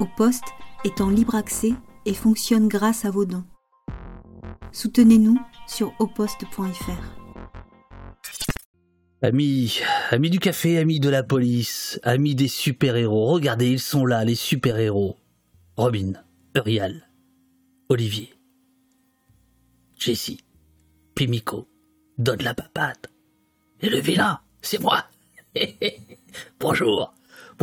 Au 0.00 0.06
poste 0.06 0.44
est 0.84 1.00
en 1.00 1.10
libre 1.10 1.34
accès 1.34 1.74
et 2.06 2.14
fonctionne 2.14 2.68
grâce 2.68 3.04
à 3.04 3.10
vos 3.10 3.24
dons. 3.24 3.44
Soutenez-nous 4.72 5.38
sur 5.66 5.92
oposte.fr. 5.98 7.22
Amis, 9.20 9.80
amis 10.10 10.30
du 10.30 10.40
café, 10.40 10.78
amis 10.78 10.98
de 10.98 11.08
la 11.08 11.22
police, 11.22 12.00
amis 12.02 12.34
des 12.34 12.48
super-héros, 12.48 13.26
regardez, 13.26 13.70
ils 13.70 13.80
sont 13.80 14.04
là, 14.04 14.24
les 14.24 14.34
super-héros. 14.34 15.16
Robin, 15.76 16.14
Uriel, 16.56 17.08
Olivier, 17.88 18.34
Jessie, 19.96 20.40
Pimico, 21.14 21.68
donne 22.18 22.42
la 22.42 22.54
papate. 22.54 23.10
Et 23.80 23.88
le 23.88 24.00
vilain, 24.00 24.40
c'est 24.60 24.80
moi. 24.80 25.04
Bonjour. 26.60 27.14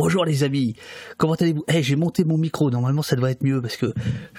Bonjour 0.02 0.24
les 0.24 0.44
amis, 0.44 0.76
comment 1.18 1.34
allez-vous? 1.34 1.62
Hey, 1.68 1.82
J'ai 1.82 1.94
monté 1.94 2.24
mon 2.24 2.38
micro, 2.38 2.70
normalement 2.70 3.02
ça 3.02 3.16
devrait 3.16 3.32
être 3.32 3.44
mieux 3.44 3.60
parce 3.60 3.76
que 3.76 3.92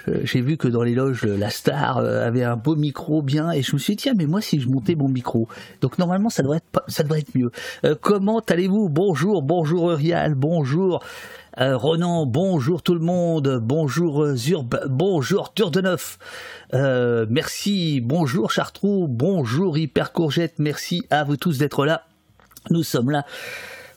euh, 0.08 0.20
j'ai 0.24 0.40
vu 0.40 0.56
que 0.56 0.66
dans 0.66 0.82
les 0.82 0.92
loges, 0.92 1.22
la 1.22 1.50
star 1.50 1.98
euh, 1.98 2.26
avait 2.26 2.42
un 2.42 2.56
beau 2.56 2.74
micro 2.74 3.22
bien 3.22 3.52
et 3.52 3.62
je 3.62 3.72
me 3.72 3.78
suis 3.78 3.94
dit 3.94 4.02
tiens 4.02 4.14
mais 4.16 4.26
moi 4.26 4.40
si 4.40 4.60
je 4.60 4.68
montais 4.68 4.96
mon 4.96 5.06
micro, 5.06 5.46
donc 5.80 6.00
normalement 6.00 6.30
ça 6.30 6.42
devrait 6.42 6.56
être, 6.56 6.82
ça 6.88 7.04
devrait 7.04 7.20
être 7.20 7.36
mieux. 7.36 7.52
Euh, 7.84 7.94
comment 7.94 8.40
allez-vous? 8.40 8.88
Bonjour, 8.88 9.40
bonjour 9.40 9.92
Uriel, 9.92 10.34
bonjour 10.34 11.04
Ronan, 11.56 12.26
bonjour 12.26 12.82
tout 12.82 12.94
le 12.94 13.00
monde, 13.00 13.60
bonjour 13.62 14.34
Zurb, 14.34 14.80
bonjour 14.88 15.54
Tour 15.54 15.70
de 15.70 15.80
Neuf, 15.80 16.18
merci, 16.72 18.00
bonjour 18.00 18.50
Chartrou, 18.50 19.06
bonjour 19.06 19.78
Hyper 19.78 20.10
Courgette, 20.10 20.54
merci 20.58 21.06
à 21.10 21.22
vous 21.22 21.36
tous 21.36 21.58
d'être 21.58 21.86
là. 21.86 22.02
Nous 22.70 22.82
sommes 22.82 23.10
là 23.10 23.24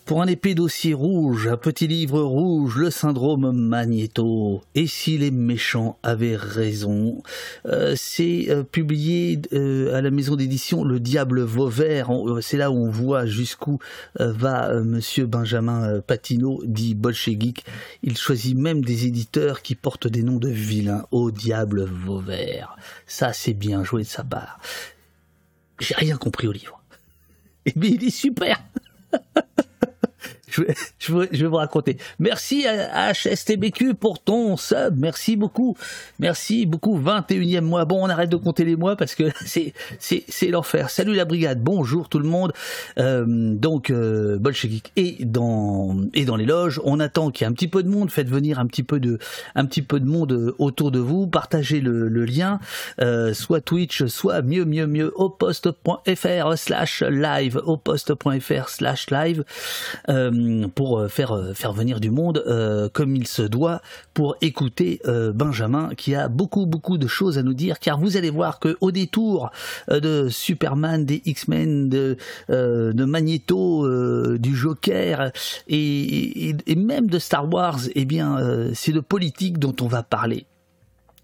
pour 0.05 0.21
un 0.21 0.27
épais 0.27 0.53
dossier 0.53 0.93
rouge, 0.93 1.47
un 1.47 1.57
petit 1.57 1.87
livre 1.87 2.21
rouge, 2.21 2.77
le 2.77 2.91
syndrome 2.91 3.51
Magneto. 3.51 4.61
Et 4.75 4.85
si 4.85 5.17
les 5.17 5.31
méchants 5.31 5.97
avaient 6.03 6.35
raison, 6.35 7.23
euh, 7.65 7.95
c'est 7.97 8.45
euh, 8.49 8.61
publié 8.61 9.41
euh, 9.53 9.95
à 9.95 10.01
la 10.01 10.11
maison 10.11 10.35
d'édition 10.35 10.83
Le 10.83 10.99
Diable 10.99 11.41
Vauvert. 11.41 12.11
C'est 12.41 12.57
là 12.57 12.69
où 12.69 12.75
on 12.75 12.89
voit 12.91 13.25
jusqu'où 13.25 13.79
va 14.19 14.79
Monsieur 14.81 15.25
Benjamin 15.25 16.01
Patino, 16.01 16.61
dit 16.65 16.93
Bolchegeek. 16.93 17.65
Il 18.03 18.15
choisit 18.15 18.55
même 18.55 18.85
des 18.85 19.07
éditeurs 19.07 19.63
qui 19.63 19.73
portent 19.73 20.07
des 20.07 20.21
noms 20.21 20.37
de 20.37 20.49
vilains. 20.49 21.07
Au 21.11 21.31
Diable 21.31 21.83
Vauvert. 21.83 22.77
Ça, 23.07 23.33
c'est 23.33 23.53
bien 23.53 23.83
joué 23.83 24.03
de 24.03 24.07
sa 24.07 24.23
part. 24.23 24.59
J'ai 25.79 25.95
rien 25.95 26.17
compris 26.17 26.47
au 26.47 26.51
livre. 26.51 26.79
Et 27.65 27.73
bien, 27.75 27.89
il 27.89 28.03
est 28.03 28.11
super. 28.11 28.61
je, 30.99 31.13
vais, 31.13 31.47
vous 31.47 31.55
raconter. 31.55 31.97
Merci 32.19 32.65
à 32.67 33.13
HSTBQ 33.13 33.95
pour 33.95 34.19
ton 34.19 34.57
sub. 34.57 34.97
Merci 34.97 35.35
beaucoup. 35.35 35.77
Merci 36.19 36.65
beaucoup. 36.65 36.99
21e 36.99 37.61
mois. 37.61 37.85
Bon, 37.85 38.05
on 38.05 38.09
arrête 38.09 38.29
de 38.29 38.35
compter 38.35 38.65
les 38.65 38.75
mois 38.75 38.95
parce 38.95 39.15
que 39.15 39.23
c'est, 39.45 39.73
c'est, 39.99 40.47
l'enfer. 40.47 40.89
Salut 40.89 41.15
la 41.15 41.25
brigade. 41.25 41.61
Bonjour 41.61 42.09
tout 42.09 42.19
le 42.19 42.27
monde. 42.27 42.53
Euh, 42.97 43.25
donc, 43.27 43.89
euh, 43.89 44.37
Bolchevik 44.37 44.91
et 44.95 45.17
dans, 45.25 45.97
et 46.13 46.25
dans 46.25 46.35
les 46.35 46.45
loges. 46.45 46.81
On 46.83 46.99
attend 46.99 47.31
qu'il 47.31 47.45
y 47.45 47.47
ait 47.47 47.51
un 47.51 47.53
petit 47.53 47.67
peu 47.67 47.83
de 47.83 47.89
monde. 47.89 48.11
Faites 48.11 48.29
venir 48.29 48.59
un 48.59 48.67
petit 48.67 48.83
peu 48.83 48.99
de, 48.99 49.19
un 49.55 49.65
petit 49.65 49.81
peu 49.81 49.99
de 49.99 50.05
monde 50.05 50.31
euh, 50.31 50.55
autour 50.59 50.91
de 50.91 50.99
vous. 50.99 51.27
Partagez 51.27 51.79
le, 51.81 52.25
lien. 52.25 52.59
Euh, 53.01 53.33
soit 53.33 53.61
Twitch, 53.61 54.05
soit 54.05 54.41
mieux, 54.41 54.65
mieux, 54.65 54.87
mieux 54.87 55.11
au 55.15 55.29
poste.fr 55.29 56.57
slash 56.57 57.03
live. 57.03 57.61
Au 57.65 57.77
poste.fr 57.77 58.69
slash 58.69 59.09
live. 59.11 59.43
Pour 60.73 60.99
euh, 60.99 61.07
faire, 61.07 61.31
euh, 61.31 61.53
faire 61.53 61.73
venir 61.73 61.99
du 61.99 62.11
monde 62.11 62.43
euh, 62.47 62.89
comme 62.89 63.15
il 63.15 63.27
se 63.27 63.41
doit 63.41 63.81
pour 64.13 64.35
écouter 64.41 65.01
Benjamin 65.33 65.89
qui 65.95 66.15
a 66.15 66.27
beaucoup 66.27 66.65
beaucoup 66.65 66.97
de 66.97 67.07
choses 67.07 67.37
à 67.37 67.43
nous 67.43 67.53
dire. 67.53 67.79
Car 67.79 67.99
vous 67.99 68.17
allez 68.17 68.29
voir 68.29 68.59
que 68.59 68.77
au 68.81 68.91
détour 68.91 69.51
de 69.89 70.29
Superman, 70.29 71.05
des 71.05 71.21
X-Men, 71.25 71.89
de, 71.89 72.17
de 72.49 73.05
Magneto, 73.05 73.87
du 74.37 74.55
Joker 74.55 75.31
et, 75.67 76.55
et, 76.65 76.75
même 76.75 77.09
de 77.09 77.19
Star 77.19 77.51
Wars, 77.51 77.79
eh 77.93 78.05
bien 78.05 78.37
c'est 78.73 78.93
de 78.93 78.99
politique 78.99 79.59
dont 79.59 79.75
on 79.81 79.87
va 79.87 80.03
parler 80.03 80.45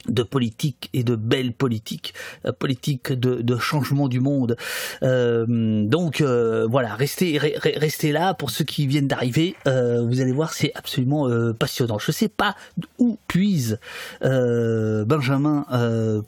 de 0.08 0.24
politique 0.24 0.90
et 0.94 1.04
de 1.04 1.16
belle 1.16 1.54
politique, 1.54 2.14
euh, 2.46 2.52
politique 2.52 3.12
de, 3.12 3.58
changement 3.58 4.08
du 4.08 4.20
monde. 4.20 4.56
Euh, 5.04 5.86
donc 5.86 6.22
euh, 6.22 6.68
voilà, 6.70 6.96
restez, 6.96 7.40
là 8.12 8.34
pour 8.34 8.50
ceux 8.50 8.64
qui 8.64 8.88
viennent 8.88 9.08
d'arriver. 9.08 9.56
vous 9.66 10.22
allez 10.22 10.32
voir, 10.32 10.54
c'est 10.54 10.72
absolument 10.76 11.30
passionnant. 11.54 12.00
Je 12.00 12.10
ne 12.10 12.14
sais 12.14 12.30
pas 12.30 12.56
où 12.98 13.18
puise 13.28 13.80
Benjamin 14.22 15.66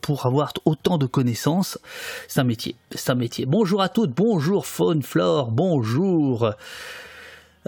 pour 0.02 0.26
avoir 0.26 0.54
autant 0.66 0.98
de 0.98 1.06
connaissances. 1.06 1.80
C'est 2.28 2.40
un 2.40 2.46
métier, 2.46 2.76
c'est 2.92 3.10
un 3.10 3.16
métier. 3.16 3.46
Bonjour 3.46 3.82
à 3.82 3.90
toutes, 3.90 4.12
bonjour 4.12 4.66
Faune 4.66 5.02
Flore, 5.02 5.52
bonjour. 5.52 6.54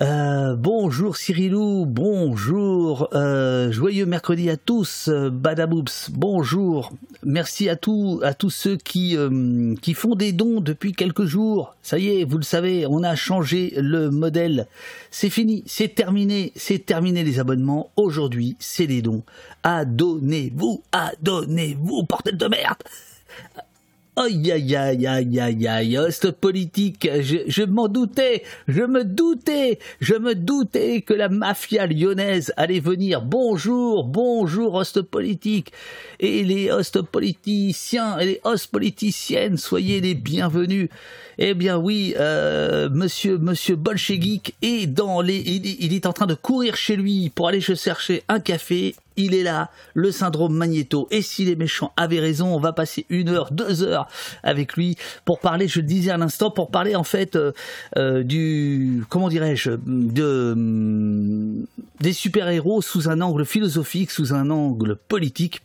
Euh, 0.02 0.56
bonjour 0.58 1.16
Cyrilou, 1.16 1.86
bonjour, 1.86 3.08
euh, 3.14 3.72
joyeux 3.72 4.06
mercredi 4.06 4.50
à 4.50 4.58
tous, 4.58 5.08
euh, 5.08 5.30
Badaboops, 5.30 6.10
bonjour, 6.12 6.92
merci 7.24 7.70
à 7.70 7.78
tous, 7.78 8.22
à 8.22 8.34
tous 8.34 8.50
ceux 8.50 8.76
qui, 8.76 9.16
qui 9.82 9.94
font 9.94 10.16
des 10.16 10.34
dons 10.34 10.60
depuis 10.60 10.92
quelques 10.92 11.24
jours. 11.24 11.78
Ça 11.82 11.98
y 11.98 12.10
est, 12.10 12.26
vous 12.26 12.38
le 12.38 12.44
savez, 12.44 12.86
on 12.86 13.04
a 13.04 13.16
changé 13.16 13.74
le 13.78 14.12
modèle. 14.12 14.68
C'est 15.12 15.30
fini, 15.30 15.64
c'est 15.66 15.96
terminé, 15.96 16.52
c'est 16.58 16.86
terminé 16.86 17.24
les 17.24 17.40
abonnements. 17.40 17.92
Aujourd'hui, 17.96 18.58
c'est 18.60 18.88
les 18.88 19.02
dons. 19.02 19.24
Adonnez-vous, 19.64 20.84
adonnez-vous, 20.92 22.04
portelle 22.04 22.38
de 22.38 22.48
merde. 22.48 22.84
Aïe 24.18 24.50
aïe 24.50 24.74
aïe 24.78 25.08
aïe 25.08 25.40
aïe 25.42 25.68
aïe, 25.68 25.98
host 25.98 26.32
politique, 26.32 27.10
je, 27.20 27.40
je 27.48 27.64
m'en 27.64 27.90
doutais, 27.90 28.44
je 28.70 28.84
me 28.84 29.04
doutais, 29.04 29.78
je 30.00 30.14
me 30.14 30.36
doutais 30.36 31.02
que 31.02 31.14
la 31.14 31.28
mafia 31.28 31.86
lyonnaise 31.86 32.54
allait 32.56 32.80
venir. 32.80 33.22
Bonjour, 33.22 34.06
bonjour 34.06 34.76
host 34.76 35.02
politique, 35.02 35.74
et 36.22 36.46
les 36.46 36.72
host 36.72 37.02
politiciens 37.02 38.18
et 38.18 38.26
les 38.26 38.42
host 38.46 38.72
politiciennes, 38.72 39.58
soyez 39.58 40.00
les 40.00 40.16
bienvenus. 40.16 40.88
Eh 41.38 41.54
bien 41.54 41.78
oui, 41.78 42.16
euh, 42.18 42.90
monsieur 42.90 43.38
monsieur 43.38 43.76
Bolchegeek 43.76 44.56
est 44.62 44.88
dans 44.88 45.20
les, 45.20 45.36
il, 45.36 45.84
il 45.84 45.94
est 45.94 46.06
en 46.06 46.14
train 46.14 46.26
de 46.26 46.36
courir 46.36 46.78
chez 46.78 46.96
lui 46.96 47.30
pour 47.36 47.50
aller 47.50 47.60
se 47.60 47.76
chercher 47.76 48.24
un 48.30 48.40
café 48.40 48.96
il 49.18 49.34
est 49.34 49.44
là, 49.44 49.70
le 49.94 50.12
syndrome 50.12 50.56
Magneto. 50.56 51.08
Et 51.12 51.22
si 51.22 51.46
les 51.46 51.56
méchants 51.56 51.94
avaient 51.98 52.20
raison, 52.20 52.54
on 52.54 52.60
va 52.60 52.74
passer 52.74 53.06
une 53.10 53.30
heure, 53.30 53.52
deux 53.52 53.84
heures 53.84 54.08
avec 54.44 54.74
lui 54.76 54.98
pour 55.24 55.40
parler, 55.40 55.68
je 55.68 55.80
le 55.80 55.86
disais 55.86 56.12
à 56.12 56.18
l'instant, 56.18 56.52
pour 56.52 56.72
parler 56.72 56.96
en 56.96 57.04
fait 57.04 57.36
euh, 57.36 57.52
euh, 57.98 58.24
du, 58.24 59.04
comment 59.10 59.30
dirais-je, 59.30 59.72
de, 59.86 60.56
des 62.00 62.14
super-héros 62.14 62.82
sous 62.82 63.10
un 63.10 63.22
angle 63.22 63.46
philosophique, 63.46 64.12
sous 64.12 64.34
un 64.34 64.50
angle 64.50 64.96
politique 64.96 65.62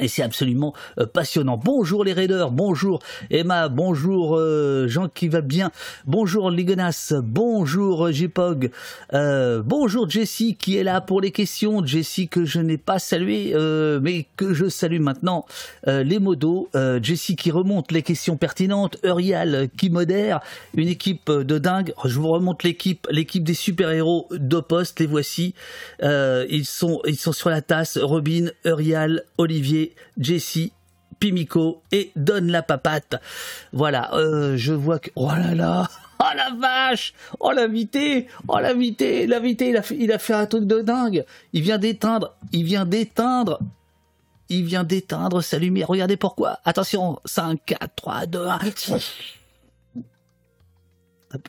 et 0.00 0.08
c'est 0.08 0.22
absolument 0.22 0.74
euh, 0.98 1.06
passionnant. 1.06 1.60
Bonjour 1.62 2.04
les 2.04 2.12
raiders, 2.12 2.50
bonjour 2.50 3.00
Emma, 3.30 3.68
bonjour 3.68 4.36
euh, 4.36 4.86
Jean 4.88 5.08
qui 5.08 5.28
va 5.28 5.40
bien, 5.40 5.70
bonjour 6.06 6.50
Ligonas, 6.50 7.14
bonjour 7.22 8.06
euh, 8.06 8.12
Jpog, 8.12 8.70
bonjour 9.12 10.08
Jessie 10.08 10.56
qui 10.56 10.76
est 10.76 10.84
là 10.84 11.00
pour 11.00 11.20
les 11.20 11.30
questions, 11.30 11.84
Jessie 11.84 12.28
que 12.28 12.44
je 12.44 12.60
n'ai 12.60 12.78
pas 12.78 12.98
salué 12.98 13.54
mais 14.00 14.26
que 14.36 14.54
je 14.54 14.68
salue 14.68 15.00
maintenant, 15.00 15.44
les 15.86 16.18
modos, 16.18 16.68
Jessie 17.02 17.36
qui 17.36 17.50
remonte 17.50 17.92
les 17.92 18.02
questions 18.02 18.36
pertinentes, 18.36 18.98
Urial 19.02 19.68
qui 19.76 19.90
modère, 19.90 20.40
une 20.74 20.88
équipe 20.88 21.30
de 21.30 21.58
dingue, 21.58 21.92
je 22.04 22.18
vous 22.18 22.28
remonte 22.28 22.62
l'équipe, 22.62 23.06
l'équipe 23.10 23.44
des 23.44 23.54
super-héros 23.54 24.28
d'Opost, 24.30 25.00
les 25.00 25.06
voici, 25.06 25.54
ils, 26.02 26.66
sont, 26.66 27.02
sur 27.14 27.50
la 27.50 27.62
tasse, 27.62 27.98
Robin, 27.98 28.50
Urial, 28.64 29.24
Olivier, 29.38 29.87
Jessie, 30.18 30.72
Pimico 31.20 31.82
et 31.92 32.12
donne 32.16 32.50
la 32.50 32.62
papate. 32.62 33.16
Voilà, 33.72 34.14
euh, 34.14 34.56
je 34.56 34.72
vois 34.72 34.98
que... 34.98 35.10
Oh 35.16 35.28
là 35.28 35.54
là 35.54 35.88
Oh 36.20 36.34
la 36.34 36.50
vache 36.50 37.14
Oh 37.38 37.52
l'invité 37.52 38.26
Oh 38.48 38.58
l'invité 38.58 39.26
L'invité, 39.28 39.68
il 39.68 39.76
a, 39.76 39.82
fait, 39.82 39.96
il 39.98 40.10
a 40.10 40.18
fait 40.18 40.34
un 40.34 40.46
truc 40.46 40.64
de 40.64 40.80
dingue 40.80 41.24
Il 41.52 41.62
vient 41.62 41.78
d'éteindre 41.78 42.36
Il 42.52 42.64
vient 42.64 42.84
d'éteindre 42.84 43.60
il 44.48 44.64
vient 44.64 44.84
d'éteindre 44.84 45.42
sa 45.42 45.58
lumière. 45.58 45.88
Regardez 45.88 46.16
pourquoi. 46.16 46.60
Attention, 46.64 47.20
5, 47.24 47.60
4, 47.66 47.94
3, 47.94 48.26
2, 48.26 48.46
1. 48.46 48.58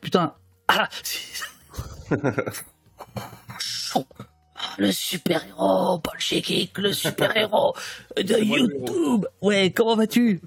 putain. 0.02 0.34
Ah 0.68 0.90
le 4.78 4.92
super-héros, 4.92 6.00
Paul 6.00 6.20
Sheikik, 6.20 6.78
le 6.78 6.94
super-héros 6.94 7.74
de 8.18 8.44
YouTube. 8.44 9.26
Ouais, 9.42 9.72
comment 9.72 9.96
vas-tu? 9.96 10.42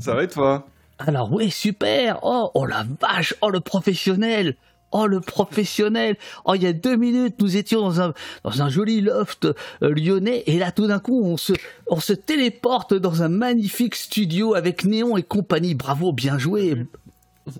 Ça 0.00 0.14
va 0.14 0.24
et 0.24 0.28
toi? 0.28 0.66
Alors 0.98 1.32
oui, 1.32 1.50
super. 1.50 2.20
Oh, 2.22 2.50
oh 2.54 2.66
la 2.66 2.86
vache, 3.00 3.34
oh 3.40 3.50
le 3.50 3.60
professionnel. 3.60 4.56
Oh, 4.92 5.06
le 5.06 5.20
professionnel 5.20 6.16
Oh, 6.44 6.54
il 6.54 6.62
y 6.62 6.66
a 6.66 6.72
deux 6.72 6.96
minutes, 6.96 7.34
nous 7.40 7.56
étions 7.56 7.80
dans 7.82 8.00
un, 8.00 8.14
dans 8.44 8.62
un 8.62 8.68
joli 8.68 9.00
loft 9.00 9.44
euh, 9.44 9.54
lyonnais, 9.94 10.44
et 10.46 10.58
là, 10.58 10.70
tout 10.70 10.86
d'un 10.86 11.00
coup, 11.00 11.22
on 11.24 11.36
se, 11.36 11.52
on 11.88 11.98
se 12.00 12.12
téléporte 12.12 12.94
dans 12.94 13.22
un 13.22 13.28
magnifique 13.28 13.96
studio 13.96 14.54
avec 14.54 14.84
Néon 14.84 15.16
et 15.16 15.22
compagnie. 15.22 15.74
Bravo, 15.74 16.12
bien 16.12 16.38
joué 16.38 16.86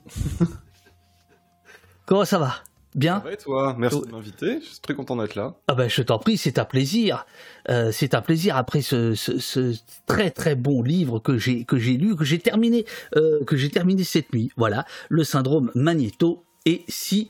Comment 2.07 2.25
ça 2.25 2.39
va? 2.39 2.55
Bien. 2.97 3.19
Ça 3.19 3.25
va 3.25 3.33
et 3.33 3.37
toi? 3.37 3.77
Merci 3.79 4.01
de 4.01 4.11
m'inviter. 4.11 4.59
Je 4.61 4.67
suis 4.67 4.81
très 4.81 4.95
content 4.95 5.17
d'être 5.17 5.35
là. 5.35 5.55
Ah 5.69 5.75
ben, 5.75 5.89
je 5.89 6.01
t'en 6.01 6.19
prie, 6.19 6.39
c'est 6.39 6.59
un 6.59 6.65
plaisir. 6.65 7.27
Euh, 7.69 7.93
c'est 7.93 8.15
un 8.15 8.23
plaisir 8.23 8.57
après 8.57 8.81
ce, 8.81 9.15
ce, 9.15 9.77
très 10.07 10.31
très 10.31 10.55
bon 10.55 10.83
livre 10.83 11.19
que 11.19 11.37
j'ai 11.37 11.65
que 11.65 11.77
j'ai 11.79 11.99
lu, 11.99 12.17
que 12.17 12.25
j'ai 12.25 12.39
terminé, 12.39 12.87
euh, 13.15 13.45
que 13.45 13.55
j'ai 13.55 13.69
terminé 13.69 14.03
cette 14.03 14.33
nuit. 14.33 14.51
Voilà, 14.57 14.87
le 15.11 15.25
syndrome 15.25 15.71
Magneto. 15.75 16.43
Et 16.65 16.85
si 16.89 17.29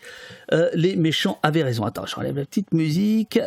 euh, 0.52 0.70
les 0.72 0.96
méchants 0.96 1.38
avaient 1.42 1.64
raison. 1.64 1.84
Attends, 1.84 2.06
j'enlève 2.06 2.36
la 2.36 2.46
petite 2.46 2.72
musique. 2.72 3.38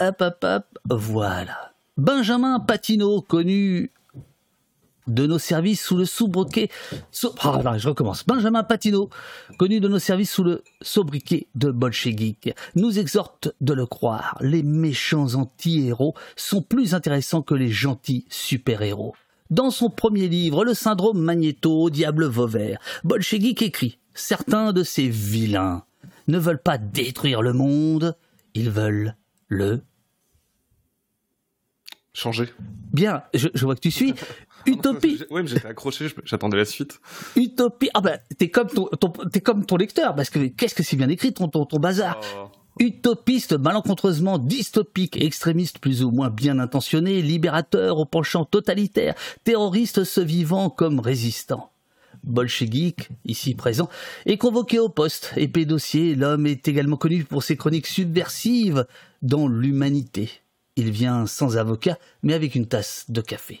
Hop 0.00 0.20
hop 0.20 0.44
hop. 0.44 0.64
Voilà. 0.90 1.72
Benjamin 1.96 2.60
Patino, 2.60 3.22
connu 3.22 3.92
de 5.08 5.26
nos 5.26 5.38
services 5.38 5.82
sous 5.82 5.96
le 5.96 6.04
sobriquet. 6.04 6.68
Ah, 7.40 7.78
je 7.78 7.88
recommence. 7.88 8.24
Benjamin 8.26 8.62
Patino, 8.62 9.10
connu 9.58 9.80
de 9.80 9.88
nos 9.88 9.98
services 9.98 10.30
sous 10.30 10.44
le 10.44 10.62
sobriquet 10.82 11.48
de 11.54 11.70
Bolchegeek, 11.70 12.54
nous 12.76 12.98
exhorte 12.98 13.50
de 13.60 13.72
le 13.72 13.86
croire. 13.86 14.36
Les 14.40 14.62
méchants 14.62 15.34
anti-héros 15.34 16.14
sont 16.36 16.62
plus 16.62 16.94
intéressants 16.94 17.42
que 17.42 17.54
les 17.54 17.70
gentils 17.70 18.26
super-héros. 18.28 19.14
Dans 19.50 19.70
son 19.70 19.88
premier 19.88 20.28
livre, 20.28 20.64
Le 20.64 20.74
syndrome 20.74 21.18
Magneto, 21.18 21.88
Diable 21.88 22.26
Vauvert, 22.26 22.78
Bolchegeek 23.04 23.62
écrit 23.62 23.98
Certains 24.12 24.72
de 24.72 24.82
ces 24.82 25.08
vilains 25.08 25.84
ne 26.26 26.38
veulent 26.38 26.62
pas 26.62 26.76
détruire 26.76 27.40
le 27.40 27.52
monde, 27.52 28.16
ils 28.54 28.70
veulent 28.70 29.14
le 29.46 29.80
changer. 32.12 32.48
Bien, 32.92 33.22
je, 33.32 33.48
vois 33.64 33.74
que 33.74 33.80
tu 33.80 33.90
suis. 33.90 34.14
Utopie. 34.66 35.22
Oui, 35.30 35.42
mais 35.42 35.48
j'étais 35.48 35.66
accroché, 35.66 36.08
j'attendais 36.24 36.56
la 36.56 36.64
suite. 36.64 37.00
Utopie. 37.36 37.90
Ah 37.94 38.00
ben, 38.00 38.18
t'es 38.38 38.50
comme 38.50 38.68
ton, 38.68 38.88
t'es 39.32 39.40
comme 39.40 39.64
ton 39.64 39.76
lecteur, 39.76 40.14
parce 40.14 40.30
que 40.30 40.46
qu'est-ce 40.48 40.74
que 40.74 40.82
c'est 40.82 40.96
bien 40.96 41.08
écrit 41.08 41.32
ton, 41.32 41.48
ton, 41.48 41.64
ton 41.64 41.78
bazar? 41.78 42.20
Oh. 42.36 42.48
Utopiste 42.80 43.54
malencontreusement 43.58 44.38
dystopique, 44.38 45.20
extrémiste 45.20 45.80
plus 45.80 46.04
ou 46.04 46.10
moins 46.12 46.30
bien 46.30 46.60
intentionné, 46.60 47.22
libérateur 47.22 47.98
au 47.98 48.04
penchant 48.04 48.44
totalitaire, 48.44 49.14
terroriste 49.42 50.04
se 50.04 50.20
vivant 50.20 50.70
comme 50.70 51.00
résistant. 51.00 51.72
Bolchevique, 52.22 53.08
ici 53.24 53.54
présent, 53.54 53.88
est 54.26 54.36
convoqué 54.36 54.78
au 54.78 54.88
poste. 54.88 55.32
Épée 55.36 55.64
dossier, 55.64 56.14
l'homme 56.14 56.46
est 56.46 56.68
également 56.68 56.96
connu 56.96 57.24
pour 57.24 57.42
ses 57.42 57.56
chroniques 57.56 57.86
subversives 57.86 58.86
dans 59.22 59.48
l'humanité. 59.48 60.30
Il 60.76 60.90
vient 60.90 61.26
sans 61.26 61.56
avocat, 61.56 61.98
mais 62.22 62.34
avec 62.34 62.54
une 62.54 62.66
tasse 62.66 63.06
de 63.08 63.20
café. 63.20 63.60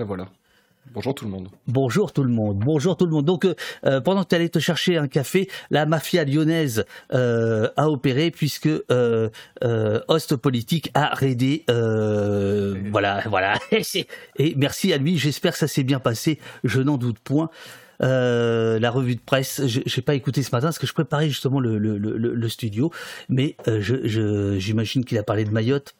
La 0.00 0.06
voilà. 0.06 0.28
Bonjour 0.94 1.14
tout 1.14 1.26
le 1.26 1.30
monde. 1.30 1.50
Bonjour 1.66 2.10
tout 2.10 2.24
le 2.24 2.30
monde. 2.30 2.58
Bonjour 2.64 2.96
tout 2.96 3.04
le 3.04 3.10
monde. 3.10 3.26
Donc, 3.26 3.44
euh, 3.44 3.54
euh, 3.84 4.00
pendant 4.00 4.24
que 4.24 4.30
tu 4.30 4.34
allais 4.34 4.48
te 4.48 4.58
chercher 4.58 4.96
un 4.96 5.08
café, 5.08 5.46
la 5.68 5.84
mafia 5.84 6.24
lyonnaise 6.24 6.86
euh, 7.12 7.68
a 7.76 7.90
opéré 7.90 8.30
puisque 8.30 8.70
Host 10.08 10.36
Politique 10.36 10.90
a 10.94 11.14
raidé. 11.14 11.64
voilà, 11.68 13.22
voilà. 13.28 13.58
Et 14.38 14.54
merci 14.56 14.94
à 14.94 14.96
lui. 14.96 15.18
J'espère 15.18 15.52
que 15.52 15.58
ça 15.58 15.68
s'est 15.68 15.84
bien 15.84 16.00
passé. 16.00 16.38
Je 16.64 16.80
n'en 16.80 16.96
doute 16.96 17.18
point. 17.18 17.50
la 18.00 18.90
revue 18.90 19.16
de 19.16 19.20
presse. 19.20 19.66
Je 19.66 19.80
n'ai 19.80 20.02
pas 20.02 20.14
écouté 20.14 20.42
ce 20.42 20.50
matin 20.56 20.68
parce 20.68 20.78
que 20.78 20.86
je 20.86 20.94
préparais 20.94 21.28
justement 21.28 21.60
le, 21.60 22.48
studio, 22.48 22.90
mais 23.28 23.54
j'imagine 23.66 25.04
qu'il 25.04 25.18
a 25.18 25.22
parlé 25.22 25.44
de 25.44 25.50
Mayotte 25.50 25.94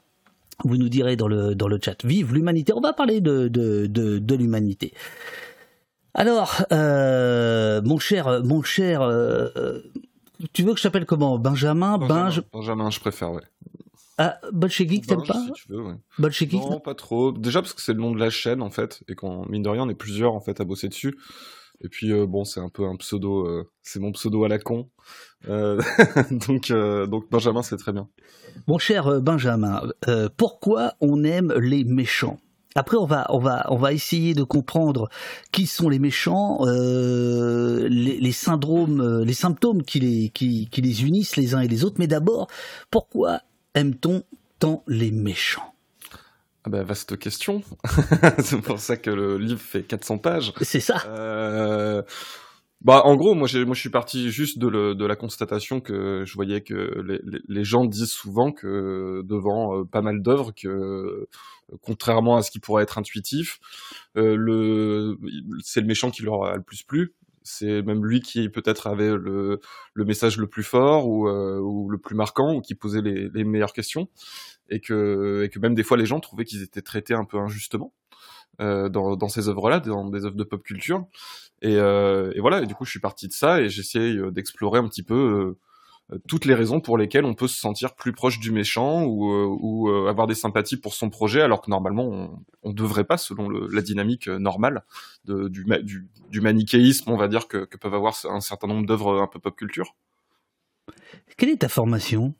vous 0.65 0.77
nous 0.77 0.89
direz 0.89 1.17
dans 1.17 1.29
le, 1.29 1.55
dans 1.55 1.69
le 1.69 1.79
chat. 1.83 2.05
Vive 2.05 2.35
l'humanité. 2.35 2.73
On 2.75 2.81
va 2.81 2.93
parler 2.93 3.21
de, 3.21 3.49
de, 3.49 3.87
de, 3.87 4.35
l'humanité. 4.35 4.93
Alors, 6.15 6.65
euh, 6.73 7.81
mon 7.83 7.99
cher, 7.99 8.43
mon 8.45 8.63
cher, 8.63 9.03
euh, 9.03 9.49
euh, 9.57 9.83
tu 10.53 10.63
veux 10.63 10.73
que 10.73 10.79
je 10.79 10.83
t'appelle 10.83 11.07
comment? 11.07 11.39
Benjamin, 11.39 11.99
Benjamin, 11.99 12.45
Benjamin, 12.53 12.91
je 12.91 13.01
préfère, 13.01 13.33
ouais. 13.33 13.43
Ah, 14.19 14.39
Bolchevik, 14.53 15.07
t'aimes 15.07 15.25
pas? 15.27 15.43
si 15.47 15.53
tu 15.53 15.73
veux, 15.73 15.83
ouais. 15.83 15.95
Non, 16.53 16.81
pas 16.81 16.95
trop. 16.95 17.33
Déjà 17.33 17.63
parce 17.63 17.73
que 17.73 17.81
c'est 17.81 17.95
le 17.95 18.01
nom 18.01 18.13
de 18.13 18.19
la 18.19 18.29
chaîne, 18.29 18.61
en 18.61 18.71
fait, 18.71 19.03
et 19.09 19.15
qu'on, 19.15 19.47
mine 19.49 19.63
de 19.63 19.69
rien, 19.69 19.85
on 19.85 19.89
est 19.89 19.95
plusieurs, 19.95 20.35
en 20.35 20.41
fait, 20.41 20.61
à 20.61 20.65
bosser 20.65 20.89
dessus. 20.89 21.19
Et 21.83 21.89
puis, 21.89 22.13
bon, 22.27 22.45
c'est 22.45 22.61
un 22.61 22.69
peu 22.69 22.85
un 22.85 22.97
pseudo, 22.97 23.65
c'est 23.83 24.01
mon 24.01 24.13
pseudo 24.13 24.45
à 24.45 24.49
la 24.49 24.59
con. 24.59 24.91
donc, 26.31 26.73
donc, 26.73 27.31
Benjamin, 27.31 27.63
c'est 27.63 27.77
très 27.77 27.93
bien. 27.93 28.09
Mon 28.67 28.79
cher 28.79 29.07
euh, 29.07 29.21
Benjamin, 29.21 29.83
euh, 30.09 30.29
pourquoi 30.37 30.95
on 31.01 31.25
aime 31.25 31.53
les 31.59 31.85
méchants? 31.85 32.39
Après, 32.77 32.97
on 32.97 33.05
va, 33.05 33.27
on 33.31 33.41
va, 33.41 33.67
on 33.71 33.77
va 33.77 33.93
essayer 33.93 34.33
de 34.33 34.45
comprendre 34.45 35.09
qui 35.51 35.67
sont 35.67 35.89
les 35.89 35.99
méchants, 35.99 36.61
euh, 36.67 37.89
les, 37.89 38.33
syndromes, 38.33 39.23
les 39.25 39.33
symptômes 39.33 39.83
qui 39.83 39.99
les, 39.99 40.29
qui, 40.29 40.69
les 40.77 41.05
unissent 41.05 41.35
les 41.35 41.55
uns 41.55 41.61
et 41.61 41.69
les 41.69 41.85
autres. 41.85 41.97
Mais 41.99 42.07
d'abord, 42.07 42.47
pourquoi 42.91 43.41
aime-t-on 43.75 44.23
tant 44.61 44.85
les 44.87 45.11
méchants? 45.11 45.75
Ah 46.63 46.71
bah, 46.71 46.85
vaste 46.85 47.19
question. 47.19 47.63
c'est 48.39 48.61
pour 48.61 48.79
ça 48.79 48.97
que 48.97 49.11
le 49.11 49.37
livre 49.37 49.61
fait 49.61 49.83
400 49.83 50.19
pages. 50.19 50.53
C'est 50.61 50.79
ça. 50.79 51.03
Bah, 52.83 53.03
en 53.05 53.15
gros, 53.17 53.35
moi, 53.35 53.47
moi, 53.67 53.75
je 53.75 53.81
suis 53.81 53.91
parti 53.91 54.31
juste 54.31 54.59
de, 54.59 54.67
le, 54.67 54.95
de 54.95 55.05
la 55.05 55.15
constatation 55.15 55.81
que 55.83 56.25
je 56.25 56.35
voyais 56.35 56.63
que 56.63 57.03
les, 57.03 57.21
les, 57.47 57.65
gens 57.65 57.85
disent 57.85 58.11
souvent 58.11 58.53
que 58.53 59.21
devant 59.27 59.81
euh, 59.81 59.85
pas 59.85 60.01
mal 60.01 60.23
d'œuvres, 60.23 60.53
que 60.55 61.29
contrairement 61.83 62.37
à 62.37 62.43
ce 62.43 62.51
qui 62.51 62.59
pourrait 62.59 62.83
être 62.85 62.97
intuitif, 62.97 63.61
euh, 64.17 64.35
le, 64.35 65.19
c'est 65.63 65.83
le 65.83 65.87
méchant 65.87 66.11
qui 66.11 66.23
leur 66.23 66.45
a 66.45 66.57
le 66.57 66.63
plus 66.63 66.83
plu. 66.83 67.15
C'est 67.43 67.83
même 67.83 68.05
lui 68.05 68.21
qui 68.21 68.49
peut-être 68.49 68.87
avait 68.87 69.11
le, 69.15 69.61
le 69.95 70.05
message 70.07 70.39
le 70.39 70.47
plus 70.47 70.63
fort 70.63 71.07
ou, 71.07 71.29
euh, 71.29 71.59
ou 71.59 71.91
le 71.91 71.99
plus 71.99 72.15
marquant 72.15 72.55
ou 72.55 72.61
qui 72.63 72.75
posait 72.75 73.03
les, 73.03 73.29
les 73.29 73.45
meilleures 73.45 73.73
questions 73.73 74.09
et 74.71 74.81
que, 74.81 75.43
et 75.45 75.51
que 75.51 75.59
même 75.59 75.75
des 75.75 75.83
fois 75.83 75.97
les 75.97 76.07
gens 76.07 76.21
trouvaient 76.21 76.45
qu'ils 76.45 76.63
étaient 76.63 76.83
traités 76.83 77.15
un 77.15 77.25
peu 77.25 77.39
injustement. 77.39 77.93
Euh, 78.61 78.91
dans, 78.91 79.29
ces 79.29 79.49
œuvres-là, 79.49 79.81
dans 79.81 80.05
des 80.11 80.27
œuvres 80.27 80.37
de 80.37 80.45
pop 80.45 80.63
culture. 80.63 81.07
Et, 81.63 81.77
euh, 81.77 82.31
et, 82.35 82.41
voilà, 82.41 82.61
et 82.61 82.67
du 82.67 82.75
coup, 82.75 82.85
je 82.85 82.91
suis 82.91 83.01
parti 83.01 83.27
de 83.27 83.33
ça 83.33 83.61
et 83.61 83.71
j'essaye 83.71 84.19
euh, 84.19 84.31
d'explorer 84.31 84.79
un 84.79 84.87
petit 84.87 85.03
peu 85.03 85.57
toutes 86.27 86.45
les 86.45 86.55
raisons 86.55 86.81
pour 86.81 86.99
lesquelles 86.99 87.25
on 87.25 87.35
peut 87.35 87.47
se 87.47 87.59
sentir 87.59 87.95
plus 87.95 88.13
proche 88.13 88.41
du 88.41 88.51
méchant 88.51 89.05
ou, 89.05 89.89
avoir 90.09 90.27
des 90.27 90.35
sympathies 90.35 90.77
pour 90.77 90.93
son 90.93 91.09
projet, 91.09 91.41
alors 91.41 91.63
que 91.63 91.71
normalement, 91.71 92.43
on 92.65 92.69
ne 92.69 92.75
devrait 92.75 93.05
pas, 93.05 93.17
selon 93.17 93.49
la 93.49 93.81
dynamique 93.81 94.27
normale 94.27 94.83
du, 95.25 96.41
manichéisme, 96.41 97.11
on 97.11 97.17
va 97.17 97.29
dire, 97.29 97.47
que 97.47 97.65
peuvent 97.77 97.95
avoir 97.95 98.15
un 98.25 98.41
certain 98.41 98.67
nombre 98.67 98.87
d'œuvres 98.87 99.23
un 99.23 99.29
peu 99.29 99.39
pop 99.39 99.55
culture. 99.55 99.95
Quelle 101.37 101.51
est 101.51 101.59
ta 101.59 101.69
formation? 101.69 102.35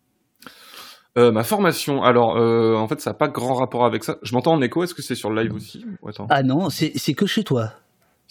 Euh, 1.19 1.33
ma 1.33 1.43
formation, 1.43 2.03
alors 2.03 2.37
euh, 2.37 2.77
en 2.77 2.87
fait 2.87 3.01
ça 3.01 3.11
n'a 3.11 3.15
pas 3.15 3.29
grand 3.29 3.55
rapport 3.55 3.85
avec 3.85 4.05
ça. 4.05 4.19
Je 4.23 4.33
m'entends 4.33 4.53
en 4.53 4.63
écho, 4.63 4.85
est-ce 4.85 4.95
que 4.95 5.03
c'est 5.03 5.15
sur 5.15 5.31
le 5.31 5.43
live 5.43 5.55
aussi 5.55 5.85
Ah 6.29 6.43
non, 6.43 6.71
c'est 6.71 7.15
que 7.15 7.27
chez 7.27 7.45
toi. 7.45 7.73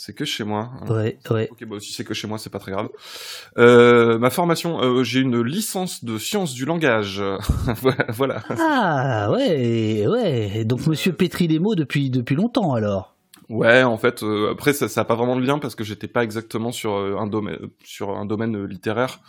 C'est 0.02 0.14
que 0.14 0.24
chez 0.24 0.46
moi. 0.46 0.72
Hein. 0.82 0.94
Ouais, 0.94 1.18
ouais. 1.30 1.50
Ok, 1.52 1.66
bah 1.66 1.76
si 1.82 1.92
c'est 1.92 2.06
que 2.06 2.14
chez 2.14 2.26
moi, 2.26 2.38
c'est 2.38 2.50
pas 2.50 2.60
très 2.60 2.72
grave. 2.72 2.88
Euh, 3.58 4.18
ma 4.18 4.30
formation, 4.30 4.82
euh, 4.82 5.04
j'ai 5.04 5.20
une 5.20 5.42
licence 5.42 6.06
de 6.06 6.18
sciences 6.18 6.54
du 6.54 6.64
langage. 6.64 7.22
voilà. 8.14 8.42
Ah 8.62 9.30
ouais, 9.30 10.08
ouais. 10.08 10.64
Donc 10.64 10.88
Monsieur 10.88 11.12
pétrit 11.12 11.50
les 11.50 11.60
mots 11.60 11.76
depuis 11.76 12.10
depuis 12.10 12.38
longtemps 12.38 12.76
alors. 12.76 13.18
Ouais, 13.50 13.84
en 13.84 13.98
fait, 13.98 14.24
euh, 14.24 14.54
après 14.54 14.72
ça, 14.72 14.88
ça 14.88 15.02
a 15.02 15.04
pas 15.04 15.16
vraiment 15.16 15.36
de 15.36 15.46
lien 15.46 15.60
parce 15.60 15.76
que 15.76 15.84
j'étais 15.84 16.08
pas 16.08 16.24
exactement 16.24 16.72
sur 16.72 16.94
un 16.94 17.28
domaine 17.28 17.58
sur 17.84 18.12
un 18.12 18.26
domaine 18.26 18.64
littéraire 18.64 19.20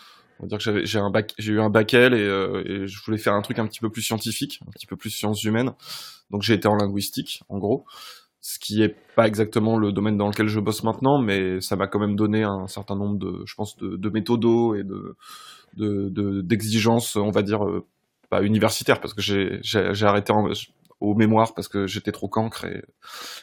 on 0.40 0.44
va 0.44 0.48
dire 0.48 0.58
que 0.58 0.64
j'avais 0.64 0.86
j'ai 0.86 0.98
un 0.98 1.10
bac 1.10 1.34
j'ai 1.38 1.52
eu 1.52 1.60
un 1.60 1.70
bac 1.70 1.92
L 1.92 2.14
et, 2.14 2.18
euh, 2.18 2.62
et, 2.64 2.86
je 2.86 3.02
voulais 3.04 3.18
faire 3.18 3.34
un 3.34 3.42
truc 3.42 3.58
un 3.58 3.66
petit 3.66 3.80
peu 3.80 3.90
plus 3.90 4.02
scientifique 4.02 4.60
un 4.66 4.70
petit 4.70 4.86
peu 4.86 4.96
plus 4.96 5.10
sciences 5.10 5.44
humaines. 5.44 5.72
Donc 6.30 6.42
j'ai 6.42 6.54
été 6.54 6.66
en 6.68 6.76
linguistique 6.76 7.42
en 7.48 7.58
gros. 7.58 7.84
Ce 8.40 8.58
qui 8.58 8.82
est 8.82 8.96
pas 9.16 9.26
exactement 9.26 9.76
le 9.76 9.92
domaine 9.92 10.16
dans 10.16 10.28
lequel 10.28 10.48
je 10.48 10.60
bosse 10.60 10.82
maintenant 10.82 11.20
mais 11.20 11.60
ça 11.60 11.76
m'a 11.76 11.86
quand 11.86 12.00
même 12.00 12.16
donné 12.16 12.42
un 12.42 12.66
certain 12.66 12.96
nombre 12.96 13.18
de 13.18 13.42
je 13.44 13.54
pense 13.54 13.76
de, 13.76 13.96
de 13.96 14.10
méthodos 14.10 14.74
et 14.74 14.82
de 14.82 15.16
d'exigences 16.42 17.16
on 17.16 17.30
va 17.30 17.42
dire 17.42 17.64
euh, 17.64 17.86
pas 18.30 18.42
universitaires 18.42 19.00
parce 19.00 19.12
que 19.12 19.20
j'ai 19.20 19.60
j'ai 19.62 20.06
arrêté 20.06 20.32
en, 20.32 20.48
au 21.00 21.14
mémoire 21.14 21.54
parce 21.54 21.68
que 21.68 21.86
j'étais 21.86 22.12
trop 22.12 22.28
cancre 22.28 22.64
et, 22.64 22.82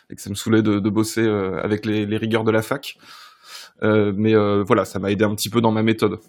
et, 0.10 0.16
que 0.16 0.22
ça 0.22 0.30
me 0.30 0.36
saoulait 0.36 0.62
de, 0.62 0.80
de 0.80 0.89
bosser 0.89 1.22
euh, 1.22 1.60
avec 1.63 1.86
les, 1.86 2.06
les, 2.06 2.18
rigueurs 2.18 2.44
de 2.44 2.51
la 2.51 2.62
fac 2.62 2.98
mais 3.81 4.36
euh, 4.36 4.63
voilà, 4.63 4.86
ça 4.86 5.00
m'a 5.00 5.12
aidé 5.12 5.24
un 5.24 5.36
petit 5.36 5.50
peu 5.50 5.62
dans 5.62 5.72
ma 5.72 5.84
méthode. 5.84 6.19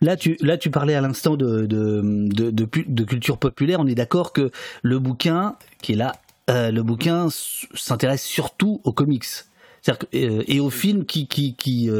Là, 0.00 0.16
tu, 0.16 0.36
là, 0.40 0.56
tu 0.56 0.70
parlais 0.70 0.94
à 0.94 1.00
l'instant 1.00 1.36
de, 1.36 1.66
de, 1.66 2.00
de, 2.02 2.50
de, 2.50 3.04
culture 3.04 3.38
populaire. 3.38 3.80
On 3.80 3.86
est 3.86 3.94
d'accord 3.94 4.32
que 4.32 4.50
le 4.82 4.98
bouquin 4.98 5.56
qui 5.82 5.92
est 5.92 5.96
là, 5.96 6.12
euh, 6.50 6.70
le 6.70 6.82
bouquin 6.82 7.28
s'intéresse 7.74 8.24
surtout 8.24 8.80
aux 8.84 8.92
comics. 8.92 9.26
et 10.12 10.60
aux 10.60 10.70
films 10.70 11.04
qui 11.04 11.28
qui 11.28 11.54
qui 11.54 11.90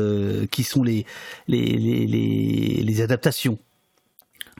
qui 0.50 0.62
sont 0.64 0.82
les 0.82 1.06
les, 1.46 1.76
les, 1.76 2.82
les 2.82 3.00
adaptations. 3.00 3.58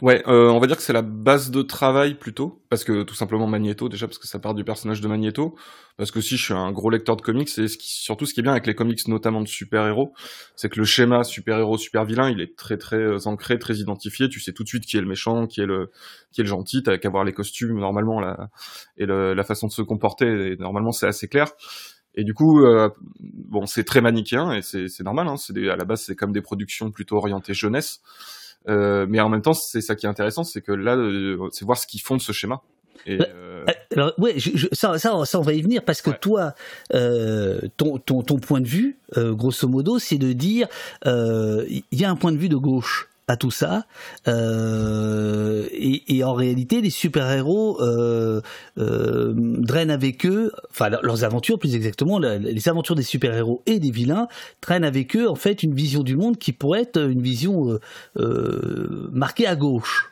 Ouais, 0.01 0.23
euh, 0.29 0.49
on 0.49 0.61
va 0.61 0.69
dire 0.69 0.77
que 0.77 0.83
c'est 0.83 0.93
la 0.93 1.03
base 1.03 1.51
de 1.51 1.61
travail 1.61 2.15
plutôt, 2.15 2.63
parce 2.69 2.85
que 2.85 3.03
tout 3.03 3.17
simplement 3.17 3.49
Magneto 3.49 3.89
déjà 3.89 4.07
parce 4.07 4.19
que 4.19 4.29
ça 4.29 4.39
part 4.39 4.55
du 4.55 4.63
personnage 4.63 5.01
de 5.01 5.09
Magneto, 5.09 5.57
parce 5.97 6.13
que 6.13 6.21
si 6.21 6.37
je 6.37 6.45
suis 6.45 6.55
un 6.55 6.71
gros 6.71 6.89
lecteur 6.89 7.17
de 7.17 7.23
comics 7.23 7.49
et 7.59 7.67
ce 7.67 7.77
qui, 7.77 7.89
surtout 7.89 8.25
ce 8.25 8.33
qui 8.33 8.39
est 8.39 8.43
bien 8.45 8.53
avec 8.53 8.69
les 8.69 8.77
comics 8.77 9.09
notamment 9.09 9.41
de 9.41 9.49
super-héros, 9.49 10.13
c'est 10.55 10.69
que 10.69 10.79
le 10.79 10.85
schéma 10.85 11.25
super-héros 11.25 11.79
super-vilain 11.79 12.31
il 12.31 12.41
est 12.41 12.55
très 12.57 12.77
très 12.77 12.97
euh, 12.97 13.19
ancré, 13.27 13.59
très 13.59 13.75
identifié, 13.79 14.29
tu 14.29 14.39
sais 14.39 14.53
tout 14.53 14.63
de 14.63 14.69
suite 14.69 14.87
qui 14.87 14.97
est 14.97 15.01
le 15.01 15.09
méchant, 15.09 15.49
qui 15.49 15.61
est 15.63 15.67
le 15.67 15.91
qui 16.31 16.43
est 16.43 16.45
le 16.45 16.49
gentil, 16.49 16.85
t'as 16.85 16.97
qu'à 16.99 17.09
voir 17.11 17.25
les 17.25 17.33
costumes 17.33 17.77
normalement 17.77 18.21
la, 18.21 18.51
et 18.99 19.07
la 19.07 19.45
façon 19.45 19.67
de 19.67 19.73
se 19.73 19.83
comporter, 19.83 20.53
et 20.53 20.57
normalement 20.59 20.93
c'est 20.93 21.09
assez 21.09 21.27
clair. 21.27 21.49
Et 22.15 22.25
du 22.25 22.35
coup, 22.35 22.65
euh, 22.65 22.89
bon, 23.21 23.67
c'est 23.67 23.85
très 23.85 24.01
manichéen 24.01 24.53
et 24.53 24.63
c'est 24.63 25.01
normal. 25.03 25.29
Hein, 25.29 25.37
c'est 25.37 25.57
à 25.69 25.77
la 25.77 25.85
base, 25.85 26.03
c'est 26.03 26.17
comme 26.17 26.33
des 26.33 26.43
productions 26.43 26.91
plutôt 26.91 27.17
orientées 27.17 27.55
jeunesse. 27.55 28.01
Euh, 28.69 29.07
mais 29.09 29.21
en 29.21 29.29
même 29.29 29.43
temps, 29.43 29.55
c'est 29.55 29.81
ça 29.81 29.95
qui 29.95 30.07
est 30.07 30.09
intéressant, 30.09 30.45
c'est 30.45 30.61
que 30.61 30.73
là, 30.73 30.97
euh, 30.97 31.49
c'est 31.53 31.65
voir 31.65 31.79
ce 31.79 31.87
qu'ils 31.87 32.01
font 32.01 32.17
de 32.17 32.21
ce 32.21 32.33
schéma. 32.33 32.61
Et, 33.07 33.17
bah, 33.17 33.27
euh... 33.35 33.65
Alors, 33.95 34.13
ouais, 34.19 34.35
je, 34.39 34.67
ça, 34.73 34.99
ça, 34.99 35.25
ça, 35.25 35.39
on 35.39 35.43
va 35.43 35.53
y 35.53 35.63
venir 35.63 35.83
parce 35.85 36.03
que 36.03 36.11
toi, 36.11 36.55
euh, 36.95 37.61
ton, 37.77 37.99
ton, 37.99 38.23
ton, 38.23 38.39
point 38.39 38.61
de 38.61 38.67
vue, 38.67 38.99
euh, 39.17 39.35
grosso 39.35 39.69
modo, 39.69 39.99
c'est 39.99 40.19
de 40.19 40.33
dire, 40.33 40.69
il 41.05 41.83
y 41.93 42.05
a 42.05 42.11
un 42.11 42.17
point 42.17 42.33
de 42.33 42.39
vue 42.39 42.49
de 42.49 42.57
gauche 42.57 43.09
à 43.29 43.37
tout 43.37 43.51
ça. 43.51 43.85
Euh, 44.27 45.69
et, 45.73 46.25
en 46.25 46.33
réalité, 46.33 46.81
les 46.81 46.91
super-héros 46.91 47.81
euh, 47.81 48.41
euh, 48.79 49.33
drainent 49.37 49.91
avec 49.91 50.27
eux, 50.27 50.51
enfin 50.71 50.89
leurs 50.89 51.25
aventures 51.25 51.59
plus 51.59 51.77
exactement, 51.77 52.19
les 52.19 52.69
aventures 52.69 52.95
des 52.95 53.03
super-héros 53.03 53.63
et 53.67 53.79
des 53.79 53.91
vilains 53.91 54.27
traînent 54.61 54.85
avec 54.85 55.15
eux 55.15 55.29
en 55.29 55.35
fait 55.35 55.63
une 55.63 55.75
vision 55.75 56.03
du 56.03 56.17
monde 56.17 56.39
qui 56.39 56.53
pourrait 56.53 56.83
être 56.83 57.01
une 57.01 57.23
vision 57.23 57.79
euh, 58.17 59.09
marquée 59.13 59.47
à 59.47 59.57
gauche. 59.57 60.11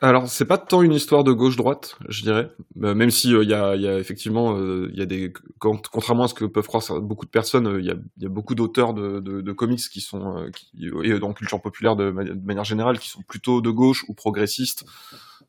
Alors 0.00 0.28
c'est 0.28 0.44
pas 0.44 0.58
tant 0.58 0.82
une 0.82 0.92
histoire 0.92 1.24
de 1.24 1.32
gauche-droite, 1.32 1.98
je 2.08 2.22
dirais, 2.22 2.52
euh, 2.82 2.94
même 2.94 3.10
si 3.10 3.30
il 3.30 3.34
euh, 3.34 3.44
y, 3.44 3.52
a, 3.52 3.98
effectivement 3.98 4.56
il 4.56 4.96
y 4.96 5.02
a 5.02 5.06
des 5.06 5.32
contrairement 5.58 6.24
à 6.24 6.28
ce 6.28 6.34
que 6.34 6.44
peuvent 6.44 6.68
croire 6.68 7.00
beaucoup 7.00 7.26
de 7.26 7.30
personnes, 7.30 7.78
il 7.80 7.84
y 7.84 7.90
a, 7.90 8.28
beaucoup 8.28 8.54
d'auteurs 8.54 8.94
de, 8.94 9.52
comics 9.52 9.80
qui 9.80 10.00
sont 10.00 10.48
qui, 10.54 10.88
et 11.02 11.18
dans 11.18 11.32
culture 11.32 11.60
populaire 11.60 11.96
de, 11.96 12.10
manière 12.10 12.64
générale 12.64 13.00
qui 13.00 13.08
sont 13.08 13.22
plutôt 13.22 13.60
de 13.60 13.70
gauche 13.70 14.04
ou 14.08 14.14
progressistes 14.14 14.84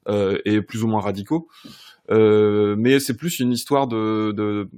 euh, 0.07 0.39
et 0.45 0.61
plus 0.61 0.83
ou 0.83 0.87
moins 0.87 1.01
radicaux. 1.01 1.49
Euh, 2.09 2.75
mais 2.77 2.99
c'est 2.99 3.15
plus 3.15 3.39
une 3.39 3.51
histoire 3.51 3.87
de, 3.87 4.31
de 4.31 4.69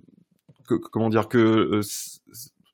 que, 0.68 0.74
comment 0.74 1.10
dire 1.10 1.30
que 1.30 1.80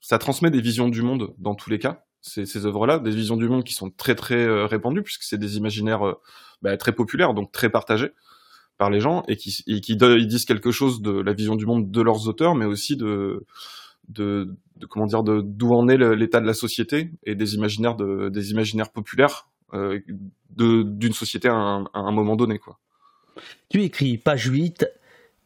ça 0.02 0.18
transmet 0.18 0.50
des 0.50 0.62
visions 0.62 0.88
du 0.88 1.02
monde 1.02 1.36
dans 1.38 1.54
tous 1.54 1.70
les 1.70 1.78
cas. 1.78 2.07
Ces, 2.28 2.46
ces 2.46 2.66
œuvres-là, 2.66 3.00
des 3.00 3.12
visions 3.12 3.38
du 3.38 3.48
monde 3.48 3.64
qui 3.64 3.74
sont 3.74 3.90
très 3.90 4.16
très 4.16 4.66
répandues 4.66 5.04
puisque 5.04 5.24
c'est 5.24 5.38
des 5.38 5.58
imaginaires 5.58 6.16
bah, 6.62 6.76
très 6.78 6.92
populaire, 6.92 7.34
donc 7.34 7.52
très 7.52 7.70
partagé 7.70 8.12
par 8.78 8.90
les 8.90 9.00
gens, 9.00 9.24
et 9.28 9.36
qui, 9.38 9.98
disent 9.98 10.46
quelque 10.46 10.72
chose 10.72 11.02
de 11.02 11.12
la 11.12 11.34
vision 11.34 11.56
du 11.56 11.66
monde 11.66 11.92
de 11.92 12.02
leurs 12.02 12.28
auteurs, 12.28 12.56
mais 12.56 12.66
aussi 12.66 12.96
de, 12.96 13.46
comment 14.90 15.08
dire, 15.08 15.24
de 15.24 15.42
d'où 15.44 15.74
en 15.74 15.88
est 15.88 15.98
l'état 16.16 16.40
de 16.40 16.46
la 16.46 16.54
société 16.54 17.12
et 17.24 17.36
des 17.36 17.56
imaginaires 17.56 17.96
de, 17.96 18.30
des 18.30 18.52
imaginaires 18.52 18.92
populaires 18.92 19.48
euh, 19.74 20.00
d'une 20.50 21.14
société 21.14 21.48
à 21.48 21.54
un, 21.54 22.12
moment 22.12 22.36
donné. 22.36 22.60
Tu 23.70 23.84
écris 23.84 24.18
page 24.18 24.46
8 24.46 24.86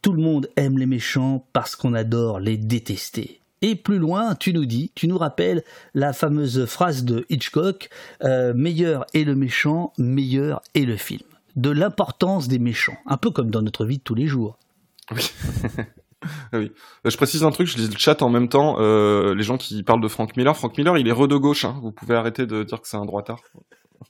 tout 0.02 0.14
le 0.14 0.22
monde 0.22 0.50
aime 0.56 0.80
les 0.80 0.88
méchants 0.88 1.48
parce 1.54 1.76
qu'on 1.76 1.94
adore 1.94 2.40
les 2.40 2.58
détester. 2.58 3.41
Et 3.62 3.76
plus 3.76 4.00
loin, 4.00 4.36
tu 4.36 4.54
nous 4.54 4.66
dis, 4.66 4.92
tu 4.96 5.08
nous 5.08 5.18
rappelles 5.18 5.64
la 5.94 6.14
fameuse 6.14 6.66
phrase 6.66 7.04
de 7.04 7.26
Hitchcock, 7.30 7.90
euh, 8.24 8.54
meilleur 8.56 9.06
est 9.14 9.24
le 9.24 9.36
méchant, 9.36 9.94
meilleur 10.00 10.62
est 10.74 10.86
le 10.86 10.98
film. 10.98 11.22
De 11.56 11.70
l'importance 11.70 12.48
des 12.48 12.60
méchants, 12.60 12.98
un 13.06 13.18
peu 13.18 13.30
comme 13.30 13.52
dans 13.52 13.62
notre 13.62 13.86
vie 13.86 14.00
de 14.00 14.04
tous 14.04 14.16
les 14.16 14.26
jours. 14.26 14.58
Oui. 15.12 15.32
oui. 16.54 16.72
Euh, 17.06 17.10
je 17.10 17.18
précise 17.18 17.44
un 17.44 17.52
truc, 17.52 17.68
je 17.68 17.78
lis 17.78 17.88
le 17.88 17.98
chat 17.98 18.24
en 18.24 18.30
même 18.30 18.50
temps. 18.50 18.78
Euh, 18.80 19.36
les 19.36 19.44
gens 19.44 19.58
qui 19.58 19.84
parlent 19.84 20.02
de 20.02 20.08
Frank 20.08 20.36
Miller, 20.38 20.56
Frank 20.58 20.76
Miller, 20.78 20.98
il 20.98 21.08
est 21.08 21.12
re 21.12 21.28
de 21.28 21.36
gauche. 21.36 21.66
Hein. 21.66 21.78
Vous 21.84 21.92
pouvez 21.92 22.16
arrêter 22.16 22.48
de 22.48 22.64
dire 22.64 22.82
que 22.82 22.88
c'est 22.88 22.98
un 22.98 23.06
droitard. 23.06 23.42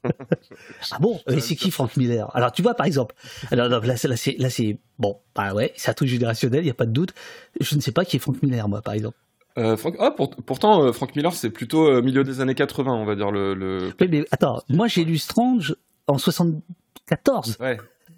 ah 0.05 0.97
bon? 1.01 1.19
C'est 1.39 1.57
qui 1.57 1.71
Frank 1.71 1.97
Miller? 1.97 2.33
Alors 2.33 2.53
tu 2.53 2.61
vois 2.61 2.75
par 2.75 2.85
exemple, 2.85 3.13
alors 3.51 3.67
là, 3.67 3.81
là 3.83 3.97
c'est 3.97 4.37
là 4.39 4.49
c'est 4.49 4.79
bon, 4.97 5.19
bah 5.35 5.53
ouais, 5.53 5.73
c'est 5.75 5.91
un 5.91 5.93
truc 5.93 6.07
générationnel, 6.07 6.63
il 6.63 6.67
y 6.67 6.71
a 6.71 6.73
pas 6.73 6.85
de 6.85 6.91
doute. 6.91 7.13
Je 7.59 7.75
ne 7.75 7.81
sais 7.81 7.91
pas 7.91 8.05
qui 8.05 8.15
est 8.15 8.19
Frank 8.19 8.41
Miller 8.41 8.69
moi 8.69 8.81
par 8.81 8.93
exemple. 8.93 9.17
Euh, 9.57 9.75
Frank... 9.77 9.95
ah, 9.99 10.11
pourtant, 10.11 10.83
euh, 10.83 10.91
Frank 10.91 11.15
Miller, 11.15 11.33
c'est 11.33 11.49
plutôt 11.49 11.87
euh, 11.87 12.01
milieu 12.01 12.23
des 12.23 12.41
années 12.41 12.55
80, 12.55 12.93
on 12.93 13.05
va 13.05 13.15
dire. 13.15 13.31
Le, 13.31 13.53
le... 13.53 13.93
Oui, 13.99 14.07
mais 14.09 14.25
attends, 14.31 14.61
moi 14.69 14.87
j'ai 14.87 15.03
lu 15.03 15.17
Strange 15.17 15.75
en 16.07 16.17
74. 16.17 17.57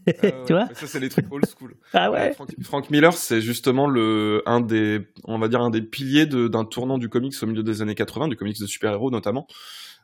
Ouais. 0.06 0.13
tu 0.46 0.52
vois 0.52 0.68
Ça, 0.74 0.86
c'est 0.86 1.00
les 1.00 1.08
trucs 1.08 1.32
old 1.32 1.46
school. 1.46 1.78
ah 1.94 2.12
ouais 2.12 2.36
Frank, 2.62 2.90
Miller, 2.90 3.13
c'est 3.13 3.40
justement 3.40 3.88
le, 3.88 4.44
un 4.46 4.60
des, 4.60 5.08
on 5.24 5.40
va 5.40 5.48
dire, 5.48 5.62
un 5.62 5.70
des 5.70 5.82
piliers 5.82 6.25
d'un 6.25 6.66
tournant 6.66 6.98
du 6.98 7.08
comics 7.08 7.34
au 7.42 7.46
milieu 7.46 7.63
des 7.63 7.82
années 7.82 7.96
80, 7.96 8.28
du 8.28 8.36
comics 8.36 8.60
de 8.60 8.66
super-héros 8.66 9.12
notamment, 9.12 9.48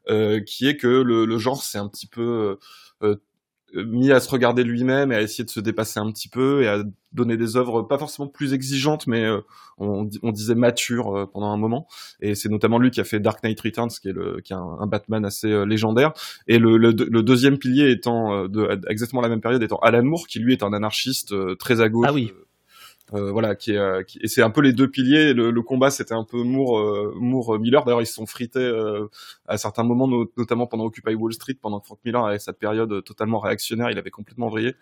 qui 0.07 0.67
est 0.67 0.77
que 0.77 0.87
le, 0.87 1.25
le 1.25 1.37
genre, 1.37 1.61
c'est 1.61 1.79
un 1.79 1.89
petit 1.89 2.07
peu 2.07 2.57
mis 3.75 4.11
à 4.11 4.19
se 4.19 4.29
regarder 4.29 4.63
lui-même 4.63 5.11
et 5.11 5.15
à 5.15 5.21
essayer 5.21 5.43
de 5.43 5.49
se 5.49 5.59
dépasser 5.59 5.99
un 5.99 6.11
petit 6.11 6.29
peu 6.29 6.63
et 6.63 6.67
à 6.67 6.83
donner 7.11 7.37
des 7.37 7.57
œuvres 7.57 7.81
pas 7.83 7.97
forcément 7.97 8.27
plus 8.27 8.53
exigeantes 8.53 9.07
mais 9.07 9.23
euh, 9.23 9.41
on, 9.77 10.09
on, 10.21 10.31
disait 10.31 10.55
matures 10.55 11.15
euh, 11.15 11.25
pendant 11.25 11.51
un 11.51 11.57
moment. 11.57 11.87
Et 12.21 12.35
c'est 12.35 12.49
notamment 12.49 12.77
lui 12.77 12.91
qui 12.91 13.01
a 13.01 13.03
fait 13.03 13.19
Dark 13.19 13.43
Knight 13.43 13.59
Returns 13.61 13.89
qui 13.89 14.09
est 14.09 14.13
le 14.13 14.41
qui 14.41 14.53
est 14.53 14.55
un, 14.55 14.87
Batman 14.87 15.25
assez 15.25 15.51
euh, 15.51 15.65
légendaire. 15.65 16.13
Et 16.47 16.59
le, 16.59 16.77
le, 16.77 16.91
le, 16.91 17.23
deuxième 17.23 17.57
pilier 17.57 17.91
étant 17.91 18.47
de 18.47 18.79
exactement 18.89 19.21
la 19.21 19.29
même 19.29 19.41
période 19.41 19.61
étant 19.63 19.77
Alan 19.77 20.03
Moore 20.03 20.27
qui 20.27 20.39
lui 20.39 20.53
est 20.53 20.63
un 20.63 20.73
anarchiste 20.73 21.33
très 21.57 21.81
à 21.81 21.89
gauche 21.89 22.07
ah 22.09 22.13
oui 22.13 22.31
euh, 23.13 23.31
voilà, 23.31 23.55
qui 23.55 23.71
est, 23.71 23.77
euh, 23.77 24.03
qui, 24.03 24.19
et 24.21 24.27
c'est 24.27 24.41
un 24.41 24.49
peu 24.49 24.61
les 24.61 24.73
deux 24.73 24.89
piliers. 24.89 25.33
Le, 25.33 25.51
le 25.51 25.61
combat, 25.61 25.89
c'était 25.89 26.13
un 26.13 26.23
peu 26.23 26.43
Moore, 26.43 26.79
euh, 26.79 27.13
Moore 27.15 27.59
Miller. 27.59 27.83
D'ailleurs, 27.83 28.01
ils 28.01 28.07
se 28.07 28.13
sont 28.13 28.25
frités 28.25 28.69
à 29.47 29.57
certains 29.57 29.83
moments, 29.83 30.07
notamment 30.37 30.67
pendant 30.67 30.85
Occupy 30.85 31.15
Wall 31.15 31.33
Street, 31.33 31.55
pendant 31.59 31.79
que 31.79 31.87
Frank 31.87 31.99
Miller 32.05 32.23
avait 32.25 32.39
cette 32.39 32.59
période 32.59 33.03
totalement 33.03 33.39
réactionnaire. 33.39 33.89
Il 33.89 33.97
avait 33.97 34.11
complètement 34.11 34.49
vrillé. 34.49 34.75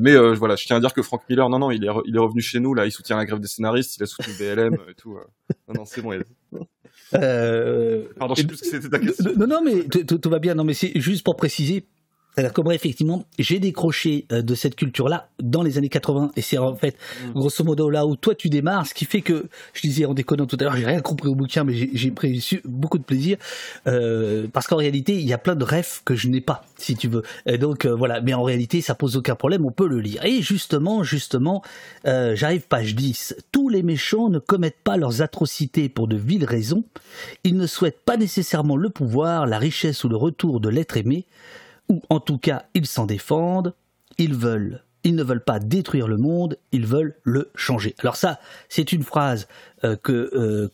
mais 0.00 0.16
voilà, 0.34 0.56
je 0.56 0.66
tiens 0.66 0.76
à 0.76 0.80
dire 0.80 0.94
que 0.94 1.02
Frank 1.02 1.22
Miller, 1.28 1.48
non, 1.48 1.58
non, 1.58 1.70
il 1.70 1.84
est, 1.84 1.90
il 2.06 2.16
est 2.16 2.20
revenu 2.20 2.40
chez 2.40 2.60
nous. 2.60 2.74
Là, 2.74 2.86
il 2.86 2.92
soutient 2.92 3.16
la 3.16 3.24
grève 3.24 3.40
des 3.40 3.48
scénaristes, 3.48 3.96
il 3.96 4.02
a 4.02 4.06
soutenu 4.06 4.34
BLM 4.38 4.74
et 4.88 4.94
tout. 4.94 5.18
non, 5.68 5.74
non, 5.74 5.84
c'est 5.84 6.02
bon. 6.02 6.18
Pardon, 7.10 8.34
je 8.34 8.40
sais 8.40 8.46
plus 8.46 8.56
ce 8.56 8.62
que 8.62 8.68
c'était 8.68 8.88
ta 8.88 8.98
question. 8.98 9.32
Non, 9.36 9.46
non, 9.46 9.62
mais 9.64 9.84
tout 9.84 10.30
va 10.30 10.38
bien. 10.38 10.54
Non, 10.54 10.64
mais 10.64 10.74
c'est 10.74 10.98
juste 11.00 11.24
pour 11.24 11.36
préciser 11.36 11.86
alors 12.36 12.52
comme 12.52 12.70
effectivement, 12.72 13.24
j'ai 13.38 13.60
décroché 13.60 14.26
euh, 14.32 14.42
de 14.42 14.54
cette 14.54 14.76
culture-là 14.76 15.28
dans 15.40 15.62
les 15.62 15.78
années 15.78 15.88
80, 15.88 16.32
et 16.36 16.42
c'est 16.42 16.58
en 16.58 16.74
fait, 16.74 16.96
mm. 17.26 17.32
grosso 17.32 17.64
modo, 17.64 17.90
là 17.90 18.06
où 18.06 18.16
toi 18.16 18.34
tu 18.34 18.48
démarres, 18.48 18.86
ce 18.86 18.94
qui 18.94 19.04
fait 19.04 19.20
que, 19.20 19.46
je 19.72 19.82
disais 19.82 20.04
en 20.04 20.14
déconnant 20.14 20.46
tout 20.46 20.56
à 20.60 20.64
l'heure, 20.64 20.76
j'ai 20.76 20.86
rien 20.86 21.00
compris 21.00 21.28
au 21.28 21.34
bouquin, 21.34 21.64
mais 21.64 21.74
j'ai 21.92 22.10
pris 22.10 22.60
beaucoup 22.64 22.98
de 22.98 23.04
plaisir, 23.04 23.36
euh, 23.86 24.46
parce 24.52 24.66
qu'en 24.66 24.76
réalité, 24.76 25.14
il 25.14 25.26
y 25.26 25.32
a 25.32 25.38
plein 25.38 25.54
de 25.54 25.64
rêves 25.64 26.00
que 26.04 26.14
je 26.14 26.28
n'ai 26.28 26.40
pas, 26.40 26.64
si 26.76 26.96
tu 26.96 27.08
veux. 27.08 27.22
Et 27.46 27.58
donc 27.58 27.84
euh, 27.84 27.94
voilà, 27.94 28.20
mais 28.20 28.34
en 28.34 28.42
réalité, 28.42 28.80
ça 28.80 28.94
pose 28.94 29.16
aucun 29.16 29.34
problème, 29.34 29.64
on 29.64 29.72
peut 29.72 29.88
le 29.88 30.00
lire. 30.00 30.24
Et 30.24 30.42
justement, 30.42 31.02
justement, 31.02 31.62
euh, 32.06 32.34
j'arrive 32.34 32.62
page 32.62 32.94
10. 32.94 33.36
Tous 33.52 33.68
les 33.68 33.82
méchants 33.82 34.28
ne 34.28 34.38
commettent 34.38 34.82
pas 34.82 34.96
leurs 34.96 35.22
atrocités 35.22 35.88
pour 35.88 36.08
de 36.08 36.16
viles 36.16 36.44
raisons. 36.44 36.84
Ils 37.44 37.56
ne 37.56 37.66
souhaitent 37.66 38.04
pas 38.04 38.16
nécessairement 38.16 38.76
le 38.76 38.90
pouvoir, 38.90 39.46
la 39.46 39.58
richesse 39.58 40.04
ou 40.04 40.08
le 40.08 40.16
retour 40.16 40.60
de 40.60 40.68
l'être 40.68 40.96
aimé 40.96 41.26
ou 41.88 42.02
en 42.08 42.20
tout 42.20 42.38
cas 42.38 42.64
ils 42.74 42.86
s'en 42.86 43.06
défendent, 43.06 43.74
ils 44.18 44.34
veulent, 44.34 44.82
ils 45.02 45.14
ne 45.14 45.22
veulent 45.22 45.44
pas 45.44 45.58
détruire 45.58 46.08
le 46.08 46.16
monde, 46.16 46.58
ils 46.72 46.86
veulent 46.86 47.16
le 47.22 47.50
changer. 47.54 47.94
Alors 47.98 48.16
ça, 48.16 48.40
c'est 48.68 48.92
une 48.92 49.02
phrase 49.02 49.48
euh, 49.84 49.96
que 49.96 50.30
euh, 50.34 50.70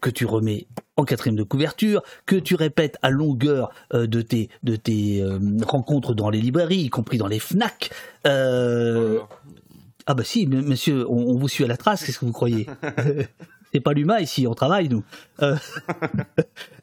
que 0.00 0.08
tu 0.08 0.24
remets 0.24 0.66
en 0.96 1.04
quatrième 1.04 1.36
de 1.36 1.42
couverture, 1.42 2.02
que 2.24 2.36
tu 2.36 2.54
répètes 2.54 2.96
à 3.02 3.10
longueur 3.10 3.70
euh, 3.92 4.06
de 4.06 4.22
tes, 4.22 4.48
de 4.62 4.74
tes 4.76 5.22
rencontres 5.62 6.14
dans 6.14 6.30
les 6.30 6.40
librairies, 6.40 6.78
y 6.78 6.88
compris 6.88 7.18
dans 7.18 7.26
les 7.26 7.38
FNAC. 7.38 7.90
Ah 10.06 10.14
bah 10.14 10.24
si, 10.24 10.46
monsieur, 10.46 11.08
on, 11.08 11.36
vous 11.36 11.48
suit 11.48 11.64
à 11.64 11.68
la 11.68 11.76
trace, 11.76 12.02
qu'est-ce 12.04 12.18
que 12.18 12.24
vous 12.24 12.32
croyez? 12.32 12.66
C'est 13.72 13.80
pas 13.80 13.92
l'humain 13.92 14.18
ici, 14.18 14.46
on 14.46 14.54
travaille 14.54 14.88
nous. 14.88 15.04
Euh, 15.42 15.56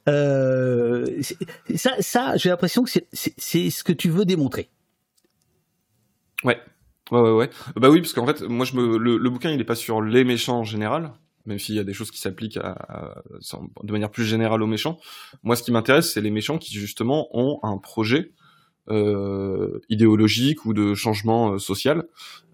ça, 1.75 1.95
ça 1.99 2.37
j'ai 2.37 2.49
l'impression 2.49 2.83
que 2.83 2.89
c'est 3.11 3.69
ce 3.69 3.83
que 3.83 3.93
tu 3.93 4.09
veux 4.09 4.25
démontrer. 4.25 4.69
Ouais. 6.43 6.59
Ouais, 7.11 7.21
ouais, 7.21 7.31
ouais. 7.31 7.49
Bah 7.75 7.89
oui, 7.89 8.01
parce 8.01 8.13
qu'en 8.13 8.25
fait, 8.25 8.41
moi, 8.41 8.65
je 8.65 8.75
me, 8.75 8.97
le, 8.97 9.29
bouquin, 9.29 9.51
il 9.51 9.61
est 9.61 9.65
pas 9.65 9.75
sur 9.75 10.01
les 10.01 10.23
méchants 10.23 10.59
en 10.59 10.63
général, 10.63 11.13
même 11.45 11.57
s'il 11.57 11.75
y 11.75 11.79
a 11.79 11.83
des 11.83 11.93
choses 11.93 12.11
qui 12.11 12.19
s'appliquent 12.19 12.59
de 12.59 13.91
manière 13.91 14.11
plus 14.11 14.25
générale 14.25 14.61
aux 14.61 14.67
méchants. 14.67 14.99
Moi, 15.43 15.55
ce 15.55 15.63
qui 15.63 15.71
m'intéresse, 15.71 16.11
c'est 16.11 16.21
les 16.21 16.31
méchants 16.31 16.57
qui, 16.57 16.73
justement, 16.73 17.29
ont 17.31 17.59
un 17.63 17.77
projet 17.77 18.33
euh, 18.89 19.81
idéologique 19.89 20.65
ou 20.65 20.73
de 20.73 20.93
changement 20.93 21.51
euh, 21.51 21.57
social 21.59 22.05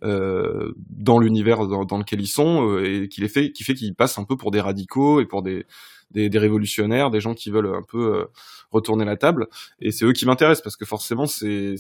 euh, 0.04 0.74
dans 0.90 1.20
l'univers 1.20 1.68
dans, 1.68 1.98
lequel 1.98 2.22
ils 2.22 2.28
sont 2.28 2.80
et 2.80 3.08
qui 3.08 3.22
les 3.22 3.28
fait 3.28 3.52
qui 3.52 3.64
fait 3.64 3.76
qu'ils 3.76 3.94
passent 3.94 4.18
un 4.18 4.24
peu 4.24 4.36
pour 4.36 4.50
des 4.50 4.60
radicaux 4.60 5.22
et 5.22 5.26
pour 5.26 5.44
des, 5.44 5.66
des, 6.10 6.30
des 6.30 6.40
révolutionnaires, 6.40 7.12
des 7.12 7.22
gens 7.22 7.36
qui 7.36 7.52
veulent 7.52 7.76
un 7.76 7.84
peu 7.84 8.26
retourner 8.72 9.06
la 9.06 9.16
table. 9.16 9.48
Et 9.80 9.92
c'est 9.92 10.06
eux 10.06 10.12
qui 10.12 10.26
m'intéressent 10.26 10.64
parce 10.64 10.76
que 10.76 10.86
forcément, 10.86 11.28
c'est 11.28 11.76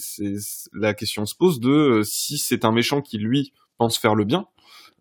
la 0.71 0.93
question 0.93 1.25
se 1.25 1.35
pose 1.35 1.59
de 1.59 2.01
si 2.03 2.37
c'est 2.37 2.63
un 2.63 2.71
méchant 2.71 3.01
qui 3.01 3.17
lui 3.17 3.53
pense 3.79 3.97
faire 3.97 4.13
le 4.13 4.23
bien, 4.23 4.45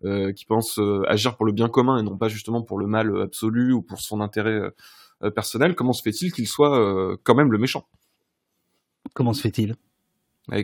euh, 0.03 0.33
qui 0.33 0.45
pense 0.45 0.79
agir 1.07 1.37
pour 1.37 1.45
le 1.45 1.51
bien 1.51 1.69
commun 1.69 1.99
et 1.99 2.03
non 2.03 2.17
pas 2.17 2.27
justement 2.27 2.63
pour 2.63 2.79
le 2.79 2.87
mal 2.87 3.21
absolu 3.21 3.71
ou 3.71 3.83
pour 3.83 4.01
son 4.01 4.19
intérêt 4.19 4.61
personnel, 5.35 5.75
comment 5.75 5.93
se 5.93 6.01
fait-il 6.01 6.33
qu'il 6.33 6.47
soit 6.47 7.17
quand 7.23 7.35
même 7.35 7.51
le 7.51 7.59
méchant? 7.59 7.87
Comment 9.13 9.33
se 9.33 9.41
fait-il? 9.41 9.75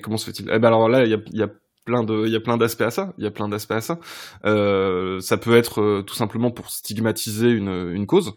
Comment 0.02 0.18
se 0.18 0.26
fait-il? 0.26 0.50
Eh 0.52 0.60
ben 0.60 0.68
alors 0.68 0.90
là, 0.90 1.06
il 1.06 1.12
y 1.12 1.14
a, 1.14 1.20
y 1.32 1.44
a 1.44 1.50
plein 1.90 2.04
de 2.04 2.26
il 2.26 2.32
y 2.32 2.36
a 2.36 2.40
plein 2.40 2.58
d'aspects 2.58 2.82
à 2.82 2.92
ça. 2.92 3.14
Il 3.18 3.24
y 3.24 3.28
a 3.28 3.32
plein 3.32 3.50
d'aspects 3.50 3.72
à 3.72 3.82
ça. 3.82 4.00
Euh, 4.46 5.20
ça 5.22 5.38
peut 5.38 5.58
être 5.58 5.82
euh, 5.82 6.04
tout 6.04 6.16
simplement 6.16 6.52
pour 6.52 6.70
stigmatiser 6.70 7.50
une, 7.50 8.06
cause. 8.06 8.34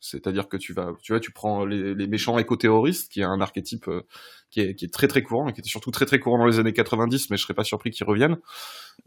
C'est-à-dire 0.00 0.48
que 0.48 0.56
tu 0.56 0.72
vas 0.72 0.92
tu 1.00 1.32
prends 1.32 1.64
les, 1.64 2.06
méchants 2.06 2.38
éco-terroristes 2.38 3.12
qui 3.12 3.20
est 3.20 3.24
un 3.24 3.40
archétype 3.40 3.88
euh, 3.88 4.02
qui, 4.50 4.60
est, 4.60 4.92
très 4.92 5.08
très 5.08 5.22
courant 5.22 5.48
et 5.48 5.52
qui 5.52 5.60
était 5.60 5.68
surtout 5.68 5.90
très 5.90 6.18
courant 6.18 6.38
dans 6.38 6.46
les 6.46 6.58
années 6.58 6.72
90 6.72 7.30
mais 7.30 7.36
je 7.36 7.42
serais 7.42 7.54
pas 7.54 7.64
surpris 7.64 7.90
qu'ils 7.90 8.06
reviennent 8.06 8.38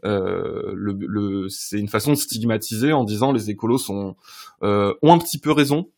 c'est 0.02 1.78
une 1.78 1.88
façon 1.88 2.12
de 2.12 2.16
stigmatiser 2.16 2.92
en 2.92 3.04
disant 3.04 3.32
les 3.32 3.50
écolos 3.50 3.78
sont 3.78 4.16
ont 4.62 5.12
un 5.12 5.18
petit 5.18 5.38
peu 5.38 5.50
raison 5.50 5.90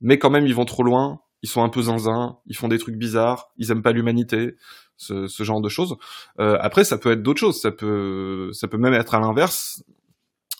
mais 0.00 0.18
quand 0.18 0.30
même 0.30 0.46
ils 0.46 0.54
vont 0.54 0.64
trop 0.64 0.82
loin 0.82 1.20
ils 1.42 1.48
sont 1.48 1.62
un 1.62 1.68
peu 1.68 1.82
zinzin, 1.82 2.38
ils 2.46 2.56
font 2.56 2.68
des 2.68 2.78
trucs 2.78 2.96
bizarres, 2.96 3.50
ils 3.56 3.70
aiment 3.70 3.82
pas 3.82 3.92
l'humanité, 3.92 4.56
ce, 5.00 5.42
genre 5.42 5.60
de 5.60 5.68
choses. 5.68 5.96
Euh, 6.38 6.58
après, 6.60 6.84
ça 6.84 6.98
peut 6.98 7.12
être 7.12 7.22
d'autres 7.22 7.40
choses, 7.40 7.60
ça 7.60 7.70
peut, 7.70 8.50
ça 8.52 8.68
peut 8.68 8.78
même 8.78 8.94
être 8.94 9.14
à 9.14 9.20
l'inverse. 9.20 9.82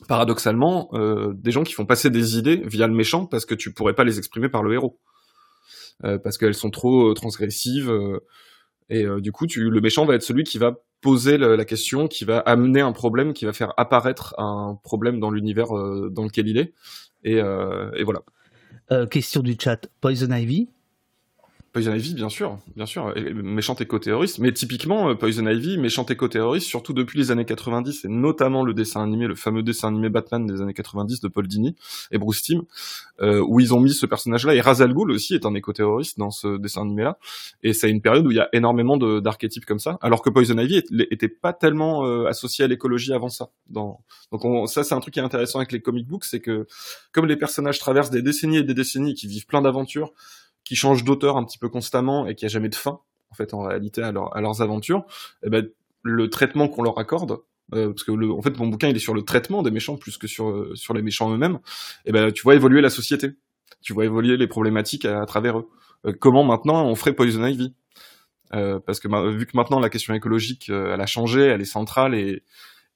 Paradoxalement, 0.08 0.88
euh, 0.94 1.32
des 1.34 1.50
gens 1.50 1.62
qui 1.62 1.74
font 1.74 1.84
passer 1.84 2.08
des 2.08 2.38
idées 2.38 2.62
via 2.64 2.86
le 2.86 2.94
méchant 2.94 3.26
parce 3.26 3.44
que 3.44 3.54
tu 3.54 3.74
pourrais 3.74 3.94
pas 3.94 4.04
les 4.04 4.16
exprimer 4.18 4.48
par 4.48 4.62
le 4.62 4.72
héros, 4.72 4.98
euh, 6.04 6.18
parce 6.18 6.38
qu'elles 6.38 6.54
sont 6.54 6.70
trop 6.70 7.12
transgressives. 7.12 7.92
Et 8.88 9.06
du 9.20 9.30
coup, 9.30 9.46
le 9.54 9.80
méchant 9.80 10.04
va 10.04 10.14
être 10.16 10.22
celui 10.22 10.42
qui 10.42 10.58
va 10.58 10.78
poser 11.00 11.38
la 11.38 11.64
question, 11.64 12.08
qui 12.08 12.24
va 12.24 12.38
amener 12.40 12.80
un 12.80 12.92
problème, 12.92 13.34
qui 13.34 13.44
va 13.44 13.52
faire 13.52 13.72
apparaître 13.76 14.34
un 14.38 14.78
problème 14.82 15.20
dans 15.20 15.30
l'univers 15.30 15.68
dans 15.68 16.24
lequel 16.24 16.48
il 16.48 16.58
est. 16.58 16.74
Et 17.22 17.40
voilà. 18.02 18.22
Euh, 18.92 19.06
question 19.06 19.42
du 19.42 19.56
chat. 19.58 19.86
Poison 20.00 20.32
Ivy 20.32 20.68
Poison 21.72 21.94
Ivy, 21.94 22.14
bien 22.14 22.28
sûr, 22.28 22.58
bien 22.74 22.84
sûr, 22.84 23.14
méchant 23.32 23.76
éco-terroriste, 23.76 24.40
mais 24.40 24.52
typiquement 24.52 25.10
euh, 25.10 25.14
Poison 25.14 25.46
Ivy, 25.46 25.78
méchant 25.78 26.04
éco-terroriste, 26.04 26.66
surtout 26.66 26.92
depuis 26.92 27.16
les 27.16 27.30
années 27.30 27.44
90, 27.44 28.04
et 28.04 28.08
notamment 28.08 28.64
le 28.64 28.74
dessin 28.74 29.04
animé, 29.04 29.28
le 29.28 29.36
fameux 29.36 29.62
dessin 29.62 29.88
animé 29.88 30.08
Batman 30.08 30.44
des 30.46 30.60
années 30.60 30.74
90 30.74 31.20
de 31.20 31.28
Paul 31.28 31.46
Dini 31.46 31.76
et 32.10 32.18
Bruce 32.18 32.42
Timm, 32.42 32.62
euh, 33.20 33.40
où 33.46 33.60
ils 33.60 33.72
ont 33.72 33.78
mis 33.78 33.92
ce 33.92 34.04
personnage-là, 34.04 34.56
et 34.56 34.60
Razal 34.60 34.92
Ghul 34.92 35.12
aussi 35.12 35.34
est 35.34 35.46
un 35.46 35.54
éco-terroriste 35.54 36.18
dans 36.18 36.30
ce 36.30 36.58
dessin 36.58 36.82
animé-là, 36.82 37.18
et 37.62 37.72
c'est 37.72 37.88
une 37.88 38.00
période 38.00 38.26
où 38.26 38.32
il 38.32 38.36
y 38.36 38.40
a 38.40 38.48
énormément 38.52 38.96
d'archétypes 38.96 39.64
comme 39.64 39.78
ça, 39.78 39.96
alors 40.02 40.22
que 40.22 40.30
Poison 40.30 40.58
Ivy 40.58 40.82
était 41.10 41.28
pas 41.28 41.52
tellement 41.52 42.04
euh, 42.04 42.26
associé 42.26 42.64
à 42.64 42.68
l'écologie 42.68 43.12
avant 43.12 43.28
ça. 43.28 43.50
Donc 43.68 44.00
ça 44.66 44.82
c'est 44.82 44.94
un 44.94 45.00
truc 45.00 45.14
qui 45.14 45.20
est 45.20 45.24
intéressant 45.24 45.60
avec 45.60 45.70
les 45.70 45.80
comic 45.80 46.08
books, 46.08 46.24
c'est 46.24 46.40
que 46.40 46.66
comme 47.12 47.26
les 47.26 47.36
personnages 47.36 47.78
traversent 47.78 48.10
des 48.10 48.22
décennies 48.22 48.58
et 48.58 48.64
des 48.64 48.74
décennies, 48.74 49.14
qui 49.14 49.28
vivent 49.28 49.46
plein 49.46 49.62
d'aventures, 49.62 50.12
qui 50.64 50.76
changent 50.76 51.04
d'auteur 51.04 51.36
un 51.36 51.44
petit 51.44 51.58
peu 51.58 51.68
constamment 51.68 52.26
et 52.26 52.34
qui 52.34 52.44
a 52.44 52.48
jamais 52.48 52.68
de 52.68 52.74
fin 52.74 53.00
en 53.30 53.34
fait 53.34 53.54
en 53.54 53.62
réalité 53.62 54.02
à, 54.02 54.12
leur, 54.12 54.36
à 54.36 54.40
leurs 54.40 54.62
aventures, 54.62 55.04
eh 55.44 55.50
ben 55.50 55.68
le 56.02 56.30
traitement 56.30 56.68
qu'on 56.68 56.82
leur 56.82 56.98
accorde, 56.98 57.38
euh, 57.74 57.88
parce 57.88 58.04
que 58.04 58.12
le, 58.12 58.30
en 58.30 58.42
fait 58.42 58.58
mon 58.58 58.66
bouquin 58.66 58.88
il 58.88 58.96
est 58.96 59.00
sur 59.00 59.14
le 59.14 59.22
traitement 59.22 59.62
des 59.62 59.70
méchants 59.70 59.96
plus 59.96 60.18
que 60.18 60.26
sur 60.26 60.48
euh, 60.48 60.74
sur 60.74 60.94
les 60.94 61.02
méchants 61.02 61.32
eux-mêmes, 61.32 61.58
eh 62.04 62.12
ben 62.12 62.32
tu 62.32 62.42
vois 62.42 62.54
évoluer 62.54 62.80
la 62.80 62.90
société, 62.90 63.30
tu 63.82 63.92
vois 63.92 64.04
évoluer 64.04 64.36
les 64.36 64.46
problématiques 64.46 65.04
à, 65.04 65.24
travers 65.26 65.58
eux. 65.58 65.68
Euh, 66.06 66.12
comment 66.18 66.44
maintenant 66.44 66.84
on 66.86 66.94
ferait 66.94 67.12
Poison 67.12 67.44
Ivy? 67.46 67.74
Parce 68.52 68.98
que 68.98 69.06
vu 69.30 69.46
que 69.46 69.56
maintenant 69.56 69.78
la 69.78 69.90
question 69.90 70.12
écologique 70.12 70.70
elle 70.70 71.00
a 71.00 71.06
changé, 71.06 71.40
elle 71.40 71.60
est 71.60 71.64
centrale 71.64 72.16
et 72.16 72.42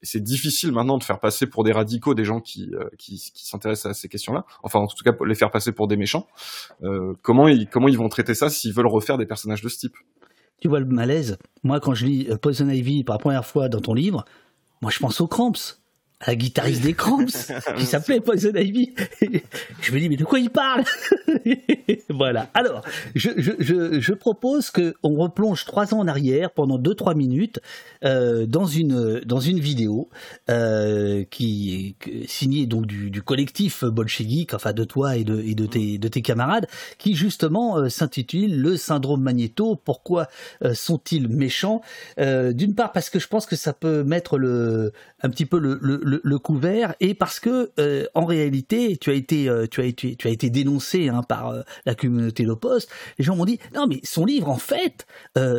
c'est 0.04 0.22
difficile 0.22 0.72
maintenant 0.72 0.98
de 0.98 1.05
faire 1.05 1.18
passer 1.18 1.46
pour 1.46 1.64
des 1.64 1.72
radicaux 1.72 2.14
des 2.14 2.24
gens 2.24 2.40
qui, 2.40 2.70
euh, 2.74 2.88
qui, 2.98 3.16
qui 3.35 3.46
s'intéressent 3.46 3.90
à 3.90 3.94
ces 3.94 4.09
questions-là. 4.09 4.44
Enfin, 4.62 4.79
en 4.81 4.87
tout 4.87 5.02
cas, 5.05 5.12
les 5.26 5.35
faire 5.35 5.50
passer 5.50 5.72
pour 5.72 5.88
des 5.88 5.96
méchants. 5.96 6.26
Euh, 6.83 7.14
comment, 7.22 7.48
ils, 7.48 7.68
comment 7.68 7.88
ils 7.88 7.98
vont 7.98 8.09
traiter 8.09 8.35
ça 8.35 8.50
s'ils 8.50 8.72
veulent 8.72 8.87
refaire 8.87 9.18
des 9.18 9.26
personnages 9.26 9.62
de 9.62 9.68
ce 9.68 9.79
type? 9.79 9.96
Tu 10.61 10.68
vois 10.68 10.81
le 10.81 10.87
malaise? 10.87 11.38
Moi, 11.62 11.81
quand 11.81 11.94
je 11.94 12.07
lis 12.07 12.26
euh, 12.31 12.37
Poison 12.37 12.68
Ivy 12.68 13.05
pour 13.05 13.14
la 13.14 13.18
première 13.18 13.44
fois 13.44 13.68
dans 13.68 13.81
ton 13.81 13.94
livre, 13.94 14.24
moi, 14.83 14.90
je 14.90 14.98
pense 14.98 15.20
aux 15.20 15.29
Cramps 15.29 15.79
la 16.26 16.34
guitariste 16.34 16.82
des 16.82 16.94
Cramps, 16.94 17.26
qui 17.76 17.87
s'appelait 17.87 18.20
Poison 18.20 18.52
Ivy. 18.54 18.94
je 19.80 19.92
me 19.92 19.98
dis, 19.98 20.08
mais 20.08 20.16
de 20.16 20.24
quoi 20.24 20.38
il 20.38 20.50
parle 20.50 20.84
Voilà. 22.08 22.50
Alors, 22.54 22.82
je, 23.14 23.30
je, 23.37 23.52
je, 23.58 24.00
je 24.00 24.12
propose 24.12 24.70
qu'on 24.70 25.16
replonge 25.16 25.64
trois 25.64 25.94
ans 25.94 26.00
en 26.00 26.08
arrière 26.08 26.50
pendant 26.50 26.78
deux 26.78 26.94
trois 26.94 27.14
minutes 27.14 27.60
euh, 28.04 28.46
dans 28.46 28.66
une 28.66 29.20
dans 29.20 29.40
une 29.40 29.60
vidéo 29.60 30.08
euh, 30.50 31.24
qui 31.30 31.96
est 32.06 32.28
signée 32.28 32.66
donc 32.66 32.87
du, 32.87 33.10
du 33.10 33.22
collectif 33.22 33.84
bolchevique, 33.84 34.54
enfin 34.54 34.72
de 34.72 34.84
toi 34.84 35.16
et 35.16 35.24
de 35.24 35.40
et 35.40 35.54
de 35.54 35.66
tes 35.66 35.98
de 35.98 36.08
tes 36.08 36.22
camarades, 36.22 36.66
qui 36.98 37.14
justement 37.14 37.78
euh, 37.78 37.88
s'intitule 37.88 38.60
le 38.60 38.76
syndrome 38.76 39.22
Magnéto. 39.22 39.76
Pourquoi 39.76 40.28
sont-ils 40.72 41.28
méchants? 41.28 41.80
D'une 42.18 42.74
part 42.74 42.92
parce 42.92 43.10
que 43.10 43.18
je 43.18 43.28
pense 43.28 43.46
que 43.46 43.56
ça 43.56 43.72
peut 43.72 44.04
mettre 44.04 44.38
le 44.38 44.92
un 45.22 45.30
petit 45.30 45.46
peu 45.46 45.58
le, 45.58 45.78
le 45.80 46.13
le, 46.22 46.38
couvert 46.38 46.94
et 47.00 47.14
parce 47.14 47.40
que 47.40 47.70
euh, 47.79 48.07
en 48.14 48.24
réalité 48.24 48.96
tu 48.96 49.11
as 49.11 49.14
été 49.14 49.48
euh, 49.48 49.66
tu 49.66 49.81
as 49.81 49.85
été 49.85 50.16
tu 50.16 50.29
as 50.29 50.31
été 50.31 50.50
dénoncé 50.50 51.09
hein, 51.09 51.22
par 51.22 51.48
euh, 51.48 51.62
la 51.87 51.94
communauté 51.94 52.46
Post. 52.61 52.90
Les 53.18 53.24
gens 53.24 53.37
m'ont 53.37 53.44
dit 53.44 53.59
non 53.74 53.87
mais 53.88 54.00
son 54.05 54.24
livre 54.24 54.48
en 54.48 54.59
fait 54.59 55.07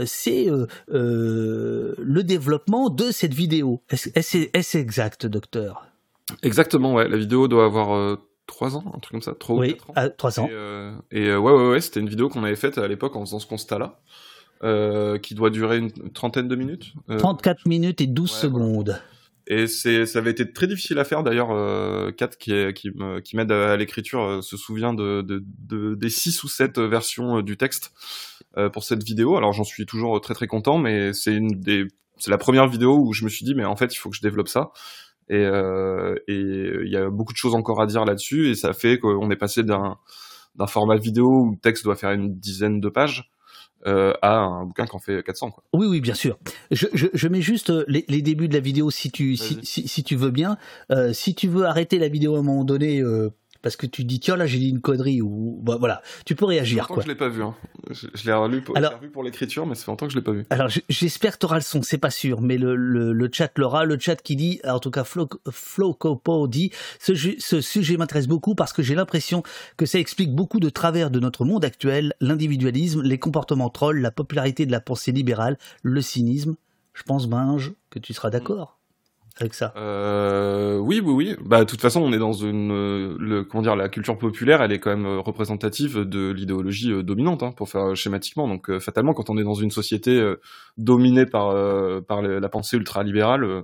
c'est 0.05 0.47
le 0.87 2.21
développement 2.21 2.89
de 2.89 3.11
cette 3.11 3.33
vidéo. 3.33 3.81
Est-ce 3.89 4.37
est, 4.37 4.75
exact, 4.75 5.25
docteur? 5.25 5.85
Exactement, 6.43 6.93
ouais. 6.93 7.07
La 7.07 7.17
vidéo 7.17 7.47
doit 7.47 7.65
avoir 7.65 8.17
trois 8.47 8.75
ans, 8.75 8.83
un 8.95 8.99
truc 8.99 9.11
comme 9.11 9.21
ça, 9.21 9.33
trois 9.37 9.57
oui, 9.57 9.77
ou 9.87 9.99
ans. 9.99 10.09
trois 10.17 10.39
ans. 10.39 10.49
Et, 11.11 11.35
ouais, 11.35 11.37
ouais, 11.37 11.69
ouais, 11.69 11.81
c'était 11.81 11.99
une 11.99 12.09
vidéo 12.09 12.29
qu'on 12.29 12.43
avait 12.43 12.55
faite 12.55 12.77
à 12.77 12.87
l'époque 12.87 13.15
en 13.15 13.25
faisant 13.25 13.39
ce 13.39 13.47
constat-là. 13.47 13.99
qui 15.19 15.35
doit 15.35 15.49
durer 15.49 15.77
une 15.77 15.91
trentaine 16.13 16.47
de 16.47 16.55
minutes. 16.55 16.93
34 17.17 17.67
minutes 17.67 18.01
et 18.01 18.07
12 18.07 18.29
secondes. 18.29 19.01
Et 19.47 19.67
c'est, 19.67 20.05
ça 20.07 20.19
avait 20.19 20.31
été 20.31 20.51
très 20.51 20.65
difficile 20.65 20.97
à 20.97 21.03
faire 21.03 21.23
d'ailleurs. 21.23 21.51
Euh, 21.51 22.11
Kat, 22.11 22.29
qui, 22.29 22.51
qui, 22.73 22.91
qui 23.23 23.35
m'aide 23.35 23.51
à, 23.51 23.77
l'écriture, 23.77 24.21
euh, 24.21 24.41
se 24.41 24.57
souvient 24.57 24.93
de, 24.93 25.21
de, 25.21 25.43
de, 25.45 25.95
des 25.95 26.09
six 26.09 26.43
ou 26.43 26.47
sept 26.47 26.79
versions 26.79 27.37
euh, 27.37 27.43
du 27.43 27.55
texte 27.55 27.93
euh, 28.57 28.69
pour 28.69 28.83
cette 28.83 29.03
vidéo. 29.03 29.37
Alors 29.37 29.53
j'en 29.53 29.63
suis 29.63 29.85
toujours 29.85 30.19
très 30.19 30.33
très 30.33 30.47
content, 30.47 30.79
mais 30.79 31.13
c'est 31.13 31.35
une 31.35 31.59
des, 31.59 31.87
c'est 32.17 32.31
la 32.31 32.39
première 32.39 32.67
vidéo 32.67 32.97
où 32.97 33.13
je 33.13 33.23
me 33.23 33.29
suis 33.29 33.45
dit, 33.45 33.53
mais 33.53 33.65
en 33.65 33.75
fait, 33.75 33.93
il 33.93 33.97
faut 33.97 34.09
que 34.09 34.15
je 34.15 34.21
développe 34.21 34.47
ça. 34.47 34.71
Et 35.29 35.35
euh, 35.45 36.15
et 36.27 36.35
il 36.35 36.91
y 36.91 36.97
a 36.97 37.09
beaucoup 37.09 37.33
de 37.33 37.37
choses 37.37 37.55
encore 37.55 37.81
à 37.81 37.87
dire 37.87 38.05
là-dessus, 38.05 38.49
et 38.49 38.55
ça 38.55 38.73
fait 38.73 38.99
qu'on 38.99 39.29
est 39.31 39.35
passé 39.35 39.63
d'un 39.63 39.97
d'un 40.55 40.67
format 40.67 40.97
vidéo 40.97 41.27
où 41.27 41.51
le 41.51 41.57
texte 41.57 41.83
doit 41.83 41.95
faire 41.95 42.11
une 42.11 42.39
dizaine 42.39 42.79
de 42.79 42.89
pages 42.89 43.31
euh, 43.87 44.13
à 44.21 44.37
un 44.37 44.65
bouquin 44.65 44.85
qui 44.85 44.95
en 44.95 44.99
fait 44.99 45.23
400. 45.23 45.51
Quoi. 45.51 45.63
Oui, 45.73 45.87
oui, 45.87 46.01
bien 46.01 46.13
sûr. 46.13 46.37
Je, 46.71 46.87
je, 46.93 47.07
je 47.13 47.27
mets 47.27 47.41
juste 47.41 47.69
euh, 47.69 47.85
les, 47.87 48.05
les, 48.07 48.21
débuts 48.21 48.47
de 48.47 48.53
la 48.53 48.59
vidéo 48.59 48.89
si 48.89 49.11
tu, 49.11 49.37
si, 49.37 49.59
si, 49.63 49.87
si, 49.87 50.03
tu 50.03 50.15
veux 50.15 50.31
bien. 50.31 50.57
Euh, 50.91 51.13
si 51.13 51.35
tu 51.35 51.47
veux 51.47 51.65
arrêter 51.65 51.99
la 51.99 52.07
vidéo 52.07 52.35
à 52.35 52.39
un 52.39 52.43
moment 52.43 52.63
donné 52.63 52.99
euh, 53.01 53.29
parce 53.65 53.77
que 53.77 53.87
tu 53.87 54.03
dis 54.03 54.19
tiens 54.19 54.35
là 54.35 54.45
j'ai 54.45 54.59
dit 54.59 54.69
une 54.69 54.79
connerie 54.79 55.23
ou 55.23 55.59
bah, 55.63 55.77
voilà 55.79 56.03
tu 56.23 56.35
peux 56.35 56.45
réagir 56.45 56.87
quoi. 56.87 56.97
Que 56.97 57.01
je 57.01 57.07
l'ai 57.07 57.15
pas 57.15 57.29
vu 57.29 57.41
hein. 57.41 57.55
je, 57.89 58.23
l'ai 58.23 58.31
relu 58.31 58.61
pour, 58.61 58.77
alors, 58.77 58.99
pour 59.11 59.23
l'écriture 59.23 59.65
mais 59.65 59.73
ça 59.73 59.85
fait 59.85 59.91
longtemps 59.91 60.05
que 60.05 60.13
je 60.13 60.19
l'ai 60.19 60.23
pas 60.23 60.33
vu 60.33 60.45
alors 60.51 60.69
j'espère 60.87 61.33
que 61.33 61.39
tu 61.39 61.47
auras 61.47 61.55
le 61.55 61.63
son 61.63 61.81
c'est 61.81 61.97
pas 61.97 62.11
sûr 62.11 62.41
mais 62.41 62.59
le, 62.59 62.75
le, 62.75 63.11
le 63.11 63.29
chat 63.31 63.51
l'aura 63.57 63.83
le 63.83 63.97
chat 63.97 64.17
qui 64.17 64.35
dit 64.35 64.61
en 64.65 64.77
tout 64.77 64.91
cas 64.91 65.03
Flo, 65.03 65.27
Flo 65.49 65.95
Copo 65.95 66.47
dit 66.47 66.69
ce, 66.99 67.15
ce 67.15 67.59
sujet 67.59 67.97
m'intéresse 67.97 68.27
beaucoup 68.27 68.53
parce 68.53 68.71
que 68.71 68.83
j'ai 68.83 68.93
l'impression 68.93 69.41
que 69.77 69.87
ça 69.87 69.97
explique 69.97 70.35
beaucoup 70.35 70.59
de 70.59 70.69
travers 70.69 71.09
de 71.09 71.19
notre 71.19 71.43
monde 71.43 71.65
actuel 71.65 72.13
l'individualisme 72.21 73.01
les 73.01 73.17
comportements 73.17 73.71
trolls 73.71 73.99
la 73.99 74.11
popularité 74.11 74.67
de 74.67 74.71
la 74.71 74.79
pensée 74.79 75.11
libérale 75.11 75.57
le 75.81 76.01
cynisme 76.01 76.55
je 76.93 77.01
pense 77.01 77.27
Binge 77.27 77.73
que 77.89 77.97
tu 77.97 78.13
seras 78.13 78.29
d'accord 78.29 78.74
euh, 79.75 80.77
Oui, 80.77 81.01
oui, 81.03 81.13
oui. 81.13 81.35
Bah, 81.43 81.59
de 81.59 81.69
toute 81.69 81.81
façon, 81.81 82.01
on 82.01 82.13
est 82.13 82.17
dans 82.17 82.31
une, 82.31 82.71
euh, 82.71 83.17
le, 83.19 83.43
comment 83.43 83.63
dire, 83.63 83.75
la 83.75 83.89
culture 83.89 84.17
populaire, 84.17 84.61
elle 84.61 84.71
est 84.71 84.79
quand 84.79 84.91
même 84.91 85.05
euh, 85.05 85.19
représentative 85.19 85.99
de 85.99 86.31
l'idéologie 86.31 86.91
euh, 86.91 87.03
dominante, 87.03 87.43
hein, 87.43 87.51
pour 87.51 87.67
faire 87.67 87.95
schématiquement. 87.95 88.47
Donc, 88.47 88.79
fatalement, 88.79 89.13
quand 89.13 89.29
on 89.29 89.37
est 89.37 89.43
dans 89.43 89.53
une 89.53 89.71
société 89.71 90.35
dominée 90.77 91.25
par 91.25 91.53
par 92.05 92.21
la 92.21 92.49
pensée 92.49 92.77
ultralibérale, 92.77 93.63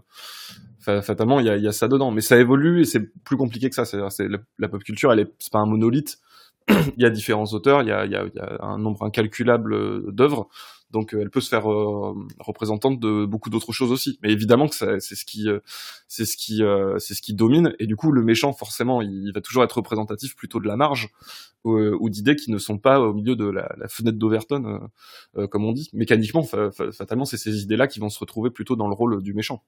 fatalement, 0.80 1.40
il 1.40 1.46
y 1.46 1.50
a, 1.50 1.58
y 1.58 1.68
a, 1.68 1.72
ça 1.72 1.88
dedans. 1.88 2.12
Mais 2.12 2.22
ça 2.22 2.38
évolue 2.38 2.82
et 2.82 2.86
c'est 2.86 3.14
plus 3.24 3.38
compliqué 3.38 3.70
que 3.70 3.76
ça. 3.76 3.86
C'est, 3.86 3.98
c'est 4.10 4.28
la, 4.60 4.68
pop 4.68 4.84
culture, 4.84 5.12
elle 5.14 5.20
est, 5.20 5.34
c'est 5.40 5.52
pas 5.52 5.60
un 5.60 5.66
monolithe. 5.66 6.18
il 6.70 7.02
y 7.02 7.06
a 7.06 7.10
différents 7.10 7.46
auteurs, 7.54 7.82
il 7.82 7.88
y 7.88 7.92
a, 7.92 8.06
y 8.06 8.16
a, 8.16 8.26
il 8.26 8.36
y 8.36 8.40
a 8.40 8.58
un 8.62 8.78
nombre 8.78 9.04
incalculable 9.04 10.14
d'œuvres 10.14 10.50
Donc 10.92 11.14
elle 11.14 11.30
peut 11.30 11.42
se 11.42 11.50
faire 11.50 11.64
représentante 12.40 13.00
de 13.00 13.26
beaucoup 13.26 13.50
d'autres 13.50 13.72
choses 13.72 13.92
aussi. 13.92 14.20
Mais 14.22 14.32
évidemment 14.32 14.68
que 14.68 14.76
c'est 14.76 15.16
ce 15.16 15.26
qui 15.26 15.48
c'est 16.08 16.26
ce 16.26 16.38
qui 16.38 16.62
c'est 17.00 17.14
ce 17.14 17.22
qui 17.22 17.34
domine 17.34 17.74
et 17.80 17.88
du 17.88 17.96
coup 17.96 18.12
le 18.12 18.24
méchant 18.24 18.54
forcément 18.54 19.02
il 19.02 19.32
va 19.34 19.42
toujours 19.42 19.64
être 19.64 19.78
représentatif 19.78 20.36
plutôt 20.36 20.60
de 20.60 20.68
la 20.68 20.76
marge 20.76 21.10
ou, 21.64 22.10
d'idées 22.10 22.36
qui 22.36 22.52
ne 22.52 22.58
sont 22.58 22.78
pas 22.78 23.00
au 23.00 23.14
milieu 23.14 23.36
de 23.36 23.46
la, 23.46 23.70
fenêtre 23.88 24.18
d'Overton 24.18 24.90
comme 25.50 25.66
on 25.66 25.72
dit. 25.72 25.90
Mécaniquement 25.94 26.44
fatalement 26.44 27.26
c'est 27.26 27.38
ces 27.38 27.62
idées 27.62 27.78
là 27.78 27.88
qui 27.88 28.00
vont 28.00 28.10
se 28.10 28.20
retrouver 28.20 28.50
plutôt 28.50 28.76
dans 28.76 28.88
le 28.88 28.94
rôle 28.94 29.22
du 29.24 29.34
méchant. 29.34 29.64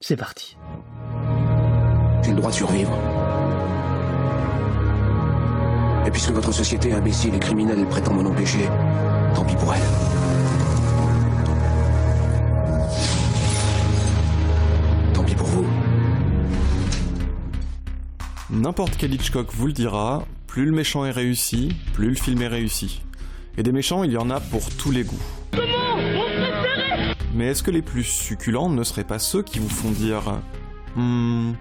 C'est 0.00 0.16
parti. 0.16 0.56
J'ai 2.24 2.30
le 2.30 2.36
droit 2.36 2.50
de 2.50 2.56
survivre. 2.56 3.21
Et 6.06 6.10
puisque 6.10 6.30
votre 6.30 6.52
société 6.52 6.92
imbécile 6.92 7.34
et 7.34 7.38
criminelle 7.38 7.86
prétend 7.86 8.14
m'en 8.14 8.28
empêcher, 8.28 8.68
tant 9.34 9.44
pis 9.44 9.54
pour 9.56 9.72
elle. 9.74 9.80
Tant 15.14 15.24
pis 15.24 15.34
pour 15.34 15.46
vous. 15.46 15.66
N'importe 18.50 18.96
quel 18.98 19.14
Hitchcock 19.14 19.48
vous 19.52 19.68
le 19.68 19.72
dira, 19.72 20.24
plus 20.46 20.66
le 20.66 20.72
méchant 20.72 21.04
est 21.06 21.12
réussi, 21.12 21.76
plus 21.94 22.08
le 22.10 22.14
film 22.14 22.42
est 22.42 22.48
réussi. 22.48 23.02
Et 23.56 23.62
des 23.62 23.72
méchants, 23.72 24.02
il 24.02 24.12
y 24.12 24.16
en 24.16 24.28
a 24.30 24.40
pour 24.40 24.68
tous 24.70 24.90
les 24.90 25.04
goûts. 25.04 25.22
Mais 27.34 27.46
est-ce 27.46 27.62
que 27.62 27.70
les 27.70 27.82
plus 27.82 28.04
succulents 28.04 28.68
ne 28.68 28.82
seraient 28.84 29.04
pas 29.04 29.18
ceux 29.18 29.42
qui 29.42 29.58
vous 29.58 29.68
font 29.68 29.90
dire 29.90 30.40
Hmm, 30.96 31.52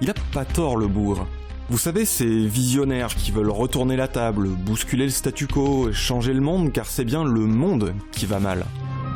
il 0.00 0.08
a 0.08 0.14
pas 0.32 0.44
tort 0.44 0.76
le 0.76 0.86
bourg. 0.86 1.26
Vous 1.70 1.76
savez, 1.76 2.06
ces 2.06 2.46
visionnaires 2.46 3.14
qui 3.14 3.30
veulent 3.30 3.50
retourner 3.50 3.94
la 3.94 4.08
table, 4.08 4.48
bousculer 4.48 5.04
le 5.04 5.10
statu 5.10 5.46
quo, 5.46 5.92
changer 5.92 6.32
le 6.32 6.40
monde, 6.40 6.72
car 6.72 6.86
c'est 6.86 7.04
bien 7.04 7.24
le 7.24 7.40
monde 7.40 7.92
qui 8.10 8.24
va 8.24 8.38
mal. 8.38 8.64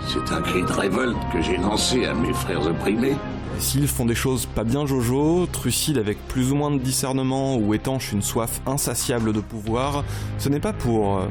C'est 0.07 0.35
un 0.35 0.43
cri 0.43 0.61
de 0.61 0.71
révolte 0.71 1.17
que 1.33 1.41
j'ai 1.41 1.57
lancé 1.57 2.05
à 2.05 2.12
mes 2.12 2.35
frères 2.35 2.67
opprimés. 2.67 3.17
S'ils 3.59 3.88
font 3.88 4.05
des 4.05 4.15
choses 4.15 4.45
pas 4.45 4.65
bien 4.65 4.85
jojo, 4.85 5.47
trucides 5.51 5.97
avec 5.97 6.19
plus 6.29 6.53
ou 6.53 6.55
moins 6.55 6.71
de 6.71 6.79
discernement 6.79 7.57
ou 7.57 7.73
étanchent 7.73 8.12
une 8.12 8.21
soif 8.21 8.61
insatiable 8.67 9.33
de 9.33 9.41
pouvoir, 9.41 10.05
ce 10.38 10.51
n'est 10.51 10.61
pas 10.61 10.75
pour... 10.75 11.21
Euh, 11.21 11.27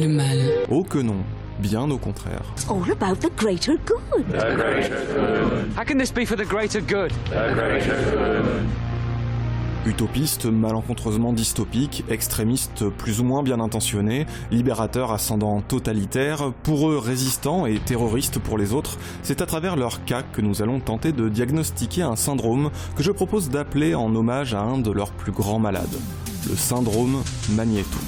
le 0.00 0.08
mal. 0.08 0.38
Oh 0.70 0.84
que 0.84 0.98
non. 0.98 1.16
Bien 1.58 1.90
au 1.90 1.98
contraire. 1.98 2.44
all 2.70 2.90
about 2.90 3.20
the 3.20 3.30
greater 3.36 3.74
good. 3.84 4.24
The 4.30 4.56
greater 4.56 5.04
good. 5.12 5.76
How 5.76 5.84
can 5.84 5.98
this 5.98 6.12
be 6.12 6.24
for 6.24 6.36
the 6.36 6.46
greater 6.46 6.80
good? 6.80 7.12
The 7.28 7.52
greater 7.52 7.96
good. 8.14 8.87
Utopiste, 9.88 10.44
malencontreusement 10.44 11.32
dystopique, 11.32 12.04
extrémiste 12.10 12.90
plus 12.90 13.20
ou 13.20 13.24
moins 13.24 13.42
bien 13.42 13.58
intentionné, 13.58 14.26
libérateur 14.50 15.12
ascendant 15.12 15.62
totalitaire, 15.62 16.52
pour 16.62 16.90
eux 16.90 16.98
résistant 16.98 17.64
et 17.64 17.78
terroriste 17.78 18.38
pour 18.38 18.58
les 18.58 18.74
autres, 18.74 18.98
c'est 19.22 19.40
à 19.40 19.46
travers 19.46 19.76
leur 19.76 20.04
cas 20.04 20.22
que 20.22 20.42
nous 20.42 20.60
allons 20.60 20.80
tenter 20.80 21.12
de 21.12 21.30
diagnostiquer 21.30 22.02
un 22.02 22.16
syndrome 22.16 22.70
que 22.96 23.02
je 23.02 23.12
propose 23.12 23.48
d'appeler 23.48 23.94
en 23.94 24.14
hommage 24.14 24.52
à 24.52 24.60
un 24.60 24.76
de 24.76 24.90
leurs 24.90 25.12
plus 25.12 25.32
grands 25.32 25.58
malades, 25.58 25.86
le 26.50 26.54
syndrome 26.54 27.22
Magneto. 27.56 27.98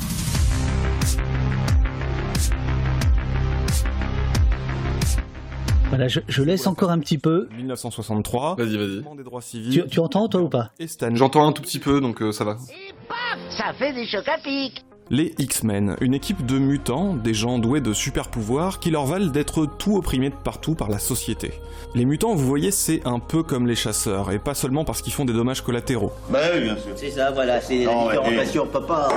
Voilà, 5.90 6.06
je, 6.06 6.42
laisse 6.44 6.68
encore 6.68 6.90
un 6.90 7.00
petit 7.00 7.18
peu. 7.18 7.48
1963. 7.50 8.54
Vas-y, 8.56 8.76
vas-y. 8.76 9.16
Des 9.16 9.24
droits 9.24 9.42
civils. 9.42 9.86
Tu, 9.90 9.98
entends 9.98 10.28
toi 10.28 10.40
ou 10.40 10.48
pas? 10.48 10.70
J'entends 11.14 11.48
un 11.48 11.52
tout 11.52 11.62
petit 11.62 11.80
peu, 11.80 12.00
donc 12.00 12.22
euh, 12.22 12.30
ça 12.30 12.44
va. 12.44 12.52
Et 12.52 12.94
paf, 13.08 13.38
ça 13.50 13.72
fait 13.72 13.92
des 13.92 14.06
chocs 14.06 14.28
à 14.28 14.38
pic 14.38 14.84
les 15.10 15.34
X-Men, 15.38 15.96
une 16.00 16.14
équipe 16.14 16.46
de 16.46 16.56
mutants, 16.58 17.14
des 17.14 17.34
gens 17.34 17.58
doués 17.58 17.80
de 17.80 17.92
super 17.92 18.28
pouvoirs 18.28 18.78
qui 18.78 18.92
leur 18.92 19.06
valent 19.06 19.26
d'être 19.26 19.66
tout 19.66 19.96
opprimés 19.96 20.30
de 20.30 20.36
partout 20.36 20.74
par 20.74 20.88
la 20.88 21.00
société. 21.00 21.50
Les 21.96 22.04
mutants, 22.04 22.32
vous 22.34 22.46
voyez, 22.46 22.70
c'est 22.70 23.04
un 23.04 23.18
peu 23.18 23.42
comme 23.42 23.66
les 23.66 23.74
chasseurs, 23.74 24.30
et 24.30 24.38
pas 24.38 24.54
seulement 24.54 24.84
parce 24.84 25.02
qu'ils 25.02 25.12
font 25.12 25.24
des 25.24 25.32
dommages 25.32 25.62
collatéraux. 25.62 26.12
Bah 26.30 26.38
oui, 26.54 26.62
bien 26.62 26.76
sûr. 26.76 26.92
C'est 26.94 27.10
ça, 27.10 27.32
voilà, 27.32 27.60
c'est 27.60 27.84
la 27.84 27.92
différenciation, 27.92 28.62
on 28.62 28.66
peut 28.66 28.86
pas, 28.86 29.08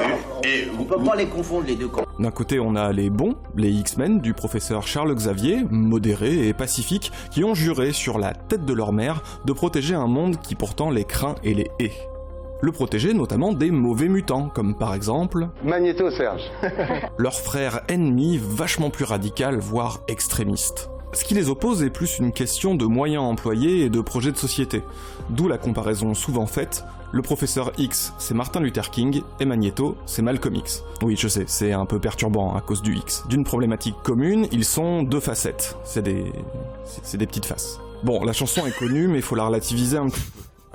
on, 0.80 0.84
peut 0.84 1.04
pas 1.04 1.16
les 1.16 1.28
confondre 1.28 1.68
les 1.68 1.76
deux 1.76 1.88
camps. 1.88 2.06
D'un 2.18 2.32
côté, 2.32 2.60
on 2.60 2.76
a 2.76 2.92
les 2.92 3.12
bons, 3.12 3.36
les 3.56 3.70
X-Men 3.70 4.20
du 4.20 4.34
professeur 4.34 4.88
Charles 4.88 5.14
Xavier, 5.14 5.64
modérés 5.70 6.48
et 6.48 6.54
pacifiques, 6.54 7.12
qui 7.30 7.44
ont 7.44 7.54
juré 7.54 7.92
sur 7.92 8.18
la 8.18 8.34
tête 8.34 8.66
de 8.66 8.74
leur 8.74 8.94
mère 8.94 9.22
de 9.46 9.54
protéger 9.54 9.94
un 9.94 10.08
monde 10.08 10.38
qui 10.42 10.56
pourtant 10.56 10.90
les 10.90 11.04
craint 11.04 11.36
et 11.44 11.54
les 11.54 11.70
hait 11.80 11.92
le 12.64 12.72
protéger 12.72 13.14
notamment 13.14 13.52
des 13.52 13.72
mauvais 13.72 14.08
mutants, 14.08 14.48
comme 14.48 14.74
par 14.74 14.96
exemple... 14.96 15.50
Magnéto 15.66 16.10
Serge. 16.10 16.50
leur 17.18 17.38
frère 17.38 17.82
ennemi 17.90 18.40
vachement 18.42 18.90
plus 18.90 19.04
radical, 19.04 19.60
voire 19.60 20.00
extrémiste. 20.08 20.90
Ce 21.12 21.26
qui 21.26 21.34
les 21.34 21.50
oppose 21.50 21.84
est 21.84 21.90
plus 21.90 22.20
une 22.20 22.32
question 22.32 22.74
de 22.74 22.86
moyens 22.86 23.26
employés 23.26 23.82
et 23.82 23.90
de 23.90 24.00
projets 24.00 24.32
de 24.32 24.38
société. 24.38 24.82
D'où 25.30 25.50
la 25.50 25.58
comparaison 25.58 26.14
souvent 26.14 26.46
faite, 26.46 26.86
le 27.12 27.22
professeur 27.22 27.74
X 27.78 28.14
c'est 28.18 28.34
Martin 28.34 28.62
Luther 28.62 28.90
King 28.90 29.24
et 29.42 29.46
Magneto 29.46 29.98
c'est 30.06 30.22
Malcolm 30.22 30.56
X. 30.56 30.86
Oui 31.02 31.18
je 31.18 31.28
sais, 31.28 31.44
c'est 31.48 31.74
un 31.74 31.86
peu 31.86 32.00
perturbant 32.00 32.56
à 32.56 32.62
cause 32.62 32.82
du 32.82 32.96
X. 32.96 33.26
D'une 33.28 33.44
problématique 33.44 33.96
commune, 34.04 34.48
ils 34.54 34.66
sont 34.66 35.04
deux 35.04 35.20
facettes. 35.20 35.76
C'est 35.84 36.02
des... 36.02 36.32
c'est 36.86 37.18
des 37.18 37.28
petites 37.28 37.46
faces. 37.46 37.82
Bon, 38.04 38.24
la 38.24 38.32
chanson 38.32 38.66
est 38.66 38.76
connue 38.76 39.10
mais 39.10 39.18
il 39.18 39.24
faut 39.24 39.36
la 39.36 39.48
relativiser 39.48 39.98
un 39.98 40.08
peu. 40.08 40.22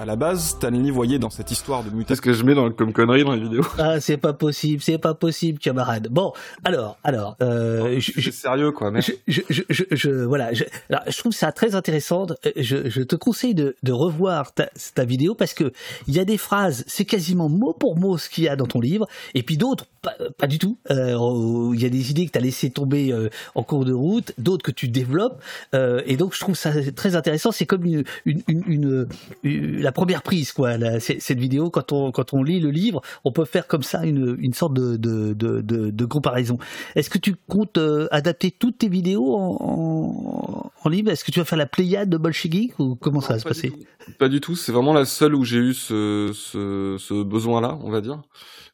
À 0.01 0.05
la 0.05 0.15
base, 0.15 0.51
Stanley 0.51 0.93
voyait 0.93 1.19
dans 1.19 1.29
cette 1.29 1.51
histoire 1.51 1.83
de 1.83 1.91
mutation. 1.91 2.07
Qu'est-ce 2.07 2.23
que 2.23 2.33
je 2.33 2.45
mets 2.45 2.55
dans, 2.55 2.71
comme 2.71 2.93
connerie 2.93 3.25
dans 3.25 3.33
les 3.33 3.41
vidéos 3.41 3.67
Ah, 3.79 3.99
c'est 3.99 4.17
pas 4.17 4.33
possible, 4.33 4.81
c'est 4.81 4.97
pas 4.97 5.13
possible, 5.13 5.59
camarade. 5.59 6.07
Bon, 6.09 6.33
alors, 6.63 6.99
alors, 7.03 7.37
euh, 7.43 7.99
je, 7.99 8.31
sérieux 8.31 8.71
quoi, 8.71 8.93
mais. 8.93 9.01
Je, 9.01 9.13
je, 9.27 9.63
je, 9.69 9.83
je 9.91 10.11
voilà, 10.11 10.53
je, 10.53 10.63
alors, 10.89 11.03
je 11.09 11.19
trouve 11.19 11.33
ça 11.33 11.51
très 11.51 11.75
intéressant. 11.75 12.29
Je, 12.55 12.89
je 12.89 13.03
te 13.03 13.17
conseille 13.17 13.57
de, 13.57 13.75
de 13.83 13.91
revoir 13.91 14.55
ta, 14.55 14.69
ta 14.95 15.05
vidéo 15.05 15.35
parce 15.35 15.53
que 15.53 15.73
il 16.07 16.15
y 16.15 16.21
a 16.21 16.25
des 16.25 16.39
phrases, 16.39 16.85
c'est 16.87 17.05
quasiment 17.05 17.49
mot 17.49 17.73
pour 17.73 17.97
mot 17.97 18.19
ce 18.19 18.29
qu'il 18.31 18.45
y 18.45 18.49
a 18.49 18.55
dans 18.55 18.67
ton 18.67 18.81
livre, 18.81 19.09
et 19.35 19.43
puis 19.43 19.57
d'autres 19.57 19.87
pas, 20.03 20.15
pas 20.37 20.47
du 20.47 20.59
tout. 20.59 20.79
Euh, 20.91 21.71
il 21.75 21.81
y 21.81 21.87
a 21.87 21.89
des 21.89 22.11
idées 22.11 22.27
que 22.27 22.33
tu 22.33 22.39
as 22.39 22.43
laissé 22.43 22.71
tomber 22.71 23.13
euh, 23.13 23.29
en 23.55 23.63
cours 23.63 23.85
de 23.85 23.93
route, 23.93 24.33
d'autres 24.39 24.63
que 24.63 24.71
tu 24.71 24.89
développes, 24.89 25.43
euh, 25.75 26.03
et 26.07 26.17
donc 26.17 26.35
je 26.35 26.41
trouve 26.41 26.55
ça 26.55 26.73
très 26.93 27.17
intéressant. 27.17 27.53
C'est 27.53 27.67
comme 27.67 27.85
une, 27.85 28.05
une, 28.25 28.43
une, 28.47 29.09
une 29.43 29.81
la 29.81 29.93
première 29.93 30.23
prise, 30.23 30.53
quoi. 30.53 30.77
cette 31.01 31.39
vidéo, 31.39 31.71
quand 31.71 31.93
on, 31.93 32.13
quand 32.13 32.35
on 32.35 32.43
lit 32.43 32.61
le 32.61 32.71
livre, 32.71 33.01
on 33.25 33.33
peut 33.33 33.45
faire 33.45 33.67
comme 33.67 33.83
ça 33.83 34.05
une, 34.05 34.53
sorte 34.53 34.75
de, 34.75 34.97
de, 34.97 35.33
de, 35.35 35.61
de, 35.91 36.05
comparaison. 36.05 36.59
Est-ce 36.97 37.11
que 37.11 37.19
tu 37.19 37.35
comptes 37.49 37.79
euh, 37.79 38.09
adapter 38.11 38.51
toutes 38.51 38.79
tes 38.79 38.89
vidéos 38.89 39.37
en, 39.37 40.71
en, 40.83 40.89
livre 40.89 41.11
Est-ce 41.11 41.25
que 41.25 41.31
tu 41.31 41.39
vas 41.39 41.45
faire 41.45 41.59
la 41.59 41.67
Pléiade 41.67 42.09
de 42.09 42.17
Bolshevik 42.17 42.79
ou 42.79 42.95
comment 42.95 43.21
ça 43.21 43.35
va 43.35 43.39
se 43.39 43.45
passer? 43.45 43.73
Pas 44.19 44.29
du 44.29 44.41
tout. 44.41 44.57
C'est 44.57 44.73
vraiment 44.73 44.95
la 44.95 45.05
seule 45.05 45.35
où 45.35 45.45
j'ai 45.45 45.59
eu 45.59 45.75
ce, 45.75 46.33
ce, 46.35 46.97
ce 46.99 47.23
besoin-là, 47.23 47.79
on 47.83 47.91
va 47.91 48.01
dire. 48.01 48.23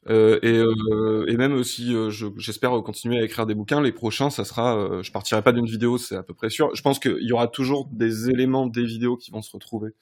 Euh, 0.09 0.38
et, 0.43 0.59
euh, 0.59 1.25
et, 1.29 1.37
même 1.37 1.62
si 1.64 1.95
euh, 1.95 2.11
j'espère 2.37 2.71
continuer 2.83 3.19
à 3.19 3.25
écrire 3.25 3.47
des 3.47 3.55
bouquins, 3.55 3.81
les 3.81 3.93
prochains, 3.93 4.31
ça 4.31 4.45
sera, 4.45 5.03
je 5.03 5.11
partirai 5.11 5.43
pas 5.43 5.53
d'une 5.53 5.67
vidéo, 5.67 5.99
c'est 5.99 6.17
à 6.17 6.23
peu 6.23 6.35
près 6.35 6.51
sûr. 6.51 6.75
Je 6.75 6.83
pense 6.83 6.99
qu'il 6.99 7.23
y 7.23 7.33
aura 7.33 7.49
toujours 7.49 7.88
des 7.93 8.29
éléments 8.29 8.67
des 8.67 8.85
vidéos 8.85 9.17
qui 9.17 9.31
vont 9.31 9.43
se 9.43 9.53
retrouver 9.53 9.93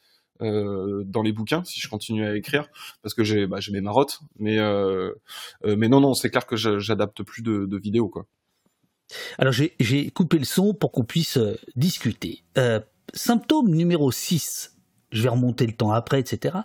dans 0.41 1.23
les 1.23 1.31
bouquins 1.31 1.62
si 1.65 1.81
je 1.81 1.88
continue 1.88 2.27
à 2.27 2.37
écrire. 2.37 2.67
Parce 3.03 3.15
que 3.15 3.23
j'ai 3.23 3.47
bah, 3.47 3.59
mes 3.71 3.81
marottes. 3.81 4.21
Mais 4.38 4.57
non 4.59 6.01
non 6.01 6.15
c'est 6.15 6.31
clair 6.31 6.47
que 6.47 6.57
j'adapte 6.57 7.23
plus 7.23 7.43
de, 7.43 7.77
vidéos 7.77 8.12
alors 9.37 9.53
j'ai 9.53 10.11
coupé 10.11 10.38
le 10.38 10.45
son 10.45 10.73
pour 10.73 10.91
qu'on 10.91 11.05
puisse 11.05 11.38
discuter. 11.77 12.45
Symptôme 13.12 13.69
numéro 13.69 14.11
6 14.11 14.73
je 15.12 15.22
vais 15.22 15.29
remonter 15.29 15.66
le 15.66 15.72
temps 15.72 15.92
après, 15.92 16.20
etc. 16.20 16.57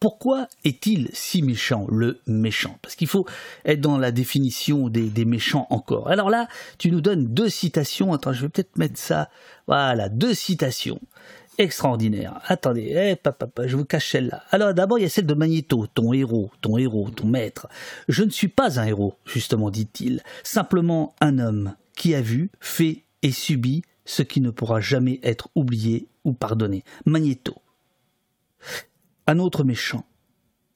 Pourquoi 0.00 0.48
est-il 0.64 1.08
si 1.12 1.42
méchant, 1.42 1.86
le 1.90 2.20
méchant? 2.26 2.78
Parce 2.82 2.94
qu'il 2.94 3.08
faut 3.08 3.26
être 3.64 3.80
dans 3.80 3.98
la 3.98 4.12
définition 4.12 4.88
des, 4.88 5.24
méchants 5.24 5.66
encore. 5.70 6.08
Alors 6.08 6.30
là, 6.30 6.48
tu 6.78 6.90
nous 6.90 7.00
donnes 7.00 7.26
deux 7.26 7.48
citations. 7.48 8.12
Attends, 8.12 8.32
je 8.32 8.42
vais 8.42 8.48
peut-être 8.48 8.78
mettre 8.78 8.98
ça. 8.98 9.28
Voilà, 9.66 10.08
deux 10.08 10.34
citations 10.34 11.00
extraordinaire. 11.58 12.40
Attendez, 12.46 12.92
eh, 12.94 13.16
papa, 13.16 13.48
je 13.66 13.76
vous 13.76 13.86
cache 13.86 14.10
celle-là. 14.10 14.42
Alors 14.50 14.74
d'abord, 14.74 14.98
il 14.98 15.02
y 15.02 15.06
a 15.06 15.08
celle 15.08 15.24
de 15.24 15.32
Magneto, 15.32 15.86
ton 15.86 16.12
héros, 16.12 16.50
ton 16.60 16.76
héros, 16.76 17.08
ton 17.08 17.26
maître. 17.26 17.66
Je 18.08 18.24
ne 18.24 18.30
suis 18.30 18.48
pas 18.48 18.78
un 18.78 18.84
héros, 18.84 19.14
justement, 19.24 19.70
dit-il, 19.70 20.22
simplement 20.42 21.14
un 21.22 21.38
homme 21.38 21.74
qui 21.96 22.14
a 22.14 22.20
vu, 22.20 22.50
fait 22.60 23.04
et 23.22 23.32
subi 23.32 23.82
ce 24.04 24.22
qui 24.22 24.40
ne 24.40 24.50
pourra 24.50 24.80
jamais 24.80 25.18
être 25.22 25.48
oublié 25.54 26.08
ou 26.24 26.32
pardonné. 26.32 26.84
Magneto. 27.06 27.56
Un 29.26 29.38
autre 29.38 29.64
méchant. 29.64 30.04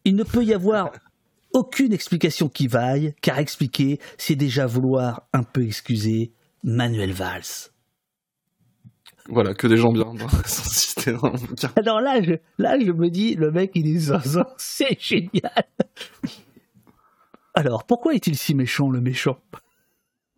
Il 0.05 0.17
ne 0.17 0.25
peut 0.25 0.45
y 0.45 0.55
avoir 0.55 0.91
aucune 1.53 1.93
explication 1.93 2.49
qui 2.49 2.67
vaille, 2.67 3.15
car 3.21 3.39
expliquer, 3.39 3.99
c'est 4.19 4.37
déjà 4.37 4.67
vouloir 4.67 5.29
un 5.33 5.43
peu 5.43 5.63
excuser 5.63 6.33
Manuel 6.63 7.13
Valls. 7.13 7.71
Voilà, 9.29 9.55
que 9.55 9.67
des 9.67 9.77
gens 9.77 9.93
bien 9.93 10.05
dans 10.15 10.29
système. 10.45 11.19
Alors 11.77 12.01
là 12.01 12.21
je, 12.23 12.35
là, 12.59 12.79
je 12.81 12.91
me 12.91 13.11
dis, 13.11 13.35
le 13.35 13.51
mec, 13.51 13.73
il 13.75 13.87
est 13.87 14.13
c'est 14.57 15.01
génial. 15.01 15.65
Alors, 17.55 17.85
pourquoi 17.85 18.15
est-il 18.15 18.37
si 18.37 18.55
méchant, 18.55 18.91
le 18.91 19.01
méchant? 19.01 19.39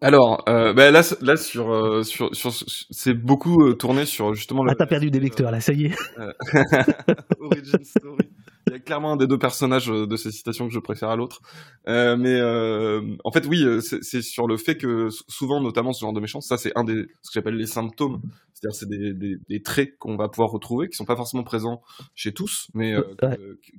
Alors, 0.02 0.42
euh, 0.48 0.72
bah 0.72 0.90
là, 0.90 1.02
là 1.20 1.36
sur, 1.36 1.72
euh, 1.72 2.02
sur, 2.02 2.34
sur, 2.34 2.52
c'est 2.90 3.14
beaucoup 3.14 3.62
euh, 3.62 3.74
tourné 3.74 4.04
sur 4.04 4.34
justement. 4.34 4.64
Ah, 4.68 4.74
t'as 4.76 4.86
perdu 4.86 5.12
des 5.12 5.20
lecteurs 5.20 5.52
là, 5.52 5.60
ça 5.60 5.72
y 5.72 5.84
est. 5.84 5.94
Origin 7.40 7.84
Story. 7.84 8.28
Il 8.66 8.72
y 8.72 8.76
a 8.76 8.78
clairement 8.80 9.12
un 9.12 9.16
des 9.16 9.28
deux 9.28 9.38
personnages 9.38 9.86
de 9.86 10.16
ces 10.16 10.32
citations 10.32 10.66
que 10.66 10.74
je 10.74 10.80
préfère 10.80 11.08
à 11.08 11.14
l'autre. 11.14 11.40
Euh, 11.88 12.16
mais 12.16 12.34
euh, 12.34 13.00
en 13.22 13.30
fait, 13.30 13.46
oui, 13.46 13.64
c'est 13.80 14.22
sur 14.22 14.48
le 14.48 14.56
fait 14.56 14.76
que 14.76 15.08
souvent, 15.28 15.60
notamment 15.60 15.92
ce 15.92 16.00
genre 16.00 16.12
de 16.12 16.20
méchants, 16.20 16.40
ça 16.40 16.56
c'est 16.56 16.72
un 16.74 16.82
des 16.82 17.06
ce 17.22 17.30
que 17.30 17.34
j'appelle 17.34 17.56
les 17.56 17.66
symptômes. 17.66 18.20
C'est-à-dire 18.54 18.74
c'est 18.74 18.88
des, 18.88 19.12
des, 19.14 19.36
des, 19.48 19.62
traits 19.62 19.96
qu'on 19.98 20.16
va 20.16 20.28
pouvoir 20.28 20.50
retrouver, 20.50 20.88
qui 20.88 20.96
sont 20.96 21.04
pas 21.04 21.16
forcément 21.16 21.44
présents 21.44 21.80
chez 22.14 22.32
tous, 22.32 22.66
mais 22.74 22.96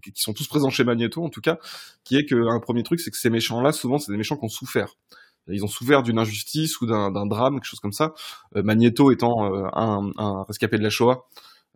qui 0.02 0.12
sont 0.16 0.34
tous 0.34 0.48
présents 0.48 0.70
chez 0.70 0.86
Magneto 0.86 1.22
en 1.22 1.30
tout 1.30 1.42
cas. 1.42 1.58
Qui 2.06 2.16
est 2.16 2.26
qu'un 2.26 2.60
premier 2.62 2.84
truc, 2.84 3.02
c'est 3.02 3.12
que 3.12 3.18
ces 3.18 3.30
méchants-là, 3.30 3.74
souvent, 3.74 3.98
c'est 3.98 4.12
des 4.12 4.18
méchants 4.18 4.38
qui 4.38 4.46
ont 4.46 4.50
souffert 4.50 4.96
ils 5.48 5.64
ont 5.64 5.68
souffert 5.68 6.04
d'une 6.04 6.20
injustice 6.20 6.80
ou 6.82 6.86
d'un 6.86 7.26
drame, 7.26 7.56
quelque 7.56 7.66
chose 7.66 7.80
comme 7.80 7.92
ça. 7.92 8.14
Euh, 8.56 8.64
Magneto 8.64 9.12
étant 9.12 9.46
euh, 9.46 9.68
un, 9.74 10.44
rescapé 10.48 10.78
de 10.78 10.84
la 10.84 10.90
Shoah, 10.90 11.26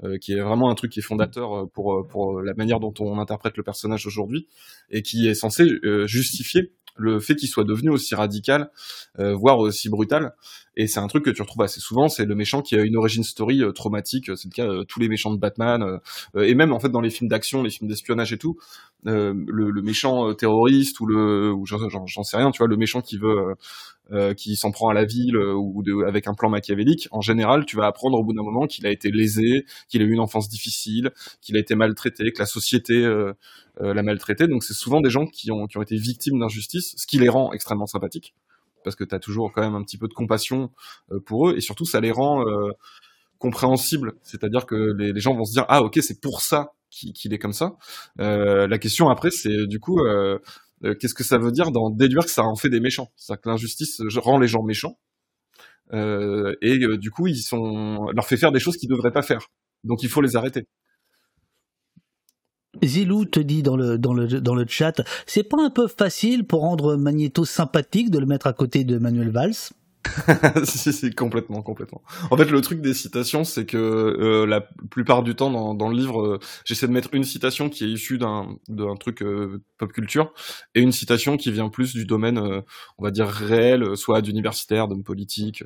euh, 0.03 0.17
qui 0.17 0.33
est 0.33 0.41
vraiment 0.41 0.69
un 0.69 0.75
truc 0.75 0.91
qui 0.91 0.99
est 0.99 1.03
fondateur 1.03 1.69
pour, 1.73 2.07
pour 2.07 2.41
la 2.41 2.53
manière 2.53 2.79
dont 2.79 2.93
on 2.99 3.19
interprète 3.19 3.57
le 3.57 3.63
personnage 3.63 4.05
aujourd'hui, 4.07 4.47
et 4.89 5.01
qui 5.01 5.27
est 5.27 5.35
censé 5.35 5.65
justifier 6.05 6.71
le 6.99 7.19
fait 7.19 7.35
qu'il 7.35 7.47
soit 7.47 7.63
devenu 7.63 7.91
aussi 7.91 8.15
radical, 8.15 8.71
voire 9.19 9.59
aussi 9.59 9.87
brutal. 9.87 10.33
Et 10.75 10.87
c'est 10.87 10.99
un 10.99 11.05
truc 11.05 11.25
que 11.25 11.29
tu 11.29 11.43
retrouves 11.43 11.61
assez 11.61 11.79
souvent, 11.79 12.07
c'est 12.07 12.25
le 12.25 12.33
méchant 12.33 12.63
qui 12.63 12.75
a 12.75 12.81
une 12.81 12.97
origin 12.97 13.23
story 13.23 13.61
traumatique. 13.75 14.31
C'est 14.35 14.45
le 14.45 14.55
cas 14.55 14.83
tous 14.87 14.99
les 14.99 15.07
méchants 15.07 15.31
de 15.31 15.37
Batman, 15.37 15.99
et 16.35 16.55
même 16.55 16.73
en 16.73 16.79
fait 16.79 16.89
dans 16.89 17.01
les 17.01 17.11
films 17.11 17.29
d'action, 17.29 17.61
les 17.61 17.69
films 17.69 17.87
d'espionnage 17.87 18.33
et 18.33 18.39
tout. 18.39 18.57
Euh, 19.07 19.33
le, 19.47 19.81
méchant 19.81 20.29
euh, 20.29 20.33
terroriste 20.33 20.99
ou 20.99 21.05
le 21.05 21.53
ou 21.53 21.65
j'en 21.65 22.23
sais 22.23 22.35
rien 22.35 22.51
tu 22.51 22.57
vois 22.57 22.67
le 22.67 22.75
méchant 22.75 23.01
qui 23.01 23.17
veut 23.17 23.55
euh, 24.11 24.33
qui 24.33 24.57
s'en 24.57 24.71
prend 24.71 24.89
à 24.89 24.93
la 24.93 25.05
ville 25.05 25.37
ou 25.37 25.81
de, 25.81 26.03
avec 26.05 26.27
un 26.27 26.33
plan 26.33 26.49
machiavélique 26.49 27.07
en 27.11 27.21
général 27.21 27.65
tu 27.65 27.77
vas 27.77 27.85
apprendre 27.85 28.17
au 28.19 28.23
bout 28.23 28.33
d'un 28.33 28.43
moment 28.43 28.67
qu'il 28.67 28.85
a 28.85 28.91
été 28.91 29.09
lésé 29.09 29.65
qu'il 29.87 30.01
a 30.01 30.05
eu 30.05 30.11
une 30.11 30.19
enfance 30.19 30.49
difficile 30.49 31.11
qu'il 31.41 31.55
a 31.55 31.59
été 31.59 31.75
maltraité 31.75 32.33
que 32.33 32.39
la 32.39 32.45
société 32.45 33.07
l'a 33.79 34.03
maltraité. 34.03 34.47
Donc 34.47 34.63
c'est 34.63 34.73
souvent 34.73 34.99
des 34.99 35.09
gens 35.09 35.25
qui 35.25 35.51
ont 35.51 35.67
qui 35.67 35.77
ont 35.77 35.83
été 35.83 35.95
victimes 35.95 36.39
d'injustice 36.39 36.93
ce 36.97 37.07
qui 37.07 37.17
les 37.17 37.29
rend 37.29 37.53
extrêmement 37.53 37.85
sympathiques. 37.85 38.33
Parce 38.83 38.95
que 38.95 39.03
tu 39.03 39.15
as 39.15 39.19
toujours 39.19 39.51
quand 39.53 39.61
même 39.61 39.75
un 39.75 39.83
petit 39.83 39.97
peu 39.97 40.07
de 40.07 40.13
compassion 40.13 40.71
pour 41.25 41.49
eux 41.49 41.55
et 41.55 41.61
surtout 41.61 41.85
ça 41.85 42.01
les 42.01 42.11
rend 42.11 42.43
compréhensibles. 43.37 44.15
C'est-à-dire 44.23 44.65
que 44.65 44.75
les 44.97 45.19
gens 45.21 45.33
vont 45.33 45.45
se 45.45 45.53
dire 45.53 45.65
ah 45.69 45.81
ok 45.81 45.99
c'est 46.01 46.19
pour 46.19 46.41
ça 46.41 46.73
qu'il 46.89 47.33
est 47.33 47.39
comme 47.39 47.53
ça. 47.53 47.77
Euh, 48.19 48.67
la 48.67 48.77
question 48.77 49.09
après, 49.09 49.31
c'est 49.31 49.67
du 49.67 49.79
coup, 49.79 49.99
euh, 49.99 50.39
euh, 50.83 50.95
qu'est-ce 50.95 51.13
que 51.13 51.23
ça 51.23 51.37
veut 51.37 51.51
dire 51.51 51.71
d'en 51.71 51.89
déduire 51.89 52.25
que 52.25 52.31
ça 52.31 52.43
en 52.43 52.55
fait 52.55 52.69
des 52.69 52.79
méchants? 52.79 53.11
C'est-à-dire 53.15 53.41
que 53.41 53.49
l'injustice 53.49 54.01
rend 54.17 54.39
les 54.39 54.47
gens 54.47 54.63
méchants. 54.63 54.97
et 55.93 56.97
du 56.97 57.11
coup, 57.11 57.27
ils 57.27 57.37
sont, 57.37 58.07
leur 58.13 58.25
fait 58.25 58.37
faire 58.37 58.51
des 58.51 58.59
choses 58.59 58.77
qu'ils 58.77 58.89
ne 58.89 58.95
devraient 58.95 59.11
pas 59.11 59.21
faire. 59.21 59.47
Donc 59.83 60.03
il 60.03 60.09
faut 60.09 60.21
les 60.21 60.35
arrêter. 60.35 60.67
Zilou 62.83 63.25
te 63.25 63.39
dit 63.39 63.63
dans 63.63 63.75
le, 63.75 63.97
dans 63.97 64.13
le, 64.13 64.27
dans 64.27 64.53
le 64.53 64.65
chat, 64.67 65.01
c'est 65.25 65.43
pas 65.43 65.57
un 65.59 65.69
peu 65.71 65.87
facile 65.87 66.45
pour 66.45 66.61
rendre 66.61 66.95
Magneto 66.95 67.43
sympathique 67.43 68.11
de 68.11 68.19
le 68.19 68.25
mettre 68.27 68.45
à 68.45 68.53
côté 68.53 68.83
de 68.83 68.97
Manuel 68.99 69.31
Valls? 69.31 69.71
si, 70.63 70.93
si, 70.93 71.11
complètement, 71.11 71.61
complètement. 71.61 72.01
En 72.31 72.37
fait, 72.37 72.49
le 72.49 72.61
truc 72.61 72.81
des 72.81 72.93
citations, 72.93 73.43
c'est 73.43 73.65
que 73.65 73.77
euh, 73.77 74.45
la 74.45 74.61
plupart 74.61 75.23
du 75.23 75.35
temps 75.35 75.73
dans, 75.73 75.89
le 75.89 75.95
livre, 75.95 76.21
euh, 76.21 76.39
j'essaie 76.65 76.87
de 76.87 76.91
mettre 76.91 77.09
une 77.13 77.23
citation 77.23 77.69
qui 77.69 77.85
est 77.85 77.89
issue 77.89 78.17
d'un 78.17 78.57
truc 78.99 79.21
euh, 79.21 79.61
pop 79.77 79.91
culture 79.91 80.33
et 80.75 80.81
une 80.81 80.91
citation 80.91 81.37
qui 81.37 81.51
vient 81.51 81.69
plus 81.69 81.93
du 81.93 82.05
domaine, 82.05 82.39
on 82.97 83.03
va 83.03 83.11
dire 83.11 83.27
réel, 83.27 83.95
soit 83.95 84.21
d'universitaire, 84.21 84.87
d'homme 84.87 85.03
politique, 85.03 85.63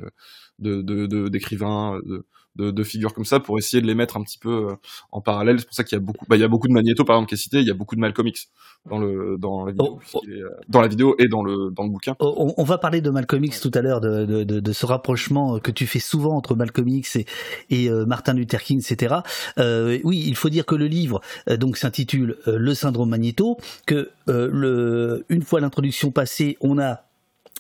de 0.60 0.82
d'écrivain, 1.28 2.00
de, 2.06 2.26
de, 2.56 2.72
de, 2.72 2.84
figures 2.84 3.14
comme 3.14 3.26
ça 3.26 3.40
pour 3.40 3.58
essayer 3.58 3.82
de 3.82 3.88
les 3.88 3.96
mettre 3.96 4.18
un 4.18 4.24
petit 4.24 4.38
peu 4.38 4.70
euh, 4.70 4.76
en 5.12 5.22
parallèle. 5.22 5.60
C'est 5.60 5.66
pour 5.66 5.76
ça 5.76 5.84
qu'il 5.84 5.96
y 5.96 6.02
a 6.02 6.04
beaucoup, 6.04 6.26
bah, 6.28 6.36
il 6.36 6.40
y 6.40 6.44
a 6.44 6.48
beaucoup 6.48 6.68
de 6.68 6.74
Magneto 6.74 7.04
par 7.04 7.16
exemple 7.16 7.30
qui 7.30 7.36
est 7.36 7.38
cité, 7.38 7.60
il 7.60 7.68
y 7.68 7.72
a 7.72 7.74
beaucoup 7.74 7.96
de 7.96 8.02
Malcolm 8.02 8.28
X 8.28 8.50
dans 8.90 8.98
le 8.98 9.38
dans 9.38 9.66
la 9.66 9.72
vidéo, 9.72 10.00
oh. 10.14 10.20
Est, 10.28 10.32
euh, 10.32 10.50
dans 10.68 10.82
la 10.82 10.88
vidéo 10.88 11.16
et 11.20 11.28
dans 11.28 11.44
le 11.44 11.72
dans 11.72 11.84
le 11.84 11.90
bouquin. 11.90 12.16
Oh, 12.20 12.54
on, 12.58 12.64
va 12.64 12.78
parler 12.78 13.02
de 13.02 13.10
Malcolm 13.10 13.44
X 13.44 13.62
tout 13.62 13.72
à 13.74 13.82
l'heure, 13.82 14.02
de, 14.02 14.26
de, 14.26 14.44
de, 14.44 14.72
ce 14.74 14.86
rapprochement 14.86 15.60
que 15.60 15.72
tu 15.72 15.88
fais 15.88 16.00
souvent 16.00 16.36
entre 16.36 16.56
Malcolm 16.56 16.88
X 16.88 17.16
et, 17.16 17.26
et 17.70 17.90
euh, 17.90 18.06
Martin 18.06 18.34
Luther 18.34 18.62
King, 18.62 18.80
etc. 18.80 19.16
Euh, 19.58 20.00
oui, 20.04 20.24
il 20.26 20.36
faut 20.36 20.50
dire 20.50 20.66
que 20.66 20.76
le 20.76 20.88
livre 20.88 21.22
donc 21.48 21.78
s'intitule 21.78 22.38
Le 22.48 22.74
syndrome 22.74 23.10
Magneto, 23.10 23.58
que 23.86 24.10
le 24.28 25.26
une 25.30 25.44
fois 25.44 25.60
l'introduction 25.60 26.12
passée, 26.12 26.58
on 26.62 26.80
a 26.80 27.04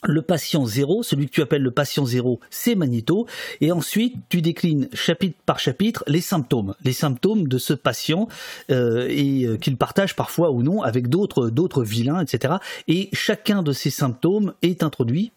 le 0.04 0.22
patient 0.22 0.66
zéro, 0.66 1.04
celui 1.04 1.28
que 1.28 1.32
tu 1.32 1.42
appelles 1.42 1.62
le 1.62 1.72
patient 1.72 2.06
zéro, 2.06 2.40
c'est 2.50 2.76
Magneto, 2.76 3.28
et 3.60 3.72
ensuite 3.72 4.16
tu 4.30 4.42
déclines 4.42 4.90
chapitre 4.94 5.38
par 5.46 5.60
chapitre 5.60 6.04
les 6.08 6.22
symptômes, 6.22 6.76
les 6.84 6.94
symptômes 6.94 7.48
de 7.48 7.58
ce 7.58 7.74
patient 7.74 8.28
euh, 8.72 9.08
et 9.10 9.46
euh, 9.46 9.58
qu'il 9.58 9.78
partage 9.78 10.16
parfois 10.16 10.52
ou 10.52 10.64
non 10.64 10.82
avec 10.82 11.08
d'autres 11.08 11.50
d'autres 11.50 11.84
vilains, 11.84 12.22
etc. 12.22 12.56
Et 12.88 13.10
chacun 13.14 13.64
de 13.64 13.72
ces 13.72 13.90
symptômes 13.90 14.54
est 14.62 14.84
introduit 14.84 15.32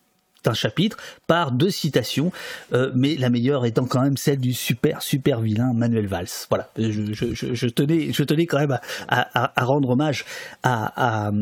un 0.46 0.52
chapitre 0.52 0.98
par 1.26 1.52
deux 1.52 1.70
citations, 1.70 2.30
euh, 2.74 2.90
mais 2.94 3.16
la 3.16 3.30
meilleure 3.30 3.64
étant 3.64 3.86
quand 3.86 4.02
même 4.02 4.18
celle 4.18 4.38
du 4.38 4.52
super 4.52 5.00
super 5.00 5.40
vilain 5.40 5.72
Manuel 5.72 6.06
Valls. 6.06 6.28
Voilà, 6.50 6.68
je, 6.76 7.66
tenais 7.68 8.12
je 8.12 8.22
tenais 8.24 8.44
quand 8.44 8.58
même 8.58 8.78
à, 9.08 9.64
rendre 9.64 9.88
hommage 9.90 10.26
à 10.62 11.32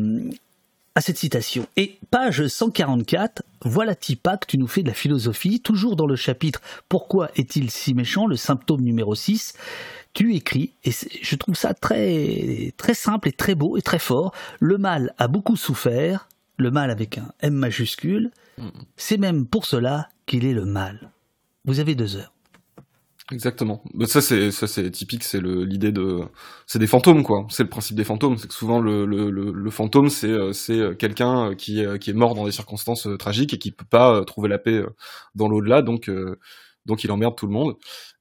cette 1.01 1.17
citation. 1.17 1.67
Et 1.75 1.97
page 2.11 2.47
144, 2.47 3.43
voilà 3.63 3.95
Tipak, 3.95 4.45
tu 4.47 4.57
nous 4.57 4.67
fais 4.67 4.83
de 4.83 4.87
la 4.87 4.93
philosophie, 4.93 5.59
toujours 5.59 5.95
dans 5.95 6.05
le 6.05 6.15
chapitre 6.15 6.61
Pourquoi 6.89 7.31
est-il 7.35 7.71
si 7.71 7.93
méchant? 7.93 8.27
le 8.27 8.35
symptôme 8.35 8.81
numéro 8.81 9.15
6 9.15 9.53
tu 10.13 10.35
écris, 10.35 10.73
et 10.83 10.91
je 10.91 11.35
trouve 11.35 11.55
ça 11.55 11.73
très, 11.73 12.71
très 12.77 12.93
simple 12.93 13.29
et 13.29 13.31
très 13.31 13.55
beau 13.55 13.77
et 13.77 13.81
très 13.81 13.99
fort, 13.99 14.31
le 14.59 14.77
mal 14.77 15.13
a 15.17 15.27
beaucoup 15.27 15.55
souffert, 15.55 16.29
le 16.57 16.69
mal 16.69 16.91
avec 16.91 17.17
un 17.17 17.31
M 17.41 17.55
majuscule, 17.55 18.31
mm. 18.59 18.67
c'est 18.95 19.17
même 19.17 19.47
pour 19.47 19.65
cela 19.65 20.09
qu'il 20.27 20.45
est 20.45 20.53
le 20.53 20.65
mal. 20.65 21.09
Vous 21.65 21.79
avez 21.79 21.95
deux 21.95 22.15
heures. 22.15 22.32
Exactement. 23.31 23.81
Mais 23.93 24.05
ça 24.05 24.19
c'est 24.21 24.51
ça 24.51 24.67
c'est 24.67 24.91
typique, 24.91 25.23
c'est 25.23 25.41
l'idée 25.41 25.93
de 25.93 26.19
c'est 26.67 26.77
des 26.77 26.87
fantômes 26.87 27.23
quoi. 27.23 27.47
C'est 27.49 27.63
le 27.63 27.69
principe 27.69 27.95
des 27.95 28.03
fantômes, 28.03 28.37
c'est 28.37 28.49
que 28.49 28.53
souvent 28.53 28.81
le 28.81 29.05
le, 29.05 29.29
le, 29.31 29.69
fantôme 29.71 30.09
c'est 30.09 30.27
euh, 30.27 30.51
c'est 30.51 30.77
euh, 30.77 30.93
quelqu'un 30.93 31.51
euh, 31.51 31.55
qui 31.55 31.85
qui 32.01 32.09
est 32.09 32.13
mort 32.13 32.35
dans 32.35 32.43
des 32.45 32.51
circonstances 32.51 33.07
tragiques 33.17 33.53
et 33.53 33.57
qui 33.59 33.71
peut 33.71 33.85
pas 33.89 34.25
trouver 34.25 34.49
la 34.49 34.57
paix 34.57 34.83
dans 35.35 35.47
l'au-delà. 35.47 35.81
Donc 35.81 36.11
donc 36.85 37.03
il 37.05 37.11
emmerde 37.11 37.35
tout 37.37 37.47
le 37.47 37.53
monde. 37.53 37.75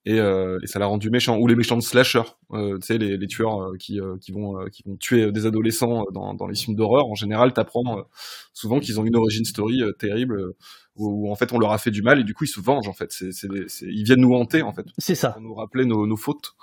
Et, 0.04 0.16
et 0.16 0.66
ça 0.66 0.78
l'a 0.80 0.86
rendu 0.86 1.10
méchant. 1.10 1.38
Ou 1.38 1.46
les 1.46 1.54
méchants 1.56 1.76
de 1.76 1.82
slasher 1.82 2.22
euh, 2.52 2.76
tu 2.78 2.86
sais 2.86 2.98
les, 2.98 3.16
les 3.16 3.26
tueurs 3.28 3.72
qui 3.78 4.00
qui 4.20 4.32
vont 4.32 4.64
qui 4.70 4.82
vont 4.84 4.96
tuer 4.96 5.32
des 5.32 5.46
adolescents 5.46 6.04
dans 6.12 6.34
dans 6.34 6.46
les 6.46 6.54
films 6.54 6.76
d'horreur. 6.76 7.06
En 7.06 7.14
général 7.16 7.52
t'apprends 7.52 8.04
souvent 8.52 8.78
qu'ils 8.80 9.00
ont 9.00 9.04
une 9.04 9.16
origin 9.16 9.44
story 9.44 9.82
terrible 9.98 10.54
où, 10.96 11.30
en 11.30 11.34
fait 11.34 11.52
on 11.52 11.58
leur 11.58 11.72
a 11.72 11.78
fait 11.78 11.90
du 11.90 12.02
mal 12.02 12.20
et 12.20 12.24
du 12.24 12.34
coup 12.34 12.44
ils 12.44 12.48
se 12.48 12.60
vengent 12.60 12.88
en 12.88 12.92
fait. 12.92 13.12
C'est, 13.12 13.48
ils 13.82 14.04
viennent 14.04 14.20
nous 14.20 14.34
hanter 14.34 14.62
en 14.62 14.72
fait. 14.72 14.86
C'est 14.98 15.14
ça. 15.14 15.30
Pour 15.30 15.42
nous 15.42 15.54
rappeler 15.54 15.84
nos, 15.84 16.06
nos 16.06 16.16
fautes. 16.16 16.54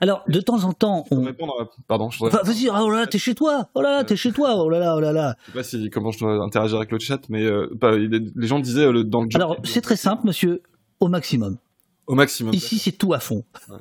Alors, 0.00 0.24
de 0.26 0.40
temps 0.40 0.64
en 0.64 0.72
temps, 0.72 1.04
on. 1.12 1.32
Pardon, 1.86 2.10
je 2.10 2.18
voudrais... 2.18 2.42
Vas-y, 2.42 2.68
oh 2.68 2.90
là 2.90 3.00
là, 3.00 3.06
t'es 3.06 3.18
chez 3.18 3.36
toi, 3.36 3.68
oh 3.74 3.80
là 3.80 3.98
là, 3.98 4.04
t'es 4.04 4.16
chez 4.16 4.32
toi, 4.32 4.56
oh 4.56 4.68
là 4.68 4.80
là, 4.80 4.96
oh 4.96 5.00
là 5.00 5.12
là. 5.12 5.36
Je 5.42 5.52
sais 5.52 5.58
pas 5.58 5.62
si, 5.62 5.90
comment 5.90 6.10
je 6.10 6.18
dois 6.18 6.42
interagir 6.42 6.78
avec 6.78 6.90
le 6.90 6.98
chat, 6.98 7.20
mais 7.28 7.44
euh, 7.44 7.68
bah, 7.80 7.96
les 7.96 8.46
gens 8.48 8.58
disaient 8.58 8.86
euh, 8.86 9.04
dans 9.04 9.22
le 9.22 9.28
Alors, 9.34 9.58
c'est 9.62 9.80
très 9.80 9.94
simple, 9.94 10.26
monsieur, 10.26 10.62
au 10.98 11.06
maximum. 11.06 11.58
Au 12.08 12.16
maximum. 12.16 12.52
Ici, 12.52 12.80
c'est 12.80 12.92
tout 12.92 13.12
à 13.12 13.20
fond. 13.20 13.44
Ouais. 13.68 13.76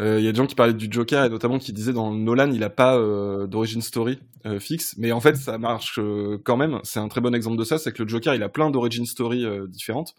Il 0.00 0.06
euh, 0.06 0.20
y 0.20 0.28
a 0.28 0.32
des 0.32 0.36
gens 0.36 0.46
qui 0.46 0.54
parlaient 0.54 0.74
du 0.74 0.86
Joker 0.90 1.24
et 1.24 1.28
notamment 1.28 1.58
qui 1.58 1.72
disaient 1.72 1.92
dans 1.92 2.12
Nolan 2.12 2.52
il 2.52 2.62
a 2.62 2.70
pas 2.70 2.96
euh, 2.96 3.48
d'origine 3.48 3.82
story 3.82 4.20
euh, 4.48 4.60
fixe, 4.60 4.94
mais 4.98 5.12
en 5.12 5.20
fait 5.20 5.36
ça 5.36 5.58
marche 5.58 5.98
euh, 5.98 6.38
quand 6.44 6.56
même. 6.56 6.80
C'est 6.82 7.00
un 7.00 7.08
très 7.08 7.20
bon 7.20 7.34
exemple 7.34 7.56
de 7.56 7.64
ça, 7.64 7.78
c'est 7.78 7.92
que 7.92 8.02
le 8.02 8.08
Joker 8.08 8.34
il 8.34 8.42
a 8.42 8.48
plein 8.48 8.70
d'origine 8.70 9.06
story 9.06 9.44
différentes. 9.68 10.14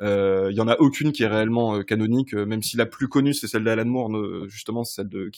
Il 0.00 0.54
y 0.54 0.60
en 0.60 0.68
a 0.68 0.76
aucune 0.78 1.12
qui 1.12 1.22
est 1.22 1.26
réellement 1.26 1.82
canonique, 1.82 2.34
même 2.34 2.62
si 2.62 2.76
la 2.76 2.86
plus 2.86 3.08
connue 3.08 3.34
c'est 3.34 3.46
celle 3.46 3.64
d'Alan 3.64 3.84
Moore, 3.84 4.46
justement 4.48 4.84
celle 4.84 5.08
de, 5.08 5.30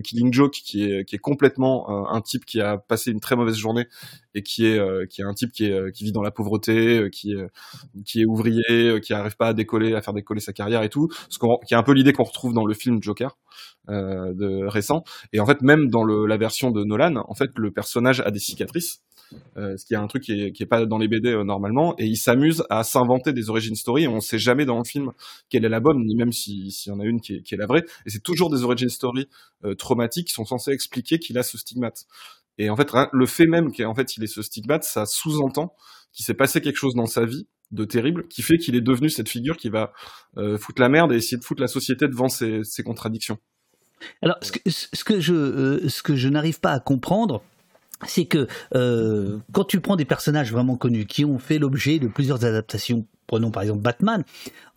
Killing 0.00 0.32
Joke, 0.32 0.52
qui 0.52 0.84
est 0.84 1.18
complètement 1.18 2.10
un 2.10 2.20
type 2.20 2.44
qui 2.44 2.60
a 2.60 2.78
passé 2.78 3.10
une 3.10 3.20
très 3.20 3.36
mauvaise 3.36 3.56
journée 3.56 3.86
et 4.34 4.42
qui 4.42 4.66
est 4.66 4.78
un 4.78 5.34
type 5.34 5.52
qui 5.52 5.70
vit 6.04 6.12
dans 6.12 6.22
la 6.22 6.30
pauvreté, 6.30 7.08
qui 7.10 7.32
est 7.34 8.24
ouvrier, 8.24 9.00
qui 9.00 9.12
arrive 9.12 9.36
pas 9.36 9.48
à 9.48 9.54
décoller, 9.54 9.94
à 9.94 10.02
faire 10.02 10.14
décoller 10.14 10.40
sa 10.40 10.52
carrière 10.52 10.82
et 10.82 10.88
tout. 10.88 11.08
Ce 11.28 11.38
qui 11.38 11.74
est 11.74 11.76
un 11.76 11.82
peu 11.82 11.92
l'idée 11.92 12.12
qu'on 12.12 12.24
retrouve 12.24 12.54
dans 12.54 12.66
le 12.66 12.74
film 12.74 13.02
Joker 13.02 13.36
euh, 13.90 14.68
récent. 14.68 15.02
Et 15.32 15.40
en 15.40 15.46
fait, 15.46 15.60
même 15.60 15.88
dans 15.88 16.04
la 16.04 16.36
version 16.36 16.70
de 16.70 16.84
Nolan, 16.84 17.24
en 17.26 17.34
fait, 17.34 17.50
le 17.56 17.71
personnage 17.72 18.20
a 18.20 18.30
des 18.30 18.38
cicatrices. 18.38 19.02
Euh, 19.56 19.76
ce 19.76 19.84
qui 19.84 19.94
est 19.94 19.96
un 19.96 20.06
truc 20.06 20.24
qui 20.24 20.32
est, 20.32 20.52
qui 20.52 20.62
est 20.62 20.66
pas 20.66 20.84
dans 20.86 20.98
les 20.98 21.08
BD 21.08 21.30
euh, 21.30 21.44
normalement, 21.44 21.94
et 21.98 22.06
il 22.06 22.16
s'amuse 22.16 22.64
à 22.70 22.84
s'inventer 22.84 23.32
des 23.32 23.50
origin 23.50 23.74
story, 23.74 24.04
et 24.04 24.08
on 24.08 24.20
sait 24.20 24.38
jamais 24.38 24.64
dans 24.64 24.78
le 24.78 24.84
film 24.84 25.12
quelle 25.48 25.64
est 25.64 25.68
la 25.68 25.80
bonne, 25.80 26.04
ni 26.04 26.14
même 26.14 26.32
s'il 26.32 26.70
si 26.70 26.88
y 26.88 26.92
en 26.92 27.00
a 27.00 27.04
une 27.04 27.20
qui 27.20 27.34
est, 27.34 27.56
la 27.56 27.66
vraie, 27.66 27.84
et 28.06 28.10
c'est 28.10 28.22
toujours 28.22 28.50
des 28.50 28.62
origin 28.62 28.88
story 28.88 29.28
euh, 29.64 29.74
traumatiques 29.74 30.28
qui 30.28 30.34
sont 30.34 30.44
censés 30.44 30.72
expliquer 30.72 31.18
qu'il 31.18 31.38
a 31.38 31.42
ce 31.42 31.58
stigmate. 31.58 32.04
Et 32.58 32.70
en 32.70 32.76
fait, 32.76 32.90
le 33.12 33.26
fait 33.26 33.46
même 33.46 33.72
qu'en 33.72 33.94
fait 33.94 34.16
il 34.16 34.24
ait 34.24 34.28
ce 34.28 34.42
stigmate, 34.42 34.84
ça 34.84 35.06
sous-entend 35.06 35.74
qu'il 36.12 36.24
s'est 36.24 36.34
passé 36.34 36.60
quelque 36.60 36.76
chose 36.76 36.94
dans 36.94 37.06
sa 37.06 37.24
vie 37.24 37.46
de 37.70 37.86
terrible, 37.86 38.28
qui 38.28 38.42
fait 38.42 38.58
qu'il 38.58 38.76
est 38.76 38.82
devenu 38.82 39.08
cette 39.08 39.30
figure 39.30 39.56
qui 39.56 39.70
va 39.70 39.92
foutre 40.58 40.82
la 40.82 40.90
merde 40.90 41.12
et 41.12 41.16
essayer 41.16 41.38
de 41.38 41.44
foutre 41.44 41.62
la 41.62 41.68
société 41.68 42.06
devant 42.06 42.28
ses, 42.28 42.62
contradictions. 42.84 43.38
Alors, 44.20 44.36
ce 44.42 44.52
que, 45.04 45.20
je, 45.20 45.88
ce 45.88 46.02
que 46.02 46.14
je 46.14 46.28
n'arrive 46.28 46.60
pas 46.60 46.72
à 46.72 46.80
comprendre, 46.80 47.42
c'est 48.06 48.24
que 48.24 48.46
euh, 48.74 49.38
quand 49.52 49.64
tu 49.64 49.80
prends 49.80 49.96
des 49.96 50.04
personnages 50.04 50.52
vraiment 50.52 50.76
connus 50.76 51.06
qui 51.06 51.24
ont 51.24 51.38
fait 51.38 51.58
l'objet 51.58 51.98
de 51.98 52.08
plusieurs 52.08 52.44
adaptations, 52.44 53.06
prenons 53.26 53.50
par 53.50 53.62
exemple 53.62 53.80
Batman, 53.80 54.24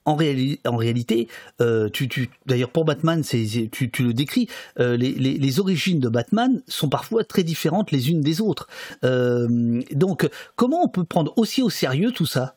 en, 0.05 0.11
en 0.11 0.77
réalité, 0.77 1.27
euh, 1.61 1.89
tu, 1.89 2.07
tu, 2.07 2.29
d'ailleurs 2.45 2.69
pour 2.69 2.85
Batman, 2.85 3.23
c'est, 3.23 3.69
tu, 3.71 3.89
tu, 3.89 4.03
le 4.03 4.13
décris, 4.13 4.47
euh, 4.79 4.95
les, 4.95 5.11
les, 5.11 5.39
les, 5.39 5.59
origines 5.59 5.99
de 5.99 6.09
Batman 6.09 6.61
sont 6.67 6.89
parfois 6.89 7.23
très 7.23 7.41
différentes 7.41 7.91
les 7.91 8.11
unes 8.11 8.21
des 8.21 8.39
autres. 8.39 8.67
Donc, 9.01 10.29
comment 10.55 10.83
on 10.83 10.89
peut 10.89 11.05
prendre 11.05 11.33
aussi 11.38 11.63
au 11.63 11.71
sérieux 11.71 12.11
tout 12.11 12.27
ça? 12.27 12.55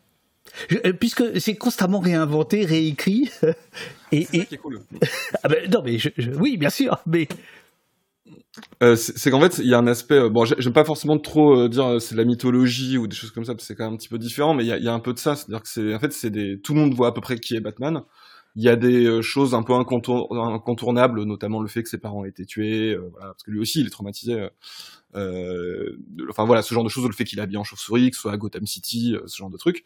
Je, 0.68 0.76
puisque 0.92 1.40
c'est 1.40 1.54
constamment 1.54 2.00
réinventé, 2.00 2.64
réécrit. 2.64 3.30
et, 4.12 4.24
ça 4.24 4.44
qui 4.44 4.54
est 4.54 4.58
cool. 4.58 4.80
ah 5.42 5.48
ben, 5.48 5.70
non, 5.70 5.82
mais 5.84 5.98
je, 5.98 6.08
je, 6.16 6.30
oui, 6.32 6.56
bien 6.56 6.70
sûr, 6.70 6.98
mais 7.06 7.28
euh, 8.82 8.96
c'est 8.96 9.30
qu'en 9.30 9.40
fait, 9.40 9.58
il 9.58 9.66
y 9.66 9.74
a 9.74 9.78
un 9.78 9.86
aspect. 9.86 10.16
Euh, 10.18 10.28
bon, 10.28 10.44
j'aime 10.44 10.72
pas 10.72 10.84
forcément 10.84 11.18
trop 11.18 11.58
euh, 11.58 11.68
dire 11.68 12.00
c'est 12.00 12.14
de 12.14 12.20
la 12.20 12.24
mythologie 12.24 12.98
ou 12.98 13.06
des 13.06 13.16
choses 13.16 13.30
comme 13.30 13.44
ça, 13.44 13.52
parce 13.52 13.64
que 13.64 13.66
c'est 13.66 13.74
quand 13.74 13.84
même 13.84 13.94
un 13.94 13.96
petit 13.96 14.08
peu 14.08 14.18
différent, 14.18 14.54
mais 14.54 14.64
il 14.64 14.68
y 14.68 14.88
a, 14.88 14.92
un 14.92 15.00
peu 15.00 15.12
de 15.12 15.18
ça. 15.18 15.36
C'est-à-dire 15.36 15.62
que 15.62 15.68
c'est, 15.68 15.94
en 15.94 15.98
fait, 15.98 16.12
c'est 16.12 16.30
des. 16.30 16.60
Tout 16.60 16.74
le 16.74 16.80
monde 16.80 16.94
voit 16.94 17.08
à 17.08 17.12
peu 17.12 17.20
près 17.20 17.38
qui 17.38 17.56
est 17.56 17.60
Batman. 17.60 18.02
Il 18.56 18.64
y 18.64 18.68
a 18.68 18.76
des 18.76 19.22
choses 19.22 19.54
un 19.54 19.62
peu 19.62 19.74
incontour... 19.74 20.34
incontournables, 20.36 21.22
notamment 21.22 21.60
le 21.60 21.68
fait 21.68 21.82
que 21.82 21.88
ses 21.88 21.98
parents 21.98 22.24
aient 22.24 22.30
été 22.30 22.44
tués, 22.44 22.96
voilà, 22.96 23.28
parce 23.28 23.44
que 23.44 23.52
lui 23.52 23.60
aussi, 23.60 23.80
il 23.80 23.86
est 23.86 23.90
traumatisé. 23.90 24.48
enfin 25.14 26.44
voilà, 26.44 26.62
ce 26.62 26.74
genre 26.74 26.82
de 26.82 26.88
choses, 26.88 27.06
le 27.06 27.12
fait 27.12 27.24
qu'il 27.24 27.38
est 27.38 27.42
habillé 27.42 27.58
en 27.58 27.64
chauve-souris, 27.64 28.10
que 28.10 28.16
ce 28.16 28.22
soit 28.22 28.32
à 28.32 28.36
Gotham 28.36 28.66
City, 28.66 29.14
ce 29.26 29.36
genre 29.36 29.50
de 29.50 29.58
trucs. 29.58 29.84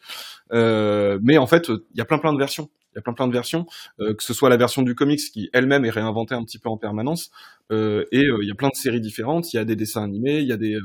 mais 0.51 1.37
en 1.37 1.45
fait, 1.45 1.69
il 1.69 1.97
y 1.97 2.01
a 2.01 2.05
plein 2.05 2.17
plein 2.17 2.33
de 2.33 2.39
versions. 2.39 2.69
Il 2.93 2.97
y 2.97 2.99
a 2.99 3.01
plein 3.01 3.13
plein 3.13 3.27
de 3.27 3.33
versions, 3.33 3.65
euh, 3.99 4.13
que 4.13 4.23
ce 4.23 4.33
soit 4.33 4.49
la 4.49 4.57
version 4.57 4.83
du 4.83 4.95
comics 4.95 5.19
qui 5.19 5.49
elle-même 5.53 5.85
est 5.85 5.89
réinventée 5.89 6.35
un 6.35 6.43
petit 6.43 6.59
peu 6.59 6.69
en 6.69 6.77
permanence, 6.77 7.31
euh, 7.71 8.05
et 8.11 8.25
euh, 8.25 8.39
il 8.41 8.47
y 8.47 8.51
a 8.51 8.55
plein 8.55 8.69
de 8.69 8.75
séries 8.75 9.01
différentes. 9.01 9.53
Il 9.53 9.57
y 9.57 9.59
a 9.59 9.65
des 9.65 9.75
dessins 9.75 10.03
animés, 10.03 10.39
il 10.39 10.47
y 10.47 10.51
a 10.51 10.57
des 10.57 10.77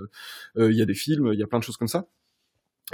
il 0.56 0.74
y 0.74 0.82
a 0.82 0.86
des 0.86 0.94
films, 0.94 1.30
il 1.32 1.38
y 1.38 1.42
a 1.42 1.46
plein 1.46 1.58
de 1.58 1.64
choses 1.64 1.76
comme 1.76 1.88
ça. 1.88 2.06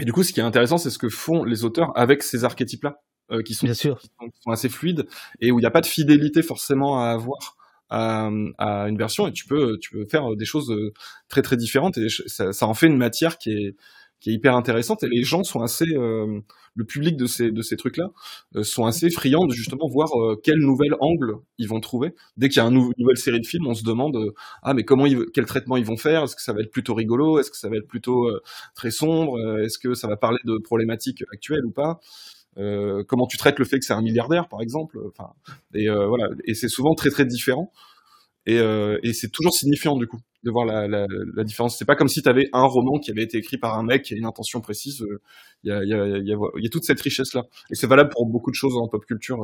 Et 0.00 0.04
du 0.04 0.12
coup, 0.12 0.24
ce 0.24 0.32
qui 0.32 0.40
est 0.40 0.44
intéressant, 0.44 0.78
c'est 0.78 0.90
ce 0.90 0.98
que 0.98 1.08
font 1.08 1.44
les 1.44 1.64
auteurs 1.64 1.96
avec 1.96 2.22
ces 2.22 2.44
archétypes-là, 2.44 3.00
qui 3.44 3.54
sont, 3.54 3.66
Bien 3.66 3.74
sûr. 3.74 3.98
Qui 4.00 4.10
sont, 4.40 4.50
assez 4.50 4.68
fluides 4.68 5.06
et 5.40 5.52
où 5.52 5.58
il 5.58 5.62
n'y 5.62 5.66
a 5.66 5.70
pas 5.70 5.80
de 5.80 5.86
fidélité 5.86 6.42
forcément 6.42 7.00
à 7.00 7.10
avoir. 7.10 7.56
À, 7.90 8.30
à, 8.56 8.88
une 8.88 8.96
version 8.96 9.28
et 9.28 9.32
tu 9.32 9.44
peux 9.46 9.78
tu 9.78 9.90
peux 9.90 10.06
faire 10.06 10.34
des 10.34 10.46
choses 10.46 10.74
très 11.28 11.42
très 11.42 11.56
différentes 11.56 11.98
et 11.98 12.08
ça, 12.08 12.54
ça 12.54 12.66
en 12.66 12.72
fait 12.72 12.86
une 12.86 12.96
matière 12.96 13.36
qui 13.36 13.50
est 13.50 13.76
qui 14.24 14.30
est 14.30 14.32
hyper 14.32 14.56
intéressante 14.56 15.02
et 15.02 15.08
les 15.08 15.22
gens 15.22 15.44
sont 15.44 15.60
assez 15.60 15.84
euh, 15.84 16.40
le 16.74 16.84
public 16.86 17.14
de 17.18 17.26
ces 17.26 17.50
de 17.50 17.60
ces 17.60 17.76
trucs 17.76 17.98
là 17.98 18.10
euh, 18.56 18.62
sont 18.62 18.86
assez 18.86 19.10
friands 19.10 19.44
de 19.44 19.52
justement 19.52 19.86
voir 19.86 20.08
euh, 20.18 20.40
quel 20.42 20.56
nouvel 20.56 20.94
angle 21.00 21.34
ils 21.58 21.68
vont 21.68 21.78
trouver. 21.78 22.14
Dès 22.38 22.48
qu'il 22.48 22.62
y 22.62 22.64
a 22.64 22.68
une 22.68 22.90
nouvelle 22.96 23.18
série 23.18 23.38
de 23.38 23.46
films 23.46 23.66
on 23.66 23.74
se 23.74 23.84
demande 23.84 24.16
ah 24.62 24.72
mais 24.72 24.82
comment 24.82 25.04
ils, 25.04 25.26
quel 25.34 25.44
traitement 25.44 25.76
ils 25.76 25.84
vont 25.84 25.98
faire? 25.98 26.22
Est-ce 26.22 26.36
que 26.36 26.40
ça 26.40 26.54
va 26.54 26.62
être 26.62 26.70
plutôt 26.70 26.94
rigolo? 26.94 27.38
Est-ce 27.38 27.50
que 27.50 27.58
ça 27.58 27.68
va 27.68 27.76
être 27.76 27.86
plutôt 27.86 28.30
très 28.74 28.90
sombre? 28.90 29.38
Est-ce 29.60 29.78
que 29.78 29.92
ça 29.92 30.08
va 30.08 30.16
parler 30.16 30.38
de 30.46 30.56
problématiques 30.56 31.22
actuelles 31.30 31.66
ou 31.66 31.70
pas? 31.70 32.00
Comment 32.56 33.26
tu 33.26 33.36
traites 33.36 33.58
le 33.58 33.66
fait 33.66 33.78
que 33.78 33.84
c'est 33.84 33.92
un 33.92 34.00
milliardaire 34.00 34.48
par 34.48 34.62
exemple? 34.62 34.98
Enfin 35.06 35.34
et 35.74 35.90
voilà. 35.90 36.30
Et 36.46 36.54
c'est 36.54 36.68
souvent 36.68 36.94
très 36.94 37.10
très 37.10 37.26
différent 37.26 37.70
et, 38.46 38.56
et 38.56 39.12
c'est 39.12 39.30
toujours 39.30 39.54
signifiant 39.54 39.96
du 39.96 40.06
coup 40.06 40.18
de 40.42 40.50
voir 40.50 40.66
la, 40.66 40.86
la, 40.86 41.06
la 41.34 41.44
différence. 41.44 41.78
C'est 41.78 41.86
pas 41.86 41.96
comme 41.96 42.08
si 42.08 42.22
tu 42.22 42.28
avais 42.28 42.48
un 42.52 42.64
roman 42.64 42.98
qui 42.98 43.10
avait 43.10 43.22
été 43.22 43.38
écrit 43.38 43.56
par 43.56 43.78
un 43.78 43.82
mec 43.82 44.02
qui 44.02 44.14
a 44.14 44.16
une 44.16 44.26
intention 44.26 44.60
précise. 44.60 45.02
Il 45.62 45.70
y, 45.70 45.72
a, 45.72 45.82
y, 45.82 45.94
a, 45.94 46.06
y, 46.06 46.32
a, 46.32 46.36
y, 46.58 46.66
a, 46.66 46.68
toute 46.70 46.84
cette 46.84 47.00
richesse 47.00 47.32
là, 47.34 47.44
et 47.70 47.74
c'est 47.74 47.86
valable 47.86 48.10
pour 48.10 48.26
beaucoup 48.26 48.50
de 48.50 48.56
choses 48.56 48.76
en 48.76 48.86
pop 48.88 49.04
culture. 49.06 49.38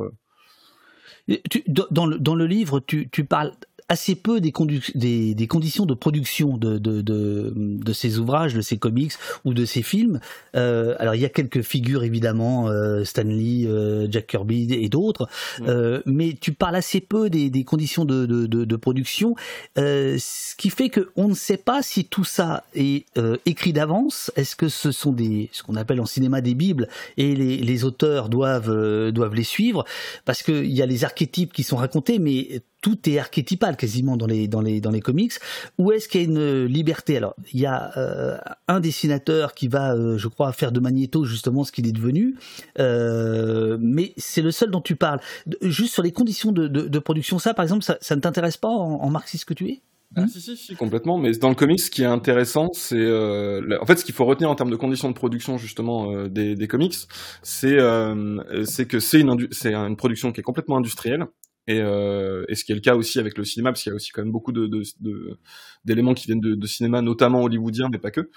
Tu, 1.49 1.63
dans, 1.69 2.07
le, 2.07 2.19
dans 2.19 2.35
le 2.35 2.47
livre, 2.47 2.81
tu, 2.81 3.09
tu 3.11 3.25
parles 3.25 3.53
assez 3.91 4.15
peu 4.15 4.41
des, 4.41 4.53
des, 4.95 5.35
des, 5.35 5.47
conditions 5.49 5.85
de 5.85 5.95
production 5.95 6.57
de, 6.57 6.79
de, 6.79 7.03
de, 7.03 7.53
de, 7.57 7.93
ces 7.93 8.21
ouvrages, 8.21 8.55
de 8.55 8.61
ces 8.61 8.79
comics 8.79 9.13
ou 9.45 9.53
de 9.53 9.65
ces 9.65 9.83
films. 9.83 10.21
Euh, 10.55 10.95
alors 11.01 11.17
il 11.17 11.21
y 11.21 11.25
a 11.25 11.29
quelques 11.29 11.63
figures 11.63 12.05
évidemment, 12.05 12.69
euh, 12.69 13.03
Stanley, 13.03 13.67
euh, 13.67 14.07
Jack 14.09 14.29
Kirby 14.29 14.73
et 14.73 14.89
d'autres, 14.89 15.29
euh, 15.63 16.03
mais 16.07 16.37
tu 16.41 16.53
parles 16.53 16.77
assez 16.77 17.01
peu 17.01 17.29
des, 17.29 17.51
des 17.51 17.65
conditions 17.65 18.05
de, 18.05 18.27
de 18.27 18.77
production, 18.77 19.35
euh, 19.77 20.17
ce 20.21 20.55
qui 20.55 20.71
fait 20.71 20.89
qu'on 20.89 21.29
ne 21.29 21.35
sait 21.35 21.57
pas 21.57 21.83
si 21.83 22.05
tout 22.05 22.25
ça 22.25 22.63
est 22.75 23.07
écrit 23.45 23.73
d'avance. 23.73 24.31
Est-ce 24.37 24.55
que 24.55 24.69
ce 24.69 24.93
sont 24.93 25.13
des 25.13 25.49
ce 25.53 25.65
qu'on 25.65 25.75
appelle 25.75 26.01
en 26.01 26.07
cinéma 26.07 26.41
des 26.41 26.55
bibles 26.55 26.87
et 27.17 27.35
les, 27.35 27.57
les 27.57 27.85
auteurs 27.85 28.29
doivent 28.29 29.11
doivent 29.11 29.35
les 29.35 29.43
suivre? 29.43 29.85
Parce 30.25 30.45
qu'il 30.45 30.71
y 30.71 30.81
a 30.81 30.87
les 30.87 31.03
archétypes 31.05 31.53
qui 31.53 31.65
sont 31.65 31.77
racontés, 31.77 32.21
mais 32.21 32.63
tout 32.81 33.09
est 33.09 33.19
archétypal 33.19 33.77
quasiment 33.77 34.17
dans 34.17 34.27
les 34.27 34.49
dans 34.49 34.61
les 34.61 34.81
dans 34.81 34.91
les 34.91 35.01
comics. 35.01 35.33
Où 35.79 35.93
est-ce 35.93 36.09
qu'il 36.09 36.21
y 36.21 36.25
a 36.25 36.27
une 36.27 36.65
liberté? 36.65 37.17
Alors, 37.17 37.35
il 37.53 37.61
y 37.61 37.67
a 37.67 37.97
euh, 37.97 38.39
un 38.69 38.81
dessinateur 38.81 39.55
qui 39.55 39.69
va, 39.69 39.95
euh, 39.95 40.19
je 40.19 40.29
crois, 40.29 40.53
faire 40.53 40.73
de 40.73 40.81
Magneto 40.81 41.25
justement 41.25 41.65
ce 41.65 41.73
qu'il 41.73 41.87
est 41.87 41.93
devenu, 41.93 42.37
euh, 42.79 43.77
mais 43.81 44.13
c'est 44.17 44.43
le 44.43 44.51
seul 44.51 44.71
dont 44.71 44.81
tu 44.81 44.97
parles. 44.97 45.21
Juste 45.63 45.95
sur 45.95 46.03
les 46.03 46.13
conditions 46.13 46.53
de, 46.53 46.69
de, 46.69 46.89
de 46.89 46.99
production, 46.99 47.39
ça, 47.39 47.55
par 47.55 47.65
exemple, 47.65 47.85
ça, 47.85 47.99
ça 48.01 48.17
ne 48.17 48.21
t'intéresse 48.21 48.57
pas 48.57 48.69
en, 48.69 49.03
en 49.03 49.11
marxiste 49.11 49.45
que 49.45 49.55
tu 49.55 49.69
es? 49.69 49.81
Ah, 50.17 50.27
si, 50.27 50.41
si, 50.41 50.57
si, 50.57 50.75
complètement. 50.75 51.19
Mais 51.19 51.31
dans 51.33 51.51
le 51.51 51.55
comics, 51.55 51.79
ce 51.79 51.89
qui 51.89 52.03
est 52.03 52.07
intéressant, 52.07 52.71
c'est 52.73 52.97
euh, 52.97 53.79
en 53.81 53.87
fait 53.87 53.97
ce 53.97 54.05
qu'il 54.05 54.15
faut 54.15 54.25
retenir 54.25 54.51
en 54.51 54.57
termes 54.57 54.71
de 54.71 54.77
conditions 54.77 55.09
de 55.09 55.15
production 55.15 55.57
justement 55.57 56.13
euh, 56.13 56.29
des, 56.29 56.57
des 56.57 56.67
comics, 56.67 56.97
c'est 57.43 57.79
euh, 57.79 58.65
c'est 58.65 58.87
que 58.87 58.99
c'est 58.99 59.21
une 59.21 59.47
c'est 59.53 59.73
une 59.73 59.97
production 59.97 60.33
qui 60.33 60.41
est 60.41 60.43
complètement 60.43 60.79
industrielle 60.79 61.27
et, 61.71 61.81
euh, 61.81 62.45
et, 62.49 62.57
ce 62.57 62.65
qui 62.65 62.73
est 62.73 62.75
le 62.75 62.81
cas 62.81 62.97
aussi 62.97 63.21
avec 63.21 63.39
le 63.39 63.45
cinéma, 63.45 63.71
parce 63.71 63.83
qu'il 63.83 63.91
y 63.91 63.93
a 63.93 63.95
aussi 63.95 64.11
quand 64.11 64.23
même 64.23 64.33
beaucoup 64.33 64.53
d'éléments 64.53 66.15
qui 66.15 66.27
viennent 66.27 66.41
de, 66.41 66.67
cinéma, 66.67 67.01
notamment 67.01 67.43
hollywoodien, 67.45 67.89
mais 67.93 67.99
pas 67.99 68.11
que. 68.11 68.29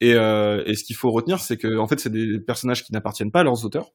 Et, 0.00 0.14
euh, 0.14 0.62
et 0.66 0.76
ce 0.76 0.84
qu'il 0.84 0.94
faut 0.94 1.10
retenir, 1.10 1.40
c'est 1.40 1.56
que 1.56 1.78
en 1.78 1.88
fait, 1.88 1.98
c'est 1.98 2.12
des 2.12 2.38
personnages 2.38 2.84
qui 2.84 2.92
n'appartiennent 2.92 3.32
pas 3.32 3.40
à 3.40 3.42
leurs 3.42 3.64
auteurs, 3.64 3.90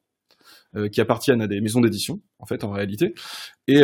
euh, 0.76 0.90
qui 0.90 1.00
appartiennent 1.00 1.40
à 1.40 1.46
des 1.46 1.62
maisons 1.62 1.80
d'édition, 1.80 2.20
en 2.38 2.44
fait, 2.44 2.64
en 2.64 2.70
réalité, 2.70 3.14
et 3.66 3.82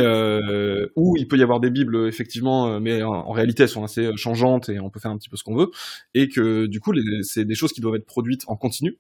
où 0.95 1.17
il 1.17 1.27
peut 1.27 1.39
y 1.39 1.43
avoir 1.43 1.61
des 1.61 1.71
bibles, 1.71 2.07
effectivement, 2.07 2.79
mais 2.79 3.03
en, 3.03 3.33
réalité, 3.33 3.63
elles 3.63 3.71
sont 3.71 3.85
assez 3.85 4.15
changeantes 4.17 4.69
et 4.69 4.79
on 4.79 4.91
peut 4.91 5.01
faire 5.01 5.11
un 5.11 5.17
petit 5.17 5.31
peu 5.31 5.39
ce 5.39 5.45
qu'on 5.45 5.57
veut, 5.57 5.71
et 6.13 6.29
que 6.29 6.67
du 6.67 6.81
coup, 6.81 6.93
c'est 7.23 7.47
des 7.47 7.55
choses 7.55 7.73
qui 7.73 7.81
doivent 7.81 7.97
être 7.97 8.07
produites 8.07 8.43
en 8.47 8.57
continu 8.57 8.99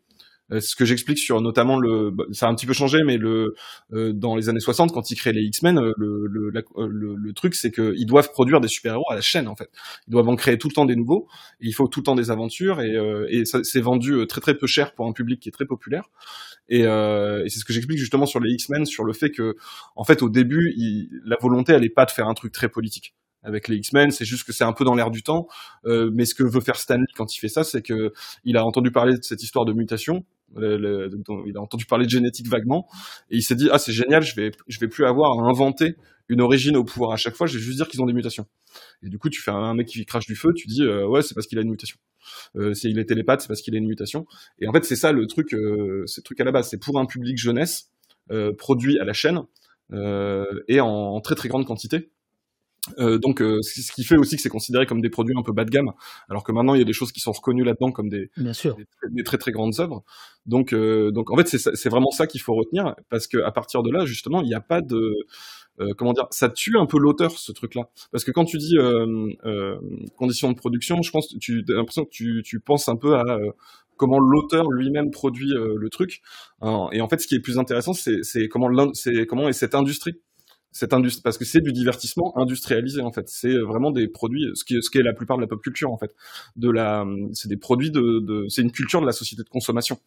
ce 0.50 0.76
que 0.76 0.84
j'explique 0.84 1.18
sur 1.18 1.40
notamment 1.40 1.78
le, 1.78 2.10
bah, 2.10 2.24
ça 2.32 2.46
a 2.46 2.50
un 2.50 2.54
petit 2.54 2.66
peu 2.66 2.72
changé, 2.72 2.98
mais 3.04 3.16
le 3.16 3.54
euh, 3.92 4.12
dans 4.12 4.36
les 4.36 4.48
années 4.48 4.60
60, 4.60 4.92
quand 4.92 5.10
ils 5.10 5.16
créent 5.16 5.32
les 5.32 5.42
X-Men, 5.42 5.78
euh, 5.78 5.92
le, 5.96 6.26
le, 6.26 6.50
le, 6.50 7.14
le, 7.14 7.32
truc 7.32 7.54
c'est 7.54 7.70
qu'ils 7.70 8.06
doivent 8.06 8.30
produire 8.30 8.60
des 8.60 8.68
super-héros 8.68 9.10
à 9.10 9.14
la 9.14 9.20
chaîne 9.20 9.48
en 9.48 9.56
fait. 9.56 9.70
Ils 10.06 10.12
doivent 10.12 10.28
en 10.28 10.36
créer 10.36 10.58
tout 10.58 10.68
le 10.68 10.74
temps 10.74 10.86
des 10.86 10.96
nouveaux. 10.96 11.28
Et 11.60 11.66
il 11.66 11.72
faut 11.72 11.88
tout 11.88 12.00
le 12.00 12.04
temps 12.04 12.14
des 12.14 12.30
aventures 12.30 12.80
et, 12.80 12.96
et 13.28 13.44
c'est 13.44 13.80
vendu 13.80 14.26
très 14.26 14.40
très 14.40 14.54
peu 14.54 14.66
cher 14.66 14.94
pour 14.94 15.06
un 15.06 15.12
public 15.12 15.40
qui 15.40 15.48
est 15.48 15.52
très 15.52 15.66
populaire. 15.66 16.04
Et, 16.68 16.84
euh, 16.84 17.44
et 17.44 17.48
c'est 17.48 17.60
ce 17.60 17.64
que 17.64 17.72
j'explique 17.72 17.98
justement 17.98 18.26
sur 18.26 18.40
les 18.40 18.52
X-Men, 18.52 18.84
sur 18.84 19.04
le 19.04 19.12
fait 19.12 19.30
que, 19.30 19.56
en 19.96 20.04
fait, 20.04 20.22
au 20.22 20.28
début, 20.28 20.72
il, 20.76 21.08
la 21.24 21.36
volonté, 21.40 21.72
elle 21.72 21.84
est 21.84 21.88
pas 21.88 22.04
de 22.04 22.10
faire 22.10 22.28
un 22.28 22.34
truc 22.34 22.52
très 22.52 22.68
politique 22.68 23.14
avec 23.44 23.68
les 23.68 23.76
X-Men, 23.76 24.10
c'est 24.10 24.24
juste 24.24 24.44
que 24.44 24.52
c'est 24.52 24.64
un 24.64 24.72
peu 24.72 24.84
dans 24.84 24.94
l'air 24.94 25.10
du 25.10 25.22
temps. 25.22 25.46
Euh, 25.86 26.10
mais 26.12 26.24
ce 26.24 26.34
que 26.34 26.42
veut 26.42 26.60
faire 26.60 26.76
Stanley 26.76 27.06
quand 27.16 27.34
il 27.34 27.38
fait 27.38 27.48
ça, 27.48 27.64
c'est 27.64 27.82
que 27.82 28.12
il 28.44 28.56
a 28.56 28.64
entendu 28.64 28.90
parler 28.90 29.16
de 29.16 29.22
cette 29.22 29.42
histoire 29.42 29.64
de 29.64 29.72
mutation 29.72 30.24
il 30.56 31.52
a 31.56 31.60
entendu 31.60 31.84
parler 31.84 32.06
de 32.06 32.10
génétique 32.10 32.48
vaguement, 32.48 32.88
et 33.30 33.36
il 33.36 33.42
s'est 33.42 33.54
dit 33.54 33.68
ah 33.72 33.78
c'est 33.78 33.92
génial, 33.92 34.22
je 34.22 34.34
vais 34.34 34.50
je 34.66 34.80
vais 34.80 34.88
plus 34.88 35.04
avoir 35.04 35.38
à 35.38 35.48
inventer 35.48 35.96
une 36.28 36.40
origine 36.40 36.76
au 36.76 36.84
pouvoir 36.84 37.12
à 37.12 37.16
chaque 37.16 37.34
fois, 37.34 37.46
je 37.46 37.58
vais 37.58 37.64
juste 37.64 37.76
dire 37.76 37.88
qu'ils 37.88 38.02
ont 38.02 38.06
des 38.06 38.12
mutations. 38.12 38.46
Et 39.02 39.08
du 39.08 39.18
coup, 39.18 39.30
tu 39.30 39.40
fais 39.40 39.50
un, 39.50 39.74
mec 39.74 39.86
qui 39.86 40.04
crache 40.04 40.26
du 40.26 40.36
feu, 40.36 40.52
tu 40.54 40.66
dis 40.66 40.82
euh, 40.82 41.06
ouais 41.06 41.22
c'est 41.22 41.34
parce 41.34 41.46
qu'il 41.46 41.58
a 41.58 41.62
une 41.62 41.70
mutation. 41.70 41.98
Euh, 42.56 42.74
s'il 42.74 42.98
est 42.98 43.06
télépathe, 43.06 43.40
c'est 43.40 43.48
parce 43.48 43.62
qu'il 43.62 43.74
a 43.74 43.78
une 43.78 43.86
mutation. 43.86 44.26
Et 44.58 44.68
en 44.68 44.72
fait, 44.72 44.84
c'est 44.84 44.96
ça 44.96 45.12
le 45.12 45.26
truc, 45.26 45.54
euh, 45.54 46.04
c'est 46.06 46.22
truc 46.22 46.40
à 46.40 46.44
la 46.44 46.52
base, 46.52 46.68
c'est 46.68 46.78
pour 46.78 46.98
un 46.98 47.06
public 47.06 47.38
jeunesse 47.38 47.90
euh, 48.30 48.52
produit 48.52 48.98
à 48.98 49.04
la 49.04 49.14
chaîne 49.14 49.40
euh, 49.92 50.44
et 50.68 50.80
en, 50.80 51.18
très 51.20 51.34
très 51.34 51.48
grande 51.48 51.66
quantité. 51.66 52.10
Euh, 52.98 53.18
donc, 53.18 53.40
euh, 53.40 53.60
ce 53.62 53.92
qui 53.92 54.04
fait 54.04 54.16
aussi 54.16 54.36
que 54.36 54.42
c'est 54.42 54.48
considéré 54.48 54.86
comme 54.86 55.00
des 55.00 55.10
produits 55.10 55.34
un 55.36 55.42
peu 55.42 55.52
bas 55.52 55.64
de 55.64 55.70
gamme, 55.70 55.92
alors 56.28 56.44
que 56.44 56.52
maintenant 56.52 56.74
il 56.74 56.78
y 56.78 56.82
a 56.82 56.84
des 56.84 56.92
choses 56.92 57.12
qui 57.12 57.20
sont 57.20 57.32
reconnues 57.32 57.64
là-dedans 57.64 57.92
comme 57.92 58.08
des, 58.08 58.30
Bien 58.36 58.52
sûr. 58.52 58.76
des, 58.76 58.86
des, 59.10 59.22
très 59.22 59.38
très 59.38 59.52
grandes 59.52 59.78
œuvres. 59.80 60.04
Donc, 60.46 60.72
euh, 60.72 61.10
donc 61.10 61.30
en 61.30 61.36
fait, 61.36 61.46
c'est 61.46 61.88
vraiment 61.88 62.10
ça 62.10 62.26
qu'il 62.26 62.40
faut 62.40 62.54
retenir, 62.54 62.94
parce 63.10 63.26
que 63.26 63.38
à 63.38 63.52
partir 63.52 63.82
de 63.82 63.90
là, 63.90 64.06
justement, 64.06 64.40
il 64.42 64.48
n'y 64.48 64.54
a 64.54 64.60
pas 64.60 64.80
de 64.80 65.14
euh, 65.80 65.92
comment 65.96 66.12
dire, 66.12 66.26
ça 66.30 66.48
tue 66.48 66.76
un 66.78 66.86
peu 66.86 66.98
l'auteur 66.98 67.32
ce 67.32 67.52
truc-là, 67.52 67.88
parce 68.10 68.24
que 68.24 68.30
quand 68.30 68.44
tu 68.44 68.58
dis 68.58 68.76
euh, 68.78 69.76
conditions 70.16 70.50
de 70.50 70.56
production, 70.56 71.02
je 71.02 71.10
pense, 71.10 71.28
tu 71.40 71.64
as 71.68 71.72
l'impression 71.72 72.04
que 72.04 72.10
tu, 72.10 72.42
tu 72.44 72.60
penses 72.60 72.88
un 72.88 72.96
peu 72.96 73.16
à 73.16 73.38
comment 73.96 74.18
l'auteur 74.18 74.70
lui-même 74.70 75.10
produit 75.10 75.52
le 75.52 75.88
truc. 75.90 76.22
et 76.62 77.00
en 77.00 77.08
fait, 77.08 77.20
ce 77.20 77.26
qui 77.26 77.34
est 77.34 77.40
plus 77.40 77.58
intéressant, 77.58 77.92
c'est 77.92 78.48
comment, 78.48 78.92
c'est 78.94 79.26
comment 79.26 79.48
est 79.48 79.52
cette 79.52 79.74
industrie 79.74 80.20
cette 80.70 80.92
industrie, 80.92 81.22
parce 81.22 81.38
que 81.38 81.44
c'est 81.44 81.60
du 81.60 81.72
divertissement 81.72 82.36
industrialisé 82.36 83.00
en 83.00 83.12
fait. 83.12 83.28
C'est 83.28 83.56
vraiment 83.58 83.90
des 83.90 84.08
produits, 84.08 84.44
ce 84.54 84.64
qui, 84.64 84.76
est, 84.76 84.82
ce 84.82 84.90
qui 84.90 84.98
est 84.98 85.02
la 85.02 85.14
plupart 85.14 85.36
de 85.36 85.42
la 85.42 85.48
pop 85.48 85.60
culture 85.62 85.90
en 85.90 85.98
fait. 85.98 86.14
De 86.56 86.70
la, 86.70 87.04
c'est 87.32 87.48
des 87.48 87.56
produits 87.56 87.90
de, 87.90 88.20
de 88.20 88.46
c'est 88.48 88.62
une 88.62 88.72
culture 88.72 89.00
de 89.00 89.06
la 89.06 89.12
société 89.12 89.42
de 89.42 89.48
consommation. 89.48 89.98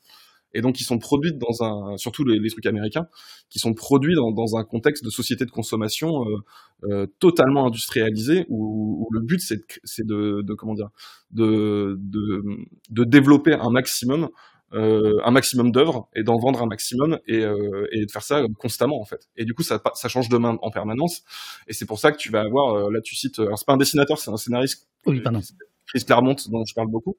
Et 0.54 0.62
donc, 0.62 0.82
ils 0.82 0.84
sont 0.84 1.00
produits 1.00 1.34
dans 1.34 1.64
un, 1.64 1.98
surtout 1.98 2.26
les, 2.26 2.50
trucs 2.50 2.66
américains, 2.66 3.08
qui 3.50 3.60
sont 3.60 3.74
produits 3.74 4.16
dans, 4.16 4.32
dans, 4.32 4.58
un 4.58 4.64
contexte 4.64 5.04
de 5.04 5.10
société 5.10 5.46
de 5.46 5.52
consommation 5.52 6.26
euh, 6.26 6.38
euh, 6.84 7.08
totalement 7.20 7.68
industrialisé, 7.68 8.46
où, 8.50 9.06
où 9.08 9.14
le 9.14 9.22
but 9.22 9.40
c'est 9.40 9.56
de, 9.56 10.04
de, 10.04 10.42
de, 10.42 10.54
comment 10.54 10.74
dire, 10.74 10.90
de, 11.32 11.98
de, 12.00 12.44
de 12.90 13.04
développer 13.04 13.54
un 13.54 13.70
maximum 13.70 14.30
euh, 14.74 15.20
un 15.24 15.32
maximum 15.32 15.72
d'œuvres 15.72 16.10
et 16.16 16.24
d'en 16.24 16.38
vendre 16.38 16.62
un 16.62 16.66
maximum 16.66 17.20
et, 17.28 17.44
euh, 17.44 17.88
et, 17.92 18.06
de 18.06 18.12
faire 18.12 18.24
ça 18.24 18.44
constamment 18.58 19.02
en 19.02 19.06
fait. 19.06 19.28
Et 19.36 19.46
du 19.46 19.54
coup, 19.54 19.64
ça, 19.64 19.82
ça 19.96 20.08
change 20.08 20.30
de 20.30 20.38
main 20.38 20.58
en 20.62 20.72
permanence. 20.72 21.24
Et 21.68 21.74
c'est 21.74 21.86
pour 21.86 22.00
ça 22.00 22.12
que 22.12 22.18
tu 22.18 22.30
vas 22.30 22.42
avoir, 22.42 22.76
euh, 22.76 22.92
là 22.92 23.02
tu 23.02 23.16
cites, 23.16 23.40
alors 23.40 23.58
c'est 23.58 23.66
pas 23.66 23.74
un 23.74 23.78
dessinateur, 23.78 24.18
c'est 24.18 24.32
un 24.32 24.38
scénariste. 24.38 24.88
Oui, 25.06 25.20
pardon. 25.20 25.42
Chris 25.88 26.06
Claremont, 26.06 26.36
dont 26.48 26.64
je 26.66 26.74
parle 26.74 26.88
beaucoup. 26.88 27.18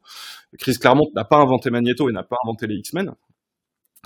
Chris 0.59 0.79
Claremont 0.79 1.11
n'a 1.15 1.25
pas 1.25 1.37
inventé 1.37 1.71
Magneto 1.71 2.09
et 2.09 2.13
n'a 2.13 2.23
pas 2.23 2.37
inventé 2.45 2.67
les 2.67 2.77
X-Men. 2.77 3.13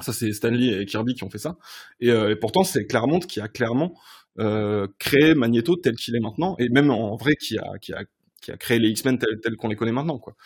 Ça, 0.03 0.13
c'est 0.13 0.33
Stanley 0.33 0.83
et 0.83 0.87
Kirby 0.87 1.15
qui 1.15 1.25
ont 1.25 1.31
fait 1.31 1.39
ça. 1.39 1.57
Et, 2.01 2.11
euh, 2.11 2.31
et 2.31 2.37
pourtant, 2.37 2.65
c'est 2.65 2.85
Claremont 2.87 3.21
qui 3.21 3.41
a 3.41 3.49
clairement 3.49 3.95
euh, 4.39 4.87
créé 4.99 5.35
Magneto 5.35 5.77
tel 5.77 5.95
qu'il 5.95 6.15
est 6.15 6.21
maintenant, 6.21 6.57
et 6.59 6.69
même 6.69 6.91
en 6.91 7.17
vrai 7.17 7.35
qui 7.37 7.57
a, 7.59 7.79
qui 7.81 7.95
a, 7.95 8.05
qui 8.43 8.51
a 8.51 8.57
créé 8.57 8.79
les 8.79 8.91
X-Men 8.91 9.19
tels, 9.19 9.41
tels 9.43 9.57
qu'on 9.57 9.69
les 9.69 9.77
connaît 9.77 9.93
maintenant, 9.93 10.19
quoi. 10.19 10.37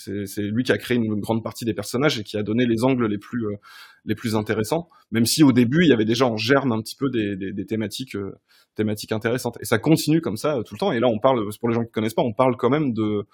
C'est 0.00 0.42
lui 0.42 0.64
qui 0.64 0.72
a 0.72 0.78
créé 0.78 0.96
une 0.96 1.20
grande 1.20 1.42
partie 1.42 1.64
des 1.64 1.74
personnages 1.74 2.18
et 2.18 2.24
qui 2.24 2.36
a 2.36 2.42
donné 2.42 2.66
les 2.66 2.84
angles 2.84 3.06
les 3.06 3.18
plus 3.18 3.46
euh, 3.46 3.56
les 4.04 4.14
plus 4.14 4.34
intéressants. 4.34 4.88
Même 5.10 5.26
si 5.26 5.42
au 5.42 5.52
début 5.52 5.84
il 5.84 5.88
y 5.88 5.92
avait 5.92 6.04
déjà 6.04 6.26
en 6.26 6.36
germe 6.36 6.72
un 6.72 6.80
petit 6.80 6.96
peu 6.96 7.10
des, 7.10 7.36
des, 7.36 7.52
des 7.52 7.66
thématiques 7.66 8.16
euh, 8.16 8.32
thématiques 8.74 9.12
intéressantes. 9.12 9.58
Et 9.60 9.64
ça 9.64 9.78
continue 9.78 10.20
comme 10.20 10.36
ça 10.36 10.56
euh, 10.56 10.62
tout 10.62 10.74
le 10.74 10.78
temps. 10.78 10.92
Et 10.92 11.00
là 11.00 11.08
on 11.08 11.18
parle 11.18 11.46
pour 11.60 11.68
les 11.68 11.74
gens 11.74 11.84
qui 11.84 11.90
connaissent 11.90 12.14
pas, 12.14 12.22
on 12.22 12.32
parle 12.32 12.56
quand 12.56 12.70
même 12.70 12.92
de 12.92 13.26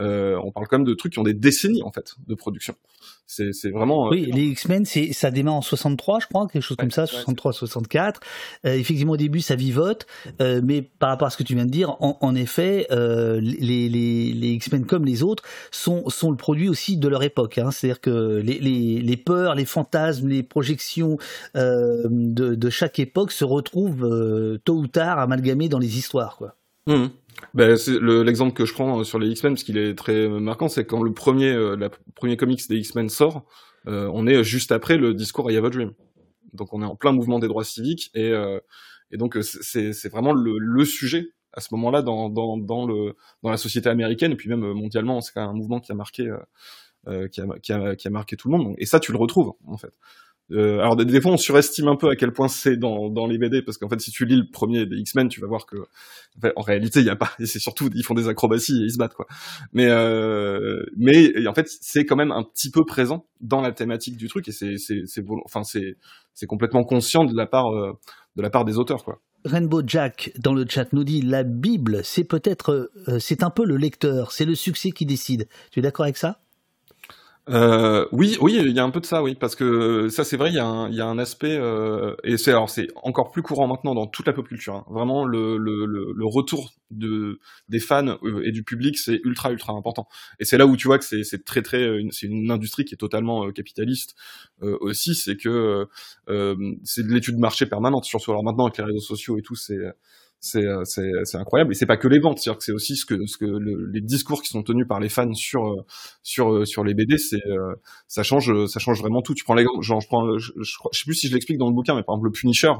euh, 0.00 0.40
on 0.42 0.52
parle 0.52 0.66
quand 0.68 0.78
même 0.78 0.86
de 0.86 0.94
trucs 0.94 1.12
qui 1.12 1.18
ont 1.18 1.24
des 1.24 1.34
décennies 1.34 1.82
en 1.82 1.92
fait 1.92 2.14
de 2.26 2.34
production. 2.34 2.74
C'est, 3.30 3.52
c'est 3.52 3.68
vraiment. 3.68 4.06
Euh, 4.06 4.10
oui, 4.12 4.30
les 4.32 4.44
X-Men, 4.46 4.86
c'est, 4.86 5.12
ça 5.12 5.30
démarre 5.30 5.56
en 5.56 5.60
63, 5.60 6.20
je 6.20 6.26
crois, 6.26 6.48
quelque 6.50 6.62
chose 6.62 6.78
ouais, 6.78 6.84
comme 6.84 6.90
ça, 6.90 7.06
63, 7.06 7.52
64. 7.52 8.20
Euh, 8.64 8.72
effectivement, 8.72 9.12
au 9.12 9.16
début, 9.18 9.40
ça 9.40 9.54
vivote, 9.54 10.06
euh, 10.40 10.62
mais 10.64 10.80
par 10.80 11.10
rapport 11.10 11.28
à 11.28 11.30
ce 11.30 11.36
que 11.36 11.42
tu 11.42 11.54
viens 11.54 11.66
de 11.66 11.70
dire, 11.70 11.90
en, 12.00 12.16
en 12.22 12.34
effet, 12.34 12.86
euh, 12.90 13.38
les, 13.38 13.90
les, 13.90 14.32
les 14.32 14.48
X-Men 14.48 14.86
comme 14.86 15.04
les 15.04 15.22
autres 15.22 15.42
sont, 15.70 16.08
sont 16.08 16.30
le 16.30 16.38
produit 16.38 16.70
aussi 16.70 16.96
de 16.96 17.06
leur 17.06 17.22
époque. 17.22 17.58
Hein. 17.58 17.70
C'est-à-dire 17.70 18.00
que 18.00 18.40
les, 18.42 18.58
les, 18.60 19.02
les, 19.02 19.16
peurs, 19.18 19.54
les 19.54 19.66
fantasmes, 19.66 20.28
les 20.28 20.42
projections 20.42 21.18
euh, 21.54 22.06
de, 22.10 22.54
de, 22.54 22.70
chaque 22.70 22.98
époque 22.98 23.32
se 23.32 23.44
retrouvent 23.44 24.58
tôt 24.64 24.76
ou 24.76 24.86
tard 24.86 25.18
amalgamés 25.18 25.68
dans 25.68 25.78
les 25.78 25.98
histoires, 25.98 26.38
quoi. 26.38 26.54
Mmh. 26.86 27.08
Ben, 27.54 27.76
c'est 27.76 27.98
l'exemple 28.00 28.52
que 28.52 28.64
je 28.64 28.72
prends 28.72 29.04
sur 29.04 29.18
les 29.18 29.28
X-Men, 29.28 29.54
parce 29.54 29.64
qu'il 29.64 29.78
est 29.78 29.94
très 29.94 30.28
marquant, 30.28 30.68
c'est 30.68 30.84
quand 30.84 31.02
le 31.02 31.12
premier, 31.12 31.50
euh, 31.52 31.88
premier 32.14 32.36
comics 32.36 32.60
des 32.68 32.76
X-Men 32.76 33.08
sort, 33.08 33.44
euh, 33.86 34.10
on 34.12 34.26
est 34.26 34.42
juste 34.44 34.72
après 34.72 34.96
le 34.96 35.14
discours 35.14 35.50
I 35.50 35.56
Have 35.56 35.64
a 35.66 35.70
Dream. 35.70 35.92
Donc 36.52 36.72
on 36.72 36.82
est 36.82 36.86
en 36.86 36.96
plein 36.96 37.12
mouvement 37.12 37.38
des 37.38 37.48
droits 37.48 37.64
civiques, 37.64 38.10
et, 38.14 38.30
euh, 38.32 38.58
et 39.10 39.16
donc 39.16 39.38
c'est 39.42 40.08
vraiment 40.08 40.32
le, 40.32 40.58
le, 40.58 40.84
sujet 40.84 41.28
à 41.52 41.60
ce 41.60 41.68
moment-là 41.72 42.02
dans, 42.02 42.28
dans, 42.28 42.56
dans, 42.56 42.86
dans 42.86 43.50
la 43.50 43.56
société 43.56 43.88
américaine, 43.88 44.32
et 44.32 44.36
puis 44.36 44.48
même 44.48 44.72
mondialement, 44.72 45.20
c'est 45.20 45.38
un 45.38 45.52
mouvement 45.52 45.80
qui 45.80 45.92
a 45.92 45.94
marqué, 45.94 46.30
euh, 47.06 47.28
qui, 47.28 47.40
a, 47.40 47.46
qui, 47.62 47.72
a, 47.72 47.96
qui 47.96 48.08
a 48.08 48.10
marqué 48.10 48.36
tout 48.36 48.50
le 48.50 48.58
monde. 48.58 48.74
Et 48.76 48.84
ça, 48.84 49.00
tu 49.00 49.12
le 49.12 49.18
retrouves, 49.18 49.52
en 49.66 49.78
fait. 49.78 49.92
Euh, 50.50 50.78
alors 50.78 50.96
des, 50.96 51.20
fois 51.20 51.32
on 51.32 51.36
surestime 51.36 51.88
un 51.88 51.96
peu 51.96 52.08
à 52.08 52.16
quel 52.16 52.32
point 52.32 52.48
c'est 52.48 52.78
dans, 52.78 53.10
dans 53.10 53.26
les 53.26 53.36
BD 53.36 53.60
parce 53.60 53.76
qu'en 53.76 53.88
fait 53.90 54.00
si 54.00 54.10
tu 54.10 54.24
lis 54.24 54.36
le 54.36 54.50
premier 54.50 54.86
des 54.86 54.96
X-Men 54.96 55.28
tu 55.28 55.42
vas 55.42 55.46
voir 55.46 55.66
que 55.66 55.76
en, 55.76 56.40
fait, 56.40 56.52
en 56.56 56.62
réalité 56.62 57.00
il 57.00 57.06
y 57.06 57.10
a 57.10 57.16
pas 57.16 57.30
c'est 57.44 57.58
surtout 57.58 57.90
ils 57.94 58.02
font 58.02 58.14
des 58.14 58.28
acrobaties 58.28 58.80
et 58.80 58.86
ils 58.86 58.92
se 58.92 58.96
battent 58.96 59.14
quoi. 59.14 59.26
Mais 59.74 59.86
euh, 59.88 60.82
mais 60.96 61.46
en 61.46 61.52
fait 61.52 61.68
c'est 61.68 62.06
quand 62.06 62.16
même 62.16 62.32
un 62.32 62.44
petit 62.44 62.70
peu 62.70 62.86
présent 62.86 63.26
dans 63.42 63.60
la 63.60 63.72
thématique 63.72 64.16
du 64.16 64.28
truc 64.28 64.48
et 64.48 64.52
c'est 64.52 64.78
c'est 64.78 65.02
c'est 65.04 65.22
enfin 65.44 65.64
c'est 65.64 65.96
c'est 66.32 66.46
complètement 66.46 66.82
conscient 66.82 67.24
de 67.24 67.36
la 67.36 67.46
part 67.46 67.68
euh, 67.74 67.92
de 68.36 68.40
la 68.42 68.48
part 68.48 68.64
des 68.64 68.78
auteurs 68.78 69.04
quoi. 69.04 69.20
Rainbow 69.44 69.82
Jack 69.86 70.32
dans 70.38 70.54
le 70.54 70.64
chat 70.66 70.92
nous 70.94 71.04
dit 71.04 71.20
la 71.20 71.42
Bible 71.42 72.00
c'est 72.04 72.24
peut-être 72.24 72.90
euh, 73.06 73.18
c'est 73.18 73.42
un 73.42 73.50
peu 73.50 73.66
le 73.66 73.76
lecteur 73.76 74.32
c'est 74.32 74.46
le 74.46 74.54
succès 74.54 74.92
qui 74.92 75.04
décide. 75.04 75.46
Tu 75.70 75.80
es 75.80 75.82
d'accord 75.82 76.04
avec 76.04 76.16
ça? 76.16 76.40
Euh, 77.50 78.06
oui, 78.12 78.36
oui, 78.40 78.56
il 78.60 78.72
y 78.72 78.78
a 78.78 78.84
un 78.84 78.90
peu 78.90 79.00
de 79.00 79.06
ça, 79.06 79.22
oui, 79.22 79.34
parce 79.34 79.54
que 79.54 80.08
ça, 80.10 80.24
c'est 80.24 80.36
vrai, 80.36 80.50
il 80.50 80.54
y, 80.54 80.58
a 80.58 80.66
un, 80.66 80.88
il 80.88 80.94
y 80.94 81.00
a 81.00 81.06
un 81.06 81.18
aspect, 81.18 81.56
euh, 81.56 82.14
et 82.24 82.36
c'est 82.36 82.50
alors 82.50 82.68
c'est 82.68 82.88
encore 82.96 83.30
plus 83.30 83.42
courant 83.42 83.66
maintenant 83.66 83.94
dans 83.94 84.06
toute 84.06 84.26
la 84.26 84.32
pop 84.32 84.46
culture. 84.46 84.74
Hein. 84.74 84.84
Vraiment, 84.90 85.24
le, 85.24 85.56
le, 85.56 85.86
le, 85.86 86.26
retour 86.26 86.72
de 86.90 87.40
des 87.68 87.80
fans 87.80 88.18
euh, 88.22 88.42
et 88.44 88.52
du 88.52 88.64
public, 88.64 88.98
c'est 88.98 89.20
ultra 89.24 89.50
ultra 89.50 89.72
important. 89.72 90.08
Et 90.40 90.44
c'est 90.44 90.58
là 90.58 90.66
où 90.66 90.76
tu 90.76 90.88
vois 90.88 90.98
que 90.98 91.04
c'est, 91.04 91.24
c'est 91.24 91.44
très 91.44 91.62
très, 91.62 91.88
c'est 92.10 92.26
une 92.26 92.50
industrie 92.50 92.84
qui 92.84 92.94
est 92.94 92.98
totalement 92.98 93.46
euh, 93.46 93.52
capitaliste 93.52 94.14
euh, 94.62 94.76
aussi. 94.80 95.14
C'est 95.14 95.36
que 95.36 95.86
c'est 96.84 97.06
de 97.06 97.12
l'étude 97.12 97.36
de 97.36 97.40
marché 97.40 97.66
permanente, 97.66 98.04
surtout 98.04 98.30
alors 98.30 98.44
maintenant 98.44 98.66
avec 98.66 98.78
les 98.78 98.84
réseaux 98.84 99.00
sociaux 99.00 99.38
et 99.38 99.42
tout, 99.42 99.56
c'est 99.56 99.78
c'est 100.40 100.64
euh, 100.64 100.84
c'est 100.84 101.36
incroyable. 101.36 101.72
Et 101.72 101.74
c'est 101.74 101.86
pas 101.86 101.96
que 101.96 102.08
les 102.08 102.20
ventes 102.20 102.38
c'est 102.60 102.72
aussi 102.72 102.96
ce 102.96 103.04
que 103.04 103.26
ce 103.26 103.36
que 103.36 103.44
le, 103.44 103.86
les 103.92 104.00
discours 104.00 104.42
qui 104.42 104.48
sont 104.48 104.62
tenus 104.62 104.86
par 104.86 105.00
les 105.00 105.08
fans 105.08 105.32
sur 105.34 105.66
euh, 105.66 105.84
sur 106.22 106.52
euh, 106.52 106.64
sur 106.64 106.84
les 106.84 106.94
BD 106.94 107.18
c'est 107.18 107.42
ça 108.06 108.22
change 108.22 108.66
ça 108.66 108.78
change 108.78 109.00
vraiment 109.00 109.22
tout. 109.22 109.34
Tu 109.34 109.44
prends 109.44 109.54
l'exemple 109.54 109.82
genre 109.82 110.00
je 110.00 110.06
prends 110.06 110.38
je, 110.38 110.52
je, 110.56 110.72
je, 110.92 110.98
sais 110.98 111.04
plus 111.04 111.14
si 111.14 111.28
je 111.28 111.34
l'explique 111.34 111.58
dans 111.58 111.68
le 111.68 111.74
bouquin 111.74 111.94
mais 111.94 112.02
par 112.02 112.14
exemple 112.14 112.26
le 112.26 112.32
Punisher 112.32 112.72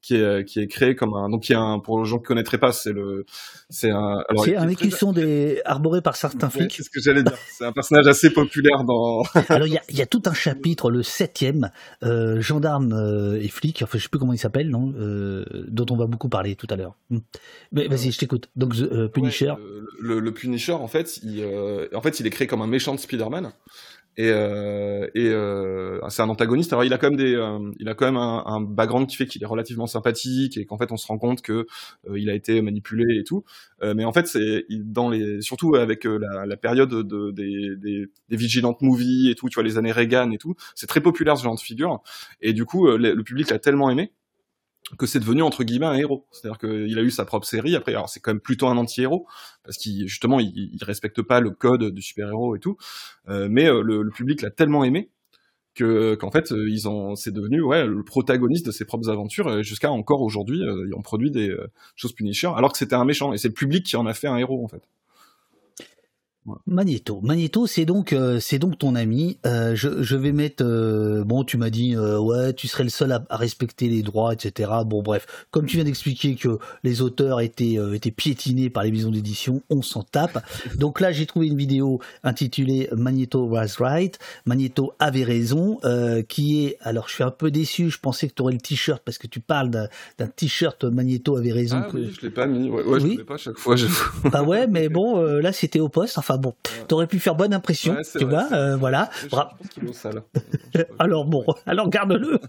qui 0.00 0.16
est 0.16 0.44
qui 0.44 0.60
est 0.60 0.68
créé 0.68 0.94
comme 0.94 1.14
un 1.14 1.28
donc 1.28 1.42
qui 1.42 1.52
est 1.52 1.56
un 1.56 1.78
pour 1.78 2.00
les 2.00 2.08
gens 2.08 2.18
qui 2.18 2.24
connaîtraient 2.24 2.58
pas 2.58 2.72
c'est 2.72 2.92
le 2.92 3.26
c'est 3.68 3.90
un 3.90 4.22
c'est 4.44 4.56
un 4.56 4.90
sont 4.90 5.12
des 5.12 5.60
arborés 5.64 6.02
par 6.02 6.16
certains 6.16 6.50
flics. 6.50 6.72
c'est 6.72 6.82
ce 6.82 6.90
que 6.90 7.00
j'allais 7.00 7.22
dire. 7.22 7.36
C'est 7.50 7.64
un 7.64 7.72
personnage 7.72 8.06
assez 8.06 8.30
populaire 8.30 8.84
dans 8.84 9.22
alors 9.48 9.66
il 9.66 9.74
y 9.74 9.78
a 9.78 9.82
il 9.88 9.96
y 9.96 10.02
a 10.02 10.06
tout 10.06 10.22
un 10.26 10.32
chapitre 10.32 10.90
le 10.90 11.02
septième 11.02 11.70
euh, 12.02 12.40
gendarme 12.40 12.92
euh, 12.92 13.40
et 13.40 13.48
flic 13.48 13.82
enfin 13.82 13.98
je 13.98 14.04
sais 14.04 14.08
plus 14.08 14.18
comment 14.18 14.32
il 14.32 14.38
s'appelle 14.38 14.70
non 14.70 14.92
euh, 14.98 15.44
dont 15.68 15.86
on 15.90 15.96
va 15.96 16.06
beaucoup 16.06 16.28
parler 16.28 16.56
tout 16.56 16.66
à 16.70 16.76
l'heure. 16.76 16.94
Hmm. 17.10 17.18
mais 17.72 17.88
vas-y 17.88 18.12
je 18.12 18.18
t'écoute. 18.18 18.48
Donc 18.56 18.74
euh, 18.76 19.08
Punisher. 19.08 19.50
ouais, 19.50 19.56
le, 20.00 20.32
Punisher 20.32 20.72
en 20.72 20.88
fait 20.88 21.18
il 21.22 21.40
euh, 21.42 21.88
en 21.94 22.00
fait 22.00 22.20
il 22.20 22.26
est 22.26 22.30
créé 22.30 22.46
comme 22.46 22.62
un 22.62 22.66
méchant 22.66 22.94
de 22.94 23.00
Spider-Man 23.00 23.52
et, 24.18 24.30
euh, 24.32 25.06
et 25.14 25.28
euh, 25.28 26.00
c'est 26.08 26.22
un 26.22 26.28
antagoniste. 26.28 26.72
Alors 26.72 26.84
il 26.84 26.92
a 26.92 26.98
quand 26.98 27.08
même 27.08 27.16
des, 27.16 27.36
euh, 27.36 27.70
il 27.78 27.88
a 27.88 27.94
quand 27.94 28.04
même 28.04 28.16
un, 28.16 28.42
un 28.46 28.60
background 28.60 29.06
qui 29.06 29.14
fait 29.14 29.26
qu'il 29.26 29.40
est 29.44 29.46
relativement 29.46 29.86
sympathique 29.86 30.56
et 30.56 30.66
qu'en 30.66 30.76
fait 30.76 30.90
on 30.90 30.96
se 30.96 31.06
rend 31.06 31.18
compte 31.18 31.40
que 31.40 31.66
euh, 32.08 32.18
il 32.18 32.28
a 32.28 32.34
été 32.34 32.60
manipulé 32.60 33.04
et 33.16 33.22
tout. 33.22 33.44
Euh, 33.84 33.94
mais 33.94 34.04
en 34.04 34.12
fait 34.12 34.26
c'est 34.26 34.66
dans 34.70 35.08
les, 35.08 35.40
surtout 35.40 35.76
avec 35.76 36.04
euh, 36.04 36.18
la, 36.18 36.46
la, 36.46 36.56
période 36.56 36.90
de, 36.90 37.30
des, 37.30 37.76
des, 37.76 38.06
des 38.28 38.36
vigilantes 38.36 38.82
movies 38.82 39.30
et 39.30 39.36
tout, 39.36 39.48
tu 39.48 39.54
vois 39.54 39.62
les 39.62 39.78
années 39.78 39.92
Reagan 39.92 40.32
et 40.32 40.38
tout, 40.38 40.56
c'est 40.74 40.88
très 40.88 41.00
populaire 41.00 41.38
ce 41.38 41.44
genre 41.44 41.54
de 41.54 41.60
figure. 41.60 42.02
Et 42.40 42.52
du 42.52 42.64
coup 42.64 42.88
le, 42.88 42.96
le 43.14 43.22
public 43.22 43.48
l'a 43.50 43.60
tellement 43.60 43.88
aimé 43.88 44.12
que 44.96 45.06
c'est 45.06 45.20
devenu 45.20 45.42
entre 45.42 45.64
guillemets 45.64 45.86
un 45.86 45.94
héros. 45.94 46.26
C'est-à-dire 46.32 46.58
qu'il 46.58 46.98
a 46.98 47.02
eu 47.02 47.10
sa 47.10 47.24
propre 47.24 47.46
série. 47.46 47.76
Après, 47.76 47.92
alors 47.92 48.08
c'est 48.08 48.20
quand 48.20 48.30
même 48.30 48.40
plutôt 48.40 48.68
un 48.68 48.76
anti-héros 48.76 49.26
parce 49.64 49.76
qu'il 49.76 50.06
justement 50.08 50.40
il, 50.40 50.52
il, 50.72 50.82
respecte 50.84 51.20
pas 51.22 51.40
le 51.40 51.50
code 51.50 51.92
du 51.92 52.02
super-héros 52.02 52.56
et 52.56 52.60
tout. 52.60 52.76
Euh, 53.28 53.48
mais 53.50 53.66
euh, 53.66 53.82
le, 53.82 54.02
le, 54.02 54.10
public 54.10 54.40
l'a 54.42 54.50
tellement 54.50 54.84
aimé 54.84 55.10
que 55.78 56.16
qu'en 56.16 56.30
fait 56.30 56.50
euh, 56.52 56.68
ils 56.68 56.88
ont 56.88 57.14
c'est 57.14 57.30
devenu 57.30 57.62
ouais 57.62 57.86
le 57.86 58.02
protagoniste 58.02 58.66
de 58.66 58.72
ses 58.72 58.84
propres 58.84 59.08
aventures 59.10 59.62
jusqu'à 59.62 59.90
encore 59.92 60.22
aujourd'hui 60.22 60.62
euh, 60.62 60.86
ils 60.88 60.94
ont 60.94 61.02
produit 61.02 61.30
des 61.30 61.48
euh, 61.50 61.70
choses 61.94 62.12
Punisher 62.12 62.50
alors 62.56 62.72
que 62.72 62.78
c'était 62.78 62.96
un 62.96 63.04
méchant 63.04 63.32
et 63.32 63.38
c'est 63.38 63.48
le 63.48 63.54
public 63.54 63.86
qui 63.86 63.96
en 63.96 64.06
a 64.06 64.14
fait 64.14 64.26
un 64.26 64.36
héros 64.36 64.64
en 64.64 64.68
fait. 64.68 64.82
Magneto. 66.66 67.20
Magneto, 67.22 67.66
c'est 67.66 67.84
donc 67.84 68.12
euh, 68.12 68.40
c'est 68.40 68.58
donc 68.58 68.78
ton 68.78 68.94
ami. 68.94 69.38
Euh, 69.46 69.74
je, 69.74 70.02
je, 70.02 70.16
vais 70.16 70.32
mettre. 70.32 70.64
Euh, 70.64 71.24
bon, 71.24 71.44
tu 71.44 71.56
m'as 71.56 71.70
dit 71.70 71.94
euh, 71.94 72.18
ouais, 72.18 72.52
tu 72.54 72.68
serais 72.68 72.84
le 72.84 72.90
seul 72.90 73.12
à, 73.12 73.24
à, 73.28 73.36
respecter 73.36 73.88
les 73.88 74.02
droits, 74.02 74.32
etc. 74.32 74.70
Bon, 74.86 75.02
bref, 75.02 75.46
comme 75.50 75.66
tu 75.66 75.76
viens 75.76 75.84
d'expliquer 75.84 76.34
que 76.34 76.58
les 76.84 77.02
auteurs 77.02 77.40
étaient 77.40 77.78
euh, 77.78 77.94
étaient 77.94 78.10
piétinés 78.10 78.70
par 78.70 78.82
les 78.84 78.90
maisons 78.90 79.10
d'édition, 79.10 79.62
on 79.70 79.82
s'en 79.82 80.02
tape. 80.02 80.44
Donc 80.76 81.00
là, 81.00 81.12
j'ai 81.12 81.26
trouvé 81.26 81.48
une 81.48 81.56
vidéo 81.56 82.00
intitulée 82.22 82.88
Magneto 82.96 83.44
was 83.46 83.76
right. 83.78 84.18
Magneto 84.46 84.94
avait 84.98 85.24
raison, 85.24 85.78
euh, 85.84 86.22
qui 86.22 86.64
est. 86.64 86.76
Alors, 86.80 87.08
je 87.08 87.14
suis 87.14 87.24
un 87.24 87.30
peu 87.30 87.50
déçu. 87.50 87.90
Je 87.90 87.98
pensais 87.98 88.28
que 88.28 88.34
tu 88.34 88.42
aurais 88.42 88.54
le 88.54 88.60
t-shirt 88.60 89.02
parce 89.04 89.18
que 89.18 89.26
tu 89.26 89.40
parles 89.40 89.70
d'un 89.70 90.26
t-shirt 90.28 90.84
Magneto 90.84 91.36
avait 91.36 91.52
raison. 91.52 91.82
Ah 91.84 91.88
que... 91.90 91.96
oui, 91.96 92.12
je 92.16 92.26
l'ai 92.26 92.32
pas 92.32 92.46
mis. 92.46 92.68
Ouais, 92.68 92.82
ouais 92.84 93.02
oui. 93.02 93.12
je 93.12 93.18
l'ai 93.18 93.24
pas 93.24 93.34
à 93.34 93.38
chaque 93.38 93.58
fois. 93.58 93.76
Je... 93.76 93.86
bah 94.30 94.42
ouais, 94.42 94.66
mais 94.66 94.88
bon, 94.88 95.20
là 95.22 95.52
c'était 95.52 95.80
au 95.80 95.88
poste. 95.88 96.18
Enfin 96.18 96.37
bon, 96.38 96.54
t'aurais 96.86 97.06
pu 97.06 97.18
faire 97.18 97.34
bonne 97.34 97.52
impression, 97.52 97.94
ouais, 97.94 98.02
tu 98.02 98.24
vrai, 98.24 98.46
vois, 98.48 98.56
euh, 98.56 98.76
voilà. 98.76 99.10
Je, 99.22 99.28
Bra 99.28 99.56
sale. 99.92 100.22
alors 100.98 101.24
bon, 101.24 101.44
alors 101.66 101.90
garde-le. 101.90 102.40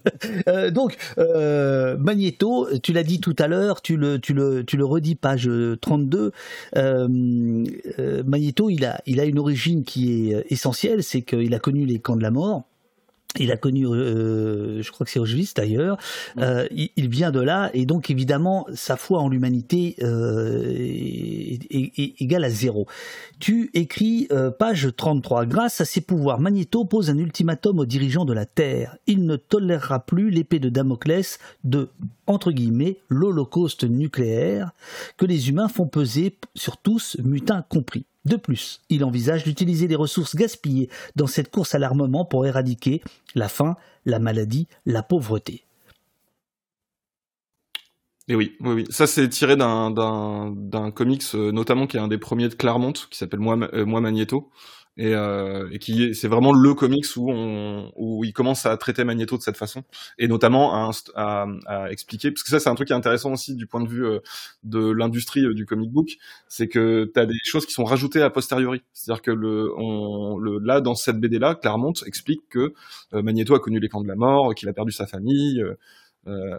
euh, 0.47 0.71
donc 0.71 0.97
euh, 1.17 1.97
Magneto, 1.97 2.67
tu 2.81 2.93
l'as 2.93 3.03
dit 3.03 3.19
tout 3.19 3.35
à 3.39 3.47
l'heure, 3.47 3.81
tu 3.81 3.97
le, 3.97 4.19
tu 4.19 4.33
le, 4.33 4.63
tu 4.63 4.77
le 4.77 4.85
redis 4.85 5.15
page 5.15 5.49
32. 5.81 6.31
Euh, 6.77 7.07
Magneto, 8.25 8.69
il 8.69 8.85
a, 8.85 9.01
il 9.05 9.19
a 9.19 9.25
une 9.25 9.39
origine 9.39 9.83
qui 9.83 10.31
est 10.31 10.45
essentielle, 10.49 11.03
c'est 11.03 11.21
qu'il 11.21 11.53
a 11.53 11.59
connu 11.59 11.85
les 11.85 11.99
camps 11.99 12.15
de 12.15 12.23
la 12.23 12.31
mort. 12.31 12.63
Il 13.37 13.51
a 13.51 13.57
connu, 13.57 13.85
euh, 13.85 14.81
je 14.81 14.91
crois 14.91 15.05
que 15.05 15.11
c'est 15.11 15.19
Auschwitz 15.19 15.53
d'ailleurs. 15.53 15.97
Euh, 16.39 16.67
il, 16.71 17.09
vient 17.09 17.29
de 17.29 17.39
là 17.39 17.69
et 17.75 17.85
donc 17.85 18.09
évidemment 18.09 18.65
sa 18.73 18.97
foi 18.97 19.19
en 19.19 19.29
l'humanité 19.29 19.95
euh, 20.01 20.63
est, 20.67 22.21
égale 22.21 22.43
à 22.43 22.49
zéro. 22.49 22.87
Tu 23.39 23.69
écris 23.75 24.27
page 24.57 24.89
33. 24.95 25.45
Grâce 25.45 25.79
à 25.79 25.85
ses 25.85 26.01
pouvoirs, 26.01 26.39
Magneto 26.39 26.85
pose 26.85 27.11
un 27.11 27.17
ultimatum 27.17 27.79
aux 27.79 27.85
dirigeants 27.85 28.25
de 28.25 28.33
la 28.33 28.45
Terre. 28.45 28.97
Il 29.05 29.25
ne 29.25 29.35
tolérera 29.35 29.99
plus 29.99 30.31
l'épée 30.31 30.59
de 30.59 30.69
Damoclès 30.69 31.37
de 31.63 31.89
entre 32.25 32.51
guillemets 32.51 32.97
l'Holocauste 33.09 33.83
nucléaire 33.83 34.71
que 35.17 35.25
les 35.25 35.49
humains 35.49 35.67
font 35.67 35.87
peser 35.87 36.35
sur 36.55 36.77
tous, 36.77 37.17
mutins 37.23 37.63
compris. 37.69 38.05
De 38.25 38.35
plus, 38.35 38.81
il 38.89 39.03
envisage 39.03 39.43
d'utiliser 39.43 39.87
les 39.87 39.95
ressources 39.95 40.35
gaspillées 40.35 40.89
dans 41.15 41.27
cette 41.27 41.49
course 41.49 41.73
à 41.73 41.79
l'armement 41.79 42.25
pour 42.25 42.45
éradiquer 42.45 43.01
la 43.33 43.47
faim, 43.47 43.75
la 44.05 44.19
maladie, 44.19 44.67
la 44.85 45.03
pauvreté. 45.03 45.63
Et 48.27 48.35
oui, 48.35 48.55
oui, 48.59 48.73
oui. 48.73 48.85
Ça, 48.89 49.07
c'est 49.07 49.27
tiré 49.27 49.55
d'un 49.55 50.91
comics, 50.93 51.23
euh, 51.33 51.51
notamment 51.51 51.87
qui 51.87 51.97
est 51.97 51.99
un 51.99 52.07
des 52.07 52.19
premiers 52.19 52.47
de 52.47 52.53
Claremont, 52.53 52.93
qui 52.93 53.17
s'appelle 53.17 53.39
Moi, 53.39 53.57
euh, 53.73 53.85
Moi 53.85 54.01
Magneto, 54.01 54.51
et, 54.99 55.15
euh, 55.15 55.69
et 55.71 55.79
qui 55.79 56.13
c'est 56.13 56.27
vraiment 56.27 56.51
le 56.51 56.73
comics 56.73 57.05
où 57.15 57.31
on 57.31 57.89
où 57.95 58.25
il 58.25 58.33
commence 58.33 58.65
à 58.65 58.75
traiter 58.75 59.05
Magneto 59.05 59.37
de 59.37 59.41
cette 59.41 59.55
façon. 59.55 59.83
Et 60.17 60.27
notamment 60.27 60.73
à, 60.73 60.91
à, 61.15 61.47
à 61.67 61.89
expliquer 61.91 62.31
parce 62.31 62.43
que 62.43 62.49
ça 62.49 62.59
c'est 62.59 62.69
un 62.69 62.75
truc 62.75 62.87
qui 62.87 62.93
est 62.93 62.97
intéressant 62.97 63.31
aussi 63.31 63.55
du 63.55 63.65
point 63.65 63.81
de 63.81 63.87
vue 63.87 64.05
euh, 64.05 64.19
de 64.63 64.91
l'industrie 64.91 65.45
euh, 65.45 65.53
du 65.53 65.65
comic 65.65 65.89
book 65.89 66.17
c'est 66.49 66.67
que 66.67 67.09
tu 67.13 67.19
as 67.19 67.25
des 67.25 67.33
choses 67.45 67.65
qui 67.65 67.71
sont 67.71 67.85
rajoutées 67.85 68.21
a 68.21 68.29
posteriori. 68.29 68.81
C'est-à-dire 68.91 69.21
que 69.21 69.31
le 69.31 69.71
on 69.77 70.37
le 70.37 70.59
là 70.59 70.81
dans 70.81 70.95
cette 70.95 71.17
BD 71.17 71.39
là 71.39 71.55
Claremont 71.55 71.93
explique 72.05 72.41
que 72.49 72.73
euh, 73.13 73.21
Magneto 73.21 73.55
a 73.55 73.59
connu 73.61 73.79
les 73.79 73.87
camps 73.87 74.01
de 74.01 74.07
la 74.07 74.15
mort 74.15 74.53
qu'il 74.53 74.67
a 74.67 74.73
perdu 74.73 74.91
sa 74.91 75.07
famille 75.07 75.63
euh, 76.27 76.57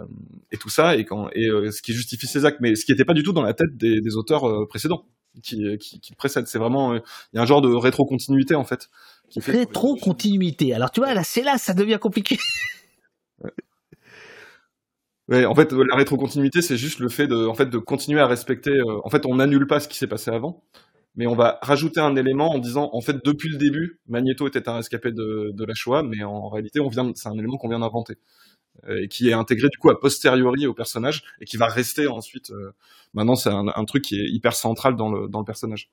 et 0.50 0.56
tout 0.56 0.70
ça 0.70 0.96
et 0.96 1.04
quand 1.04 1.28
et 1.34 1.46
ce 1.70 1.82
qui 1.82 1.92
justifie 1.92 2.26
ses 2.26 2.46
actes. 2.46 2.60
Mais 2.62 2.74
ce 2.74 2.86
qui 2.86 2.92
n'était 2.92 3.04
pas 3.04 3.12
du 3.12 3.22
tout 3.22 3.34
dans 3.34 3.42
la 3.42 3.52
tête 3.52 3.76
des, 3.76 4.00
des 4.00 4.16
auteurs 4.16 4.66
précédents 4.66 5.04
qui, 5.42 5.78
qui, 5.78 6.00
qui 6.00 6.14
précède. 6.14 6.46
C'est 6.46 6.58
vraiment, 6.58 6.94
il 6.94 7.02
y 7.34 7.38
a 7.38 7.42
un 7.42 7.46
genre 7.46 7.62
de 7.62 7.72
rétro-continuité 7.72 8.54
en 8.54 8.64
fait. 8.64 8.88
Rétro-continuité. 9.36 10.74
Alors 10.74 10.90
tu 10.90 11.00
vois, 11.00 11.14
là, 11.14 11.22
c'est 11.24 11.42
là, 11.42 11.58
ça 11.58 11.74
devient 11.74 11.98
compliqué. 12.00 12.38
ouais. 15.28 15.44
en 15.44 15.54
fait, 15.54 15.72
la 15.72 15.96
rétro-continuité, 15.96 16.62
c'est 16.62 16.76
juste 16.76 16.98
le 16.98 17.08
fait 17.08 17.26
de, 17.26 17.46
en 17.46 17.54
fait, 17.54 17.66
de 17.66 17.78
continuer 17.78 18.20
à 18.20 18.26
respecter. 18.26 18.72
Euh, 18.72 19.00
en 19.04 19.10
fait, 19.10 19.26
on 19.26 19.36
n'annule 19.36 19.66
pas 19.66 19.80
ce 19.80 19.88
qui 19.88 19.96
s'est 19.96 20.08
passé 20.08 20.30
avant, 20.30 20.64
mais 21.14 21.26
on 21.26 21.36
va 21.36 21.58
rajouter 21.62 22.00
un 22.00 22.16
élément 22.16 22.50
en 22.50 22.58
disant, 22.58 22.90
en 22.92 23.00
fait, 23.00 23.24
depuis 23.24 23.48
le 23.48 23.56
début, 23.56 24.00
Magneto 24.08 24.48
était 24.48 24.68
un 24.68 24.76
rescapé 24.76 25.12
de, 25.12 25.52
de 25.52 25.64
la 25.64 25.74
Shoah, 25.74 26.02
mais 26.02 26.24
en 26.24 26.48
réalité, 26.48 26.80
on 26.80 26.88
vient, 26.88 27.12
c'est 27.14 27.28
un 27.28 27.38
élément 27.38 27.56
qu'on 27.56 27.68
vient 27.68 27.80
d'inventer. 27.80 28.14
Euh, 28.88 29.02
et 29.02 29.08
qui 29.08 29.28
est 29.28 29.34
intégré 29.34 29.68
du 29.68 29.76
coup 29.76 29.90
a 29.90 30.00
posteriori 30.00 30.66
au 30.66 30.72
personnage 30.72 31.22
et 31.40 31.44
qui 31.44 31.58
va 31.58 31.66
rester 31.66 32.06
ensuite. 32.06 32.50
Euh, 32.50 32.72
maintenant, 33.12 33.36
c'est 33.36 33.50
un, 33.50 33.68
un, 33.68 33.84
truc 33.84 34.04
qui 34.04 34.18
est 34.18 34.28
hyper 34.28 34.54
central 34.54 34.96
dans 34.96 35.10
le, 35.10 35.28
dans 35.28 35.40
le 35.40 35.44
personnage. 35.44 35.90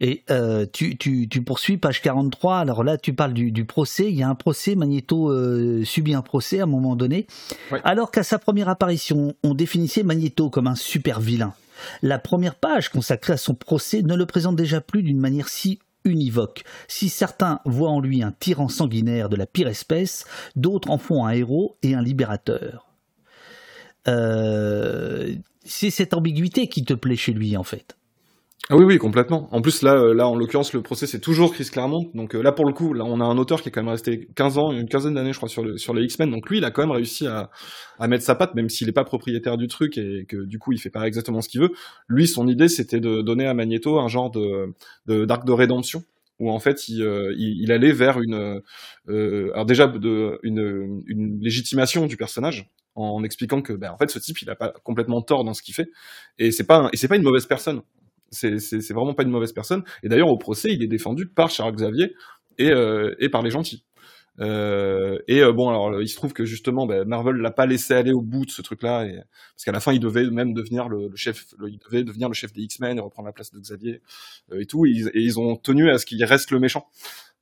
Et 0.00 0.24
euh, 0.30 0.66
tu, 0.70 0.98
tu, 0.98 1.28
tu, 1.28 1.42
poursuis 1.42 1.76
page 1.76 2.02
43. 2.02 2.58
Alors 2.58 2.82
là, 2.82 2.98
tu 2.98 3.14
parles 3.14 3.32
du, 3.32 3.52
du 3.52 3.64
procès. 3.64 4.10
Il 4.10 4.16
y 4.16 4.22
a 4.22 4.28
un 4.28 4.34
procès. 4.34 4.74
Magneto 4.74 5.30
euh, 5.30 5.84
subit 5.84 6.14
un 6.14 6.22
procès 6.22 6.60
à 6.60 6.64
un 6.64 6.66
moment 6.66 6.96
donné. 6.96 7.26
Ouais. 7.70 7.80
Alors 7.84 8.10
qu'à 8.10 8.22
sa 8.22 8.38
première 8.38 8.68
apparition, 8.68 9.34
on 9.42 9.54
définissait 9.54 10.02
Magneto 10.02 10.50
comme 10.50 10.66
un 10.66 10.74
super 10.74 11.20
vilain. 11.20 11.54
La 12.02 12.18
première 12.18 12.54
page 12.54 12.88
consacrée 12.88 13.34
à 13.34 13.36
son 13.36 13.54
procès 13.54 14.02
ne 14.02 14.14
le 14.14 14.26
présente 14.26 14.56
déjà 14.56 14.80
plus 14.80 15.02
d'une 15.02 15.18
manière 15.18 15.48
si 15.48 15.78
univoque. 16.04 16.64
Si 16.88 17.08
certains 17.08 17.60
voient 17.64 17.90
en 17.90 18.00
lui 18.00 18.22
un 18.22 18.32
tyran 18.32 18.68
sanguinaire 18.68 19.28
de 19.28 19.36
la 19.36 19.46
pire 19.46 19.68
espèce, 19.68 20.24
d'autres 20.56 20.90
en 20.90 20.98
font 20.98 21.24
un 21.24 21.30
héros 21.30 21.76
et 21.82 21.94
un 21.94 22.02
libérateur. 22.02 22.94
Euh, 24.06 25.34
c'est 25.64 25.90
cette 25.90 26.14
ambiguïté 26.14 26.68
qui 26.68 26.84
te 26.84 26.94
plaît 26.94 27.16
chez 27.16 27.32
lui, 27.32 27.56
en 27.56 27.64
fait. 27.64 27.96
Ah 28.70 28.76
oui, 28.76 28.84
oui, 28.84 28.96
complètement. 28.96 29.46
En 29.52 29.60
plus, 29.60 29.82
là, 29.82 29.94
euh, 29.94 30.14
là, 30.14 30.26
en 30.26 30.36
l'occurrence, 30.36 30.72
le 30.72 30.80
procès, 30.80 31.06
c'est 31.06 31.20
toujours 31.20 31.52
Chris 31.52 31.68
Claremont. 31.70 32.10
Donc 32.14 32.34
euh, 32.34 32.42
là, 32.42 32.50
pour 32.50 32.64
le 32.64 32.72
coup, 32.72 32.94
là, 32.94 33.04
on 33.04 33.20
a 33.20 33.24
un 33.24 33.36
auteur 33.36 33.60
qui 33.60 33.68
est 33.68 33.72
quand 33.72 33.82
même 33.82 33.90
resté 33.90 34.26
15 34.36 34.56
ans, 34.56 34.72
une 34.72 34.88
quinzaine 34.88 35.12
d'années, 35.12 35.34
je 35.34 35.36
crois, 35.36 35.50
sur, 35.50 35.62
le, 35.62 35.76
sur 35.76 35.92
les 35.92 36.02
X-Men. 36.04 36.30
Donc 36.30 36.48
lui, 36.48 36.58
il 36.58 36.64
a 36.64 36.70
quand 36.70 36.80
même 36.80 36.90
réussi 36.90 37.26
à, 37.26 37.50
à 37.98 38.08
mettre 38.08 38.24
sa 38.24 38.34
patte, 38.34 38.54
même 38.54 38.70
s'il 38.70 38.86
n'est 38.86 38.94
pas 38.94 39.04
propriétaire 39.04 39.58
du 39.58 39.68
truc 39.68 39.98
et 39.98 40.24
que 40.26 40.46
du 40.46 40.58
coup, 40.58 40.72
il 40.72 40.78
fait 40.78 40.88
pas 40.88 41.06
exactement 41.06 41.42
ce 41.42 41.50
qu'il 41.50 41.60
veut. 41.60 41.72
Lui, 42.08 42.26
son 42.26 42.48
idée, 42.48 42.68
c'était 42.68 43.00
de 43.00 43.20
donner 43.20 43.46
à 43.46 43.52
Magneto 43.52 43.98
un 43.98 44.08
genre 44.08 44.30
de 44.30 44.72
d'arc 45.26 45.44
de, 45.44 45.52
rédemption 45.52 46.02
où 46.40 46.50
en 46.50 46.58
fait 46.58 46.88
il, 46.88 47.02
euh, 47.02 47.34
il, 47.36 47.70
allait 47.70 47.92
vers 47.92 48.20
une 48.20 48.60
euh, 49.08 49.52
alors 49.52 49.66
déjà 49.66 49.86
de, 49.86 50.40
une, 50.42 51.02
une, 51.06 51.38
légitimation 51.40 52.06
du 52.06 52.16
personnage 52.16 52.70
en 52.96 53.22
expliquant 53.22 53.62
que 53.62 53.72
ben, 53.72 53.92
en 53.92 53.98
fait 53.98 54.10
ce 54.10 54.18
type 54.18 54.42
il 54.42 54.50
a 54.50 54.56
pas 54.56 54.72
complètement 54.82 55.22
tort 55.22 55.44
dans 55.44 55.54
ce 55.54 55.62
qu'il 55.62 55.74
fait 55.74 55.88
et 56.38 56.50
c'est 56.50 56.66
pas 56.66 56.88
et 56.92 56.96
c'est 56.96 57.06
pas 57.06 57.16
une 57.16 57.22
mauvaise 57.22 57.46
personne 57.46 57.82
c'est 58.34 58.92
vraiment 58.92 59.14
pas 59.14 59.22
une 59.22 59.30
mauvaise 59.30 59.52
personne. 59.52 59.84
Et 60.02 60.08
d'ailleurs, 60.08 60.28
au 60.28 60.38
procès, 60.38 60.72
il 60.72 60.82
est 60.82 60.88
défendu 60.88 61.26
par 61.26 61.50
Charles 61.50 61.74
Xavier 61.74 62.14
et, 62.58 62.70
euh, 62.70 63.14
par 63.30 63.42
les 63.42 63.50
gentils. 63.50 63.84
Euh, 64.40 65.18
et 65.28 65.42
euh, 65.42 65.52
bon, 65.52 65.68
alors 65.68 66.02
il 66.02 66.08
se 66.08 66.16
trouve 66.16 66.32
que 66.32 66.44
justement, 66.44 66.86
ben, 66.86 67.06
Marvel 67.06 67.36
l'a 67.36 67.52
pas 67.52 67.66
laissé 67.66 67.94
aller 67.94 68.12
au 68.12 68.20
bout 68.20 68.44
de 68.44 68.50
ce 68.50 68.62
truc-là, 68.62 69.06
parce 69.06 69.64
qu'à 69.64 69.72
la 69.72 69.80
fin, 69.80 69.92
il 69.92 70.00
devait 70.00 70.28
même 70.28 70.52
devenir 70.54 70.88
le, 70.88 71.10
chef, 71.14 71.54
il 71.66 71.78
devait 71.78 72.02
devenir 72.02 72.28
le 72.28 72.34
chef 72.34 72.52
des 72.52 72.62
X-Men 72.62 72.98
et 72.98 73.00
reprendre 73.00 73.26
la 73.26 73.32
place 73.32 73.52
de 73.52 73.60
Xavier 73.60 74.02
et 74.52 74.66
tout. 74.66 74.86
Et 74.86 74.90
ils, 75.14 75.38
ont 75.38 75.56
tenu 75.56 75.88
à 75.88 75.98
ce 75.98 76.06
qu'il 76.06 76.22
reste 76.24 76.50
le 76.50 76.58
méchant, 76.58 76.88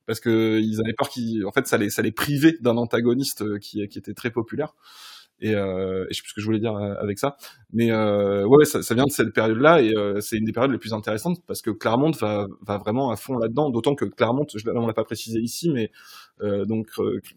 parce 0.06 0.20
que 0.20 0.60
ils 0.60 0.80
avaient 0.80 0.92
peur 0.92 1.08
qu'il, 1.08 1.46
en 1.46 1.52
fait, 1.52 1.66
ça 1.66 1.78
les, 1.78 1.88
ça 1.88 2.02
les 2.02 2.12
privait 2.12 2.56
d'un 2.60 2.76
antagoniste 2.76 3.58
qui 3.58 3.80
était 3.80 4.14
très 4.14 4.30
populaire. 4.30 4.74
Et, 5.42 5.54
euh, 5.54 6.06
je 6.08 6.14
sais 6.14 6.22
plus 6.22 6.30
ce 6.30 6.34
que 6.34 6.40
je 6.40 6.46
voulais 6.46 6.60
dire 6.60 6.76
euh, 6.76 6.94
avec 7.00 7.18
ça, 7.18 7.36
mais 7.72 7.90
euh, 7.90 8.46
ouais, 8.46 8.64
ça, 8.64 8.94
vient 8.94 9.04
de 9.04 9.10
cette 9.10 9.32
période-là 9.34 9.82
et 9.82 9.92
euh, 9.94 10.20
c'est 10.20 10.36
une 10.36 10.44
des 10.44 10.52
périodes 10.52 10.70
les 10.70 10.78
plus 10.78 10.94
intéressantes 10.94 11.42
parce 11.46 11.62
que 11.62 11.70
Claremont 11.70 12.12
va, 12.12 12.46
va 12.64 12.78
vraiment 12.78 13.10
à 13.10 13.16
fond 13.16 13.38
là-dedans. 13.38 13.70
D'autant 13.70 13.96
que 13.96 14.04
Claremont, 14.04 14.46
je, 14.54 14.70
on 14.70 14.86
l'a 14.86 14.94
pas 14.94 15.04
précisé 15.04 15.40
ici, 15.40 15.70
mais 15.70 15.90
euh, 16.42 16.64
donc 16.64 16.88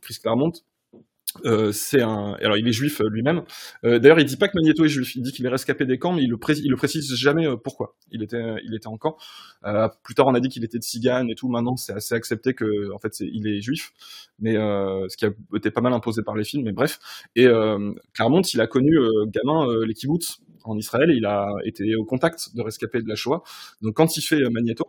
Chris 0.02 0.18
Claremont, 0.22 0.52
euh, 1.44 1.72
c'est 1.72 2.02
un. 2.02 2.34
Alors, 2.42 2.58
il 2.58 2.68
est 2.68 2.72
juif 2.72 3.02
euh, 3.02 3.10
lui-même. 3.10 3.44
Euh, 3.84 4.00
D'ailleurs, 4.00 4.20
il 4.20 4.26
dit 4.26 4.38
pas 4.38 4.48
que 4.48 4.54
Magneto 4.56 4.86
est 4.86 4.90
juif. 4.90 5.16
Il 5.16 5.22
dit 5.22 5.32
qu'il 5.32 5.46
est 5.46 5.50
rescapé 5.50 5.86
des 5.86 5.98
camps, 5.98 6.14
mais 6.14 6.24
il 6.24 6.30
le, 6.30 6.38
pré... 6.38 6.54
il 6.54 6.70
le 6.70 6.76
précise 6.78 7.14
jamais 7.16 7.48
euh, 7.48 7.58
pourquoi. 7.58 7.96
Il 8.12 8.24
était, 8.24 8.56
il 8.64 8.74
était 8.74 8.88
en 8.88 8.98
camp. 8.98 9.18
Plus 10.04 10.16
tard, 10.16 10.28
on 10.28 10.34
a 10.34 10.40
dit 10.40 10.50
qu'il 10.50 10.64
était 10.64 10.78
de 10.78 10.84
Cigane 10.84 11.30
et 11.30 11.36
tout. 11.36 11.50
Maintenant, 11.50 11.76
c'est 11.76 11.94
assez 11.94 12.16
accepté 12.16 12.54
que, 12.54 12.92
en 12.94 13.00
fait, 13.00 13.14
c'est 13.14 13.28
il 13.32 13.48
est 13.48 13.62
juif, 13.62 13.92
mais 14.40 14.54
ce 14.54 15.18
qui 15.18 15.26
a 15.26 15.32
été 15.56 15.72
pas 15.72 15.82
mal 15.82 15.94
imposé 15.94 16.22
par 16.24 16.36
les 16.36 16.44
films. 16.44 16.64
Mais 16.64 16.72
bref. 16.72 17.00
Et 17.36 17.48
Claremont, 18.14 18.42
il 18.42 18.62
a 18.62 18.68
connu 18.68 18.98
gamin 19.28 19.68
les 19.86 19.94
kibbutz 19.94 20.40
en 20.64 20.78
Israël. 20.78 21.12
Il 21.16 21.26
a 21.26 21.50
été 21.64 21.96
au 21.96 22.06
contact 22.06 22.56
de 22.56 22.62
rescapés 22.62 23.02
de 23.02 23.10
la 23.10 23.16
Shoah. 23.16 23.44
Donc, 23.82 23.96
quand 23.96 24.18
il 24.18 24.22
fait 24.22 24.50
Magneto, 24.50 24.86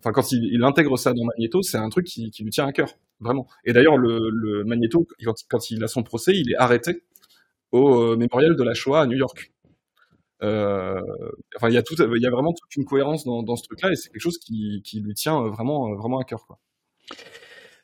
enfin 0.00 0.12
quand 0.12 0.32
il, 0.32 0.62
intègre 0.64 0.96
ça 0.96 1.12
dans 1.12 1.24
Magneto, 1.24 1.62
c'est 1.62 1.78
un 1.78 1.88
truc 1.88 2.06
qui, 2.06 2.32
lui 2.40 2.50
tient 2.50 2.66
à 2.66 2.72
cœur, 2.72 2.88
vraiment. 3.20 3.46
Et 3.64 3.72
d'ailleurs, 3.72 3.96
le, 3.96 4.64
Magneto, 4.64 5.06
quand, 5.48 5.70
il 5.70 5.82
a 5.84 5.88
son 5.88 6.02
procès, 6.02 6.32
il 6.34 6.50
est 6.50 6.56
arrêté 6.56 7.02
au 7.72 8.12
euh, 8.12 8.16
mémorial 8.16 8.56
de 8.56 8.62
la 8.62 8.74
Shoah 8.74 9.02
à 9.02 9.06
New 9.06 9.16
York. 9.16 9.52
Euh, 10.42 11.00
enfin, 11.56 11.68
il 11.68 11.74
y 11.74 12.26
a 12.26 12.30
vraiment 12.30 12.52
toute 12.52 12.76
une 12.76 12.84
cohérence 12.84 13.24
dans, 13.24 13.56
ce 13.56 13.64
truc-là, 13.64 13.92
et 13.92 13.96
c'est 13.96 14.10
quelque 14.10 14.22
chose 14.22 14.38
qui, 14.38 14.82
lui 14.94 15.14
tient 15.14 15.40
vraiment, 15.48 15.94
vraiment 15.94 16.18
à 16.18 16.24
cœur, 16.24 16.46
quoi. 16.46 16.58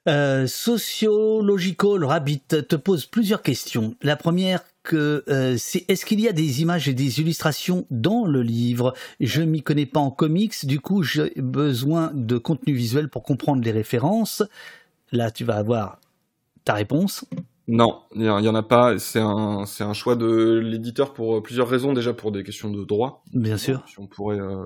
Euh, 0.08 0.48
Sociological 0.48 2.04
Rabbit 2.04 2.42
te 2.48 2.74
pose 2.74 3.06
plusieurs 3.06 3.40
questions. 3.40 3.94
La 4.02 4.16
première, 4.16 4.64
que 4.83 5.24
euh, 5.28 5.57
c'est 5.59 5.85
est-ce 5.89 6.05
qu'il 6.05 6.20
y 6.20 6.28
a 6.28 6.33
des 6.33 6.62
images 6.62 6.89
et 6.89 6.95
des 6.95 7.20
illustrations 7.20 7.87
dans 7.91 8.24
le 8.24 8.43
livre? 8.43 8.95
Je 9.20 9.43
m'y 9.43 9.62
connais 9.62 9.87
pas 9.87 10.01
en 10.01 10.11
comics, 10.11 10.66
du 10.66 10.80
coup 10.80 11.03
j'ai 11.03 11.33
besoin 11.37 12.11
de 12.14 12.39
contenu 12.39 12.74
visuel 12.74 13.09
pour 13.09 13.22
comprendre 13.22 13.62
les 13.62 13.72
références. 13.72 14.43
Là, 15.12 15.30
tu 15.30 15.45
vas 15.45 15.57
avoir 15.57 16.01
ta 16.64 16.74
réponse. 16.74 17.24
Non, 17.68 18.03
il 18.16 18.22
y, 18.22 18.28
en 18.28 18.55
a 18.55 18.62
pas. 18.62 18.99
C'est 18.99 19.20
un, 19.20 19.66
c'est 19.66 19.85
un 19.85 19.93
choix 19.93 20.16
de 20.16 20.59
l'éditeur 20.59 21.12
pour 21.12 21.41
plusieurs 21.43 21.68
raisons. 21.68 21.93
Déjà 21.93 22.12
pour 22.12 22.33
des 22.33 22.43
questions 22.43 22.70
de 22.70 22.85
droit. 22.85 23.22
Bien 23.33 23.57
sûr. 23.57 23.83
Si 23.87 24.01
on 24.01 24.07
pourrait, 24.07 24.41
euh, 24.41 24.64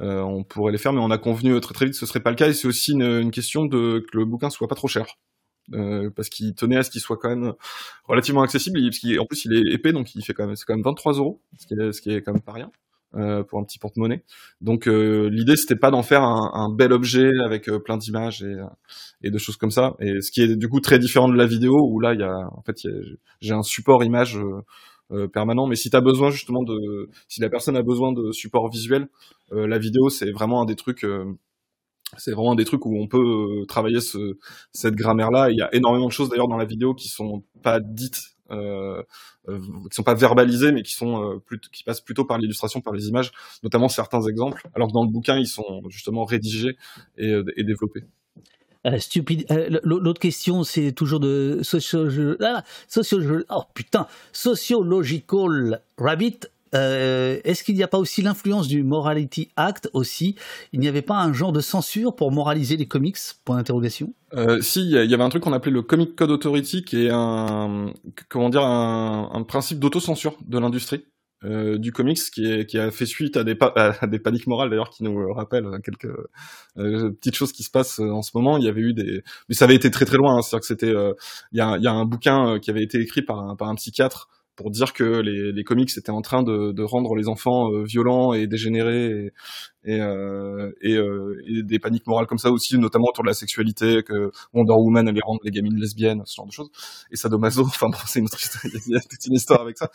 euh, 0.00 0.20
on 0.20 0.44
pourrait 0.44 0.70
les 0.70 0.78
faire, 0.78 0.92
mais 0.92 1.00
on 1.00 1.10
a 1.10 1.18
convenu 1.18 1.60
très 1.60 1.74
très 1.74 1.86
vite 1.86 1.94
que 1.94 1.98
ce 1.98 2.06
serait 2.06 2.20
pas 2.20 2.30
le 2.30 2.36
cas. 2.36 2.48
Et 2.48 2.52
c'est 2.52 2.68
aussi 2.68 2.92
une, 2.92 3.02
une 3.02 3.32
question 3.32 3.64
de 3.64 4.04
que 4.10 4.16
le 4.16 4.24
bouquin 4.24 4.50
soit 4.50 4.68
pas 4.68 4.76
trop 4.76 4.88
cher. 4.88 5.06
Euh, 5.74 6.10
parce 6.16 6.30
qu'il 6.30 6.54
tenait 6.54 6.78
à 6.78 6.82
ce 6.82 6.90
qu'il 6.90 7.00
soit 7.00 7.18
quand 7.18 7.28
même 7.28 7.52
relativement 8.04 8.42
accessible, 8.42 8.80
parce 8.80 9.00
qu'en 9.00 9.26
plus 9.26 9.44
il 9.44 9.52
est 9.54 9.74
épais, 9.74 9.92
donc 9.92 10.14
il 10.14 10.22
fait 10.22 10.32
quand 10.32 10.46
même, 10.46 10.56
c'est 10.56 10.64
quand 10.64 10.74
même 10.74 10.84
23 10.84 11.14
euros, 11.14 11.40
ce 11.58 12.00
qui 12.00 12.10
est, 12.10 12.22
quand 12.22 12.32
même 12.32 12.42
pas 12.42 12.52
rien. 12.52 12.70
Euh, 13.14 13.42
pour 13.42 13.58
un 13.58 13.64
petit 13.64 13.78
porte-monnaie. 13.78 14.22
Donc 14.60 14.86
euh, 14.86 15.30
l'idée 15.32 15.56
c'était 15.56 15.76
pas 15.76 15.90
d'en 15.90 16.02
faire 16.02 16.22
un, 16.22 16.68
bel 16.70 16.92
objet 16.92 17.30
avec 17.42 17.70
euh, 17.70 17.78
plein 17.78 17.96
d'images 17.96 18.42
et, 18.42 18.54
et, 19.22 19.30
de 19.30 19.38
choses 19.38 19.56
comme 19.56 19.70
ça. 19.70 19.94
Et 19.98 20.20
ce 20.20 20.30
qui 20.30 20.42
est 20.42 20.56
du 20.56 20.68
coup 20.68 20.80
très 20.80 20.98
différent 20.98 21.26
de 21.26 21.34
la 21.34 21.46
vidéo 21.46 21.74
où 21.90 22.00
là 22.00 22.12
il 22.12 22.20
y 22.20 22.22
a 22.22 22.36
en 22.52 22.60
fait 22.66 22.76
j'ai 23.40 23.54
un 23.54 23.62
support 23.62 24.04
image 24.04 24.38
euh, 25.10 25.26
permanent. 25.26 25.66
Mais 25.66 25.74
si 25.74 25.88
tu 25.88 25.96
as 25.96 26.02
besoin 26.02 26.28
justement 26.30 26.62
de, 26.62 27.08
si 27.28 27.40
la 27.40 27.48
personne 27.48 27.76
a 27.76 27.82
besoin 27.82 28.12
de 28.12 28.30
support 28.30 28.68
visuel, 28.70 29.08
la 29.52 29.78
vidéo 29.78 30.10
c'est 30.10 30.30
vraiment 30.30 30.60
un 30.60 30.66
des 30.66 30.76
trucs 30.76 31.06
c'est 32.16 32.32
vraiment 32.32 32.54
des 32.54 32.64
trucs 32.64 32.84
où 32.86 32.96
on 32.98 33.06
peut 33.06 33.18
euh, 33.18 33.66
travailler 33.66 34.00
ce, 34.00 34.38
cette 34.72 34.94
grammaire-là. 34.94 35.50
Il 35.50 35.58
y 35.58 35.62
a 35.62 35.74
énormément 35.74 36.06
de 36.06 36.12
choses 36.12 36.30
d'ailleurs 36.30 36.48
dans 36.48 36.56
la 36.56 36.64
vidéo 36.64 36.94
qui 36.94 37.08
sont 37.08 37.42
pas 37.62 37.80
dites, 37.80 38.20
euh, 38.50 39.02
euh, 39.48 39.58
qui 39.90 39.94
sont 39.94 40.02
pas 40.02 40.14
verbalisées, 40.14 40.72
mais 40.72 40.82
qui 40.82 40.94
sont 40.94 41.22
euh, 41.22 41.58
qui 41.72 41.84
passent 41.84 42.00
plutôt 42.00 42.24
par 42.24 42.38
l'illustration, 42.38 42.80
par 42.80 42.94
les 42.94 43.08
images, 43.08 43.30
notamment 43.62 43.88
certains 43.88 44.22
exemples. 44.22 44.68
Alors 44.74 44.88
que 44.88 44.94
dans 44.94 45.04
le 45.04 45.10
bouquin, 45.10 45.36
ils 45.36 45.46
sont 45.46 45.82
justement 45.88 46.24
rédigés 46.24 46.76
et, 47.18 47.42
développés. 47.58 48.04
Stupide. 48.98 49.44
L'autre 49.82 50.20
question, 50.20 50.62
c'est 50.62 50.92
toujours 50.92 51.20
de 51.20 51.60
socio... 51.62 52.08
Ah, 52.40 52.62
socio... 52.86 53.42
Oh 53.50 53.64
putain, 53.74 54.06
sociological 54.32 55.82
rabbit. 55.98 56.46
Euh, 56.74 57.38
Est-ce 57.44 57.64
qu'il 57.64 57.74
n'y 57.74 57.82
a 57.82 57.88
pas 57.88 57.98
aussi 57.98 58.22
l'influence 58.22 58.68
du 58.68 58.82
Morality 58.82 59.50
Act 59.56 59.88
aussi? 59.92 60.34
Il 60.72 60.80
n'y 60.80 60.88
avait 60.88 61.02
pas 61.02 61.16
un 61.16 61.32
genre 61.32 61.52
de 61.52 61.60
censure 61.60 62.14
pour 62.14 62.32
moraliser 62.32 62.76
les 62.76 62.86
comics? 62.86 63.16
Euh, 64.34 64.60
si, 64.60 64.82
il 64.82 64.90
y, 64.90 65.14
avait 65.14 65.22
un 65.22 65.28
truc 65.28 65.42
qu'on 65.42 65.52
appelait 65.52 65.72
le 65.72 65.82
Comic 65.82 66.14
Code 66.14 66.30
Authority, 66.30 66.84
qui 66.84 67.06
est 67.06 67.10
un, 67.10 67.92
comment 68.28 68.50
dire, 68.50 68.62
un, 68.62 69.42
principe 69.46 69.78
d'autocensure 69.78 70.36
de 70.46 70.58
l'industrie. 70.58 71.04
Euh, 71.44 71.78
du 71.78 71.92
comics 71.92 72.18
qui, 72.18 72.78
a 72.78 72.90
fait 72.90 73.06
suite 73.06 73.36
à 73.36 73.44
des, 73.44 73.54
paniques 73.54 74.48
morales 74.48 74.70
d'ailleurs 74.70 74.90
qui 74.90 75.04
nous 75.04 75.32
rappellent 75.32 75.80
quelques 75.84 76.12
petites 76.74 77.36
choses 77.36 77.52
qui 77.52 77.62
se 77.62 77.70
passent 77.70 78.00
en 78.00 78.22
ce 78.22 78.32
moment. 78.34 78.58
Il 78.58 78.64
y 78.64 78.68
avait 78.68 78.80
eu 78.80 78.92
des, 78.92 79.22
mais 79.48 79.54
ça 79.54 79.64
avait 79.66 79.76
été 79.76 79.90
très 79.90 80.04
très 80.04 80.16
loin. 80.16 80.36
Hein. 80.36 80.42
C'est-à-dire 80.42 80.60
que 80.60 80.66
c'était, 80.66 80.94
il 81.52 81.58
y, 81.58 81.60
a, 81.60 81.92
un 81.92 82.04
bouquin 82.04 82.58
qui 82.58 82.70
avait 82.70 82.82
été 82.82 83.00
écrit 83.00 83.22
par 83.22 83.56
un 83.60 83.74
psychiatre 83.76 84.28
pour 84.58 84.72
dire 84.72 84.92
que 84.92 85.04
les, 85.04 85.52
les 85.52 85.62
comics 85.62 85.96
étaient 85.96 86.10
en 86.10 86.20
train 86.20 86.42
de, 86.42 86.72
de 86.72 86.82
rendre 86.82 87.14
les 87.14 87.28
enfants 87.28 87.72
euh, 87.72 87.84
violents 87.84 88.32
et 88.32 88.48
dégénérés 88.48 89.06
et, 89.06 89.32
et, 89.84 90.00
euh, 90.00 90.72
et, 90.82 90.96
euh, 90.96 91.40
et, 91.46 91.62
des 91.62 91.78
paniques 91.78 92.08
morales 92.08 92.26
comme 92.26 92.38
ça 92.38 92.50
aussi, 92.50 92.76
notamment 92.76 93.06
autour 93.06 93.22
de 93.22 93.28
la 93.28 93.34
sexualité, 93.34 94.02
que 94.02 94.32
Wonder 94.52 94.72
Woman 94.72 95.06
allait 95.06 95.20
rendre 95.24 95.38
les 95.44 95.52
gamines 95.52 95.76
lesbiennes, 95.76 96.22
ce 96.26 96.34
genre 96.34 96.46
de 96.46 96.50
choses, 96.50 96.70
et 97.12 97.16
Sadomaso, 97.16 97.62
enfin 97.66 97.88
bon, 97.88 97.98
c'est 98.04 98.18
une 98.18 98.24
histoire, 98.24 98.64
il 98.64 98.92
y 98.92 98.96
a 98.96 99.00
toute 99.00 99.24
une 99.26 99.34
histoire 99.34 99.60
avec 99.60 99.78
ça. 99.78 99.92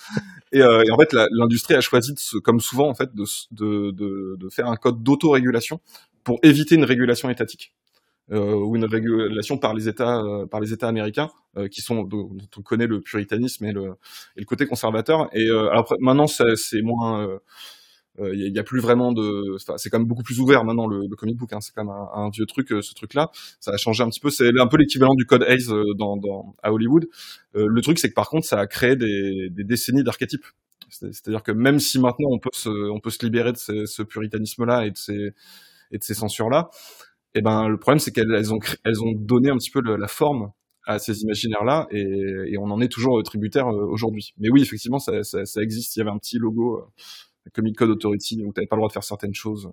Et, 0.53 0.61
euh, 0.61 0.81
en 0.93 0.97
fait, 0.97 1.13
l'industrie 1.31 1.75
a 1.75 1.81
choisi, 1.81 2.13
de, 2.13 2.39
comme 2.39 2.61
souvent 2.61 2.87
en 2.87 2.95
fait, 2.95 3.13
de, 3.13 3.25
de, 3.51 3.91
de, 4.37 4.49
faire 4.49 4.67
un 4.67 4.77
code 4.77 5.03
d'autorégulation 5.03 5.81
pour 6.23 6.39
éviter 6.41 6.75
une 6.75 6.85
régulation 6.85 7.29
étatique 7.29 7.73
ou 8.31 8.75
une 8.75 8.85
régulation 8.85 9.57
par 9.57 9.73
les 9.73 9.87
États, 9.87 10.19
euh, 10.21 10.45
par 10.45 10.61
les 10.61 10.73
États 10.73 10.87
américains, 10.87 11.29
euh, 11.57 11.67
qui 11.67 11.81
sont 11.81 12.03
dont 12.03 12.29
on 12.57 12.61
connaît 12.61 12.87
le 12.87 13.01
puritanisme 13.01 13.65
et 13.65 13.73
le, 13.73 13.95
et 14.35 14.39
le 14.39 14.45
côté 14.45 14.65
conservateur. 14.65 15.29
Et 15.33 15.47
euh, 15.49 15.69
alors 15.69 15.93
maintenant, 15.99 16.27
c'est 16.27 16.81
moins 16.81 17.39
il 18.19 18.25
euh, 18.25 18.51
n'y 18.51 18.59
a, 18.59 18.63
plus 18.63 18.79
vraiment 18.79 19.11
de 19.11 19.57
c'est 19.77 19.89
quand 19.89 19.97
même 19.97 20.07
beaucoup 20.07 20.21
plus 20.21 20.39
ouvert 20.39 20.63
maintenant 20.63 20.85
le, 20.85 21.07
le 21.09 21.15
comic 21.15 21.35
book 21.35 21.51
hein. 21.51 21.61
c'est 21.61 21.73
quand 21.73 21.83
même 21.83 21.93
un, 22.13 22.29
vieux 22.29 22.45
truc 22.45 22.67
ce 22.69 22.93
truc 22.93 23.15
là 23.15 23.31
ça 23.59 23.71
a 23.71 23.77
changé 23.77 24.03
un 24.03 24.09
petit 24.09 24.19
peu 24.19 24.29
c'est 24.29 24.49
un 24.59 24.67
peu 24.67 24.77
l'équivalent 24.77 25.15
du 25.15 25.25
code 25.25 25.43
Hayes 25.47 25.67
dans, 25.97 26.17
dans, 26.17 26.55
à 26.61 26.71
Hollywood 26.71 27.07
euh, 27.55 27.65
le 27.67 27.81
truc 27.81 27.97
c'est 27.97 28.09
que 28.09 28.13
par 28.13 28.29
contre 28.29 28.45
ça 28.45 28.59
a 28.59 28.67
créé 28.67 28.95
des, 28.95 29.49
des 29.49 29.63
décennies 29.63 30.03
d'archétypes 30.03 30.45
c'est-à-dire 30.89 31.41
que 31.41 31.51
même 31.51 31.79
si 31.79 31.99
maintenant 31.99 32.29
on 32.29 32.37
peut 32.37 32.51
se, 32.53 32.69
on 32.69 32.99
peut 32.99 33.09
se 33.09 33.25
libérer 33.25 33.51
de 33.51 33.57
ce 33.57 34.03
puritanisme 34.03 34.63
là 34.65 34.85
et 34.85 34.91
de 34.91 34.97
ces 34.97 35.33
et 35.91 35.97
de 35.97 36.03
ces 36.03 36.13
censures 36.13 36.49
là 36.49 36.69
et 37.35 37.41
ben 37.41 37.67
le 37.67 37.77
problème 37.77 37.99
c'est 37.99 38.11
qu'elles 38.11 38.53
ont 38.53 38.59
elles 38.83 39.01
ont 39.01 39.11
donné 39.13 39.49
un 39.49 39.57
petit 39.57 39.71
peu 39.71 39.81
la 39.81 40.07
forme 40.07 40.51
à 40.85 40.99
ces 40.99 41.21
imaginaires 41.21 41.63
là 41.63 41.87
et, 41.91 42.57
on 42.57 42.69
en 42.69 42.81
est 42.81 42.91
toujours 42.91 43.21
tributaire 43.23 43.67
aujourd'hui 43.67 44.33
mais 44.37 44.49
oui 44.49 44.61
effectivement 44.61 44.99
ça, 44.99 45.23
ça, 45.23 45.61
existe 45.61 45.95
il 45.95 45.99
y 45.99 46.01
avait 46.01 46.11
un 46.11 46.17
petit 46.17 46.37
logo 46.37 46.87
Comic 47.51 47.77
Code 47.77 47.89
Authority 47.89 48.41
où 48.43 48.53
tu 48.53 48.59
n'avais 48.59 48.67
pas 48.67 48.75
le 48.75 48.79
droit 48.79 48.87
de 48.87 48.93
faire 48.93 49.03
certaines 49.03 49.33
choses. 49.33 49.69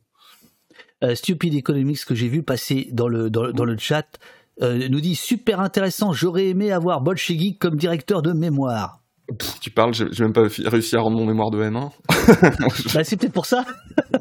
Euh, 1.04 1.14
Stupid 1.14 1.54
Economics 1.54 2.04
que 2.04 2.14
j'ai 2.14 2.28
vu 2.28 2.42
passer 2.42 2.88
dans 2.92 3.08
le, 3.08 3.30
dans, 3.30 3.64
le 3.64 3.78
chat 3.78 4.18
euh, 4.62 4.88
nous 4.88 5.00
dit 5.00 5.14
super 5.14 5.61
intéressant, 5.61 6.12
j'aurais 6.12 6.48
aimé 6.48 6.72
avoir 6.72 7.00
Bolshevik 7.00 7.58
comme 7.58 7.76
directeur 7.76 8.22
de 8.22 8.32
mémoire. 8.32 8.99
Pff, 9.39 9.61
tu 9.61 9.70
parles, 9.70 9.95
j'ai 9.95 10.24
même 10.24 10.33
pas 10.33 10.47
réussi 10.64 10.97
à 10.97 11.01
rendre 11.01 11.16
mon 11.16 11.26
mémoire 11.26 11.51
de 11.51 11.62
M1. 11.62 11.91
bah, 12.95 13.05
c'est 13.05 13.16
peut-être 13.16 13.33
pour 13.33 13.47
ça. 13.47 13.64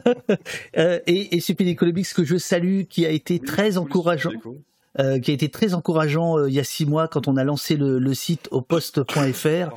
euh, 0.77 0.99
et, 1.07 1.35
et 1.35 1.39
Stupid 1.39 1.67
Economics 1.67 2.13
que 2.13 2.23
je 2.23 2.37
salue, 2.37 2.83
qui 2.89 3.05
a 3.05 3.09
été 3.09 3.39
très 3.39 3.77
encourageant. 3.77 4.31
Euh, 4.99 5.19
qui 5.19 5.29
a 5.29 5.33
été 5.35 5.49
très 5.49 5.75
encourageant 5.75 6.39
euh, 6.39 6.49
il 6.49 6.55
y 6.55 6.59
a 6.59 6.63
six 6.63 6.87
mois 6.87 7.07
quand 7.07 7.27
on 7.27 7.37
a 7.37 7.43
lancé 7.43 7.77
le, 7.77 7.99
le 7.99 8.13
site 8.15 8.47
au 8.49 8.61
poste.fr 8.61 9.69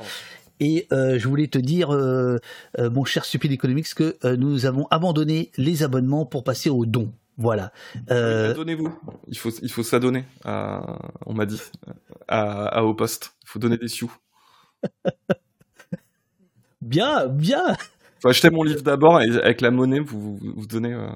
et 0.59 0.87
euh, 0.91 1.19
je 1.19 1.27
voulais 1.27 1.47
te 1.47 1.57
dire, 1.57 1.93
euh, 1.93 2.37
euh, 2.79 2.89
mon 2.89 3.03
cher 3.03 3.25
Stupid 3.25 3.51
Economics, 3.51 3.93
que 3.95 4.15
euh, 4.23 4.37
nous 4.37 4.65
avons 4.65 4.87
abandonné 4.91 5.51
les 5.57 5.83
abonnements 5.83 6.25
pour 6.25 6.43
passer 6.43 6.69
aux 6.69 6.85
dons. 6.85 7.11
Voilà. 7.37 7.71
Euh... 8.11 8.53
Donnez-vous. 8.53 8.93
Il 9.27 9.37
faut, 9.37 9.49
il 9.61 9.71
faut 9.71 9.83
s'adonner. 9.83 10.23
À, 10.45 10.99
on 11.25 11.33
m'a 11.33 11.45
dit 11.45 11.59
à, 12.27 12.67
à, 12.67 12.83
au 12.83 12.93
poste. 12.93 13.33
Il 13.43 13.49
faut 13.49 13.59
donner 13.59 13.77
des 13.77 13.87
sioux. 13.87 14.13
bien, 16.81 17.27
bien. 17.27 17.75
Faut 18.21 18.29
acheter 18.29 18.49
mon 18.49 18.63
livre 18.63 18.81
d'abord 18.81 19.21
et 19.21 19.29
avec 19.29 19.61
la 19.61 19.71
monnaie, 19.71 19.99
vous, 19.99 20.37
vous, 20.37 20.53
vous 20.55 20.65
donnez. 20.65 20.93
Euh, 20.93 21.09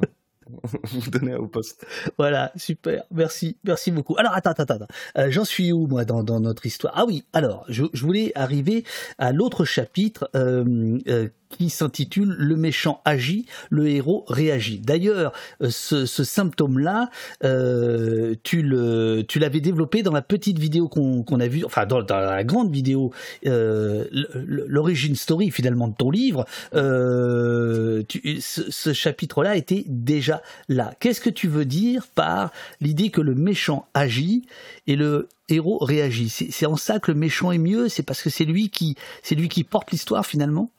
vous 0.83 1.09
donnez 1.09 1.35
au 1.35 1.47
poste. 1.47 1.85
Voilà, 2.17 2.51
super, 2.55 3.03
merci, 3.11 3.57
merci 3.63 3.91
beaucoup. 3.91 4.15
Alors 4.17 4.33
attends, 4.33 4.51
attends, 4.51 4.75
attends, 4.75 4.87
euh, 5.17 5.27
j'en 5.29 5.45
suis 5.45 5.71
où 5.71 5.87
moi 5.87 6.05
dans, 6.05 6.23
dans, 6.23 6.39
notre 6.39 6.65
histoire? 6.65 6.93
Ah 6.95 7.05
oui, 7.05 7.25
alors 7.33 7.65
je, 7.69 7.85
je 7.93 8.05
voulais 8.05 8.31
arriver 8.35 8.83
à 9.17 9.31
l'autre 9.31 9.65
chapitre 9.65 10.29
euh, 10.35 10.99
euh, 11.07 11.29
qui 11.49 11.69
s'intitule 11.69 12.35
Le 12.37 12.55
méchant 12.55 13.01
agit, 13.05 13.45
le 13.69 13.87
héros 13.87 14.25
réagit. 14.27 14.79
D'ailleurs, 14.79 15.33
ce, 15.61 16.05
ce 16.05 16.23
symptôme-là, 16.23 17.09
euh, 17.43 18.35
tu 18.43 18.61
l'avais 18.61 19.61
développé 19.61 20.03
dans 20.03 20.11
la 20.11 20.21
petite 20.21 20.59
vidéo 20.59 20.87
qu'on 20.87 21.23
qu 21.23 21.41
a 21.41 21.47
vue, 21.47 21.65
enfin 21.65 21.85
dans, 21.85 22.01
dans, 22.01 22.19
la 22.19 22.43
grande 22.43 22.71
vidéo, 22.71 23.11
euh, 23.45 24.05
l'origine 24.33 25.15
story 25.15 25.51
finalement 25.51 25.87
de 25.87 25.95
ton 25.95 26.11
livre. 26.11 26.45
Euh, 26.73 28.03
tu, 28.07 28.39
ce, 28.41 28.93
chapitre-là 28.93 29.55
était 29.55 29.83
déjà 29.87 30.41
là. 30.69 30.93
Qu'est-ce 30.99 31.21
que 31.21 31.29
tu 31.29 31.47
veux 31.47 31.65
dire 31.65 32.07
par 32.15 32.51
l'idée 32.81 33.09
que 33.09 33.21
le 33.21 33.35
méchant 33.35 33.87
agit 33.93 34.45
et 34.87 34.95
le 34.95 35.27
héros 35.49 35.77
réagit? 35.79 36.29
C'est 36.29 36.65
en 36.65 36.75
ça 36.75 36.99
que 36.99 37.11
le 37.11 37.17
méchant 37.17 37.51
est 37.51 37.57
mieux? 37.57 37.89
C'est 37.89 38.03
parce 38.03 38.21
que 38.21 38.29
c'est 38.29 38.45
lui 38.45 38.71
c'est 39.23 39.35
lui 39.35 39.49
qui 39.49 39.63
porte 39.63 39.91
l'histoire 39.91 40.25
finalement? 40.25 40.71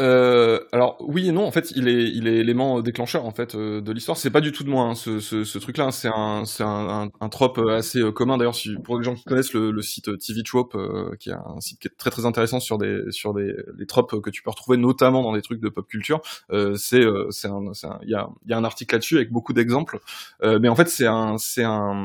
Euh, 0.00 0.60
alors 0.72 0.96
oui 1.00 1.28
et 1.28 1.32
non, 1.32 1.44
en 1.44 1.52
fait, 1.52 1.70
il 1.72 1.86
est, 1.86 2.04
il 2.04 2.26
est 2.26 2.36
élément 2.36 2.80
déclencheur 2.80 3.26
en 3.26 3.30
fait 3.30 3.54
euh, 3.54 3.80
de 3.82 3.92
l'histoire. 3.92 4.16
C'est 4.16 4.30
pas 4.30 4.40
du 4.40 4.50
tout 4.50 4.64
de 4.64 4.70
moi 4.70 4.84
hein, 4.84 4.94
ce, 4.94 5.20
ce, 5.20 5.44
ce 5.44 5.58
truc-là. 5.58 5.90
C'est 5.92 6.08
un, 6.08 6.44
c'est 6.46 6.62
un, 6.62 7.02
un, 7.04 7.08
un, 7.20 7.28
trope 7.28 7.58
assez 7.58 7.98
euh, 8.00 8.10
commun. 8.10 8.38
D'ailleurs, 8.38 8.54
si, 8.54 8.74
pour 8.84 8.98
les 8.98 9.04
gens 9.04 9.14
qui 9.14 9.24
connaissent 9.24 9.52
le, 9.52 9.70
le 9.70 9.82
site 9.82 10.18
TV 10.18 10.42
Trope, 10.42 10.74
euh, 10.74 11.14
qui 11.20 11.28
est 11.30 11.34
un 11.34 11.60
site 11.60 11.78
qui 11.78 11.88
est 11.88 11.96
très 11.96 12.10
très 12.10 12.24
intéressant 12.24 12.58
sur 12.58 12.78
des, 12.78 13.02
sur 13.10 13.34
des, 13.34 13.54
les 13.76 13.86
tropes 13.86 14.20
que 14.22 14.30
tu 14.30 14.42
peux 14.42 14.50
retrouver 14.50 14.78
notamment 14.78 15.22
dans 15.22 15.34
des 15.34 15.42
trucs 15.42 15.60
de 15.60 15.68
pop 15.68 15.86
culture. 15.86 16.20
Euh, 16.52 16.74
c'est, 16.76 17.02
c'est 17.30 17.48
un, 17.48 17.60
il 18.02 18.10
y 18.10 18.14
a, 18.14 18.28
y 18.46 18.52
a 18.54 18.56
un 18.56 18.64
article 18.64 18.94
là-dessus 18.94 19.16
avec 19.16 19.30
beaucoup 19.30 19.52
d'exemples. 19.52 19.98
mais 20.42 20.68
en 20.68 20.74
fait, 20.74 20.88
c'est 20.88 21.06
un, 21.06 21.36
c'est 21.38 21.64
un 21.64 22.04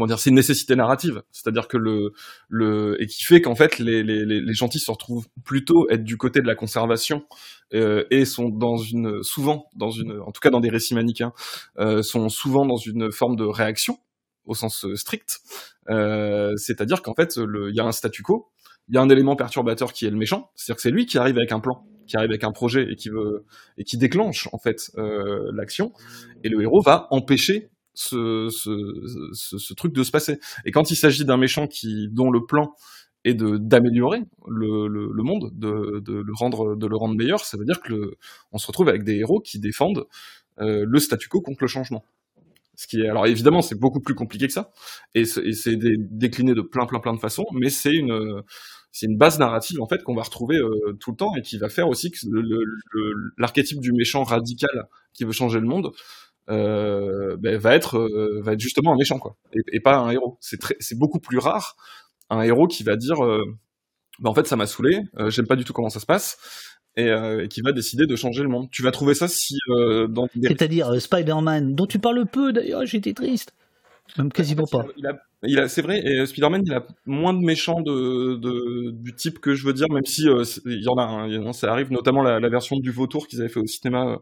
comment 0.00 0.06
dire, 0.06 0.18
c'est 0.18 0.30
une 0.30 0.36
nécessité 0.36 0.76
narrative, 0.76 1.22
c'est-à-dire 1.30 1.68
que 1.68 1.76
le, 1.76 2.14
le 2.48 2.96
et 3.02 3.06
qui 3.06 3.22
fait 3.22 3.42
qu'en 3.42 3.54
fait 3.54 3.78
les, 3.78 4.02
les, 4.02 4.24
les 4.24 4.54
gentils 4.54 4.78
se 4.78 4.90
retrouvent 4.90 5.28
plutôt 5.44 5.90
être 5.90 6.04
du 6.04 6.16
côté 6.16 6.40
de 6.40 6.46
la 6.46 6.54
conservation 6.54 7.26
euh, 7.74 8.04
et 8.10 8.24
sont 8.24 8.48
dans 8.48 8.78
une 8.78 9.22
souvent 9.22 9.66
dans 9.76 9.90
une, 9.90 10.18
en 10.20 10.32
tout 10.32 10.40
cas 10.40 10.48
dans 10.48 10.60
des 10.60 10.70
récits 10.70 10.94
manichéens, 10.94 11.34
euh, 11.78 12.00
sont 12.02 12.30
souvent 12.30 12.64
dans 12.64 12.78
une 12.78 13.12
forme 13.12 13.36
de 13.36 13.44
réaction 13.44 13.98
au 14.46 14.54
sens 14.54 14.86
strict, 14.94 15.40
euh, 15.90 16.56
c'est-à-dire 16.56 17.02
qu'en 17.02 17.14
fait 17.14 17.36
il 17.36 17.74
y 17.74 17.80
a 17.80 17.84
un 17.84 17.92
statu 17.92 18.22
quo, 18.22 18.48
il 18.88 18.94
y 18.94 18.98
a 18.98 19.02
un 19.02 19.10
élément 19.10 19.36
perturbateur 19.36 19.92
qui 19.92 20.06
est 20.06 20.10
le 20.10 20.16
méchant, 20.16 20.50
c'est-à-dire 20.54 20.76
que 20.76 20.82
c'est 20.82 20.90
lui 20.90 21.04
qui 21.04 21.18
arrive 21.18 21.36
avec 21.36 21.52
un 21.52 21.60
plan, 21.60 21.84
qui 22.06 22.16
arrive 22.16 22.30
avec 22.30 22.42
un 22.42 22.52
projet 22.52 22.86
et 22.90 22.96
qui 22.96 23.10
veut 23.10 23.44
et 23.76 23.84
qui 23.84 23.98
déclenche 23.98 24.48
en 24.54 24.58
fait 24.58 24.90
l'action, 25.52 25.92
et 26.42 26.48
le 26.48 26.62
héros 26.62 26.80
va 26.80 27.06
empêcher 27.10 27.68
ce, 28.00 29.74
truc 29.74 29.92
de 29.92 30.02
se 30.02 30.10
passer. 30.10 30.38
Et 30.64 30.70
quand 30.70 30.90
il 30.90 30.96
s'agit 30.96 31.24
d'un 31.24 31.36
méchant 31.36 31.66
qui, 31.66 32.08
dont 32.10 32.30
le 32.30 32.44
plan 32.44 32.74
est 33.24 33.34
de 33.34 33.58
d'améliorer 33.58 34.22
le, 34.48 34.88
le, 34.88 35.22
monde, 35.22 35.50
de, 35.52 36.00
de, 36.00 36.14
le 36.14 36.32
rendre 36.34 36.74
de 36.74 36.86
le 36.86 36.96
rendre 36.96 37.14
meilleur, 37.14 37.40
ça 37.40 37.58
veut 37.58 37.66
dire 37.66 37.80
que 37.80 38.14
on 38.52 38.58
se 38.58 38.66
retrouve 38.66 38.88
avec 38.88 39.04
des 39.04 39.16
héros 39.16 39.40
qui 39.40 39.58
défendent 39.58 40.06
euh, 40.60 40.84
le 40.88 40.98
statu 40.98 41.28
quo 41.28 41.40
contre 41.42 41.58
le 41.62 41.68
changement. 41.68 42.04
Ce 42.76 42.86
qui 42.86 43.06
alors 43.06 43.26
évidemment 43.26 43.60
c'est 43.60 43.78
beaucoup 43.78 44.00
plus 44.00 44.14
compliqué 44.14 44.46
que 44.46 44.54
ça 44.54 44.72
et 45.14 45.26
c'est 45.26 45.76
décliné 45.76 46.54
de 46.54 46.62
plein 46.62 46.86
plein 46.86 46.98
plein 46.98 47.12
de 47.12 47.20
façons, 47.20 47.44
mais 47.52 47.68
c'est 47.68 47.92
une 47.92 48.42
c'est 48.90 49.06
une 49.06 49.18
base 49.18 49.38
narrative 49.38 49.82
en 49.82 49.86
fait 49.86 50.02
qu'on 50.02 50.14
va 50.14 50.22
retrouver 50.22 50.56
euh, 50.56 50.96
tout 50.98 51.10
le 51.10 51.16
temps 51.16 51.34
et 51.36 51.42
qui 51.42 51.58
va 51.58 51.68
faire 51.68 51.88
aussi 51.88 52.10
que 52.10 52.18
l'archétype 53.36 53.80
du 53.80 53.92
méchant 53.92 54.24
radical 54.24 54.88
qui 55.12 55.24
veut 55.24 55.32
changer 55.32 55.60
le 55.60 55.66
monde 55.66 55.92
euh, 56.50 57.36
ben, 57.38 57.56
va 57.58 57.74
être 57.74 57.96
euh, 57.98 58.40
va 58.42 58.54
être 58.54 58.60
justement 58.60 58.92
un 58.92 58.96
méchant 58.96 59.18
quoi 59.18 59.36
et, 59.52 59.60
et 59.72 59.80
pas 59.80 59.96
un 59.96 60.10
héros 60.10 60.36
c'est 60.40 60.58
c'est 60.80 60.98
beaucoup 60.98 61.20
plus 61.20 61.38
rare 61.38 61.76
un 62.28 62.42
héros 62.42 62.66
qui 62.66 62.82
va 62.82 62.96
dire 62.96 63.24
euh, 63.24 63.44
ben, 64.18 64.30
en 64.30 64.34
fait 64.34 64.46
ça 64.46 64.56
m'a 64.56 64.66
saoulé 64.66 65.00
j'aime 65.28 65.46
pas 65.46 65.56
du 65.56 65.64
tout 65.64 65.72
comment 65.72 65.90
ça 65.90 66.00
se 66.00 66.06
passe 66.06 66.38
et, 66.96 67.06
et 67.06 67.46
qui 67.48 67.60
va 67.60 67.70
décider 67.70 68.06
de 68.06 68.16
changer 68.16 68.42
le 68.42 68.48
monde. 68.48 68.68
Tu 68.72 68.82
vas 68.82 68.90
trouver 68.90 69.14
ça 69.14 69.28
si 69.28 69.56
dans 69.68 70.28
des... 70.34 70.48
C'est-à-dire 70.48 71.00
Spider-Man, 71.00 71.76
dont 71.76 71.86
tu 71.86 72.00
parles 72.00 72.26
peu 72.26 72.52
d'ailleurs, 72.52 72.84
j'étais 72.84 73.14
triste. 73.14 73.54
Même 74.18 74.32
quasiment 74.32 74.66
pas. 74.66 74.86
Il 74.96 75.06
a, 75.06 75.12
il 75.44 75.58
a, 75.60 75.68
c'est 75.68 75.82
vrai, 75.82 76.02
et 76.04 76.26
Spider-Man, 76.26 76.62
il 76.66 76.72
a 76.72 76.84
moins 77.06 77.32
de 77.32 77.38
méchants 77.38 77.80
de, 77.80 78.34
de, 78.34 78.90
du 78.90 79.14
type 79.14 79.38
que 79.38 79.54
je 79.54 79.64
veux 79.64 79.72
dire, 79.72 79.86
même 79.88 80.04
si 80.04 80.22
il 80.66 80.82
y 80.82 80.88
en 80.88 80.96
a, 80.96 81.04
un, 81.04 81.52
ça 81.52 81.70
arrive, 81.70 81.92
notamment 81.92 82.24
la, 82.24 82.40
la 82.40 82.48
version 82.48 82.76
du 82.76 82.90
vautour 82.90 83.28
qu'ils 83.28 83.40
avaient 83.40 83.48
fait 83.48 83.60
au 83.60 83.66
cinéma 83.66 84.18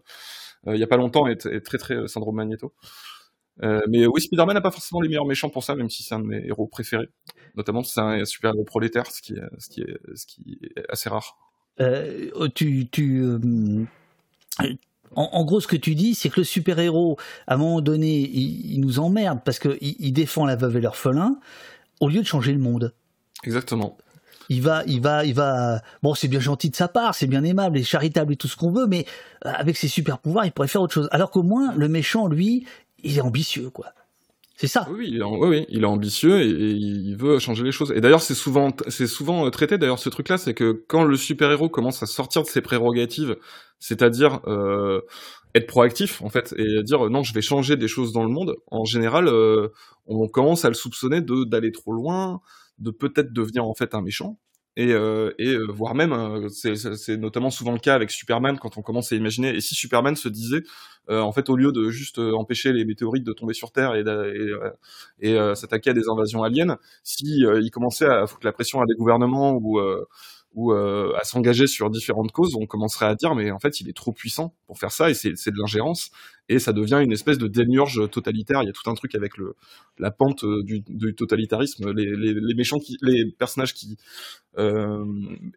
il 0.75 0.81
y 0.81 0.83
a 0.83 0.87
pas 0.87 0.97
longtemps 0.97 1.27
est, 1.27 1.47
est 1.47 1.61
très 1.61 1.79
très 1.79 1.95
euh, 1.95 2.07
syndrome 2.07 2.37
Magneto. 2.37 2.73
Euh, 3.63 3.81
mais 3.89 4.07
oui, 4.07 4.21
Spider-Man 4.21 4.55
n'a 4.55 4.61
pas 4.61 4.71
forcément 4.71 5.01
les 5.01 5.09
meilleurs 5.09 5.27
méchants 5.27 5.51
pour 5.51 5.65
ça, 5.65 5.75
même 5.75 5.91
si 5.91 6.03
c'est 6.03 6.15
un 6.15 6.21
de 6.21 6.27
mes 6.27 6.47
héros 6.47 6.69
préférés. 6.69 7.09
Notamment, 7.57 7.83
c'est 7.83 8.01
un 8.01 8.25
super 8.25 8.53
héros 8.55 8.65
prolétaire, 8.65 9.11
ce 9.11 9.21
qui 9.21 9.33
est, 9.33 9.43
ce 9.59 9.69
qui 9.69 9.81
est, 9.81 9.99
ce 10.15 10.27
qui 10.27 10.61
est 10.77 10.85
assez 10.89 11.09
rare. 11.09 11.37
Euh, 11.81 12.49
tu, 12.55 12.89
tu, 12.89 13.21
euh, 13.23 13.85
en, 15.17 15.23
en 15.33 15.45
gros, 15.45 15.61
ce 15.61 15.67
que 15.67 15.77
tu 15.77 15.95
dis, 15.97 16.15
c'est 16.15 16.29
que 16.29 16.41
le 16.41 16.45
super-héros, 16.45 17.17
à 17.47 17.55
un 17.55 17.57
moment 17.57 17.81
donné, 17.81 18.19
il, 18.19 18.75
il 18.75 18.81
nous 18.81 19.01
emmerde 19.01 19.41
parce 19.45 19.59
qu'il 19.59 19.77
il 19.81 20.13
défend 20.13 20.45
la 20.45 20.55
veuve 20.55 20.77
et 20.77 20.81
l'orphelin 20.81 21.41
au 22.01 22.09
lieu 22.09 22.21
de 22.21 22.27
changer 22.27 22.53
le 22.53 22.61
monde. 22.61 22.95
Exactement. 23.43 23.99
Il 24.49 24.63
va, 24.63 24.83
il 24.87 25.01
va, 25.01 25.25
il 25.25 25.35
va. 25.35 25.81
Bon, 26.03 26.15
c'est 26.15 26.29
bien 26.29 26.41
gentil 26.41 26.71
de 26.71 26.77
sa 26.77 26.89
part, 26.89 27.15
c'est 27.15 27.27
bien 27.27 27.45
aimable 27.45 27.79
et 27.79 27.83
charitable 27.83 28.33
et 28.33 28.37
tout 28.37 28.49
ce 28.49 28.57
qu'on 28.57 28.71
veut, 28.71 28.87
mais 28.87 29.07
euh, 29.45 29.51
avec 29.55 29.77
ses 29.77 29.89
super 29.89 30.19
pouvoirs, 30.19 30.47
il 30.47 30.53
pourrait 30.53 30.69
faire 30.69 30.83
autre 30.83 30.95
chose. 30.95 31.09
Alors 31.13 31.31
qu'au 31.31 31.43
moins, 31.43 31.75
le 31.75 31.89
méchant, 31.89 32.29
lui, 32.29 32.67
il 33.03 33.19
est 33.19 33.21
ambitieux, 33.21 33.71
quoi. 33.71 33.87
C'est 34.57 34.67
ça. 34.67 34.89
Oui, 34.91 35.11
il 35.13 35.19
est, 35.19 35.23
oui, 35.23 35.67
il 35.69 35.83
est 35.83 35.87
ambitieux 35.87 36.41
et, 36.41 36.49
et 36.49 36.71
il 36.73 37.17
veut 37.17 37.39
changer 37.39 37.63
les 37.63 37.71
choses. 37.71 37.93
Et 37.95 38.01
d'ailleurs, 38.01 38.23
c'est 38.23 38.35
souvent, 38.35 38.71
c'est 38.89 39.07
souvent 39.07 39.47
euh, 39.47 39.51
traité. 39.51 39.79
D'ailleurs, 39.79 40.01
ce 40.01 40.09
truc-là, 40.09 40.37
c'est 40.37 40.55
que 40.55 40.85
quand 40.89 41.05
le 41.05 41.17
super-héros 41.17 41.69
commence 41.69 42.03
à 42.03 42.07
sortir 42.07 42.43
de 42.43 42.49
ses 42.49 42.61
prérogatives, 42.61 43.37
c'est-à-dire 43.79 44.41
euh, 44.49 45.01
être 45.55 45.67
proactif, 45.67 46.23
en 46.23 46.29
fait, 46.29 46.55
et 46.59 46.83
dire 46.83 47.07
euh, 47.07 47.09
non, 47.09 47.23
je 47.23 47.33
vais 47.33 47.41
changer 47.43 47.77
des 47.77 47.89
choses 47.89 48.13
dans 48.13 48.25
le 48.25 48.31
monde. 48.31 48.57
En 48.71 48.85
général, 48.85 49.29
euh, 49.29 49.69
on 50.07 50.27
commence 50.29 50.65
à 50.65 50.69
le 50.69 50.75
soupçonner 50.75 51.21
de 51.21 51.45
d'aller 51.45 51.71
trop 51.71 51.93
loin, 51.93 52.41
de 52.79 52.91
peut-être 52.91 53.33
devenir 53.33 53.65
en 53.67 53.75
fait 53.75 53.95
un 53.95 54.03
méchant. 54.03 54.39
Et, 54.77 54.93
euh, 54.93 55.33
et 55.39 55.49
euh, 55.55 55.67
voire 55.73 55.95
même, 55.97 56.13
euh, 56.13 56.49
c'est- 56.51 57.17
notamment 57.17 57.51
souvent 57.51 57.73
le 57.73 57.81
cas 57.81 57.97
avec 57.97 58.13
Superman 58.13 58.59
quand 58.61 58.79
on 58.79 58.83
commence 58.83 59.11
à 59.13 59.17
imaginer. 59.17 59.49
Et 59.57 59.61
si 59.61 59.75
Superman 59.75 60.15
se 60.15 60.29
disait, 60.29 60.63
euh, 61.11 61.21
en 61.21 61.33
fait, 61.33 61.49
au 61.51 61.57
lieu 61.57 61.73
de 61.73 61.91
juste 61.91 62.21
euh, 62.21 62.33
empêcher 62.35 62.73
les 62.73 62.85
météorites 62.85 63.25
de 63.25 63.33
tomber 63.33 63.55
sur 63.55 63.73
Terre 63.73 63.95
et, 63.97 64.05
et, 65.21 65.35
euh, 65.35 65.55
s'attaquer 65.55 65.91
à 65.91 65.93
des 65.95 66.09
invasions 66.09 66.43
aliens, 66.43 66.79
si 67.03 67.25
il 67.41 67.71
commençait 67.71 68.07
à 68.07 68.27
foutre 68.27 68.47
la 68.47 68.53
pression 68.53 68.81
à 68.81 68.87
des 68.87 68.95
gouvernements 68.95 69.55
ou 69.61 69.81
ou 70.55 70.73
euh, 70.73 71.13
à 71.17 71.25
s'engager 71.25 71.67
sur 71.67 71.91
différentes 71.91 72.33
causes, 72.33 72.55
on 72.55 72.67
commencerait 72.67 73.07
à 73.07 73.15
dire 73.15 73.35
mais 73.35 73.51
en 73.51 73.59
fait 73.59 73.81
il 73.81 73.89
est 73.89 73.97
trop 73.97 74.13
puissant 74.13 74.55
pour 74.67 74.79
faire 74.79 74.93
ça 74.93 75.11
et 75.11 75.15
c'est 75.15 75.31
de 75.31 75.59
l'ingérence 75.59 76.11
et 76.49 76.59
ça 76.59 76.73
devient 76.73 77.01
une 77.03 77.13
espèce 77.13 77.37
de 77.37 77.47
démiurge 77.47 78.11
totalitaire. 78.11 78.63
Il 78.63 78.67
y 78.67 78.71
a 78.71 78.73
tout 78.73 78.89
un 78.89 78.95
truc 78.95 79.15
avec 79.15 79.35
la 79.99 80.11
pente 80.11 80.45
euh, 80.45 80.63
du, 80.65 81.15
totalitarisme, 81.15 81.93
les, 81.93 82.55
méchants 82.55 82.79
les 83.03 83.31
personnages 83.39 83.75
qui, 83.75 83.99
euh, 84.57 85.05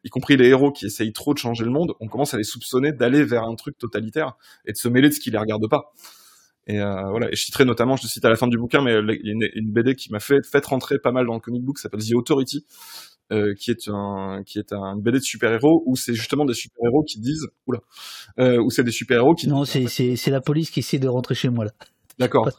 y 0.03 0.09
compris 0.09 0.35
les 0.35 0.49
héros 0.49 0.71
qui 0.71 0.85
essayent 0.85 1.13
trop 1.13 1.33
de 1.33 1.39
changer 1.39 1.63
le 1.63 1.71
monde, 1.71 1.93
on 2.01 2.07
commence 2.07 2.33
à 2.33 2.37
les 2.37 2.43
soupçonner 2.43 2.91
d'aller 2.91 3.23
vers 3.23 3.43
un 3.43 3.55
truc 3.55 3.77
totalitaire 3.77 4.33
et 4.65 4.73
de 4.73 4.77
se 4.77 4.89
mêler 4.89 5.07
de 5.07 5.13
ce 5.13 5.21
qui 5.21 5.31
les 5.31 5.37
regarde 5.37 5.67
pas. 5.69 5.93
Et 6.67 6.77
voilà, 6.77 7.27
et 7.31 7.35
je 7.35 7.43
citerai 7.43 7.65
notamment, 7.65 7.95
je 7.95 8.03
te 8.03 8.07
cite 8.07 8.23
à 8.23 8.29
la 8.29 8.35
fin 8.35 8.47
du 8.47 8.57
bouquin, 8.57 8.81
mais 8.83 8.93
il 8.93 9.25
y 9.25 9.29
a 9.29 9.33
une, 9.33 9.49
une 9.55 9.71
BD 9.71 9.95
qui 9.95 10.11
m'a 10.11 10.19
fait, 10.19 10.45
fait 10.45 10.63
rentrer 10.63 10.99
pas 10.99 11.11
mal 11.11 11.25
dans 11.25 11.33
le 11.33 11.39
comic 11.39 11.63
book, 11.63 11.77
qui 11.77 11.81
s'appelle 11.81 12.05
The 12.07 12.13
Authority, 12.13 12.65
euh, 13.31 13.53
qui 13.53 13.71
est 13.71 13.87
un 13.87 14.43
qui 14.45 14.59
est 14.59 14.73
un 14.73 14.97
BD 14.97 15.19
de 15.19 15.23
super-héros 15.23 15.83
où 15.85 15.95
c'est 15.95 16.13
justement 16.13 16.43
des 16.43 16.53
super-héros 16.53 17.03
qui 17.03 17.19
disent 17.19 17.47
oula 17.65 17.79
euh, 18.39 18.57
où 18.57 18.69
c'est 18.69 18.83
des 18.83 18.91
super-héros 18.91 19.35
qui 19.35 19.47
Non, 19.47 19.63
c'est 19.63 19.87
c'est 19.87 20.15
c'est 20.15 20.31
la 20.31 20.41
police 20.41 20.69
qui 20.69 20.79
essaie 20.79 20.99
de 20.99 21.07
rentrer 21.07 21.35
chez 21.35 21.49
moi 21.49 21.65
là. 21.65 21.71
d'accord 22.19 22.49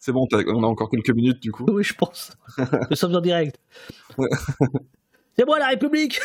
c'est 0.00 0.12
bon 0.12 0.26
on 0.32 0.64
a 0.64 0.66
encore 0.66 0.90
quelques 0.90 1.14
minutes 1.14 1.40
du 1.40 1.52
coup 1.52 1.64
Oui, 1.68 1.84
je 1.84 1.94
pense. 1.94 2.32
Nous 2.90 2.96
sommes 2.96 3.14
en 3.14 3.20
direct. 3.20 3.60
C'est 5.36 5.46
moi 5.46 5.58
la 5.58 5.68
République 5.68 6.20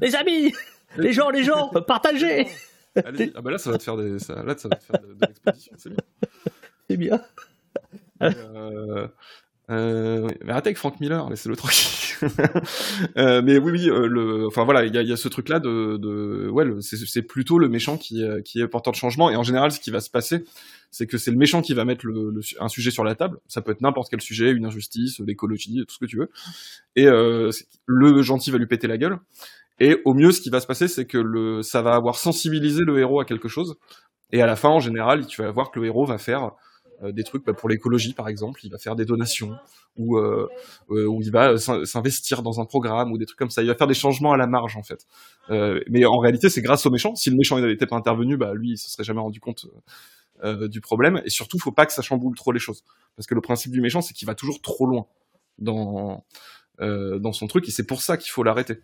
Les 0.00 0.14
amis 0.14 0.54
Les 0.96 1.12
gens, 1.12 1.30
les 1.30 1.42
gens, 1.42 1.68
partagez 1.86 2.46
Allez, 3.04 3.32
ah 3.34 3.42
bah 3.42 3.50
là 3.50 3.58
ça 3.58 3.72
va 3.72 3.78
te 3.78 3.82
faire 3.82 3.96
des 3.96 4.20
ça, 4.20 4.42
là 4.44 4.56
ça 4.56 4.68
va 4.68 4.76
te 4.76 4.84
faire 4.84 5.00
de, 5.00 5.14
de 5.14 5.26
l'exposition 5.26 5.72
c'est 5.76 5.90
bien 5.90 5.98
C'est 6.88 6.96
bien. 6.96 7.20
Euh, 8.22 9.08
euh, 9.70 10.28
arrêtez 10.46 10.74
Frank 10.74 11.00
Miller, 11.00 11.28
laissez-le 11.30 11.56
tranquille. 11.56 12.18
euh, 13.16 13.40
mais 13.42 13.58
oui, 13.58 13.72
oui, 13.72 13.88
euh, 13.88 14.06
le, 14.06 14.46
enfin 14.46 14.64
voilà, 14.64 14.84
il 14.84 14.94
y 14.94 14.98
a, 14.98 15.02
y 15.02 15.12
a 15.12 15.16
ce 15.16 15.28
truc-là 15.28 15.58
de, 15.58 15.96
de, 15.96 16.48
ouais, 16.50 16.64
c'est 16.80 17.22
plutôt 17.22 17.58
le 17.58 17.68
méchant 17.68 17.96
qui, 17.96 18.22
euh, 18.22 18.42
qui 18.42 18.60
est 18.60 18.68
porteur 18.68 18.92
de 18.92 18.98
changement. 18.98 19.30
Et 19.30 19.36
en 19.36 19.42
général, 19.42 19.72
ce 19.72 19.80
qui 19.80 19.90
va 19.90 20.00
se 20.00 20.10
passer, 20.10 20.44
c'est 20.90 21.06
que 21.06 21.16
c'est 21.16 21.30
le 21.30 21.38
méchant 21.38 21.62
qui 21.62 21.72
va 21.72 21.84
mettre 21.84 22.06
le, 22.06 22.30
le 22.30 22.40
un 22.60 22.68
sujet 22.68 22.90
sur 22.90 23.04
la 23.04 23.14
table. 23.14 23.38
Ça 23.48 23.62
peut 23.62 23.72
être 23.72 23.80
n'importe 23.80 24.10
quel 24.10 24.20
sujet, 24.20 24.50
une 24.50 24.66
injustice, 24.66 25.20
l'écologie, 25.20 25.82
tout 25.88 25.94
ce 25.94 25.98
que 25.98 26.06
tu 26.06 26.18
veux. 26.18 26.30
Et 26.96 27.06
euh, 27.06 27.50
le 27.86 28.22
gentil 28.22 28.50
va 28.50 28.58
lui 28.58 28.66
péter 28.66 28.86
la 28.86 28.98
gueule. 28.98 29.18
Et 29.80 29.96
au 30.04 30.14
mieux, 30.14 30.30
ce 30.30 30.40
qui 30.40 30.50
va 30.50 30.60
se 30.60 30.66
passer, 30.66 30.88
c'est 30.88 31.06
que 31.06 31.18
le, 31.18 31.62
ça 31.62 31.82
va 31.82 31.94
avoir 31.94 32.16
sensibilisé 32.16 32.82
le 32.86 32.98
héros 32.98 33.20
à 33.20 33.24
quelque 33.24 33.48
chose. 33.48 33.76
Et 34.30 34.42
à 34.42 34.46
la 34.46 34.56
fin, 34.56 34.68
en 34.68 34.80
général, 34.80 35.26
tu 35.26 35.42
vas 35.42 35.50
voir 35.50 35.70
que 35.70 35.80
le 35.80 35.86
héros 35.86 36.04
va 36.04 36.18
faire 36.18 36.52
des 37.02 37.24
trucs 37.24 37.44
bah, 37.44 37.52
pour 37.54 37.68
l'écologie, 37.68 38.14
par 38.14 38.28
exemple. 38.28 38.60
Il 38.64 38.70
va 38.70 38.78
faire 38.78 38.96
des 38.96 39.04
donations 39.04 39.56
ou 39.96 40.16
euh, 40.16 40.48
euh, 40.90 41.18
il 41.22 41.30
va 41.30 41.50
euh, 41.50 41.56
s'in- 41.56 41.84
s'investir 41.84 42.42
dans 42.42 42.60
un 42.60 42.64
programme 42.64 43.12
ou 43.12 43.18
des 43.18 43.26
trucs 43.26 43.38
comme 43.38 43.50
ça. 43.50 43.62
Il 43.62 43.68
va 43.68 43.74
faire 43.74 43.86
des 43.86 43.94
changements 43.94 44.32
à 44.32 44.36
la 44.36 44.46
marge, 44.46 44.76
en 44.76 44.82
fait. 44.82 45.06
Euh, 45.50 45.80
mais 45.88 46.04
en 46.04 46.18
réalité, 46.18 46.48
c'est 46.48 46.62
grâce 46.62 46.86
au 46.86 46.90
méchant. 46.90 47.14
Si 47.14 47.30
le 47.30 47.36
méchant 47.36 47.58
n'avait 47.58 47.76
pas 47.76 47.96
intervenu, 47.96 48.36
bah 48.36 48.54
lui, 48.54 48.72
il 48.72 48.78
se 48.78 48.90
serait 48.90 49.04
jamais 49.04 49.20
rendu 49.20 49.40
compte 49.40 49.66
euh, 50.42 50.68
du 50.68 50.80
problème. 50.80 51.22
Et 51.24 51.30
surtout, 51.30 51.58
faut 51.58 51.72
pas 51.72 51.86
que 51.86 51.92
ça 51.92 52.02
chamboule 52.02 52.34
trop 52.36 52.52
les 52.52 52.58
choses, 52.60 52.84
parce 53.16 53.26
que 53.26 53.34
le 53.34 53.40
principe 53.40 53.72
du 53.72 53.80
méchant, 53.80 54.00
c'est 54.02 54.14
qu'il 54.14 54.26
va 54.26 54.34
toujours 54.34 54.60
trop 54.60 54.86
loin 54.86 55.06
dans 55.58 56.24
euh, 56.80 57.20
dans 57.20 57.32
son 57.32 57.46
truc 57.46 57.68
et 57.68 57.70
c'est 57.70 57.86
pour 57.86 58.02
ça 58.02 58.16
qu'il 58.16 58.32
faut 58.32 58.42
l'arrêter. 58.42 58.80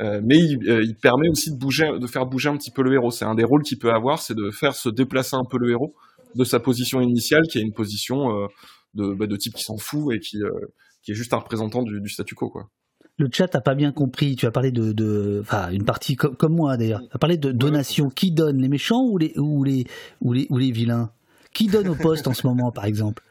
Euh, 0.00 0.20
mais 0.24 0.38
il, 0.38 0.68
euh, 0.70 0.82
il 0.82 0.94
permet 0.94 1.28
aussi 1.28 1.50
de 1.52 1.58
bouger, 1.58 1.98
de 1.98 2.06
faire 2.06 2.24
bouger 2.24 2.48
un 2.48 2.56
petit 2.56 2.70
peu 2.70 2.82
le 2.82 2.94
héros. 2.94 3.10
C'est 3.10 3.26
un 3.26 3.34
des 3.34 3.44
rôles 3.44 3.62
qu'il 3.62 3.78
peut 3.78 3.92
avoir, 3.92 4.20
c'est 4.20 4.34
de 4.34 4.50
faire 4.50 4.74
se 4.74 4.88
déplacer 4.88 5.36
un 5.36 5.44
peu 5.44 5.58
le 5.58 5.70
héros 5.70 5.94
de 6.34 6.44
sa 6.44 6.60
position 6.60 7.00
initiale, 7.00 7.42
qui 7.50 7.58
est 7.58 7.62
une 7.62 7.72
position 7.72 8.30
euh, 8.30 8.46
de, 8.94 9.14
bah, 9.14 9.26
de 9.26 9.36
type 9.36 9.54
qui 9.54 9.64
s'en 9.64 9.76
fout 9.76 10.14
et 10.14 10.20
qui, 10.20 10.42
euh, 10.42 10.50
qui 11.02 11.12
est 11.12 11.14
juste 11.14 11.32
un 11.34 11.38
représentant 11.38 11.82
du, 11.82 12.00
du 12.00 12.08
statu 12.08 12.34
quo, 12.34 12.50
quoi. 12.50 12.68
Le 13.20 13.28
chat 13.32 13.52
a 13.56 13.60
pas 13.60 13.74
bien 13.74 13.90
compris. 13.90 14.36
Tu 14.36 14.46
as 14.46 14.52
parlé 14.52 14.70
de, 14.70 14.92
de 14.92 15.38
enfin, 15.40 15.70
une 15.70 15.84
partie 15.84 16.14
comme, 16.14 16.36
comme 16.36 16.54
moi 16.54 16.76
d'ailleurs. 16.76 17.00
Tu 17.00 17.08
as 17.12 17.18
parlé 17.18 17.36
de 17.36 17.50
donation. 17.50 18.10
Qui 18.10 18.30
donne 18.30 18.62
les 18.62 18.68
méchants 18.68 19.02
ou 19.02 19.18
les 19.18 19.32
ou 19.36 19.64
les 19.64 19.86
ou 20.20 20.32
les 20.32 20.46
ou 20.50 20.56
les 20.56 20.70
vilains? 20.70 21.10
Qui 21.52 21.66
donne 21.66 21.88
au 21.88 21.96
poste 21.96 22.28
en 22.28 22.34
ce 22.34 22.46
moment, 22.46 22.70
par 22.70 22.84
exemple? 22.84 23.24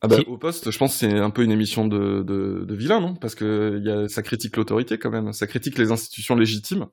Ah 0.00 0.08
bah, 0.08 0.16
au 0.26 0.36
poste, 0.36 0.72
je 0.72 0.78
pense 0.78 0.94
que 0.94 0.98
c'est 0.98 1.18
un 1.18 1.30
peu 1.30 1.44
une 1.44 1.52
émission 1.52 1.86
de, 1.86 2.24
de, 2.24 2.64
de 2.66 2.74
vilain, 2.74 3.00
non? 3.00 3.14
Parce 3.14 3.36
que 3.36 3.80
y 3.84 3.90
a, 3.90 4.08
ça 4.08 4.22
critique 4.22 4.56
l'autorité 4.56 4.98
quand 4.98 5.10
même, 5.10 5.32
ça 5.32 5.46
critique 5.46 5.78
les 5.78 5.92
institutions 5.92 6.34
légitimes. 6.34 6.86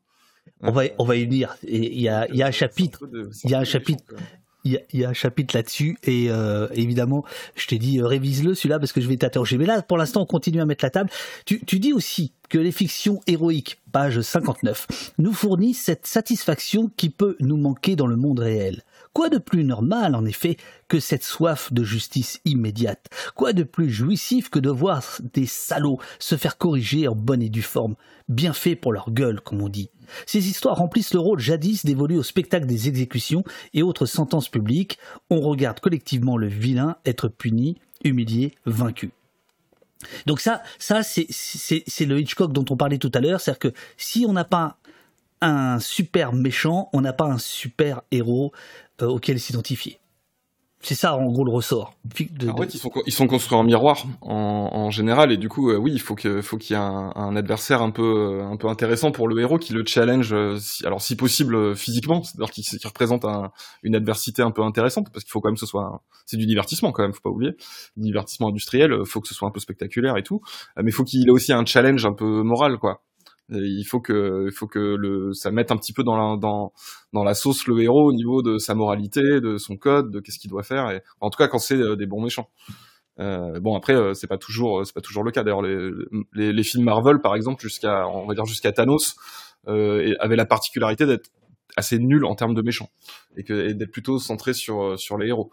On 0.62 0.72
va 0.72 0.84
on 1.00 1.06
va 1.06 1.16
y 1.16 1.26
venir. 1.26 1.56
Il 1.64 2.00
y 2.00 2.08
a 2.08 2.28
il 2.28 2.36
y 2.36 2.43
a 2.43 2.48
un 2.48 2.52
chapitre. 2.52 3.00
Il 3.45 3.50
y 3.50 3.56
a 3.56 3.60
un 3.60 3.64
chapitre. 3.64 4.04
Y, 4.68 4.80
y 4.93 5.05
a 5.05 5.09
un 5.09 5.13
chapitre 5.13 5.55
là-dessus 5.55 5.97
et 6.03 6.28
euh, 6.30 6.68
évidemment, 6.74 7.24
je 7.55 7.68
t'ai 7.68 7.78
dit 7.78 7.99
euh, 7.99 8.07
révise-le 8.07 8.53
celui-là 8.53 8.80
parce 8.80 8.91
que 8.91 9.01
je 9.01 9.07
vais 9.07 9.18
t'interroger. 9.18 9.57
Mais 9.57 9.65
là, 9.65 9.82
pour 9.82 9.97
l'instant, 9.97 10.22
on 10.22 10.26
continue 10.26 10.61
à 10.61 10.65
mettre 10.65 10.84
la 10.84 10.89
table. 10.89 11.09
Tu, 11.45 11.63
tu 11.65 11.80
dis 11.80 11.93
aussi 11.93 12.34
que 12.49 12.57
les 12.57 12.72
fictions 12.72 13.22
héroïques, 13.28 13.80
page 13.91 14.22
59, 14.22 15.13
nous 15.18 15.34
fournissent 15.34 15.84
cette 15.84 16.07
satisfaction 16.07 16.89
qui 16.95 17.09
peut 17.09 17.36
nous 17.39 17.57
manquer 17.57 17.95
dans 17.95 18.07
le 18.07 18.15
monde 18.15 18.39
réel. 18.39 18.84
Quoi 19.18 19.30
de 19.30 19.39
plus 19.39 19.63
normal, 19.63 20.13
en 20.13 20.26
effet, 20.26 20.57
que 20.88 20.99
cette 20.99 21.24
soif 21.24 21.74
de 21.74 21.84
justice 21.84 22.39
immédiate? 22.45 23.09
Quoi 23.34 23.51
de 23.51 23.63
plus 23.63 23.89
jouissif 23.89 24.51
que 24.51 24.59
de 24.59 24.70
voir 24.70 25.03
des 25.34 25.47
salauds 25.47 25.99
se 26.20 26.36
faire 26.36 26.59
corriger 26.59 27.07
en 27.07 27.15
bonne 27.15 27.41
et 27.41 27.49
due 27.49 27.63
forme 27.63 27.95
Bien 28.30 28.53
fait 28.53 28.76
pour 28.76 28.93
leur 28.93 29.09
gueule, 29.09 29.41
comme 29.41 29.63
on 29.63 29.70
dit? 29.70 29.89
Ces 30.28 30.49
histoires 30.49 30.78
remplissent 30.78 31.15
le 31.15 31.20
rôle 31.20 31.39
jadis 31.39 31.84
dévolu 31.84 32.15
au 32.20 32.22
spectacle 32.22 32.68
des 32.68 32.88
exécutions 32.88 33.43
et 33.74 33.82
autres 33.82 34.05
sentences 34.05 34.49
publiques. 34.49 34.99
On 35.32 35.41
regarde 35.41 35.80
collectivement 35.80 36.38
le 36.38 36.45
vilain 36.45 36.97
être 37.03 37.28
puni, 37.28 37.80
humilié, 38.03 38.53
vaincu. 38.68 39.09
Donc 40.28 40.39
ça, 40.39 40.61
ça 40.78 41.01
c'est 41.01 42.05
le 42.05 42.20
Hitchcock 42.20 42.53
dont 42.53 42.65
on 42.70 42.78
parlait 42.78 42.99
tout 42.99 43.11
à 43.15 43.20
l'heure, 43.20 43.41
c'est-à-dire 43.41 43.72
que 43.72 43.74
si 43.97 44.28
on 44.30 44.34
n'a 44.34 44.45
pas 44.45 44.78
un 45.41 45.80
super 45.80 46.34
méchant, 46.34 46.89
on 46.93 47.01
n'a 47.01 47.13
pas 47.13 47.26
un 47.26 47.38
super 47.38 48.01
héros 48.11 48.51
euh, 49.02 49.08
auquel 49.08 49.39
s'identifier. 49.39 50.00
C'est 50.80 50.93
ça 50.93 51.16
en 51.18 51.26
gros 51.32 51.43
le 51.43 51.52
ressort. 51.52 51.95
De, 52.06 52.50
En 52.50 52.56
fait, 52.56 52.76
ils 52.76 52.78
sont, 52.78 52.91
ils 53.08 53.12
sont 53.12 53.26
construits 53.26 53.58
en 53.58 53.64
miroir 53.64 54.06
en, 54.22 54.70
en 54.74 54.91
général, 54.91 55.32
et 55.32 55.38
du 55.38 55.50
coup, 55.50 55.72
euh, 55.72 55.76
oui, 55.76 55.91
il 55.91 56.00
faut 56.00 56.14
que, 56.14 56.39
faut 56.43 56.58
qu'il 56.58 56.76
y 56.76 56.80
ait 56.80 56.82
un, 56.84 57.12
un 57.16 57.36
adversaire 57.36 57.82
un 57.82 57.89
peu, 57.89 58.04
euh, 58.04 58.45
un 58.45 58.58
peu 58.58 58.68
intéressant 58.68 59.12
pour 59.12 59.28
le 59.28 59.39
héros 59.41 59.58
qui 59.58 59.74
le 59.74 59.84
challenge, 59.84 60.32
euh, 60.34 60.58
si, 60.60 60.86
alors 60.86 61.02
si 61.02 61.16
possible 61.16 61.56
euh, 61.56 61.74
physiquement, 61.76 62.22
c'est-à-dire 62.22 62.52
qu'il 62.52 62.64
qu'il 62.64 62.88
représente 62.88 63.26
un- 63.26 63.52
une 63.82 63.95
adversité 63.95 64.43
un 64.43 64.52
peu 64.52 64.62
intéressante, 64.62 65.08
parce 65.12 65.24
qu'il 65.24 65.32
faut 65.32 65.41
quand 65.41 65.50
même 65.50 65.56
que 65.56 65.62
ce 65.62 65.66
soit, 65.66 66.04
c'est 66.28 66.38
du 66.38 66.45
divertissement 66.45 66.91
quand 66.91 67.02
même, 67.02 67.12
faut 67.12 67.22
pas 67.22 67.32
oublier, 67.32 67.54
du 67.98 68.04
divertissement 68.04 68.50
industriel, 68.50 68.93
euh, 68.93 69.04
faut 69.04 69.20
que 69.20 69.28
ce 69.28 69.34
soit 69.34 69.48
un 69.48 69.52
peu 69.52 69.60
spectaculaire 69.60 70.16
et 70.16 70.24
tout, 70.24 70.41
euh, 70.78 70.84
mais 70.86 70.91
faut 70.91 71.04
qu'il 71.04 71.28
ait 71.28 71.32
aussi 71.32 71.54
un 71.54 71.66
challenge 71.66 72.06
un 72.06 72.14
peu 72.14 72.43
moral, 72.43 72.78
quoi. 72.78 73.02
Il 73.50 73.84
faut 73.84 74.00
que, 74.00 74.45
il 74.48 74.52
faut 74.54 74.68
que 74.68 74.80
le, 74.80 75.34
ça 75.34 75.52
mette 75.52 75.72
un 75.72 75.78
petit 75.78 75.93
peu 75.93 76.04
dans 76.04 76.16
la, 76.18 76.38
dans, 76.38 76.74
dans 77.14 77.24
la 77.24 77.34
sauce 77.34 77.68
le 77.68 77.82
héros 77.82 78.10
au 78.10 78.14
niveau 78.14 78.41
de 78.41 78.58
sa 78.58 78.76
moralité, 78.76 79.22
de 79.22 79.58
son 79.58 79.78
code, 79.78 80.12
de 80.12 80.20
qu'est-ce 80.20 80.39
qu'il 80.39 80.50
doit 80.50 80.64
faire. 80.64 80.89
Et, 80.91 81.02
en 81.22 81.30
tout 81.30 81.38
cas, 81.38 81.48
quand 81.48 81.60
c'est 81.60 81.78
des 81.98 82.06
bons 82.06 82.22
méchants. 82.22 82.50
Euh, 83.20 83.60
bon 83.60 83.76
après 83.76 83.95
c'est 84.14 84.28
pas 84.28 84.38
toujours 84.38 84.86
c'est 84.86 84.93
pas 84.93 85.02
toujours 85.02 85.24
le 85.24 85.32
cas 85.32 85.41
d'ailleurs 85.41 85.64
les, 85.64 85.89
les, 86.36 86.54
les, 86.54 86.64
films 86.64 86.84
Marvel 86.84 87.20
par 87.20 87.34
exemple 87.34 87.64
jusqu'à 87.64 88.08
on 88.08 88.28
va 88.28 88.36
dire 88.36 88.45
jusqu'à 88.45 88.72
Thanos 88.72 89.16
euh, 89.68 90.14
avaient 90.20 90.36
la 90.36 90.45
particularité 90.45 91.08
d'être 91.08 91.32
assez 91.76 91.98
nuls 91.98 92.26
en 92.26 92.36
termes 92.36 92.54
de 92.54 92.62
méchants 92.62 92.91
et 93.36 93.41
et 93.52 93.74
d'être 93.74 93.91
plutôt 93.91 94.20
centrés 94.20 94.54
sur 94.54 95.00
sur 95.00 95.18
les 95.18 95.30
héros 95.30 95.50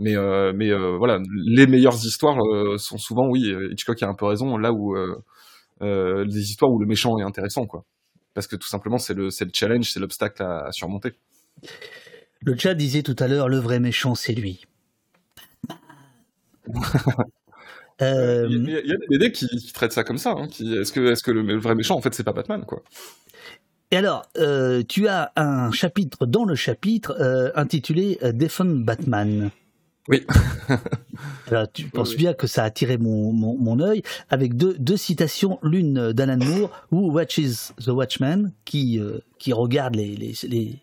mais 0.00 0.16
euh, 0.16 0.52
mais 0.56 0.70
euh, 0.70 0.96
voilà 0.96 1.18
les 1.46 1.66
meilleures 1.66 2.04
histoires 2.06 2.38
euh, 2.40 2.78
sont 2.78 2.96
souvent 2.96 3.28
oui 3.28 3.54
Hitchcock 3.70 4.02
a 4.02 4.08
un 4.08 4.14
peu 4.14 4.24
raison 4.24 4.56
là 4.56 4.72
où 4.72 4.96
des 5.80 6.50
histoires 6.50 6.70
où 6.70 6.78
le 6.78 6.86
méchant 6.86 7.18
est 7.18 7.22
intéressant 7.22 7.66
quoi 7.66 7.84
parce 8.34 8.46
que 8.46 8.56
tout 8.56 8.68
simplement 8.68 8.98
c'est 8.98 9.14
le 9.14 9.30
c'est 9.30 9.44
le 9.44 9.50
challenge 9.52 9.90
c'est 9.90 10.00
l'obstacle 10.00 10.42
à, 10.42 10.66
à 10.66 10.72
surmonter 10.72 11.14
le 12.42 12.56
chat 12.56 12.74
disait 12.74 13.02
tout 13.02 13.16
à 13.18 13.28
l'heure 13.28 13.48
le 13.48 13.58
vrai 13.58 13.80
méchant 13.80 14.14
c'est 14.14 14.34
lui 14.34 14.66
euh... 18.02 18.46
il, 18.48 18.70
y 18.70 18.76
a, 18.76 18.80
il, 18.80 18.88
y 18.88 18.92
a, 18.92 18.96
des 18.96 19.06
BD 19.18 19.32
qui, 19.32 19.46
qui 19.46 19.72
traitent 19.72 19.92
ça 19.92 20.04
comme 20.04 20.18
ça. 20.18 20.30
Hein, 20.36 20.48
qui, 20.48 20.74
est-ce 20.74 20.92
que, 20.92 21.12
est-ce 21.12 21.22
que 21.22 21.30
le, 21.30 21.42
le, 21.42 21.58
vrai 21.58 21.74
méchant, 21.74 21.96
en 21.96 22.00
fait, 22.00 22.14
c'est 22.14 22.24
pas 22.24 22.32
Batman, 22.32 22.64
quoi? 22.64 22.82
Et 23.90 23.96
alors, 23.96 24.24
euh, 24.38 24.82
tu 24.88 25.08
as 25.08 25.32
un 25.34 25.72
chapitre 25.72 26.24
dans 26.26 26.44
le 26.44 26.54
chapitre 26.54 27.16
euh, 27.20 27.50
intitulé 27.56 28.18
euh, 28.22 28.32
Defend 28.32 28.66
Batman. 28.66 29.50
Oui. 30.10 30.26
alors, 31.46 31.70
tu 31.72 31.84
penses 31.84 32.10
oui, 32.10 32.16
bien 32.16 32.34
que 32.34 32.48
ça 32.48 32.64
a 32.64 32.66
attiré 32.66 32.98
mon, 32.98 33.32
mon, 33.32 33.56
mon 33.56 33.78
œil 33.78 34.02
avec 34.28 34.56
deux, 34.56 34.74
deux 34.78 34.96
citations, 34.96 35.60
l'une 35.62 36.12
d'Alan 36.12 36.38
Moore, 36.38 36.70
Who 36.90 37.12
Watches 37.12 37.72
the 37.82 37.88
Watchman, 37.88 38.50
qui, 38.64 38.98
euh, 38.98 39.20
qui 39.38 39.52
regarde 39.52 39.94
les, 39.94 40.16
les, 40.16 40.34
les 40.48 40.80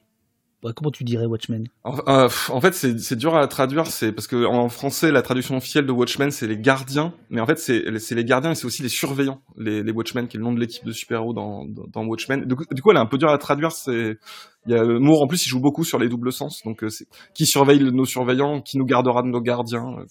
Comment 0.76 0.91
tu 0.91 1.03
dirais 1.03 1.26
Watchmen? 1.26 1.68
En, 1.84 1.97
euh, 2.07 2.30
en, 2.49 2.61
fait, 2.61 2.74
c'est 2.74 3.15
dur 3.15 3.36
à 3.36 3.47
traduire. 3.47 3.88
C'est 3.88 4.11
parce 4.11 4.28
que 4.28 4.45
en 4.45 4.70
français, 4.70 5.11
la 5.11 5.22
traduction 5.22 5.57
officielle 5.57 5.86
de 5.86 5.91
Watchmen, 5.91 6.32
c'est 6.32 6.47
les 6.47 6.57
gardiens. 6.57 7.13
Mais 7.30 7.41
en 7.41 7.45
fait, 7.45 7.57
c'est 7.57 8.15
les 8.15 8.26
gardiens 8.26 8.51
et 8.51 8.55
c'est 8.55 8.65
aussi 8.65 8.84
les 8.84 8.89
surveillants, 8.89 9.41
les, 9.57 9.84
les 9.84 9.91
Watchmen, 9.91 10.28
qui 10.28 10.38
est 10.38 10.39
le 10.39 10.45
nom 10.45 10.53
de 10.53 10.59
l'équipe 10.59 10.86
de 10.86 10.91
super-héros 10.91 11.34
dans, 11.34 11.65
dans, 11.65 11.86
dans, 11.91 12.05
Watchmen. 12.05 12.45
Du 12.45 12.55
coup, 12.55 12.63
du 12.72 12.82
coup, 12.82 12.91
elle 12.91 12.97
est 12.97 13.01
un 13.01 13.05
peu 13.05 13.18
dure 13.18 13.30
à 13.30 13.38
traduire. 13.38 13.72
C'est 13.72 14.18
il 14.65 14.74
y 14.74 14.78
a 14.78 14.84
Moore 14.84 15.22
en 15.24 15.28
plus, 15.28 15.45
il 15.45 15.49
joue 15.49 15.61
beaucoup 15.61 15.84
sur 15.84 15.99
les 15.99 16.09
doubles 16.09 16.32
sens. 16.34 16.61
Donc, 16.63 16.84
euh, 16.84 16.89
c'est 16.89 17.07
qui 17.34 17.45
surveille 17.45 17.80
nos 17.80 18.05
surveillants, 18.05 18.61
qui 18.61 18.78
nous 18.78 18.86
gardera 18.86 19.22
de 19.22 19.28
nos 19.28 19.41
gardiens. 19.41 19.95
Euh, 19.99 20.05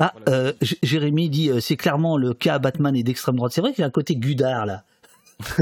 Ah, 0.00 0.12
voilà. 0.24 0.38
euh, 0.38 0.52
Jérémy 0.82 1.28
dit 1.28 1.50
c'est 1.60 1.76
clairement 1.76 2.16
le 2.16 2.34
cas 2.34 2.58
Batman 2.58 2.94
et 2.94 3.02
d'extrême 3.02 3.36
droite. 3.36 3.52
C'est 3.52 3.60
vrai 3.60 3.72
qu'il 3.72 3.80
y 3.80 3.84
a 3.84 3.88
un 3.88 3.90
côté 3.90 4.16
Gudard 4.16 4.66
là. 4.66 4.84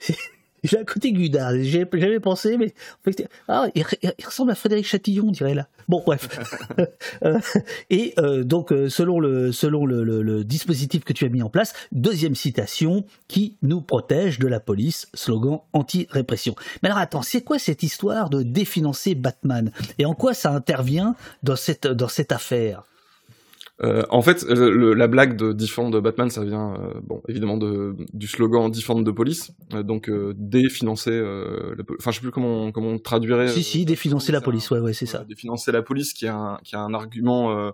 J'ai 0.64 0.78
un 0.78 0.84
côté 0.84 1.12
Gudard, 1.12 1.52
j'avais 1.62 2.20
pensé, 2.20 2.56
mais 2.56 2.74
en 3.06 3.10
fait, 3.10 3.28
ah, 3.48 3.66
il, 3.74 3.84
il, 4.02 4.26
ressemble 4.26 4.50
à 4.50 4.54
Frédéric 4.54 4.86
Chatillon, 4.86 5.26
on 5.28 5.30
dirait 5.30 5.54
là. 5.54 5.68
Bon, 5.88 6.02
bref. 6.04 6.28
et 7.90 8.14
euh, 8.18 8.42
donc, 8.44 8.72
selon, 8.88 9.20
le, 9.20 9.52
selon 9.52 9.84
le, 9.84 10.02
le, 10.02 10.22
le, 10.22 10.42
dispositif 10.42 11.04
que 11.04 11.12
tu 11.12 11.26
as 11.26 11.28
mis 11.28 11.42
en 11.42 11.50
place, 11.50 11.74
deuxième 11.92 12.34
citation, 12.34 13.04
qui 13.28 13.58
nous 13.62 13.82
protège 13.82 14.38
de 14.38 14.48
la 14.48 14.58
police, 14.58 15.06
slogan 15.12 15.60
anti-répression. 15.74 16.54
Mais 16.82 16.88
alors 16.88 16.98
attends, 16.98 17.22
c'est 17.22 17.42
quoi 17.42 17.58
cette 17.58 17.82
histoire 17.82 18.30
de 18.30 18.42
définancer 18.42 19.14
Batman? 19.14 19.70
Et 19.98 20.06
en 20.06 20.14
quoi 20.14 20.32
ça 20.32 20.50
intervient 20.52 21.14
dans 21.42 21.56
cette, 21.56 21.86
dans 21.86 22.08
cette 22.08 22.32
affaire? 22.32 22.84
Euh, 23.82 24.04
en 24.08 24.22
fait, 24.22 24.44
le, 24.48 24.94
la 24.94 25.08
blague 25.08 25.36
de 25.36 25.52
Defend 25.52 25.90
de 25.90 25.98
Batman, 25.98 26.30
ça 26.30 26.44
vient, 26.44 26.74
euh, 26.74 27.00
bon, 27.02 27.20
évidemment 27.28 27.56
de, 27.56 27.96
du 28.12 28.28
slogan 28.28 28.70
Defend 28.70 29.00
de 29.00 29.10
police, 29.10 29.50
euh, 29.72 29.82
donc 29.82 30.08
définancer, 30.36 31.10
enfin, 31.98 32.12
je 32.12 32.16
sais 32.16 32.20
plus 32.20 32.30
comment, 32.30 32.70
comment 32.70 32.90
on 32.90 32.98
traduirait. 32.98 33.48
Si, 33.48 33.64
si, 33.64 33.84
définancer 33.84 34.30
la 34.30 34.40
police, 34.40 34.70
ouais, 34.70 34.78
ouais, 34.78 34.92
c'est 34.92 35.06
ça. 35.06 35.24
Définancer 35.24 35.72
la 35.72 35.82
police, 35.82 36.12
qui 36.12 36.26
est 36.26 36.28
un, 36.28 36.58
qui 36.62 36.76
a 36.76 36.80
un 36.80 36.94
argument 36.94 37.72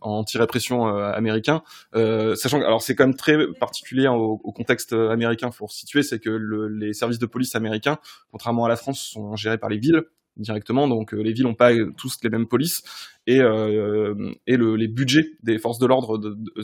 anti-répression 0.00 0.86
américain, 0.86 1.62
sachant 1.92 2.60
que, 2.60 2.64
alors, 2.64 2.82
c'est 2.82 2.94
quand 2.94 3.06
même 3.06 3.16
très 3.16 3.36
particulier 3.58 4.06
au, 4.06 4.40
au 4.42 4.52
contexte 4.52 4.92
américain, 4.92 5.50
pour 5.50 5.72
situer, 5.72 6.04
c'est 6.04 6.20
que 6.20 6.30
le, 6.30 6.68
les 6.68 6.92
services 6.92 7.18
de 7.18 7.26
police 7.26 7.56
américains, 7.56 7.98
contrairement 8.30 8.64
à 8.64 8.68
la 8.68 8.76
France, 8.76 9.00
sont 9.00 9.34
gérés 9.34 9.58
par 9.58 9.70
les 9.70 9.78
villes 9.78 10.04
directement. 10.36 10.88
Donc 10.88 11.14
euh, 11.14 11.22
les 11.22 11.32
villes 11.32 11.44
n'ont 11.44 11.54
pas 11.54 11.72
tous 11.96 12.18
les 12.22 12.30
mêmes 12.30 12.46
polices. 12.46 12.82
Et, 13.26 13.40
euh, 13.40 14.32
et 14.46 14.56
le, 14.56 14.76
les 14.76 14.88
budgets 14.88 15.24
des 15.42 15.58
forces 15.58 15.78
de 15.78 15.86
l'ordre 15.86 16.18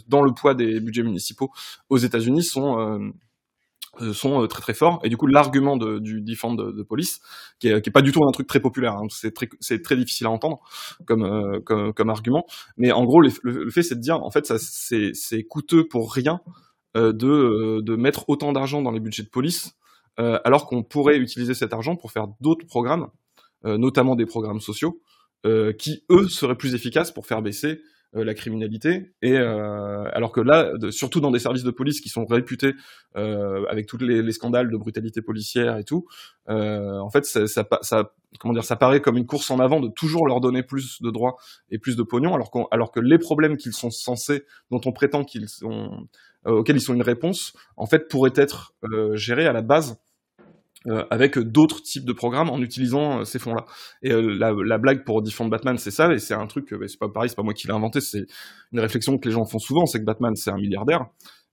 dans 0.09 0.23
le 0.23 0.33
poids 0.33 0.55
des 0.55 0.81
budgets 0.81 1.03
municipaux 1.03 1.51
aux 1.89 1.99
États-Unis 1.99 2.43
sont 2.43 3.13
euh, 4.01 4.13
sont 4.13 4.47
très 4.47 4.63
très 4.63 4.75
forts. 4.75 5.01
Et 5.03 5.09
du 5.09 5.17
coup 5.17 5.27
l'argument 5.27 5.77
du 5.77 6.21
defend 6.21 6.55
de, 6.55 6.83
police 6.83 7.21
qui 7.59 7.69
est, 7.69 7.91
pas 7.91 8.03
du 8.03 8.13
tout 8.13 8.25
un 8.25 8.31
truc 8.31 8.47
très 8.47 8.61
populaire 8.61 8.95
hein, 8.95 9.07
c'est 9.11 9.35
très 9.35 9.49
c'est 9.59 9.83
très 9.83 9.97
difficile 9.97 10.27
à 10.27 10.31
entendre 10.31 10.61
comme 11.07 11.25
euh, 11.25 11.61
comme, 11.61 12.11
argument. 12.11 12.47
Mais 12.77 12.93
en 12.93 13.05
gros 13.05 13.21
le, 13.21 13.71
fait 13.71 13.83
c'est 13.83 13.97
de 13.97 14.01
dire 14.01 14.23
en 14.23 14.31
fait 14.31 14.47
ça 14.47 14.59
c'est 14.59 15.11
c'est 15.15 15.43
coûteux 15.43 15.89
pour 15.89 16.15
rien 16.15 16.41
euh, 16.97 17.13
de 17.13 17.81
de 17.81 17.97
mettre 17.97 18.29
autant 18.29 18.53
d'argent 18.53 18.81
dans 18.81 18.93
les 18.93 19.01
budgets 19.01 19.25
de 19.25 19.29
police 19.29 19.77
alors 20.45 20.67
qu'on 20.67 20.83
pourrait 20.83 21.17
utiliser 21.17 21.55
cet 21.55 21.73
argent 21.73 21.97
pour 21.97 22.13
faire 22.13 22.27
d'autres 22.43 22.67
programmes 22.67 23.07
euh, 23.07 23.09
notamment 23.65 24.17
des 24.17 24.27
programmes 24.27 24.61
sociaux, 24.61 25.01
euh, 25.47 25.73
qui 25.73 26.05
eux 26.11 26.29
seraient 26.29 26.55
plus 26.55 26.75
efficaces 26.75 27.11
pour 27.11 27.27
faire 27.27 27.41
baisser 27.41 27.81
euh, 28.15 28.25
la 28.25 28.35
criminalité. 28.35 29.15
Et 29.23 29.39
alors 29.39 30.33
que 30.33 30.41
là, 30.43 30.77
de, 30.77 30.91
surtout 30.91 31.21
dans 31.21 31.31
des 31.31 31.39
services 31.39 31.63
de 31.63 31.71
police 31.71 32.03
qui 32.03 32.11
sont 32.11 32.27
réputés 32.27 32.75
avec 33.15 33.87
tous 33.87 33.97
les, 33.97 34.23
les, 34.23 34.33
scandales 34.33 34.71
de 34.71 34.77
brutalité 34.77 35.23
policière 35.23 35.79
et 35.79 35.85
tout, 35.85 36.07
en 36.47 37.09
fait, 37.09 37.25
ça, 37.25 37.47
ça, 37.47 37.67
ça, 37.81 38.13
comment 38.39 38.53
dire, 38.53 38.65
ça 38.65 38.77
paraît 38.77 39.01
comme 39.01 39.17
une 39.17 39.27
course 39.27 39.51
en 39.51 39.61
avant 39.61 39.81
de 39.81 39.89
toujours 39.89 40.27
leur 40.27 40.41
donner 40.41 40.63
plus 40.63 41.01
de 41.01 41.11
droits 41.11 41.37
et 41.71 41.79
plus 41.79 41.97
de 41.97 42.03
pognon, 42.03 42.35
alors, 42.35 42.51
qu 42.51 42.59
alors 42.71 42.93
que 42.93 43.01
les 43.01 43.19
problèmes 43.19 43.57
qu'ils 43.57 43.73
sont 43.73 43.91
censés, 43.91 44.45
dont 44.71 44.81
on 44.85 44.93
prétend 44.93 45.25
qu'ils 45.25 45.49
sont 45.49 46.07
auxquels 46.45 46.77
ils 46.77 46.83
sont 46.83 46.95
une 46.95 47.03
réponse, 47.03 47.55
en 47.77 47.87
fait, 47.87 48.09
pourraient 48.09 48.33
être 48.37 48.75
gérés 49.15 49.47
à 49.47 49.53
la 49.53 49.63
base 49.63 49.99
euh, 50.87 51.05
avec 51.11 51.39
d'autres 51.39 51.83
types 51.83 52.07
de 52.07 52.13
programmes 52.15 52.49
en 52.49 52.59
utilisant 52.59 53.21
euh, 53.21 53.25
ces 53.25 53.39
fonds-là. 53.39 53.67
Et 54.03 54.13
euh, 54.13 54.35
la, 54.39 54.53
la, 54.53 54.79
blague 54.79 55.05
pour 55.05 55.21
Defend 55.21 55.47
Batman, 55.47 55.77
c'est 55.77 55.91
ça, 55.91 56.11
et 56.11 56.19
c'est 56.19 56.33
un 56.33 56.47
truc, 56.47 56.75
c'est 56.87 56.99
pas 56.99 57.11
pareil, 57.11 57.29
c'est 57.29 57.37
pas 57.37 57.43
moi 57.43 57.53
qui 57.53 57.67
l'ai 57.67 57.75
inventé, 57.75 58.01
c'est 58.01 58.25
une 58.73 58.81
réflexion 58.81 59.19
que 59.19 59.29
les 59.29 59.35
gens 59.35 59.45
font 59.45 59.59
souvent, 59.59 59.85
c'est 59.85 60.01
que 60.01 60.07
Batman, 60.07 60.35
c'est 60.37 60.51
un 60.51 60.57
milliardaire, 60.57 61.05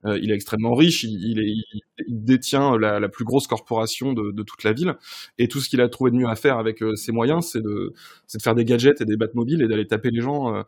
euh, 0.06 0.18
il 0.22 0.32
est 0.32 0.34
extrêmement 0.34 0.76
riche, 0.76 1.04
il, 1.04 1.32
il, 1.32 1.40
est, 1.40 1.82
il 2.08 2.24
détient 2.24 2.78
la, 2.78 3.02
la, 3.02 3.10
plus 3.10 3.26
grosse 3.26 3.48
corporation 3.48 4.14
de, 4.14 4.32
de, 4.32 4.44
toute 4.44 4.64
la 4.64 4.72
ville, 4.72 4.96
et 5.38 5.50
tout 5.50 5.60
ce 5.60 5.68
qu'il 5.68 5.82
a 5.82 5.90
trouvé 5.90 6.12
de 6.12 6.16
mieux 6.16 6.30
à 6.30 6.38
faire 6.38 6.58
avec 6.58 6.82
ses 6.96 7.12
moyens, 7.12 7.50
c'est 7.52 7.62
de, 7.62 7.94
de 8.34 8.42
faire 8.42 8.56
des 8.56 8.64
gadgets 8.64 9.02
et 9.02 9.06
des 9.06 9.18
Batmobiles 9.18 9.62
et 9.62 9.68
d'aller 9.68 9.88
taper 9.88 10.10
les 10.10 10.22
gens 10.22 10.64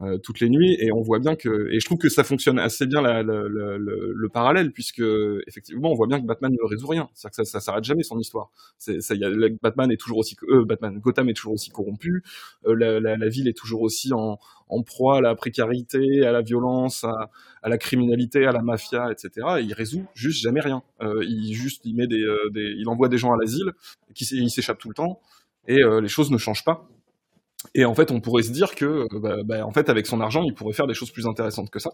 euh, 0.00 0.18
toutes 0.18 0.38
les 0.40 0.48
nuits 0.48 0.76
et 0.78 0.92
on 0.92 1.00
voit 1.00 1.18
bien 1.18 1.34
que 1.34 1.68
et 1.72 1.80
je 1.80 1.84
trouve 1.84 1.98
que 1.98 2.08
ça 2.08 2.22
fonctionne 2.22 2.58
assez 2.58 2.86
bien 2.86 3.02
la, 3.02 3.22
la, 3.24 3.34
la, 3.48 3.78
le, 3.78 4.12
le, 4.14 4.28
parallèle 4.28 4.70
puisque 4.72 5.02
effectivement 5.46 5.90
on 5.90 5.94
voit 5.94 6.06
bien 6.06 6.20
que 6.20 6.26
Batman 6.26 6.52
ne 6.52 6.68
résout 6.68 6.86
rien. 6.86 7.08
C'est-à-dire 7.14 7.36
que 7.38 7.44
ça, 7.44 7.58
ça 7.58 7.60
s'arrête 7.60 7.84
jamais 7.84 8.04
son 8.04 8.18
histoire. 8.18 8.50
C'est 8.78 9.00
ça 9.00 9.14
y 9.16 9.24
a, 9.24 9.30
Batman 9.60 9.90
est 9.90 9.96
toujours 9.96 10.18
aussi 10.18 10.36
euh, 10.48 10.64
Batman 10.64 10.98
Gotham 11.00 11.28
est 11.28 11.34
toujours 11.34 11.54
aussi 11.54 11.70
corrompu. 11.70 12.22
Euh, 12.66 12.74
la, 12.74 13.00
la, 13.00 13.28
ville 13.28 13.48
est 13.48 13.56
toujours 13.56 13.82
aussi 13.82 14.12
en, 14.12 14.38
en 14.68 14.82
proie 14.82 15.18
à 15.18 15.20
la 15.20 15.34
précarité 15.34 16.24
à 16.24 16.30
la 16.30 16.42
violence 16.42 17.02
à, 17.02 17.30
à, 17.62 17.68
la 17.68 17.78
criminalité 17.78 18.46
à 18.46 18.52
la 18.52 18.62
mafia 18.62 19.10
etc 19.10 19.30
et 19.58 19.62
il 19.62 19.72
résout 19.72 20.06
juste 20.14 20.40
jamais 20.42 20.60
rien. 20.60 20.82
Euh, 21.02 21.24
il 21.24 21.54
juste 21.54 21.84
il 21.84 21.96
met 21.96 22.06
des, 22.06 22.22
euh, 22.22 22.50
des 22.50 22.74
il 22.76 22.88
envoie 22.88 23.08
des 23.08 23.18
gens 23.18 23.32
à 23.32 23.36
l'asile 23.36 23.72
qui 24.14 24.24
il 24.32 24.50
s'échappe 24.50 24.78
tout 24.78 24.88
le 24.88 24.94
temps 24.94 25.20
et 25.66 25.82
euh, 25.82 26.00
les 26.00 26.08
choses 26.08 26.30
ne 26.30 26.38
changent 26.38 26.64
pas 26.64 26.88
et 27.74 27.84
en 27.84 27.94
fait, 27.94 28.10
on 28.12 28.20
pourrait 28.20 28.44
se 28.44 28.52
dire 28.52 28.74
que, 28.74 29.06
bah, 29.18 29.38
bah, 29.44 29.66
en 29.66 29.72
fait, 29.72 29.88
avec 29.88 30.06
son 30.06 30.20
argent, 30.20 30.42
il 30.44 30.54
pourrait 30.54 30.72
faire 30.72 30.86
des 30.86 30.94
choses 30.94 31.10
plus 31.10 31.26
intéressantes 31.26 31.70
que 31.70 31.80
ça. 31.80 31.90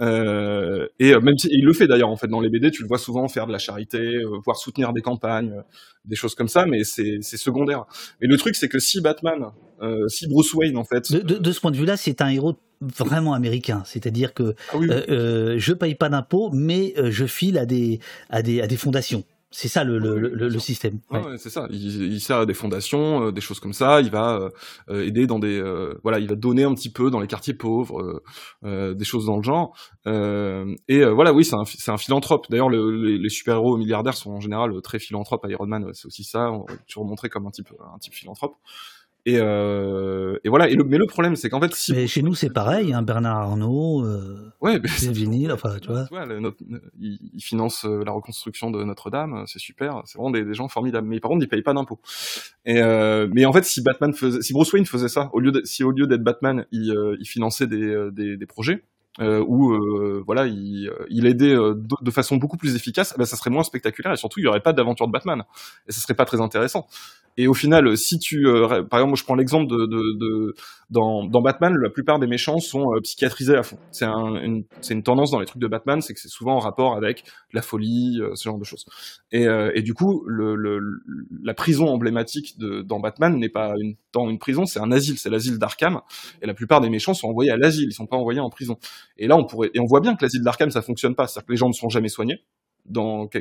Euh, 0.00 0.88
et 0.98 1.14
même 1.14 1.38
si 1.38 1.48
il 1.50 1.64
le 1.64 1.72
fait 1.72 1.86
d'ailleurs, 1.86 2.08
en 2.08 2.16
fait, 2.16 2.26
dans 2.26 2.40
les 2.40 2.50
BD, 2.50 2.70
tu 2.70 2.82
le 2.82 2.88
vois 2.88 2.98
souvent 2.98 3.26
faire 3.28 3.46
de 3.46 3.52
la 3.52 3.58
charité, 3.58 3.98
euh, 3.98 4.38
voire 4.44 4.56
soutenir 4.56 4.92
des 4.92 5.00
campagnes, 5.00 5.52
euh, 5.52 5.62
des 6.04 6.16
choses 6.16 6.34
comme 6.34 6.48
ça, 6.48 6.66
mais 6.66 6.82
c'est 6.82 7.20
secondaire. 7.22 7.84
Mais 8.20 8.26
le 8.26 8.36
truc, 8.36 8.56
c'est 8.56 8.68
que 8.68 8.80
si 8.80 9.00
Batman, 9.00 9.46
euh, 9.82 10.08
si 10.08 10.26
Bruce 10.26 10.52
Wayne, 10.54 10.76
en 10.76 10.84
fait, 10.84 11.12
de, 11.12 11.20
de, 11.20 11.38
de 11.38 11.52
ce 11.52 11.60
point 11.60 11.70
de 11.70 11.76
vue-là, 11.76 11.96
c'est 11.96 12.20
un 12.20 12.28
héros 12.28 12.56
vraiment 12.80 13.34
américain, 13.34 13.82
c'est-à-dire 13.84 14.34
que 14.34 14.54
ah 14.72 14.78
oui. 14.78 14.88
je 14.88 15.72
paye 15.72 15.94
pas 15.94 16.08
d'impôts, 16.08 16.50
mais 16.52 16.94
je 17.10 17.26
file 17.26 17.58
à 17.58 17.66
des 17.66 17.98
à 18.30 18.42
des 18.42 18.60
à 18.60 18.68
des 18.68 18.76
fondations. 18.76 19.24
C'est 19.50 19.68
ça 19.68 19.82
le, 19.82 19.98
le, 19.98 20.18
le, 20.18 20.48
le 20.48 20.58
système. 20.58 21.00
Ouais. 21.10 21.24
ouais 21.24 21.38
c'est 21.38 21.48
ça. 21.48 21.66
Il, 21.70 22.12
il, 22.12 22.20
sert 22.20 22.38
à 22.38 22.46
des 22.46 22.52
fondations, 22.52 23.24
euh, 23.28 23.32
des 23.32 23.40
choses 23.40 23.60
comme 23.60 23.72
ça. 23.72 24.02
Il 24.02 24.10
va 24.10 24.50
euh, 24.90 25.06
aider 25.06 25.26
dans 25.26 25.38
des, 25.38 25.58
euh, 25.58 25.98
voilà, 26.02 26.18
il 26.18 26.28
va 26.28 26.34
donner 26.34 26.64
un 26.64 26.74
petit 26.74 26.92
peu 26.92 27.10
dans 27.10 27.18
les 27.18 27.26
quartiers 27.26 27.54
pauvres, 27.54 28.22
euh, 28.64 28.94
des 28.94 29.04
choses 29.04 29.24
dans 29.26 29.36
le 29.36 29.42
genre. 29.42 29.74
et 30.06 31.04
voilà, 31.04 31.32
oui, 31.32 31.44
c'est 31.44 31.56
un, 31.56 31.64
c'est 31.64 31.90
un 31.90 31.96
philanthrope. 31.96 32.46
D'ailleurs, 32.50 32.68
les, 32.68 33.18
les 33.18 33.28
super-héros 33.30 33.78
milliardaires 33.78 34.16
sont 34.16 34.32
en 34.32 34.40
général 34.40 34.70
très 34.82 34.98
philanthropes. 34.98 35.46
Iron 35.48 35.66
Man, 35.66 35.90
c'est 35.94 36.06
aussi 36.06 36.24
ça. 36.24 36.50
On 36.52 36.64
va 36.68 36.76
toujours 36.86 37.06
montrer 37.06 37.30
comme 37.30 37.46
un 37.46 37.50
type, 37.50 37.68
un 37.94 37.98
type 37.98 38.14
philanthrope. 38.14 38.56
Et, 39.26 39.34
et 39.34 40.48
voilà. 40.48 40.68
Et 40.68 40.74
le, 40.74 40.84
mais 40.84 40.98
le 40.98 41.06
problème, 41.06 41.36
c'est 41.36 41.50
qu'en 41.50 41.60
fait, 41.60 41.74
si 41.74 41.92
mais 41.92 42.06
chez 42.06 42.22
nous, 42.22 42.34
c'est 42.34 42.50
pareil. 42.50 42.92
Hein, 42.92 43.02
Bernard 43.02 43.38
Arnault. 43.38 44.04
Ouais, 44.60 44.80
mais 44.80 44.88
c'est 44.88 45.12
vinyle, 45.12 45.52
enfin, 45.52 45.78
tu 45.80 45.88
vois. 45.88 46.06
Ouais, 46.10 46.26
le, 46.26 46.40
notre, 46.40 46.56
ils, 46.98 47.18
ils, 47.32 47.40
financent 47.40 47.84
euh, 47.84 48.02
la 48.04 48.10
reconstruction 48.10 48.72
de 48.72 48.82
Notre-Dame, 48.82 49.44
c'est 49.46 49.60
super, 49.60 50.02
c'est 50.04 50.18
vraiment 50.18 50.32
des, 50.32 50.44
des, 50.44 50.54
gens 50.54 50.66
formidables. 50.66 51.06
Mais 51.06 51.20
par 51.20 51.30
contre, 51.30 51.44
ils 51.44 51.48
payent 51.48 51.62
pas 51.62 51.74
d'impôts. 51.74 52.00
Et 52.64 52.82
euh, 52.82 53.28
mais 53.32 53.46
en 53.46 53.52
fait, 53.52 53.64
si 53.64 53.82
Batman 53.82 54.12
faisait, 54.12 54.42
si 54.42 54.52
Bruce 54.52 54.72
Wayne 54.72 54.86
faisait 54.86 55.08
ça, 55.08 55.30
au 55.32 55.38
lieu 55.38 55.52
de, 55.52 55.62
si 55.64 55.84
au 55.84 55.92
lieu 55.92 56.08
d'être 56.08 56.24
Batman, 56.24 56.66
il, 56.72 56.90
euh, 56.90 57.16
il 57.20 57.26
finançait 57.26 57.68
des, 57.68 57.82
euh, 57.82 58.10
des, 58.10 58.36
des 58.36 58.46
projets, 58.46 58.82
euh, 59.20 59.44
où 59.48 59.72
euh, 59.72 60.22
voilà, 60.24 60.46
il, 60.46 60.92
il 61.08 61.26
aidait 61.26 61.52
euh, 61.52 61.74
de, 61.74 62.04
de, 62.04 62.10
façon 62.12 62.36
beaucoup 62.36 62.56
plus 62.56 62.76
efficace, 62.76 63.14
ben, 63.18 63.24
ça 63.24 63.36
serait 63.36 63.50
moins 63.50 63.64
spectaculaire 63.64 64.12
et 64.12 64.16
surtout 64.16 64.38
il 64.38 64.44
y 64.44 64.46
aurait 64.46 64.60
pas 64.60 64.72
d'aventure 64.72 65.08
de 65.08 65.12
Batman 65.12 65.42
et 65.88 65.92
ça 65.92 66.00
serait 66.00 66.14
pas 66.14 66.24
très 66.24 66.40
intéressant. 66.40 66.86
Et 67.38 67.46
au 67.46 67.54
final, 67.54 67.96
si 67.96 68.18
tu, 68.18 68.46
euh, 68.48 68.82
par 68.82 69.00
exemple, 69.00 69.16
je 69.16 69.24
prends 69.24 69.36
l'exemple 69.36 69.68
de, 69.68 70.54
dans, 70.90 71.40
Batman, 71.40 71.74
la 71.80 71.88
plupart 71.88 72.18
des 72.18 72.26
méchants 72.26 72.58
sont 72.58 72.94
euh, 72.94 73.00
psychiatrisés 73.00 73.54
à 73.54 73.62
fond. 73.62 73.78
C'est 73.92 74.06
un, 74.06 74.34
une, 74.42 75.02
tendance 75.02 75.30
dans 75.30 75.38
les 75.38 75.46
trucs 75.46 75.62
de 75.62 75.68
Batman, 75.68 76.00
c'est 76.00 76.14
que 76.14 76.20
c'est 76.20 76.28
souvent 76.28 76.56
en 76.56 76.58
rapport 76.58 76.96
avec 76.96 77.22
la 77.52 77.62
folie, 77.62 78.18
euh, 78.20 78.34
ce 78.34 78.48
genre 78.48 78.58
de 78.58 78.64
choses. 78.64 78.86
Et, 79.30 79.46
euh, 79.46 79.70
du 79.80 79.94
coup, 79.94 80.26
la 80.28 81.54
prison 81.54 81.86
emblématique 81.86 82.58
dans 82.58 82.98
Batman 82.98 83.38
n'est 83.38 83.48
pas 83.48 83.74
une, 83.80 83.94
dans 84.12 84.28
une 84.28 84.38
prison, 84.38 84.66
c'est 84.66 84.80
un 84.80 84.90
asile, 84.90 85.18
c'est 85.18 85.30
l'asile 85.30 85.58
d'Arkham. 85.58 86.00
Et 86.42 86.46
la 86.46 86.54
plupart 86.54 86.80
des 86.80 86.90
méchants 86.90 87.14
sont 87.14 87.28
envoyés 87.28 87.52
à 87.52 87.56
l'asile, 87.56 87.88
ils 87.88 87.94
sont 87.94 88.06
pas 88.06 88.16
envoyés 88.16 88.40
en 88.40 88.50
prison. 88.50 88.78
Et 89.16 89.28
là, 89.28 89.36
on 89.36 89.44
pourrait, 89.44 89.70
et 89.74 89.80
on 89.80 89.86
voit 89.86 90.00
bien 90.00 90.16
que 90.16 90.24
l'asile 90.24 90.42
d'Arkham 90.42 90.70
ça 90.70 90.82
fonctionne 90.82 91.14
pas, 91.14 91.28
c'est-à-dire 91.28 91.46
que 91.46 91.52
les 91.52 91.58
gens 91.58 91.68
ne 91.68 91.72
sont 91.72 91.88
jamais 91.88 92.08
soignés 92.08 92.42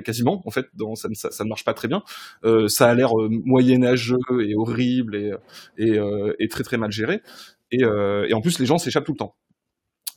quasiment 0.03 0.41
en 0.45 0.51
fait 0.51 0.67
ça, 0.95 1.43
ne 1.43 1.49
marche 1.49 1.63
pas 1.63 1.73
très 1.73 1.87
bien. 1.87 2.03
Euh, 2.43 2.67
ça 2.67 2.89
a 2.89 2.93
l'air 2.93 3.17
euh, 3.19 3.29
moyenâgeux 3.29 4.17
et 4.41 4.55
horrible 4.55 5.39
euh, 5.79 6.33
et, 6.39 6.47
très 6.47 6.63
très 6.63 6.77
mal 6.77 6.91
géré. 6.91 7.21
Et, 7.71 7.83
en 7.85 8.41
plus 8.41 8.59
les 8.59 8.65
gens 8.65 8.77
s'échappent 8.77 9.05
tout 9.05 9.13
le 9.13 9.17
temps. 9.17 9.35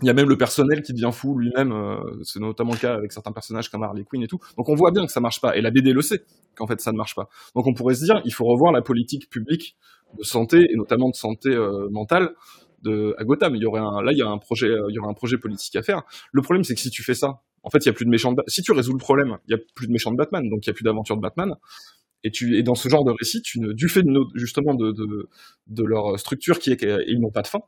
Il 0.02 0.06
y 0.06 0.10
a 0.10 0.14
même 0.14 0.30
le 0.30 0.38
personnel 0.38 0.82
qui 0.82 0.94
devient 0.94 1.10
fou 1.12 1.38
lui-même 1.38 1.74
c'est 2.22 2.40
notamment 2.40 2.72
le 2.72 2.78
cas 2.78 2.94
avec 2.94 3.12
certains 3.12 3.32
personnages 3.32 3.68
comme 3.68 3.82
Harley 3.82 4.04
Quinn 4.04 4.22
et 4.22 4.28
tout. 4.28 4.38
Donc 4.56 4.68
on 4.68 4.74
voit 4.74 4.92
bien 4.92 5.04
que 5.04 5.12
ça 5.12 5.20
marche 5.20 5.40
pas. 5.40 5.56
Et 5.56 5.60
la 5.60 5.70
BD 5.70 5.92
le 5.92 6.00
sait 6.00 6.24
qu'en 6.56 6.66
fait 6.66 6.80
ça 6.80 6.92
ne 6.92 6.96
marche 6.96 7.14
pas. 7.14 7.28
Donc 7.54 7.66
on 7.66 7.74
pourrait 7.74 7.94
se 7.94 8.04
dire 8.04 8.22
il 8.24 8.32
faut 8.32 8.46
revoir 8.46 8.72
la 8.72 8.82
politique 8.82 9.28
publique 9.28 9.76
de 10.18 10.22
santé 10.22 10.66
et 10.70 10.76
notamment 10.76 11.10
de 11.10 11.14
santé 11.14 11.54
mentale 11.90 12.34
à 13.18 13.24
Gotham. 13.24 13.54
Il 13.56 13.62
là, 13.62 14.12
il 14.12 14.18
y 14.18 14.22
a 14.22 14.28
un 14.28 14.38
projet, 14.38 14.68
il 14.88 14.94
y 14.94 14.98
aurait 14.98 15.10
un 15.10 15.14
projet 15.14 15.38
politique 15.38 15.76
à 15.76 15.82
faire. 15.82 16.02
Le 16.32 16.42
problème, 16.42 16.64
c'est 16.64 16.74
que 16.74 16.80
si 16.80 16.90
tu 16.90 17.02
fais 17.02 17.14
ça, 17.14 17.42
en 17.62 17.70
fait, 17.70 17.78
il 17.84 17.86
y 17.86 17.90
a 17.90 17.92
plus 17.92 18.04
de 18.04 18.10
méchants. 18.10 18.32
De... 18.32 18.42
Si 18.46 18.62
tu 18.62 18.72
résous 18.72 18.92
le 18.92 18.98
problème, 18.98 19.38
il 19.46 19.52
y 19.52 19.54
a 19.54 19.58
plus 19.74 19.86
de 19.86 19.92
méchants 19.92 20.12
de 20.12 20.16
Batman, 20.16 20.48
donc 20.48 20.66
il 20.66 20.68
y 20.68 20.70
a 20.70 20.74
plus 20.74 20.84
d'aventure 20.84 21.16
de 21.16 21.22
Batman. 21.22 21.54
Et 22.22 22.30
tu, 22.30 22.58
et 22.58 22.62
dans 22.62 22.74
ce 22.74 22.88
genre 22.88 23.04
de 23.04 23.12
récit, 23.12 23.42
du 23.54 23.88
fait 23.88 24.02
de, 24.02 24.20
justement 24.34 24.74
de, 24.74 25.84
leur 25.84 26.18
structure 26.18 26.58
qui 26.58 26.70
est 26.70 27.18
n'ont 27.18 27.30
pas 27.30 27.42
de 27.42 27.46
fin, 27.46 27.60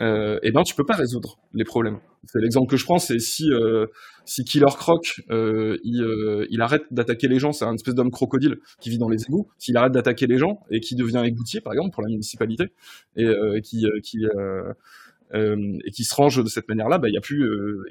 euh, 0.00 0.38
et 0.44 0.52
ben 0.52 0.62
tu 0.62 0.74
peux 0.76 0.84
pas 0.84 0.94
résoudre 0.94 1.38
les 1.52 1.64
problèmes. 1.64 1.98
C'est 2.24 2.40
l'exemple 2.40 2.70
que 2.70 2.76
je 2.76 2.84
prends, 2.84 2.98
c'est 2.98 3.18
si 3.18 3.50
euh, 3.50 3.86
si 4.24 4.44
Killer 4.44 4.66
Croc 4.76 5.22
euh, 5.30 5.76
il, 5.82 6.02
euh, 6.02 6.46
il 6.50 6.60
arrête 6.60 6.82
d'attaquer 6.92 7.26
les 7.26 7.40
gens, 7.40 7.52
c'est 7.52 7.64
un 7.64 7.74
espèce 7.74 7.94
d'homme 7.94 8.12
crocodile 8.12 8.58
qui 8.80 8.90
vit 8.90 8.98
dans 8.98 9.08
les 9.08 9.24
égouts. 9.24 9.48
S'il 9.58 9.76
arrête 9.76 9.92
d'attaquer 9.92 10.28
les 10.28 10.38
gens 10.38 10.60
et 10.70 10.78
qui 10.78 10.94
devient 10.94 11.22
égoutier 11.24 11.60
par 11.60 11.72
exemple 11.72 11.90
pour 11.92 12.02
la 12.02 12.10
municipalité 12.10 12.66
et 13.16 13.26
qui 13.62 13.86
qui 14.04 14.18
et 15.34 15.90
qui 15.90 16.04
se 16.04 16.14
range 16.14 16.42
de 16.42 16.48
cette 16.48 16.68
manière-là, 16.68 16.98
bah 16.98 17.08
il 17.08 17.14
y 17.14 17.18
a 17.18 17.20
plus 17.20 17.46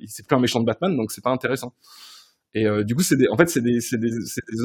c'est 0.08 0.26
plus 0.26 0.36
un 0.36 0.40
méchant 0.40 0.60
de 0.60 0.66
Batman 0.66 0.96
donc 0.96 1.12
c'est 1.12 1.24
pas 1.24 1.32
intéressant. 1.32 1.74
Et 2.54 2.66
euh, 2.66 2.84
du 2.84 2.96
coup, 2.96 3.04
c'est 3.04 3.18
des, 3.18 3.28
en 3.30 3.38
fait, 3.38 3.48
c'est 3.48 3.62
des, 3.62 3.78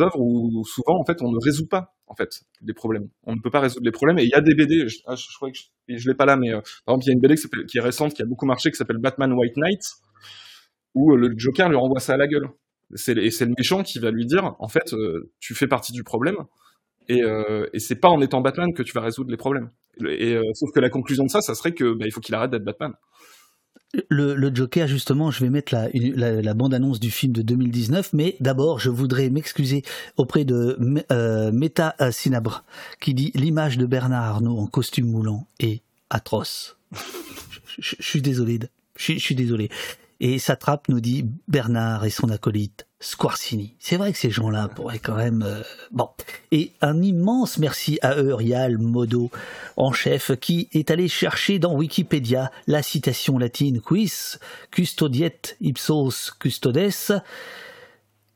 œuvres 0.01 0.19
où 0.19 0.65
souvent, 0.65 0.99
en 0.99 1.05
fait, 1.05 1.21
on 1.21 1.31
ne 1.31 1.39
résout 1.43 1.67
pas, 1.67 1.95
en 2.07 2.15
fait, 2.15 2.43
les 2.63 2.73
problèmes. 2.73 3.09
On 3.25 3.35
ne 3.35 3.41
peut 3.41 3.51
pas 3.51 3.61
résoudre 3.61 3.85
les 3.85 3.91
problèmes. 3.91 4.19
Et 4.19 4.23
il 4.23 4.31
y 4.31 4.35
a 4.35 4.41
des 4.41 4.55
BD, 4.55 4.89
je, 4.89 4.99
ah, 5.07 5.15
crois 5.35 5.51
que 5.51 5.59
je, 5.59 5.97
je 5.97 6.09
l'ai 6.09 6.15
pas 6.15 6.25
là, 6.25 6.37
mais 6.37 6.51
euh, 6.51 6.61
par 6.87 6.95
exemple, 6.95 7.05
il 7.05 7.09
y 7.09 7.11
a 7.11 7.15
une 7.15 7.21
BD 7.21 7.35
qui, 7.67 7.79
est 7.79 7.81
récente, 7.81 8.15
qui 8.15 8.23
a 8.23 8.25
beaucoup 8.25 8.47
marché, 8.47 8.71
qui 8.71 8.77
s'appelle 8.77 8.99
Batman 8.99 9.33
White 9.33 9.57
Knight, 9.57 9.83
où 10.95 11.13
euh, 11.13 11.17
le 11.17 11.35
Joker 11.37 11.69
lui 11.69 11.77
renvoie 11.77 12.01
ça 12.01 12.15
à 12.15 12.17
la 12.17 12.29
gueule. 12.29 12.49
Et 12.93 13.31
c'est 13.31 13.47
le 13.47 13.55
méchant 13.59 13.83
qui 13.83 13.99
va 13.99 14.11
lui 14.11 14.27
dire, 14.27 14.55
en 14.59 14.69
fait, 14.69 14.95
euh, 14.95 15.31
tu 15.41 15.55
fais 15.55 15.67
partie 15.67 15.93
du 15.93 16.05
problème. 16.05 16.37
Et, 17.09 17.23
euh, 17.23 17.67
et 17.73 17.79
c'est 17.79 17.97
pas 17.97 18.09
en 18.09 18.21
étant 18.21 18.41
Batman 18.41 18.73
que 18.75 18.83
tu 18.83 18.93
vas 18.93 19.01
résoudre 19.01 19.31
les 19.31 19.37
problèmes. 19.37 19.71
Et 20.09 20.39
sauf 20.55 20.71
que 20.73 20.81
la 20.81 20.89
conclusion 20.89 21.25
de 21.25 21.31
ça, 21.31 21.43
ça 21.43 21.55
serait 21.55 21.73
que 21.73 21.93
bah, 21.93 22.07
il 22.07 22.13
faut 22.13 22.21
qu'il 22.21 22.35
arrête 22.35 22.51
d'être 22.51 22.65
Batman. 22.65 22.95
Le, 24.09 24.55
Joker, 24.55 24.87
justement, 24.87 25.31
je 25.31 25.45
vais 25.45 25.51
mettre 25.51 25.75
la, 25.75 26.55
bande-annonce 26.55 26.99
du 26.99 27.11
film 27.11 27.35
de 27.35 27.43
2019, 27.43 28.15
mais 28.15 28.37
d'abord, 28.41 28.79
je 28.79 28.89
voudrais 28.89 29.29
m'excuser 29.29 29.83
auprès 30.17 30.47
de 30.47 30.79
euh, 31.13 31.53
Meta 31.53 31.95
Sinabre, 32.11 32.65
qui 33.01 33.13
dit 33.13 33.33
l'image 33.35 33.77
de 33.77 33.85
Bernard 33.85 34.25
Arnault 34.25 34.59
en 34.59 34.67
costume 34.67 35.11
moulant 35.11 35.47
est 35.61 35.83
atroce. 36.09 36.79
je, 37.79 37.97
suis 38.01 38.23
désolé, 38.23 38.61
je 38.97 39.19
suis 39.19 39.35
désolé. 39.35 39.69
Et 40.25 40.39
Satrap 40.39 40.89
nous 40.89 41.01
dit 41.01 41.27
Bernard 41.49 42.05
et 42.05 42.11
son 42.11 42.31
acolyte 42.31 42.87
Squarcini. 43.01 43.75
C'est 43.81 43.97
vrai 43.97 44.13
que 44.13 44.19
ces 44.19 44.31
gens-là 44.31 44.69
pourraient 44.69 45.01
quand 45.01 45.17
même... 45.17 45.43
Euh, 45.43 45.63
bon. 45.91 46.09
Et 46.53 46.71
un 46.81 47.03
immense 47.03 47.59
merci 47.59 47.99
à 48.03 48.15
Eurial 48.15 48.79
Modo, 48.79 49.33
en 49.77 49.91
chef, 49.93 50.37
qui 50.37 50.69
est 50.71 50.93
allé 50.93 51.09
chercher 51.09 51.59
dans 51.59 51.75
Wikipédia 51.75 52.53
la 52.69 52.85
citation 52.85 53.37
latine 53.37 53.81
quis 53.81 54.39
custodiet 54.71 55.57
ipsos 55.61 56.31
custodes, 56.39 57.23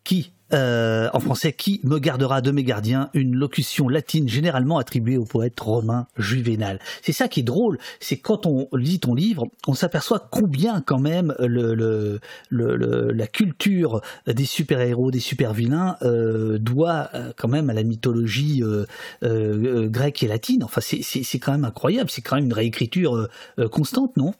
qui 0.02 0.32
euh, 0.52 1.08
en 1.12 1.20
français, 1.20 1.52
qui 1.52 1.80
me 1.84 1.98
gardera 1.98 2.40
de 2.40 2.50
mes 2.50 2.64
gardiens, 2.64 3.10
une 3.14 3.34
locution 3.34 3.88
latine 3.88 4.28
généralement 4.28 4.78
attribuée 4.78 5.16
au 5.16 5.24
poète 5.24 5.58
romain 5.58 6.06
Juvénal. 6.16 6.78
C'est 7.02 7.12
ça 7.12 7.28
qui 7.28 7.40
est 7.40 7.42
drôle, 7.42 7.78
c'est 8.00 8.18
quand 8.18 8.46
on 8.46 8.68
lit 8.72 9.00
ton 9.00 9.14
livre, 9.14 9.48
on 9.66 9.74
s'aperçoit 9.74 10.28
combien 10.30 10.80
quand 10.80 10.98
même 10.98 11.34
le, 11.38 11.74
le, 11.74 12.20
le, 12.50 13.10
la 13.12 13.26
culture 13.26 14.00
des 14.26 14.44
super-héros, 14.44 15.10
des 15.10 15.20
super-vilains 15.20 15.96
euh, 16.02 16.58
doit 16.58 17.10
quand 17.36 17.48
même 17.48 17.70
à 17.70 17.74
la 17.74 17.82
mythologie 17.82 18.62
euh, 18.62 18.86
euh, 19.22 19.88
grecque 19.88 20.22
et 20.22 20.28
latine. 20.28 20.62
Enfin, 20.64 20.80
c'est 20.80 21.38
quand 21.38 21.52
même 21.52 21.64
incroyable, 21.64 22.10
c'est 22.10 22.22
quand 22.22 22.36
même 22.36 22.46
une 22.46 22.52
réécriture 22.52 23.28
euh, 23.58 23.68
constante, 23.68 24.16
non? 24.16 24.34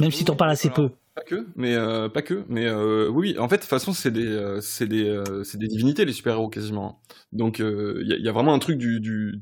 Même 0.00 0.10
si 0.10 0.24
t'en 0.24 0.34
parles 0.34 0.50
assez 0.50 0.70
peu. 0.70 0.90
Pas 1.16 1.22
que, 1.22 1.46
mais 1.56 1.74
euh, 1.74 2.08
pas 2.08 2.22
que, 2.22 2.44
mais 2.48 2.66
euh, 2.66 3.08
oui, 3.08 3.36
en 3.36 3.48
fait, 3.48 3.56
de 3.56 3.60
toute 3.62 3.68
façon, 3.68 3.92
c'est 3.92 4.12
des, 4.12 4.26
euh, 4.28 4.60
c'est 4.60 4.86
des, 4.86 5.22
c'est 5.42 5.58
des 5.58 5.66
divinités 5.66 6.04
les 6.04 6.12
super-héros 6.12 6.48
quasiment. 6.48 7.00
Donc, 7.32 7.58
il 7.58 8.16
y 8.20 8.28
a, 8.28 8.32
vraiment 8.32 8.54
un 8.54 8.60
truc 8.60 8.78
du, 8.78 9.40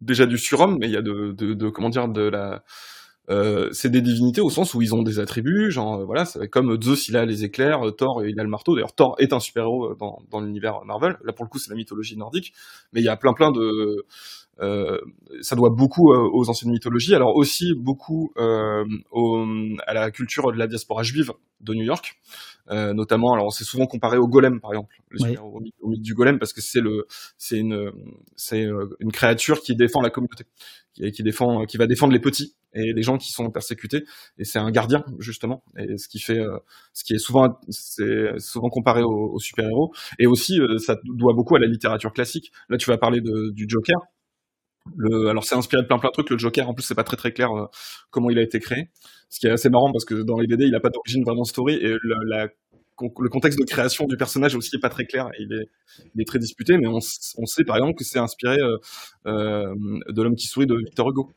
déjà 0.00 0.26
du 0.26 0.36
surhomme, 0.36 0.78
mais 0.80 0.86
il 0.88 0.92
y 0.92 0.96
a 0.96 1.02
de, 1.02 1.30
de, 1.32 1.54
de, 1.54 1.68
comment 1.70 1.90
dire, 1.90 2.08
de 2.08 2.22
la, 2.22 2.64
c'est 3.72 3.90
des 3.90 4.00
divinités 4.02 4.40
au 4.40 4.50
sens 4.50 4.74
où 4.74 4.82
ils 4.82 4.94
ont 4.96 5.02
des 5.02 5.20
attributs, 5.20 5.70
genre 5.70 6.04
voilà, 6.04 6.24
c'est 6.24 6.48
comme 6.48 6.80
Zeus 6.82 7.08
il 7.08 7.16
a 7.16 7.24
les 7.24 7.44
éclairs, 7.44 7.80
Thor 7.96 8.24
il 8.24 8.38
a 8.40 8.42
le 8.42 8.48
marteau. 8.48 8.74
D'ailleurs 8.74 8.94
Thor 8.94 9.16
est 9.18 9.32
un 9.32 9.40
super-héros 9.40 9.94
dans, 9.94 10.18
dans 10.30 10.40
l'univers 10.40 10.84
Marvel. 10.84 11.16
Là 11.24 11.32
pour 11.32 11.44
le 11.44 11.48
coup 11.48 11.58
c'est 11.58 11.70
la 11.70 11.76
mythologie 11.76 12.16
nordique, 12.16 12.52
mais 12.92 13.00
il 13.00 13.04
y 13.04 13.08
a 13.08 13.16
plein 13.16 13.32
plein 13.32 13.50
de 13.52 14.06
ça 15.42 15.56
doit 15.56 15.70
beaucoup 15.70 16.12
euh, 16.12 16.28
aux 16.32 16.48
anciennes 16.48 16.72
mythologies, 16.72 17.14
alors 17.14 17.36
aussi 17.36 17.74
beaucoup 17.74 18.32
euh, 18.38 18.84
au, 19.10 19.44
à 19.86 19.94
la 19.94 20.10
culture 20.10 20.50
de 20.52 20.56
la 20.56 20.66
diaspora 20.66 21.02
juive 21.02 21.32
de 21.60 21.74
New 21.74 21.84
York, 21.84 22.14
euh, 22.70 22.94
notamment. 22.94 23.34
Alors 23.34 23.52
c'est 23.52 23.64
souvent 23.64 23.86
comparé 23.86 24.16
au 24.16 24.26
golem, 24.26 24.60
par 24.60 24.72
exemple, 24.72 24.94
oui. 25.20 25.36
au, 25.36 25.60
mythe, 25.60 25.74
au, 25.80 25.88
mythe, 25.88 26.02
du 26.02 26.14
golem, 26.14 26.38
parce 26.38 26.52
que 26.52 26.60
c'est 26.60 26.80
le, 26.80 27.06
c'est 27.38 27.58
une, 27.58 27.92
c'est 28.36 28.66
une 29.00 29.12
créature 29.12 29.60
qui 29.60 29.74
défend 29.76 30.00
la 30.00 30.10
communauté, 30.10 30.44
qui, 30.94 31.10
qui 31.10 31.22
défend, 31.22 31.64
qui 31.66 31.76
va 31.76 31.86
défendre 31.86 32.12
les 32.12 32.20
petits 32.20 32.54
et 32.72 32.92
les 32.94 33.02
gens 33.02 33.18
qui 33.18 33.32
sont 33.32 33.50
persécutés. 33.50 34.04
Et 34.38 34.44
c'est 34.44 34.58
un 34.58 34.70
gardien 34.70 35.04
justement, 35.18 35.64
et 35.78 35.98
ce 35.98 36.08
qui 36.08 36.18
fait, 36.18 36.40
ce 36.92 37.04
qui 37.04 37.14
est 37.14 37.18
souvent, 37.18 37.58
c'est 37.68 38.38
souvent 38.38 38.68
comparé 38.68 39.02
aux, 39.02 39.32
aux 39.34 39.38
super 39.38 39.66
héros. 39.66 39.92
Et 40.18 40.26
aussi, 40.26 40.58
ça 40.78 40.96
doit 41.04 41.34
beaucoup 41.34 41.56
à 41.56 41.58
la 41.58 41.66
littérature 41.66 42.12
classique. 42.12 42.52
Là, 42.68 42.78
tu 42.78 42.90
vas 42.90 42.98
parler 42.98 43.20
de, 43.20 43.50
du 43.52 43.66
Joker. 43.68 43.98
Le, 44.96 45.28
alors 45.28 45.44
c'est 45.44 45.54
inspiré 45.54 45.82
de 45.82 45.86
plein 45.86 45.98
plein 45.98 46.10
de 46.10 46.12
trucs. 46.12 46.30
Le 46.30 46.38
Joker, 46.38 46.68
en 46.68 46.74
plus, 46.74 46.82
c'est 46.84 46.94
pas 46.94 47.04
très 47.04 47.16
très 47.16 47.32
clair 47.32 47.50
euh, 47.50 47.66
comment 48.10 48.30
il 48.30 48.38
a 48.38 48.42
été 48.42 48.60
créé. 48.60 48.90
Ce 49.28 49.40
qui 49.40 49.46
est 49.46 49.50
assez 49.50 49.68
marrant 49.68 49.92
parce 49.92 50.04
que 50.04 50.14
dans 50.14 50.38
les 50.38 50.46
BD, 50.46 50.66
il 50.66 50.74
a 50.74 50.80
pas 50.80 50.90
d'origine 50.90 51.24
vraiment 51.24 51.44
story 51.44 51.74
et 51.74 51.94
le, 52.00 53.28
contexte 53.28 53.58
de 53.58 53.64
création 53.64 54.06
du 54.06 54.16
personnage 54.16 54.54
aussi 54.54 54.76
est 54.76 54.80
pas 54.80 54.88
très 54.88 55.04
clair. 55.04 55.28
Il 55.38 55.52
est, 55.52 56.24
très 56.24 56.38
disputé, 56.38 56.78
mais 56.78 56.86
on, 56.86 56.98
on 56.98 57.46
sait 57.46 57.64
par 57.64 57.76
exemple 57.76 57.94
que 57.98 58.04
c'est 58.04 58.18
inspiré 58.18 58.58
euh, 58.58 58.76
euh, 59.26 59.74
de 60.08 60.22
l'homme 60.22 60.36
qui 60.36 60.46
sourit 60.46 60.66
de 60.66 60.76
Victor 60.76 61.10
Hugo. 61.10 61.32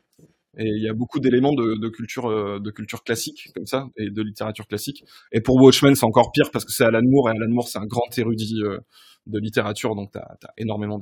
Et 0.58 0.66
il 0.66 0.82
y 0.82 0.88
a 0.88 0.92
beaucoup 0.92 1.20
d'éléments 1.20 1.52
de, 1.52 1.78
de, 1.78 1.88
culture 1.88 2.26
euh, 2.26 2.58
de 2.58 2.70
culture 2.70 3.04
classique 3.04 3.50
comme 3.54 3.66
ça 3.66 3.88
et 3.96 4.10
de 4.10 4.22
littérature 4.22 4.66
classique. 4.66 5.04
Et 5.32 5.40
pour 5.40 5.56
Watchmen, 5.56 5.94
c'est 5.94 6.06
encore 6.06 6.32
pire 6.32 6.50
parce 6.50 6.64
que 6.64 6.72
c'est 6.72 6.84
Alan 6.84 7.02
Moore 7.04 7.30
et 7.30 7.32
Alan 7.32 7.52
Moore 7.52 7.68
c'est 7.68 7.78
un 7.78 7.86
grand 7.86 8.18
érudit 8.18 8.60
euh, 8.64 8.78
de 9.26 9.38
littérature, 9.38 9.94
donc 9.94 10.12
tu 10.12 10.18
as, 10.18 10.36
énormément 10.56 10.98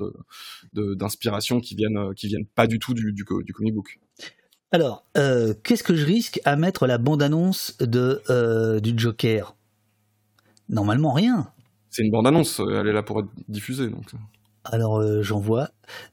d'inspirations 0.74 1.56
de, 1.56 1.60
de, 1.60 1.66
qui 1.66 1.76
viennent 1.76 2.14
qui 2.14 2.26
viennent 2.26 2.46
pas 2.46 2.66
du 2.66 2.78
tout 2.78 2.92
du, 2.92 3.12
du, 3.12 3.24
du 3.44 3.52
comic 3.52 3.74
book. 3.74 3.98
Alors, 4.70 5.06
euh, 5.16 5.54
qu'est-ce 5.64 5.82
que 5.82 5.94
je 5.94 6.04
risque 6.04 6.40
à 6.44 6.56
mettre 6.56 6.86
la 6.86 6.98
bande-annonce 6.98 7.78
de 7.78 8.20
euh, 8.28 8.80
du 8.80 8.92
Joker? 8.98 9.56
Normalement 10.68 11.12
rien. 11.12 11.50
C'est 11.88 12.02
une 12.02 12.10
bande-annonce, 12.10 12.60
elle 12.60 12.86
est 12.86 12.92
là 12.92 13.02
pour 13.02 13.20
être 13.20 13.30
diffusée 13.48 13.88
donc. 13.88 14.12
Alors 14.64 14.98
euh, 15.00 15.22
j'envoie. 15.22 15.70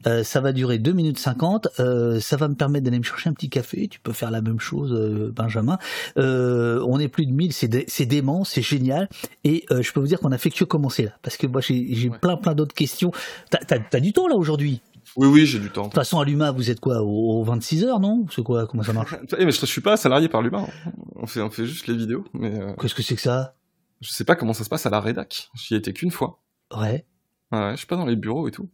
Euh, 0.08 0.24
ça 0.24 0.40
va 0.40 0.54
durer 0.54 0.78
2 0.78 0.94
minutes 0.94 1.20
50. 1.20 1.68
Euh, 1.80 2.20
ça 2.20 2.38
va 2.38 2.48
me 2.48 2.56
permettre 2.56 2.86
d'aller 2.86 3.00
me 3.00 3.04
chercher 3.04 3.30
un 3.30 3.34
petit 3.34 3.50
café. 3.50 3.88
Tu 3.88 4.00
peux 4.00 4.14
faire 4.14 4.32
la 4.32 4.42
même 4.42 4.60
chose, 4.60 4.94
Benjamin. 5.36 5.78
On 6.16 7.00
est 7.00 7.08
plus 7.10 7.26
de 7.26 7.32
1000, 7.34 7.54
c'est 7.54 7.68
dé- 7.68 7.86
c'est 7.88 8.06
dément, 8.06 8.44
c'est 8.44 8.62
génial. 8.62 9.10
Et 9.44 9.66
je 9.70 9.92
peux 9.92 10.00
vous 10.00 10.08
dire 10.08 10.20
qu'on 10.20 10.32
a 10.32 10.38
fait 10.38 10.50
que 10.52 10.64
commencer 10.64 11.04
là. 11.04 11.12
Parce 11.22 11.38
que 11.38 11.48
moi 11.48 11.62
j'ai 11.62 11.94
j'ai 11.96 12.10
plein 12.10 12.38
plein 12.38 12.54
d'autres 12.56 12.74
questions. 12.76 13.12
T'as 13.50 14.00
du 14.00 14.14
temps 14.14 14.28
là 14.28 14.36
aujourd'hui? 14.36 14.82
Oui, 15.18 15.28
oui, 15.28 15.46
j'ai 15.46 15.60
du 15.60 15.70
temps. 15.70 15.84
De 15.84 15.88
toute 15.88 15.96
façon, 15.96 16.20
à 16.20 16.26
l'UMA, 16.26 16.52
vous 16.52 16.72
êtes 16.72 16.80
quoi? 16.80 17.02
Au, 17.02 17.40
au 17.40 17.44
26 17.44 17.84
heures, 17.86 18.00
non? 18.00 18.26
C'est 18.36 18.44
quoi? 18.44 18.66
Comment 18.68 18.84
ça 18.84 18.92
marche? 18.92 19.16
Eh, 19.38 19.46
mais 19.46 19.52
je, 19.52 19.60
je 19.62 19.66
suis 19.68 19.80
pas 19.80 19.96
salarié 19.98 20.28
par 20.30 20.42
l'humain. 20.42 20.68
On 21.16 21.26
fait, 21.28 21.42
on 21.42 21.50
fait 21.52 21.66
juste 21.66 21.88
les 21.88 21.96
vidéos. 21.96 22.26
Mais 22.34 22.60
Qu'est-ce 22.82 22.96
que 22.96 23.04
c'est 23.04 23.16
que 23.16 23.22
ça? 23.22 23.56
je 24.02 24.10
sais 24.10 24.26
pas 24.26 24.36
comment 24.36 24.54
ça 24.54 24.64
se 24.64 24.70
passe 24.70 24.86
à 24.86 24.90
la 24.90 25.00
rédac. 25.00 25.50
J'y 25.56 25.76
ai 25.76 25.78
été 25.78 25.94
qu'une 25.94 26.12
fois. 26.12 26.42
Ouais. 26.76 27.06
Ouais, 27.52 27.72
je 27.72 27.78
suis 27.78 27.88
pas 27.88 27.96
dans 27.96 28.06
les 28.06 28.16
bureaux 28.16 28.48
et 28.48 28.52
tout. 28.52 28.70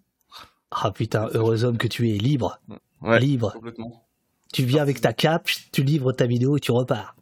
Ah 0.72 0.92
putain, 0.92 1.28
heureux 1.34 1.66
homme 1.66 1.78
que 1.78 1.88
tu 1.88 2.10
es, 2.10 2.18
libre. 2.18 2.60
Ouais, 3.02 3.20
libre. 3.20 3.52
complètement. 3.54 4.06
Tu 4.54 4.64
viens 4.64 4.82
avec 4.82 5.02
ta 5.02 5.14
cape, 5.14 5.50
tu 5.72 5.84
livres 5.84 6.12
ta 6.14 6.26
vidéo 6.26 6.58
et 6.58 6.60
tu 6.60 6.72
repars. 6.72 7.16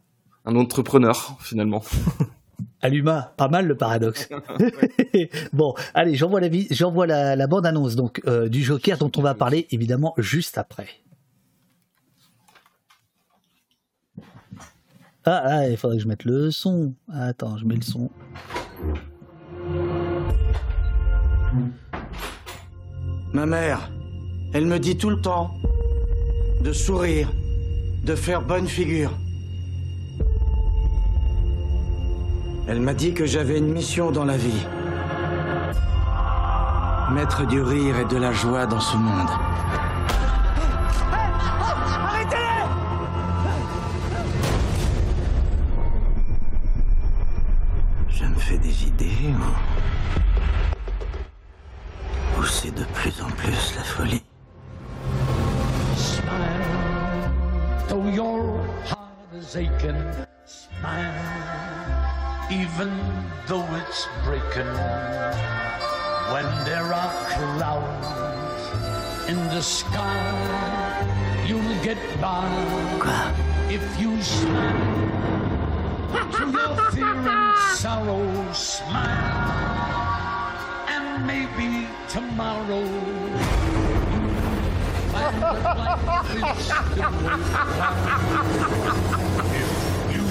Un 0.44 0.56
entrepreneur, 0.56 1.36
finalement. 1.40 1.82
Aluma, 2.82 3.34
pas 3.36 3.48
mal 3.48 3.66
le 3.66 3.76
paradoxe. 3.76 4.28
bon, 5.52 5.74
allez, 5.94 6.14
j'envoie 6.14 6.40
la, 6.40 6.48
j'envoie 6.70 7.06
la, 7.06 7.36
la 7.36 7.46
bande-annonce 7.46 7.94
donc 7.94 8.22
euh, 8.26 8.48
du 8.48 8.62
Joker 8.62 8.98
dont 8.98 9.12
on 9.16 9.22
va 9.22 9.34
parler 9.34 9.66
évidemment 9.70 10.14
juste 10.16 10.56
après. 10.56 10.88
Ah, 15.24 15.42
ah, 15.44 15.68
il 15.68 15.76
faudrait 15.76 15.98
que 15.98 16.02
je 16.02 16.08
mette 16.08 16.24
le 16.24 16.50
son. 16.50 16.94
Attends, 17.12 17.58
je 17.58 17.66
mets 17.66 17.74
le 17.74 17.82
son. 17.82 18.10
Ma 23.32 23.46
mère, 23.46 23.90
elle 24.52 24.66
me 24.66 24.78
dit 24.78 24.96
tout 24.96 25.10
le 25.10 25.20
temps 25.20 25.54
de 26.62 26.72
sourire, 26.72 27.30
de 28.04 28.14
faire 28.14 28.42
bonne 28.42 28.66
figure. 28.66 29.12
Elle 32.68 32.80
m'a 32.80 32.94
dit 32.94 33.14
que 33.14 33.26
j'avais 33.26 33.58
une 33.58 33.72
mission 33.72 34.10
dans 34.10 34.24
la 34.24 34.36
vie. 34.36 34.66
Mettre 37.12 37.46
du 37.46 37.60
rire 37.60 37.98
et 37.98 38.04
de 38.04 38.16
la 38.16 38.32
joie 38.32 38.66
dans 38.66 38.80
ce 38.80 38.96
monde. 38.96 39.30
Even 62.72 62.92
though 63.46 63.66
it's 63.80 64.06
breaking. 64.24 64.72
When 66.32 66.46
there 66.64 66.92
are 66.92 67.12
clouds 67.34 68.08
in 69.28 69.38
the 69.48 69.60
sky, 69.60 71.44
you'll 71.46 71.82
get 71.82 71.98
by 72.20 72.48
if 73.68 73.82
you 74.00 74.22
smile. 74.22 75.08
To 76.30 76.50
your 76.50 76.76
fear 76.90 77.06
and 77.06 77.76
sorrow, 77.76 78.52
smile, 78.52 79.04
and 80.88 81.26
maybe 81.26 81.86
tomorrow. 82.08 82.84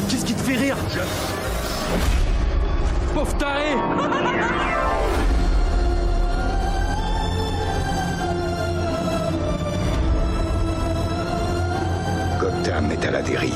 Qu'est-ce 0.10 0.26
qui 0.26 0.34
te 0.34 0.42
fait 0.42 0.58
rire 0.58 0.78
Pauvre 3.14 3.36
taré 3.38 3.76
Gotham 12.40 12.92
est 12.92 13.06
à 13.06 13.12
la 13.12 13.22
dérive. 13.22 13.54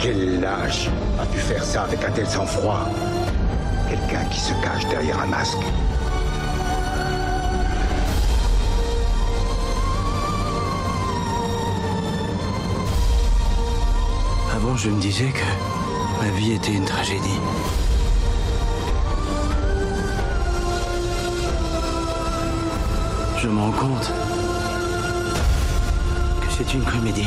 Quel 0.00 0.40
lâche 0.40 0.88
a 1.20 1.26
pu 1.26 1.38
faire 1.38 1.62
ça 1.62 1.82
avec 1.84 2.04
un 2.04 2.10
tel 2.10 2.26
sang-froid? 2.26 2.88
Quelqu'un 3.88 4.24
qui 4.30 4.40
se 4.40 4.52
cache 4.54 4.86
derrière 4.88 5.20
un 5.20 5.26
masque. 5.26 5.58
Avant, 14.54 14.76
je 14.76 14.90
me 14.90 15.00
disais 15.00 15.30
que 15.30 15.71
ma 16.22 16.30
vie 16.30 16.52
était 16.52 16.72
une 16.72 16.84
tragédie. 16.84 17.40
Je 23.38 23.48
me 23.48 23.58
rends 23.58 23.72
compte 23.72 24.12
que 26.40 26.52
c'est 26.56 26.74
une 26.74 26.84
comédie. 26.84 27.26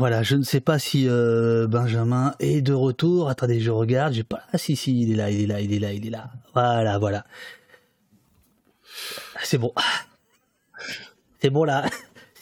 Voilà, 0.00 0.22
je 0.22 0.34
ne 0.34 0.42
sais 0.44 0.60
pas 0.60 0.78
si 0.78 1.06
euh, 1.10 1.66
Benjamin 1.66 2.34
est 2.40 2.62
de 2.62 2.72
retour. 2.72 3.28
Attendez, 3.28 3.60
je 3.60 3.70
regarde. 3.70 4.14
J'ai 4.14 4.24
pas. 4.24 4.40
Ah 4.50 4.56
si 4.56 4.74
si, 4.74 5.02
il 5.02 5.12
est 5.12 5.14
là, 5.14 5.30
il 5.30 5.42
est 5.42 5.46
là, 5.46 5.60
il 5.60 5.74
est 5.74 5.78
là, 5.78 5.92
il 5.92 6.06
est 6.06 6.08
là. 6.08 6.30
Voilà, 6.54 6.96
voilà. 6.96 7.26
C'est 9.42 9.58
bon. 9.58 9.74
C'est 11.42 11.50
bon 11.50 11.64
là. 11.64 11.84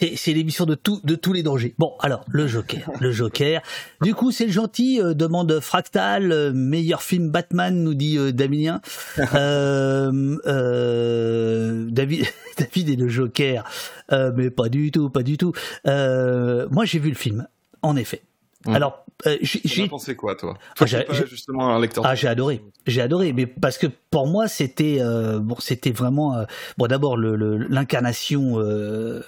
C'est 0.00 0.14
c'est 0.16 0.32
l'émission 0.32 0.64
de 0.64 0.74
tout, 0.74 1.00
de 1.04 1.14
tous 1.14 1.32
les 1.32 1.42
dangers. 1.42 1.74
Bon, 1.78 1.94
alors 2.00 2.24
le 2.28 2.46
Joker, 2.46 2.90
le 3.00 3.10
Joker. 3.10 3.62
Du 4.00 4.14
coup, 4.14 4.30
c'est 4.30 4.46
le 4.46 4.52
gentil. 4.52 5.00
euh, 5.02 5.14
demande 5.14 5.58
Fractal, 5.60 6.30
euh, 6.32 6.52
meilleur 6.52 7.02
film 7.02 7.30
Batman, 7.30 7.82
nous 7.82 7.94
dit 7.94 8.16
euh, 8.18 8.32
Damien. 8.32 8.80
Euh, 9.34 10.36
euh, 10.46 11.86
David, 11.90 12.26
David 12.58 12.90
est 12.90 12.96
le 12.96 13.08
Joker, 13.08 13.64
Euh, 14.12 14.32
mais 14.34 14.50
pas 14.50 14.68
du 14.68 14.90
tout, 14.90 15.10
pas 15.10 15.22
du 15.22 15.36
tout. 15.36 15.52
Euh, 15.86 16.66
moi, 16.70 16.84
j'ai 16.84 16.98
vu 16.98 17.08
le 17.10 17.14
film, 17.16 17.46
en 17.82 17.96
effet. 17.96 18.22
Mmh. 18.66 18.74
Alors, 18.74 19.04
euh, 19.26 19.36
j'ai 19.42 19.86
pensé 19.88 20.16
quoi, 20.16 20.34
toi? 20.34 20.54
Ah, 20.80 20.84
Toi, 20.84 21.00
pas 21.04 21.12
justement 21.26 21.74
un 21.76 21.80
lecteur. 21.80 22.04
ah, 22.04 22.14
j'ai 22.16 22.26
adoré, 22.26 22.60
j'ai 22.86 23.00
adoré, 23.00 23.32
mais 23.32 23.46
parce 23.46 23.78
que 23.78 23.86
pour 24.10 24.26
moi 24.26 24.48
c'était 24.48 24.98
euh, 25.00 25.38
bon, 25.38 25.54
c'était 25.60 25.92
vraiment 25.92 26.36
euh, 26.36 26.44
bon 26.76 26.86
d'abord 26.88 27.16
le- 27.16 27.36
le- 27.36 27.56
l'incarnation 27.56 28.58
euh, 28.58 29.22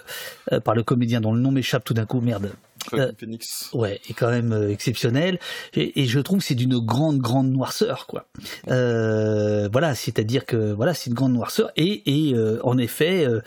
euh, 0.52 0.58
par 0.60 0.74
le 0.74 0.82
comédien 0.82 1.20
dont 1.20 1.32
le 1.32 1.40
nom 1.40 1.52
m'échappe 1.52 1.84
tout 1.84 1.94
d'un 1.94 2.06
coup, 2.06 2.20
merde. 2.20 2.50
Euh, 2.94 3.12
Phoenix. 3.18 3.68
Ouais, 3.74 4.00
est 4.08 4.14
quand 4.14 4.30
même 4.30 4.52
euh, 4.52 4.70
exceptionnel 4.70 5.38
et, 5.74 6.00
et 6.02 6.06
je 6.06 6.18
trouve 6.18 6.38
que 6.38 6.44
c'est 6.44 6.54
d'une 6.54 6.78
grande 6.78 7.18
grande 7.18 7.50
noirceur 7.52 8.06
quoi. 8.06 8.26
Euh, 8.68 9.68
voilà, 9.70 9.94
c'est-à-dire 9.94 10.46
que 10.46 10.72
voilà, 10.72 10.94
c'est 10.94 11.10
une 11.10 11.14
grande 11.14 11.32
noirceur 11.34 11.70
et, 11.76 12.28
et 12.30 12.34
euh, 12.34 12.58
en 12.64 12.78
effet, 12.78 13.26
euh, 13.26 13.40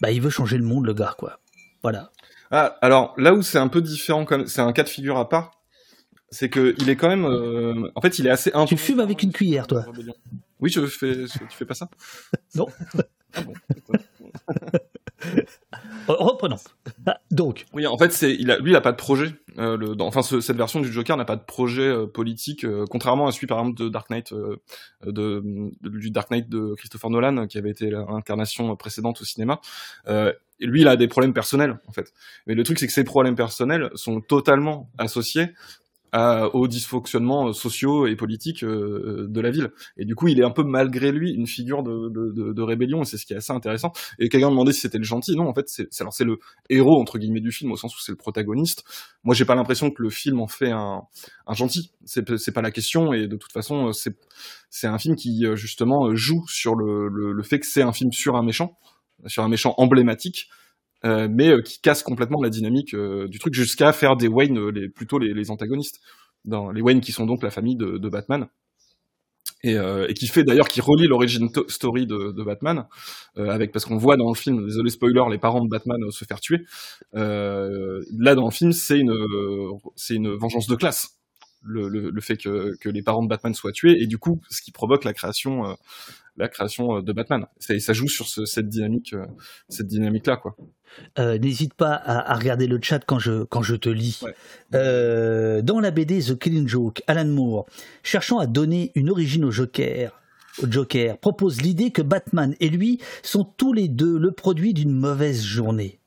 bah, 0.00 0.10
il 0.10 0.20
veut 0.20 0.30
changer 0.30 0.58
le 0.58 0.64
monde 0.64 0.84
le 0.86 0.94
gars 0.94 1.14
quoi. 1.18 1.38
Voilà. 1.82 2.10
Ah, 2.50 2.76
alors 2.82 3.14
là 3.18 3.34
où 3.34 3.42
c'est 3.42 3.58
un 3.58 3.68
peu 3.68 3.80
différent, 3.82 4.24
comme 4.24 4.46
c'est 4.46 4.60
un 4.60 4.72
cas 4.72 4.82
de 4.84 4.88
figure 4.88 5.16
à 5.18 5.28
part, 5.28 5.60
c'est 6.30 6.48
que 6.48 6.74
il 6.78 6.88
est 6.90 6.96
quand 6.96 7.08
même, 7.08 7.24
euh, 7.24 7.90
en 7.94 8.00
fait, 8.00 8.18
il 8.18 8.26
est 8.26 8.30
assez. 8.30 8.52
Tu 8.66 8.76
fumes 8.76 9.00
avec 9.00 9.22
une 9.22 9.32
cuillère 9.32 9.66
toi 9.66 9.84
Oui, 10.60 10.70
je 10.70 10.84
fais. 10.86 11.14
je- 11.26 11.38
Tu 11.38 11.56
fais 11.56 11.64
pas 11.66 11.74
ça 11.74 11.88
Non. 12.54 12.66
Reprenons. 16.08 16.56
Ah, 17.06 17.18
donc. 17.30 17.66
Oui, 17.72 17.86
en 17.86 17.96
fait, 17.98 18.12
c'est, 18.12 18.34
il 18.34 18.50
a, 18.50 18.58
lui, 18.58 18.70
il 18.72 18.76
a 18.76 18.80
pas 18.80 18.92
de 18.92 18.96
projet. 18.96 19.32
Euh, 19.58 19.76
le, 19.76 19.94
dans- 19.94 20.06
enfin, 20.06 20.22
ce- 20.22 20.40
cette 20.40 20.56
version 20.56 20.80
du 20.80 20.92
Joker 20.92 21.16
n'a 21.16 21.24
pas 21.24 21.36
de 21.36 21.44
projet 21.44 21.86
euh, 21.88 22.06
politique, 22.06 22.64
euh, 22.64 22.84
contrairement 22.90 23.26
à 23.26 23.32
celui, 23.32 23.46
par 23.46 23.58
exemple, 23.60 23.78
de 23.78 23.88
Dark 23.88 24.10
Knight, 24.10 24.32
de, 25.04 25.42
du 25.82 26.10
Dark 26.10 26.30
Knight 26.30 26.48
de 26.48 26.74
Christopher 26.76 27.10
Nolan, 27.10 27.46
qui 27.46 27.58
avait 27.58 27.70
été 27.70 27.90
l'incarnation 27.90 28.74
précédente 28.76 29.20
au 29.20 29.24
cinéma. 29.24 29.60
Lui, 30.60 30.82
il 30.82 30.88
a 30.88 30.96
des 30.96 31.08
problèmes 31.08 31.34
personnels, 31.34 31.78
en 31.88 31.92
fait. 31.92 32.12
Mais 32.46 32.54
le 32.54 32.62
truc, 32.62 32.78
c'est 32.78 32.86
que 32.86 32.92
ces 32.92 33.02
problèmes 33.04 33.34
personnels 33.34 33.90
sont 33.94 34.20
totalement 34.20 34.88
associés 34.98 35.48
à, 36.14 36.54
aux 36.54 36.68
dysfonctionnements 36.68 37.52
sociaux 37.52 38.06
et 38.06 38.14
politiques 38.14 38.62
euh, 38.62 39.26
de 39.28 39.40
la 39.40 39.50
ville. 39.50 39.70
Et 39.96 40.04
du 40.04 40.14
coup, 40.14 40.28
il 40.28 40.38
est 40.38 40.44
un 40.44 40.52
peu 40.52 40.62
malgré 40.62 41.10
lui 41.10 41.32
une 41.32 41.48
figure 41.48 41.82
de, 41.82 42.08
de, 42.08 42.52
de, 42.52 42.62
rébellion, 42.62 43.02
et 43.02 43.04
c'est 43.04 43.16
ce 43.16 43.26
qui 43.26 43.32
est 43.32 43.36
assez 43.36 43.52
intéressant. 43.52 43.90
Et 44.20 44.28
quelqu'un 44.28 44.50
demandait 44.50 44.72
si 44.72 44.82
c'était 44.82 44.98
le 44.98 45.04
gentil. 45.04 45.34
Non, 45.34 45.48
en 45.48 45.54
fait, 45.54 45.68
c'est 45.68 45.88
alors 46.00 46.12
c'est 46.12 46.24
le 46.24 46.38
héros 46.70 47.00
entre 47.00 47.18
guillemets 47.18 47.40
du 47.40 47.50
film 47.50 47.72
au 47.72 47.76
sens 47.76 47.96
où 47.96 48.00
c'est 48.00 48.12
le 48.12 48.16
protagoniste. 48.16 48.84
Moi, 49.24 49.34
j'ai 49.34 49.44
pas 49.44 49.56
l'impression 49.56 49.90
que 49.90 50.00
le 50.04 50.08
film 50.08 50.40
en 50.40 50.46
fait 50.46 50.70
un, 50.70 51.02
un 51.48 51.54
gentil. 51.54 51.90
C'est 52.04 52.22
pas 52.54 52.62
la 52.62 52.70
question. 52.70 53.12
Et 53.12 53.26
de 53.26 53.36
toute 53.36 53.50
façon, 53.50 53.90
c'est 53.92 54.16
c'est 54.70 54.86
un 54.86 54.98
film 54.98 55.16
qui 55.16 55.44
justement 55.54 56.14
joue 56.14 56.44
sur 56.46 56.76
le, 56.76 57.08
le, 57.08 57.32
le 57.32 57.42
fait 57.42 57.58
que 57.58 57.66
c'est 57.66 57.82
un 57.82 57.92
film 57.92 58.12
sur 58.12 58.36
un 58.36 58.44
méchant, 58.44 58.78
sur 59.26 59.42
un 59.42 59.48
méchant 59.48 59.74
emblématique 59.78 60.48
euh, 61.04 61.28
mais 61.30 61.48
euh, 61.48 61.60
qui 61.60 61.80
casse 61.80 62.02
complètement 62.02 62.40
la 62.42 62.48
dynamique 62.48 62.94
euh, 62.94 63.28
du 63.28 63.38
truc 63.38 63.52
jusqu'à 63.52 63.92
faire 63.92 64.16
des 64.16 64.28
Wayne 64.28 64.72
plutôt 64.94 65.18
les, 65.18 65.50
antagonistes. 65.50 66.00
Dans 66.44 66.70
les 66.70 66.80
Wayne 66.80 67.00
qui 67.00 67.12
sont 67.12 67.26
donc 67.26 67.42
la 67.42 67.50
famille 67.50 67.76
de, 67.76 68.08
Batman. 68.08 68.48
Et, 69.62 69.76
qui 70.14 70.26
fait 70.26 70.44
d'ailleurs 70.44 70.68
qui 70.68 70.82
relie 70.82 71.06
l'origine 71.06 71.48
story 71.68 72.06
de, 72.06 72.42
Batman 72.44 72.84
avec 73.36 73.72
parce 73.72 73.86
qu'on 73.86 73.96
voit 73.96 74.16
dans 74.18 74.28
le 74.28 74.34
film 74.34 74.66
désolé 74.66 74.90
spoiler 74.90 75.22
les 75.30 75.38
parents 75.38 75.64
de 75.64 75.70
Batman 75.70 75.98
se 76.10 76.26
faire 76.26 76.38
tuer 76.38 76.66
là 77.14 78.34
dans 78.34 78.44
le 78.44 78.50
film 78.50 78.72
c'est 78.72 78.98
une 78.98 79.14
c'est 79.96 80.16
une 80.16 80.34
vengeance 80.34 80.66
de 80.66 80.76
classe 80.76 81.18
le, 81.62 82.20
fait 82.20 82.36
que 82.36 82.88
les 82.90 83.02
parents 83.02 83.22
de 83.22 83.28
Batman 83.28 83.54
soient 83.54 83.72
tués 83.72 84.02
et 84.02 84.06
du 84.06 84.18
coup 84.18 84.42
ce 84.50 84.60
qui 84.60 84.70
provoque 84.70 85.04
la 85.04 85.14
création 85.14 85.76
la 86.36 86.48
création 86.48 87.00
de 87.00 87.12
Batman. 87.12 87.46
Ça, 87.58 87.78
ça 87.78 87.92
joue 87.92 88.08
sur 88.08 88.26
ce, 88.26 88.44
cette 88.44 88.68
dynamique, 88.68 89.14
cette 89.68 89.86
dynamique 89.86 90.26
là, 90.26 90.36
quoi. 90.36 90.56
Euh, 91.18 91.38
N'hésite 91.38 91.74
pas 91.74 91.92
à, 91.94 92.32
à, 92.32 92.36
regarder 92.36 92.66
le 92.66 92.78
chat 92.80 93.00
quand 93.00 93.18
je 93.18 93.44
quand 93.44 93.62
je 93.62 93.74
te 93.74 93.88
lis. 93.88 94.20
Ouais. 94.22 94.34
Euh, 94.74 95.62
dans 95.62 95.80
la 95.80 95.90
BD 95.90 96.20
The 96.20 96.38
Killing 96.38 96.68
Joke, 96.68 97.02
Alan 97.06 97.26
Moore, 97.26 97.66
cherchant 98.02 98.38
à 98.38 98.46
donner 98.46 98.92
une 98.94 99.10
origine 99.10 99.44
au 99.44 99.50
Joker, 99.50 100.20
au 100.62 100.70
Joker, 100.70 101.18
propose 101.18 101.60
l'idée 101.60 101.90
que 101.90 102.02
Batman 102.02 102.54
et 102.60 102.68
lui 102.68 103.00
sont 103.22 103.44
tous 103.44 103.72
les 103.72 103.88
deux 103.88 104.18
le 104.18 104.32
produit 104.32 104.74
d'une 104.74 104.92
mauvaise 104.92 105.42
journée. 105.42 105.98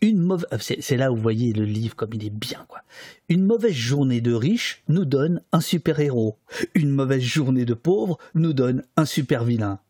Une 0.00 0.18
mauvaise, 0.18 0.46
c'est 0.80 0.96
là 0.96 1.12
où 1.12 1.16
vous 1.16 1.22
voyez 1.22 1.52
le 1.52 1.64
livre 1.64 1.96
comme 1.96 2.14
il 2.14 2.24
est 2.24 2.30
bien 2.30 2.64
quoi. 2.68 2.82
Une 3.28 3.44
mauvaise 3.44 3.72
journée 3.72 4.20
de 4.20 4.32
riche 4.32 4.82
nous 4.88 5.04
donne 5.04 5.42
un 5.52 5.60
super 5.60 6.00
héros. 6.00 6.38
Une 6.74 6.90
mauvaise 6.90 7.22
journée 7.22 7.64
de 7.64 7.74
pauvre 7.74 8.18
nous 8.34 8.52
donne 8.52 8.82
un 8.96 9.04
super 9.04 9.44
vilain. 9.44 9.80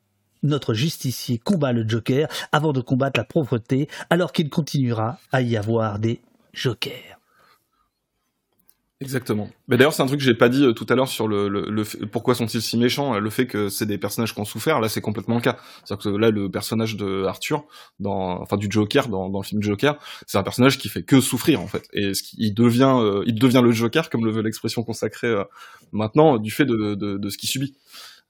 Notre 0.43 0.73
justicier 0.75 1.39
combat 1.39 1.73
le 1.73 1.87
Joker 1.87 2.29
avant 2.51 2.73
de 2.73 2.81
combattre 2.81 3.21
la 3.21 3.25
pauvreté, 3.25 3.89
alors 4.09 4.33
qu'il 4.33 4.49
continuera 4.49 5.19
à 5.33 5.43
y 5.43 5.57
avoir 5.57 5.99
des 5.99 6.21
Jokers. 6.55 7.20
Exactement. 9.03 9.49
Mais 9.67 9.79
d'ailleurs, 9.79 9.95
c'est 9.95 10.03
un 10.03 10.07
truc 10.07 10.21
que 10.21 10.27
j'ai 10.27 10.35
pas 10.35 10.51
dit 10.51 10.63
euh, 10.63 10.73
tout 10.73 10.85
à 10.91 10.95
l'heure 10.95 11.09
sur 11.09 11.27
le, 11.27 11.49
le, 11.49 11.71
le 11.71 11.85
pourquoi 12.07 12.35
sont-ils 12.35 12.61
si 12.61 12.77
méchants. 12.77 13.19
Le 13.19 13.31
fait 13.31 13.47
que 13.47 13.71
c'est 13.71 13.87
des 13.87 13.97
personnages 13.97 14.35
qui 14.35 14.41
ont 14.41 14.45
souffert, 14.45 14.79
là, 14.79 14.91
c'est 14.91 15.01
complètement 15.01 15.37
le 15.37 15.41
cas. 15.41 15.57
C'est-à-dire 15.85 16.05
que 16.13 16.17
là, 16.19 16.31
le 16.31 16.51
personnage 16.51 16.97
de 16.97 17.25
Arthur, 17.25 17.65
dans, 17.99 18.39
enfin 18.43 18.59
du 18.59 18.67
Joker, 18.71 19.09
dans, 19.09 19.31
dans 19.31 19.39
le 19.41 19.45
film 19.45 19.63
Joker, 19.63 19.97
c'est 20.27 20.37
un 20.37 20.43
personnage 20.43 20.77
qui 20.77 20.91
fait 20.91 21.03
que 21.03 21.23
souffrir 21.23 21.63
en 21.63 21.67
fait. 21.67 21.89
Et 21.95 22.13
ce 22.13 22.23
il 22.37 22.53
devient, 22.53 22.93
euh, 22.99 23.23
il 23.27 23.37
devient 23.37 23.63
le 23.65 23.73
Joker, 23.73 24.11
comme 24.11 24.27
le 24.27 24.33
veut 24.33 24.43
l'expression 24.43 24.83
consacrée 24.83 25.29
euh, 25.29 25.45
maintenant, 25.93 26.37
du 26.37 26.51
fait 26.51 26.67
de, 26.67 26.95
de, 26.95 27.17
de 27.17 27.29
ce 27.31 27.39
qu'il 27.39 27.49
subit. 27.49 27.75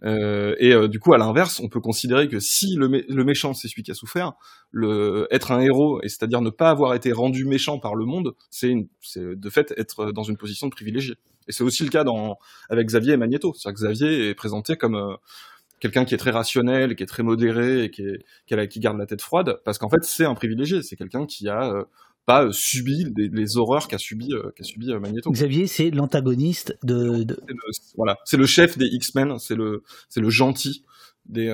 Euh, 0.05 0.55
et 0.59 0.73
euh, 0.73 0.89
du 0.89 0.99
coup, 0.99 1.13
à 1.13 1.19
l'inverse, 1.19 1.61
on 1.61 1.69
peut 1.69 1.81
considérer 1.81 2.29
que 2.29 2.41
si 2.41 2.75
le, 2.77 2.89
méchant 3.25 3.55
c'est 3.55 3.69
celui 3.69 3.83
qui 3.83 3.91
a 3.91 3.95
souffert, 3.95 4.33
le 4.71 5.27
être 5.31 5.53
un 5.53 5.61
héros, 5.61 6.01
et 6.03 6.09
c'est-à-dire 6.09 6.41
ne 6.41 6.51
pas 6.51 6.71
avoir 6.71 6.95
été 6.95 7.13
rendu 7.13 7.45
méchant 7.45 7.79
par 7.79 7.95
le 7.95 8.05
monde, 8.05 8.35
c'est 8.51 8.75
de 9.15 9.51
fait 9.51 9.75
être 9.77 10.13
dans 10.13 10.23
une 10.23 10.37
position 10.37 10.67
de 10.67 10.73
privilégié. 10.73 11.17
Et 11.49 11.53
c'est 11.53 11.65
aussi 11.65 11.83
le 11.83 11.91
cas 11.91 12.05
dans, 12.05 12.39
avec 12.69 12.87
Xavier 12.87 13.15
et 13.15 13.17
Magneto. 13.17 13.53
C'est-à-dire 13.55 13.81
que 13.81 13.93
Xavier 13.93 14.29
est 14.29 14.35
présenté 14.35 14.77
comme 14.77 14.95
euh, 14.95 15.17
quelqu'un 15.81 16.05
qui 16.05 16.15
est 16.15 16.19
très 16.19 16.31
rationnel, 16.31 16.95
qui 16.95 17.03
est 17.03 17.07
très 17.07 17.23
modéré 17.23 17.85
et 17.85 17.91
qui, 17.91 18.03
est, 18.03 18.25
qui, 18.47 18.69
qui 18.69 18.81
garde 18.81 18.99
la 18.99 19.07
tête 19.07 19.23
froide, 19.23 19.61
parce 19.65 19.79
qu'en 19.79 19.89
fait 19.89 20.03
c'est 20.03 20.25
un 20.25 20.35
privilégié. 20.35 20.83
C'est 20.83 20.97
quelqu'un 20.97 21.27
qui 21.27 21.49
a 21.49 21.73
euh, 21.73 21.85
pas 22.31 22.45
euh, 22.45 22.53
subi 22.53 22.99
les, 23.17 23.29
les 23.29 23.57
horreurs 23.57 23.89
qu'a 23.89 23.99
subi 23.99 24.29
euh, 24.33 24.51
qu'a 24.57 24.65
subi 24.65 24.93
euh, 24.93 25.01
Magneto. 25.01 25.31
Xavier, 25.31 25.67
c'est 25.67 25.91
l'antagoniste 25.91 26.77
de, 26.85 27.25
de... 27.25 27.37
Le, 27.47 27.55
voilà, 27.97 28.17
c'est 28.25 28.37
le 28.37 28.47
chef 28.47 28.79
des 28.79 28.87
X-Men, 28.87 29.39
c'est 29.39 29.57
le 29.57 29.83
c'est 30.09 30.21
le 30.21 30.31
gentil 30.31 30.85
des 31.27 31.49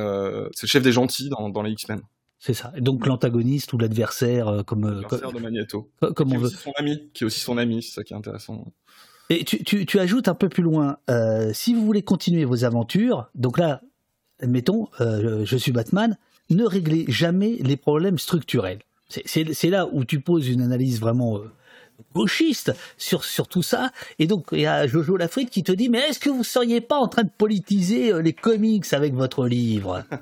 c'est 0.54 0.66
le 0.66 0.68
chef 0.68 0.82
des 0.82 0.92
gentils 0.92 1.28
dans, 1.28 1.48
dans 1.48 1.62
les 1.62 1.72
X-Men. 1.72 2.00
C'est 2.38 2.54
ça. 2.54 2.72
Donc 2.78 3.06
l'antagoniste 3.06 3.72
ou 3.72 3.78
l'adversaire 3.78 4.62
comme 4.66 4.84
l'adversaire 4.84 5.32
de 5.32 5.40
Magneto. 5.40 5.90
Comme 6.14 6.32
on 6.32 6.38
veut. 6.38 6.50
Son 6.50 6.72
ami, 6.76 7.10
qui 7.14 7.24
est 7.24 7.26
aussi 7.26 7.40
son 7.40 7.56
ami, 7.56 7.82
c'est 7.82 7.94
ça 7.94 8.02
qui 8.04 8.12
est 8.12 8.16
intéressant. 8.16 8.72
Et 9.28 9.44
tu, 9.44 9.64
tu, 9.64 9.86
tu 9.86 9.98
ajoutes 9.98 10.28
un 10.28 10.34
peu 10.34 10.48
plus 10.48 10.62
loin, 10.62 10.98
euh, 11.10 11.50
si 11.52 11.74
vous 11.74 11.84
voulez 11.84 12.02
continuer 12.02 12.44
vos 12.44 12.64
aventures, 12.64 13.28
donc 13.34 13.58
là, 13.58 13.80
admettons, 14.40 14.88
euh, 15.00 15.44
je 15.44 15.56
suis 15.56 15.72
Batman, 15.72 16.16
ne 16.50 16.64
réglez 16.64 17.04
jamais 17.08 17.56
les 17.60 17.76
problèmes 17.76 18.18
structurels. 18.18 18.82
C'est 19.08 19.70
là 19.70 19.88
où 19.92 20.04
tu 20.04 20.20
poses 20.20 20.48
une 20.48 20.62
analyse 20.62 21.00
vraiment 21.00 21.38
euh, 21.38 21.50
gauchiste 22.14 22.72
sur, 22.98 23.24
sur 23.24 23.48
tout 23.48 23.62
ça. 23.62 23.90
Et 24.18 24.26
donc, 24.26 24.46
il 24.52 24.60
y 24.60 24.66
a 24.66 24.86
Jojo 24.86 25.16
Lafrite 25.16 25.50
qui 25.50 25.62
te 25.62 25.72
dit, 25.72 25.88
mais 25.88 26.00
est-ce 26.00 26.18
que 26.18 26.30
vous 26.30 26.44
seriez 26.44 26.80
pas 26.80 26.96
en 26.96 27.08
train 27.08 27.22
de 27.22 27.30
politiser 27.36 28.12
euh, 28.12 28.20
les 28.20 28.32
comics 28.32 28.92
avec 28.92 29.14
votre 29.14 29.46
livre? 29.46 30.04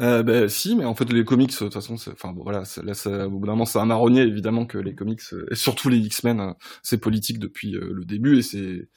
Euh, 0.00 0.22
ben 0.22 0.48
si, 0.48 0.74
mais 0.74 0.86
en 0.86 0.94
fait 0.94 1.12
les 1.12 1.22
comics, 1.22 1.52
de 1.52 1.56
toute 1.56 1.74
façon, 1.74 1.94
enfin 1.94 2.34
voilà, 2.34 2.64
là, 2.82 2.94
ça, 2.94 3.26
au 3.28 3.30
bout 3.38 3.46
d'un 3.46 3.52
moment, 3.52 3.66
c'est 3.66 3.78
un 3.78 3.84
marronnier 3.84 4.22
évidemment 4.22 4.64
que 4.64 4.78
les 4.78 4.94
comics, 4.94 5.20
et 5.50 5.54
surtout 5.54 5.90
les 5.90 5.98
X-Men, 5.98 6.54
c'est 6.82 6.96
politique 6.96 7.38
depuis 7.38 7.72
le 7.72 8.02
début 8.04 8.38
et 8.38 8.42
c'est 8.42 8.88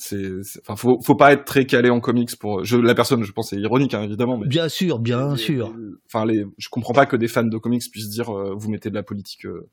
c'est 0.00 0.40
enfin 0.60 0.76
faut 0.76 1.00
faut 1.02 1.16
pas 1.16 1.32
être 1.32 1.44
très 1.44 1.66
calé 1.66 1.90
en 1.90 1.98
comics 1.98 2.34
pour 2.38 2.64
je 2.64 2.76
la 2.76 2.94
personne 2.94 3.24
je 3.24 3.32
pense 3.32 3.50
c'est 3.50 3.56
ironique 3.56 3.94
hein, 3.94 4.02
évidemment 4.02 4.38
mais 4.38 4.46
bien 4.46 4.68
sûr 4.68 5.00
bien 5.00 5.34
sûr 5.34 5.74
enfin 6.06 6.24
les 6.24 6.44
je 6.56 6.68
comprends 6.68 6.94
pas 6.94 7.04
que 7.04 7.16
des 7.16 7.26
fans 7.26 7.42
de 7.42 7.58
comics 7.58 7.82
puissent 7.90 8.08
dire 8.08 8.30
euh, 8.30 8.54
vous 8.56 8.70
mettez 8.70 8.90
de 8.90 8.94
la 8.94 9.02
politique 9.02 9.44
euh, 9.44 9.68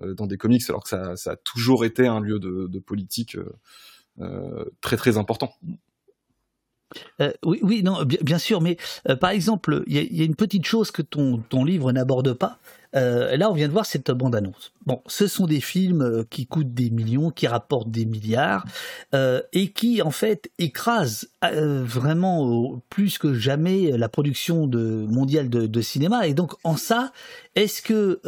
euh, 0.00 0.14
dans 0.14 0.26
des 0.26 0.38
comics 0.38 0.62
alors 0.70 0.82
que 0.84 0.88
ça 0.88 1.16
ça 1.16 1.32
a 1.32 1.36
toujours 1.36 1.84
été 1.84 2.06
un 2.06 2.20
lieu 2.20 2.38
de, 2.38 2.66
de 2.66 2.78
politique 2.78 3.36
euh, 4.20 4.64
très 4.80 4.96
très 4.96 5.18
important 5.18 5.52
euh, 7.20 7.32
oui, 7.44 7.60
oui, 7.62 7.82
non, 7.82 8.02
bien, 8.04 8.18
bien 8.22 8.38
sûr, 8.38 8.60
mais 8.60 8.76
euh, 9.08 9.16
par 9.16 9.30
exemple, 9.30 9.82
il 9.86 9.96
y, 9.96 10.18
y, 10.18 10.22
a 10.22 10.24
une 10.24 10.36
petite 10.36 10.64
chose 10.64 10.90
que 10.90 11.02
ton, 11.02 11.38
ton 11.48 11.64
livre 11.64 11.92
n'aborde 11.92 12.32
pas. 12.32 12.58
Euh, 12.96 13.36
là, 13.36 13.50
on 13.50 13.54
vient 13.54 13.68
de 13.68 13.72
voir 13.72 13.86
cette 13.86 14.10
bande-annonce. 14.10 14.72
Bon, 14.86 15.02
ce 15.06 15.26
sont 15.26 15.46
des 15.46 15.60
films 15.60 16.24
qui 16.30 16.46
coûtent 16.46 16.72
des 16.72 16.90
millions, 16.90 17.30
qui 17.30 17.46
rapportent 17.46 17.90
des 17.90 18.06
milliards, 18.06 18.64
et 19.52 19.72
qui, 19.72 20.00
en 20.00 20.10
fait, 20.10 20.50
écrasent 20.58 21.28
vraiment 21.42 22.82
plus 22.88 23.18
que 23.18 23.34
jamais 23.34 23.96
la 23.98 24.08
production 24.08 24.66
mondiale 24.66 25.50
de 25.50 25.80
cinéma. 25.82 26.26
Et 26.26 26.32
donc, 26.32 26.54
en 26.64 26.78
ça, 26.78 27.12
est-ce 27.58 27.82
que 27.82 28.20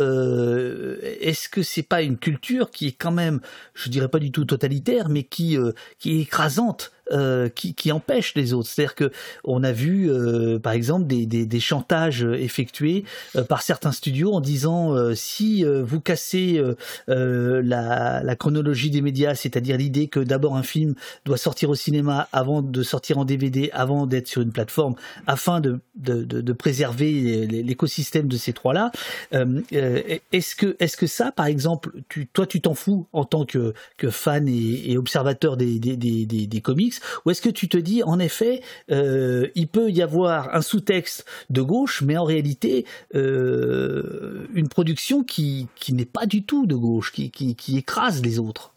est-ce 1.21 1.49
que 1.49 1.63
c'est 1.63 1.83
pas 1.83 2.03
une 2.03 2.19
culture 2.19 2.71
qui 2.71 2.89
est 2.89 2.93
quand 2.93 3.13
même, 3.13 3.41
je 3.75 3.89
dirais 3.89 4.09
pas 4.09 4.19
du 4.19 4.33
tout 4.33 4.45
totalitaire, 4.45 5.09
mais 5.09 5.23
qui 5.23 5.57
qui 5.99 6.19
est 6.19 6.23
écrasante 6.23 6.93
euh, 7.13 7.49
qui, 7.49 7.75
qui 7.75 7.91
empêchent 7.91 8.35
les 8.37 8.53
autres? 8.53 8.69
C'est-à-dire 8.69 8.95
que 8.95 9.11
on 9.43 9.65
a 9.65 9.73
vu, 9.73 10.09
euh, 10.09 10.61
par 10.61 10.73
exemple, 10.73 11.09
des, 11.09 11.27
des, 11.27 11.61
chantages 11.61 12.23
effectués 12.23 13.05
euh, 13.35 13.43
par 13.43 13.63
certains 13.63 13.91
studios 13.91 14.33
en 14.33 14.41
disant 14.41 14.95
si 15.15 15.65
vous 15.65 16.01
cassez 16.01 16.63
la, 17.09 18.23
la, 18.23 18.37
chronologie 18.37 18.91
des 18.91 19.03
médias, 19.03 19.35
c'est-à-dire 19.35 19.77
l'idée 19.77 20.09
que 20.09 20.21
d'abord 20.21 20.57
un 20.57 20.63
film 20.63 20.95
doit 21.25 21.37
sortir 21.37 21.71
au 21.71 21.75
cinéma 21.75 22.29
avant 22.33 22.63
de 22.63 22.83
sortir 22.83 23.19
en 23.19 23.25
DVD, 23.25 23.71
avant 23.73 24.07
d'être 24.07 24.29
sur 24.29 24.43
une 24.43 24.53
plateforme, 24.53 24.95
afin 25.27 25.61
de, 25.61 25.81
de, 25.97 26.23
de 26.23 26.53
préserver 26.53 27.47
l'écosystème 27.47 28.29
de 28.29 28.37
ces 28.37 28.53
trois-là. 28.53 28.93
Est-ce 29.33 30.55
que 30.55 30.77
est-ce 30.79 30.97
que 30.97 31.07
ça, 31.07 31.33
par 31.33 31.47
exemple, 31.47 31.93
tu, 32.09 32.27
toi, 32.27 32.47
tu 32.47 32.61
t'en 32.61 32.75
fous 32.75 33.07
en 33.13 33.25
tant 33.25 33.45
que, 33.45 33.75
fan 34.11 34.49
et, 34.49 34.97
observateur 34.97 35.57
des, 35.57 36.61
comics 36.63 36.95
ou 37.25 37.31
est-ce 37.31 37.43
que 37.43 37.49
tu 37.49 37.69
te 37.69 37.77
dis, 37.77 38.03
en 38.03 38.19
effet, 38.19 38.63
euh, 38.91 39.49
il 39.55 39.69
peut 39.69 39.91
y 39.91 40.03
avoir 40.03 40.55
un 40.55 40.63
sous-texte 40.63 41.25
de 41.51 41.63
gauche, 41.63 42.03
mais 42.03 42.17
en 42.17 42.25
réalité, 42.25 42.85
euh, 43.15 44.47
une 44.55 44.69
production 44.69 45.23
qui, 45.23 45.69
n'est 45.91 46.05
pas 46.05 46.27
du 46.27 46.45
tout 46.45 46.67
de 46.67 46.75
gauche, 46.75 47.13
qui 47.13 47.77
écrase 47.77 48.23
les 48.23 48.39
autres? 48.39 48.75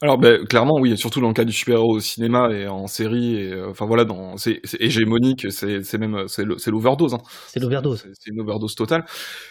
Alors 0.00 0.18
ben, 0.18 0.44
clairement 0.44 0.76
oui, 0.80 0.96
surtout 0.96 1.20
dans 1.20 1.28
le 1.28 1.34
cas 1.34 1.44
du 1.44 1.52
super-héros 1.52 1.96
au 1.96 2.00
cinéma 2.00 2.50
et 2.52 2.66
en 2.66 2.86
série 2.86 3.36
et 3.36 3.52
euh, 3.52 3.70
enfin 3.70 3.86
voilà 3.86 4.04
dans 4.04 4.36
c'est 4.36 4.60
hégémonique, 4.80 5.50
c'est 5.50 5.82
c'est 5.84 5.98
même 5.98 6.26
c'est 6.28 6.70
l'overdose 6.70 7.14
hein. 7.14 7.20
C'est 7.48 7.60
l'overdose. 7.60 8.04
C'est 8.12 8.30
une 8.30 8.40
overdose 8.40 8.74
totale. 8.74 9.04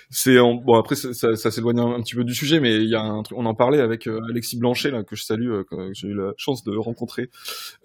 C'est 0.09 0.37
bon 0.37 0.77
après 0.77 0.95
ça, 0.95 1.35
ça 1.35 1.51
s'éloigne 1.51 1.79
un, 1.79 2.01
petit 2.01 2.15
peu 2.15 2.23
du 2.23 2.33
sujet 2.33 2.59
mais 2.59 2.75
il 2.75 2.89
y 2.89 2.95
a 2.95 3.01
un 3.01 3.23
truc 3.23 3.37
on 3.37 3.45
en 3.45 3.55
parlait 3.55 3.79
avec 3.79 4.07
euh, 4.07 4.19
Alexis 4.29 4.57
Blanchet 4.57 4.91
là 4.91 5.03
que 5.03 5.15
je 5.15 5.23
salue 5.23 5.51
euh, 5.51 5.63
que 5.63 5.93
j'ai 5.93 6.07
eu 6.07 6.13
la 6.13 6.31
chance 6.37 6.63
de 6.63 6.75
rencontrer 6.75 7.29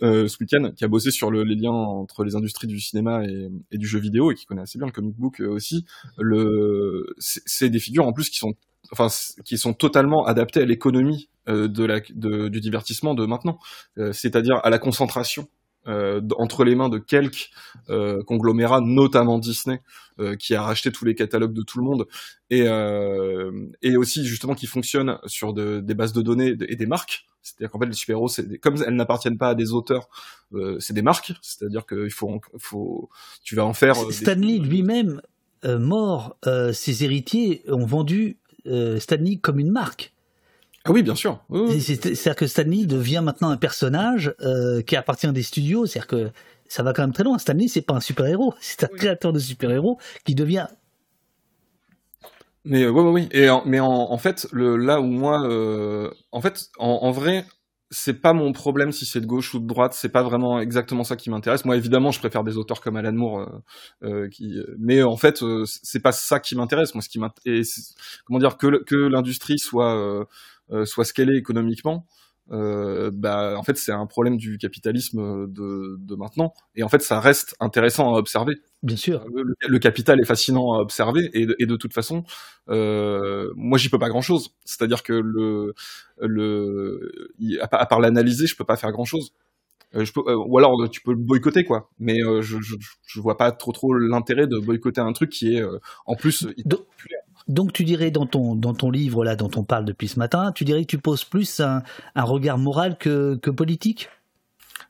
euh, 0.03 0.29
ce 0.29 0.37
week-end 0.41 0.71
qui 0.77 0.85
a 0.85 0.89
bossé 0.89 1.11
sur 1.11 1.31
le, 1.31 1.45
les 1.45 1.57
liens 1.57 1.73
entre 1.73 2.25
les 2.25 2.37
industries 2.37 2.67
du 2.67 2.81
cinéma 2.81 3.25
et, 3.25 3.49
et, 3.71 3.79
du 3.79 3.87
jeu 3.87 3.99
vidéo 3.99 4.31
et 4.31 4.35
qui 4.35 4.47
connaît 4.47 4.63
assez 4.63 4.79
bien 4.79 4.87
le 4.87 4.93
comic 4.93 5.17
book 5.17 5.41
aussi. 5.41 5.85
Le 6.19 7.15
c'est 7.19 7.71
des 7.71 7.79
figures 7.79 8.07
en 8.07 8.13
plus 8.13 8.31
qui 8.31 8.39
sont 8.39 8.55
enfin 8.91 9.09
qui 9.45 9.59
sont 9.59 9.73
totalement 9.73 10.25
adaptés 10.27 10.61
à 10.61 10.65
l'économie 10.65 11.29
de 11.47 11.85
la 11.85 12.01
de, 12.15 12.49
du 12.49 12.61
divertissement 12.61 13.15
de 13.15 13.27
maintenant, 13.27 13.59
c'est-à-dire 14.13 14.61
à 14.63 14.71
la 14.71 14.79
concentration 14.79 15.49
euh, 15.89 16.21
entre 16.37 16.63
les 16.63 16.77
mains 16.77 16.89
de 16.89 16.99
quelques 16.99 17.51
euh, 17.91 18.23
conglomérats, 18.23 18.81
notamment 18.81 19.41
Disney, 19.41 19.83
euh, 20.21 20.37
qui 20.37 20.55
a 20.55 20.63
racheté 20.63 20.93
tous 20.93 21.05
les 21.05 21.17
catalogues 21.17 21.53
de 21.53 21.63
tout 21.63 21.79
le 21.79 21.85
monde, 21.85 22.07
et, 22.51 22.67
et 23.83 23.97
aussi 23.97 24.25
justement 24.25 24.55
qui 24.55 24.67
fonctionne 24.67 25.19
sur 25.27 25.53
de, 25.53 25.81
des 25.81 25.95
bases 25.95 26.13
de 26.13 26.23
données 26.23 26.55
et 26.69 26.77
des 26.77 26.87
marques. 26.87 27.27
C'est-à-dire 27.43 27.73
qu'en 27.73 27.81
fait, 27.81 27.87
les 27.87 27.95
super-héros, 27.95 28.29
comme 28.61 28.77
elles 28.87 28.95
n'appartiennent 28.95 29.39
pas 29.39 29.49
à 29.49 29.55
des 29.57 29.73
auteurs, 29.73 30.09
c'est 30.79 30.93
des 30.93 31.03
marques. 31.03 31.33
C'est-à-dire 31.41 31.87
qu'il 31.87 32.13
faut, 32.13 32.41
faut, 32.59 33.11
tu 33.43 33.57
vas 33.57 33.65
en 33.65 33.73
faire. 33.73 33.97
Stanley 34.13 34.59
lui-même, 34.59 35.23
mort, 35.65 36.37
ses 36.73 37.03
héritiers 37.05 37.65
ont 37.69 37.87
vendu 37.87 38.39
Stanley 38.99 39.37
comme 39.37 39.59
une 39.59 39.71
marque. 39.71 40.13
Ah 40.85 40.91
oui, 40.91 41.03
bien 41.03 41.15
sûr. 41.15 41.39
C'est-à-dire 41.79 42.35
que 42.35 42.47
Stanley 42.47 42.87
devient 42.87 43.23
maintenant 43.23 43.51
un 43.51 43.57
personnage 43.57 44.35
euh, 44.41 44.83
qui 44.83 44.97
appartient 44.97 45.27
à 45.27 45.33
des 45.33 45.43
studios. 45.43 45.87
C'est-à-dire 45.87 46.09
que 46.09 46.31
ça 46.69 46.83
va 46.83 46.93
quand 46.93 47.03
même 47.03 47.13
très 47.13 47.23
loin. 47.23 47.39
Stanley, 47.39 47.69
c'est 47.69 47.83
pas 47.83 47.95
un 47.95 48.01
super-héros, 48.01 48.55
c'est 48.61 48.85
un 48.85 48.89
créateur 48.89 49.33
de 49.33 49.39
super-héros 49.39 49.99
qui 50.25 50.35
devient. 50.35 50.67
Mais 52.65 52.87
oui, 52.87 53.03
oui, 53.03 53.11
oui. 53.11 53.29
Et 53.33 53.49
mais 53.65 53.81
en, 53.81 54.19
fait, 54.19 54.47
le, 54.53 54.77
là 54.77 55.01
où 55.01 55.05
moi, 55.05 55.45
euh, 55.49 56.11
en 56.31 56.41
fait, 56.41 56.71
en, 56.79 57.11
vrai, 57.11 57.45
c'est 57.93 58.21
pas 58.21 58.33
mon 58.33 58.53
problème 58.53 58.91
si 58.91 59.07
c'est 59.07 59.21
de 59.21 59.27
gauche 59.27 59.55
ou 59.55 59.61
de 59.61 59.67
droite. 59.67 59.93
C'est 59.95 60.09
pas 60.09 60.23
vraiment 60.23 60.59
exactement 60.59 61.05
ça 61.05 61.15
qui 61.17 61.31
m'intéresse. 61.31 61.65
Moi, 61.65 61.77
évidemment, 61.77 62.11
je 62.11 62.19
préfère 62.19 62.43
des 62.43 62.57
auteurs 62.57 62.81
comme 62.81 62.97
Alan 62.97 63.13
Moore, 63.13 63.63
euh, 64.03 64.29
qui. 64.29 64.59
Mais 64.79 65.03
en 65.03 65.17
fait, 65.17 65.45
c'est 65.67 66.01
pas 66.01 66.13
ça 66.13 66.41
qui 66.41 66.57
m'intéresse. 66.57 66.95
Moi, 66.95 67.03
ce 67.03 67.09
qui 67.09 67.19
m'intéresse, 67.21 67.95
comment 68.25 68.41
dire, 68.41 68.57
que 68.57 68.97
l'industrie 68.97 69.59
soit 69.59 70.27
euh, 70.73 70.87
soit 70.87 71.05
ce 71.05 71.13
qu'elle 71.13 71.31
est 71.31 71.37
économiquement, 71.37 72.07
euh, 72.53 73.11
bah, 73.13 73.55
en 73.57 73.63
fait, 73.63 73.79
c'est 73.79 73.93
un 73.93 74.07
problème 74.07 74.37
du 74.37 74.59
capitalisme 74.59 75.47
de, 75.47 75.97
de, 75.99 76.15
maintenant. 76.15 76.53
Et 76.75 76.83
en 76.83 76.89
fait, 76.89 77.01
ça 77.01 77.19
reste 77.19 77.57
intéressant 77.61 78.15
à 78.15 78.19
observer. 78.19 78.55
Bien 78.83 78.97
sûr. 78.97 79.25
Le, 79.33 79.79
capital 79.79 80.21
est 80.21 80.27
fascinant 80.27 80.75
à 80.75 80.81
observer. 80.81 81.31
Et 81.33 81.47
de, 81.47 81.57
et 81.59 81.67
de 81.67 81.77
toute 81.77 81.95
façon, 81.95 82.25
euh, 82.69 83.51
moi, 83.57 83.79
j'y 83.79 83.89
peux 83.89 83.99
pas 83.99 84.11
grand 84.11 84.21
chose. 84.21 84.55
C'est-à-dire 84.65 85.03
que 85.03 85.15
le, 85.15 85.75
le, 86.21 87.33
à, 87.61 87.87
part 87.87 88.01
l'analyser, 88.01 88.47
je 88.47 88.57
peux 88.57 88.65
pas 88.65 88.77
faire 88.77 88.93
grand 88.93 89.07
chose. 89.07 89.33
Euh, 89.95 90.05
je 90.05 90.13
peux, 90.13 90.23
euh, 90.27 90.37
ou 90.37 90.59
alors 90.59 90.89
tu 90.91 91.03
peux 91.03 91.13
le 91.13 91.19
boycotter 91.19 91.65
quoi. 91.65 91.91
Mais 91.99 92.19
je, 92.41 92.61
je, 92.63 92.77
je, 93.05 93.21
vois 93.21 93.37
pas 93.37 93.53
trop 93.53 93.73
trop 93.73 93.93
l'intérêt 93.93 94.47
de 94.47 94.59
boycotter 94.59 95.03
un 95.03 95.13
truc 95.13 95.29
qui 95.29 95.55
est 95.55 95.63
en 96.07 96.15
plus 96.15 96.47
populaire. 96.47 97.23
Donc 97.49 97.73
tu 97.73 97.85
dirais 97.85 98.11
dans 98.11 98.27
ton, 98.27 98.55
dans 98.55 98.75
ton 98.75 98.91
livre 98.91 99.25
là 99.25 99.37
dont 99.37 99.51
on 99.57 99.65
parle 99.65 99.85
depuis 99.85 100.09
ce 100.09 100.19
matin, 100.19 100.53
tu 100.53 100.65
dirais 100.65 100.83
que 100.83 100.91
tu 100.91 100.99
poses 100.99 101.25
plus 101.25 101.61
un, 101.61 101.83
un 102.15 102.25
regard 102.25 102.59
moral 102.59 102.97
que, 102.99 103.37
que 103.37 103.51
politique? 103.51 104.09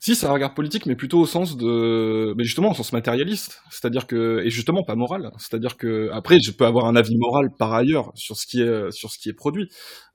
Si, 0.03 0.17
c'est 0.17 0.27
un 0.27 0.33
regard 0.33 0.53
politique, 0.55 0.87
mais 0.87 0.97
plutôt 0.97 1.21
au 1.21 1.27
sens 1.27 1.57
de, 1.57 2.35
mais 2.37 2.43
justement 2.43 2.73
au 2.73 2.75
sens 2.75 2.93
matérialiste, 2.93 3.63
c'est-à-dire 3.71 4.09
que, 4.09 4.43
et 4.45 4.51
justement 4.51 4.83
pas 4.83 4.97
moral, 4.97 5.31
c'est-à-dire 5.39 5.77
que 5.77 6.11
après 6.13 6.41
je 6.45 6.51
peux 6.51 6.67
avoir 6.67 6.87
un 6.87 6.97
avis 6.97 7.17
moral 7.17 7.51
par 7.57 7.73
ailleurs 7.73 8.11
sur 8.17 8.37
ce 8.37 8.45
qui 8.45 8.63
est 8.63 8.91
sur 8.91 9.13
ce 9.13 9.19
qui 9.21 9.29
est 9.29 9.33
produit, 9.33 9.69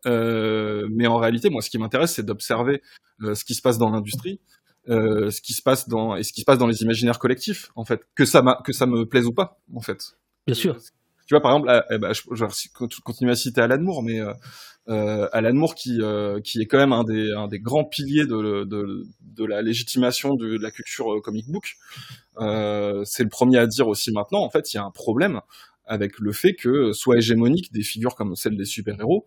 euh, 0.05 0.85
mais 0.91 1.07
en 1.07 1.15
réalité 1.15 1.49
moi 1.49 1.61
ce 1.61 1.69
qui 1.69 1.77
m'intéresse 1.77 2.15
c'est 2.15 2.26
d'observer 2.26 2.81
euh, 3.22 3.34
ce 3.34 3.45
qui 3.45 3.53
se 3.53 3.61
passe 3.61 3.77
dans 3.77 3.89
l'industrie, 3.89 4.41
euh, 4.89 5.30
ce 5.31 5.39
qui 5.39 5.53
se 5.53 5.61
passe 5.61 5.88
dans 5.88 6.18
et 6.18 6.23
ce 6.23 6.34
qui 6.34 6.41
se 6.41 6.45
passe 6.45 6.57
dans 6.57 6.68
les 6.68 6.81
imaginaires 6.81 7.18
collectifs 7.18 7.69
en 7.77 7.85
fait, 7.85 8.01
que 8.14 8.26
ça 8.26 8.43
que 8.65 8.73
ça 8.73 8.88
me 8.88 9.05
plaise 9.05 9.26
ou 9.26 9.31
pas 9.31 9.61
en 9.73 9.80
fait. 9.80 10.18
Bien 10.45 10.55
sûr 10.55 10.76
tu 11.28 11.34
vois, 11.34 11.41
par 11.41 11.52
exemple, 11.52 11.70
euh, 11.70 11.82
eh 11.91 11.98
ben, 11.98 12.14
je, 12.14 12.22
je, 12.32 13.02
continue 13.02 13.30
à 13.30 13.36
citer 13.36 13.60
Alan 13.60 13.82
Moore, 13.82 14.02
mais 14.02 14.22
euh, 14.22 14.34
euh, 14.88 15.28
Alan 15.34 15.54
Moore 15.54 15.76
qui, 15.76 15.99
est 15.99 16.66
quand 16.68 16.78
même 16.78 16.94
un 16.94 17.04
des, 17.04 17.60
grands 17.60 17.84
piliers 17.84 18.26
de, 18.26 19.45
la 19.45 19.62
légitimation 19.62 20.36
de, 20.36 20.58
la 20.58 20.72
culture 20.72 21.22
comic 21.22 21.49
book. 21.49 21.76
c'est 23.06 23.24
le 23.24 23.30
premier 23.30 23.58
à 23.58 23.68
dire 23.68 23.90
aussi 23.90 24.12
maintenant, 24.14 24.41
en 24.41 24.49
fait, 24.49 24.74
il 24.74 24.78
y 24.78 24.80
a 24.80 24.86
un 24.86 24.91
problème 24.91 25.41
avec 25.86 26.20
le 26.20 26.32
fait 26.32 26.54
que 26.54 26.94
soit 26.94 27.18
hégémonique 27.18 27.74
des 27.74 27.84
figures 27.84 28.16
comme 28.16 28.36
celle 28.38 28.56
des 28.56 28.66
super-héros, 28.66 29.26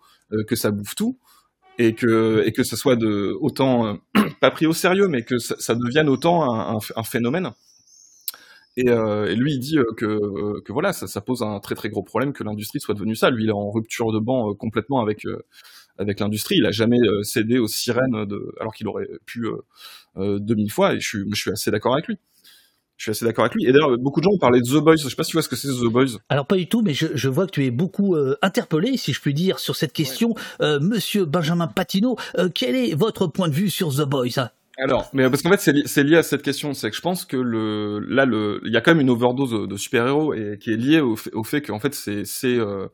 que 0.49 0.57
ça 0.57 0.71
bouffe 0.71 0.95
tout, 0.95 1.19
et 1.77 1.95
que 1.95 2.43
et 2.47 2.53
que 2.53 2.63
ça 2.65 2.77
soit 2.77 2.97
de 2.97 3.37
autant 3.41 3.99
pas 4.41 4.51
pris 4.51 4.65
au 4.65 4.73
sérieux, 4.73 5.09
mais 5.09 5.23
que 5.23 5.37
ça, 5.37 5.75
devienne 5.75 6.09
autant 6.09 6.79
un 6.97 7.03
phénomène 7.03 7.51
euh, 8.79 9.27
et, 9.27 9.35
lui, 9.35 9.55
il 9.55 9.59
dit 9.59 9.79
euh, 9.79 9.85
que, 9.97 10.07
euh, 10.07 10.61
que 10.65 10.73
voilà, 10.73 10.93
ça, 10.93 11.07
ça, 11.07 11.21
pose 11.21 11.43
un 11.43 11.59
très 11.61 11.75
très 11.75 11.89
gros 11.89 12.03
problème 12.03 12.33
que 12.33 12.45
l'industrie 12.45 12.81
soit 12.81 12.95
devenue 12.95 13.17
ça. 13.17 13.31
Lui, 13.31 13.45
il 13.45 13.49
est 13.51 13.53
en 13.53 13.71
rupture 13.71 14.13
de 14.13 14.19
banc 14.19 14.55
complètement 14.55 15.01
avec 15.01 15.27
avec 15.99 16.21
l'industrie. 16.21 16.57
Il 16.59 16.67
a 16.67 16.71
jamais 16.71 16.99
cédé 17.23 17.59
aux 17.59 17.69
sirènes, 17.69 18.25
de, 18.25 18.55
alors 18.61 18.73
qu'il 18.75 18.89
aurait 18.89 19.09
pu 19.27 19.47
euh, 20.17 20.39
2000 20.39 20.71
fois. 20.71 20.95
Et 20.95 21.01
je 21.01 21.07
suis, 21.07 21.19
je 21.31 21.41
suis 21.41 21.51
assez 21.51 21.71
d'accord 21.71 21.95
avec 21.95 22.07
lui. 22.07 22.17
Je 22.97 23.05
suis 23.05 23.11
assez 23.11 23.25
d'accord 23.25 23.45
avec 23.45 23.55
lui. 23.55 23.67
Et 23.67 23.73
d'ailleurs, 23.73 23.97
beaucoup 23.99 24.21
de 24.21 24.25
gens 24.25 24.33
ont 24.33 24.39
parlé 24.39 24.61
de 24.61 24.67
The 24.67 24.83
Boys. 24.83 24.97
Je 24.97 25.09
sais 25.09 25.17
pas 25.17 25.25
si 25.25 25.31
tu 25.31 25.37
vois 25.37 25.43
ce 25.43 25.49
que 25.49 25.57
c'est 25.57 25.69
The 25.69 25.91
Boys. 25.91 26.19
Alors 26.29 26.47
pas 26.47 26.57
du 26.57 26.69
tout, 26.69 26.83
mais 26.83 26.95
je, 26.95 27.07
je 27.15 27.29
vois 27.29 27.47
que 27.47 27.53
tu 27.53 27.65
es 27.65 27.71
beaucoup 27.71 28.17
interpellé, 28.41 28.97
si 28.97 29.13
je 29.13 29.21
puis 29.21 29.35
dire, 29.35 29.59
sur 29.59 29.75
cette 29.75 29.93
question. 29.93 30.35
Monsieur 30.61 31.25
Benjamin 31.25 31.67
Patino, 31.67 32.17
quel 32.55 32.77
est 32.77 32.95
votre 32.95 33.27
point 33.27 33.49
de 33.49 33.55
vue 33.55 33.71
sur 33.71 33.95
The 33.95 34.03
Boys? 34.03 34.51
Alors, 34.83 35.11
mais 35.13 35.29
parce 35.29 35.43
qu'en 35.43 35.51
fait, 35.51 35.85
c'est 35.87 36.03
lié 36.05 36.17
à 36.17 36.23
cette 36.23 36.43
question. 36.43 36.73
C'est 36.73 36.91
que 36.91 36.97
je 36.97 37.03
pense 37.03 37.25
que 37.25 37.37
le, 37.37 37.99
là, 38.01 38.25
le, 38.25 38.61
il 38.65 38.73
y 38.73 38.77
a 38.77 38.81
quand 38.81 38.93
même 38.93 39.01
une 39.01 39.11
overdose 39.11 39.69
de, 39.69 39.77
super-héros 39.77 40.35
et 40.35 40.59
qui 40.59 40.73
est 40.73 40.77
liée 40.77 41.01
au 41.01 41.17
fait, 41.17 41.31
au 41.35 41.45
fait 41.45 41.61
qu'en 41.61 41.79
fait, 41.79 41.95
c'est, 41.95 42.25
c'est, 42.25 42.57
euh, 42.57 42.87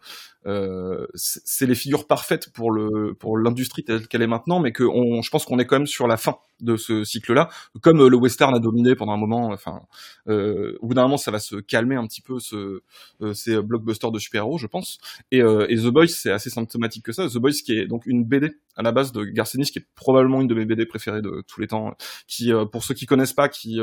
euh, 0.47 1.07
c'est 1.15 1.67
les 1.67 1.75
figures 1.75 2.07
parfaites 2.07 2.51
pour 2.53 2.71
le 2.71 3.15
pour 3.15 3.37
l'industrie 3.39 3.85
telle 3.85 4.07
qu'elle 4.07 4.23
est 4.23 4.27
maintenant, 4.27 4.61
mais 4.61 4.73
que 4.73 4.85
on, 4.85 5.23
je 5.23 5.31
pense 5.31 5.45
qu'on 5.45 5.59
est 5.59 5.67
quand 5.67 5.77
même 5.77 5.87
sur 5.87 6.07
la 6.07 6.17
fin 6.17 6.37
de 6.61 6.77
ce 6.77 7.05
cycle-là. 7.05 7.49
Comme 7.81 8.01
euh, 8.01 8.09
le 8.09 8.17
western 8.17 8.55
a 8.55 8.59
dominé 8.59 8.95
pendant 8.95 9.13
un 9.13 9.17
moment, 9.19 9.49
enfin, 9.49 9.83
euh, 10.29 10.77
au 10.81 10.89
bout 10.89 10.95
d'un 10.95 11.03
moment, 11.03 11.17
ça 11.17 11.31
va 11.31 11.39
se 11.39 11.57
calmer 11.57 11.97
un 11.97 12.07
petit 12.07 12.23
peu 12.23 12.39
ce, 12.39 12.81
euh, 13.23 13.35
ces 13.35 13.61
blockbusters 13.61 14.11
de 14.11 14.19
super-héros, 14.19 14.59
je 14.59 14.67
pense. 14.67 14.99
Et, 15.31 15.43
euh, 15.43 15.67
et 15.69 15.77
The 15.77 15.89
Boys, 15.89 16.09
c'est 16.09 16.31
assez 16.31 16.51
symptomatique 16.51 17.05
que 17.05 17.13
ça. 17.13 17.29
The 17.29 17.39
Boys, 17.39 17.53
qui 17.65 17.79
est 17.79 17.87
donc 17.87 18.07
une 18.07 18.25
BD 18.25 18.53
à 18.77 18.83
la 18.83 18.93
base 18.93 19.13
de 19.13 19.25
Garcenis, 19.25 19.67
qui 19.67 19.79
est 19.79 19.87
probablement 19.95 20.41
une 20.41 20.49
de 20.49 20.55
mes 20.55 20.65
BD 20.65 20.87
préférées 20.87 21.23
de 21.23 21.43
tous 21.47 21.61
les 21.61 21.67
temps, 21.67 21.95
qui, 22.27 22.53
pour 22.73 22.85
ceux 22.85 22.95
qui 22.95 23.07
connaissent 23.07 23.33
pas, 23.33 23.49
qui 23.49 23.79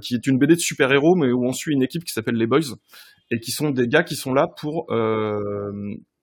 qui 0.00 0.14
est 0.14 0.26
une 0.26 0.38
BD 0.38 0.54
de 0.56 0.60
super-héros, 0.60 1.14
mais 1.14 1.30
où 1.30 1.44
on 1.46 1.52
suit 1.52 1.72
une 1.72 1.82
équipe 1.82 2.04
qui 2.04 2.12
s'appelle 2.12 2.36
les 2.36 2.46
Boys 2.46 2.76
et 3.30 3.40
qui 3.40 3.50
sont 3.50 3.70
des 3.70 3.88
gars 3.88 4.02
qui 4.02 4.16
sont 4.16 4.32
là 4.32 4.46
pour 4.60 4.86
euh, 4.90 5.72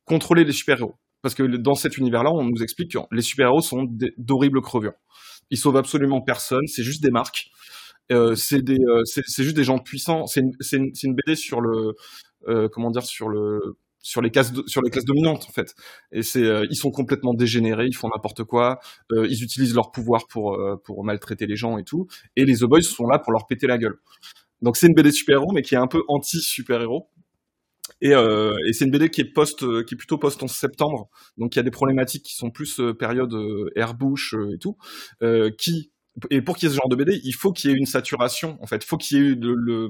contrôler 0.06 0.44
les 0.44 0.52
super-héros. 0.52 0.96
Parce 1.22 1.36
que 1.36 1.44
dans 1.44 1.76
cet 1.76 1.98
univers-là, 1.98 2.32
on 2.32 2.44
nous 2.44 2.64
explique 2.64 2.92
que 2.92 2.98
les 3.12 3.22
super-héros 3.22 3.62
sont 3.62 3.86
d'horribles 4.18 4.62
crevures. 4.62 4.94
Ils 5.52 5.58
sauvent 5.58 5.78
absolument 5.78 6.22
personne, 6.22 6.66
c'est 6.68 6.84
juste 6.84 7.04
des 7.04 7.12
marques. 7.12 7.48
Euh, 8.12 8.36
euh, 8.36 9.02
c'est 9.06 9.44
juste 9.44 9.56
des 9.56 9.64
gens 9.64 9.78
puissants. 9.78 10.26
C'est 10.26 10.42
une, 10.42 11.16
BD 11.16 11.36
sur 11.36 11.62
les 14.22 14.32
classes, 14.32 14.52
dominantes 15.06 15.46
en 15.48 15.52
fait. 15.52 15.76
Et 16.12 16.22
ils 16.22 16.76
sont 16.76 16.92
complètement 16.92 17.34
dégénérés, 17.34 17.86
ils 17.86 17.96
font 17.96 18.10
n'importe 18.10 18.44
quoi, 18.44 18.80
ils 19.12 19.44
utilisent 19.44 19.76
leur 19.76 19.92
pouvoir 19.92 20.28
pour 20.28 20.60
pour 20.84 21.04
maltraiter 21.06 21.46
les 21.46 21.56
gens 21.56 21.78
et 21.78 21.84
tout. 21.84 22.08
Et 22.36 22.46
les 22.46 22.58
The 22.58 22.66
Boys 22.66 22.82
sont 22.82 23.06
là 23.06 23.20
pour 23.20 23.32
leur 23.32 23.46
péter 23.46 23.68
la 23.68 23.78
gueule. 23.78 24.00
Donc 24.62 24.78
c'est 24.78 24.88
une 24.88 24.94
BD 24.94 25.12
super-héros, 25.12 25.52
mais 25.54 25.62
qui 25.62 25.76
est 25.76 25.80
un 25.80 25.88
peu 25.88 26.04
anti-super-héros. 26.08 27.10
Et, 28.02 28.14
euh, 28.14 28.56
et 28.68 28.74
c'est 28.74 28.86
une 28.86 28.92
BD 28.92 29.10
qui 29.10 29.22
est 29.22 29.26
post, 29.26 29.64
euh, 29.64 29.84
qui 29.84 29.96
est 29.96 29.98
plutôt 29.98 30.18
post 30.18 30.42
11 30.42 30.52
septembre, 30.52 31.10
donc 31.38 31.56
il 31.56 31.60
y 31.60 31.62
a 31.62 31.64
des 31.64 31.72
problématiques 31.72 32.24
qui 32.24 32.36
sont 32.36 32.50
plus 32.50 32.80
euh, 32.80 32.94
période 32.94 33.34
euh, 33.34 33.70
Airbush 33.76 34.36
et 34.54 34.58
tout, 34.58 34.78
qui 35.58 35.92
et 36.30 36.42
pour 36.42 36.58
qu'il 36.58 36.68
y 36.68 36.72
ait 36.72 36.76
ce 36.76 36.78
genre 36.78 36.90
de 36.90 36.96
BD, 36.96 37.22
il 37.24 37.34
faut 37.34 37.54
qu'il 37.54 37.72
y 37.72 37.74
ait 37.74 37.78
une 37.78 37.86
saturation. 37.86 38.58
En 38.62 38.68
fait, 38.68 38.84
faut 38.84 38.98
qu'il 38.98 39.18
y 39.18 39.32
ait 39.32 39.36
le, 39.40 39.90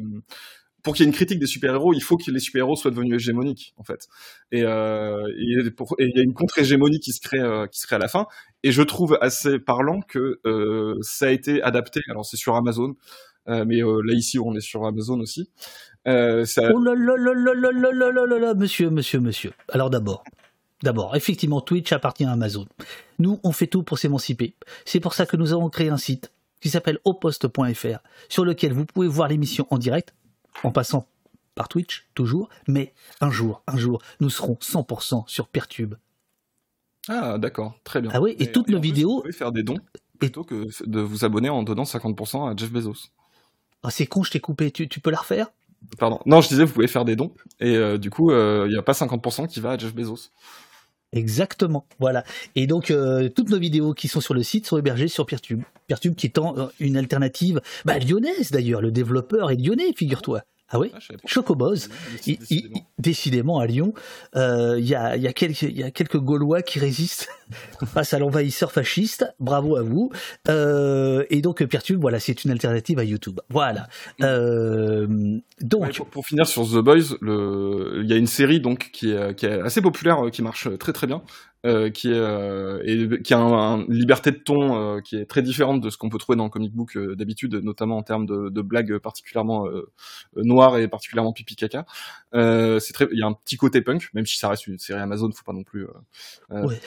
pour 0.84 0.96
qu'il 0.96 1.04
y 1.04 1.08
ait 1.08 1.10
une 1.10 1.16
critique 1.16 1.40
des 1.40 1.46
super-héros, 1.48 1.94
il 1.94 2.02
faut 2.02 2.18
que 2.18 2.30
les 2.32 2.40
super-héros 2.40 2.76
soient 2.76 2.92
devenus 2.92 3.16
hégémoniques, 3.16 3.74
en 3.78 3.84
fait. 3.84 4.08
Et, 4.52 4.64
euh, 4.64 5.24
il 5.38 5.52
y 6.00 6.20
a 6.20 6.24
une 6.24 6.34
contre-hégémonie 6.34 7.00
qui 7.00 7.12
se 7.12 7.22
crée, 7.22 7.40
euh, 7.40 7.68
qui 7.68 7.80
se 7.80 7.88
crée 7.88 7.98
à 7.98 8.00
la 8.00 8.08
fin. 8.08 8.26
Et 8.64 8.72
je 8.72 8.82
trouve 8.82 9.18
assez 9.22 9.60
parlant 9.60 10.02
que 10.02 10.40
euh, 10.46 10.98
ça 11.02 11.28
a 11.28 11.30
été 11.30 11.62
adapté. 11.62 12.02
Alors 12.10 12.26
c'est 12.26 12.38
sur 12.38 12.56
Amazon. 12.56 12.96
Euh, 13.48 13.66
mais 13.66 13.82
euh, 13.82 14.02
là 14.02 14.14
ici 14.14 14.40
on 14.40 14.54
est 14.56 14.62
sur 14.62 14.86
Amazon 14.86 15.20
aussi. 15.20 15.50
Euh, 16.08 16.46
ça... 16.46 16.72
Oh 16.74 16.80
là 16.80 16.94
là 16.96 17.16
là 17.18 17.34
là 17.34 17.54
là 17.54 17.72
là 17.72 18.12
là 18.12 18.26
là 18.26 18.40
là 18.40 18.54
monsieur 18.54 18.90
monsieur 18.90 19.20
monsieur. 19.20 19.52
Alors 19.70 19.90
d'abord, 19.90 20.24
D'abord, 20.84 21.16
effectivement, 21.16 21.62
Twitch 21.62 21.92
appartient 21.92 22.26
à 22.26 22.32
Amazon. 22.32 22.66
Nous, 23.20 23.40
on 23.44 23.52
fait 23.52 23.68
tout 23.68 23.84
pour 23.84 24.00
s'émanciper. 24.00 24.56
C'est 24.84 25.00
pour 25.00 25.14
ça 25.14 25.28
que 25.28 25.38
nous 25.38 25.54
avons 25.54 25.70
créé 25.70 25.90
un 25.90 25.98
site 25.98 26.32
qui 26.60 26.70
s'appelle 26.70 27.00
oposte.fr, 27.06 28.00
sur 28.30 28.46
lequel 28.46 28.74
vous 28.74 28.86
pouvez 28.86 29.08
voir 29.08 29.28
l'émission 29.28 29.68
en 29.70 29.78
direct, 29.78 30.14
en 30.64 30.72
passant 30.72 31.08
par 31.56 31.68
Twitch, 31.68 32.08
toujours, 32.14 32.50
mais 32.68 32.94
un 33.20 33.30
jour, 33.30 33.64
un 33.68 33.78
jour, 33.78 34.02
nous 34.20 34.30
serons 34.30 34.58
100% 34.62 35.24
sur 35.28 35.48
Pertube. 35.48 35.96
Ah, 37.08 37.38
d'accord, 37.38 37.80
très 37.84 38.02
bien. 38.02 38.12
Ah 38.14 38.22
oui, 38.22 38.36
et, 38.40 38.52
toutes 38.52 38.70
nos 38.70 38.80
vidéos... 38.80 39.16
Vous 39.16 39.22
pouvez 39.22 39.34
faire 39.34 39.52
des 39.52 39.64
dons 39.64 39.80
plutôt 40.20 40.44
que 40.44 40.68
de 40.86 41.00
vous 41.00 41.26
abonner 41.26 41.50
en 41.50 41.64
donnant 41.64 41.84
50% 41.84 42.52
à 42.52 42.56
Jeff 42.56 42.72
Bezos. 42.72 43.10
Ah, 43.84 43.92
c'est 43.92 44.06
con, 44.06 44.24
je 44.24 44.32
t'ai 44.32 44.40
coupé. 44.40 44.72
Tu, 44.72 44.88
tu, 44.88 45.00
peux 45.00 45.12
la 45.12 45.18
refaire? 45.18 45.48
Pardon. 45.98 46.20
Non, 46.26 46.42
je 46.42 46.50
disais, 46.50 46.64
vous 46.64 46.74
pouvez 46.74 46.88
faire 46.88 47.06
des 47.06 47.16
dons. 47.16 47.32
Et 47.60 47.76
euh, 47.76 47.98
du 47.98 48.10
coup, 48.10 48.32
il 48.32 48.70
n'y 48.70 48.78
a 48.78 48.84
pas 48.84 48.94
50% 48.94 49.48
qui 49.48 49.60
va 49.60 49.72
à 49.72 49.78
Jeff 49.78 49.94
Bezos. 49.94 50.30
Exactement, 51.14 51.86
voilà. 52.00 52.24
Et 52.56 52.68
donc 52.68 52.90
euh, 52.90 53.28
toutes 53.28 53.50
nos 53.50 53.60
vidéos 53.60 53.94
qui 53.94 54.08
sont 54.08 54.22
sur 54.22 54.34
le 54.34 54.44
site 54.44 54.66
sont 54.66 54.78
hébergées 54.78 55.10
sur 55.10 55.26
Peertube. 55.26 55.64
Peertube 55.88 56.16
qui 56.16 56.32
euh, 56.38 56.68
une 56.80 56.96
alternative 56.96 57.60
bah, 57.84 58.00
lyonnaise 58.00 58.52
d'ailleurs, 58.52 58.82
le 58.82 58.92
développeur 58.92 59.52
est 59.52 59.58
lyonnais, 59.58 59.92
figure-toi. 59.94 60.42
Ah 60.74 60.80
oui, 60.80 60.90
ah, 60.94 61.00
Chocoboz. 61.26 61.90
Décidément. 62.26 62.88
décidément. 62.98 63.60
à 63.60 63.68
Lyon, 63.68 63.94
euh, 64.38 64.78
il 64.80 64.88
y, 64.88 64.96
a, 64.96 65.18
y, 65.18 65.28
a 65.28 65.34
quelques, 65.34 65.64
y 65.64 65.84
a 65.84 65.92
quelques 65.92 66.18
Gaulois 66.18 66.62
qui 66.62 66.80
résistent 66.80 67.28
face 67.88 68.14
à 68.14 68.20
l'envahisseur 68.20 68.72
fasciste. 68.72 69.26
Bravo 69.40 69.76
à 69.76 69.82
vous. 69.82 70.12
Euh, 70.48 71.26
et 71.30 71.42
donc 71.42 71.62
Peertube, 71.66 72.00
voilà, 72.00 72.22
c'est 72.22 72.46
une 72.46 72.52
alternative 72.52 73.00
à 73.00 73.04
YouTube. 73.04 73.42
Voilà. 73.50 73.90
Mm. 74.20 74.24
Euh, 74.24 75.40
donc 75.60 75.94
pour, 75.98 76.08
pour, 76.08 76.26
finir 76.26 76.48
sur 76.48 76.66
The 76.66 76.78
Boys, 76.78 77.18
il 77.22 78.10
y 78.10 78.14
a 78.14 78.18
une 78.18 78.28
série 78.28 78.62
donc 78.62 78.92
qui 78.94 79.12
est, 79.12 79.36
qui 79.36 79.48
est 79.48 79.60
assez 79.60 79.82
populaire, 79.82 80.22
qui 80.32 80.42
marche 80.42 80.70
très 80.78 80.94
très 80.94 81.06
bien, 81.06 81.22
euh, 81.64 81.92
qui 81.92 82.10
est 82.10 82.16
euh, 82.16 82.82
et, 82.84 83.22
qui 83.22 83.36
a 83.36 83.38
une 83.38 83.86
liberté 83.94 84.32
de 84.32 84.38
ton 84.38 84.96
euh, 84.96 85.00
qui 85.00 85.16
est 85.16 85.26
très 85.26 85.44
différente 85.44 85.80
de 85.80 85.92
ce 85.92 85.98
qu'on 85.98 86.10
peut 86.10 86.18
trouver 86.18 86.36
dans 86.36 86.46
le 86.46 86.50
comic 86.50 86.74
book 86.74 86.98
d'habitude, 86.98 87.54
notamment 87.54 87.98
en 87.98 88.02
termes 88.02 88.26
de, 88.26 88.50
de 88.50 88.62
blagues 88.64 88.98
particulièrement 88.98 89.68
noires 90.36 90.80
et 90.80 90.88
particulièrement 90.88 91.34
pipi 91.34 91.56
caca. 91.56 91.86
c'est 92.34 92.94
très, 92.94 93.08
il 93.12 93.20
y 93.20 93.22
a 93.22 93.28
un 93.28 93.34
petit 93.34 93.58
côté 93.58 93.82
punk, 93.82 94.10
même 94.16 94.26
si 94.26 94.40
ça 94.40 94.50
reste 94.50 94.66
une 94.66 94.80
série 94.80 95.00
Amazon, 95.00 95.32
faut 95.32 95.44
pas 95.44 95.54
non 95.54 95.64
plus 95.64 95.86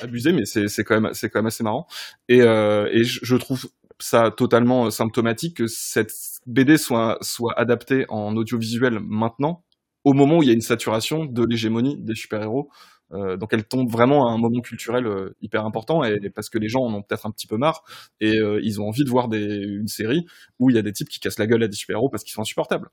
abuser, 0.03 0.33
mais 0.33 0.45
c'est 0.45 0.67
c'est 0.67 0.83
quand 0.83 1.01
même 1.01 1.15
c'est 1.15 1.31
quand 1.31 1.39
même 1.39 1.47
assez 1.47 1.63
marrant. 1.63 1.87
Et 2.29 2.39
et 2.39 3.05
je, 3.05 3.21
je 3.23 3.37
trouve 3.37 3.69
ça 4.01 4.33
totalement 4.33 4.91
symptomatique 4.91 5.59
que 5.59 5.69
cette 5.69 6.13
BD 6.47 6.79
soit 6.79 7.19
soit 7.21 7.57
adaptée 7.57 8.07
en 8.09 8.37
audiovisuel 8.37 8.99
maintenant, 8.99 9.63
au 10.03 10.15
moment 10.15 10.39
où 10.39 10.43
il 10.43 10.49
y 10.49 10.51
a 10.51 10.55
une 10.55 10.61
saturation 10.61 11.27
de 11.27 11.45
l'hégémonie 11.45 11.97
des 11.97 12.17
super-héros 12.17 12.71
euh, 13.13 13.37
donc 13.37 13.53
elle 13.53 13.65
tombe 13.65 13.91
vraiment 13.91 14.29
à 14.29 14.33
un 14.33 14.39
moment 14.39 14.61
culturel 14.61 15.07
euh, 15.07 15.37
hyper 15.41 15.65
important 15.65 16.03
et, 16.05 16.31
parce 16.31 16.49
que 16.49 16.59
les 16.59 16.69
gens 16.69 16.81
en 16.81 16.95
ont 16.95 17.03
peut-être 17.03 17.27
un 17.27 17.31
petit 17.31 17.47
peu 17.47 17.57
marre 17.57 17.85
et 18.21 18.39
euh, 18.39 18.61
ils 18.63 18.81
ont 18.81 18.89
envie 18.89 19.05
de 19.05 19.11
voir 19.11 19.29
des, 19.29 19.45
une 19.45 19.89
série 19.89 20.25
où 20.59 20.71
il 20.71 20.77
y 20.77 20.79
a 20.79 20.83
des 20.83 20.93
types 20.93 21.09
qui 21.09 21.21
cassent 21.21 21.39
la 21.39 21.47
gueule 21.47 21.63
à 21.63 21.69
des 21.69 21.77
super-héros 21.77 22.09
parce 22.09 22.25
qu'ils 22.25 22.33
sont 22.33 22.43
insupportables. 22.43 22.89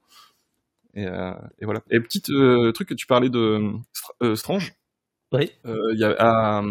Et, 0.94 1.04
et, 1.04 1.66
voilà. 1.66 1.82
Et 1.90 2.02
petit 2.02 2.22
truc 2.22 2.90
que 2.90 2.94
tu 2.94 3.08
parlais 3.08 3.30
de 3.30 3.62
Strange. 4.36 4.74
Oui. 5.32 5.50
Y 5.64 6.04
a, 6.04 6.16
à, 6.20 6.64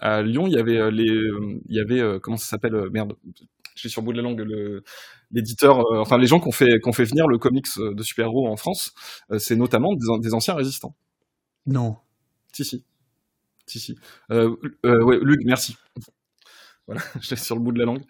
à, 0.00 0.22
Lyon, 0.22 0.48
il 0.48 0.54
y 0.54 0.58
avait 0.58 0.90
les, 0.90 1.04
il 1.04 1.76
y 1.76 1.78
avait 1.78 2.18
comment 2.18 2.36
ça 2.36 2.46
s'appelle 2.46 2.90
Merde, 2.90 3.14
je 3.76 3.80
suis 3.80 3.88
sur 3.88 4.00
le 4.00 4.06
bout 4.06 4.12
de 4.12 4.16
la 4.16 4.24
langue. 4.24 4.44
L'éditeur, 5.30 5.84
enfin 5.92 6.18
les 6.18 6.26
gens 6.26 6.40
qui 6.40 6.48
ont 6.48 6.52
fait, 6.52 6.80
qu'on 6.80 6.92
fait 6.92 7.04
venir 7.04 7.28
le 7.28 7.38
comics 7.38 7.68
de 7.78 8.02
super-héros 8.02 8.48
en 8.48 8.56
France, 8.56 8.92
c'est 9.38 9.54
notamment 9.54 9.94
des, 9.94 10.06
des 10.20 10.34
anciens 10.34 10.54
résistants. 10.54 10.96
Non. 11.64 11.98
Si, 12.52 12.64
si. 12.64 12.84
Si, 13.66 13.80
si. 13.80 13.98
Euh, 14.30 14.56
euh, 14.86 15.02
ouais, 15.02 15.18
Luc, 15.22 15.40
merci. 15.44 15.76
Voilà, 16.86 17.02
je 17.20 17.34
sur 17.34 17.56
le 17.56 17.62
bout 17.62 17.72
de 17.72 17.78
la 17.78 17.84
langue. 17.84 18.02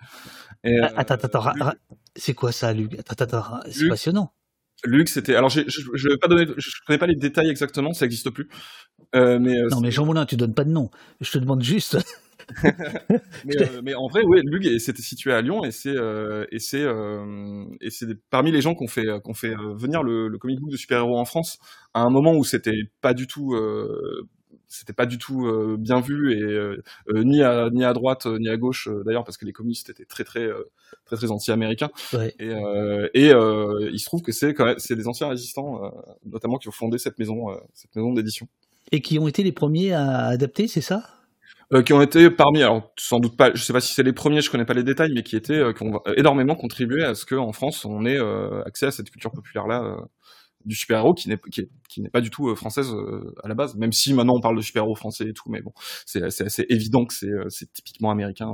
Et, 0.65 0.79
ah, 0.81 0.93
attends, 0.97 1.15
attends, 1.15 1.73
c'est 2.17 2.35
quoi 2.35 2.53
ça, 2.53 2.73
Luc? 2.73 2.99
Attends, 2.99 3.25
attends, 3.25 3.61
c'est 3.71 3.89
passionnant. 3.89 4.33
Luc, 4.85 5.09
c'était. 5.09 5.35
Alors, 5.35 5.51
je 5.51 5.61
ne 5.61 6.11
vais 6.11 6.19
pas 6.19 6.29
donner. 6.29 6.47
Je 6.57 6.71
connais 6.87 6.99
pas 6.99 7.07
les 7.07 7.17
détails 7.17 7.51
exactement, 7.51 7.93
ça 7.93 8.05
n'existe 8.05 8.31
plus. 8.31 8.49
Euh, 9.15 9.39
mais, 9.39 9.61
non, 9.63 9.81
mais 9.81 9.91
Jean 9.91 10.07
Moulin, 10.07 10.27
tu 10.27 10.37
donnes 10.37 10.55
pas 10.55 10.65
de 10.65 10.71
nom. 10.71 10.91
Je 11.21 11.31
te 11.31 11.39
demande 11.39 11.63
juste. 11.63 11.99
Mais, 13.45 13.61
euh, 13.61 13.83
mais, 13.83 13.95
en 13.95 14.09
vrai, 14.09 14.23
oui, 14.25 14.41
Luc 14.45 14.65
c'était 14.81 15.03
situé 15.03 15.33
à 15.33 15.41
Lyon 15.41 15.65
et 15.65 15.71
c'est 15.71 15.97
euh, 15.97 16.47
et 16.51 16.59
c'est 16.59 16.87
et 17.81 17.91
c'est 17.91 18.07
parmi 18.31 18.51
les 18.53 18.61
gens 18.61 18.75
qu'on 18.75 18.89
fait 18.89 19.07
qu'on 19.23 19.35
fait 19.35 19.55
venir 19.77 20.03
le, 20.03 20.29
le 20.29 20.39
comic 20.39 20.61
book 20.61 20.71
de 20.71 20.77
super-héros 20.77 21.19
en 21.19 21.25
France 21.25 21.59
à 21.95 22.01
un 22.01 22.11
moment 22.11 22.35
où 22.35 22.45
c'était 22.45 22.91
pas 23.01 23.15
du 23.15 23.27
tout 23.27 23.55
c'était 24.69 24.93
pas 24.93 25.07
du 25.07 25.19
tout 25.19 25.47
euh, 25.47 25.77
bien 25.79 26.01
vu 26.01 26.33
et 26.33 26.43
euh, 26.43 26.83
euh, 27.09 27.25
ni 27.25 27.43
à 27.43 27.71
ni 27.71 27.85
à 27.85 27.93
droite 27.95 28.27
ni 28.27 28.49
à 28.49 28.57
gauche 28.57 28.89
d'ailleurs 29.05 29.25
parce 29.25 29.39
que 29.39 29.47
les 29.47 29.53
communistes 29.53 29.89
étaient 29.91 30.05
très 30.05 30.25
très 30.25 30.49
très 31.07 31.17
très 31.17 31.31
anti-américains. 31.31 31.91
Et, 32.39 32.51
et 33.15 33.31
il 33.31 33.99
se 33.99 34.05
trouve 34.05 34.23
que 34.23 34.33
c'est 34.33 34.55
c'est 34.77 34.95
des 34.97 35.09
anciens 35.09 35.29
résistants 35.29 35.81
notamment 36.25 36.59
qui 36.59 36.69
ont 36.69 36.73
fondé 36.73 36.99
cette 36.99 37.19
maison 37.19 37.47
cette 37.73 37.97
maison 37.97 38.13
d'édition. 38.13 38.47
Et 38.93 39.01
qui 39.01 39.19
ont 39.19 39.29
été 39.29 39.43
les 39.43 39.53
premiers 39.53 39.93
à 39.93 40.27
adapter 40.27 40.69
c'est 40.69 40.81
ça? 40.81 41.18
Qui 41.85 41.93
ont 41.93 42.01
été 42.01 42.31
parmi, 42.31 42.63
alors 42.63 42.93
sans 42.99 43.19
doute 43.19 43.37
pas, 43.37 43.51
je 43.55 43.63
sais 43.63 43.73
pas 43.73 43.81
si 43.81 43.93
c'est 43.93 44.03
les 44.03 44.13
premiers, 44.13 44.41
je 44.41 44.51
connais 44.51 44.65
pas 44.65 44.75
les 44.75 44.85
détails, 44.85 45.13
mais 45.15 45.23
qui 45.23 45.37
étaient, 45.37 45.63
qui 45.75 45.83
ont 45.83 46.01
énormément 46.17 46.55
contribué 46.55 47.05
à 47.05 47.15
ce 47.15 47.27
qu'en 47.27 47.53
France 47.53 47.85
on 47.85 48.07
ait 48.07 48.19
accès 48.65 48.87
à 48.87 48.91
cette 48.91 49.11
culture 49.11 49.33
populaire 49.33 49.67
là 49.67 49.97
du 50.65 50.75
super-héros 50.75 51.15
qui 51.15 51.29
n'est 51.29 51.39
qui, 51.89 52.03
n'est 52.03 52.11
pas 52.11 52.21
du 52.21 52.31
tout 52.31 52.49
euh, 52.49 52.55
française 52.55 52.93
euh, 52.93 53.35
à 53.43 53.49
la 53.49 53.55
base, 53.55 53.75
même 53.77 53.93
si 53.93 54.13
maintenant 54.13 54.35
on 54.37 54.41
parle 54.41 54.57
de 54.57 54.63
super-héros 54.63 54.95
français 54.95 55.25
et 55.29 55.33
tout, 55.33 55.49
mais 55.49 55.63
bon, 55.63 55.73
c'est 56.07 56.23
assez 56.23 56.67
évident 56.69 57.05
que 57.05 57.15
c'est 57.15 57.27
euh, 57.27 57.49
typiquement 57.73 58.11
américain. 58.11 58.53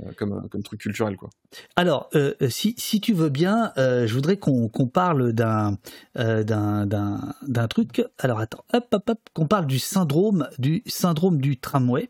Euh, 0.00 0.12
comme, 0.16 0.32
euh, 0.32 0.48
comme 0.50 0.62
truc 0.62 0.80
culturel. 0.80 1.16
Quoi. 1.16 1.28
Alors, 1.76 2.08
euh, 2.14 2.32
si, 2.48 2.74
tu 3.02 3.12
veux 3.12 3.28
bien, 3.28 3.72
je 3.76 4.12
voudrais 4.14 4.38
qu'on 4.38 4.68
parle 4.86 5.32
d'un 5.32 5.76
d'un 6.14 7.68
truc. 7.68 8.02
Alors 8.18 8.40
attends, 8.40 8.64
hop, 8.72 8.86
hop, 8.90 9.10
hop, 9.10 9.18
qu'on 9.34 9.46
parle 9.46 9.66
du 9.66 9.78
syndrome 9.78 10.48
du 10.58 10.82
syndrome 10.86 11.40
du 11.40 11.58
tramway. 11.58 12.08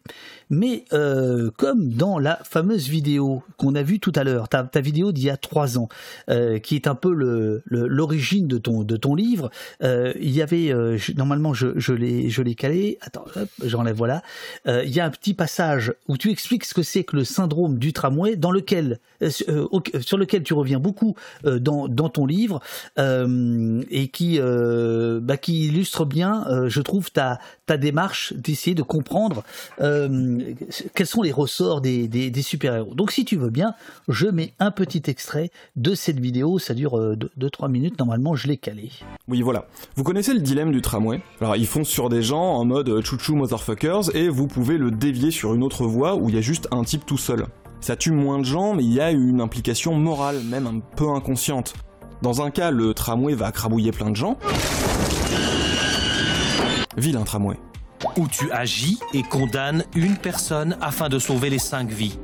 Mais 0.48 0.84
comme 1.56 1.92
dans 1.92 2.18
la 2.18 2.36
fameuse 2.44 2.88
vidéo 2.88 3.42
qu'on 3.56 3.74
a 3.74 3.82
vue 3.82 3.98
tout 3.98 4.12
à 4.14 4.22
l'heure, 4.22 4.48
ta, 4.48 4.62
ta, 4.62 4.80
vidéo 4.80 5.10
d'il 5.10 5.24
y 5.24 5.30
a 5.30 5.36
trois 5.36 5.76
ans, 5.76 5.88
qui 6.62 6.76
est 6.76 6.86
un 6.86 6.94
peu 6.94 7.12
l'origine 7.64 8.44
le, 8.44 8.48
de, 8.48 8.58
ton, 8.58 8.84
de 8.84 8.96
ton 8.96 9.14
livre, 9.16 9.50
il 9.80 10.30
y 10.30 10.40
avait, 10.40 10.72
normalement 11.16 11.52
je, 11.52 11.78
je 11.78 11.92
l'ai 12.42 12.54
calé, 12.54 12.98
attends, 13.00 13.24
j'enlève, 13.64 13.96
voilà, 13.96 14.22
il 14.66 14.90
y 14.90 15.00
a 15.00 15.04
un 15.04 15.10
petit 15.10 15.34
passage 15.34 15.94
où 16.06 16.16
tu 16.16 16.30
expliques 16.30 16.64
ce 16.64 16.74
que 16.74 16.82
c'est 16.82 17.02
que 17.02 17.16
le 17.16 17.24
syndrome 17.24 17.71
du 17.78 17.92
tramway, 17.92 18.36
dans 18.36 18.50
lequel, 18.50 18.98
euh, 19.22 19.30
euh, 19.48 20.00
sur 20.00 20.18
lequel 20.18 20.42
tu 20.42 20.54
reviens 20.54 20.78
beaucoup 20.78 21.14
euh, 21.44 21.58
dans, 21.58 21.88
ton 21.88 22.26
livre 22.26 22.60
et 22.98 24.08
qui, 24.08 24.38
bah, 24.40 25.36
qui 25.36 25.66
illustre 25.66 26.04
bien, 26.04 26.44
je 26.68 26.80
trouve, 26.80 27.10
ta, 27.10 27.38
démarche 27.78 28.34
d'essayer 28.34 28.74
de 28.74 28.82
comprendre 28.82 29.44
quels 29.78 31.06
sont 31.06 31.22
les 31.22 31.32
ressorts 31.32 31.80
des, 31.80 32.06
des, 32.06 32.42
super-héros. 32.42 32.94
Donc, 32.94 33.12
si 33.12 33.24
tu 33.24 33.36
veux 33.36 33.48
bien, 33.48 33.74
je 34.08 34.26
mets 34.26 34.52
un 34.58 34.70
petit 34.70 35.02
extrait 35.06 35.50
de 35.76 35.94
cette 35.94 36.20
vidéo. 36.20 36.58
Ça 36.58 36.74
dure 36.74 36.98
2-3 37.38 37.70
minutes. 37.70 37.98
Normalement, 37.98 38.34
je 38.34 38.48
l'ai 38.48 38.58
calé. 38.58 38.90
Oui, 39.26 39.40
voilà. 39.40 39.66
Vous 39.96 40.04
connaissez 40.04 40.34
le 40.34 40.40
dilemme 40.40 40.70
du 40.70 40.82
tramway? 40.82 41.22
Alors, 41.40 41.56
ils 41.56 41.66
foncent 41.66 41.88
sur 41.88 42.10
des 42.10 42.22
gens 42.22 42.42
en 42.42 42.64
mode 42.66 43.02
chouchou 43.04 43.36
motherfuckers 43.36 44.14
et 44.14 44.28
vous 44.28 44.48
pouvez 44.48 44.76
le 44.76 44.90
dévier 44.90 45.30
sur 45.30 45.54
une 45.54 45.62
autre 45.62 45.86
voie 45.86 46.14
où 46.16 46.28
il 46.28 46.34
y 46.34 46.38
a 46.38 46.42
juste 46.42 46.68
un 46.72 46.84
type 46.84 47.06
tout 47.06 47.18
seul. 47.18 47.46
Ça 47.82 47.96
tue 47.96 48.12
moins 48.12 48.38
de 48.38 48.44
gens, 48.44 48.74
mais 48.74 48.84
il 48.84 48.92
y 48.92 49.00
a 49.00 49.10
une 49.10 49.40
implication 49.40 49.96
morale, 49.96 50.40
même 50.44 50.68
un 50.68 50.78
peu 50.78 51.10
inconsciente. 51.10 51.74
Dans 52.22 52.40
un 52.40 52.52
cas, 52.52 52.70
le 52.70 52.94
tramway 52.94 53.34
va 53.34 53.50
crabouiller 53.50 53.90
plein 53.90 54.10
de 54.10 54.14
gens. 54.14 54.38
Vilain 56.96 57.24
tramway. 57.24 57.58
Où 58.16 58.28
tu 58.28 58.52
agis 58.52 59.00
et 59.12 59.24
condamnes 59.24 59.82
une 59.96 60.16
personne 60.16 60.76
afin 60.80 61.08
de 61.08 61.18
sauver 61.18 61.50
les 61.50 61.58
cinq 61.58 61.88
vies. 61.90 62.20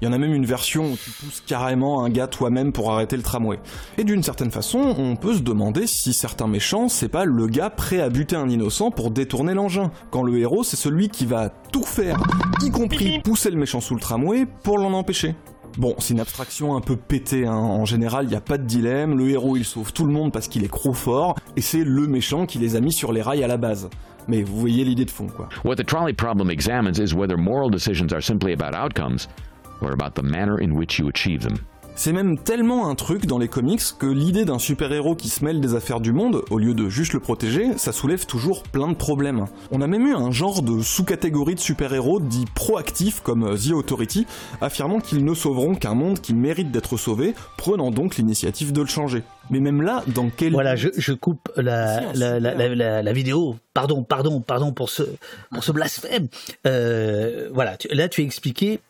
Il 0.00 0.04
y 0.04 0.08
en 0.08 0.12
a 0.12 0.18
même 0.18 0.34
une 0.34 0.44
version 0.44 0.92
où 0.92 0.96
tu 0.96 1.10
pousses 1.10 1.42
carrément 1.46 2.04
un 2.04 2.10
gars 2.10 2.26
toi-même 2.26 2.72
pour 2.72 2.92
arrêter 2.92 3.16
le 3.16 3.22
tramway. 3.22 3.58
Et 3.96 4.04
d'une 4.04 4.22
certaine 4.22 4.50
façon, 4.50 4.78
on 4.78 5.16
peut 5.16 5.34
se 5.34 5.40
demander 5.40 5.86
si 5.86 6.12
certains 6.12 6.48
méchants, 6.48 6.88
c'est 6.88 7.08
pas 7.08 7.24
le 7.24 7.46
gars 7.46 7.70
prêt 7.70 8.00
à 8.00 8.10
buter 8.10 8.36
un 8.36 8.48
innocent 8.48 8.90
pour 8.90 9.10
détourner 9.10 9.54
l'engin, 9.54 9.90
quand 10.10 10.22
le 10.22 10.38
héros 10.38 10.64
c'est 10.64 10.76
celui 10.76 11.08
qui 11.08 11.24
va 11.24 11.48
tout 11.48 11.84
faire, 11.84 12.18
y 12.62 12.70
compris 12.70 13.18
pousser 13.24 13.50
le 13.50 13.56
méchant 13.56 13.80
sous 13.80 13.94
le 13.94 14.00
tramway 14.00 14.46
pour 14.62 14.78
l'en 14.78 14.92
empêcher. 14.92 15.34
Bon, 15.78 15.94
c'est 15.98 16.14
une 16.14 16.20
abstraction 16.20 16.74
un 16.74 16.80
peu 16.80 16.96
pétée, 16.96 17.46
hein. 17.46 17.54
en 17.54 17.84
général 17.84 18.26
il 18.26 18.30
n'y 18.30 18.36
a 18.36 18.40
pas 18.40 18.56
de 18.56 18.64
dilemme, 18.64 19.16
le 19.16 19.28
héros 19.28 19.56
il 19.56 19.64
sauve 19.64 19.92
tout 19.92 20.06
le 20.06 20.12
monde 20.12 20.32
parce 20.32 20.48
qu'il 20.48 20.64
est 20.64 20.72
trop 20.72 20.94
fort, 20.94 21.36
et 21.56 21.60
c'est 21.60 21.84
le 21.84 22.06
méchant 22.06 22.46
qui 22.46 22.58
les 22.58 22.76
a 22.76 22.80
mis 22.80 22.92
sur 22.92 23.12
les 23.12 23.22
rails 23.22 23.44
à 23.44 23.46
la 23.46 23.56
base. 23.56 23.88
Mais 24.28 24.42
vous 24.42 24.58
voyez 24.58 24.84
l'idée 24.84 25.04
de 25.04 25.10
fond, 25.10 25.28
quoi. 25.28 25.48
What 25.64 25.76
the 25.76 25.86
trolley 25.86 26.12
problem 26.12 26.50
examines 26.50 26.98
is 26.98 27.14
whether 27.14 27.36
moral 27.36 27.70
decisions 27.70 28.12
are 28.12 28.22
simply 28.22 28.52
about 28.52 28.74
outcomes, 28.74 29.28
about 29.82 30.14
the 30.14 30.22
manner 30.22 30.60
in 30.60 30.72
which 30.72 30.98
you 30.98 31.08
achieve 31.08 31.42
them. 31.42 31.58
C'est 31.98 32.12
même 32.12 32.36
tellement 32.38 32.90
un 32.90 32.94
truc 32.94 33.24
dans 33.24 33.38
les 33.38 33.48
comics 33.48 33.80
que 33.98 34.06
l'idée 34.06 34.44
d'un 34.44 34.58
super-héros 34.58 35.16
qui 35.16 35.30
se 35.30 35.42
mêle 35.42 35.62
des 35.62 35.74
affaires 35.74 36.00
du 36.00 36.12
monde, 36.12 36.42
au 36.50 36.58
lieu 36.58 36.74
de 36.74 36.90
juste 36.90 37.14
le 37.14 37.20
protéger, 37.20 37.78
ça 37.78 37.90
soulève 37.90 38.26
toujours 38.26 38.64
plein 38.64 38.88
de 38.88 38.94
problèmes. 38.94 39.46
On 39.72 39.80
a 39.80 39.86
même 39.86 40.06
eu 40.06 40.14
un 40.14 40.30
genre 40.30 40.60
de 40.60 40.82
sous-catégorie 40.82 41.54
de 41.54 41.60
super-héros 41.60 42.20
dits 42.20 42.44
proactifs 42.54 43.20
comme 43.20 43.56
The 43.56 43.72
Authority, 43.72 44.26
affirmant 44.60 45.00
qu'ils 45.00 45.24
ne 45.24 45.32
sauveront 45.32 45.74
qu'un 45.74 45.94
monde 45.94 46.20
qui 46.20 46.34
mérite 46.34 46.70
d'être 46.70 46.98
sauvé, 46.98 47.34
prenant 47.56 47.90
donc 47.90 48.16
l'initiative 48.16 48.72
de 48.72 48.82
le 48.82 48.88
changer. 48.88 49.22
Mais 49.48 49.60
même 49.60 49.80
là, 49.80 50.04
dans 50.06 50.28
quel... 50.28 50.52
Voilà, 50.52 50.76
je, 50.76 51.12
coupe 51.14 51.50
la, 51.56 52.12
la, 52.12 53.12
vidéo. 53.14 53.56
Pardon, 53.72 54.02
pardon, 54.02 54.42
pardon 54.42 54.70
pour 54.70 54.90
ce, 54.90 55.02
pour 55.50 55.64
ce 55.64 55.72
blasphème. 55.72 56.28
Euh, 56.66 57.48
voilà, 57.54 57.78
là 57.90 58.08
tu 58.10 58.20
as 58.20 58.24
expliqué 58.24 58.80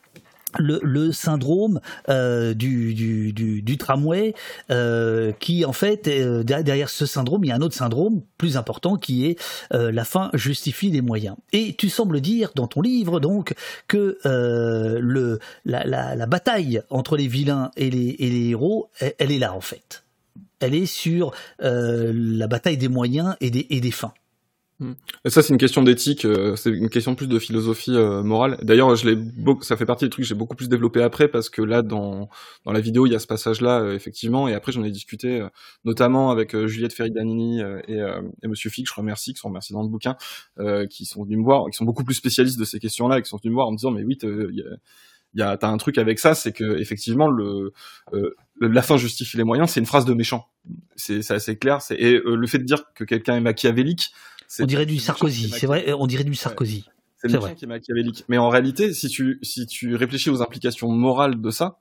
le, 0.58 1.12
syndrome 1.12 1.80
euh, 2.08 2.54
du, 2.54 3.76
tramway, 3.78 4.34
euh, 4.70 5.32
qui 5.32 5.64
en 5.64 5.72
fait, 5.72 6.08
euh, 6.08 6.42
derrière 6.42 6.88
ce 6.88 7.06
syndrome, 7.06 7.44
il 7.44 7.48
y 7.48 7.52
a 7.52 7.56
un 7.56 7.62
autre 7.62 7.74
syndrome 7.74 8.22
plus 8.38 8.56
important 8.56 8.96
qui 8.96 9.26
est 9.26 9.38
la 9.70 10.04
fin 10.04 10.30
justifie 10.34 10.90
les 10.90 11.00
moyens. 11.00 11.36
Et 11.52 11.74
tu 11.74 11.88
sembles 11.88 12.20
dire 12.20 12.50
dans 12.54 12.66
ton 12.66 12.80
livre 12.80 13.20
donc 13.20 13.54
que 13.88 14.18
la, 15.64 16.26
bataille 16.26 16.82
entre 16.90 17.16
les 17.16 17.28
vilains 17.28 17.70
et 17.76 17.90
les, 17.90 18.48
héros, 18.50 18.90
elle, 19.18 19.32
est 19.32 19.38
là 19.38 19.54
en 19.54 19.60
fait. 19.60 20.04
Elle 20.60 20.74
est 20.74 20.86
sur 20.86 21.32
la 21.60 22.46
bataille 22.46 22.78
des 22.78 22.88
moyens 22.88 23.36
et 23.40 23.50
des 23.50 23.90
fins. 23.90 24.12
Et 25.24 25.30
ça, 25.30 25.42
c'est 25.42 25.54
une 25.54 25.58
question 25.58 25.82
d'éthique, 25.82 26.26
euh, 26.26 26.54
c'est 26.54 26.68
une 26.68 26.90
question 26.90 27.14
plus 27.14 27.28
de 27.28 27.38
philosophie 27.38 27.96
euh, 27.96 28.22
morale. 28.22 28.58
D'ailleurs, 28.62 28.94
je 28.94 29.08
l'ai 29.08 29.18
ça 29.62 29.76
fait 29.76 29.86
partie 29.86 30.04
des 30.04 30.10
trucs 30.10 30.24
que 30.24 30.28
j'ai 30.28 30.34
beaucoup 30.34 30.54
plus 30.54 30.68
développé 30.68 31.02
après 31.02 31.28
parce 31.28 31.48
que 31.48 31.62
là, 31.62 31.80
dans 31.80 32.28
dans 32.64 32.72
la 32.72 32.80
vidéo, 32.80 33.06
il 33.06 33.12
y 33.12 33.14
a 33.14 33.18
ce 33.18 33.26
passage-là 33.26 33.80
euh, 33.80 33.94
effectivement, 33.94 34.48
et 34.48 34.54
après 34.54 34.72
j'en 34.72 34.84
ai 34.84 34.90
discuté 34.90 35.46
notamment 35.84 36.30
avec 36.30 36.54
Juliette 36.66 36.92
Ferridanini 36.92 37.60
et, 37.88 38.02
et 38.42 38.48
Monsieur 38.48 38.68
Fick, 38.68 38.86
je 38.86 38.94
remercie, 38.94 39.32
qui 39.32 39.40
sont 39.40 39.48
remerciés 39.48 39.72
dans 39.74 39.82
le 39.82 39.88
bouquin, 39.88 40.16
qui 40.90 41.06
sont 41.06 41.24
venus 41.24 41.38
me 41.38 41.44
voir, 41.44 41.64
qui 41.70 41.76
sont 41.76 41.84
beaucoup 41.84 42.04
plus 42.04 42.14
spécialistes 42.14 42.58
de 42.58 42.64
ces 42.64 42.78
questions-là, 42.78 43.22
qui 43.22 43.28
sont 43.28 43.38
venus 43.38 43.52
me 43.52 43.54
voir 43.54 43.68
en 43.68 43.72
me 43.72 43.76
disant 43.76 43.90
mais 43.90 44.04
oui, 44.04 44.18
il 44.22 44.54
y 44.54 44.62
a, 44.62 44.76
y 45.34 45.42
a 45.42 45.56
t'as 45.56 45.68
un 45.68 45.76
truc 45.78 45.96
avec 45.96 46.18
ça, 46.18 46.34
c'est 46.34 46.52
que 46.52 46.78
effectivement 46.78 47.28
le 47.28 47.72
la 48.60 48.82
fin 48.82 48.96
justifie 48.96 49.36
les 49.36 49.44
moyens, 49.44 49.70
c'est 49.70 49.80
une 49.80 49.86
phrase 49.86 50.04
de 50.04 50.14
méchant. 50.14 50.48
C'est 50.96 51.30
assez 51.30 51.56
clair. 51.56 51.78
Et 51.90 52.20
le 52.24 52.46
fait 52.46 52.58
de 52.58 52.64
dire 52.64 52.84
que 52.94 53.04
quelqu'un 53.04 53.36
est 53.36 53.40
machiavélique 53.40 54.12
on 54.60 54.66
dirait 54.66 54.86
du 54.86 54.98
Sarkozy, 54.98 55.50
c'est 55.50 55.66
vrai, 55.66 55.92
on 55.92 56.06
dirait 56.06 56.24
du 56.24 56.34
Sarkozy. 56.34 56.84
C'est 57.16 57.28
le 57.28 57.54
qui 57.54 57.64
est 57.64 57.68
machiavélique. 57.68 58.24
Mais 58.28 58.36
en 58.36 58.50
réalité, 58.50 58.92
si 58.92 59.08
tu, 59.08 59.38
si 59.42 59.66
tu 59.66 59.96
réfléchis 59.96 60.28
aux 60.28 60.42
implications 60.42 60.88
morales 60.88 61.40
de 61.40 61.50
ça, 61.50 61.78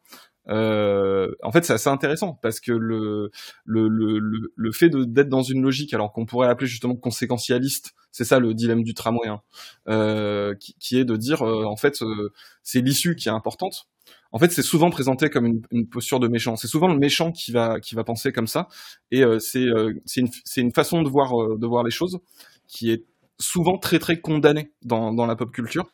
euh, 0.48 1.32
en 1.42 1.52
fait, 1.52 1.66
c'est 1.66 1.74
assez 1.74 1.90
intéressant 1.90 2.38
parce 2.42 2.60
que 2.60 2.72
le 2.72 3.32
le 3.66 3.88
le 3.88 4.20
le, 4.56 4.72
fait 4.72 4.90
d'être 4.90 5.30
dans 5.30 5.42
une 5.42 5.62
logique, 5.64 5.94
alors 5.94 6.12
qu'on 6.12 6.26
pourrait 6.26 6.48
appeler 6.48 6.68
justement 6.68 6.96
conséquentialiste, 6.96 7.94
c'est 8.12 8.26
ça 8.26 8.40
le 8.40 8.54
dilemme 8.54 8.84
du 8.84 8.94
tramway, 8.94 9.28
hein, 9.28 9.42
euh, 9.90 10.54
qui, 10.56 10.76
qui, 10.80 11.00
est 11.00 11.06
de 11.06 11.16
dire 11.16 11.42
euh, 11.42 11.66
en 11.66 11.76
fait 11.76 12.02
euh, 12.02 12.32
c'est 12.64 12.82
l'issue 12.82 13.16
qui 13.16 13.28
est 13.28 13.32
importante. 13.32 13.88
En 14.32 14.38
fait, 14.38 14.52
c'est 14.52 14.64
souvent 14.64 14.90
présenté 14.90 15.30
comme 15.30 15.46
une, 15.46 15.62
une 15.72 15.88
posture 15.88 16.20
de 16.20 16.28
méchant. 16.28 16.58
C'est 16.58 16.68
souvent 16.68 16.88
le 16.90 16.98
méchant 16.98 17.32
qui 17.32 17.52
va 17.52 17.80
qui 17.80 17.96
va 17.96 18.04
penser 18.04 18.32
comme 18.32 18.48
ça, 18.48 18.68
et 19.10 19.24
euh, 19.24 19.40
c'est 19.40 19.66
c'est 20.06 20.22
une 20.22 20.30
une 20.58 20.74
façon 20.74 21.02
de 21.02 21.10
voir 21.10 21.58
de 21.58 21.66
voir 21.68 21.84
les 21.84 21.92
choses 21.92 22.20
qui 22.68 22.92
est 22.92 23.06
souvent 23.40 23.78
très 23.78 24.00
très 24.00 24.20
condamné 24.20 24.72
dans, 24.84 25.14
dans 25.14 25.26
la 25.26 25.36
pop 25.36 25.52
culture. 25.52 25.88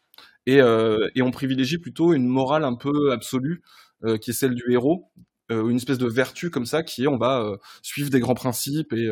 Et, 0.45 0.59
euh, 0.59 1.09
et, 1.15 1.21
on 1.21 1.31
privilégie 1.31 1.77
plutôt 1.77 2.13
une 2.13 2.27
morale 2.27 2.63
un 2.63 2.75
peu 2.75 3.11
absolue, 3.11 3.61
euh, 4.03 4.17
qui 4.17 4.31
est 4.31 4.33
celle 4.33 4.55
du 4.55 4.71
héros, 4.71 5.11
euh, 5.51 5.67
une 5.69 5.75
espèce 5.75 5.99
de 5.99 6.07
vertu 6.07 6.49
comme 6.49 6.65
ça, 6.65 6.81
qui 6.81 7.03
est 7.03 7.07
on 7.07 7.17
va 7.17 7.57
suivre 7.83 8.09
des 8.09 8.19
grands 8.19 8.33
principes 8.33 8.93
et, 8.93 9.09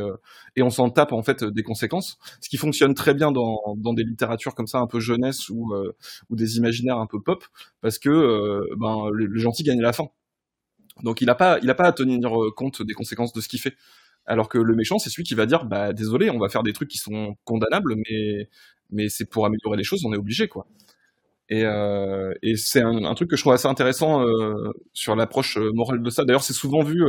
et 0.55 0.63
on 0.63 0.69
s'en 0.69 0.89
tape 0.89 1.11
en 1.13 1.21
fait 1.21 1.43
des 1.43 1.63
conséquences. 1.63 2.17
Ce 2.41 2.49
qui 2.49 2.57
fonctionne 2.57 2.93
très 2.95 3.13
bien 3.13 3.31
dans, 3.31 3.59
dans 3.77 3.93
des 3.93 4.03
littératures 4.03 4.55
comme 4.55 4.67
ça, 4.67 4.79
un 4.79 4.87
peu 4.87 4.99
jeunesse 4.99 5.49
ou, 5.49 5.73
ou 6.29 6.35
des 6.35 6.57
imaginaires 6.57 6.97
un 6.97 7.07
peu 7.07 7.21
pop, 7.21 7.43
parce 7.81 7.99
que 7.99 8.61
ben, 8.77 9.09
le, 9.11 9.37
gentil 9.37 9.63
gagne 9.63 9.81
la 9.81 9.93
fin. 9.93 10.07
Donc 11.03 11.21
il 11.21 11.25
n'a 11.25 11.35
pas, 11.35 11.59
pas 11.59 11.85
à 11.85 11.91
tenir 11.93 12.31
compte 12.55 12.81
des 12.81 12.93
conséquences 12.93 13.33
de 13.33 13.41
ce 13.41 13.47
qu'il 13.47 13.59
fait. 13.59 13.75
Alors 14.25 14.49
que 14.49 14.57
le 14.57 14.75
méchant, 14.75 14.99
c'est 14.99 15.09
celui 15.09 15.23
qui 15.23 15.35
va 15.35 15.45
dire, 15.45 15.65
bah 15.65 15.93
désolé, 15.93 16.29
on 16.29 16.39
va 16.39 16.49
faire 16.49 16.63
des 16.63 16.73
trucs 16.73 16.89
qui 16.89 16.99
sont 16.99 17.35
condamnables, 17.45 17.95
mais 17.95 18.49
mais 18.91 19.09
c'est 19.09 19.25
pour 19.25 19.45
améliorer 19.45 19.77
les 19.77 19.83
choses, 19.83 20.03
on 20.05 20.13
est 20.13 20.17
obligé 20.17 20.47
quoi. 20.47 20.67
Et, 21.49 21.65
euh, 21.65 22.31
c'est 22.55 22.81
un, 22.81 23.13
truc 23.15 23.29
que 23.29 23.35
je 23.35 23.41
trouve 23.41 23.53
assez 23.53 23.67
intéressant 23.67 24.23
euh, 24.23 24.71
sur 24.93 25.15
l'approche 25.15 25.57
euh, 25.57 25.71
morale 25.73 26.03
de 26.03 26.09
ça. 26.11 26.23
D'ailleurs, 26.23 26.43
c'est 26.43 26.53
souvent 26.53 26.83
vu, 26.83 27.03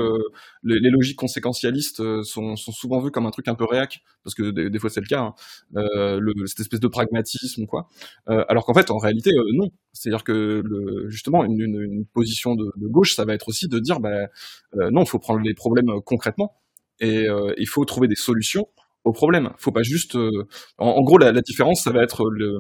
les, 0.63 0.91
logiques 0.91 1.19
conséquentialistes 1.19 2.23
sont, 2.23 2.57
souvent 2.57 3.01
vues 3.01 3.11
comme 3.11 3.27
un 3.27 3.31
truc 3.31 3.49
un 3.49 3.55
peu 3.55 3.65
réac, 3.65 4.01
parce 4.25 4.35
que 4.35 4.51
des, 4.51 4.79
fois 4.79 4.89
c'est 4.89 5.03
le 5.03 5.07
cas, 5.07 5.21
hein, 5.21 6.21
cette 6.47 6.61
espèce 6.61 6.81
de 6.81 6.89
pragmatisme 6.89 7.67
quoi. 7.67 7.89
alors 8.27 8.65
qu'en 8.65 8.75
fait, 8.75 8.91
en 8.91 8.99
réalité, 8.99 9.31
non. 9.55 9.69
C'est-à-dire 9.93 10.25
que 10.25 10.63
justement, 11.09 11.45
une, 11.45 12.07
position 12.15 12.55
de, 12.55 12.73
de, 12.77 12.87
gauche, 12.89 13.15
ça 13.15 13.25
va 13.25 13.35
être 13.35 13.49
aussi 13.49 13.69
de 13.69 13.79
dire, 13.79 14.01
bah, 14.01 14.29
non, 14.75 15.03
il 15.03 15.09
faut 15.09 15.19
prendre 15.19 15.41
les 15.41 15.55
problèmes 15.55 16.01
concrètement 16.05 16.60
et 17.01 17.29
euh, 17.29 17.53
il 17.57 17.67
faut 17.67 17.85
trouver 17.85 18.09
des 18.09 18.15
solutions 18.15 18.69
aux 19.05 19.13
problèmes. 19.13 19.51
Faut 19.59 19.73
pas 19.73 19.83
juste, 19.83 20.17
euh, 20.17 20.47
en, 20.79 21.03
gros, 21.03 21.19
la, 21.19 21.33
différence, 21.33 21.83
ça 21.83 21.91
va 21.91 22.03
être 22.03 22.29
le, 22.31 22.59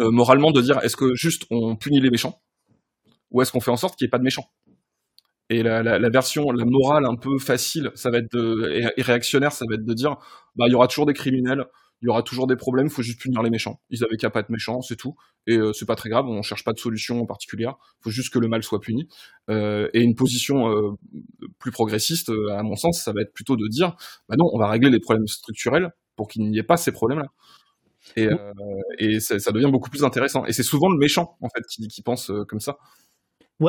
euh, 0.00 0.10
moralement 0.10 0.50
de 0.50 0.60
dire 0.60 0.80
est-ce 0.82 0.96
que 0.96 1.14
juste 1.14 1.44
on 1.50 1.76
punit 1.76 2.00
les 2.00 2.10
méchants 2.10 2.40
ou 3.30 3.40
est-ce 3.40 3.52
qu'on 3.52 3.60
fait 3.60 3.70
en 3.70 3.76
sorte 3.76 3.96
qu'il 3.96 4.04
n'y 4.04 4.08
ait 4.08 4.10
pas 4.10 4.18
de 4.18 4.24
méchants? 4.24 4.46
Et 5.48 5.62
la, 5.62 6.08
version, 6.08 6.50
la 6.50 6.64
morale 6.64 7.04
un 7.04 7.16
peu 7.16 7.38
facile, 7.38 7.90
ça 7.94 8.10
va 8.10 8.18
être 8.18 8.36
et 8.96 9.02
réactionnaire, 9.02 9.52
ça 9.52 9.66
va 9.68 9.74
être 9.74 9.84
de 9.84 9.92
dire 9.92 10.16
bah 10.56 10.64
il 10.66 10.72
y 10.72 10.74
aura 10.74 10.88
toujours 10.88 11.04
des 11.04 11.12
criminels, 11.12 11.66
il 12.02 12.06
y 12.06 12.08
aura 12.08 12.22
toujours 12.22 12.48
des 12.48 12.56
problèmes, 12.56 12.90
faut 12.90 13.02
juste 13.02 13.20
punir 13.20 13.42
les 13.42 13.50
méchants. 13.50 13.80
Ils 13.88 14.02
avaient 14.02 14.16
qu'à 14.16 14.28
pas 14.28 14.40
être 14.40 14.50
méchants, 14.50 14.80
c'est 14.82 14.96
tout. 14.96 15.14
Et 15.46 15.56
euh, 15.56 15.72
c'est 15.72 15.86
pas 15.86 15.94
très 15.94 16.08
grave, 16.08 16.26
on 16.26 16.42
cherche 16.42 16.64
pas 16.64 16.72
de 16.72 16.78
solution 16.78 17.24
particulière. 17.26 17.76
Faut 18.00 18.10
juste 18.10 18.32
que 18.32 18.40
le 18.40 18.48
mal 18.48 18.64
soit 18.64 18.80
puni. 18.80 19.08
Euh, 19.50 19.88
et 19.94 20.00
une 20.00 20.16
position 20.16 20.68
euh, 20.68 20.90
plus 21.60 21.70
progressiste, 21.70 22.30
euh, 22.30 22.56
à 22.56 22.62
mon 22.64 22.74
sens, 22.74 23.02
ça 23.02 23.12
va 23.12 23.22
être 23.22 23.32
plutôt 23.32 23.56
de 23.56 23.68
dire, 23.68 23.96
bah 24.28 24.34
non, 24.36 24.50
on 24.52 24.58
va 24.58 24.68
régler 24.68 24.90
les 24.90 24.98
problèmes 24.98 25.28
structurels 25.28 25.90
pour 26.16 26.28
qu'il 26.28 26.42
n'y 26.42 26.58
ait 26.58 26.64
pas 26.64 26.76
ces 26.76 26.90
problèmes-là. 26.90 27.28
Et, 28.16 28.28
et 28.98 29.20
ça, 29.20 29.38
ça, 29.38 29.52
devient 29.52 29.70
beaucoup 29.70 29.88
plus 29.88 30.02
intéressant. 30.02 30.44
Et 30.46 30.52
c'est 30.52 30.64
souvent 30.64 30.90
le 30.90 30.98
méchant, 30.98 31.36
en 31.40 31.48
fait, 31.48 31.62
qui, 31.70 31.86
qui 31.86 32.02
pense 32.02 32.32
comme 32.48 32.58
ça. 32.58 32.78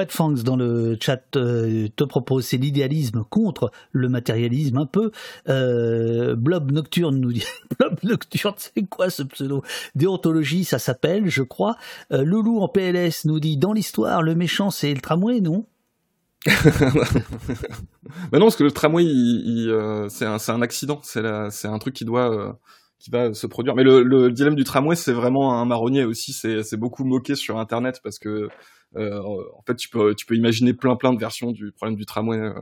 Fangs 0.09 0.43
dans 0.43 0.55
le 0.55 0.97
chat 0.99 1.21
euh, 1.35 1.87
te 1.95 2.03
propose, 2.03 2.45
c'est 2.45 2.57
l'idéalisme 2.57 3.23
contre 3.29 3.71
le 3.91 4.09
matérialisme 4.09 4.77
un 4.77 4.85
peu. 4.85 5.11
Euh, 5.49 6.35
Blob 6.35 6.71
Nocturne 6.71 7.19
nous 7.19 7.31
dit, 7.31 7.45
Blob 7.79 7.99
Nocturne, 8.03 8.55
c'est 8.57 8.83
quoi 8.83 9.09
ce 9.09 9.23
pseudo? 9.23 9.63
Déontologie, 9.95 10.65
ça 10.65 10.79
s'appelle, 10.79 11.29
je 11.29 11.43
crois. 11.43 11.75
Euh, 12.11 12.23
Loulou 12.23 12.59
en 12.59 12.67
PLS 12.67 13.25
nous 13.25 13.39
dit, 13.39 13.57
dans 13.57 13.73
l'histoire, 13.73 14.21
le 14.21 14.35
méchant 14.35 14.71
c'est 14.71 14.93
le 14.93 15.01
tramway, 15.01 15.41
non? 15.41 15.65
Bah 18.31 18.37
non, 18.37 18.45
parce 18.45 18.57
que 18.57 18.63
le 18.63 18.71
tramway, 18.71 19.05
euh, 19.05 20.07
c'est 20.09 20.25
un, 20.25 20.37
un, 20.47 20.61
accident, 20.61 20.99
c'est 21.03 21.67
un 21.67 21.79
truc 21.79 21.95
qui 21.95 22.05
doit, 22.05 22.59
qui 22.99 23.09
va 23.09 23.33
se 23.33 23.47
produire. 23.47 23.75
Mais 23.75 23.83
le, 23.83 24.03
le 24.03 24.29
dilemme 24.29 24.55
du 24.55 24.63
tramway, 24.65 24.95
c'est 24.95 25.13
vraiment 25.13 25.59
un 25.59 25.65
marronnier 25.65 26.03
aussi. 26.03 26.33
C'est 26.33 26.77
beaucoup 26.77 27.05
moqué 27.05 27.35
sur 27.35 27.57
Internet 27.57 28.01
parce 28.03 28.19
que 28.19 28.49
euh, 28.95 29.21
en 29.21 29.61
fait, 29.65 29.75
tu 29.75 29.89
peux, 29.89 30.15
imaginer 30.31 30.73
plein 30.73 30.95
plein 30.95 31.13
de 31.13 31.19
versions 31.19 31.51
du 31.51 31.71
problème 31.71 31.95
du 31.95 32.05
tramway 32.05 32.37
euh, 32.37 32.53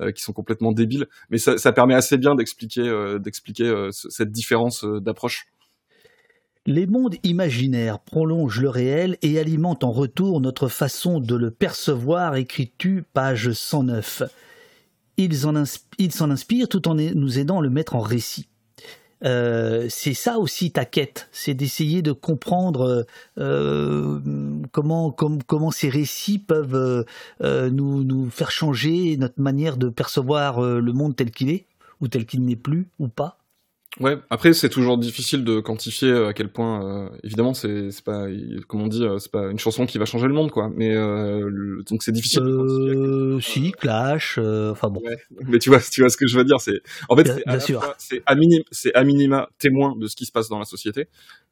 euh, 0.00 0.12
qui 0.12 0.22
sont 0.22 0.32
complètement 0.32 0.72
débiles, 0.72 1.06
mais 1.30 1.38
ça, 1.38 1.72
permet 1.72 1.94
assez 1.94 2.16
bien 2.16 2.34
d'expliquer, 2.34 3.18
d'expliquer 3.20 3.88
cette 3.90 4.30
différence 4.30 4.84
d'approche. 4.84 5.46
Les 6.66 6.86
mondes 6.86 7.16
imaginaires 7.24 7.98
prolongent 7.98 8.60
le 8.60 8.70
réel 8.70 9.18
et 9.22 9.38
alimentent 9.38 9.84
en 9.84 9.92
retour 9.92 10.40
notre 10.40 10.68
façon 10.68 11.20
de 11.20 11.34
le 11.34 11.50
percevoir, 11.50 12.36
écris-tu, 12.36 13.04
page 13.12 13.52
109. 13.52 14.22
Ils 15.18 15.36
s'en 15.36 16.30
inspirent 16.30 16.68
tout 16.68 16.88
en 16.88 16.94
nous 16.94 17.38
aidant 17.38 17.58
à 17.60 17.62
le 17.62 17.70
mettre 17.70 17.96
en 17.96 18.00
récit. 18.00 18.48
Euh, 19.24 19.86
c'est 19.88 20.14
ça 20.14 20.38
aussi 20.38 20.70
ta 20.70 20.84
quête, 20.84 21.28
c'est 21.32 21.54
d'essayer 21.54 22.02
de 22.02 22.12
comprendre 22.12 23.06
euh, 23.38 24.20
comment, 24.70 25.10
comment 25.10 25.70
ces 25.70 25.88
récits 25.88 26.38
peuvent 26.38 27.06
euh, 27.40 27.70
nous, 27.70 28.04
nous 28.04 28.28
faire 28.30 28.50
changer 28.50 29.16
notre 29.16 29.40
manière 29.40 29.76
de 29.76 29.88
percevoir 29.88 30.60
le 30.60 30.92
monde 30.92 31.16
tel 31.16 31.30
qu'il 31.30 31.48
est, 31.50 31.64
ou 32.00 32.08
tel 32.08 32.26
qu'il 32.26 32.44
n'est 32.44 32.56
plus, 32.56 32.88
ou 32.98 33.08
pas. 33.08 33.38
Ouais, 34.00 34.16
après 34.28 34.54
c'est 34.54 34.68
toujours 34.68 34.98
difficile 34.98 35.44
de 35.44 35.60
quantifier 35.60 36.10
euh, 36.10 36.28
à 36.28 36.32
quel 36.32 36.48
point, 36.48 36.84
euh, 36.84 37.08
évidemment 37.22 37.54
c'est 37.54 37.92
c'est 37.92 38.02
pas, 38.02 38.26
comme 38.66 38.82
on 38.82 38.88
dit, 38.88 39.04
euh, 39.04 39.20
c'est 39.20 39.30
pas 39.30 39.46
une 39.52 39.58
chanson 39.60 39.86
qui 39.86 39.98
va 39.98 40.04
changer 40.04 40.26
le 40.26 40.32
monde 40.32 40.50
quoi. 40.50 40.68
Mais 40.74 40.96
euh, 40.96 41.48
le, 41.48 41.84
donc 41.84 42.02
c'est 42.02 42.10
difficile. 42.10 42.42
Euh, 42.42 43.38
si 43.40 43.70
Clash, 43.70 44.38
enfin 44.38 44.88
bon. 44.90 45.00
Ouais, 45.00 45.16
mais 45.46 45.60
tu 45.60 45.68
vois, 45.68 45.78
tu 45.78 46.00
vois 46.00 46.10
ce 46.10 46.16
que 46.16 46.26
je 46.26 46.36
veux 46.36 46.44
dire, 46.44 46.60
c'est 46.60 46.80
en 47.08 47.16
fait 47.16 47.30
c'est 47.98 48.22
à, 48.26 48.34
minima, 48.34 48.64
c'est 48.72 48.94
à 48.94 49.04
minima 49.04 49.48
témoin 49.58 49.94
de 49.96 50.08
ce 50.08 50.16
qui 50.16 50.26
se 50.26 50.32
passe 50.32 50.48
dans 50.48 50.58
la 50.58 50.64
société. 50.64 51.06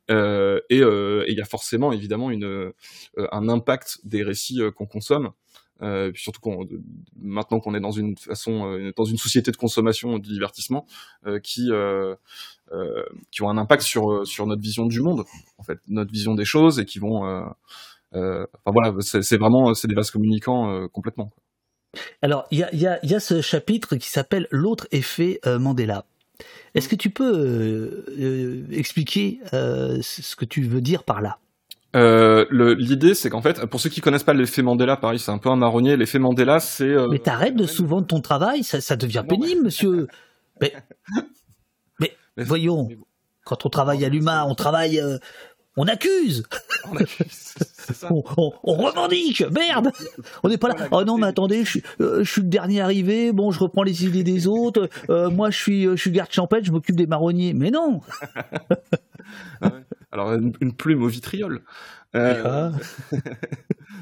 et 0.08 0.78
il 0.78 1.34
y 1.36 1.40
a 1.40 1.44
forcément 1.44 1.92
évidemment 1.92 2.32
une 2.32 2.72
un 3.16 3.48
impact 3.48 4.00
des 4.02 4.24
récits 4.24 4.60
qu'on 4.74 4.86
consomme 4.86 5.30
euh, 5.82 6.10
puis 6.12 6.22
surtout 6.22 6.40
qu'on, 6.40 6.66
maintenant 7.20 7.60
qu'on 7.60 7.74
est 7.74 7.80
dans 7.80 7.90
une 7.90 8.16
façon, 8.16 8.66
euh, 8.66 8.92
dans 8.96 9.04
une 9.04 9.16
société 9.16 9.50
de 9.50 9.56
consommation, 9.56 10.18
de 10.18 10.22
divertissement, 10.22 10.86
euh, 11.26 11.38
qui 11.40 11.70
qui 13.30 13.42
ont 13.42 13.50
un 13.50 13.58
impact 13.58 13.82
sur 13.82 14.26
sur 14.26 14.46
notre 14.46 14.62
vision 14.62 14.86
du 14.86 15.00
monde, 15.00 15.24
en 15.58 15.62
fait, 15.62 15.78
notre 15.88 16.10
vision 16.10 16.34
des 16.34 16.46
choses, 16.46 16.78
et 16.78 16.86
qui 16.86 16.98
vont, 16.98 17.24
enfin 18.12 18.46
voilà, 18.66 18.94
c'est 19.00 19.36
vraiment, 19.36 19.74
c'est 19.74 19.88
des 19.88 19.94
vases 19.94 20.10
communicants 20.10 20.88
complètement. 20.88 21.30
Alors, 22.22 22.46
il 22.50 22.60
y 22.60 22.62
a, 22.62 22.74
y, 22.74 22.86
a, 22.86 23.04
y 23.04 23.14
a 23.14 23.20
ce 23.20 23.42
chapitre 23.42 23.96
qui 23.96 24.08
s'appelle 24.08 24.48
L'autre 24.50 24.88
effet 24.90 25.38
Mandela. 25.44 26.06
Est-ce 26.74 26.88
que 26.88 26.96
tu 26.96 27.10
peux 27.10 28.06
expliquer 28.70 29.40
ce 29.52 30.34
que 30.34 30.46
tu 30.46 30.62
veux 30.62 30.80
dire 30.80 31.04
par 31.04 31.20
là? 31.20 31.38
Euh, 31.94 32.46
L'idée, 32.78 33.14
c'est 33.14 33.28
qu'en 33.30 33.42
fait, 33.42 33.66
pour 33.66 33.80
ceux 33.80 33.90
qui 33.90 34.00
connaissent 34.00 34.22
pas 34.24 34.32
l'effet 34.34 34.62
Mandela, 34.62 34.96
pareil, 34.96 35.18
c'est 35.18 35.30
un 35.30 35.38
peu 35.38 35.50
un 35.50 35.56
marronnier. 35.56 35.96
L'effet 35.96 36.18
Mandela, 36.18 36.58
c'est 36.60 36.84
euh, 36.84 37.08
Mais 37.10 37.18
t'arrêtes 37.18 37.56
de 37.56 37.66
sous-vendre 37.66 38.06
ton 38.06 38.20
travail, 38.20 38.64
ça, 38.64 38.80
ça 38.80 38.96
devient 38.96 39.24
pénible, 39.28 39.62
monsieur. 39.64 40.06
Mais, 40.60 40.72
mais, 41.98 42.44
voyons, 42.44 42.88
quand 43.44 43.66
on 43.66 43.68
travaille 43.68 44.04
à 44.04 44.08
l'humain, 44.08 44.44
on 44.48 44.54
travaille, 44.54 45.00
euh, 45.00 45.18
on 45.76 45.86
accuse, 45.88 46.44
on, 48.10 48.22
on- 48.36 48.52
on 48.62 48.74
revendique, 48.74 49.42
merde. 49.50 49.90
On 50.42 50.48
n'est 50.48 50.56
pas 50.58 50.68
là. 50.68 50.76
Oh 50.92 51.04
non, 51.04 51.18
mais 51.18 51.26
attendez, 51.26 51.64
je, 51.64 51.70
suis- 51.70 51.82
je 51.98 52.22
suis 52.22 52.42
le 52.42 52.48
dernier 52.48 52.80
arrivé. 52.80 53.32
Bon, 53.32 53.50
je 53.50 53.58
reprends 53.58 53.82
les 53.82 54.04
idées 54.06 54.22
des 54.22 54.46
autres. 54.46 54.88
moi, 55.08 55.50
je 55.50 55.58
suis, 55.58 55.82
je 55.84 55.96
suis 55.96 56.10
garde 56.12 56.30
champêtre, 56.32 56.64
je 56.64 56.72
m'occupe 56.72 56.96
des 56.96 57.06
marronniers. 57.06 57.54
Mais 57.54 57.70
non. 57.70 58.00
Alors 60.12 60.32
une, 60.34 60.52
une 60.60 60.74
plume 60.74 61.02
au 61.02 61.08
vitriol. 61.08 61.64
Euh, 62.14 62.70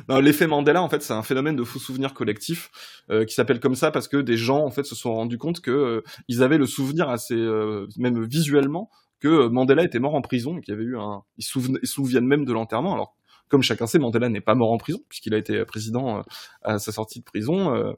Ah. 0.08 0.18
l'effet 0.20 0.46
Mandela, 0.46 0.82
en 0.82 0.88
fait, 0.88 1.02
c'est 1.02 1.12
un 1.12 1.22
phénomène 1.22 1.56
de 1.56 1.64
faux 1.64 1.78
souvenir 1.78 2.14
collectif 2.14 2.70
euh, 3.10 3.24
qui 3.24 3.34
s'appelle 3.34 3.60
comme 3.60 3.76
ça 3.76 3.90
parce 3.90 4.08
que 4.08 4.16
des 4.16 4.36
gens, 4.36 4.64
en 4.64 4.70
fait, 4.70 4.84
se 4.84 4.94
sont 4.94 5.14
rendus 5.14 5.38
compte 5.38 5.60
que 5.60 5.70
euh, 5.70 6.02
ils 6.28 6.42
avaient 6.42 6.58
le 6.58 6.66
souvenir 6.66 7.08
assez, 7.08 7.34
euh, 7.34 7.86
même 7.96 8.22
visuellement, 8.24 8.90
que 9.20 9.28
euh, 9.28 9.48
Mandela 9.48 9.84
était 9.84 10.00
mort 10.00 10.14
en 10.14 10.22
prison 10.22 10.58
et 10.58 10.60
qu'il 10.60 10.74
y 10.74 10.76
avait 10.76 10.84
eu 10.84 10.98
un. 10.98 11.22
Ils 11.38 11.44
ils 11.82 11.86
se 11.86 11.94
souviennent 11.94 12.26
même 12.26 12.44
de 12.44 12.52
l'enterrement. 12.52 12.94
Alors, 12.94 13.16
comme 13.48 13.62
chacun 13.62 13.86
sait, 13.86 13.98
Mandela 13.98 14.28
n'est 14.28 14.40
pas 14.40 14.54
mort 14.54 14.72
en 14.72 14.78
prison 14.78 15.00
puisqu'il 15.08 15.34
a 15.34 15.38
été 15.38 15.64
président 15.64 16.22
à 16.62 16.78
sa 16.78 16.92
sortie 16.92 17.20
de 17.20 17.24
prison. 17.24 17.94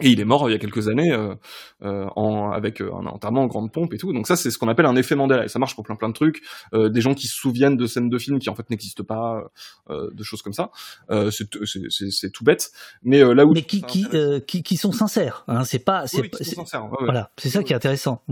Et 0.00 0.10
il 0.10 0.20
est 0.20 0.24
mort 0.24 0.44
euh, 0.44 0.50
il 0.50 0.52
y 0.52 0.56
a 0.56 0.58
quelques 0.58 0.88
années 0.88 1.12
euh, 1.12 1.34
euh, 1.82 2.06
en, 2.16 2.50
avec 2.50 2.80
euh, 2.80 2.90
un 2.92 3.06
enterrement 3.06 3.42
en 3.42 3.46
grande 3.46 3.72
pompe 3.72 3.94
et 3.94 3.98
tout. 3.98 4.12
Donc 4.12 4.26
ça, 4.26 4.36
c'est 4.36 4.50
ce 4.50 4.58
qu'on 4.58 4.68
appelle 4.68 4.86
un 4.86 4.96
effet 4.96 5.14
Mandela. 5.14 5.44
Et 5.44 5.48
ça 5.48 5.58
marche 5.58 5.74
pour 5.74 5.84
plein 5.84 5.96
plein 5.96 6.08
de 6.08 6.14
trucs. 6.14 6.42
Euh, 6.74 6.88
des 6.88 7.00
gens 7.00 7.14
qui 7.14 7.26
se 7.26 7.34
souviennent 7.36 7.76
de 7.76 7.86
scènes 7.86 8.08
de 8.08 8.18
films 8.18 8.38
qui 8.38 8.50
en 8.50 8.54
fait 8.54 8.68
n'existent 8.70 9.04
pas, 9.04 9.42
euh, 9.90 10.10
de 10.12 10.22
choses 10.22 10.42
comme 10.42 10.52
ça. 10.52 10.70
Euh, 11.10 11.30
c'est 11.30 12.30
tout 12.32 12.44
bête. 12.44 12.70
Mais 13.02 13.22
euh, 13.22 13.32
là 13.34 13.44
où 13.46 13.52
Mais 13.52 13.62
qui, 13.62 13.82
qui, 13.82 14.06
euh, 14.14 14.40
qui, 14.40 14.62
qui 14.62 14.76
sont 14.76 14.92
sincères. 14.92 15.44
Hein, 15.48 15.64
c'est 15.64 15.78
pas, 15.78 16.06
c'est, 16.06 16.20
Oui, 16.22 16.30
qui 16.30 16.44
sont 16.44 16.50
c'est- 16.50 16.56
sincères, 16.56 16.84
ouais, 16.84 16.90
ouais. 16.98 17.04
voilà, 17.04 17.30
c'est 17.38 17.50
ça 17.50 17.62
qui 17.62 17.72
est 17.72 17.76
intéressant. 17.76 18.22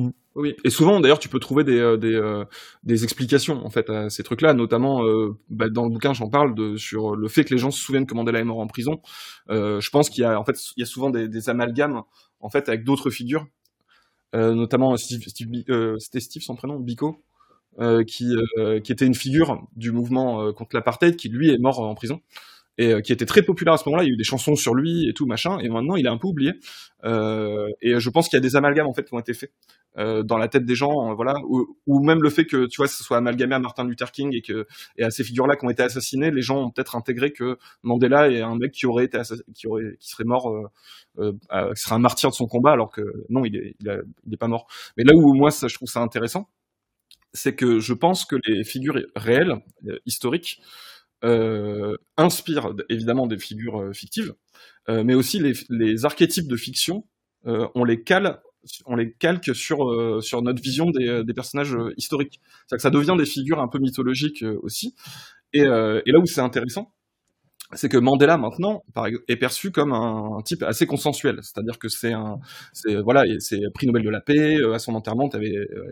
Oui, 0.40 0.54
et 0.64 0.70
souvent 0.70 1.00
d'ailleurs 1.00 1.18
tu 1.18 1.28
peux 1.28 1.40
trouver 1.40 1.64
des 1.64 1.78
euh, 1.80 1.96
des, 1.96 2.14
euh, 2.14 2.44
des 2.84 3.02
explications 3.02 3.66
en 3.66 3.70
fait 3.70 3.90
à 3.90 4.08
ces 4.08 4.22
trucs-là, 4.22 4.54
notamment 4.54 5.04
euh, 5.04 5.36
bah, 5.50 5.68
dans 5.68 5.82
le 5.82 5.90
bouquin 5.90 6.12
j'en 6.14 6.28
parle 6.30 6.54
de 6.54 6.76
sur 6.76 7.16
le 7.16 7.26
fait 7.28 7.42
que 7.44 7.52
les 7.52 7.58
gens 7.58 7.72
se 7.72 7.80
souviennent 7.80 8.06
que 8.06 8.14
Mandela 8.14 8.38
est 8.38 8.44
mort 8.44 8.60
en 8.60 8.68
prison. 8.68 9.00
Euh, 9.50 9.80
je 9.80 9.90
pense 9.90 10.10
qu'il 10.10 10.22
y 10.22 10.24
a 10.24 10.38
en 10.38 10.44
fait 10.44 10.56
il 10.76 10.80
y 10.80 10.82
a 10.84 10.86
souvent 10.86 11.10
des, 11.10 11.26
des 11.28 11.48
amalgames 11.50 12.02
en 12.40 12.50
fait 12.50 12.68
avec 12.68 12.84
d'autres 12.84 13.10
figures, 13.10 13.46
euh, 14.34 14.54
notamment 14.54 14.96
Steve, 14.96 15.22
Steve 15.28 15.48
euh, 15.70 15.96
c'était 15.98 16.20
Steve 16.20 16.42
son 16.42 16.56
prénom 16.56 16.80
Biko. 16.80 17.22
euh, 17.80 18.04
qui, 18.04 18.34
euh, 18.58 18.80
qui 18.80 18.92
était 18.92 19.06
une 19.06 19.14
figure 19.14 19.62
du 19.76 19.92
mouvement 19.92 20.42
euh, 20.42 20.52
contre 20.52 20.76
l'apartheid, 20.76 21.16
qui 21.16 21.28
lui 21.30 21.50
est 21.50 21.58
mort 21.58 21.80
en 21.80 21.94
prison 21.94 22.20
et 22.78 22.92
euh, 22.92 23.00
qui 23.00 23.12
était 23.12 23.26
très 23.26 23.42
populaire 23.42 23.74
à 23.74 23.78
ce 23.78 23.88
moment-là. 23.88 24.04
Il 24.04 24.08
y 24.08 24.10
a 24.10 24.14
eu 24.14 24.16
des 24.16 24.24
chansons 24.24 24.56
sur 24.56 24.74
lui 24.74 25.08
et 25.08 25.12
tout 25.12 25.26
machin, 25.26 25.58
et 25.58 25.68
maintenant 25.68 25.96
il 25.96 26.06
est 26.06 26.10
un 26.10 26.18
peu 26.18 26.28
oublié. 26.28 26.52
Euh, 27.04 27.68
et 27.82 28.00
je 28.00 28.10
pense 28.10 28.28
qu'il 28.28 28.36
y 28.36 28.40
a 28.40 28.42
des 28.42 28.56
amalgames 28.56 28.86
en 28.86 28.94
fait 28.94 29.04
qui 29.04 29.14
ont 29.14 29.20
été 29.20 29.34
faits 29.34 29.52
euh, 29.98 30.22
dans 30.22 30.38
la 30.38 30.48
tête 30.48 30.64
des 30.64 30.74
gens, 30.74 31.10
euh, 31.10 31.14
voilà, 31.14 31.34
ou, 31.48 31.76
ou 31.86 32.00
même 32.04 32.22
le 32.22 32.30
fait 32.30 32.44
que 32.44 32.66
tu 32.66 32.76
vois, 32.76 32.88
ce 32.88 33.02
soit 33.02 33.16
amalgamé 33.16 33.54
à 33.54 33.58
Martin 33.58 33.84
Luther 33.84 34.12
King 34.12 34.34
et 34.34 34.42
que 34.42 34.66
et 34.96 35.04
à 35.04 35.10
ces 35.10 35.24
figures-là 35.24 35.56
qui 35.56 35.64
ont 35.64 35.70
été 35.70 35.82
assassinées, 35.82 36.30
les 36.30 36.42
gens 36.42 36.58
ont 36.62 36.70
peut-être 36.70 36.94
intégré 36.94 37.32
que 37.32 37.58
Mandela 37.82 38.30
est 38.30 38.40
un 38.40 38.56
mec 38.56 38.72
qui 38.72 38.86
aurait 38.86 39.04
été 39.04 39.18
qui 39.54 39.66
aurait 39.66 39.96
qui 39.98 40.08
serait 40.08 40.24
mort, 40.24 40.50
euh, 40.50 40.68
euh, 41.18 41.32
euh, 41.52 41.72
qui 41.74 41.82
serait 41.82 41.96
un 41.96 42.00
martyr 42.00 42.30
de 42.30 42.34
son 42.34 42.46
combat, 42.46 42.72
alors 42.72 42.90
que 42.90 43.02
non, 43.28 43.44
il 43.44 43.56
est 43.56 43.74
il, 43.80 43.88
est 44.32 44.36
pas 44.36 44.48
mort. 44.48 44.68
Mais 44.96 45.04
là 45.04 45.12
où 45.14 45.34
moi 45.34 45.50
ça, 45.50 45.68
je 45.68 45.74
trouve 45.74 45.88
ça 45.88 46.00
intéressant, 46.00 46.48
c'est 47.32 47.54
que 47.54 47.80
je 47.80 47.92
pense 47.92 48.24
que 48.24 48.36
les 48.46 48.64
figures 48.64 49.00
réelles, 49.16 49.54
historiques, 50.06 50.60
euh, 51.24 51.96
inspirent 52.16 52.74
évidemment 52.88 53.26
des 53.26 53.38
figures 53.38 53.80
euh, 53.80 53.92
fictives, 53.92 54.34
euh, 54.88 55.04
mais 55.04 55.14
aussi 55.14 55.38
les, 55.40 55.52
les 55.70 56.04
archétypes 56.04 56.48
de 56.48 56.56
fiction, 56.56 57.06
euh, 57.46 57.68
on 57.74 57.84
les 57.84 58.02
cale, 58.02 58.40
on 58.86 58.96
les 58.96 59.12
calque 59.12 59.54
sur 59.54 59.90
euh, 59.90 60.20
sur 60.20 60.42
notre 60.42 60.62
vision 60.62 60.90
des, 60.90 61.24
des 61.24 61.34
personnages 61.34 61.76
historiques. 61.96 62.40
C'est-à-dire 62.66 62.76
que 62.78 62.82
ça 62.82 62.90
devient 62.90 63.16
des 63.18 63.26
figures 63.26 63.60
un 63.60 63.68
peu 63.68 63.78
mythologiques 63.78 64.44
aussi. 64.62 64.94
Et, 65.54 65.60
et 65.60 66.12
là 66.12 66.18
où 66.18 66.26
c'est 66.26 66.42
intéressant, 66.42 66.92
c'est 67.74 67.90
que 67.90 67.98
Mandela 67.98 68.38
maintenant 68.38 68.82
est 69.28 69.36
perçu 69.36 69.70
comme 69.70 69.92
un, 69.92 70.40
type 70.42 70.62
assez 70.62 70.86
consensuel, 70.86 71.40
c'est-à-dire 71.42 71.78
que 71.78 71.88
c'est 71.88 72.12
un, 72.12 72.38
voilà, 73.04 73.24
c'est 73.40 73.60
prix 73.74 73.86
Nobel 73.86 74.02
de 74.02 74.10
la 74.10 74.20
paix. 74.20 74.56
euh, 74.58 74.72
à 74.72 74.78
son 74.78 74.94
enterrement, 74.94 75.28
euh, 75.34 75.38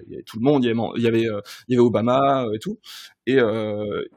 il 0.06 0.12
y 0.12 0.14
avait 0.14 0.22
tout 0.22 0.38
le 0.38 0.44
monde, 0.44 0.64
il 0.64 1.02
y 1.02 1.06
avait, 1.06 1.28
euh, 1.28 1.40
Obama 1.78 2.46
et 2.54 2.58
tout. 2.58 2.78
Et, 3.26 3.36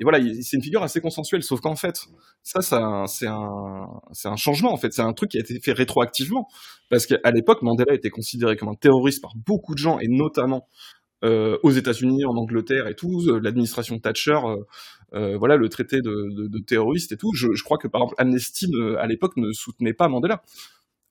voilà, 0.01 0.19
il- 0.19 0.43
c'est 0.43 0.55
une 0.57 0.63
figure 0.63 0.83
assez 0.83 1.01
consensuelle. 1.01 1.43
Sauf 1.43 1.59
qu'en 1.61 1.75
fait, 1.75 1.99
ça, 2.43 2.61
c'est 2.61 2.75
un, 2.75 3.05
c'est 4.13 4.27
un 4.29 4.35
changement 4.37 4.71
en 4.71 4.77
fait. 4.77 4.93
C'est 4.93 5.01
un 5.01 5.13
truc 5.13 5.31
qui 5.31 5.37
a 5.37 5.41
été 5.41 5.59
fait 5.59 5.73
rétroactivement 5.73 6.47
parce 6.89 7.05
qu'à 7.05 7.31
l'époque, 7.31 7.61
Mandela 7.61 7.93
était 7.93 8.09
considéré 8.09 8.55
comme 8.55 8.69
un 8.69 8.75
terroriste 8.75 9.21
par 9.21 9.33
beaucoup 9.35 9.73
de 9.73 9.79
gens 9.79 9.99
et 9.99 10.07
notamment 10.07 10.67
aux 11.21 11.71
États-Unis, 11.71 12.23
en 12.25 12.35
Angleterre 12.37 12.87
et 12.87 12.95
tout, 12.95 13.21
euh, 13.27 13.39
l'administration 13.43 13.99
Thatcher, 13.99 14.39
euh, 15.13 15.33
euh, 15.33 15.37
voilà, 15.37 15.57
le 15.57 15.69
traité 15.69 16.01
de, 16.01 16.59
terroriste 16.59 17.11
et 17.11 17.17
tout. 17.17 17.31
Je, 17.33 17.63
crois 17.63 17.77
que 17.77 17.87
par 17.87 18.01
exemple 18.01 18.15
Amnesty 18.19 18.69
ne- 18.69 18.95
à 18.95 19.07
l'époque 19.07 19.37
ne 19.37 19.51
soutenait 19.51 19.93
pas 19.93 20.07
Mandela 20.07 20.43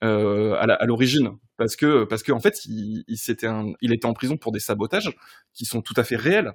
euh, 0.04 0.54
à 0.54 0.86
l'origine 0.86 1.30
parce 1.56 1.74
que 1.74 2.04
parce 2.04 2.22
qu'en 2.22 2.38
fait 2.38 2.64
il, 2.66 3.04
était 3.08 4.06
en 4.06 4.14
prison 4.14 4.36
pour 4.36 4.52
des 4.52 4.60
sabotages 4.60 5.10
qui 5.52 5.64
sont 5.64 5.82
tout 5.82 5.94
à 5.96 6.04
fait 6.04 6.16
réels. 6.16 6.52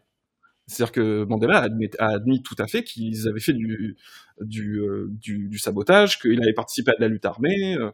C'est-à-dire 0.68 0.94
que 0.94 1.26
Mandela 1.26 1.68
a 2.00 2.08
admis, 2.08 2.42
tout 2.42 2.56
à 2.58 2.68
fait 2.68 2.84
qu'ils 2.84 3.28
avaient 3.28 3.42
fait 3.42 3.54
du 3.54 3.98
euh, 4.80 5.58
sabotage, 5.58 6.20
qu'il 6.20 6.42
avait 6.42 6.54
participé 6.54 6.92
à 6.92 6.96
de 6.96 7.02
la 7.02 7.10
lutte 7.10 7.26
armée 7.26 7.76
euh, 7.76 7.92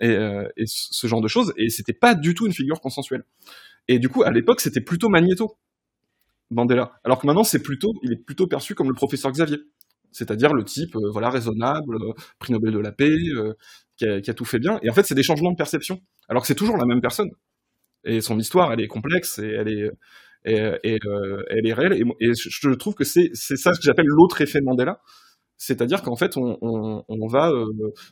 et, 0.00 0.08
euh, 0.08 0.48
ce 0.66 1.06
genre 1.06 1.20
de 1.20 1.28
choses. 1.28 1.52
Et 1.56 1.70
c'était 1.70 1.92
pas 1.92 2.14
du 2.14 2.34
tout 2.34 2.46
une 2.46 2.52
figure 2.52 2.80
consensuelle. 2.80 3.22
Et 3.86 3.98
du 3.98 4.08
coup, 4.08 4.22
à 4.22 4.30
l'époque, 4.30 4.60
c'était 4.60 4.80
plutôt 4.80 5.08
Magneto, 5.08 5.56
Mandela. 6.50 6.92
Alors 7.04 7.20
que 7.20 7.26
maintenant, 7.26 7.44
c'est 7.44 7.62
plutôt, 7.62 7.92
il 8.02 8.12
est 8.12 8.24
plutôt 8.24 8.46
perçu 8.46 8.74
comme 8.74 8.88
le 8.88 8.94
professeur 8.94 9.30
Xavier. 9.30 9.58
C'est-à-dire 10.12 10.52
le 10.54 10.64
type, 10.64 10.96
euh, 10.96 11.10
voilà, 11.10 11.30
raisonnable, 11.30 11.96
euh, 11.96 12.12
prix 12.38 12.52
Nobel 12.52 12.72
de 12.72 12.78
la 12.78 12.92
paix, 12.92 13.16
euh, 13.36 13.54
qui, 13.96 14.06
a, 14.06 14.34
tout 14.34 14.44
fait 14.44 14.58
bien. 14.58 14.78
Et 14.82 14.90
en 14.90 14.92
fait, 14.92 15.04
c'est 15.04 15.14
des 15.14 15.22
changements 15.22 15.52
de 15.52 15.56
perception. 15.56 16.00
Alors 16.28 16.42
que 16.42 16.48
c'est 16.48 16.54
toujours 16.54 16.76
la 16.76 16.86
même 16.86 17.00
personne. 17.00 17.30
Et 18.04 18.20
son 18.20 18.38
histoire, 18.38 18.72
elle 18.72 18.80
est 18.80 18.88
complexe 18.88 19.38
et 19.38 19.48
elle 19.48 19.68
est, 19.68 19.90
et, 20.46 20.98
elle 21.50 21.66
est 21.66 21.72
réelle. 21.74 22.02
Et, 22.20 22.32
je 22.34 22.70
trouve 22.74 22.94
que 22.94 23.04
c'est 23.04 23.34
ça 23.34 23.72
que 23.72 23.82
j'appelle 23.82 24.06
l'autre 24.06 24.40
effet 24.40 24.60
Mandela. 24.62 25.00
C'est-à-dire 25.58 26.02
qu'en 26.02 26.16
fait, 26.16 26.38
on, 26.38 27.26
va 27.28 27.52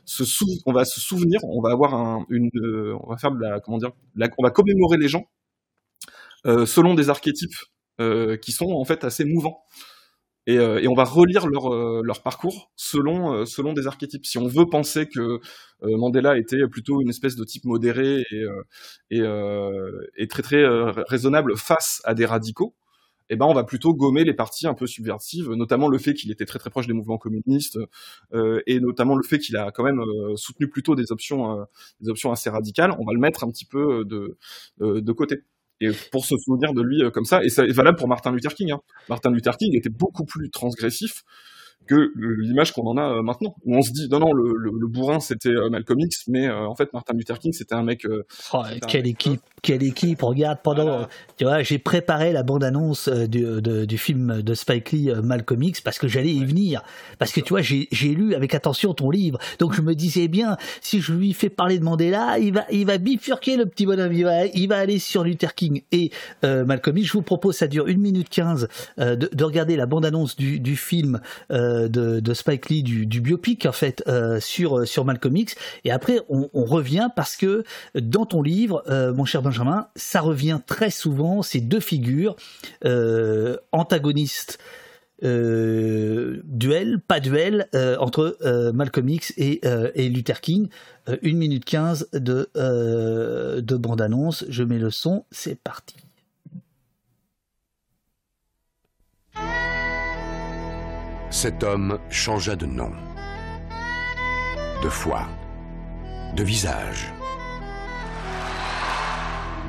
se 0.05 0.25
sou- 0.25 0.45
on 0.67 0.73
va 0.73 0.85
se 0.85 0.99
souvenir, 0.99 1.39
on 1.43 1.61
va 1.61 1.71
avoir 1.71 1.95
un, 1.95 2.25
une, 2.29 2.51
on 3.01 3.09
va 3.09 3.17
faire 3.17 3.31
la, 3.31 3.59
comment 3.59 3.79
dire, 3.79 3.91
on 4.37 4.43
va 4.43 4.51
commémorer 4.51 4.97
les 4.97 5.07
gens 5.07 5.25
selon 6.45 6.93
des 6.93 7.09
archétypes 7.09 7.55
qui 8.41 8.51
sont 8.51 8.71
en 8.71 8.85
fait 8.85 9.03
assez 9.03 9.25
mouvants. 9.25 9.63
Et, 10.47 10.57
euh, 10.57 10.81
on 10.89 10.95
va 10.95 11.03
relire 11.03 11.47
leur, 11.47 11.71
euh, 11.71 12.01
parcours 12.23 12.71
selon, 12.75 13.33
euh, 13.33 13.73
des 13.73 13.87
archétypes. 13.87 14.25
Si 14.25 14.37
on 14.39 14.47
veut 14.47 14.65
penser 14.65 15.07
que 15.07 15.19
euh, 15.19 15.39
Mandela 15.97 16.37
était 16.37 16.67
plutôt 16.71 17.01
une 17.01 17.09
espèce 17.09 17.35
de 17.35 17.43
type 17.43 17.65
modéré 17.65 18.23
et, 18.31 18.35
euh, 18.41 18.63
euh, 19.13 20.25
très 20.29 20.41
très 20.41 20.57
euh, 20.63 20.91
raisonnable 21.07 21.55
face 21.57 22.01
à 22.03 22.13
des 22.15 22.25
radicaux, 22.25 22.73
eh 23.29 23.35
ben 23.35 23.45
on 23.45 23.53
va 23.53 23.63
plutôt 23.63 23.93
gommer 23.93 24.23
les 24.23 24.33
parties 24.33 24.65
un 24.67 24.73
peu 24.73 24.87
subversives, 24.87 25.51
notamment 25.51 25.87
le 25.87 25.99
fait 25.99 26.15
qu'il 26.15 26.31
était 26.31 26.45
très 26.45 26.57
très 26.57 26.71
proche 26.71 26.87
des 26.87 26.93
mouvements 26.93 27.19
communistes 27.19 27.77
euh, 28.33 28.61
et 28.65 28.79
notamment 28.79 29.15
le 29.15 29.23
fait 29.23 29.37
qu'il 29.39 29.55
a 29.57 29.71
quand 29.71 29.83
même 29.83 29.99
euh, 29.99 30.35
soutenu 30.35 30.67
plutôt 30.67 30.95
des 30.95 31.11
options, 31.11 31.61
euh, 31.61 31.65
assez 32.31 32.49
radicales. 32.49 32.91
On 32.99 33.05
va 33.05 33.13
le 33.13 33.19
mettre 33.19 33.43
un 33.43 33.51
petit 33.51 33.65
peu 33.65 34.03
euh, 34.81 35.01
de 35.01 35.11
côté. 35.11 35.43
Et 35.81 35.89
pour 36.11 36.25
se 36.25 36.35
souvenir 36.37 36.73
de 36.73 36.81
lui 36.81 37.03
euh, 37.03 37.09
comme 37.09 37.25
ça, 37.25 37.43
et 37.43 37.49
ça 37.49 37.63
est 37.63 37.71
valable 37.71 37.97
pour 37.97 38.07
Martin 38.07 38.31
Luther 38.31 38.53
King. 38.53 38.71
Hein. 38.71 38.81
Martin 39.07 39.31
Luther 39.31 39.55
King 39.57 39.75
était 39.77 39.89
beaucoup 39.89 40.25
plus 40.25 40.49
transgressif 40.49 41.23
que 41.89 42.11
l'image 42.15 42.71
qu'on 42.71 42.85
en 42.87 42.97
a 42.97 43.17
euh, 43.17 43.21
maintenant, 43.23 43.55
où 43.65 43.75
on 43.75 43.81
se 43.81 43.91
dit 43.91 44.07
non 44.09 44.19
non 44.19 44.31
le, 44.31 44.53
le, 44.55 44.71
le 44.79 44.87
bourrin 44.87 45.19
c'était 45.19 45.49
euh, 45.49 45.69
Malcolm 45.69 45.99
X, 45.99 46.25
mais 46.27 46.47
euh, 46.47 46.67
en 46.67 46.75
fait 46.75 46.93
Martin 46.93 47.13
Luther 47.15 47.39
King 47.39 47.51
c'était 47.51 47.73
un 47.75 47.83
mec. 47.83 48.05
Oh, 48.53 48.57
un 48.57 48.79
quelle 48.87 49.03
mec, 49.03 49.11
équipe, 49.11 49.41
quelle 49.61 49.83
équipe. 49.83 50.21
Regarde, 50.21 50.59
pendant, 50.63 51.07
tu 51.37 51.45
vois, 51.45 51.63
j'ai 51.63 51.79
préparé 51.79 52.31
la 52.31 52.43
bande-annonce 52.43 53.07
euh, 53.07 53.27
du, 53.27 53.41
de- 53.41 53.85
du 53.85 53.97
film 53.97 54.41
de 54.41 54.53
Spike 54.53 54.91
Lee, 54.91 55.11
Malcolm 55.23 55.63
X, 55.63 55.81
parce 55.81 55.97
que 55.97 56.07
j'allais 56.07 56.33
y 56.33 56.45
venir. 56.45 56.83
Parce 57.17 57.31
que 57.31 57.41
tu 57.41 57.49
vois, 57.49 57.61
j'ai 57.61 57.87
j'ai 57.91 58.09
lu 58.13 58.35
avec 58.35 58.53
attention 58.53 58.93
ton 58.93 59.09
livre. 59.09 59.39
Donc 59.57 59.73
je 59.73 59.81
me 59.81 59.95
disais 59.95 60.27
bien, 60.27 60.57
si 60.81 61.01
je 61.01 61.11
lui 61.13 61.33
fais 61.33 61.49
parler 61.49 61.79
de 61.79 61.83
Mandela, 61.83 62.37
il 62.39 62.53
va, 62.53 62.65
il 62.71 62.85
va 62.85 62.97
bifurquer 62.99 63.57
le 63.57 63.65
petit 63.65 63.85
bonhomme. 63.85 64.13
Il 64.13 64.23
va, 64.23 64.45
il 64.45 64.67
va 64.67 64.77
aller 64.77 64.99
sur 64.99 65.23
Luther 65.23 65.55
King 65.55 65.81
et 65.91 66.11
euh, 66.43 66.65
Malcolm 66.65 66.97
X. 66.97 67.07
Je 67.07 67.13
vous 67.13 67.21
propose, 67.23 67.55
ça 67.55 67.67
dure 67.67 67.85
1 67.87 67.95
minute 67.97 68.29
15, 68.29 68.67
euh, 68.99 69.15
de, 69.15 69.29
de 69.33 69.43
regarder 69.43 69.75
la 69.75 69.85
bande-annonce 69.85 70.35
du, 70.35 70.59
du 70.59 70.75
film 70.75 71.19
euh, 71.51 71.78
de, 71.87 72.19
de 72.19 72.33
Spike 72.33 72.69
Lee, 72.69 72.83
du, 72.83 73.21
biopic 73.21 73.65
en 73.65 73.71
fait, 73.71 74.03
euh, 74.07 74.39
sur, 74.39 74.87
sur 74.87 75.05
Malcolm 75.05 75.37
X. 75.37 75.55
Et 75.85 75.91
après, 75.91 76.19
on, 76.29 76.49
revient 76.53 77.09
parce 77.15 77.35
que 77.35 77.63
dans 77.95 78.25
ton 78.25 78.41
livre, 78.41 78.83
euh, 78.89 79.13
mon 79.13 79.25
cher 79.25 79.41
Benjamin, 79.41 79.87
ça 79.95 80.21
revient 80.21 80.59
très 80.65 80.91
souvent, 80.91 81.41
ces 81.41 81.61
deux 81.61 81.79
figures, 81.79 82.35
euh, 82.85 83.57
antagonistes 83.71 84.59
euh, 85.23 86.41
duel, 86.45 86.99
pas 86.99 87.19
duel, 87.19 87.67
euh, 87.75 87.97
entre 87.97 88.37
euh, 88.41 88.71
X 89.07 89.33
et, 89.37 89.59
euh, 89.65 89.91
Luther 89.95 90.41
King. 90.41 90.69
Euh, 91.09 91.17
1 91.23 91.33
minute 91.33 91.65
15 91.65 92.09
de, 92.13 92.49
euh, 92.55 93.61
de 93.61 93.75
bande-annonce. 93.75 94.45
Je 94.49 94.63
mets 94.63 94.79
le 94.79 94.91
son, 94.91 95.25
c'est 95.31 95.59
parti. 95.59 95.95
Cet 101.31 101.63
homme 101.63 101.99
changea 102.09 102.55
de 102.55 102.65
nom, 102.65 102.91
de 104.81 104.89
foi, 104.89 105.27
de 106.33 106.43
visage. 106.43 107.13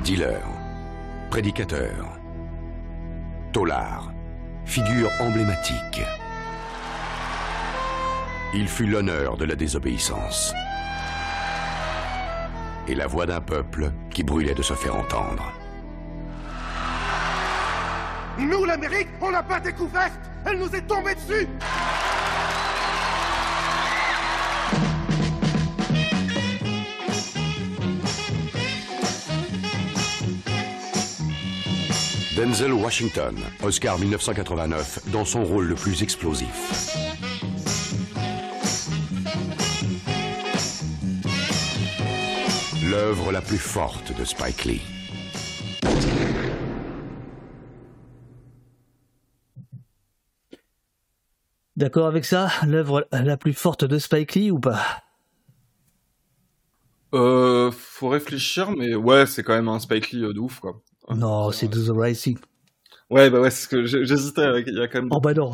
Dealer, 0.03 0.41
prédicateur, 1.29 2.17
tolard, 3.53 4.11
figure 4.65 5.11
emblématique. 5.19 6.01
Il 8.55 8.67
fut 8.67 8.87
l'honneur 8.87 9.37
de 9.37 9.45
la 9.45 9.55
désobéissance. 9.55 10.55
Et 12.87 12.95
la 12.95 13.05
voix 13.05 13.27
d'un 13.27 13.39
peuple 13.39 13.91
qui 14.09 14.23
brûlait 14.23 14.55
de 14.55 14.63
se 14.63 14.73
faire 14.73 14.95
entendre. 14.95 15.53
Nous, 18.39 18.65
l'Amérique, 18.65 19.09
on 19.21 19.29
l'a 19.29 19.43
pas 19.43 19.59
découverte 19.59 20.30
Elle 20.45 20.57
nous 20.57 20.75
est 20.75 20.87
tombée 20.87 21.15
dessus 21.15 21.47
Denzel 32.35 32.73
Washington, 32.73 33.37
Oscar 33.61 33.99
1989, 33.99 35.11
dans 35.11 35.25
son 35.25 35.43
rôle 35.43 35.67
le 35.67 35.75
plus 35.75 36.01
explosif. 36.01 36.97
L'œuvre 42.83 43.31
la 43.31 43.41
plus 43.41 43.59
forte 43.59 44.17
de 44.17 44.25
Spike 44.25 44.65
Lee. 44.65 44.81
D'accord 51.81 52.05
avec 52.05 52.25
ça 52.25 52.49
L'œuvre 52.67 53.07
la 53.11 53.37
plus 53.37 53.53
forte 53.53 53.83
de 53.85 53.97
Spike 53.97 54.35
Lee 54.35 54.51
ou 54.51 54.59
pas? 54.59 54.79
Euh, 57.15 57.71
faut 57.71 58.09
réfléchir, 58.09 58.69
mais 58.69 58.93
ouais, 58.93 59.25
c'est 59.25 59.41
quand 59.41 59.55
même 59.55 59.67
un 59.67 59.79
Spike 59.79 60.11
Lee 60.11 60.23
euh, 60.25 60.31
de 60.31 60.39
ouf, 60.39 60.59
quoi. 60.59 60.79
Non, 61.09 61.51
c'est 61.51 61.67
The 61.69 61.89
Rising. 61.89 62.37
Ouais, 63.09 63.31
bah 63.31 63.41
ouais, 63.41 63.49
c'est 63.49 63.63
ce 63.63 63.67
que 63.67 63.83
j'hésitais 63.83 64.43
avec. 64.43 64.67
Il 64.67 64.75
y 64.77 64.79
a 64.81 64.87
quand 64.87 64.99
même. 65.01 65.09
Oh 65.11 65.19
bah 65.19 65.33
non. 65.33 65.53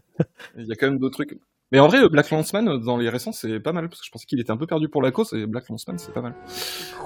Il 0.58 0.66
y 0.66 0.72
a 0.72 0.74
quand 0.76 0.88
même 0.90 0.98
d'autres 0.98 1.14
trucs. 1.24 1.40
Mais 1.72 1.78
en 1.78 1.88
vrai, 1.88 2.02
euh, 2.02 2.10
Black 2.10 2.28
Landsman, 2.28 2.68
euh, 2.68 2.76
dans 2.76 2.98
les 2.98 3.08
récents, 3.08 3.32
c'est 3.32 3.58
pas 3.58 3.72
mal, 3.72 3.88
parce 3.88 4.00
que 4.02 4.06
je 4.06 4.10
pensais 4.12 4.26
qu'il 4.26 4.40
était 4.40 4.50
un 4.50 4.58
peu 4.58 4.66
perdu 4.66 4.90
pour 4.90 5.00
la 5.00 5.10
cause, 5.10 5.32
et 5.32 5.46
Black 5.46 5.70
Landsman, 5.70 5.98
c'est 5.98 6.12
pas 6.12 6.20
mal. 6.20 6.34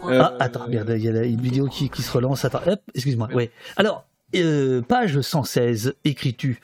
Euh, 0.08 0.18
Ah, 0.20 0.34
attends, 0.40 0.64
regarde, 0.66 0.90
il 0.90 1.04
y 1.04 1.08
a 1.08 1.12
la- 1.12 1.24
une 1.24 1.40
vidéo 1.40 1.68
qui, 1.68 1.88
qui 1.88 2.02
se 2.02 2.10
relance. 2.10 2.44
Attends, 2.44 2.62
hop, 2.66 2.80
excuse-moi. 2.96 3.28
Ouais. 3.32 3.52
Alors, 3.76 4.06
euh, 4.34 4.82
page 4.82 5.20
116, 5.20 5.94
écris-tu? 6.04 6.60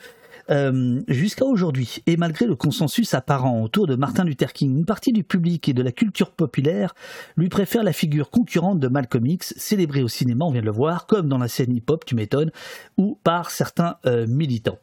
Euh, 0.51 1.01
Jusqu'à 1.09 1.45
aujourd'hui, 1.45 1.99
et 2.07 2.17
malgré 2.17 2.47
le 2.47 2.57
consensus 2.57 3.15
apparent 3.15 3.63
autour 3.63 3.87
de 3.87 3.95
Martin 3.95 4.25
Luther 4.25 4.53
King, 4.53 4.77
une 4.79 4.85
partie 4.85 5.13
du 5.13 5.25
public 5.25 5.69
et 5.69 5.73
de 5.73 5.83
la 5.83 5.93
culture 5.93 6.31
populaire 6.33 6.95
lui 7.37 7.49
préfère 7.49 7.83
la 7.85 7.93
figure 7.93 8.31
concurrente 8.31 8.81
de 8.81 8.89
Malcolm 8.89 9.27
X, 9.27 9.55
célébrée 9.57 10.03
au 10.03 10.09
cinéma, 10.09 10.45
on 10.45 10.51
vient 10.51 10.61
de 10.61 10.67
le 10.67 10.73
voir, 10.73 11.07
comme 11.07 11.29
dans 11.29 11.39
la 11.39 11.49
scène 11.49 11.75
hip-hop, 11.75 12.05
tu 12.05 12.15
m'étonnes, 12.15 12.51
ou 12.97 13.19
par 13.23 13.51
certains 13.51 13.97
euh, 14.07 14.27
militants. 14.27 14.79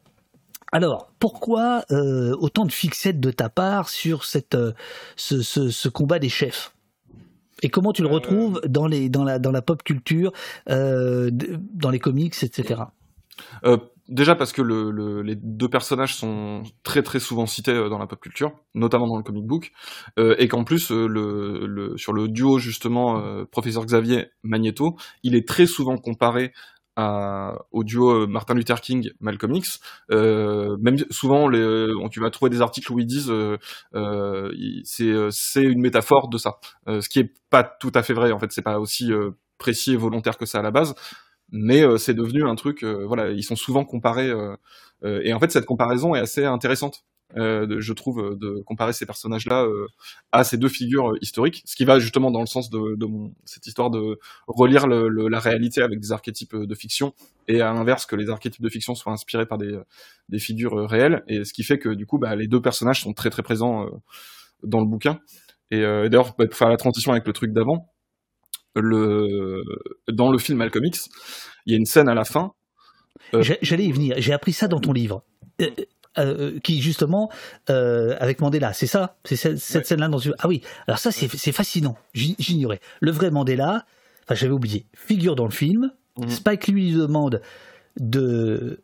Alors, 0.71 1.11
pourquoi 1.19 1.83
euh, 1.91 2.35
autant 2.39 2.65
de 2.65 2.71
fixettes 2.71 3.19
de 3.19 3.31
ta 3.31 3.49
part 3.49 3.89
sur 3.89 4.23
cette, 4.23 4.55
euh, 4.55 4.71
ce, 5.15 5.41
ce- 5.41 5.69
ce 5.71 5.89
combat 5.89 6.19
des 6.19 6.29
chefs? 6.29 6.73
Et 7.63 7.69
comment 7.69 7.91
tu 7.91 8.01
le 8.03 8.07
retrouves 8.07 8.61
dans, 8.67 8.87
les, 8.87 9.09
dans, 9.09 9.23
la, 9.25 9.39
dans 9.39 9.51
la 9.51 9.61
pop 9.61 9.83
culture, 9.83 10.31
euh, 10.69 11.29
dans 11.33 11.89
les 11.89 11.99
comics, 11.99 12.35
etc. 12.41 12.83
Déjà 14.09 14.33
parce 14.35 14.53
que 14.53 14.63
le, 14.63 14.89
le- 14.89 15.21
les 15.21 15.35
deux 15.35 15.69
personnages 15.69 16.15
sont 16.15 16.63
très 16.81 17.03
très 17.03 17.19
souvent 17.19 17.45
cités 17.45 17.71
euh, 17.73 17.89
dans 17.89 17.99
la 17.99 18.07
pop 18.07 18.19
culture, 18.19 18.51
notamment 18.73 19.07
dans 19.07 19.17
le 19.17 19.23
comic 19.23 19.45
book, 19.45 19.71
euh, 20.17 20.35
et 20.39 20.47
qu'en 20.47 20.63
plus 20.63 20.91
euh, 20.91 21.05
le, 21.07 21.67
le- 21.67 21.95
sur 21.95 22.11
le 22.13 22.27
duo 22.27 22.57
justement 22.57 23.19
euh, 23.23 23.45
professeur 23.45 23.85
Xavier 23.85 24.31
Magneto, 24.41 24.97
il 25.21 25.35
est 25.35 25.47
très 25.47 25.67
souvent 25.67 25.97
comparé 25.97 26.53
à, 26.95 27.53
au 27.71 27.83
duo 27.83 28.23
euh, 28.23 28.27
Martin 28.27 28.55
Luther 28.55 28.81
King 28.81 29.11
Malcolm 29.19 29.53
X. 29.53 29.79
Euh, 30.11 30.75
même 30.81 30.97
souvent, 31.11 31.47
les, 31.47 31.87
tu 32.11 32.19
vas 32.19 32.31
trouver 32.31 32.49
des 32.49 32.61
articles 32.63 32.91
où 32.91 32.97
ils 32.99 33.05
disent 33.05 33.31
c'est 34.83 35.61
une 35.63 35.81
métaphore 35.81 36.29
de 36.29 36.37
ça, 36.37 36.59
ce 36.87 37.07
qui 37.09 37.19
est 37.19 37.33
pas 37.49 37.63
tout 37.63 37.91
à 37.93 38.03
fait 38.03 38.13
vrai. 38.13 38.31
En 38.31 38.39
fait, 38.39 38.51
c'est 38.51 38.61
pas 38.61 38.79
aussi 38.79 39.11
précis 39.57 39.93
et 39.93 39.97
volontaire 39.97 40.37
que 40.37 40.45
ça 40.45 40.59
à 40.59 40.61
la 40.61 40.71
base 40.71 40.95
mais 41.51 41.81
euh, 41.83 41.97
c'est 41.97 42.13
devenu 42.13 42.45
un 42.47 42.55
truc 42.55 42.83
euh, 42.83 43.05
voilà 43.07 43.31
ils 43.31 43.43
sont 43.43 43.55
souvent 43.55 43.85
comparés 43.85 44.29
euh, 44.29 44.55
euh, 45.03 45.21
et 45.23 45.33
en 45.33 45.39
fait 45.39 45.51
cette 45.51 45.65
comparaison 45.65 46.15
est 46.15 46.19
assez 46.19 46.45
intéressante 46.45 47.03
euh, 47.37 47.75
je 47.79 47.93
trouve 47.93 48.19
euh, 48.21 48.35
de 48.35 48.61
comparer 48.65 48.91
ces 48.93 49.05
personnages 49.05 49.45
là 49.45 49.65
à 50.31 50.43
ces 50.43 50.57
deux 50.57 50.69
figures 50.69 51.11
euh, 51.11 51.17
historiques 51.21 51.61
ce 51.65 51.75
qui 51.75 51.85
va 51.85 51.99
justement 51.99 52.31
dans 52.31 52.39
le 52.41 52.47
sens 52.47 52.69
de, 52.69 52.95
de 52.95 53.05
mon, 53.05 53.33
cette 53.45 53.67
histoire 53.67 53.89
de 53.91 54.19
relire 54.47 54.87
le- 54.87 55.07
le- 55.09 55.27
la 55.27 55.39
réalité 55.39 55.81
avec 55.81 55.99
des 55.99 56.11
archétypes 56.11 56.53
euh, 56.55 56.65
de 56.65 56.75
fiction 56.75 57.13
et 57.47 57.61
à 57.61 57.71
l'inverse 57.73 58.05
que 58.05 58.15
les 58.15 58.29
archétypes 58.29 58.61
de 58.63 58.69
fiction 58.69 58.95
soient 58.95 59.13
inspirés 59.13 59.45
par 59.45 59.57
des, 59.59 59.77
des 60.29 60.39
figures 60.39 60.73
euh, 60.79 60.85
réelles 60.87 61.23
et 61.27 61.43
ce 61.45 61.53
qui 61.53 61.63
fait 61.63 61.77
que 61.79 61.89
du 61.89 62.05
coup 62.05 62.17
bah, 62.17 62.35
les 62.35 62.47
deux 62.47 62.61
personnages 62.61 63.01
sont 63.01 63.13
très 63.13 63.29
très 63.29 63.43
présents 63.43 63.85
euh, 63.85 63.89
dans 64.63 64.79
le 64.79 64.85
bouquin. 64.87 65.19
Et 65.71 65.81
euh, 65.83 66.09
d'ailleurs 66.09 66.35
pour 66.35 66.45
faire 66.53 66.69
la 66.69 66.77
transition 66.77 67.11
avec 67.11 67.27
le 67.27 67.33
truc 67.33 67.53
d'avant 67.53 67.89
le 68.75 69.61
dans 70.07 70.31
le 70.31 70.37
film 70.37 70.59
Malcolm 70.59 70.85
X, 70.85 71.09
il 71.65 71.73
y 71.73 71.75
a 71.75 71.77
une 71.77 71.85
scène 71.85 72.09
à 72.09 72.13
la 72.13 72.23
fin. 72.25 72.51
euh, 73.33 73.43
J'allais 73.61 73.85
y 73.85 73.91
venir, 73.91 74.15
j'ai 74.17 74.33
appris 74.33 74.53
ça 74.53 74.67
dans 74.67 74.79
ton 74.79 74.93
livre. 74.93 75.23
Euh, 75.61 75.69
euh, 76.17 76.59
qui 76.59 76.81
justement 76.81 77.29
avec 77.67 78.41
Mandela, 78.41 78.73
c'est 78.73 78.87
ça, 78.87 79.17
c'est 79.23 79.35
cette, 79.35 79.57
cette 79.59 79.85
scène-là 79.85 80.07
dans 80.07 80.19
tu... 80.19 80.31
Ah 80.39 80.47
oui, 80.47 80.61
alors 80.87 80.99
ça 80.99 81.11
c'est 81.11 81.27
c'est 81.29 81.51
fascinant. 81.51 81.97
J'ig- 82.13 82.35
J'ignorais. 82.39 82.79
Le 82.99 83.11
vrai 83.11 83.29
Mandela, 83.31 83.85
enfin 84.23 84.35
j'avais 84.35 84.53
oublié, 84.53 84.85
figure 84.93 85.35
dans 85.35 85.45
le 85.45 85.51
film. 85.51 85.91
Spike 86.27 86.67
lui 86.67 86.91
demande 86.91 87.41
de 87.97 88.83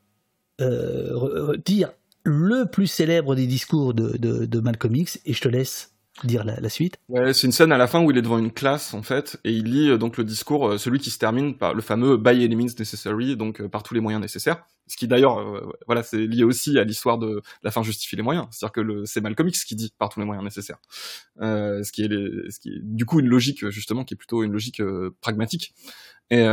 re- 0.59 1.11
re- 1.51 1.63
dire 1.63 1.91
le 2.23 2.65
plus 2.65 2.87
célèbre 2.87 3.35
des 3.35 3.45
discours 3.47 3.93
de, 3.93 4.17
de, 4.17 4.45
de 4.45 4.59
Malcolm 4.59 4.95
X, 4.95 5.19
et 5.25 5.33
je 5.33 5.41
te 5.41 5.49
laisse 5.49 5.91
dire 6.23 6.45
la, 6.45 6.69
suite. 6.69 6.97
Ouais, 7.09 7.33
c'est 7.33 7.45
une 7.45 7.51
scène 7.51 7.71
à 7.71 7.77
la 7.77 7.87
fin 7.87 8.01
où 8.01 8.09
il 8.09 8.17
est 8.17 8.21
devant 8.21 8.37
une 8.37 8.51
classe 8.51 8.93
en 8.93 9.03
fait 9.03 9.37
et 9.43 9.51
il 9.51 9.65
lit 9.65 9.89
euh, 9.89 9.97
donc 9.97 10.17
le 10.17 10.23
discours, 10.23 10.67
euh, 10.67 10.77
celui 10.77 10.99
qui 10.99 11.11
se 11.11 11.19
termine 11.19 11.57
par 11.57 11.73
le 11.73 11.81
fameux 11.81 12.17
by 12.17 12.43
any 12.43 12.55
means 12.55 12.73
necessary, 12.79 13.35
donc 13.35 13.59
euh, 13.59 13.67
par 13.67 13.83
tous 13.83 13.93
les 13.93 13.99
moyens 13.99 14.21
nécessaires. 14.21 14.65
Ce 14.87 14.97
qui 14.97 15.07
d'ailleurs, 15.07 15.63
voilà, 15.87 16.03
c'est 16.03 16.27
lié 16.27 16.43
aussi 16.43 16.77
à 16.77 16.83
l'histoire 16.83 17.17
de 17.17 17.41
la 17.63 17.71
fin 17.71 17.81
justifie 17.81 18.15
les 18.17 18.21
moyens. 18.21 18.45
C'est-à-dire 18.51 18.71
que 18.71 19.03
c'est 19.05 19.19
Malcolm 19.19 19.49
X 19.49 19.65
qui 19.65 19.75
dit 19.75 19.91
par 19.97 20.09
tous 20.09 20.19
les 20.19 20.27
moyens 20.27 20.43
nécessaires. 20.43 20.77
Ce 21.39 21.91
qui 21.91 22.03
est, 22.03 22.07
ce 22.07 22.59
qui 22.59 22.81
du 22.83 23.03
coup 23.03 23.19
une 23.19 23.25
logique 23.25 23.67
justement 23.69 24.03
qui 24.03 24.13
est 24.13 24.17
plutôt 24.17 24.43
une 24.43 24.51
logique 24.51 24.83
pragmatique. 25.21 25.73
Et, 26.29 26.43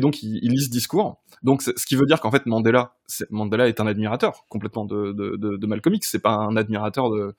donc 0.00 0.22
il, 0.22 0.50
lit 0.50 0.64
ce 0.64 0.70
discours. 0.70 1.22
Donc 1.42 1.60
ce 1.60 1.86
qui 1.86 1.94
veut 1.94 2.06
dire 2.06 2.22
qu'en 2.22 2.30
fait 2.30 2.46
Mandela, 2.46 2.96
Mandela 3.28 3.68
est 3.68 3.78
un 3.78 3.86
admirateur 3.86 4.46
complètement 4.48 4.86
de, 4.86 5.12
de, 5.12 5.36
de, 5.36 5.58
de 5.58 5.66
Malcolm 5.66 5.94
X. 5.94 6.08
C'est 6.10 6.20
pas 6.20 6.36
un 6.36 6.56
admirateur 6.56 7.10
de 7.10 7.34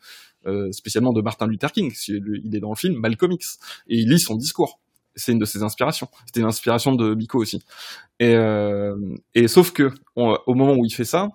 euh, 0.45 0.71
spécialement 0.71 1.13
de 1.13 1.21
Martin 1.21 1.47
Luther 1.47 1.71
King. 1.71 1.93
Il 2.07 2.55
est 2.55 2.59
dans 2.59 2.69
le 2.69 2.75
film 2.75 2.95
Malcolm 2.95 3.31
X 3.31 3.59
et 3.87 3.97
il 3.97 4.09
lit 4.09 4.19
son 4.19 4.35
discours. 4.35 4.79
C'est 5.15 5.31
une 5.31 5.39
de 5.39 5.45
ses 5.45 5.61
inspirations. 5.61 6.07
C'était 6.25 6.39
une 6.39 6.47
inspiration 6.47 6.95
de 6.95 7.13
Biko 7.13 7.39
aussi. 7.39 7.63
Et, 8.19 8.35
euh, 8.35 8.95
sauf 9.47 9.71
que 9.71 9.91
au 10.15 10.53
moment 10.53 10.73
où 10.73 10.85
il 10.85 10.93
fait 10.93 11.05
ça, 11.05 11.29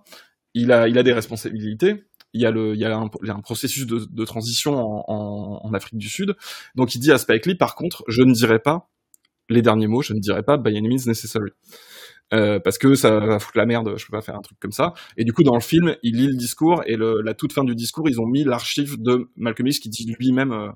il 0.55 0.73
a, 0.73 1.03
des 1.03 1.13
responsabilités. 1.13 2.05
Il 2.35 2.43
y 2.43 2.47
a, 2.47 2.51
il 2.51 2.79
y 2.79 2.85
a, 2.85 2.97
un, 2.97 3.41
processus 3.41 3.87
de, 3.87 4.25
transition 4.25 4.77
en, 4.77 5.05
en, 5.09 5.61
en 5.65 5.75
Afrique 5.75 5.99
du 5.99 6.09
Sud. 6.09 6.37
Donc 6.75 6.95
il 6.95 6.99
dit 6.99 7.13
à 7.13 7.19
Spike 7.19 7.47
Lee, 7.47 7.55
par 7.55 7.75
contre, 7.75 8.05
je 8.09 8.23
ne 8.23 8.33
dirai 8.33 8.59
pas 8.59 8.91
les 9.49 9.63
derniers 9.63 9.87
mots, 9.87 10.03
je 10.03 10.13
ne 10.13 10.21
dirai 10.21 10.43
pas 10.43 10.57
by 10.57 10.77
any 10.77 10.89
means 10.89 11.07
necessary. 11.07 11.51
Euh, 12.35 12.61
parce 12.61 12.77
que 12.77 12.95
ça 12.95 13.19
va 13.19 13.39
foutre 13.39 13.57
la 13.57 13.65
merde, 13.65 13.95
je 13.97 14.05
peux 14.05 14.11
pas 14.11 14.21
faire 14.21 14.37
un 14.37 14.43
truc 14.43 14.59
comme 14.61 14.73
ça. 14.73 14.93
Et 15.17 15.25
du 15.25 15.33
coup, 15.33 15.43
dans 15.43 15.55
le 15.55 15.61
film, 15.61 15.97
il 16.03 16.17
lit 16.17 16.27
le 16.27 16.35
discours 16.35 16.83
et 16.87 16.97
la 16.97 17.35
toute 17.35 17.53
fin 17.53 17.65
du 17.65 17.75
discours, 17.75 18.09
ils 18.09 18.21
ont 18.21 18.27
mis 18.27 18.45
l'archive 18.45 19.01
de 19.01 19.31
Malcolm 19.37 19.67
X 19.69 19.79
qui 19.79 19.89
dit 19.89 20.15
lui-même 20.19 20.53
euh, 20.53 20.69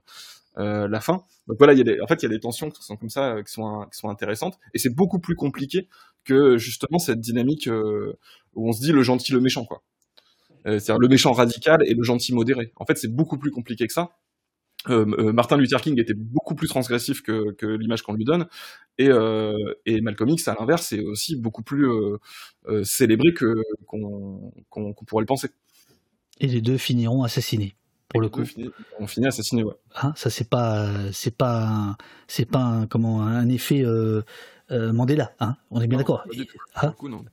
euh, 0.59 0.89
la 0.89 1.01
fin. 1.01 1.23
Donc 1.49 1.59
voilà, 1.59 1.75
il 1.75 1.79
y 1.79 1.81
a 1.83 1.85
des, 1.85 2.01
en 2.01 2.07
fait, 2.07 2.23
il 2.23 2.25
y 2.25 2.27
a 2.27 2.31
des 2.31 2.41
tensions 2.41 2.71
qui 2.71 2.83
sont 2.83 2.97
comme 2.97 3.11
ça, 3.11 3.37
qui 3.43 3.53
sont, 3.53 4.09
intéressantes. 4.09 4.59
Et 4.73 4.79
c'est 4.79 4.95
beaucoup 4.95 5.19
plus 5.19 5.35
compliqué 5.35 5.89
que 6.25 6.57
justement 6.57 6.99
cette 6.99 7.21
dynamique 7.21 7.69
où 8.55 8.69
on 8.69 8.73
se 8.73 8.81
dit 8.81 8.93
le 8.93 9.03
gentil, 9.03 9.33
le 9.33 9.41
méchant, 9.41 9.67
C'est-à-dire 10.65 10.99
le 10.99 11.09
méchant 11.09 11.33
radical 11.33 11.83
et 11.85 11.95
le 11.95 12.03
gentil 12.03 12.35
modéré. 12.35 12.73
En 12.77 12.87
fait, 12.87 12.97
c'est 12.97 13.13
beaucoup 13.13 13.39
plus 13.39 13.51
compliqué 13.51 13.87
que 13.87 13.93
ça. 13.93 14.13
Euh, 14.89 15.07
euh, 15.19 15.33
Martin 15.33 15.57
Luther 15.57 15.81
King 15.81 16.01
était 16.01 16.15
beaucoup 16.15 16.55
plus 16.55 16.69
transgressif 16.69 17.23
que, 17.23 17.53
que 17.53 17.67
l'image 17.67 18.03
qu'on 18.03 18.15
lui 18.15 18.25
donne, 18.25 18.47
et, 18.99 19.09
euh, 19.09 19.57
et 19.87 20.01
Malcolm 20.01 20.29
X, 20.31 20.49
à 20.49 20.57
l'inverse, 20.59 20.93
est 20.93 21.01
aussi 21.01 21.37
beaucoup 21.37 21.63
plus 21.63 21.87
euh, 21.87 22.85
célébré 22.85 23.33
que 23.35 23.55
qu'on 23.87 24.53
qu'on 24.71 24.93
qu'on 24.93 25.05
pourrait 25.05 25.23
le 25.23 25.27
penser. 25.27 25.49
Et 26.41 26.47
les 26.47 26.61
deux 26.61 26.79
finiront 26.79 27.23
assassinés. 27.23 27.75
Pour 28.09 28.21
le 28.21 28.29
coup, 28.29 28.43
on 28.99 29.07
finit 29.07 29.27
assassiné, 29.29 29.63
ouais. 29.65 29.73
Hein, 30.03 30.13
ça 30.17 30.29
c'est 30.29 30.49
pas, 30.51 30.91
c'est 31.13 31.35
pas, 31.35 31.67
un- 31.67 31.97
c'est 32.27 32.45
pas 32.45 32.59
un, 32.61 32.87
comment 32.87 33.23
un 33.23 33.49
effet 33.49 33.85
Mandela. 34.71 35.33
Hein, 35.41 35.57
on 35.71 35.81
est 35.81 35.87
bien 35.87 35.99
d'accord. 35.99 36.25
Pas 36.25 36.35
du 36.35 36.45
tout. 36.47 36.59
Hein 36.77 36.89
Du 36.89 36.95
coup, 36.97 37.09
non. 37.09 37.25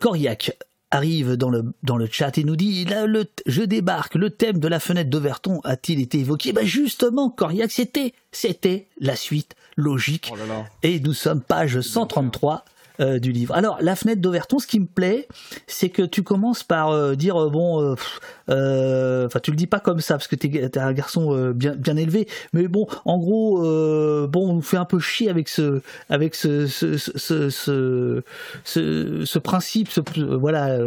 Coriac 0.00 0.56
arrive 0.90 1.36
dans 1.36 1.50
le, 1.50 1.64
dans 1.82 1.96
le 1.96 2.06
chat 2.10 2.38
et 2.38 2.44
nous 2.44 2.56
dit 2.56 2.84
là, 2.84 3.06
le, 3.06 3.26
je 3.46 3.62
débarque, 3.62 4.14
le 4.14 4.30
thème 4.30 4.58
de 4.58 4.68
la 4.68 4.80
fenêtre 4.80 5.10
d'Overton 5.10 5.60
a-t-il 5.64 6.00
été 6.00 6.18
évoqué? 6.20 6.52
Ben 6.52 6.64
Justement, 6.64 7.30
Coriac, 7.30 7.70
c'était, 7.70 8.14
c'était 8.32 8.88
la 8.98 9.16
suite 9.16 9.54
logique. 9.76 10.30
Oh 10.32 10.36
là 10.36 10.46
là. 10.46 10.64
Et 10.82 11.00
nous 11.00 11.14
sommes 11.14 11.42
page 11.42 11.80
133 11.80 12.64
euh, 13.00 13.18
du 13.18 13.32
livre. 13.32 13.54
Alors, 13.54 13.78
la 13.80 13.94
fenêtre 13.94 14.20
d'Overton, 14.20 14.58
ce 14.58 14.66
qui 14.66 14.80
me 14.80 14.86
plaît, 14.86 15.28
c'est 15.66 15.90
que 15.90 16.02
tu 16.02 16.22
commences 16.22 16.62
par 16.62 16.90
euh, 16.90 17.14
dire 17.14 17.36
euh, 17.36 17.50
bon, 17.50 17.92
enfin, 18.48 19.40
tu 19.42 19.50
le 19.50 19.56
dis 19.56 19.66
pas 19.66 19.80
comme 19.80 20.00
ça 20.00 20.14
parce 20.14 20.28
que 20.28 20.36
t'es 20.36 20.48
es 20.48 20.78
un 20.78 20.92
garçon 20.92 21.50
bien 21.50 21.74
bien 21.74 21.96
élevé, 21.96 22.26
mais 22.52 22.68
bon, 22.68 22.86
en 23.04 23.18
gros, 23.18 23.58
bon, 24.28 24.50
on 24.50 24.54
nous 24.54 24.62
fait 24.62 24.78
un 24.78 24.84
peu 24.84 24.98
chier 24.98 25.28
avec 25.28 25.48
ce 25.48 25.82
avec 26.08 26.34
ce 26.34 26.66
ce 26.66 26.96
ce 26.96 27.50
ce, 27.50 29.24
ce, 29.24 29.38
principe, 29.38 29.88
voilà. 30.18 30.78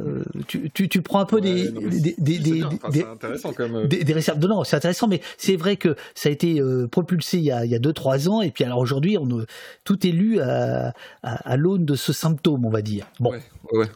Euh, 0.00 0.22
tu, 0.46 0.70
tu, 0.70 0.88
tu 0.88 1.02
prends 1.02 1.20
un 1.20 1.24
peu 1.26 1.40
des, 1.40 1.70
non, 1.72 1.80
des, 1.80 1.90
des, 1.90 2.14
c'est 2.16 2.38
des- 2.40 2.52
bien. 2.52 2.68
Enfin, 2.82 2.88
des- 2.90 3.02
intéressant 3.02 3.52
des, 3.86 4.04
des 4.04 4.12
réserves. 4.12 4.38
Non, 4.38 4.48
non, 4.48 4.64
c'est 4.64 4.76
intéressant, 4.76 5.08
mais 5.08 5.20
c'est 5.36 5.56
vrai 5.56 5.76
que 5.76 5.96
ça 6.14 6.28
a 6.28 6.32
été 6.32 6.60
euh, 6.60 6.86
propulsé 6.86 7.38
il 7.38 7.44
y 7.44 7.50
a, 7.50 7.64
il 7.64 7.70
y 7.70 7.74
a 7.74 7.78
2-3 7.80 8.28
ans, 8.28 8.40
et 8.42 8.50
puis 8.50 8.64
alors 8.64 8.78
aujourd'hui, 8.78 9.18
on, 9.18 9.28
euh, 9.40 9.46
tout 9.84 10.06
est 10.06 10.10
lu 10.12 10.40
à, 10.40 10.94
à, 11.22 11.50
à 11.50 11.56
l'aune 11.56 11.84
de 11.84 11.94
ce 11.94 12.12
symptôme, 12.12 12.64
on 12.64 12.70
va 12.70 12.82
dire. 12.82 13.06
Bon, 13.20 13.30
ouais, 13.32 13.42
ouais. 13.72 13.86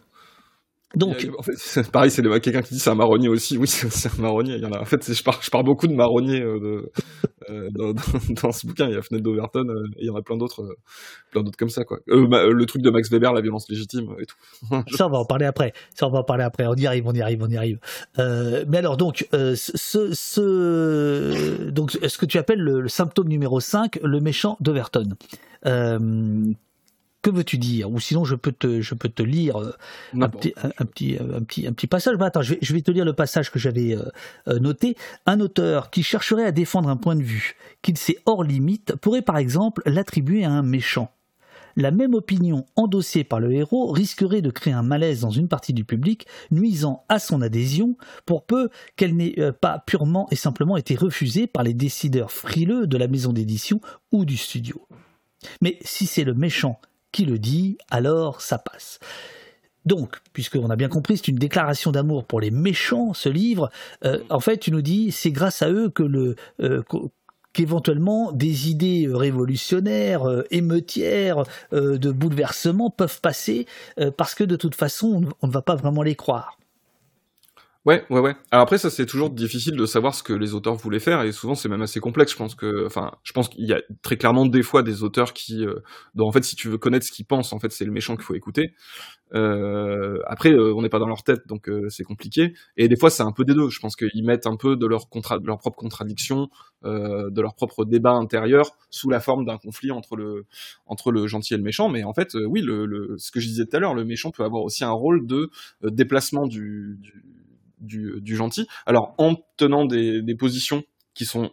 Donc, 0.96 1.24
a- 1.24 1.38
en 1.38 1.42
fait, 1.42 1.90
pareil, 1.90 2.10
c'est 2.10 2.22
quelqu'un 2.40 2.62
qui 2.62 2.74
dit 2.74 2.80
c'est 2.80 2.90
un 2.90 2.94
marronnier 2.94 3.28
aussi. 3.28 3.56
Oui, 3.58 3.66
c'est 3.68 4.08
un 4.18 4.22
marronnier. 4.22 4.54
Il 4.56 4.62
y 4.62 4.66
en 4.66 4.72
a. 4.72 4.80
En 4.80 4.84
fait, 4.84 5.12
je 5.12 5.22
pars 5.50 5.64
beaucoup 5.64 5.86
de 5.86 5.94
marronniers 5.94 6.40
euh, 6.42 6.58
de, 6.60 6.92
euh, 7.50 7.68
dans, 7.72 7.92
dans- 7.94 8.02
dans 8.42 8.52
ce 8.52 8.66
bouquin. 8.66 8.88
Il 8.88 8.94
y 8.94 8.96
a 8.96 9.02
Fenêtre 9.02 9.24
d'Overton 9.24 9.66
euh, 9.68 9.86
et 9.96 10.02
il 10.02 10.06
y 10.06 10.10
en 10.10 10.16
a 10.16 10.22
plein 10.22 10.36
d'autres, 10.36 10.62
euh, 10.62 10.76
plein 11.30 11.42
d'autres 11.42 11.56
comme 11.56 11.70
ça, 11.70 11.84
quoi. 11.84 11.98
Ma- 12.06 12.46
le 12.46 12.66
truc 12.66 12.82
de 12.82 12.90
Max 12.90 13.10
Weber, 13.10 13.32
la 13.32 13.40
violence 13.40 13.68
légitime 13.68 14.14
et 14.20 14.26
tout. 14.26 14.36
ça, 14.96 15.06
on 15.06 15.10
va 15.10 15.18
en 15.18 15.24
parler 15.24 15.46
après. 15.46 15.72
Ça, 15.94 16.06
on 16.06 16.10
va 16.10 16.20
en 16.20 16.24
parler 16.24 16.44
après. 16.44 16.66
On 16.66 16.74
y 16.74 16.86
arrive, 16.86 17.04
on 17.06 17.12
y 17.12 17.20
arrive, 17.22 17.42
on 17.42 17.48
y 17.48 17.56
arrive. 17.56 17.78
Mais 18.18 18.78
alors, 18.78 18.96
donc, 18.96 19.26
ce, 19.32 20.12
ce, 20.12 21.70
donc, 21.70 21.92
ce 21.92 22.18
que 22.18 22.26
tu 22.26 22.38
appelles 22.38 22.60
le, 22.60 22.80
le 22.80 22.88
symptôme 22.88 23.28
numéro 23.28 23.60
5, 23.60 23.98
le 24.02 24.20
méchant 24.20 24.56
d'Overton. 24.60 25.08
Que 27.22 27.30
veux-tu 27.30 27.56
dire? 27.56 27.88
Ou 27.90 28.00
sinon, 28.00 28.24
je 28.24 28.34
peux 28.34 28.50
te, 28.50 28.80
je 28.80 28.94
peux 28.94 29.08
te 29.08 29.22
lire 29.22 29.56
un 30.12 30.28
petit, 30.28 30.52
un, 30.60 30.70
un 30.78 30.84
petit, 30.84 31.16
un 31.20 31.42
petit, 31.42 31.68
un 31.68 31.72
petit 31.72 31.86
passage. 31.86 32.16
Bah, 32.16 32.26
attends, 32.26 32.42
je 32.42 32.54
vais, 32.54 32.58
je 32.60 32.72
vais 32.72 32.82
te 32.82 32.90
lire 32.90 33.04
le 33.04 33.12
passage 33.12 33.52
que 33.52 33.60
j'avais 33.60 33.96
euh, 33.96 34.02
euh, 34.48 34.58
noté. 34.58 34.96
Un 35.24 35.38
auteur 35.38 35.90
qui 35.90 36.02
chercherait 36.02 36.44
à 36.44 36.50
défendre 36.50 36.88
un 36.88 36.96
point 36.96 37.14
de 37.14 37.22
vue 37.22 37.54
qu'il 37.80 37.96
sait 37.96 38.18
hors 38.26 38.42
limite 38.42 38.96
pourrait 38.96 39.22
par 39.22 39.36
exemple 39.38 39.82
l'attribuer 39.86 40.44
à 40.44 40.50
un 40.50 40.62
méchant. 40.62 41.12
La 41.76 41.90
même 41.90 42.12
opinion 42.14 42.66
endossée 42.76 43.24
par 43.24 43.40
le 43.40 43.52
héros 43.52 43.90
risquerait 43.92 44.42
de 44.42 44.50
créer 44.50 44.74
un 44.74 44.82
malaise 44.82 45.20
dans 45.20 45.30
une 45.30 45.48
partie 45.48 45.72
du 45.72 45.84
public, 45.84 46.26
nuisant 46.50 47.04
à 47.08 47.18
son 47.18 47.40
adhésion, 47.40 47.96
pour 48.26 48.44
peu 48.44 48.68
qu'elle 48.96 49.16
n'ait 49.16 49.38
euh, 49.38 49.52
pas 49.52 49.78
purement 49.86 50.26
et 50.30 50.36
simplement 50.36 50.76
été 50.76 50.96
refusée 50.96 51.46
par 51.46 51.62
les 51.62 51.72
décideurs 51.72 52.32
frileux 52.32 52.86
de 52.86 52.96
la 52.96 53.08
maison 53.08 53.32
d'édition 53.32 53.80
ou 54.10 54.24
du 54.24 54.36
studio. 54.36 54.86
Mais 55.60 55.78
si 55.82 56.06
c'est 56.06 56.24
le 56.24 56.34
méchant 56.34 56.80
qui 57.12 57.24
le 57.24 57.38
dit, 57.38 57.78
alors 57.90 58.40
ça 58.40 58.58
passe. 58.58 58.98
Donc, 59.84 60.18
puisqu'on 60.32 60.70
a 60.70 60.76
bien 60.76 60.88
compris, 60.88 61.16
c'est 61.16 61.28
une 61.28 61.36
déclaration 61.36 61.90
d'amour 61.90 62.24
pour 62.24 62.40
les 62.40 62.50
méchants, 62.50 63.14
ce 63.14 63.28
livre. 63.28 63.70
euh, 64.04 64.18
en 64.30 64.40
fait, 64.40 64.58
tu 64.58 64.70
nous 64.70 64.82
dis, 64.82 65.10
c'est 65.12 65.32
grâce 65.32 65.62
à 65.62 65.70
eux 65.70 65.90
que 65.90 66.02
le 66.02 66.36
euh, 66.60 66.82
qu'éventuellement 67.52 68.32
des 68.32 68.70
idées 68.70 69.06
euh, 69.06 69.16
révolutionnaires, 69.16 70.24
émeutières, 70.50 71.44
de 71.72 72.10
bouleversement 72.12 72.90
peuvent 72.90 73.20
passer, 73.20 73.66
parce 74.16 74.34
que 74.34 74.44
de 74.44 74.56
toute 74.56 74.74
façon, 74.74 75.22
on, 75.24 75.28
on 75.42 75.46
ne 75.48 75.52
va 75.52 75.62
pas 75.62 75.74
vraiment 75.74 76.02
les 76.02 76.14
croire. 76.14 76.56
Ouais, 77.84 78.04
ouais, 78.10 78.20
ouais. 78.20 78.36
Alors 78.52 78.62
après, 78.62 78.78
ça 78.78 78.90
c'est 78.90 79.06
toujours 79.06 79.28
difficile 79.30 79.76
de 79.76 79.86
savoir 79.86 80.14
ce 80.14 80.22
que 80.22 80.32
les 80.32 80.54
auteurs 80.54 80.76
voulaient 80.76 81.00
faire 81.00 81.22
et 81.22 81.32
souvent 81.32 81.56
c'est 81.56 81.68
même 81.68 81.82
assez 81.82 81.98
complexe. 81.98 82.30
Je 82.30 82.36
pense 82.36 82.54
que, 82.54 82.86
enfin, 82.86 83.10
je 83.24 83.32
pense 83.32 83.48
qu'il 83.48 83.64
y 83.66 83.72
a 83.72 83.82
très 84.02 84.16
clairement 84.16 84.46
des 84.46 84.62
fois 84.62 84.84
des 84.84 85.02
auteurs 85.02 85.32
qui, 85.32 85.66
euh, 85.66 85.74
dont 86.14 86.28
en 86.28 86.30
fait, 86.30 86.44
si 86.44 86.54
tu 86.54 86.68
veux 86.68 86.78
connaître 86.78 87.04
ce 87.04 87.10
qu'ils 87.10 87.26
pensent, 87.26 87.52
en 87.52 87.58
fait, 87.58 87.72
c'est 87.72 87.84
le 87.84 87.90
méchant 87.90 88.14
qu'il 88.14 88.24
faut 88.24 88.36
écouter. 88.36 88.74
Euh, 89.34 90.18
après, 90.26 90.52
euh, 90.52 90.74
on 90.76 90.82
n'est 90.82 90.90
pas 90.90 91.00
dans 91.00 91.08
leur 91.08 91.24
tête, 91.24 91.46
donc 91.48 91.68
euh, 91.68 91.88
c'est 91.88 92.04
compliqué. 92.04 92.54
Et 92.76 92.88
des 92.88 92.96
fois, 92.96 93.10
c'est 93.10 93.24
un 93.24 93.32
peu 93.32 93.44
des 93.44 93.54
deux. 93.54 93.70
Je 93.70 93.80
pense 93.80 93.96
qu'ils 93.96 94.24
mettent 94.24 94.46
un 94.46 94.56
peu 94.56 94.76
de 94.76 94.86
leur 94.86 95.08
contra 95.08 95.38
de 95.40 95.46
leur 95.46 95.58
propre 95.58 95.76
contradiction, 95.78 96.48
euh, 96.84 97.30
de 97.30 97.40
leur 97.42 97.54
propre 97.56 97.84
débat 97.84 98.12
intérieur 98.12 98.72
sous 98.90 99.10
la 99.10 99.20
forme 99.20 99.44
d'un 99.46 99.58
conflit 99.58 99.90
entre 99.92 100.16
le 100.16 100.46
entre 100.86 101.12
le 101.12 101.26
gentil 101.26 101.54
et 101.54 101.56
le 101.56 101.64
méchant. 101.64 101.88
Mais 101.88 102.04
en 102.04 102.14
fait, 102.14 102.34
oui, 102.46 102.60
le, 102.62 102.86
le, 102.86 103.16
ce 103.18 103.32
que 103.32 103.40
je 103.40 103.48
disais 103.48 103.66
tout 103.66 103.76
à 103.76 103.80
l'heure, 103.80 103.94
le 103.94 104.04
méchant 104.04 104.30
peut 104.30 104.44
avoir 104.44 104.62
aussi 104.62 104.84
un 104.84 104.92
rôle 104.92 105.26
de 105.26 105.50
déplacement 105.82 106.46
du, 106.46 106.98
du 107.00 107.24
du, 107.82 108.36
gentil. 108.36 108.66
Alors 108.86 109.14
en 109.18 109.36
tenant 109.56 109.84
des, 109.84 110.34
positions 110.38 110.82
qui 111.14 111.24
sont 111.24 111.50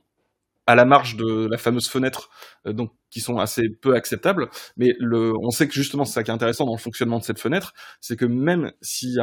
à 0.65 0.75
la 0.75 0.85
marge 0.85 1.15
de 1.15 1.47
la 1.49 1.57
fameuse 1.57 1.89
fenêtre, 1.89 2.29
euh, 2.65 2.73
donc 2.73 2.91
qui 3.09 3.21
sont 3.21 3.37
assez 3.37 3.63
peu 3.69 3.95
acceptables. 3.95 4.49
Mais 4.77 4.95
on 5.01 5.49
sait 5.49 5.67
que 5.67 5.73
justement, 5.73 6.05
c'est 6.05 6.13
ça 6.13 6.23
qui 6.23 6.29
est 6.29 6.33
intéressant 6.33 6.65
dans 6.65 6.75
le 6.75 6.79
fonctionnement 6.79 7.17
de 7.17 7.23
cette 7.23 7.39
fenêtre, 7.39 7.73
c'est 8.01 8.15
que 8.15 8.25
même 8.25 8.71
si 8.81 9.17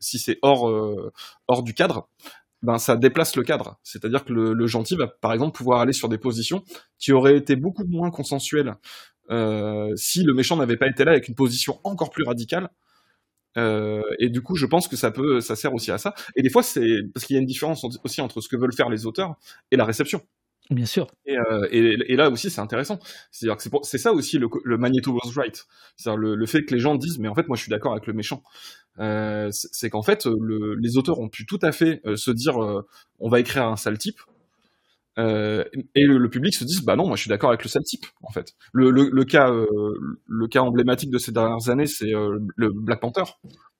c'est 0.00 0.38
hors 0.42 0.68
euh, 0.68 1.10
du 1.62 1.74
cadre, 1.74 2.08
ben 2.62 2.78
ça 2.78 2.96
déplace 2.96 3.36
le 3.36 3.42
cadre. 3.42 3.78
C'est-à-dire 3.82 4.24
que 4.24 4.32
le, 4.32 4.52
le 4.52 4.66
gentil 4.66 4.96
va 4.96 5.06
par 5.06 5.32
exemple 5.32 5.56
pouvoir 5.56 5.80
aller 5.80 5.92
sur 5.92 6.08
des 6.08 6.18
positions 6.18 6.62
qui 6.98 7.12
auraient 7.12 7.36
été 7.36 7.56
beaucoup 7.56 7.84
moins 7.86 8.10
consensuelles 8.10 8.74
euh, 9.30 9.90
si 9.96 10.22
le 10.22 10.34
méchant 10.34 10.56
n'avait 10.56 10.76
pas 10.76 10.86
été 10.86 11.04
là 11.04 11.12
avec 11.12 11.28
une 11.28 11.34
position 11.34 11.80
encore 11.84 12.10
plus 12.10 12.24
radicale. 12.24 12.68
Euh, 13.56 14.02
et 14.18 14.28
du 14.28 14.42
coup, 14.42 14.56
je 14.56 14.66
pense 14.66 14.88
que 14.88 14.96
ça 14.96 15.10
peut, 15.10 15.40
ça 15.40 15.56
sert 15.56 15.74
aussi 15.74 15.90
à 15.90 15.98
ça. 15.98 16.14
Et 16.36 16.42
des 16.42 16.50
fois, 16.50 16.62
c'est 16.62 17.02
parce 17.12 17.26
qu'il 17.26 17.34
y 17.34 17.38
a 17.38 17.40
une 17.40 17.46
différence 17.46 17.84
aussi 18.04 18.20
entre 18.20 18.40
ce 18.40 18.48
que 18.48 18.56
veulent 18.56 18.74
faire 18.74 18.88
les 18.88 19.06
auteurs 19.06 19.36
et 19.70 19.76
la 19.76 19.84
réception. 19.84 20.22
Bien 20.70 20.86
sûr. 20.86 21.06
Et, 21.26 21.36
euh, 21.36 21.68
et, 21.70 22.12
et 22.12 22.16
là 22.16 22.30
aussi, 22.30 22.48
c'est 22.48 22.60
intéressant. 22.60 22.98
C'est-à-dire 23.30 23.58
que 23.58 23.68
c'est, 23.82 23.98
ça 23.98 24.12
aussi 24.12 24.38
le, 24.38 24.48
le 24.64 24.78
Magneto 24.78 25.12
was 25.12 25.32
right. 25.36 25.66
C'est-à-dire 25.96 26.18
le, 26.18 26.34
le 26.34 26.46
fait 26.46 26.64
que 26.64 26.74
les 26.74 26.80
gens 26.80 26.94
disent, 26.94 27.18
mais 27.18 27.28
en 27.28 27.34
fait, 27.34 27.46
moi, 27.48 27.56
je 27.56 27.62
suis 27.62 27.70
d'accord 27.70 27.92
avec 27.92 28.06
le 28.06 28.14
méchant. 28.14 28.42
Euh, 28.98 29.48
c'est, 29.50 29.90
qu'en 29.90 30.02
fait, 30.02 30.24
le, 30.24 30.74
les 30.76 30.96
auteurs 30.96 31.20
ont 31.20 31.28
pu 31.28 31.44
tout 31.44 31.58
à 31.60 31.70
fait 31.70 32.00
se 32.16 32.30
dire, 32.30 32.56
on 33.18 33.28
va 33.28 33.40
écrire 33.40 33.66
un 33.66 33.76
sale 33.76 33.98
type. 33.98 34.20
Euh, 35.18 35.64
et 35.94 36.04
le, 36.04 36.28
public 36.28 36.54
se 36.54 36.64
dit, 36.64 36.80
bah 36.84 36.96
non, 36.96 37.06
moi, 37.06 37.16
je 37.16 37.22
suis 37.22 37.28
d'accord 37.28 37.50
avec 37.50 37.62
le 37.62 37.68
sale 37.68 37.82
type, 37.84 38.06
en 38.22 38.32
fait. 38.32 38.52
Le, 38.72 39.24
cas, 39.24 39.50
euh, 39.50 39.66
le 40.26 40.48
cas 40.48 40.60
emblématique 40.60 41.10
de 41.10 41.18
ces 41.18 41.32
dernières 41.32 41.68
années, 41.68 41.86
c'est 41.86 42.14
euh, 42.14 42.38
le 42.56 42.70
Black 42.72 43.00
Panther, 43.00 43.22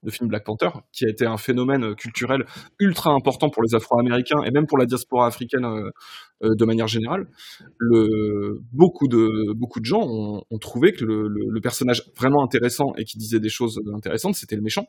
le 0.02 0.10
film 0.10 0.28
Black 0.28 0.44
Panther, 0.44 0.70
qui 0.92 1.06
a 1.06 1.08
été 1.08 1.26
un 1.26 1.36
phénomène 1.36 1.94
culturel 1.94 2.44
ultra 2.78 3.10
important 3.10 3.50
pour 3.50 3.62
les 3.62 3.74
Afro-Américains 3.74 4.42
et 4.44 4.50
même 4.50 4.66
pour 4.66 4.78
la 4.78 4.86
diaspora 4.86 5.26
africaine 5.26 5.66
de 6.42 6.64
manière 6.66 6.88
générale. 6.88 7.26
Le, 7.78 8.60
beaucoup 8.72 9.08
de 9.08 9.54
beaucoup 9.54 9.80
de 9.80 9.86
gens 9.86 10.02
ont, 10.02 10.58
trouvé 10.58 10.92
que 10.92 11.06
le 11.06 11.60
personnage 11.62 12.02
vraiment 12.18 12.44
intéressant 12.44 12.92
et 12.98 13.04
qui 13.04 13.16
disait 13.16 13.40
des 13.40 13.48
choses 13.48 13.80
intéressantes, 13.94 14.34
c'était 14.34 14.56
le 14.56 14.62
méchant. 14.62 14.86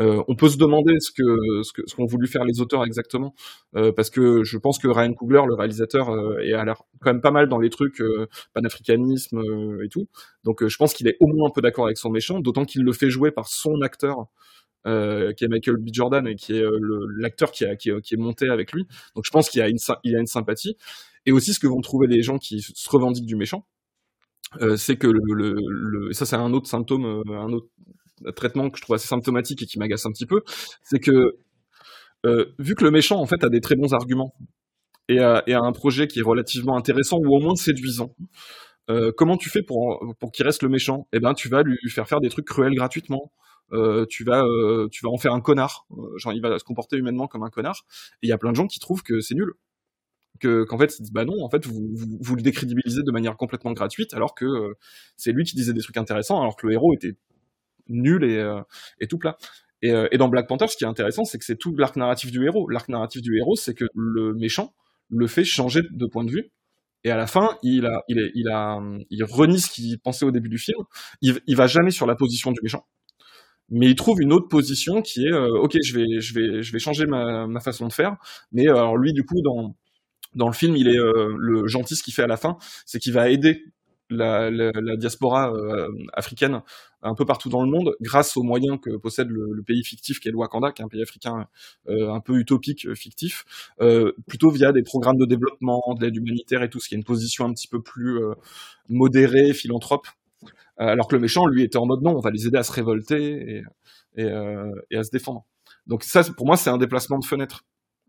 Euh, 0.00 0.22
on 0.26 0.34
peut 0.34 0.48
se 0.48 0.56
demander 0.58 0.98
ce 1.00 1.12
que 1.12 1.62
ce 1.62 1.72
que 1.72 1.82
ce 1.86 1.94
qu'ont 1.94 2.06
voulu 2.06 2.26
faire 2.26 2.44
les 2.44 2.60
auteurs 2.60 2.84
exactement, 2.84 3.34
euh, 3.76 3.92
parce 3.92 4.10
que 4.10 4.42
je 4.42 4.58
pense 4.58 4.78
que 4.78 4.88
Ryan 4.88 5.12
Coogler, 5.14 5.42
le 5.46 5.54
réalisateur, 5.54 6.10
euh, 6.10 6.38
est 6.40 6.52
a 6.52 6.64
l'air 6.64 6.82
quand 7.00 7.12
même 7.12 7.20
pas 7.20 7.30
mal 7.30 7.48
dans 7.48 7.58
les 7.60 7.70
trucs 7.70 8.00
euh, 8.00 8.26
panafricanisme 8.54 9.38
euh, 9.38 9.84
et 9.84 9.88
tout. 9.88 10.08
Donc 10.42 10.66
je 10.66 10.76
pense 10.76 10.94
qu'il 10.94 11.06
est 11.08 11.16
au 11.20 11.28
moins 11.28 11.48
un 11.48 11.52
peu 11.52 11.60
d'accord 11.62 11.84
avec 11.86 11.98
son 11.98 12.10
méchant, 12.10 12.40
d'autant 12.40 12.64
qu'il 12.64 12.82
le 12.82 12.92
fait 12.92 13.10
jouer 13.10 13.30
par 13.30 13.46
son 13.48 13.80
acteur. 13.82 14.26
qui 14.84 15.44
est 15.44 15.48
Michael 15.48 15.76
B. 15.78 15.88
Jordan 15.92 16.26
et 16.26 16.34
qui 16.36 16.52
est 16.58 16.64
l'acteur 17.18 17.50
qui, 17.52 17.64
qui, 17.78 17.90
qui 18.02 18.14
est 18.14 18.18
monté 18.18 18.48
avec 18.48 18.72
lui. 18.72 18.86
Donc 19.14 19.24
je 19.24 19.30
pense 19.30 19.48
qu'il 19.48 19.62
a 19.62 19.68
une, 19.68 19.78
il 20.04 20.16
a 20.16 20.20
une 20.20 20.26
sympathie. 20.26 20.76
Et 21.26 21.32
aussi 21.32 21.54
ce 21.54 21.60
que 21.60 21.66
vont 21.66 21.80
trouver 21.80 22.06
les 22.06 22.22
gens 22.22 22.38
qui 22.38 22.60
se 22.60 22.90
revendiquent 22.90 23.24
du 23.26 23.36
méchant, 23.36 23.66
euh, 24.62 24.76
c'est 24.76 24.96
que 24.96 25.06
le, 25.08 25.20
le, 25.34 25.54
le- 25.68 26.12
ça 26.12 26.26
c'est 26.26 26.36
un 26.36 26.52
autre 26.52 26.68
symptôme, 26.68 27.04
un 27.28 27.52
autre 27.52 27.68
traitement 28.32 28.70
que 28.70 28.78
je 28.78 28.82
trouve 28.82 28.94
assez 28.94 29.08
symptomatique 29.08 29.62
et 29.62 29.66
qui 29.66 29.78
m'agace 29.78 30.06
un 30.06 30.10
petit 30.10 30.26
peu, 30.26 30.42
c'est 30.82 30.98
que 30.98 31.38
euh, 32.24 32.46
vu 32.58 32.74
que 32.74 32.84
le 32.84 32.90
méchant 32.90 33.20
en 33.20 33.26
fait 33.26 33.44
a 33.44 33.48
des 33.48 33.60
très 33.60 33.76
bons 33.76 33.92
arguments 33.92 34.34
et 35.08 35.18
a, 35.18 35.42
un 35.46 35.72
projet 35.72 36.06
qui 36.06 36.20
est 36.20 36.22
relativement 36.22 36.76
intéressant 36.76 37.18
ou 37.18 37.36
au 37.36 37.40
moins 37.40 37.54
séduisant, 37.56 38.14
euh, 38.90 39.12
comment 39.14 39.36
tu 39.36 39.50
fais 39.50 39.62
pour, 39.62 40.16
pour 40.18 40.32
qu'il 40.32 40.46
reste 40.46 40.62
le 40.62 40.70
méchant? 40.70 41.06
Eh 41.12 41.20
ben 41.20 41.34
tu 41.34 41.48
vas 41.48 41.62
lui 41.62 41.78
faire 41.90 42.08
faire 42.08 42.20
des 42.20 42.30
trucs 42.30 42.46
cruels 42.46 42.74
gratuitement. 42.74 43.32
Euh, 43.72 44.06
tu 44.08 44.24
vas 44.24 44.42
tu 44.90 45.04
vas 45.04 45.10
en 45.10 45.18
faire 45.18 45.34
un 45.34 45.40
connard. 45.40 45.86
Genre 46.16 46.32
il 46.32 46.40
va 46.40 46.58
se 46.58 46.64
comporter 46.64 46.96
humainement 46.96 47.26
comme 47.26 47.42
un 47.42 47.50
connard. 47.50 47.84
Et 48.22 48.26
il 48.26 48.30
y 48.30 48.32
a 48.32 48.38
plein 48.38 48.50
de 48.50 48.56
gens 48.56 48.66
qui 48.66 48.78
trouvent 48.78 49.02
que 49.02 49.20
c'est 49.20 49.34
nul. 49.34 49.52
que 50.40 50.64
qu'en 50.64 50.78
fait 50.78 50.96
ils 50.98 51.02
disent 51.02 51.12
bah 51.12 51.26
non 51.26 51.42
en 51.42 51.50
fait 51.50 51.66
vous, 51.66 51.94
vous, 52.20 52.36
le 52.36 52.42
décrédibilisez 52.42 53.02
de 53.02 53.12
manière 53.12 53.36
complètement 53.36 53.72
gratuite 53.72 54.14
alors 54.14 54.34
que 54.34 54.46
c'est 55.16 55.32
lui 55.32 55.44
qui 55.44 55.56
disait 55.56 55.74
des 55.74 55.82
trucs 55.82 55.98
intéressants 55.98 56.40
alors 56.40 56.56
que 56.56 56.66
le 56.66 56.72
héros 56.72 56.94
était 56.94 57.16
nul 57.88 58.24
et, 58.24 58.36
euh, 58.38 58.60
et 59.00 59.06
tout 59.06 59.18
plat. 59.18 59.36
Et, 59.82 59.90
euh, 59.92 60.08
et 60.12 60.18
dans 60.18 60.28
Black 60.28 60.48
Panther 60.48 60.68
ce 60.68 60.76
qui 60.76 60.84
est 60.84 60.86
intéressant 60.86 61.24
c'est 61.24 61.38
que 61.38 61.44
c'est 61.44 61.56
tout 61.56 61.74
l'arc 61.76 61.96
narratif 61.96 62.30
du 62.30 62.44
héros. 62.44 62.68
L'arc 62.68 62.88
narratif 62.88 63.22
du 63.22 63.36
héros 63.38 63.56
c'est 63.56 63.74
que 63.74 63.84
le 63.94 64.34
méchant 64.34 64.74
le 65.10 65.26
fait 65.26 65.44
changer 65.44 65.82
de 65.90 66.06
point 66.06 66.24
de 66.24 66.30
vue 66.30 66.50
et 67.06 67.10
à 67.10 67.16
la 67.18 67.26
fin, 67.26 67.58
il 67.62 67.84
a, 67.84 68.02
il, 68.08 68.18
est, 68.18 68.32
il 68.34 68.48
a, 68.48 68.80
il 69.10 69.24
renie 69.24 69.60
ce 69.60 69.70
qu'il 69.70 69.98
pensait 70.00 70.24
au 70.24 70.30
début 70.30 70.48
du 70.48 70.56
film. 70.56 70.78
Il, 71.20 71.38
il 71.46 71.54
va 71.54 71.66
jamais 71.66 71.90
sur 71.90 72.06
la 72.06 72.14
position 72.16 72.50
du 72.50 72.60
méchant 72.62 72.86
mais 73.70 73.86
il 73.86 73.94
trouve 73.94 74.20
une 74.20 74.32
autre 74.32 74.48
position 74.48 75.00
qui 75.00 75.24
est 75.26 75.32
euh, 75.32 75.58
ok 75.58 75.78
je 75.82 75.94
vais 75.98 76.20
je 76.20 76.34
vais 76.34 76.62
je 76.62 76.72
vais 76.72 76.78
changer 76.78 77.06
ma, 77.06 77.46
ma 77.46 77.60
façon 77.60 77.88
de 77.88 77.92
faire. 77.92 78.16
Mais 78.52 78.68
alors 78.68 78.96
lui 78.96 79.12
du 79.12 79.24
coup 79.24 79.40
dans 79.42 79.74
dans 80.34 80.46
le 80.48 80.52
film 80.52 80.76
il 80.76 80.88
est 80.88 80.98
le 80.98 81.66
gentil 81.66 81.96
ce 81.96 82.02
qu'il 82.02 82.12
fait 82.14 82.22
à 82.22 82.26
la 82.26 82.36
fin 82.36 82.56
c'est 82.86 82.98
qu'il 82.98 83.12
va 83.12 83.30
aider 83.30 83.64
la, 84.16 84.96
diaspora 84.96 85.52
euh, 85.52 85.88
africaine 86.12 86.62
un 87.02 87.14
peu 87.14 87.24
partout 87.24 87.48
dans 87.48 87.62
le 87.62 87.70
monde 87.70 87.94
grâce 88.00 88.36
aux 88.36 88.42
moyens 88.42 88.78
que 88.80 88.96
possède 88.96 89.28
le, 89.28 89.62
pays 89.62 89.84
fictif 89.84 90.20
qu'est 90.20 90.30
le 90.30 90.36
Wakanda 90.36 90.72
qui 90.72 90.82
est 90.82 90.84
un 90.84 90.88
pays 90.88 91.02
africain 91.02 91.46
un 91.86 92.20
peu 92.20 92.38
utopique 92.38 92.94
fictif 92.94 93.44
plutôt 94.26 94.50
via 94.50 94.72
des 94.72 94.82
programmes 94.82 95.18
de 95.18 95.26
développement 95.26 95.82
de 95.98 96.04
l'aide 96.04 96.16
humanitaire 96.16 96.62
et 96.62 96.70
tout 96.70 96.80
ce 96.80 96.88
qui 96.88 96.94
est 96.94 96.98
une 96.98 97.04
position 97.04 97.44
un 97.44 97.52
petit 97.52 97.68
peu 97.68 97.82
plus 97.82 98.20
modérée 98.88 99.52
philanthrope 99.52 100.06
euh, 100.80 100.86
alors 100.86 101.08
que 101.08 101.14
le 101.14 101.20
méchant, 101.20 101.46
lui, 101.46 101.62
était 101.62 101.78
en 101.78 101.86
mode 101.86 102.02
non, 102.02 102.16
on 102.16 102.20
va 102.20 102.30
les 102.30 102.46
aider 102.46 102.58
à 102.58 102.62
se 102.62 102.72
révolter 102.72 103.62
euh, 104.18 104.72
et 104.90 104.96
à 104.96 105.04
se 105.04 105.10
défendre. 105.10 105.44
Donc 105.86 106.02
ça, 106.02 106.22
pour 106.36 106.46
moi, 106.46 106.56
c'est 106.56 106.70
un 106.70 106.78
déplacement 106.78 107.18
de 107.18 107.24
fenêtre, 107.24 107.64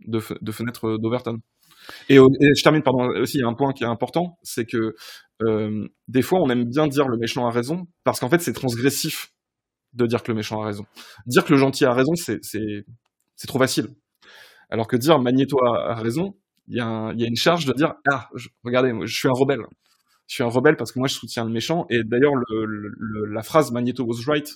de, 0.07 0.21
de 0.41 0.51
fenêtre 0.51 0.97
d'Overton. 0.97 1.39
Et, 2.09 2.15
je 2.15 2.63
termine, 2.63 2.83
pardon, 2.83 3.07
aussi, 3.21 3.37
il 3.37 3.41
y 3.41 3.43
a 3.43 3.47
un 3.47 3.53
point 3.53 3.73
qui 3.73 3.83
est 3.83 3.87
important, 3.87 4.37
c'est 4.43 4.65
que 4.65 4.95
euh, 5.43 5.87
des 6.07 6.21
fois, 6.21 6.39
on 6.39 6.49
aime 6.49 6.65
bien 6.65 6.87
dire 6.87 7.07
le 7.07 7.17
méchant 7.17 7.47
a 7.47 7.51
raison, 7.51 7.87
parce 8.03 8.19
qu'en 8.19 8.29
fait, 8.29 8.39
c'est 8.39 8.53
transgressif 8.53 9.31
de 9.93 10.05
dire 10.05 10.23
que 10.23 10.31
le 10.31 10.35
méchant 10.35 10.61
a 10.61 10.65
raison. 10.65 10.85
Dire 11.25 11.45
que 11.45 11.53
le 11.53 11.59
gentil 11.59 11.85
a 11.85 11.93
raison, 11.93 12.13
c'est 12.15 12.41
trop 13.47 13.59
facile. 13.59 13.87
Alors 14.69 14.87
que 14.87 14.95
dire 14.95 15.19
Magneto 15.19 15.63
a, 15.63 15.95
raison, 15.95 16.35
il 16.67 16.77
y, 16.77 16.81
a 16.81 17.11
une 17.13 17.35
charge 17.35 17.65
de 17.65 17.73
dire 17.73 17.93
ah, 18.09 18.29
regardez, 18.63 18.93
je 19.05 19.15
suis 19.15 19.27
un 19.27 19.33
rebelle 19.33 19.65
je 20.27 20.35
suis 20.35 20.43
un 20.43 20.47
rebelle 20.47 20.75
parce 20.75 20.91
que 20.91 20.99
moi 20.99 21.07
je 21.07 21.13
soutiens 21.13 21.45
le 21.45 21.51
méchant. 21.51 21.85
Et 21.89 22.03
d'ailleurs, 22.03 22.33
le, 22.35 22.65
le, 22.65 23.25
la 23.25 23.43
phrase 23.43 23.71
Magneto 23.71 24.03
was 24.03 24.23
right, 24.27 24.49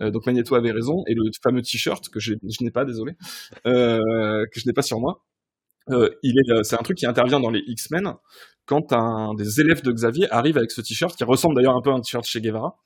euh, 0.00 0.10
donc 0.10 0.26
Magneto 0.26 0.54
avait 0.54 0.72
raison, 0.72 1.02
et 1.06 1.14
le 1.14 1.30
fameux 1.42 1.62
t-shirt 1.62 2.08
que 2.08 2.20
je, 2.20 2.34
je 2.42 2.64
n'ai 2.64 2.70
pas, 2.70 2.84
désolé, 2.84 3.14
euh, 3.66 4.44
que 4.52 4.60
je 4.60 4.66
n'ai 4.66 4.72
pas 4.72 4.82
sur 4.82 5.00
moi, 5.00 5.24
euh, 5.92 6.18
il 6.22 6.38
est, 6.38 6.64
c'est 6.64 6.76
un 6.76 6.82
truc 6.82 6.98
qui 6.98 7.06
intervient 7.06 7.40
dans 7.40 7.50
les 7.50 7.62
X-Men 7.66 8.14
quand 8.66 8.92
un 8.92 9.34
des 9.34 9.60
élèves 9.60 9.82
de 9.82 9.90
Xavier 9.90 10.30
arrive 10.30 10.56
avec 10.56 10.70
ce 10.70 10.80
t-shirt 10.80 11.16
qui 11.16 11.24
ressemble 11.24 11.56
d'ailleurs 11.56 11.76
un 11.76 11.82
peu 11.82 11.90
à 11.90 11.94
un 11.94 12.00
t-shirt 12.00 12.24
chez 12.24 12.40
Guevara, 12.40 12.78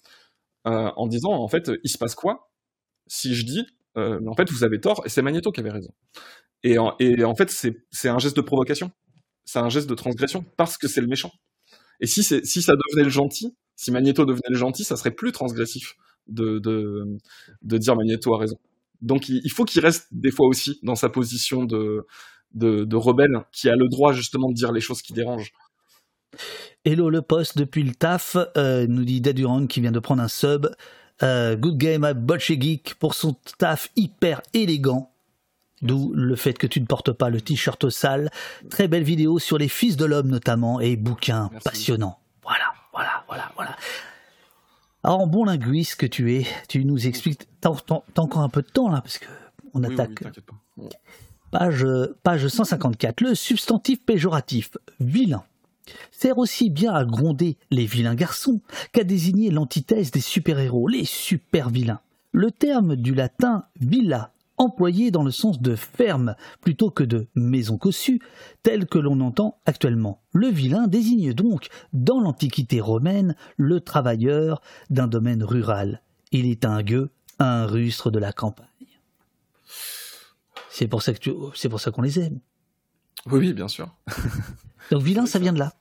euh, 0.66 0.90
en 0.96 1.06
disant 1.06 1.32
en 1.32 1.48
fait, 1.48 1.70
il 1.82 1.90
se 1.90 1.98
passe 1.98 2.14
quoi 2.14 2.50
si 3.06 3.34
je 3.34 3.44
dis, 3.44 3.66
euh, 3.98 4.18
mais 4.22 4.30
en 4.30 4.34
fait 4.34 4.50
vous 4.50 4.64
avez 4.64 4.80
tort 4.80 5.02
et 5.04 5.10
c'est 5.10 5.20
Magneto 5.20 5.52
qui 5.52 5.60
avait 5.60 5.70
raison. 5.70 5.92
Et 6.62 6.78
en, 6.78 6.96
fait 7.34 7.50
c'est, 7.50 8.08
un 8.08 8.18
geste 8.18 8.36
de 8.38 8.40
provocation, 8.40 8.90
c'est 9.44 9.58
un 9.58 9.68
geste 9.68 9.86
de 9.90 9.94
transgression 9.94 10.42
parce 10.56 10.78
que 10.78 10.88
c'est 10.88 11.02
le 11.02 11.06
méchant. 11.06 11.30
Et 12.00 12.06
si, 12.06 12.22
ça 12.22 12.38
devenait 12.40 13.04
le 13.04 13.10
gentil, 13.10 13.54
si 13.76 13.90
Magneto 13.90 14.24
devenait 14.24 14.48
le 14.48 14.56
gentil, 14.56 14.84
ça 14.84 14.96
serait 14.96 15.10
plus 15.10 15.32
transgressif 15.32 15.96
de, 16.26 16.58
dire 17.62 17.94
Magneto 17.96 18.34
a 18.34 18.38
raison. 18.38 18.56
Donc 19.02 19.28
il 19.28 19.50
faut 19.50 19.66
qu'il 19.66 19.82
reste 19.82 20.06
des 20.10 20.30
fois 20.30 20.46
aussi 20.46 20.78
dans 20.82 20.94
sa 20.94 21.10
position 21.10 21.64
de, 21.64 22.06
de, 22.54 22.84
de, 22.84 22.96
rebelle, 22.96 23.44
qui 23.52 23.68
a 23.68 23.76
le 23.76 23.88
droit 23.88 24.12
justement 24.12 24.48
de 24.48 24.54
dire 24.54 24.72
les 24.72 24.80
choses 24.80 25.02
qui 25.02 25.12
dérangent. 25.12 25.52
Hello 26.84 27.10
le 27.10 27.22
poste 27.22 27.56
depuis 27.56 27.82
le 27.82 27.94
taf, 27.94 28.36
euh, 28.56 28.86
nous 28.88 29.04
dit 29.04 29.20
Daduran 29.20 29.66
qui 29.66 29.80
vient 29.80 29.92
de 29.92 29.98
prendre 29.98 30.22
un 30.22 30.28
sub. 30.28 30.68
Euh, 31.22 31.56
good 31.56 31.78
game 31.78 32.04
à 32.04 32.12
Botche 32.12 32.52
Geek 32.52 32.94
pour 32.98 33.14
son 33.14 33.36
taf 33.58 33.90
hyper 33.96 34.42
élégant. 34.52 35.10
D'où 35.82 36.12
le 36.14 36.34
fait 36.34 36.54
que 36.54 36.66
tu 36.66 36.80
ne 36.80 36.86
portes 36.86 37.12
pas 37.12 37.30
le 37.30 37.40
t-shirt 37.40 37.90
sale. 37.90 38.30
Très 38.70 38.88
belle 38.88 39.02
vidéo 39.02 39.38
sur 39.38 39.58
les 39.58 39.68
fils 39.68 39.96
de 39.96 40.04
l'homme 40.04 40.28
notamment 40.28 40.80
et 40.80 40.96
bouquin 40.96 41.50
Merci. 41.52 41.64
passionnant. 41.64 42.18
Voilà, 42.42 42.72
voilà, 42.92 43.24
voilà, 43.28 43.52
voilà. 43.54 43.76
Alors, 45.02 45.20
en 45.20 45.26
bon 45.26 45.44
linguiste 45.44 45.96
que 45.96 46.06
tu 46.06 46.34
es, 46.34 46.46
tu 46.68 46.84
nous 46.84 47.06
expliques. 47.06 47.42
T'as 47.60 47.68
encore 47.68 48.40
un 48.40 48.48
peu 48.48 48.62
de 48.62 48.68
temps 48.68 48.90
là, 48.90 49.02
parce 49.02 49.18
que 49.18 49.26
on 49.74 49.84
oui, 49.84 49.92
attaque. 49.92 50.22
Oui, 50.78 50.88
page, 51.54 51.86
page 52.24 52.48
154. 52.48 53.20
Le 53.20 53.36
substantif 53.36 54.04
péjoratif, 54.04 54.72
vilain, 54.98 55.44
sert 56.10 56.38
aussi 56.38 56.68
bien 56.68 56.92
à 56.92 57.04
gronder 57.04 57.56
les 57.70 57.86
vilains 57.86 58.16
garçons 58.16 58.60
qu'à 58.92 59.04
désigner 59.04 59.50
l'antithèse 59.50 60.10
des 60.10 60.20
super-héros, 60.20 60.88
les 60.88 61.04
super-vilains. 61.04 62.00
Le 62.32 62.50
terme 62.50 62.96
du 62.96 63.14
latin 63.14 63.66
villa 63.80 64.32
employé 64.56 65.12
dans 65.12 65.22
le 65.22 65.30
sens 65.30 65.60
de 65.60 65.76
ferme 65.76 66.34
plutôt 66.60 66.90
que 66.90 67.04
de 67.04 67.28
maison 67.36 67.78
cossue, 67.78 68.20
tel 68.64 68.86
que 68.86 68.98
l'on 68.98 69.20
entend 69.20 69.58
actuellement. 69.64 70.22
Le 70.32 70.48
vilain 70.48 70.88
désigne 70.88 71.34
donc, 71.34 71.68
dans 71.92 72.18
l'Antiquité 72.18 72.80
romaine, 72.80 73.36
le 73.56 73.80
travailleur 73.80 74.60
d'un 74.90 75.06
domaine 75.06 75.44
rural. 75.44 76.02
Il 76.32 76.46
est 76.46 76.64
un 76.64 76.82
gueux, 76.82 77.10
un 77.38 77.66
rustre 77.66 78.10
de 78.10 78.18
la 78.18 78.32
campagne. 78.32 78.66
C'est 80.76 80.88
pour 80.88 81.02
ça 81.02 81.14
que 81.14 81.20
tu... 81.20 81.30
c'est 81.54 81.68
pour 81.68 81.78
ça 81.78 81.92
qu'on 81.92 82.02
les 82.02 82.18
aime. 82.18 82.40
Oui, 83.26 83.38
oui, 83.38 83.52
bien 83.52 83.68
sûr. 83.68 83.94
donc 84.90 85.02
vilain, 85.02 85.24
ça 85.24 85.38
vient 85.38 85.52
de 85.52 85.60
là. 85.60 85.74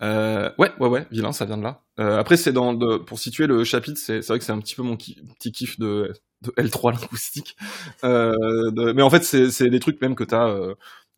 Euh, 0.00 0.50
ouais, 0.56 0.72
ouais, 0.80 0.88
ouais, 0.88 1.06
vilain, 1.10 1.32
ça 1.32 1.44
vient 1.44 1.58
de 1.58 1.62
là. 1.62 1.82
Euh, 1.98 2.18
après, 2.18 2.38
c'est 2.38 2.54
dans 2.54 2.78
pour 3.04 3.18
situer 3.18 3.46
le 3.46 3.62
chapitre, 3.62 4.00
c'est 4.02 4.26
vrai 4.26 4.38
que 4.38 4.44
c'est 4.46 4.52
un 4.52 4.58
petit 4.58 4.74
peu 4.74 4.82
mon 4.82 4.96
ki 4.96 5.20
petit 5.38 5.52
kiff 5.52 5.78
de, 5.78 6.14
de 6.40 6.50
L3 6.52 6.98
linguistique. 6.98 7.58
Euh, 8.02 8.32
de, 8.70 8.92
mais 8.92 9.02
en 9.02 9.10
fait, 9.10 9.22
c'est 9.22 9.68
des 9.68 9.80
trucs 9.80 10.00
même 10.00 10.14
que 10.14 10.24
t'as 10.24 10.48
euh, 10.48 10.76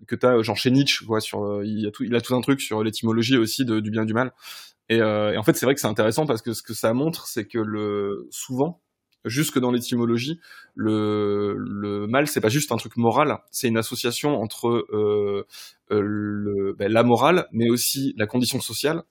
que 0.08 0.16
t'as 0.16 0.42
genre 0.42 0.56
chez 0.56 0.72
Nietzsche, 0.72 1.06
quoi. 1.06 1.20
Sur, 1.20 1.62
il 1.62 1.86
a 1.86 1.92
tout, 1.92 2.02
il 2.02 2.16
a 2.16 2.20
tout 2.20 2.34
un 2.34 2.40
truc 2.40 2.60
sur 2.60 2.82
l'étymologie 2.82 3.36
aussi 3.36 3.64
de, 3.64 3.78
du 3.78 3.92
bien 3.92 4.02
et 4.02 4.06
du 4.06 4.14
mal. 4.14 4.32
Et, 4.88 4.96
et 4.96 5.36
en 5.38 5.44
fait, 5.44 5.54
c'est 5.54 5.66
vrai 5.66 5.76
que 5.76 5.80
c'est 5.80 5.86
intéressant 5.86 6.26
parce 6.26 6.42
que 6.42 6.52
ce 6.52 6.64
que 6.64 6.74
ça 6.74 6.92
montre, 6.94 7.28
c'est 7.28 7.46
que 7.46 7.58
le 7.58 8.26
souvent, 8.32 8.81
jusque 9.24 9.58
dans 9.58 9.70
l'étymologie, 9.70 10.40
le, 10.74 11.54
le 11.58 12.06
mal, 12.06 12.26
c'est 12.26 12.40
pas 12.40 12.48
juste 12.48 12.72
un 12.72 12.76
truc 12.76 12.96
moral, 12.96 13.38
c'est 13.50 13.68
une 13.68 13.78
association 13.78 14.40
entre 14.40 14.86
euh, 14.92 15.44
le, 15.90 16.74
ben, 16.78 16.90
la 16.90 17.02
morale, 17.02 17.46
mais 17.52 17.70
aussi 17.70 18.14
la 18.16 18.26
condition 18.26 18.60
sociale, 18.60 19.02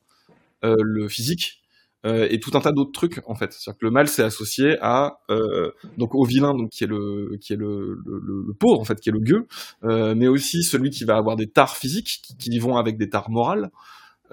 euh, 0.64 0.76
le 0.80 1.08
physique, 1.08 1.62
euh, 2.04 2.28
et 2.32 2.40
tout 2.40 2.52
un 2.56 2.62
tas 2.62 2.72
d'autres 2.72 2.92
trucs 2.92 3.22
en 3.28 3.36
fait. 3.36 3.54
C'est-à-dire 3.54 3.78
que 3.80 3.86
le 3.86 3.92
mal 3.92 4.08
c'est 4.08 4.24
associé 4.24 4.76
à 4.82 5.20
euh, 5.30 5.70
donc 5.98 6.16
au 6.16 6.24
vilain 6.26 6.56
donc 6.56 6.70
qui 6.72 6.84
est 6.84 6.88
le 6.88 7.38
qui 7.40 7.54
est 7.54 7.58
le, 7.58 7.96
le, 8.04 8.44
le 8.48 8.54
pauvre 8.56 8.80
en 8.80 8.84
fait 8.86 9.00
qui 9.00 9.10
est 9.10 9.12
le 9.12 9.20
gueux, 9.20 9.46
euh, 9.84 10.16
mais 10.16 10.28
aussi 10.28 10.64
celui 10.64 10.90
qui 10.90 11.04
va 11.06 11.16
avoir 11.16 11.36
des 11.36 11.48
tares 11.48 11.78
physiques 11.78 12.22
qui, 12.24 12.38
qui 12.38 12.58
vont 12.58 12.78
avec 12.78 12.98
des 12.98 13.08
tares 13.10 13.30
morales. 13.30 13.70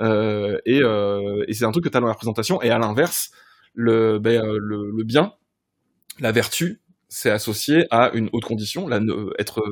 et, 0.01 0.79
et 0.81 1.53
c'est 1.53 1.65
un 1.67 1.71
truc 1.73 1.85
que 1.85 1.91
tu 1.91 1.97
as 1.97 2.01
dans 2.01 2.07
la 2.07 2.13
représentation. 2.15 2.63
Et 2.63 2.71
à 2.71 2.79
l'inverse, 2.79 3.31
le, 3.75 4.19
ben, 4.19 4.43
le 4.45 5.05
bien 5.05 5.33
la 6.21 6.33
vertu, 6.33 6.81
c'est 7.09 7.31
associé 7.31 7.87
à 7.91 8.11
une 8.15 8.29
haute 8.33 8.45
condition, 8.45 8.87
la, 8.87 9.01
être 9.39 9.63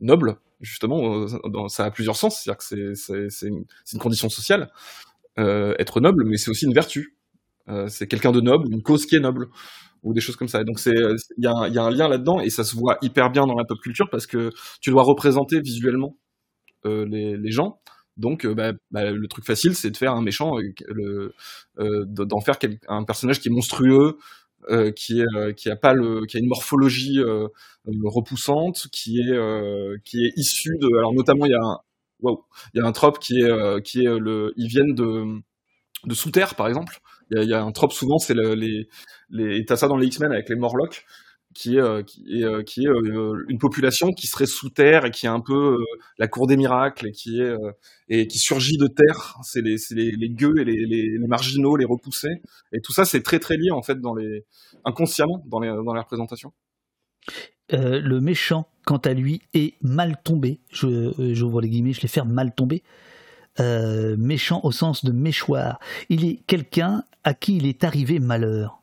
noble, 0.00 0.36
justement, 0.60 1.26
dans, 1.48 1.68
ça 1.68 1.84
a 1.84 1.90
plusieurs 1.90 2.16
sens, 2.16 2.40
c'est-à-dire 2.40 2.58
que 2.58 3.28
c'est 3.28 3.46
une, 3.46 3.64
condition 3.98 4.28
sociale, 4.28 4.70
euh, 5.38 5.74
être 5.78 6.00
noble, 6.00 6.24
mais 6.26 6.36
c'est 6.36 6.50
aussi 6.50 6.66
une 6.66 6.74
vertu. 6.74 7.16
Euh, 7.68 7.88
c'est 7.88 8.06
quelqu'un 8.06 8.32
de 8.32 8.40
noble, 8.40 8.72
une 8.72 8.82
cause 8.82 9.06
qui 9.06 9.16
est 9.16 9.20
noble, 9.20 9.48
ou 10.02 10.14
des 10.14 10.20
choses 10.20 10.36
comme 10.36 10.48
ça. 10.48 10.64
Donc 10.64 10.80
il 10.86 10.94
y, 11.38 11.46
a 11.46 11.52
un 11.52 11.90
lien 11.90 12.08
là-dedans, 12.08 12.40
et 12.40 12.50
ça 12.50 12.64
se 12.64 12.74
voit 12.76 12.98
hyper 13.02 13.30
bien 13.30 13.46
dans 13.46 13.54
la 13.54 13.64
pop 13.64 13.78
culture 13.80 14.08
parce 14.10 14.26
que 14.26 14.50
tu 14.80 14.90
dois 14.90 15.02
représenter 15.02 15.60
visuellement 15.60 16.16
euh, 16.86 17.04
les, 17.06 17.50
gens. 17.50 17.80
Donc, 18.16 18.46
bah, 18.46 18.72
bah, 18.90 19.10
le 19.10 19.28
truc 19.28 19.44
facile, 19.44 19.74
c'est 19.74 19.90
de 19.90 19.96
faire 19.96 20.12
un 20.12 20.22
méchant, 20.22 20.56
d'en 21.78 22.40
faire 22.40 22.56
un 22.88 23.04
personnage 23.04 23.40
qui 23.40 23.48
est 23.48 23.52
monstrueux, 23.52 24.18
euh, 24.68 24.92
qui 24.92 25.20
est 25.20 25.26
euh, 25.36 25.52
qui 25.52 25.70
a 25.70 25.76
pas 25.76 25.94
le 25.94 26.26
qui 26.26 26.36
a 26.36 26.40
une 26.40 26.48
morphologie 26.48 27.18
euh, 27.18 27.48
repoussante 28.04 28.88
qui 28.92 29.18
est 29.20 30.02
qui 30.04 30.24
est 30.24 30.32
issu 30.36 30.76
de 30.78 30.86
alors 30.98 31.14
notamment 31.14 31.46
il 31.46 31.52
y 31.52 31.54
a 31.54 31.62
un 31.62 31.78
wow, 32.20 32.44
il 32.74 32.80
y 32.80 32.82
a 32.82 32.86
un 32.86 32.92
trope 32.92 33.18
qui 33.18 33.40
est 33.40 33.82
qui 33.82 34.04
est 34.04 34.18
le 34.18 34.52
ils 34.56 34.68
viennent 34.68 34.94
de 34.94 35.40
de 36.04 36.14
sous 36.14 36.30
terre 36.30 36.54
par 36.56 36.68
exemple. 36.68 37.00
Il 37.30 37.38
y 37.38 37.40
a, 37.40 37.44
il 37.44 37.48
y 37.48 37.54
a 37.54 37.62
un 37.62 37.72
trope 37.72 37.92
souvent 37.92 38.18
c'est 38.18 38.34
le, 38.34 38.54
les 38.54 38.88
les 39.30 39.64
t'as 39.64 39.76
ça 39.76 39.88
dans 39.88 39.96
les 39.96 40.06
X-Men 40.06 40.32
avec 40.32 40.48
les 40.48 40.56
Morlocks 40.56 41.04
qui 41.54 41.76
est, 41.76 41.80
euh, 41.80 42.02
qui 42.02 42.40
est, 42.40 42.44
euh, 42.44 42.62
qui 42.62 42.84
est 42.84 42.88
euh, 42.88 43.44
une 43.48 43.58
population 43.58 44.12
qui 44.12 44.26
serait 44.26 44.46
sous 44.46 44.70
terre 44.70 45.04
et 45.04 45.10
qui 45.10 45.26
est 45.26 45.30
un 45.30 45.40
peu 45.40 45.78
la 46.18 46.28
cour 46.28 46.46
des 46.46 46.56
miracles 46.56 47.08
et 47.08 47.12
qui 47.12 47.40
est 47.40 47.54
et 48.08 48.26
qui 48.26 48.38
surgit 48.38 48.76
de 48.76 48.86
terre. 48.86 49.36
C'est 49.42 49.62
les, 49.62 49.76
les, 49.90 50.12
les 50.12 50.30
gueux 50.30 50.60
et 50.60 50.64
les, 50.64 50.86
les, 50.86 51.26
marginaux, 51.26 51.76
les 51.76 51.84
repoussés. 51.84 52.42
Et 52.72 52.80
tout 52.80 52.92
ça, 52.92 53.04
c'est 53.04 53.22
très 53.22 53.38
très 53.38 53.56
lié 53.56 53.70
en 53.70 53.82
fait 53.82 54.00
dans 54.00 54.14
les 54.14 54.44
inconsciemment 54.84 55.42
dans 55.46 55.60
les 55.60 55.68
dans 55.68 55.94
les 55.94 56.00
représentations. 56.00 56.52
Euh, 57.72 58.00
le 58.00 58.20
méchant, 58.20 58.68
quant 58.84 58.98
à 58.98 59.12
lui, 59.12 59.42
est 59.54 59.74
mal 59.82 60.20
tombé. 60.22 60.60
Je, 60.70 61.32
j'ouvre 61.34 61.60
les 61.60 61.68
guillemets, 61.68 61.92
je 61.92 62.00
les 62.00 62.08
ferme 62.08 62.32
mal 62.32 62.54
tombé. 62.54 62.82
Euh, 63.58 64.16
méchant 64.16 64.60
au 64.62 64.72
sens 64.72 65.04
de 65.04 65.12
méchoir. 65.12 65.80
Il 66.08 66.24
est 66.24 66.42
quelqu'un 66.46 67.04
à 67.24 67.34
qui 67.34 67.56
il 67.56 67.66
est 67.66 67.84
arrivé 67.84 68.18
malheur. 68.18 68.82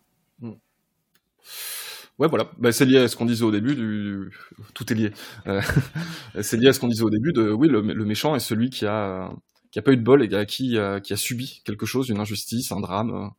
Ouais, 2.19 2.27
voilà. 2.27 2.49
Bah, 2.57 2.71
c'est 2.71 2.85
lié 2.85 2.97
à 2.97 3.07
ce 3.07 3.15
qu'on 3.15 3.25
disait 3.25 3.43
au 3.43 3.51
début. 3.51 3.75
Du... 3.75 4.31
Tout 4.73 4.91
est 4.91 4.95
lié. 4.95 5.11
Euh, 5.45 5.61
c'est 6.41 6.57
lié 6.57 6.67
à 6.67 6.73
ce 6.73 6.79
qu'on 6.79 6.87
disait 6.87 7.03
au 7.03 7.09
début. 7.11 7.31
De 7.31 7.51
oui, 7.51 7.67
le, 7.67 7.81
le, 7.81 8.05
méchant 8.05 8.35
est 8.35 8.39
celui 8.39 8.69
qui 8.69 8.85
a 8.85 9.31
qui 9.71 9.79
a 9.79 9.81
pas 9.81 9.91
eu 9.91 9.97
de 9.97 10.03
bol 10.03 10.23
et 10.23 10.45
qui 10.47 10.77
a, 10.77 10.99
qui 10.99 11.13
a 11.13 11.17
subi 11.17 11.61
quelque 11.65 11.85
chose, 11.85 12.09
une 12.09 12.19
injustice, 12.19 12.71
un 12.71 12.79
drame, 12.79 13.31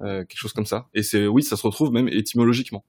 euh, 0.00 0.24
quelque 0.24 0.38
chose 0.38 0.52
comme 0.52 0.66
ça. 0.66 0.88
Et 0.94 1.02
c'est 1.02 1.26
oui, 1.26 1.42
ça 1.42 1.56
se 1.56 1.66
retrouve 1.66 1.92
même 1.92 2.08
étymologiquement. 2.08 2.84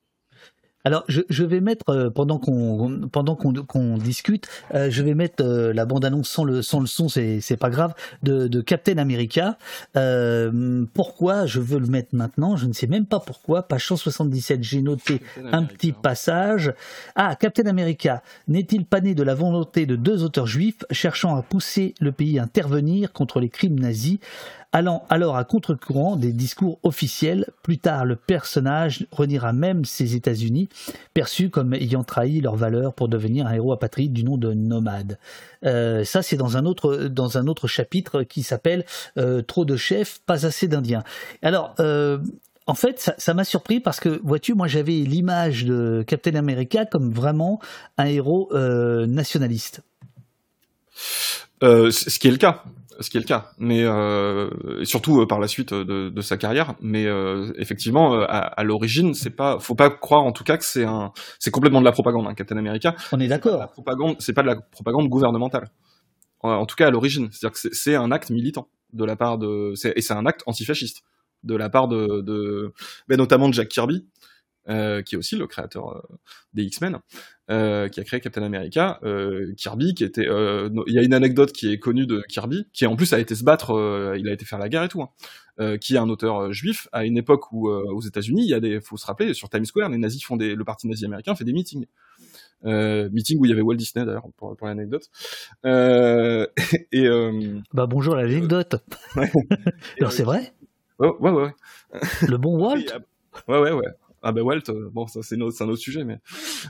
Alors, 0.86 1.04
je, 1.08 1.22
je, 1.30 1.44
vais 1.44 1.62
mettre 1.62 1.90
euh, 1.90 2.12
pendant 2.12 2.38
qu'on 2.38 3.10
pendant 3.12 3.36
qu'on 3.36 3.98
discute, 3.98 4.48
euh, 4.76 4.92
je 4.92 5.02
vais 5.02 5.16
mettre 5.16 5.44
euh, 5.44 5.74
la 5.74 5.86
bande 5.86 6.06
annonce 6.06 6.30
sans 6.30 6.44
le 6.44 6.62
sans 6.62 6.80
le 6.80 6.86
son, 6.86 7.10
c'est 7.10 7.42
c'est 7.42 7.58
pas 7.58 7.72
grave, 7.72 7.96
de, 8.22 8.48
de 8.48 8.62
Captain 8.62 9.00
America. 9.00 9.58
pourquoi 10.94 11.48
je 11.48 11.60
veux 11.60 11.80
le 11.80 11.88
mettre 11.88 12.10
maintenant? 12.14 12.56
Je 12.56 12.68
ne 12.68 12.74
sais 12.74 12.86
même 12.86 13.08
pas 13.08 13.20
pourquoi. 13.20 13.64
Page 13.64 13.88
177, 13.88 14.64
j'ai 14.64 14.84
noté 14.84 15.22
un 15.52 15.64
petit 15.64 15.92
passage. 15.92 16.72
Ah, 17.16 17.36
Captain 17.36 17.66
America 17.66 18.22
n'est-il 18.48 18.86
pas 18.86 19.02
né 19.02 19.16
de 19.16 19.24
la 19.24 19.34
volonté 19.34 19.88
de 19.88 19.96
deux 19.96 20.24
auteurs 20.24 20.48
juifs 20.48 20.86
cherchant 20.92 21.36
à 21.36 21.42
pousser 21.42 21.96
le 22.00 22.12
pays 22.12 22.38
à 22.38 22.44
intervenir 22.44 23.12
contre 23.12 23.40
les 23.40 23.50
crimes 23.50 23.80
nazis? 23.80 24.20
Allant 24.76 25.06
alors 25.10 25.38
à 25.38 25.46
contre-courant 25.46 26.18
des 26.18 26.34
discours 26.34 26.80
officiels, 26.84 27.46
plus 27.64 27.78
tard 27.78 28.04
le 28.04 28.18
personnage 28.18 29.08
reniera 29.10 29.54
même 29.54 29.86
ses 29.86 30.18
États-Unis, 30.18 30.68
perçus 31.14 31.50
comme 31.50 31.74
ayant 31.74 32.04
trahi 32.04 32.42
leurs 32.42 32.58
valeurs 32.58 32.94
pour 32.94 33.08
devenir 33.08 33.48
un 33.48 33.54
héros 33.54 33.72
apatride 33.72 34.12
du 34.12 34.26
nom 34.26 34.36
de 34.36 34.52
Nomade. 34.52 35.18
Euh, 35.64 36.04
ça, 36.04 36.22
c'est 36.22 36.36
dans 36.36 36.58
un 36.58 36.66
autre 36.66 37.06
dans 37.06 37.38
un 37.38 37.48
autre 37.48 37.70
chapitre 37.70 38.24
qui 38.24 38.44
s'appelle 38.44 38.84
euh, 39.18 39.42
Trop 39.42 39.64
de 39.64 39.78
chefs, 39.78 40.20
pas 40.26 40.46
assez 40.46 40.68
d'Indiens. 40.68 41.06
Alors. 41.42 41.74
Euh, 41.80 42.18
en 42.68 42.74
fait, 42.74 43.14
ça 43.20 43.34
m'a 43.36 43.44
surpris 43.44 43.80
parce 43.80 44.00
que, 44.00 44.20
vois-tu, 44.24 44.56
moi 44.56 44.66
j'avais 44.66 44.94
l'image 44.94 45.66
de 45.66 46.04
Captain 46.08 46.34
America 46.34 46.84
comme 46.88 47.12
vraiment 47.12 47.60
un 48.00 48.06
héros 48.06 48.50
nationaliste. 49.06 49.82
ce 51.62 52.18
qui 52.18 52.28
est 52.28 52.32
le 52.32 52.38
cas 52.38 52.64
ce 53.00 53.10
qui 53.10 53.18
est 53.18 53.20
le 53.20 53.26
cas, 53.26 53.52
mais 53.58 53.84
euh, 53.84 54.50
surtout 54.84 55.22
euh, 55.22 55.28
par 55.28 55.40
la 55.40 55.48
suite 55.48 55.74
de, 55.74 56.10
de 56.10 56.22
sa 56.22 56.38
carrière. 56.38 56.76
Mais 56.82 57.06
euh, 57.06 57.52
effectivement, 57.58 58.16
euh, 58.16 58.26
à, 58.28 58.40
à 58.40 58.64
l'origine, 58.64 59.14
c'est 59.14 59.30
pas, 59.30 59.60
faut 59.60 59.76
pas 59.76 59.90
croire 59.90 60.24
en 60.24 60.32
tout 60.32 60.44
cas 60.44 60.58
que 60.58 60.66
c'est 60.66 60.86
un, 60.86 61.12
c'est 61.40 61.52
complètement 61.52 61.80
de 61.80 61.86
la 61.86 61.92
propagande, 61.92 62.28
hein, 62.28 62.34
Captain 62.34 62.58
America. 62.58 62.96
On 63.12 63.20
est 63.20 63.28
d'accord. 63.28 63.60
La 63.60 63.68
propagande, 63.68 64.16
c'est 64.20 64.34
pas 64.34 64.42
de 64.42 64.48
la 64.48 64.56
propagande 64.56 65.10
gouvernementale. 65.10 65.70
En, 66.42 66.66
tout 66.68 66.76
cas, 66.76 66.88
à 66.88 66.92
l'origine, 66.92 67.30
c'est-à-dire 67.32 67.60
que 67.60 67.70
c'est 67.74 67.96
un 67.96 68.12
acte 68.12 68.30
militant 68.30 68.68
de 68.94 69.04
la 69.04 69.16
part 69.16 69.40
de, 69.40 69.74
et 69.96 70.02
c'est 70.02 70.14
un 70.14 70.28
acte 70.28 70.44
antifasciste 70.46 71.02
de 71.44 71.56
la 71.56 71.70
part 71.70 71.88
de, 71.88 72.22
de 72.22 72.72
ben, 73.08 73.18
notamment 73.18 73.50
de 73.50 73.54
Jack 73.54 73.70
Kirby, 73.70 74.06
euh, 74.70 75.02
qui 75.02 75.16
est 75.16 75.18
aussi 75.18 75.36
le 75.36 75.48
créateur 75.48 75.96
euh, 75.96 76.02
des 76.54 76.64
X-Men, 76.64 77.00
euh, 77.52 77.88
qui 77.88 78.00
a 78.00 78.04
créé 78.04 78.20
Captain 78.20 78.44
America, 78.44 79.00
Kirby, 79.58 79.94
qui 79.94 80.04
était, 80.04 80.26
il 80.26 80.94
y 80.94 81.00
a 81.00 81.04
une 81.04 81.14
anecdote 81.14 81.52
qui 81.52 81.72
est 81.72 81.80
connue 81.80 82.06
de 82.06 82.24
Kirby, 82.28 82.68
qui 82.74 82.86
en 82.86 82.96
plus 82.96 83.14
a 83.14 83.20
été 83.20 83.36
se 83.36 83.44
battre, 83.44 84.16
il 84.18 84.28
a 84.28 84.34
été 84.34 84.46
faire 84.46 84.60
la 84.60 84.70
guerre 84.70 84.84
et 84.84 84.90
tout, 84.90 85.04
hein, 85.04 85.78
qui 85.78 85.96
est 85.96 86.00
un 86.00 86.10
auteur 86.10 86.52
juif 86.52 86.88
à 86.92 87.06
une 87.06 87.18
époque 87.18 87.52
où 87.52 87.70
aux 87.70 88.02
États-Unis, 88.02 88.44
il 88.44 88.50
y 88.50 88.54
a 88.54 88.60
des, 88.60 88.82
faut 88.82 88.98
se 88.98 89.06
rappeler, 89.06 89.34
sur 89.34 89.50
Times 89.50 89.66
Square, 89.66 89.90
les 89.90 89.98
nazis 89.98 90.24
font 90.24 90.38
des, 90.38 90.56
le 90.56 90.64
parti 90.64 90.88
nazi 90.88 91.06
américain 91.06 91.36
fait 91.36 91.46
des 91.46 91.54
meetings. 91.54 91.86
Euh, 92.66 93.10
meeting 93.12 93.40
où 93.40 93.46
il 93.46 93.50
y 93.50 93.52
avait 93.52 93.62
Walt 93.62 93.76
Disney 93.76 94.06
d'ailleurs 94.06 94.28
pour, 94.38 94.56
pour 94.56 94.68
l'anecdote. 94.68 95.10
Euh, 95.66 96.48
et 96.92 97.06
euh... 97.06 97.60
bah 97.74 97.86
bonjour 97.86 98.16
l'anecdote. 98.16 98.84
Ouais. 99.16 99.32
Alors 100.00 100.12
c'est 100.12 100.24
vrai. 100.24 100.54
ouais 101.00 101.12
ouais 101.20 101.32
ouais. 101.32 101.54
Le 102.28 102.38
bon 102.38 102.58
Walt. 102.62 102.86
ouais 103.48 103.60
ouais 103.60 103.72
ouais. 103.72 103.88
Ah 104.28 104.32
ben 104.32 104.42
Walt, 104.42 104.70
euh, 104.70 104.90
bon 104.92 105.06
ça 105.06 105.20
c'est 105.22 105.36
un 105.36 105.42
autre 105.42 105.76
sujet, 105.76 106.04
mais 106.04 106.18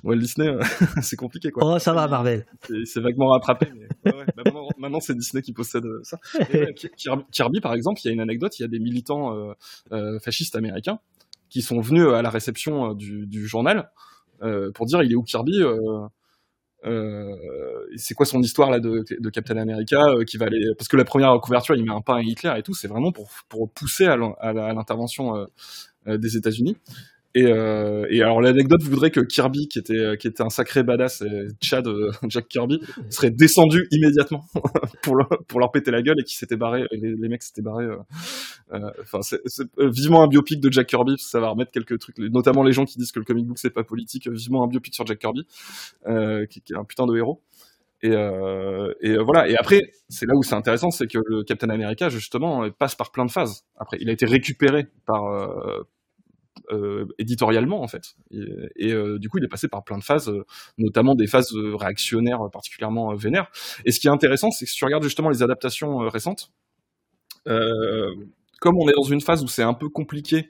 Walt 0.03 0.17
Disney, 0.17 0.49
euh, 0.49 0.59
c'est 1.01 1.15
compliqué 1.15 1.51
quoi. 1.51 1.63
Oh 1.65 1.79
ça 1.79 1.93
va 1.93 2.05
Marvel. 2.05 2.45
C'est 2.83 2.99
vaguement 2.99 3.29
rattrapé, 3.29 3.67
mais 3.73 3.87
ouais, 4.11 4.17
ouais. 4.17 4.25
Bah, 4.35 4.43
maintenant, 4.77 4.99
c'est 4.99 5.15
Disney 5.15 5.41
qui 5.41 5.53
possède 5.53 5.85
euh, 5.85 6.01
ça. 6.03 6.19
Kirby 7.31 7.61
par 7.61 7.73
exemple, 7.73 8.01
il 8.03 8.07
y 8.07 8.09
a 8.09 8.13
une 8.13 8.19
anecdote, 8.19 8.59
il 8.59 8.63
y 8.63 8.65
a 8.65 8.67
des 8.67 8.79
militants 8.79 9.53
euh, 9.93 10.19
fascistes 10.19 10.57
américains 10.57 10.99
qui 11.49 11.61
sont 11.61 11.79
venus 11.79 12.09
à 12.09 12.21
la 12.21 12.29
réception 12.29 12.93
du, 12.93 13.25
du 13.25 13.47
journal 13.47 13.89
pour 14.73 14.85
dire 14.85 15.01
il 15.01 15.13
est 15.13 15.15
où 15.15 15.23
Kirby 15.23 15.63
euh, 15.63 17.35
c'est 17.95 18.15
quoi 18.15 18.25
son 18.25 18.41
histoire 18.41 18.69
là 18.69 18.81
de, 18.81 19.05
de 19.17 19.29
Captain 19.29 19.55
America 19.55 20.03
qui 20.27 20.35
va 20.35 20.47
aller 20.47 20.61
parce 20.77 20.89
que 20.89 20.97
la 20.97 21.05
première 21.05 21.39
couverture 21.39 21.73
il 21.75 21.85
met 21.85 21.93
un 21.93 22.01
pain 22.01 22.17
à 22.17 22.21
Hitler 22.21 22.53
et 22.57 22.63
tout 22.63 22.73
c'est 22.73 22.89
vraiment 22.89 23.13
pour, 23.13 23.29
pour 23.47 23.71
pousser 23.71 24.07
à 24.07 24.17
l'intervention 24.17 25.47
des 26.05 26.35
États-Unis 26.35 26.75
et, 27.35 27.45
euh, 27.45 28.07
et 28.09 28.21
alors 28.21 28.41
l'anecdote 28.41 28.81
voudrait 28.81 29.11
que 29.11 29.19
Kirby, 29.19 29.67
qui 29.67 29.77
était 29.77 30.17
qui 30.17 30.27
était 30.27 30.41
un 30.41 30.49
sacré 30.49 30.83
badass, 30.83 31.21
et 31.21 31.47
Chad 31.61 31.85
euh, 31.85 32.09
Jack 32.29 32.47
Kirby, 32.47 32.79
serait 33.09 33.29
descendu 33.29 33.87
immédiatement 33.91 34.45
pour 35.03 35.17
leur, 35.17 35.27
pour 35.47 35.59
leur 35.59 35.69
péter 35.71 35.91
la 35.91 36.01
gueule 36.01 36.15
et 36.19 36.23
qui 36.23 36.37
s'était 36.37 36.55
barré, 36.55 36.85
les, 36.91 37.13
les 37.13 37.27
mecs 37.27 37.43
s'étaient 37.43 37.61
barrés. 37.61 37.83
Euh, 37.83 37.97
euh, 38.73 38.89
enfin, 39.01 39.19
c'est 39.21 39.41
vivement 39.77 40.23
un 40.23 40.27
biopic 40.27 40.61
de 40.61 40.71
Jack 40.71 40.87
Kirby, 40.87 41.15
ça 41.19 41.41
va 41.41 41.49
remettre 41.49 41.71
quelques 41.71 41.99
trucs, 41.99 42.17
notamment 42.17 42.63
les 42.63 42.71
gens 42.71 42.85
qui 42.85 42.97
disent 42.97 43.11
que 43.11 43.19
le 43.19 43.25
comic 43.25 43.45
book 43.45 43.59
c'est 43.59 43.69
pas 43.69 43.83
politique. 43.83 44.29
Vivement 44.29 44.63
un 44.63 44.67
biopic 44.67 44.95
sur 44.95 45.05
Jack 45.05 45.19
Kirby, 45.19 45.45
qui, 46.49 46.61
qui, 46.61 46.73
est 46.73 46.77
un 46.77 46.85
putain 46.85 47.05
de 47.05 47.17
héros. 47.17 47.41
Et, 48.01 48.11
euh, 48.11 48.93
et 49.01 49.17
voilà. 49.17 49.47
Et 49.49 49.57
après, 49.57 49.81
c'est 50.09 50.25
là 50.25 50.35
où 50.35 50.43
c'est 50.43 50.55
intéressant, 50.55 50.91
c'est 50.91 51.07
que 51.07 51.17
le 51.25 51.43
Captain 51.43 51.69
America 51.69 52.09
justement 52.09 52.69
passe 52.69 52.95
par 52.95 53.11
plein 53.11 53.25
de 53.25 53.31
phases. 53.31 53.65
Après, 53.77 53.97
il 53.99 54.09
a 54.09 54.13
été 54.13 54.25
récupéré 54.25 54.87
par 55.05 55.25
euh, 55.25 55.87
euh, 56.71 57.05
éditorialement 57.19 57.81
en 57.81 57.87
fait. 57.87 58.15
Et, 58.31 58.91
euh, 58.91 59.19
du 59.19 59.29
coup, 59.29 59.37
il 59.37 59.43
est 59.43 59.49
passé 59.49 59.67
par 59.67 59.83
plein 59.83 59.97
de 59.97 60.03
phases, 60.03 60.29
euh, 60.29 60.45
notamment 60.77 61.15
des 61.15 61.27
phases 61.27 61.51
réactionnaires 61.53 62.39
particulièrement 62.51 63.13
vénères. 63.15 63.49
Et 63.85 63.91
ce 63.91 63.99
qui 63.99 64.07
est 64.07 64.11
intéressant, 64.11 64.51
c'est 64.51 64.65
que 64.65 64.71
si 64.71 64.77
tu 64.77 64.85
regardes 64.85 65.03
justement 65.03 65.29
les 65.29 65.43
adaptations 65.43 65.97
récentes, 66.09 66.51
comme 67.45 68.77
on 68.77 68.89
est 68.89 68.95
dans 68.95 69.03
une 69.03 69.21
phase 69.21 69.43
où 69.43 69.47
c'est 69.47 69.63
un 69.63 69.73
peu 69.73 69.89
compliqué 69.89 70.49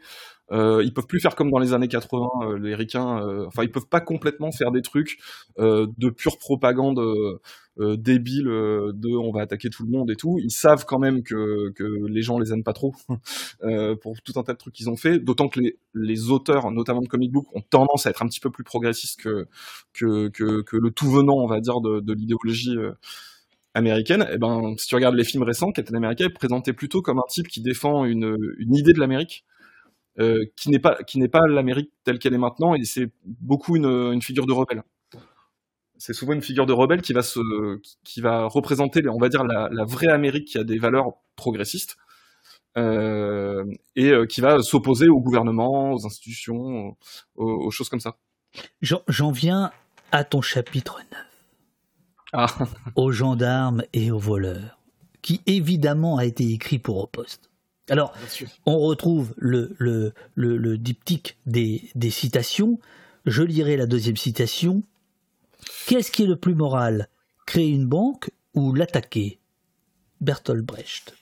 euh, 0.52 0.84
ils 0.84 0.94
peuvent 0.94 1.08
plus 1.08 1.20
faire 1.20 1.36
comme 1.36 1.50
dans 1.50 1.60
les 1.60 1.74
années 1.74 1.88
80, 1.88 2.28
euh, 2.42 2.60
les 2.60 2.76
ricains. 2.76 3.20
Euh, 3.20 3.46
enfin, 3.48 3.64
ils 3.64 3.72
peuvent 3.72 3.88
pas 3.88 4.02
complètement 4.02 4.52
faire 4.52 4.72
des 4.72 4.82
trucs 4.82 5.18
euh, 5.60 5.88
de 5.98 6.10
pure 6.10 6.38
propagande 6.38 7.02
débile 7.78 8.46
de 8.46 9.18
on 9.18 9.34
va 9.34 9.42
attaquer 9.42 9.70
tout 9.70 9.84
le 9.84 9.92
monde 9.92 10.10
et 10.10 10.16
tout. 10.16 10.40
Ils 10.42 10.52
savent 10.52 10.86
quand 10.86 10.98
même 10.98 11.24
que, 11.24 11.74
les 12.08 12.22
gens 12.22 12.40
les 12.40 12.54
aiment 12.54 12.64
pas 12.64 12.72
trop 12.72 12.94
pour 14.02 14.22
tout 14.22 14.40
un 14.40 14.44
tas 14.44 14.54
de 14.54 14.58
trucs 14.58 14.74
qu'ils 14.74 14.90
ont 14.90 14.96
fait. 14.96 15.20
D'autant 15.20 15.50
que 15.50 15.60
les, 15.94 16.30
auteurs, 16.30 16.72
notamment 16.72 17.02
de 17.02 17.08
comic 17.08 17.34
book, 17.34 17.48
ont 17.54 17.62
tendance 17.62 18.06
à 18.06 18.12
être 18.12 18.24
un 18.24 18.28
petit 18.28 18.40
peu 18.40 18.50
plus 18.50 18.64
progressistes 18.64 19.22
que 19.22 19.48
le 20.02 20.90
tout 20.92 21.12
venant, 21.12 21.36
on 21.36 21.48
va 21.48 21.60
dire, 21.60 21.82
de, 21.82 22.14
l'idéologie 22.14 22.78
américaine, 23.74 24.26
eh 24.32 24.38
ben, 24.38 24.76
si 24.78 24.88
tu 24.88 24.96
regardes 24.96 25.16
les 25.16 25.26
films 25.26 25.44
récents, 25.44 25.74
Captain 25.74 25.96
America 25.96 26.24
est 26.24 26.30
présenté 26.30 26.72
plutôt 26.72 27.02
comme 27.02 27.20
un 27.20 27.28
type 27.28 27.50
qui 27.50 27.60
défend 27.60 28.06
une 28.06 28.38
idée 28.74 28.94
de 28.94 29.00
l'Amérique, 29.02 29.44
euh, 30.20 30.46
qui 30.56 30.70
n'est 30.70 30.80
pas 30.80 30.98
qui 31.04 31.20
n'est 31.20 31.28
pas 31.28 31.46
l'Amérique 31.48 31.92
telle 32.04 32.20
qu'elle 32.20 32.34
est 32.34 32.40
maintenant 32.40 32.74
et 32.76 32.84
c'est 32.84 33.10
beaucoup 33.24 33.76
une, 33.76 33.86
une, 33.86 34.22
figure 34.22 34.46
de 34.46 34.54
rebelle. 34.54 34.84
C'est 35.98 36.14
souvent 36.14 36.34
une 36.34 36.42
figure 36.42 36.66
de 36.66 36.74
rebelle 36.74 37.02
qui 37.02 37.14
va 37.14 37.22
se 37.22 37.40
qui 38.04 38.22
va 38.22 38.46
représenter 38.46 39.08
on 39.08 39.18
va 39.18 39.30
dire 39.30 39.44
la, 39.44 39.70
la 39.72 39.86
vraie 39.86 40.12
Amérique 40.12 40.48
qui 40.48 40.58
a 40.58 40.64
des 40.64 40.78
valeurs 40.78 41.14
progressistes 41.36 41.98
euh, 42.78 43.64
et 43.96 44.10
euh, 44.12 44.26
qui 44.26 44.42
va 44.42 44.62
s'opposer 44.62 45.08
au 45.08 45.22
gouvernement, 45.22 45.94
aux 45.94 46.06
institutions, 46.06 46.96
aux, 47.36 47.46
aux 47.46 47.72
choses 47.72 47.90
comme 47.90 48.02
ça. 48.02 48.18
J'en 48.82 49.32
viens 49.32 49.72
à 50.12 50.24
ton 50.24 50.42
chapitre 50.42 51.00
9. 51.12 51.26
Ah. 52.38 52.48
aux 52.96 53.12
gendarmes 53.12 53.84
et 53.94 54.12
aux 54.12 54.20
voleurs, 54.20 54.80
qui 55.22 55.42
évidemment 55.46 56.18
a 56.18 56.26
été 56.26 56.52
écrit 56.52 56.80
pour 56.80 56.98
au 56.98 57.08
poste. 57.08 57.50
Alors, 57.90 58.14
on 58.66 58.80
retrouve 58.80 59.34
le, 59.38 59.76
le, 59.78 60.14
le, 60.36 60.78
diptyque 60.78 61.38
des, 61.46 61.90
des, 61.94 62.10
citations. 62.10 62.80
Je 63.26 63.44
lirai 63.44 63.78
la 63.78 63.86
deuxième 63.86 64.18
citation. 64.18 64.82
Qu'est-ce 65.86 66.12
qui 66.12 66.24
est 66.24 66.28
le 66.28 66.36
plus 66.36 66.56
moral? 66.56 67.10
Créer 67.46 67.70
une 67.70 67.86
banque 67.86 68.32
ou 68.56 68.74
l'attaquer? 68.74 69.40
Bertolt 70.20 70.66
Brecht. 70.66 71.14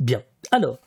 Bien. 0.00 0.22
Alors, 0.50 0.78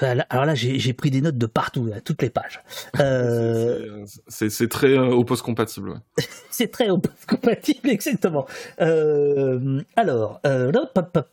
alors 0.00 0.46
là, 0.46 0.54
j'ai 0.54 0.92
pris 0.92 1.10
des 1.10 1.20
notes 1.20 1.38
de 1.38 1.46
partout, 1.46 1.90
toutes 2.04 2.22
les 2.22 2.30
pages. 2.30 2.60
Euh... 3.00 4.04
C'est 4.28 4.68
très 4.68 4.96
euh, 4.98 5.08
opposé 5.08 5.42
compatible. 5.42 6.00
c'est 6.50 6.70
très 6.70 6.88
opposé 6.88 7.14
compatible, 7.26 7.88
exactement. 7.90 8.46
Euh, 8.80 9.80
alors, 9.96 10.40
euh, 10.46 10.70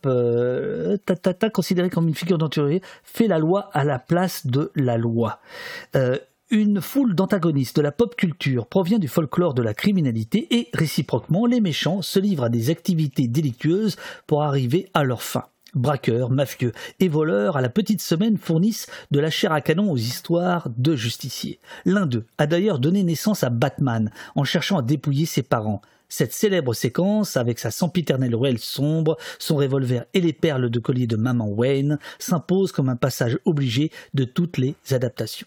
euh 0.06 0.96
Tata, 0.96 1.50
considéré 1.50 1.90
comme 1.90 2.08
une 2.08 2.14
figure 2.14 2.38
d'entourage, 2.38 2.80
fait 3.04 3.28
la 3.28 3.38
loi 3.38 3.70
à 3.72 3.84
la 3.84 3.98
place 3.98 4.46
de 4.46 4.72
la 4.74 4.96
loi. 4.96 5.40
Euh, 5.94 6.18
Une 6.50 6.80
foule 6.80 7.14
d'antagonistes 7.14 7.76
de 7.76 7.82
la 7.82 7.92
pop 7.92 8.16
culture 8.16 8.66
provient 8.66 8.98
du 8.98 9.08
folklore 9.08 9.54
de 9.54 9.62
la 9.62 9.74
criminalité 9.74 10.48
et, 10.50 10.68
réciproquement, 10.74 11.46
les 11.46 11.60
méchants 11.60 12.02
se 12.02 12.18
livrent 12.18 12.44
à 12.44 12.48
des 12.48 12.70
activités 12.70 13.28
délictueuses 13.28 13.96
pour 14.26 14.42
arriver 14.42 14.88
à 14.94 15.04
leur 15.04 15.22
fin. 15.22 15.44
Braqueurs, 15.74 16.30
mafieux 16.30 16.72
et 16.98 17.08
voleurs 17.08 17.56
à 17.56 17.60
la 17.60 17.68
petite 17.68 18.02
semaine 18.02 18.36
fournissent 18.36 18.88
de 19.10 19.20
la 19.20 19.30
chair 19.30 19.52
à 19.52 19.60
canon 19.60 19.90
aux 19.90 19.96
histoires 19.96 20.68
de 20.76 20.96
justiciers. 20.96 21.60
L'un 21.84 22.06
d'eux 22.06 22.26
a 22.38 22.46
d'ailleurs 22.46 22.78
donné 22.78 23.02
naissance 23.02 23.44
à 23.44 23.50
Batman 23.50 24.10
en 24.34 24.44
cherchant 24.44 24.78
à 24.78 24.82
dépouiller 24.82 25.26
ses 25.26 25.42
parents. 25.42 25.82
Cette 26.08 26.32
célèbre 26.32 26.74
séquence, 26.74 27.36
avec 27.36 27.60
sa 27.60 27.70
sempiternelle 27.70 28.34
ruelle 28.34 28.58
sombre, 28.58 29.16
son 29.38 29.56
revolver 29.56 30.06
et 30.12 30.20
les 30.20 30.32
perles 30.32 30.68
de 30.68 30.78
collier 30.80 31.06
de 31.06 31.16
Maman 31.16 31.48
Wayne, 31.48 31.98
s'impose 32.18 32.72
comme 32.72 32.88
un 32.88 32.96
passage 32.96 33.38
obligé 33.44 33.92
de 34.12 34.24
toutes 34.24 34.58
les 34.58 34.74
adaptations. 34.90 35.46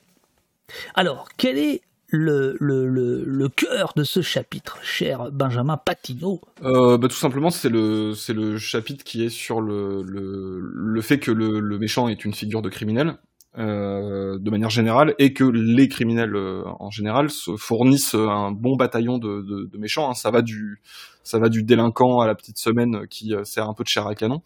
Alors, 0.96 1.28
quel 1.38 1.58
est 1.58 1.82
le, 2.14 3.48
cœur 3.50 3.94
de 3.96 4.04
ce 4.04 4.22
chapitre, 4.22 4.78
cher 4.84 5.32
Benjamin 5.32 5.78
Patino 5.78 6.42
euh, 6.64 6.98
bah, 6.98 7.08
Tout 7.08 7.16
simplement, 7.16 7.50
c'est 7.50 7.70
le, 7.70 8.14
chapitre 8.58 9.04
qui 9.04 9.24
est 9.24 9.30
sur 9.30 9.62
le, 9.62 11.02
fait 11.02 11.20
que 11.20 11.32
le, 11.32 11.78
méchant 11.80 12.08
est 12.08 12.24
une 12.26 12.34
figure 12.34 12.62
de 12.62 12.70
criminel. 12.70 13.18
Euh, 13.60 14.40
de 14.40 14.50
manière 14.50 14.72
générale 14.72 15.14
et 15.20 15.32
que 15.32 15.44
les 15.44 15.88
criminels 15.88 16.36
euh, 16.36 16.64
en 16.80 16.90
général 16.90 17.30
se 17.30 17.56
fournissent 17.56 18.16
un 18.16 18.50
bon 18.52 18.76
bataillon 18.76 19.20
de, 19.20 19.78
méchants. 19.78 20.10
Hein. 20.10 20.16
Ça 20.16 20.32
va 20.32 20.42
du 20.42 20.82
ça 21.22 21.38
va 21.38 21.50
du 21.50 21.62
délinquant 21.62 22.20
à 22.20 22.26
la 22.26 22.34
petite 22.34 22.58
semaine 22.58 23.06
qui 23.12 23.32
sert 23.44 23.70
un 23.70 23.76
peu 23.76 23.84
de 23.84 23.90
chair 23.90 24.08
à 24.08 24.16
canon 24.16 24.42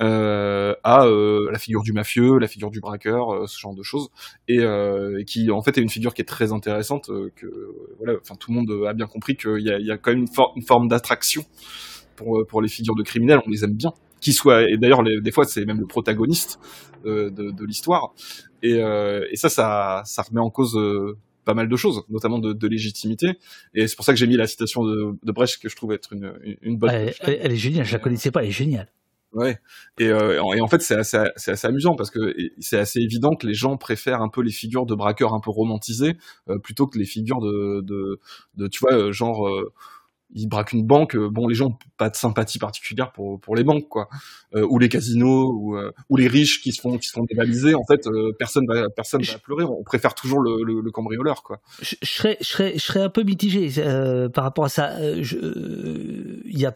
euh, 0.00 0.74
à 0.84 1.06
euh, 1.06 1.50
la 1.50 1.58
figure 1.58 1.82
du 1.82 1.92
mafieux, 1.92 2.38
la 2.38 2.48
figure 2.48 2.70
du 2.70 2.80
braqueur, 2.80 3.30
euh, 3.30 3.46
ce 3.46 3.58
genre 3.58 3.74
de 3.74 3.82
choses, 3.82 4.08
et, 4.46 4.58
et, 4.58 5.24
qui 5.24 5.50
en 5.50 5.62
fait 5.62 5.78
est 5.78 5.80
une 5.80 5.88
figure 5.88 6.12
qui 6.12 6.22
est 6.22 6.26
très 6.26 6.52
intéressante, 6.52 7.10
que 7.34 7.46
voilà, 7.98 8.18
enfin 8.20 8.34
tout 8.38 8.52
le 8.52 8.58
monde 8.58 8.86
a 8.86 8.92
bien 8.92 9.06
compris 9.06 9.36
qu'il 9.36 9.58
y 9.60 9.84
y 9.84 9.90
a 9.90 9.96
quand 9.96 10.10
même 10.10 10.20
une, 10.20 10.28
for 10.28 10.52
une 10.56 10.62
forme 10.62 10.88
d'attraction 10.88 11.44
pour 12.16 12.46
pour 12.46 12.60
les 12.60 12.68
figures 12.68 12.94
de 12.94 13.02
criminels, 13.02 13.40
on 13.46 13.50
les 13.50 13.64
aime 13.64 13.74
bien, 13.74 13.92
qui 14.20 14.32
soit 14.32 14.68
et 14.70 14.76
d'ailleurs 14.76 15.02
des 15.02 15.32
fois 15.32 15.44
c'est 15.44 15.64
même 15.64 15.80
le 15.80 15.86
protagoniste 15.86 16.58
de, 17.04 17.30
de, 17.30 17.50
de 17.50 17.64
l'histoire, 17.64 18.12
et, 18.62 18.74
et 18.74 19.36
ça, 19.36 19.48
ça 19.48 20.02
ça 20.04 20.22
remet 20.22 20.40
en 20.40 20.50
cause 20.50 20.78
pas 21.46 21.54
mal 21.54 21.68
de 21.68 21.76
choses, 21.76 22.02
notamment 22.10 22.40
de, 22.40 22.52
de 22.52 22.66
légitimité. 22.66 23.38
Et 23.72 23.86
c'est 23.86 23.94
pour 23.94 24.04
ça 24.04 24.12
que 24.12 24.18
j'ai 24.18 24.26
mis 24.26 24.36
la 24.36 24.48
citation 24.48 24.84
de, 24.84 25.12
de 25.22 25.32
Brecht 25.32 25.62
que 25.62 25.68
je 25.68 25.76
trouve 25.76 25.92
être 25.92 26.12
une, 26.12 26.34
une 26.60 26.76
bonne. 26.76 26.90
Elle, 26.90 27.14
elle, 27.20 27.38
elle, 27.40 27.52
est 27.52 27.56
géniale, 27.56 27.86
je 27.86 27.92
la 27.92 28.00
connaissais 28.00 28.32
pas, 28.32 28.42
elle 28.42 28.48
est 28.48 28.52
géniale. 28.52 28.88
Ouais. 29.36 29.58
Et, 29.98 30.08
euh, 30.08 30.54
et 30.54 30.62
en 30.62 30.66
fait, 30.66 30.80
c'est 30.80 30.94
assez, 30.94 31.18
assez 31.18 31.66
amusant 31.66 31.94
parce 31.94 32.10
que 32.10 32.34
c'est 32.58 32.78
assez 32.78 33.00
évident 33.00 33.34
que 33.34 33.46
les 33.46 33.52
gens 33.52 33.76
préfèrent 33.76 34.22
un 34.22 34.30
peu 34.30 34.40
les 34.40 34.50
figures 34.50 34.86
de 34.86 34.94
braqueurs 34.94 35.34
un 35.34 35.40
peu 35.40 35.50
romantisées 35.50 36.16
euh, 36.48 36.58
plutôt 36.58 36.86
que 36.86 36.98
les 36.98 37.04
figures 37.04 37.40
de, 37.40 37.82
de, 37.82 38.18
de 38.54 38.66
tu 38.66 38.78
vois, 38.80 38.94
euh, 38.94 39.12
genre 39.12 39.46
euh, 39.46 39.74
ils 40.34 40.48
braquent 40.48 40.72
une 40.72 40.86
banque. 40.86 41.18
Bon, 41.18 41.48
les 41.48 41.54
gens 41.54 41.66
ont 41.66 41.78
pas 41.98 42.08
de 42.08 42.16
sympathie 42.16 42.58
particulière 42.58 43.12
pour 43.12 43.38
pour 43.38 43.56
les 43.56 43.62
banques, 43.62 43.88
quoi, 43.90 44.08
euh, 44.54 44.66
ou 44.70 44.78
les 44.78 44.88
casinos, 44.88 45.52
ou, 45.52 45.78
ou 46.08 46.16
les 46.16 46.28
riches 46.28 46.62
qui 46.62 46.72
se 46.72 46.80
font 46.80 46.96
qui 46.96 47.08
se 47.08 47.12
font 47.12 47.24
dévaliser. 47.28 47.74
En 47.74 47.84
fait, 47.84 48.08
personne 48.38 48.64
va 48.66 48.88
personne 48.88 49.22
va 49.22 49.38
pleurer. 49.38 49.64
On 49.64 49.84
préfère 49.84 50.14
toujours 50.14 50.40
le, 50.40 50.64
le, 50.64 50.80
le 50.80 50.90
cambrioleur, 50.90 51.42
quoi. 51.42 51.60
Je, 51.82 51.94
je, 52.00 52.08
serais 52.08 52.38
je 52.40 52.46
serais 52.46 52.72
je 52.74 52.82
serais 52.82 53.02
un 53.02 53.10
peu 53.10 53.22
mitigé 53.22 53.68
par 54.32 54.44
rapport 54.44 54.64
à 54.64 54.70
ça. 54.70 54.98
Il 55.00 56.58
y 56.58 56.64
a 56.64 56.74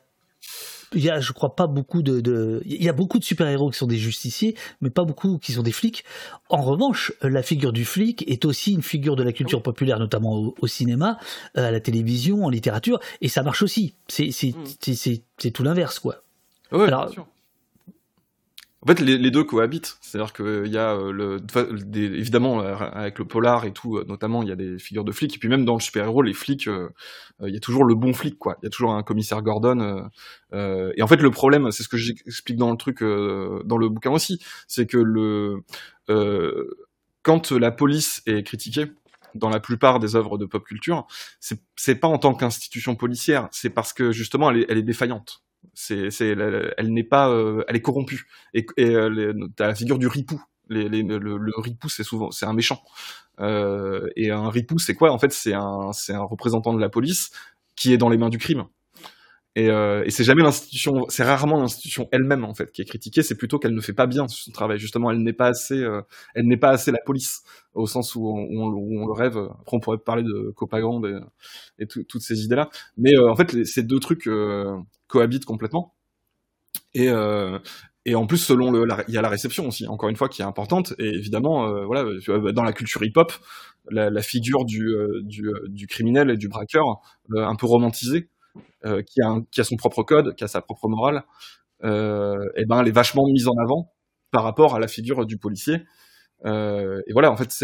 il 0.94 1.04
y 1.04 1.10
a, 1.10 1.20
je 1.20 1.32
crois 1.32 1.54
pas 1.56 1.66
beaucoup 1.66 2.02
de, 2.02 2.20
de... 2.20 2.62
il 2.64 2.82
y 2.82 2.88
a 2.88 2.92
beaucoup 2.92 3.18
de 3.18 3.24
super-héros 3.24 3.70
qui 3.70 3.78
sont 3.78 3.86
des 3.86 3.96
justiciers, 3.96 4.56
mais 4.80 4.90
pas 4.90 5.04
beaucoup 5.04 5.38
qui 5.38 5.52
sont 5.52 5.62
des 5.62 5.72
flics. 5.72 6.04
En 6.48 6.62
revanche, 6.62 7.12
la 7.22 7.42
figure 7.42 7.72
du 7.72 7.84
flic 7.84 8.24
est 8.28 8.44
aussi 8.44 8.72
une 8.72 8.82
figure 8.82 9.16
de 9.16 9.22
la 9.22 9.32
culture 9.32 9.62
populaire, 9.62 9.98
notamment 9.98 10.36
au, 10.36 10.54
au 10.60 10.66
cinéma, 10.66 11.18
à 11.54 11.70
la 11.70 11.80
télévision, 11.80 12.44
en 12.44 12.48
littérature, 12.50 13.00
et 13.20 13.28
ça 13.28 13.42
marche 13.42 13.62
aussi. 13.62 13.94
C'est, 14.08 14.30
c'est, 14.32 14.48
mm. 14.48 14.94
c'est, 14.94 15.22
c'est 15.38 15.50
tout 15.50 15.62
l'inverse, 15.62 15.98
quoi. 15.98 16.22
Ouais, 16.72 16.86
Alors, 16.86 17.06
bien 17.06 17.12
sûr. 17.12 17.26
En 18.82 18.86
fait, 18.86 19.01
les, 19.01 19.31
deux 19.31 19.44
cohabitent. 19.44 19.98
C'est-à-dire 20.01 20.32
qu'il 20.32 20.73
y 20.73 20.78
a 20.78 20.94
euh, 20.94 21.12
le, 21.12 21.43
évidemment 21.94 22.62
euh, 22.62 22.74
avec 22.77 23.19
le 23.19 23.27
polar 23.27 23.66
et 23.66 23.73
tout, 23.73 23.98
euh, 23.98 24.05
notamment, 24.09 24.43
il 24.43 24.48
y 24.48 24.52
a 24.52 24.57
des 24.57 24.78
figures 24.78 25.05
de 25.05 25.12
flics. 25.12 25.35
Et 25.36 25.39
puis 25.39 25.51
même 25.51 25.66
dans 25.66 25.74
le 25.74 25.81
super-héros, 25.81 26.23
les 26.23 26.32
flics, 26.32 26.66
euh, 26.66 26.89
il 27.43 27.52
y 27.52 27.57
a 27.57 27.61
toujours 27.61 27.85
le 27.85 27.94
bon 27.94 28.15
flic, 28.15 28.39
quoi. 28.39 28.57
Il 28.62 28.65
y 28.65 28.69
a 28.69 28.70
toujours 28.70 28.93
un 28.93 29.02
commissaire 29.02 29.43
Gordon. 29.43 30.09
Euh, 30.55 30.93
et 30.97 31.02
en 31.02 31.07
fait, 31.07 31.20
le 31.20 31.31
problème, 31.31 31.70
c'est 31.73 31.82
ce 31.82 31.89
que 31.89 31.98
j'explique 31.98 32.57
dans 32.57 32.70
le 32.70 32.78
truc, 32.78 33.01
dans 33.01 33.77
le 33.77 33.89
bouquin 33.90 34.12
aussi, 34.12 34.40
c'est 34.66 34.86
que 34.86 34.98
le 34.98 35.62
quand 37.23 37.52
la 37.52 37.70
police 37.70 38.23
est 38.27 38.43
critiquée, 38.43 38.86
dans 39.35 39.51
la 39.51 39.61
plupart 39.61 40.01
des 40.01 40.16
œuvres 40.16 40.39
de 40.39 40.47
pop 40.47 40.65
culture, 40.65 41.07
c'est 41.39 41.94
pas 41.97 42.09
en 42.09 42.19
tant 42.19 42.35
qu'institution 42.35 42.97
policière, 42.97 43.48
c'est 43.52 43.70
parce 43.70 43.93
que 43.93 44.11
justement 44.11 44.51
elle 44.51 44.78
est 44.78 44.82
défaillante 44.82 45.43
c'est, 45.74 46.10
elle, 46.20 46.92
n'est 46.92 47.04
pas, 47.04 47.30
euh, 47.30 47.64
elle 47.68 47.76
est 47.76 47.80
corrompue. 47.80 48.26
Et, 48.54 48.66
et 48.76 48.94
euh, 48.94 49.32
la 49.58 49.74
figure 49.74 49.98
du 49.98 50.06
ripou. 50.06 50.40
Le, 50.68 51.60
ripou, 51.60 51.88
c'est 51.88 52.04
souvent, 52.04 52.30
c'est 52.30 52.46
un 52.46 52.52
méchant. 52.52 52.80
Euh, 53.40 54.08
et 54.16 54.30
un 54.30 54.48
ripou, 54.50 54.78
c'est 54.78 54.94
quoi? 54.94 55.10
En 55.12 55.18
fait, 55.18 55.32
c'est 55.32 55.54
un, 55.54 55.92
c'est 55.92 56.14
un 56.14 56.22
représentant 56.22 56.72
de 56.72 56.80
la 56.80 56.88
police 56.88 57.30
qui 57.74 57.92
est 57.92 57.98
dans 57.98 58.08
les 58.08 58.18
mains 58.18 58.28
du 58.28 58.38
crime. 58.38 58.66
Et, 59.56 59.68
euh, 59.68 60.05
et 60.05 60.10
c'est 60.10 60.22
jamais 60.22 60.43
l'institution, 60.43 61.06
c'est 61.09 61.24
rarement 61.24 61.60
l'institution 61.60 62.09
elle-même 62.12 62.44
en 62.44 62.55
fait 62.55 62.70
qui 62.70 62.82
est 62.82 62.85
critiquée. 62.85 63.22
C'est 63.22 63.35
plutôt 63.36 63.59
qu'elle 63.59 63.74
ne 63.74 63.81
fait 63.81 63.93
pas 63.93 64.06
bien 64.06 64.28
son 64.28 64.52
travail. 64.52 64.78
Justement, 64.78 65.10
elle 65.10 65.22
n'est 65.22 65.32
pas 65.32 65.48
assez, 65.48 65.78
euh, 65.78 66.02
elle 66.35 66.47
n'est 66.47 66.56
pas 66.56 66.70
assez 66.70 66.93
la 66.93 67.01
police 67.05 67.43
au 67.74 67.86
sens 67.86 68.14
où 68.14 68.28
on, 68.28 68.70
le 68.70 69.12
rêve. 69.12 69.36
Après, 69.36 69.77
on 69.77 69.81
pourrait 69.81 69.98
parler 69.98 70.22
de 70.22 70.52
propagande 70.55 71.24
et, 71.78 71.86
toutes 71.86 72.22
ces 72.22 72.44
idées-là. 72.44 72.70
Mais 72.97 73.14
euh, 73.16 73.31
en 73.31 73.36
fait, 73.36 73.64
ces 73.64 73.82
deux 73.82 73.98
trucs 73.98 74.28
euh, 74.28 74.77
cohabitent 75.09 75.44
complètement. 75.44 75.94
Et, 76.94 77.09
euh, 77.09 77.59
et 78.06 78.14
en 78.14 78.27
plus, 78.27 78.39
selon 78.39 78.70
le, 78.70 78.86
il 79.09 79.14
y 79.14 79.18
a 79.18 79.22
la 79.22 79.28
réception 79.28 79.68
aussi, 79.68 79.86
encore 79.86 80.09
une 80.09 80.16
fois, 80.16 80.28
qui 80.28 80.43
est 80.43 80.44
importante. 80.44 80.94
Et 80.98 81.09
évidemment, 81.09 81.66
euh, 81.68 81.85
voilà, 81.85 82.05
dans 82.52 82.62
la 82.64 82.72
culture 82.72 83.02
hip-hop, 83.05 83.32
la, 83.90 84.22
figure 84.22 84.64
du, 84.64 84.89
euh, 84.89 85.20
du, 85.22 85.48
euh, 85.48 85.66
du, 85.68 85.86
criminel 85.86 86.31
et 86.31 86.36
du 86.36 86.48
braqueur, 86.48 87.01
euh, 87.35 87.44
un 87.44 87.56
peu 87.56 87.66
romantisée, 87.66 88.28
euh, 88.85 89.02
qui, 89.02 89.20
a 89.60 89.64
son 89.64 89.77
propre 89.77 90.02
code, 90.02 90.35
qui 90.35 90.44
a 90.44 90.48
sa 90.48 90.60
propre 90.60 90.89
morale, 90.89 91.24
et 91.82 92.66
ben, 92.66 92.81
elle 92.81 92.89
est 92.89 92.93
vachement 92.93 93.24
mise 93.27 93.48
en 93.48 93.55
avant 93.56 93.93
par 94.31 94.44
rapport 94.44 94.74
à 94.74 94.78
la 94.78 94.86
figure 94.86 95.24
du 95.24 95.39
policier. 95.39 95.82
et 96.44 97.12
voilà, 97.12 97.31
en 97.31 97.36
fait, 97.36 97.55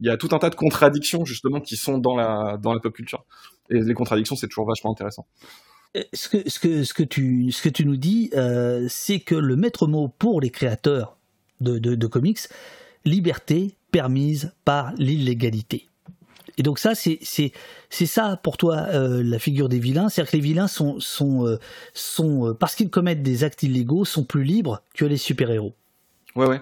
il 0.00 0.06
y 0.06 0.10
a 0.10 0.16
tout 0.16 0.28
un 0.32 0.38
tas 0.38 0.50
de 0.50 0.56
contradictions 0.56 1.24
justement 1.24 1.60
qui 1.60 1.76
sont 1.76 1.98
dans 1.98 2.16
la 2.16 2.58
dans 2.60 2.76
pop 2.80 2.92
culture. 2.92 3.24
Et 3.70 3.80
les 3.80 3.94
contradictions, 3.94 4.34
c'est 4.34 4.48
toujours 4.48 4.66
vachement 4.66 4.90
intéressant 4.90 5.26
ce 6.12 6.28
que, 6.92 7.68
tu, 7.68 7.84
nous 7.84 7.96
dis, 7.96 8.30
euh, 8.34 8.86
c'est 8.88 9.20
que 9.20 9.34
le 9.34 9.56
maître 9.56 9.86
mot 9.86 10.08
pour 10.08 10.40
les 10.40 10.50
créateurs 10.50 11.18
de 11.60 12.06
comics, 12.06 12.40
liberté 13.04 13.76
permise 13.90 14.52
par 14.64 14.92
l'illégalité. 14.94 15.88
Et 16.58 16.62
donc 16.62 16.78
ça, 16.78 16.94
c'est 16.94 17.52
ça 17.90 18.40
pour 18.42 18.56
toi 18.56 18.86
euh, 18.92 19.22
la 19.24 19.38
figure 19.38 19.68
des 19.68 19.78
vilains, 19.78 20.08
c'est-à-dire 20.08 20.30
que 20.30 20.36
les 20.36 20.42
vilains 20.42 20.68
sont 20.68 21.00
sont 21.00 21.46
euh, 21.46 21.58
sont 21.94 22.48
euh, 22.48 22.54
parce 22.54 22.74
qu'ils 22.74 22.90
commettent 22.90 23.22
des 23.22 23.44
actes 23.44 23.62
illégaux 23.62 24.04
sont 24.04 24.24
plus 24.24 24.44
libres 24.44 24.82
que 24.94 25.04
les 25.04 25.16
super-héros. 25.16 25.74
Ouais 26.36 26.46
ouais. 26.46 26.60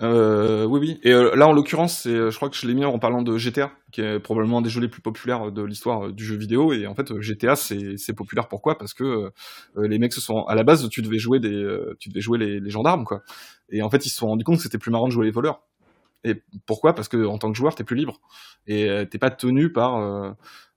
Oui, 0.00 0.78
oui. 0.78 1.00
Et 1.02 1.10
là, 1.10 1.48
en 1.48 1.52
l'occurrence, 1.52 2.02
je 2.04 2.34
crois 2.36 2.48
que 2.48 2.54
je 2.54 2.68
l'ai 2.68 2.74
mis 2.74 2.84
en 2.84 3.00
parlant 3.00 3.22
de 3.22 3.36
GTA, 3.36 3.72
qui 3.90 4.00
est 4.00 4.20
probablement 4.20 4.58
un 4.58 4.62
des 4.62 4.70
jeux 4.70 4.80
les 4.80 4.86
plus 4.86 5.02
populaires 5.02 5.50
de 5.50 5.60
l'histoire 5.62 6.12
du 6.12 6.24
jeu 6.24 6.36
vidéo. 6.36 6.72
Et 6.72 6.86
en 6.86 6.94
fait, 6.94 7.20
GTA, 7.20 7.56
c'est, 7.56 8.12
populaire. 8.14 8.46
Pourquoi? 8.46 8.78
Parce 8.78 8.94
que 8.94 9.32
les 9.76 9.98
mecs 9.98 10.12
se 10.12 10.20
sont, 10.20 10.44
à 10.44 10.54
la 10.54 10.62
base, 10.62 10.88
tu 10.88 11.02
devais 11.02 11.18
jouer 11.18 11.40
des, 11.40 11.66
tu 11.98 12.10
devais 12.10 12.20
jouer 12.20 12.38
les, 12.38 12.60
les, 12.60 12.70
gendarmes, 12.70 13.02
quoi. 13.02 13.22
Et 13.70 13.82
en 13.82 13.90
fait, 13.90 14.06
ils 14.06 14.10
se 14.10 14.18
sont 14.18 14.28
rendus 14.28 14.44
compte 14.44 14.58
que 14.58 14.62
c'était 14.62 14.78
plus 14.78 14.92
marrant 14.92 15.08
de 15.08 15.12
jouer 15.12 15.26
les 15.26 15.32
voleurs. 15.32 15.62
Et 16.24 16.42
pourquoi? 16.66 16.94
Parce 16.94 17.08
que 17.08 17.24
en 17.24 17.38
tant 17.38 17.50
que 17.50 17.56
joueur, 17.56 17.74
t'es 17.74 17.84
plus 17.84 17.96
libre. 17.96 18.20
Et 18.66 18.88
t'es 19.10 19.18
pas 19.18 19.30
tenu 19.30 19.72
par 19.72 20.34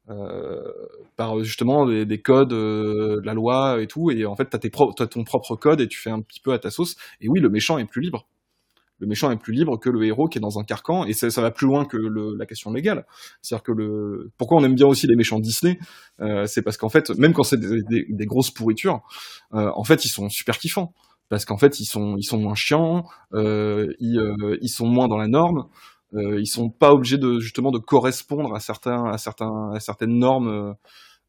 euh, 0.10 0.72
par 1.16 1.44
justement 1.44 1.86
des, 1.86 2.06
des 2.06 2.22
codes 2.22 2.54
euh, 2.54 3.22
de 3.22 3.26
la 3.26 3.34
loi 3.34 3.82
et 3.82 3.88
tout. 3.88 4.10
Et 4.12 4.26
en 4.26 4.36
fait 4.36 4.46
t'as 4.46 4.58
tes 4.58 4.70
pro 4.70 4.92
as 5.00 5.08
ton 5.08 5.24
propre 5.24 5.56
code 5.56 5.80
et 5.80 5.88
tu 5.88 6.00
fais 6.00 6.10
un 6.10 6.22
petit 6.22 6.40
peu 6.40 6.54
à 6.54 6.60
ta 6.60 6.72
sauce. 6.72 6.96
Et 7.22 7.30
oui 7.30 7.40
le 7.40 7.50
méchant 7.50 7.78
est 7.78 7.86
plus 7.86 8.02
libre. 8.02 8.28
Le 8.98 9.08
méchant 9.08 9.32
est 9.32 9.38
plus 9.38 9.54
libre 9.54 9.80
que 9.80 9.90
le 9.90 10.04
héros 10.04 10.28
qui 10.28 10.38
est 10.38 10.42
dans 10.42 10.60
un 10.60 10.64
carcan. 10.64 11.06
Et 11.06 11.14
ça, 11.14 11.30
ça 11.30 11.42
va 11.42 11.50
plus 11.50 11.66
loin 11.66 11.86
que 11.86 11.98
la 11.98 12.46
question 12.46 12.72
légale. 12.72 13.06
C'est-à-dire 13.42 13.64
que 13.64 13.72
le 13.72 14.32
pourquoi 14.38 14.58
on 14.58 14.64
aime 14.64 14.76
bien 14.76 14.88
aussi 14.88 15.08
les 15.08 15.16
méchants 15.16 15.40
Disney, 15.40 15.80
euh, 16.20 16.46
c'est 16.46 16.62
parce 16.62 16.78
qu'en 16.78 16.90
fait 16.90 17.10
même 17.12 17.34
quand 17.34 17.44
c'est 17.44 17.60
des, 17.60 17.82
des, 17.84 18.06
des, 18.10 18.26
grosses 18.26 18.52
pourritures, 18.52 19.02
euh, 19.54 19.72
en 19.76 19.84
fait 19.84 20.04
ils 20.06 20.10
sont 20.10 20.30
super 20.30 20.58
kiffants 20.58 20.94
parce 21.32 21.46
qu'en 21.46 21.58
fait 21.58 21.80
ils 21.80 21.86
sont 21.86 22.18
ils 22.18 22.24
sont 22.24 22.38
moins 22.38 22.56
chiants, 22.56 23.08
euh, 23.34 23.94
ils, 24.00 24.20
euh, 24.20 24.58
ils 24.62 24.70
sont 24.70 24.86
moins 24.86 25.08
dans 25.08 25.18
la 25.18 25.28
norme. 25.28 25.70
Euh, 26.14 26.42
ils 26.42 26.46
sont 26.46 26.70
pas 26.70 26.94
obligés 26.94 27.18
de 27.18 27.40
justement 27.40 27.72
de 27.72 27.80
correspondre 27.80 28.54
à 28.54 28.60
certains 28.60 29.06
à 29.06 29.18
certains 29.18 29.72
à 29.74 29.80
certaines 29.80 30.20
normes 30.20 30.76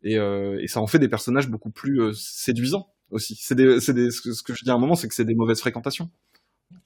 et, 0.02 0.16
et 0.16 0.66
ça 0.66 0.80
en 0.80 0.88
fait 0.88 0.98
des 0.98 1.08
personnages 1.08 1.48
beaucoup 1.48 1.70
plus 1.70 2.12
séduisants 2.14 2.88
aussi. 3.12 3.36
C'est 3.36 3.54
ce 3.56 4.42
que 4.42 4.54
je 4.54 4.64
dis 4.64 4.70
à 4.70 4.74
un 4.74 4.78
moment, 4.78 4.96
c'est 4.96 5.06
que 5.06 5.14
c'est 5.14 5.24
des 5.24 5.36
mauvaises 5.36 5.60
fréquentations. 5.60 6.10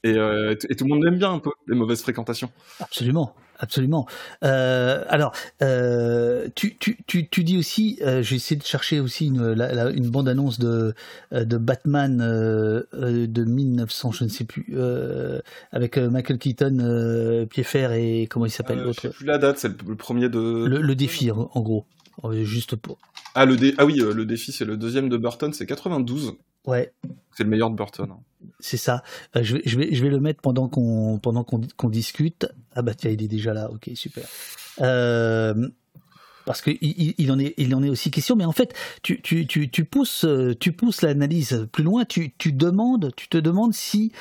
Et, 0.03 0.15
euh, 0.15 0.55
et, 0.69 0.77
tout 0.77 0.85
le 0.85 0.95
monde 0.95 1.05
aime 1.07 1.19
bien 1.19 1.33
un 1.33 1.39
peu 1.39 1.51
les 1.67 1.77
mauvaises 1.77 2.03
fréquentations. 2.03 2.51
Absolument. 2.81 3.35
Absolument. 3.59 4.07
Euh, 4.45 5.05
alors, 5.09 5.33
euh, 5.63 6.49
tu, 6.55 6.77
tu, 6.77 6.99
tu, 7.07 7.29
tu, 7.29 7.45
dis 7.45 7.57
aussi, 7.57 7.99
euh, 8.03 8.23
j'ai 8.23 8.37
essayé 8.37 8.59
de 8.59 8.65
chercher 8.65 9.01
aussi 9.01 9.27
une, 9.27 9.53
la, 9.53 9.73
la, 9.73 9.91
une 9.91 10.11
bande-annonce 10.11 10.59
de, 10.59 10.95
de 11.33 11.57
Batman 11.57 12.19
de 12.19 13.45
1900, 13.45 14.13
je 14.13 14.25
ne 14.25 14.29
sais 14.29 14.45
plus, 14.45 14.77
avec 15.73 15.97
Michael 15.97 16.39
Keaton, 16.39 17.47
Piedfer 17.51 17.89
et 17.95 18.27
comment 18.27 18.47
il 18.47 18.51
s'appelle 18.51 18.81
l'autre 18.81 19.01
Je 19.03 19.09
sais 19.09 19.15
plus 19.15 19.27
la 19.27 19.39
date, 19.39 19.59
c'est 19.59 19.83
le, 19.83 19.97
premier 19.97 20.29
de. 20.29 20.67
Le, 20.67 20.81
le 20.81 20.95
défi, 20.95 21.31
en, 21.31 21.51
en, 21.53 21.61
gros, 21.61 21.87
juste 22.43 22.77
pour. 22.77 22.99
Ah, 23.35 23.45
le 23.45 23.57
dé... 23.57 23.75
ah 23.79 23.85
oui, 23.85 23.97
le 23.97 24.25
défi, 24.25 24.53
c'est 24.53 24.65
le 24.65 24.77
deuxième 24.77 25.09
de 25.09 25.17
Burton, 25.17 25.53
c'est 25.53 25.67
92. 25.67 26.35
Ouais. 26.67 26.93
C'est 27.37 27.45
le 27.45 27.51
meilleur 27.51 27.71
de 27.71 27.77
Burton. 27.77 28.09
Hein. 28.11 28.19
C'est 28.61 28.77
ça. 28.77 29.03
Euh, 29.37 29.43
je, 29.43 29.57
vais, 29.57 29.63
je, 29.65 29.79
vais, 29.79 29.95
je 29.95 30.03
vais 30.03 30.11
le 30.11 30.21
mettre 30.21 30.41
pendant 30.41 30.69
qu'on 30.69 31.19
pendant 31.19 31.45
qu'on 31.45 31.61
qu'on 31.77 31.89
discute. 31.89 32.47
Ah 32.77 32.83
bah 32.83 32.95
tiens, 32.95 33.11
il 33.11 33.23
est 33.23 33.29
déjà 33.29 33.55
là. 33.55 33.71
Ok, 33.71 33.91
super. 33.95 34.25
Euh, 34.83 35.69
parce 36.45 36.61
que 36.61 36.71
il, 36.81 37.33
en 37.33 37.39
est 37.39 37.55
il 37.57 37.75
en 37.75 37.83
est 37.83 37.89
aussi 37.89 38.11
question. 38.11 38.37
Mais 38.37 38.45
en 38.45 38.53
fait, 38.53 38.75
tu 39.03 39.21
tu 39.23 39.47
tu, 39.47 39.71
tu 39.71 39.85
pousses 39.85 40.27
tu 40.61 40.73
pousses 40.73 41.03
l'analyse 41.03 41.67
plus 41.73 41.83
loin. 41.83 42.05
Tu 42.05 42.35
tu 42.37 42.53
demandes 42.53 43.13
tu 43.17 43.29
te 43.29 43.39
demandes 43.39 43.73
si 43.73 44.13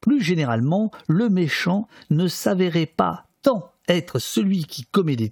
plus 0.00 0.22
généralement 0.22 0.90
le 1.08 1.28
méchant 1.28 1.88
ne 2.10 2.28
s'avérait 2.28 2.86
pas 2.86 3.26
tant 3.42 3.72
être 3.88 4.18
celui 4.18 4.64
qui 4.64 4.84
commet 4.84 5.16
des, 5.16 5.30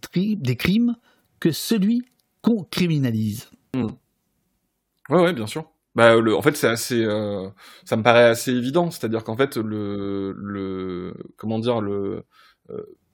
crimes 0.57 0.97
que 1.41 1.53
celui 1.53 2.05
qu'on 2.43 2.65
criminalise. 2.65 3.49
Mmh. 3.75 3.87
Ouais 5.09 5.23
ouais 5.23 5.33
bien 5.33 5.47
sûr. 5.47 5.73
Bah, 5.95 6.17
le, 6.17 6.35
en 6.35 6.41
fait, 6.41 6.57
c'est 6.57 6.69
assez, 6.69 7.05
euh, 7.05 7.51
ça 7.85 7.97
me 7.97 8.03
paraît 8.03 8.25
assez 8.25 8.51
évident. 8.51 8.91
C'est-à-dire 8.91 9.25
qu'en 9.25 9.37
fait, 9.37 9.59
le, 9.59 10.33
le, 10.33 11.15
comment 11.37 11.59
dire, 11.59 11.83
le 11.83 11.93
euh, 11.93 12.25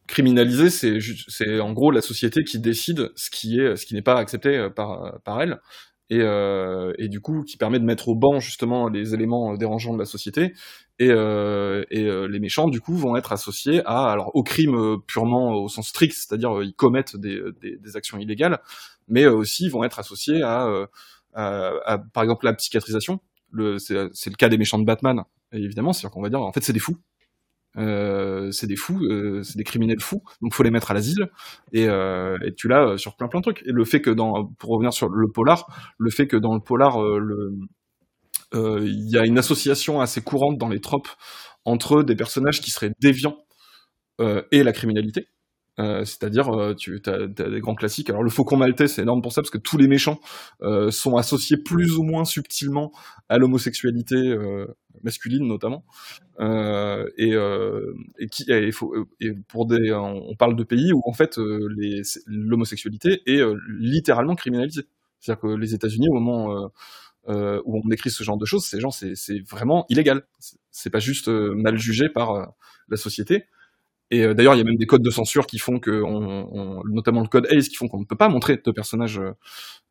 criminaliser, 0.06 0.70
c'est, 0.70 1.60
en 1.60 1.72
gros 1.72 1.90
la 1.90 2.00
société 2.00 2.42
qui 2.42 2.58
décide 2.58 3.10
ce 3.14 3.30
qui 3.30 3.60
est, 3.60 3.76
ce 3.76 3.84
qui 3.84 3.94
n'est 3.94 4.02
pas 4.02 4.18
accepté 4.18 4.68
par, 4.74 5.20
par 5.22 5.42
elle, 5.42 5.60
et, 6.10 6.20
euh, 6.20 6.94
et 6.98 7.08
du 7.08 7.20
coup, 7.20 7.42
qui 7.42 7.58
permet 7.58 7.78
de 7.78 7.84
mettre 7.84 8.08
au 8.08 8.14
banc 8.14 8.40
justement 8.40 8.88
les 8.88 9.12
éléments 9.12 9.54
dérangeants 9.56 9.92
de 9.92 9.98
la 9.98 10.06
société. 10.06 10.54
Et, 10.98 11.10
euh, 11.10 11.84
et 11.90 12.04
les 12.28 12.40
méchants, 12.40 12.68
du 12.68 12.80
coup, 12.80 12.94
vont 12.94 13.16
être 13.16 13.32
associés 13.32 13.82
à, 13.84 14.10
alors, 14.10 14.34
au 14.34 14.42
crime 14.42 14.96
purement 15.06 15.52
au 15.52 15.68
sens 15.68 15.88
strict, 15.88 16.14
c'est-à-dire 16.14 16.62
ils 16.62 16.74
commettent 16.74 17.16
des, 17.16 17.40
des, 17.60 17.96
actions 17.96 18.18
illégales, 18.18 18.58
mais 19.06 19.26
aussi 19.26 19.68
vont 19.68 19.84
être 19.84 19.98
associés 19.98 20.42
à, 20.42 20.88
à, 21.34 21.98
par 22.12 22.22
exemple 22.22 22.46
la 22.46 22.54
psychiatrisation. 22.54 23.20
C'est 23.78 23.94
le 23.94 24.36
cas 24.36 24.48
des 24.48 24.58
méchants 24.58 24.78
de 24.78 24.84
Batman, 24.84 25.22
évidemment. 25.52 25.92
C'est-à-dire 25.92 26.12
qu'on 26.12 26.22
va 26.22 26.30
dire, 26.30 26.40
en 26.40 26.52
fait, 26.52 26.64
c'est 26.64 26.72
des 26.72 26.80
fous. 26.80 26.96
Euh, 27.78 28.50
c'est 28.50 28.66
des 28.66 28.76
fous, 28.76 29.00
euh, 29.04 29.42
c'est 29.42 29.56
des 29.56 29.64
criminels 29.64 30.00
fous, 30.00 30.22
donc 30.42 30.52
faut 30.54 30.62
les 30.62 30.70
mettre 30.70 30.90
à 30.90 30.94
l'asile. 30.94 31.28
Et, 31.72 31.86
euh, 31.88 32.36
tu 32.56 32.68
l'as 32.68 32.98
sur 32.98 33.16
plein 33.16 33.28
plein 33.28 33.40
de 33.40 33.44
trucs. 33.44 33.62
Et 33.66 33.72
le 33.72 33.84
fait 33.84 34.00
que 34.00 34.10
dans, 34.10 34.46
pour 34.58 34.70
revenir 34.70 34.92
sur 34.92 35.08
le 35.08 35.28
polar, 35.30 35.66
le 35.98 36.10
fait 36.10 36.26
que 36.26 36.36
dans 36.36 36.54
le 36.54 36.60
polar, 36.60 36.98
il 38.52 39.10
y 39.10 39.18
a 39.18 39.26
une 39.26 39.38
association 39.38 40.00
assez 40.00 40.20
courante 40.22 40.58
dans 40.58 40.68
les 40.68 40.80
tropes 40.80 41.08
entre 41.64 42.02
des 42.02 42.16
personnages 42.16 42.60
qui 42.60 42.70
seraient 42.70 42.92
déviants 43.00 43.38
et 44.50 44.62
la 44.62 44.72
criminalité. 44.72 45.28
Euh, 45.78 46.04
c'est-à-dire, 46.04 46.48
euh, 46.48 46.74
tu 46.74 47.00
as, 47.06 47.12
as, 47.12 47.26
des 47.26 47.60
grands 47.60 47.74
classiques. 47.74 48.10
Alors, 48.10 48.22
le 48.22 48.30
Faucon 48.30 48.56
Maltais, 48.56 48.88
c'est 48.88 49.02
énorme 49.02 49.22
pour 49.22 49.32
ça, 49.32 49.42
parce 49.42 49.50
que 49.50 49.58
tous 49.58 49.76
les 49.76 49.86
méchants 49.86 50.18
euh, 50.62 50.90
sont 50.90 51.16
associés 51.16 51.56
plus 51.56 51.96
ou 51.96 52.02
moins 52.02 52.24
subtilement 52.24 52.92
à 53.28 53.38
l'homosexualité 53.38 54.16
euh, 54.16 54.66
masculine, 55.02 55.46
notamment. 55.46 55.84
et, 56.40 57.34
et, 58.18 58.26
qui, 58.28 58.50
et, 58.50 58.72
faut, 58.72 58.94
et, 59.20 59.32
pour 59.48 59.66
des, 59.66 59.92
on 59.92 60.34
parle 60.36 60.56
de 60.56 60.64
pays 60.64 60.92
où 60.92 61.02
en 61.04 61.12
fait 61.12 61.38
l'homosexualité 62.26 63.22
est 63.26 63.42
littéralement 63.68 64.34
criminalisée. 64.34 64.86
C'est-à-dire 65.20 65.40
que 65.40 65.48
les 65.48 65.74
États-Unis, 65.74 66.08
au 66.10 66.14
moment 66.14 66.70
euh, 67.28 67.60
où 67.64 67.80
on 67.84 67.90
écrit 67.90 68.10
ce 68.10 68.24
genre 68.24 68.38
de 68.38 68.44
choses, 68.44 68.64
ces 68.64 68.80
gens, 68.80 68.90
c'est 68.90 69.14
vraiment 69.48 69.86
illégal. 69.88 70.22
C'est 70.72 70.90
pas 70.90 70.98
juste 70.98 71.28
mal 71.28 71.76
jugé 71.76 72.08
par 72.08 72.54
la 72.88 72.96
société. 72.96 73.44
Et 74.10 74.24
euh, 74.24 74.34
d'ailleurs, 74.34 74.54
il 74.54 74.58
y 74.58 74.60
a 74.60 74.64
même 74.64 74.76
des 74.76 74.86
codes 74.86 75.02
de 75.02 75.10
censure 75.10 75.46
qui 75.46 75.58
font 75.58 75.78
que, 75.78 76.02
notamment 76.90 77.20
le 77.20 77.28
code 77.28 77.46
ACE, 77.50 77.68
qui 77.68 77.76
font 77.76 77.88
qu'on 77.88 78.00
ne 78.00 78.04
peut 78.04 78.16
pas 78.16 78.28
montrer 78.28 78.56
de 78.56 78.70
personnages 78.70 79.18
euh, 79.18 79.32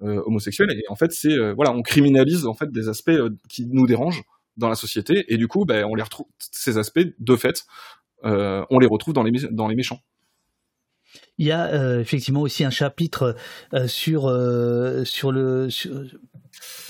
euh 0.02 0.22
homosexuels. 0.26 0.72
Et 0.72 0.84
en 0.89 0.95
fait, 0.95 1.11
c'est 1.11 1.35
voilà, 1.53 1.72
on 1.72 1.81
criminalise 1.81 2.45
en 2.45 2.53
fait 2.53 2.72
des 2.72 2.89
aspects 2.89 3.11
qui 3.49 3.68
nous 3.68 3.85
dérangent 3.85 4.23
dans 4.57 4.69
la 4.69 4.76
société. 4.76 5.26
Et 5.27 5.38
du 5.38 5.48
coup, 5.48 5.65
ben, 5.65 5.85
on 5.85 5.95
les 5.95 6.03
retrouve 6.03 6.27
ces 6.39 6.77
aspects 6.77 7.06
de 7.19 7.35
fait, 7.35 7.65
on 8.23 8.80
les 8.80 8.88
retrouve 8.88 9.14
dans 9.14 9.23
les 9.23 9.31
dans 9.52 9.68
les 9.68 9.76
méchants. 9.76 10.02
Il 11.38 11.45
y 11.45 11.52
a 11.52 11.99
effectivement 11.99 12.41
aussi 12.41 12.64
un 12.64 12.69
chapitre 12.72 13.35
sur 13.85 14.22
sur 15.06 15.31
le 15.31 15.68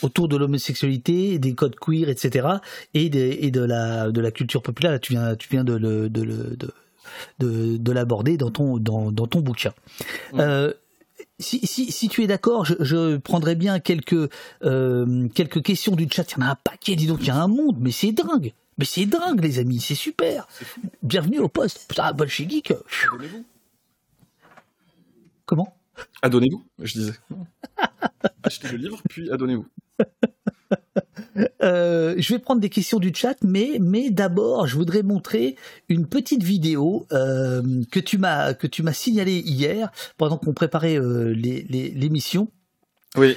autour 0.02 0.30
de 0.30 0.38
l'homosexualité, 0.38 1.40
des 1.40 1.56
codes 1.56 1.76
queer, 1.76 2.08
etc. 2.08 2.48
et, 2.94 3.10
des, 3.10 3.40
et 3.42 3.52
de 3.52 3.62
la 3.62 4.12
de 4.12 4.22
la 4.22 4.32
culture 4.32 4.62
populaire. 4.62 4.98
tu 5.02 5.12
viens 5.14 5.36
tu 5.36 5.50
viens 5.50 5.66
de, 5.66 5.78
de, 5.78 6.08
de 6.08 6.74
de, 7.40 7.78
de 7.78 7.92
l'aborder 7.92 8.38
dans 8.38 8.52
ton, 8.52 8.78
dans, 8.78 9.12
dans 9.12 9.28
ton 9.28 9.42
bouquin. 9.42 9.74
Mmh. 10.34 10.40
Euh, 10.40 10.74
si, 11.40 11.66
si, 11.68 11.92
si, 11.92 12.10
tu 12.10 12.24
es 12.24 12.28
d'accord, 12.28 12.66
je, 12.66 12.74
je, 12.80 13.18
prendrais 13.18 13.56
bien 13.56 13.80
quelques, 13.80 14.32
euh, 14.64 15.28
quelques 15.30 15.62
questions 15.62 15.96
du 15.96 16.08
chat. 16.10 16.32
Il 16.32 16.40
y 16.40 16.44
en 16.44 16.48
a 16.48 16.52
un 16.52 16.56
paquet, 16.56 16.96
dis 16.96 17.08
donc, 17.08 17.20
il 17.22 17.28
y 17.28 17.32
a 17.32 17.36
un 17.36 17.48
monde, 17.48 17.78
mais 17.80 17.92
c'est 17.92 18.12
dingue. 18.12 18.54
Mais 18.78 18.86
c'est 18.86 19.06
dingue, 19.06 19.42
les 19.42 19.60
amis, 19.60 19.80
c'est 19.80 19.96
super. 19.96 20.48
Bienvenue 21.02 21.40
au 21.40 21.48
poste. 21.48 21.86
Putain, 21.88 22.14
chez 22.28 22.48
Geek. 22.48 22.74
Comment? 25.46 25.76
Adonnez-vous, 26.22 26.64
je 26.80 26.94
disais. 26.94 27.14
Achetez 28.44 28.70
le 28.70 28.78
livre, 28.78 29.02
puis 29.10 29.32
adonnez-vous. 29.32 29.66
Euh, 31.62 32.16
je 32.18 32.34
vais 32.34 32.40
prendre 32.40 32.62
des 32.62 32.70
questions 32.70 33.00
du 33.00 33.12
chat, 33.14 33.36
mais, 33.44 33.78
mais 33.80 34.10
d'abord, 34.10 34.68
je 34.68 34.76
voudrais 34.76 35.04
montrer 35.04 35.56
une 35.90 36.06
petite 36.08 36.44
vidéo 36.44 37.06
euh, 37.12 37.62
que 37.92 38.00
tu 38.00 38.18
m'as 38.18 38.54
que 38.54 38.68
tu 38.68 38.84
m'as 38.84 38.94
signalée 38.94 39.40
hier 39.40 39.92
pendant 40.18 40.38
qu'on 40.38 40.54
préparait 40.54 41.00
euh, 41.00 41.34
l'émission. 41.34 42.50
Oui. 43.16 43.36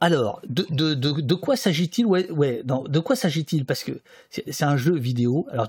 Alors, 0.00 0.42
de, 0.48 0.66
de, 0.70 0.94
de, 0.94 1.20
de 1.20 1.34
quoi 1.34 1.56
s'agit-il? 1.56 2.04
Ouais, 2.04 2.30
ouais. 2.30 2.62
Non, 2.66 2.84
de 2.84 2.98
quoi 2.98 3.16
s'agit-il? 3.16 3.64
Parce 3.64 3.82
que 3.82 3.92
c'est 4.30 4.64
un 4.64 4.76
jeu 4.76 4.94
vidéo. 4.96 5.46
Alors, 5.50 5.68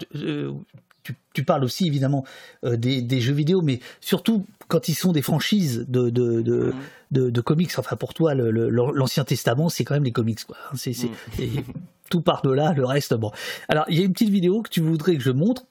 tu, 1.06 1.16
tu, 1.34 1.44
parles 1.44 1.64
aussi 1.64 1.86
évidemment 1.86 2.26
euh, 2.64 2.76
des, 2.76 3.02
des, 3.02 3.22
jeux 3.22 3.34
vidéo, 3.34 3.62
mais 3.62 3.80
surtout 4.02 4.46
quand 4.68 4.90
ils 4.90 4.96
sont 4.96 5.12
des 5.12 5.22
franchises 5.22 5.86
de, 5.88 6.10
de, 6.10 6.42
de, 6.42 6.74
de, 7.12 7.30
de 7.30 7.42
comics. 7.42 7.72
Enfin, 7.78 7.96
pour 7.96 8.14
toi, 8.14 8.34
l'Ancien 8.34 9.24
Testament, 9.24 9.70
c'est 9.70 9.84
quand 9.84 9.94
même 9.94 10.04
les 10.04 10.12
comics, 10.12 10.44
quoi. 10.44 10.58
C'est, 10.74 10.92
mmh. 10.92 11.62
tout 12.10 12.22
part 12.22 12.42
de 12.42 12.50
là, 12.50 12.74
le 12.74 12.86
reste, 12.86 13.14
bon. 13.14 13.32
Alors, 13.70 13.86
il 13.88 14.00
y 14.00 14.02
a 14.02 14.06
une 14.06 14.14
petite 14.14 14.30
vidéo 14.30 14.64
que 14.64 14.70
tu 14.70 14.82
voudrais 14.82 15.16
que 15.16 15.24
je 15.24 15.32
montre. 15.32 15.66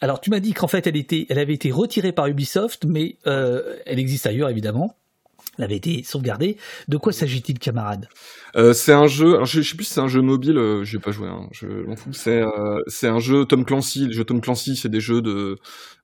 Alors, 0.00 0.20
tu 0.20 0.30
m'as 0.30 0.40
dit 0.40 0.54
qu'en 0.54 0.66
fait, 0.66 0.86
elle, 0.86 0.96
était, 0.96 1.26
elle 1.28 1.38
avait 1.38 1.54
été 1.54 1.70
retirée 1.70 2.12
par 2.12 2.26
Ubisoft, 2.26 2.86
mais 2.86 3.16
euh, 3.26 3.76
elle 3.86 3.98
existe 3.98 4.26
ailleurs, 4.26 4.48
évidemment. 4.48 4.96
Avait 5.62 5.76
été 5.76 6.02
sauvegardée. 6.02 6.56
De 6.88 6.96
quoi 6.96 7.12
s'agit-il, 7.12 7.58
camarade? 7.58 8.08
Euh, 8.56 8.72
C'est 8.72 8.92
un 8.92 9.06
jeu. 9.06 9.44
Je, 9.44 9.60
je 9.62 9.68
sais 9.68 9.76
plus 9.76 9.84
si 9.84 9.94
c'est 9.94 10.00
un 10.00 10.08
jeu 10.08 10.20
mobile. 10.22 10.58
Euh, 10.58 10.84
J'ai 10.84 10.98
pas 10.98 11.12
joué. 11.12 11.28
Hein, 11.28 11.48
je 11.52 11.66
m'en 11.66 11.96
fous. 11.96 12.12
C'est 12.12 12.40
euh, 12.42 12.80
un 13.02 13.18
jeu 13.20 13.44
Tom 13.44 13.64
Clancy. 13.64 14.06
Les 14.08 14.12
jeux 14.12 14.24
Tom 14.24 14.40
Clancy, 14.40 14.76
c'est 14.76 14.88
des 14.88 15.00
jeux 15.00 15.22
de 15.22 15.56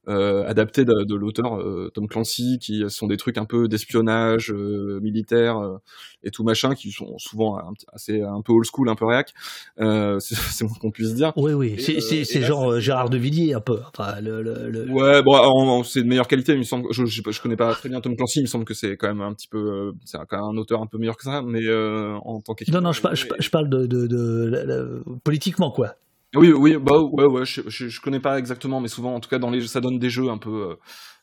adaptés 0.07 0.85
de, 0.85 1.05
de 1.05 1.15
l'auteur 1.15 1.59
euh, 1.59 1.91
Tom 1.93 2.09
Clancy, 2.09 2.59
qui 2.61 2.83
sont 2.89 3.07
des 3.07 3.16
trucs 3.16 3.39
un 3.39 3.45
peu 3.45 3.69
d'espionnage 3.69 4.51
euh, 4.51 5.01
militaire 5.03 5.59
euh, 5.59 5.79
et 6.23 6.31
tout 6.31 6.45
machin, 6.45 6.75
qui 6.75 6.91
sont 6.91 7.19
souvent 7.19 7.59
un, 7.59 7.73
assez 7.93 8.23
un 8.23 8.41
peu 8.43 8.53
old 8.53 8.66
school, 8.66 8.89
un 8.89 8.95
peu 8.95 9.07
réac. 9.07 9.33
c'est 9.77 10.65
moins 10.65 10.77
qu'on 10.81 10.91
puisse 10.91 11.15
dire. 11.15 11.33
Oui, 11.37 11.53
oui. 11.53 11.79
C'est 11.79 12.43
genre 12.43 12.81
Gérard 12.81 13.11
de 13.11 13.19
Villiers 13.19 13.55
un 13.55 13.61
peu. 13.61 13.81
Enfin, 13.93 14.20
le, 14.20 14.43
le, 14.43 14.70
le... 14.70 14.91
Ouais, 14.91 15.23
bon, 15.23 15.83
c'est 15.83 16.03
de 16.03 16.09
meilleure 16.09 16.29
qualité. 16.29 16.53
Il 16.53 16.59
me 16.59 16.62
semble. 16.65 16.89
Je, 16.93 17.05
je, 17.07 17.23
je, 17.29 17.43
connais 17.43 17.57
pas 17.57 17.75
très 17.75 17.89
bien 17.89 18.01
Tom 18.01 18.16
Clancy. 18.16 18.41
Il 18.41 18.43
me 18.43 18.47
semble 18.47 18.65
que 18.65 18.75
c'est 18.75 18.97
quand 18.97 19.09
même 19.09 19.20
un 19.20 19.35
petit 19.35 19.49
peu, 19.49 19.93
c'est 20.05 20.19
quand 20.29 20.37
même 20.39 20.57
un 20.57 20.61
auteur 20.61 20.81
un 20.81 20.87
peu 20.87 20.99
meilleur 20.99 21.16
que 21.16 21.25
ça, 21.25 21.43
mais 21.43 21.62
en 21.70 22.41
tant 22.41 22.55
qu'écrivain. 22.55 22.81
Non, 22.81 22.89
non, 22.89 22.93
je, 22.93 23.03
je, 23.12 23.27
je 23.39 23.51
parle 23.51 23.69
de, 23.69 23.87
de, 23.87 24.07
de, 24.07 24.51
de 24.51 25.03
politiquement 25.25 25.70
quoi. 25.70 25.95
Oui, 26.37 26.53
oui, 26.53 26.77
bah 26.77 27.01
ouais, 27.01 27.25
ouais, 27.25 27.47
je, 27.47 27.63
je, 27.69 27.89
je, 27.89 28.01
connais 28.03 28.21
pas 28.21 28.39
exactement, 28.39 28.81
mais 28.83 28.89
souvent, 28.89 29.15
en 29.15 29.21
tout 29.21 29.31
cas, 29.31 29.39
dans 29.39 29.51
les, 29.51 29.67
ça 29.67 29.81
donne 29.81 29.99
des 29.99 30.11
jeux 30.11 30.29
un 30.29 30.37
peu, 30.37 30.73
euh, 30.73 30.77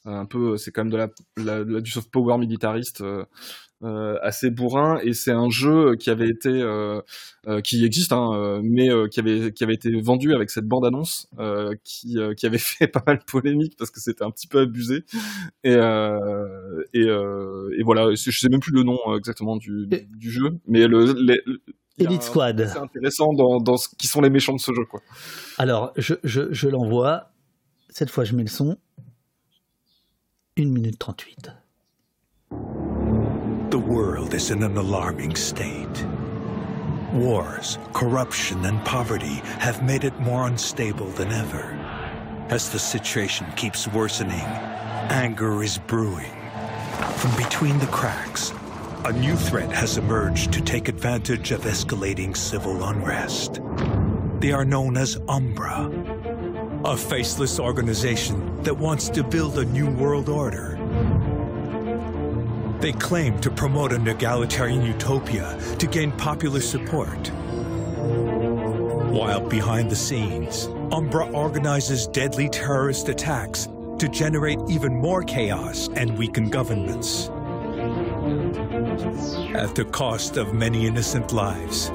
un 0.05 0.25
peu, 0.25 0.57
c'est 0.57 0.71
quand 0.71 0.83
même 0.83 0.91
de 0.91 0.97
la, 0.97 1.09
la, 1.37 1.63
la, 1.63 1.79
du 1.79 1.91
soft 1.91 2.09
power 2.11 2.39
militariste 2.39 3.01
euh, 3.01 3.23
euh, 3.83 4.17
assez 4.23 4.49
bourrin, 4.49 4.97
et 5.03 5.13
c'est 5.13 5.31
un 5.31 5.49
jeu 5.51 5.95
qui 5.95 6.09
avait 6.09 6.27
été, 6.27 6.49
euh, 6.49 7.01
qui 7.63 7.85
existe, 7.85 8.13
hein, 8.13 8.61
mais 8.63 8.89
qui 9.11 9.19
avait, 9.19 9.51
qui 9.53 9.63
avait 9.63 9.75
été 9.75 9.91
vendu 10.01 10.33
avec 10.33 10.49
cette 10.49 10.65
bande 10.65 10.85
annonce, 10.85 11.27
qui, 11.83 12.17
qui 12.35 12.45
avait 12.47 12.57
fait 12.57 12.87
pas 12.87 13.03
mal 13.05 13.19
de 13.19 13.23
polémique 13.25 13.75
parce 13.77 13.91
que 13.91 13.99
c'était 13.99 14.23
un 14.23 14.31
petit 14.31 14.47
peu 14.47 14.61
abusé, 14.61 15.03
et, 15.63 15.73
et, 16.93 17.01
et 17.03 17.83
voilà, 17.83 18.09
je 18.15 18.31
sais 18.31 18.49
même 18.49 18.59
plus 18.59 18.73
le 18.73 18.81
nom 18.81 18.97
exactement 19.15 19.55
du, 19.57 19.87
du 19.87 20.31
jeu, 20.31 20.49
mais 20.67 20.87
le, 20.87 21.13
les, 21.13 21.39
Elite 21.97 22.23
Squad. 22.23 22.69
C'est 22.71 22.77
intéressant 22.79 23.33
dans, 23.33 23.59
dans 23.59 23.77
ce 23.77 23.87
qui 23.97 24.07
sont 24.07 24.21
les 24.21 24.29
méchants 24.29 24.53
de 24.53 24.59
ce 24.59 24.73
jeu, 24.73 24.85
quoi. 24.85 25.01
Alors, 25.57 25.93
je, 25.95 26.15
je, 26.23 26.51
je 26.51 26.67
l'envoie. 26.67 27.31
Cette 27.89 28.09
fois, 28.09 28.25
je 28.25 28.35
mets 28.35 28.43
le 28.43 28.49
son. 28.49 28.77
1 30.57 30.65
minute 30.65 30.99
38. 30.99 31.51
The 33.69 33.77
world 33.77 34.33
is 34.33 34.51
in 34.51 34.63
an 34.63 34.77
alarming 34.77 35.35
state. 35.35 36.05
Wars, 37.13 37.77
corruption, 37.93 38.65
and 38.65 38.83
poverty 38.83 39.41
have 39.59 39.81
made 39.83 40.03
it 40.03 40.17
more 40.19 40.47
unstable 40.47 41.07
than 41.17 41.31
ever. 41.31 41.77
As 42.49 42.69
the 42.69 42.79
situation 42.79 43.45
keeps 43.55 43.87
worsening, 43.87 44.45
anger 45.09 45.63
is 45.63 45.77
brewing. 45.77 46.31
From 47.17 47.31
between 47.37 47.79
the 47.79 47.87
cracks, 47.87 48.51
a 49.05 49.13
new 49.13 49.35
threat 49.35 49.71
has 49.71 49.99
emerged 49.99 50.51
to 50.51 50.59
take 50.59 50.87
advantage 50.87 51.51
of 51.51 51.61
escalating 51.61 52.35
civil 52.35 52.85
unrest. 52.85 53.61
They 54.39 54.51
are 54.51 54.65
known 54.65 54.97
as 54.97 55.19
Umbra, 55.27 55.91
a 56.83 56.97
faceless 56.97 57.59
organization 57.59 58.63
that 58.63 58.73
wants 58.73 59.09
to 59.09 59.23
build 59.23 59.59
a 59.59 59.65
new 59.65 59.91
world 59.91 60.27
order. 60.27 60.79
They 62.79 62.93
claim 62.93 63.39
to 63.41 63.51
promote 63.51 63.93
an 63.93 64.07
egalitarian 64.07 64.81
utopia 64.81 65.55
to 65.77 65.85
gain 65.85 66.11
popular 66.13 66.59
support. 66.59 67.27
While 69.11 69.47
behind 69.47 69.91
the 69.91 69.95
scenes, 69.95 70.65
Umbra 70.91 71.29
organizes 71.29 72.07
deadly 72.07 72.49
terrorist 72.49 73.07
attacks 73.07 73.67
to 73.99 74.09
generate 74.09 74.57
even 74.67 74.95
more 74.95 75.21
chaos 75.21 75.89
and 75.89 76.17
weaken 76.17 76.49
governments. 76.49 77.29
At 79.55 79.75
the 79.75 79.85
cost 79.85 80.37
of 80.37 80.53
many 80.53 80.87
innocent 80.87 81.33
lives. 81.33 81.91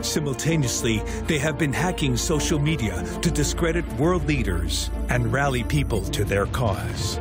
Simultaneously, 0.00 0.98
they 1.26 1.38
have 1.38 1.58
been 1.58 1.72
hacking 1.72 2.16
social 2.16 2.58
media 2.58 3.02
to 3.22 3.30
discredit 3.30 3.86
world 3.94 4.24
leaders 4.26 4.90
and 5.08 5.32
rally 5.32 5.64
people 5.64 6.02
to 6.02 6.24
their 6.24 6.46
cause. 6.46 7.18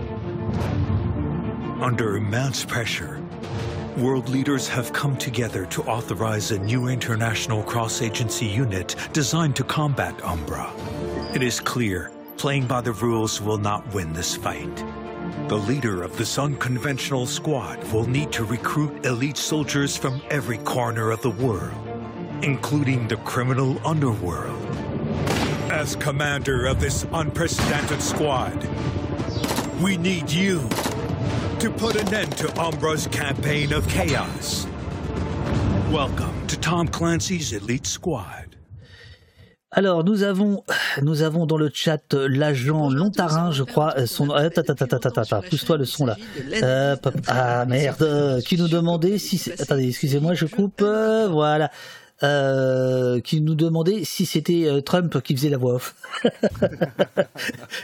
Under 1.82 2.18
immense 2.18 2.64
pressure, 2.64 3.20
world 3.98 4.30
leaders 4.30 4.68
have 4.68 4.94
come 4.94 5.18
together 5.18 5.66
to 5.68 5.82
authorize 5.84 6.52
a 6.52 6.60
new 6.60 6.88
international 6.88 7.64
cross-agency 7.64 8.46
unit 8.46 8.96
designed 9.14 9.56
to 9.56 9.64
combat 9.64 10.24
Umbra. 10.24 10.72
It 11.34 11.42
is 11.42 11.60
clear, 11.60 12.12
playing 12.38 12.68
by 12.68 12.82
the 12.82 12.94
rules 12.94 13.42
will 13.42 13.58
not 13.58 13.92
win 13.94 14.14
this 14.14 14.36
fight. 14.36 14.84
The 15.48 15.56
leader 15.56 16.04
of 16.04 16.18
this 16.18 16.38
unconventional 16.38 17.26
squad 17.26 17.82
will 17.94 18.06
need 18.06 18.34
to 18.34 18.44
recruit 18.44 19.06
elite 19.06 19.38
soldiers 19.38 19.96
from 19.96 20.22
every 20.30 20.58
corner 20.58 21.10
of 21.10 21.22
the 21.22 21.30
world, 21.30 21.74
including 22.44 23.08
the 23.08 23.16
criminal 23.16 23.80
underworld. 23.88 24.62
As 25.72 25.96
commander 25.96 26.66
of 26.66 26.82
this 26.82 27.08
unprecedented 27.14 28.02
squad, 28.02 28.62
we 29.82 29.96
need 29.96 30.30
you 30.30 30.68
to 31.60 31.74
put 31.78 31.96
an 31.96 32.14
end 32.14 32.36
to 32.40 32.50
Umbra's 32.60 33.08
campaign 33.08 33.72
of 33.72 33.88
chaos. 33.88 34.68
Welcome 35.90 36.46
to 36.48 36.60
Tom 36.60 36.90
Clancy's 36.90 37.54
Elite 37.54 37.88
Squad. 37.88 38.47
Alors 39.78 40.04
nous 40.04 40.24
avons 40.24 40.64
nous 41.04 41.22
avons 41.22 41.46
dans 41.46 41.58
le 41.58 41.70
chat 41.72 42.02
euh, 42.16 42.28
l'agent 42.28 42.90
Lontarin, 42.90 43.52
je 43.52 43.62
crois, 43.64 43.94
euh, 44.00 44.06
son 44.08 44.32
attends 44.32 44.62
attends, 44.74 45.42
pousse-toi 45.50 45.78
le 45.78 45.86
son 45.86 46.08
là. 46.08 46.18
Euh, 46.64 46.96
ah 47.28 47.64
merde, 47.68 48.02
euh, 48.02 48.42
qui 48.42 48.58
nous 48.58 48.68
demandait 48.68 49.20
si 49.20 49.38
c'est- 49.38 49.62
attendez, 49.62 49.88
excusez-moi, 49.90 50.34
je 50.34 50.48
coupe 50.48 50.82
euh, 50.82 51.28
voilà. 51.30 51.70
Euh, 52.24 53.20
qui 53.20 53.42
nous 53.42 53.54
demandait 53.54 54.04
si 54.04 54.26
c'était 54.26 54.64
euh, 54.66 54.82
Trump 54.82 55.22
qui 55.22 55.36
faisait 55.36 55.50
la 55.52 55.58
voix 55.60 55.76
off. 55.76 55.94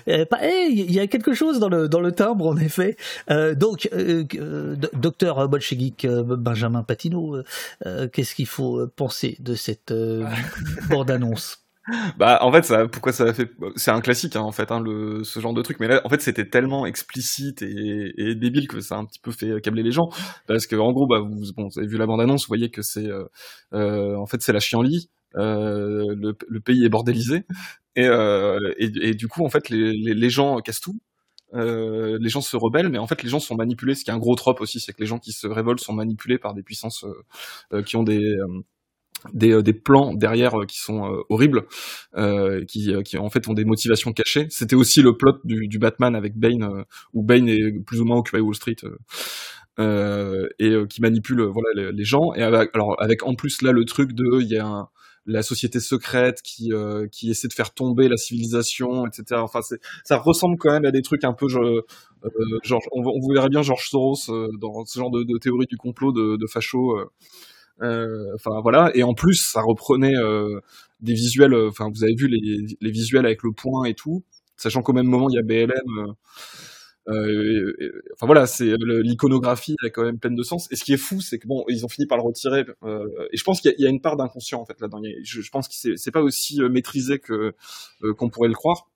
Euh, 0.07 0.25
pas- 0.25 0.39
eh, 0.43 0.67
Il 0.71 0.91
y 0.91 0.99
a 0.99 1.05
quelque 1.05 1.33
chose 1.35 1.59
dans 1.59 1.69
le, 1.69 1.87
dans 1.87 1.99
le 2.01 2.11
timbre, 2.11 2.47
en 2.47 2.57
effet. 2.57 2.97
Euh, 3.29 3.53
donc, 3.53 3.87
euh, 3.93 4.23
euh, 4.35 4.75
do- 4.75 4.89
docteur 4.93 5.47
bolchevique 5.47 6.05
euh, 6.05 6.23
Benjamin 6.23 6.81
Patino, 6.81 7.35
euh, 7.35 7.43
euh, 7.85 8.07
qu'est-ce 8.11 8.33
qu'il 8.35 8.47
faut 8.47 8.79
euh, 8.79 8.91
penser 8.95 9.37
de 9.39 9.53
cette 9.53 9.91
euh, 9.91 10.25
bande-annonce? 10.89 11.62
Bah, 12.18 12.39
en 12.41 12.51
fait, 12.51 12.64
ça, 12.64 12.88
pourquoi 12.88 13.11
ça 13.11 13.26
a 13.26 13.34
fait, 13.34 13.51
c'est 13.76 13.91
un 13.91 13.99
classique, 14.01 14.35
hein, 14.38 14.41
en 14.41 14.51
fait, 14.53 14.72
hein, 14.72 14.80
le, 14.80 15.23
ce 15.23 15.39
genre 15.39 15.53
de 15.53 15.61
truc. 15.61 15.80
Mais 15.80 15.88
là, 15.88 16.01
en 16.05 16.10
fait, 16.10 16.22
c'était 16.22 16.47
tellement 16.49 16.85
explicite 16.85 17.61
et, 17.61 18.14
et 18.18 18.35
débile 18.35 18.68
que 18.68 18.80
ça 18.80 18.95
a 18.95 18.99
un 18.99 19.05
petit 19.05 19.19
peu 19.19 19.31
fait 19.31 19.61
câbler 19.61 19.84
les 19.84 19.91
gens. 19.91 20.10
Parce 20.47 20.65
que, 20.65 20.76
en 20.77 20.91
gros, 20.93 21.07
bah, 21.07 21.19
vous, 21.19 21.51
bon, 21.55 21.68
vous 21.68 21.80
avez 21.80 21.88
vu 21.88 21.97
la 21.97 22.05
bande-annonce, 22.05 22.43
vous 22.43 22.47
voyez 22.47 22.69
que 22.69 22.81
c'est, 22.81 23.07
euh, 23.07 23.26
euh, 23.73 24.15
en 24.15 24.26
fait, 24.26 24.41
c'est 24.41 24.53
la 24.53 24.60
chienlit. 24.61 25.10
Euh, 25.35 26.14
le, 26.15 26.35
le 26.47 26.60
pays 26.61 26.85
est 26.85 26.89
bordélisé. 26.89 27.43
Et, 27.95 28.07
euh, 28.07 28.60
et, 28.77 28.91
et 29.01 29.14
du 29.14 29.27
coup, 29.27 29.43
en 29.45 29.49
fait, 29.49 29.69
les, 29.69 29.91
les, 29.93 30.14
les 30.14 30.30
gens 30.30 30.60
cassent 30.60 30.81
tout. 30.81 30.99
Euh, 31.53 32.18
les 32.19 32.30
gens 32.30 32.41
se 32.41 32.57
rebellent, 32.57 32.89
mais 32.89 32.97
en 32.97 33.05
fait 33.05 33.22
les 33.22 33.30
gens 33.30 33.39
sont 33.39 33.55
manipulés. 33.55 33.93
Ce 33.93 34.03
qui 34.03 34.10
est 34.10 34.14
un 34.14 34.18
gros 34.18 34.34
trope 34.35 34.60
aussi, 34.61 34.80
c'est 34.80 34.91
que 34.91 34.99
les 35.01 35.05
gens 35.05 35.19
qui 35.19 35.31
se 35.31 35.45
révoltent 35.45 35.81
sont 35.81 35.93
manipulés 35.93 36.39
par 36.39 36.55
des 36.55 36.64
puissances 36.64 37.03
euh, 37.03 37.14
euh, 37.73 37.84
qui 37.84 37.95
ont 37.95 38.01
des 38.03 38.23
euh, 38.23 38.47
des, 39.33 39.51
euh, 39.51 39.61
des 39.61 39.73
plans 39.73 40.13
derrière 40.13 40.59
euh, 40.59 40.65
qui 40.65 40.79
sont 40.79 41.05
euh, 41.05 41.21
horribles, 41.29 41.65
qui, 42.67 43.17
en 43.17 43.29
fait 43.29 43.47
ont 43.47 43.53
des 43.53 43.65
motivations 43.65 44.11
cachées. 44.11 44.47
C'était 44.49 44.75
aussi 44.75 45.01
le 45.01 45.15
plot 45.15 45.39
du, 45.43 45.79
Batman 45.79 46.15
avec 46.15 46.37
Bane, 46.37 46.85
où 47.13 47.23
Bane 47.23 47.47
est 47.47 47.71
plus 47.85 48.01
ou 48.01 48.05
moins 48.05 48.17
occupé 48.17 48.39
Wall 48.39 48.55
Street. 48.55 48.75
et 49.79 50.73
qui 50.89 51.01
manipule 51.01 51.41
voilà 51.43 51.91
les, 51.91 52.05
gens 52.05 52.33
et 52.35 52.43
avec, 52.43 52.69
alors 52.73 52.95
avec 53.01 53.23
en 53.23 53.35
plus 53.35 53.61
là 53.61 53.71
le 53.71 53.85
truc 53.85 54.13
de 54.13 54.41
il 54.41 54.47
y 54.47 54.57
a 54.57 54.87
la 55.25 55.41
société 55.41 55.79
secrète 55.79 56.41
qui 56.43 56.71
qui 57.11 57.31
essaie 57.31 57.47
de 57.47 57.53
faire 57.53 57.73
tomber 57.73 58.07
la 58.07 58.17
civilisation 58.17 59.07
etc 59.07 59.41
enfin 59.41 59.61
ça 60.03 60.17
ressemble 60.17 60.57
quand 60.59 60.71
même 60.71 60.85
à 60.85 60.91
des 60.91 61.01
trucs 61.01 61.23
un 61.23 61.33
peu 61.33 61.47
genre 61.47 61.81
on, 62.91 63.03
on 63.03 63.33
verrait 63.33 63.49
bien 63.49 63.63
George 63.63 63.89
Soros 63.89 64.27
dans 64.59 64.85
ce 64.85 64.99
genre 64.99 65.11
de, 65.11 65.37
théorie 65.39 65.65
du 65.65 65.77
complot 65.77 66.11
de, 66.11 66.37
de 66.37 66.47
facho 66.47 66.99
enfin 67.81 68.61
voilà 68.61 68.91
et 68.95 69.03
en 69.03 69.13
plus 69.13 69.35
ça 69.35 69.61
reprenait 69.61 70.15
euh, 70.15 70.59
des 71.01 71.13
visuels 71.13 71.53
euh, 71.53 71.69
enfin 71.69 71.89
vous 71.93 72.03
avez 72.03 72.15
vu 72.15 72.27
les, 72.27 72.65
les 72.79 72.91
visuels 72.91 73.25
avec 73.25 73.43
le 73.43 73.51
point 73.51 73.85
et 73.85 73.93
tout 73.93 74.23
sachant 74.57 74.81
qu'au 74.81 74.93
même 74.93 75.07
moment 75.07 75.27
il 75.29 75.35
y 75.35 75.39
a 75.39 75.41
BLM 75.41 75.71
euh, 75.99 76.13
euh, 77.09 78.01
enfin 78.13 78.25
voilà, 78.25 78.47
c'est 78.47 78.75
l'iconographie 78.77 79.75
est 79.85 79.91
quand 79.91 80.03
même 80.03 80.19
pleine 80.19 80.35
de 80.35 80.43
sens. 80.43 80.67
Et 80.71 80.75
ce 80.75 80.83
qui 80.83 80.93
est 80.93 80.97
fou, 80.97 81.21
c'est 81.21 81.39
que 81.39 81.47
bon, 81.47 81.65
ils 81.67 81.85
ont 81.85 81.89
fini 81.89 82.07
par 82.07 82.17
le 82.17 82.23
retirer. 82.23 82.65
euh, 82.83 83.07
et 83.31 83.37
je 83.37 83.43
pense 83.43 83.61
qu'il 83.61 83.73
y, 83.77 83.83
y 83.83 83.85
a 83.85 83.89
une 83.89 84.01
part 84.01 84.15
d'inconscient 84.15 84.61
en 84.61 84.65
fait 84.65 84.79
là-dedans. 84.79 85.01
Je, 85.23 85.49
pense 85.49 85.67
que 85.67 85.97
c'est 85.97 86.11
pas 86.11 86.21
aussi 86.21 86.61
euh, 86.61 86.69
maîtrisé 86.69 87.19
que 87.19 87.53
euh, 88.03 88.13
qu'on 88.13 88.29
pourrait 88.29 88.47
le 88.47 88.53
croire. 88.53 88.89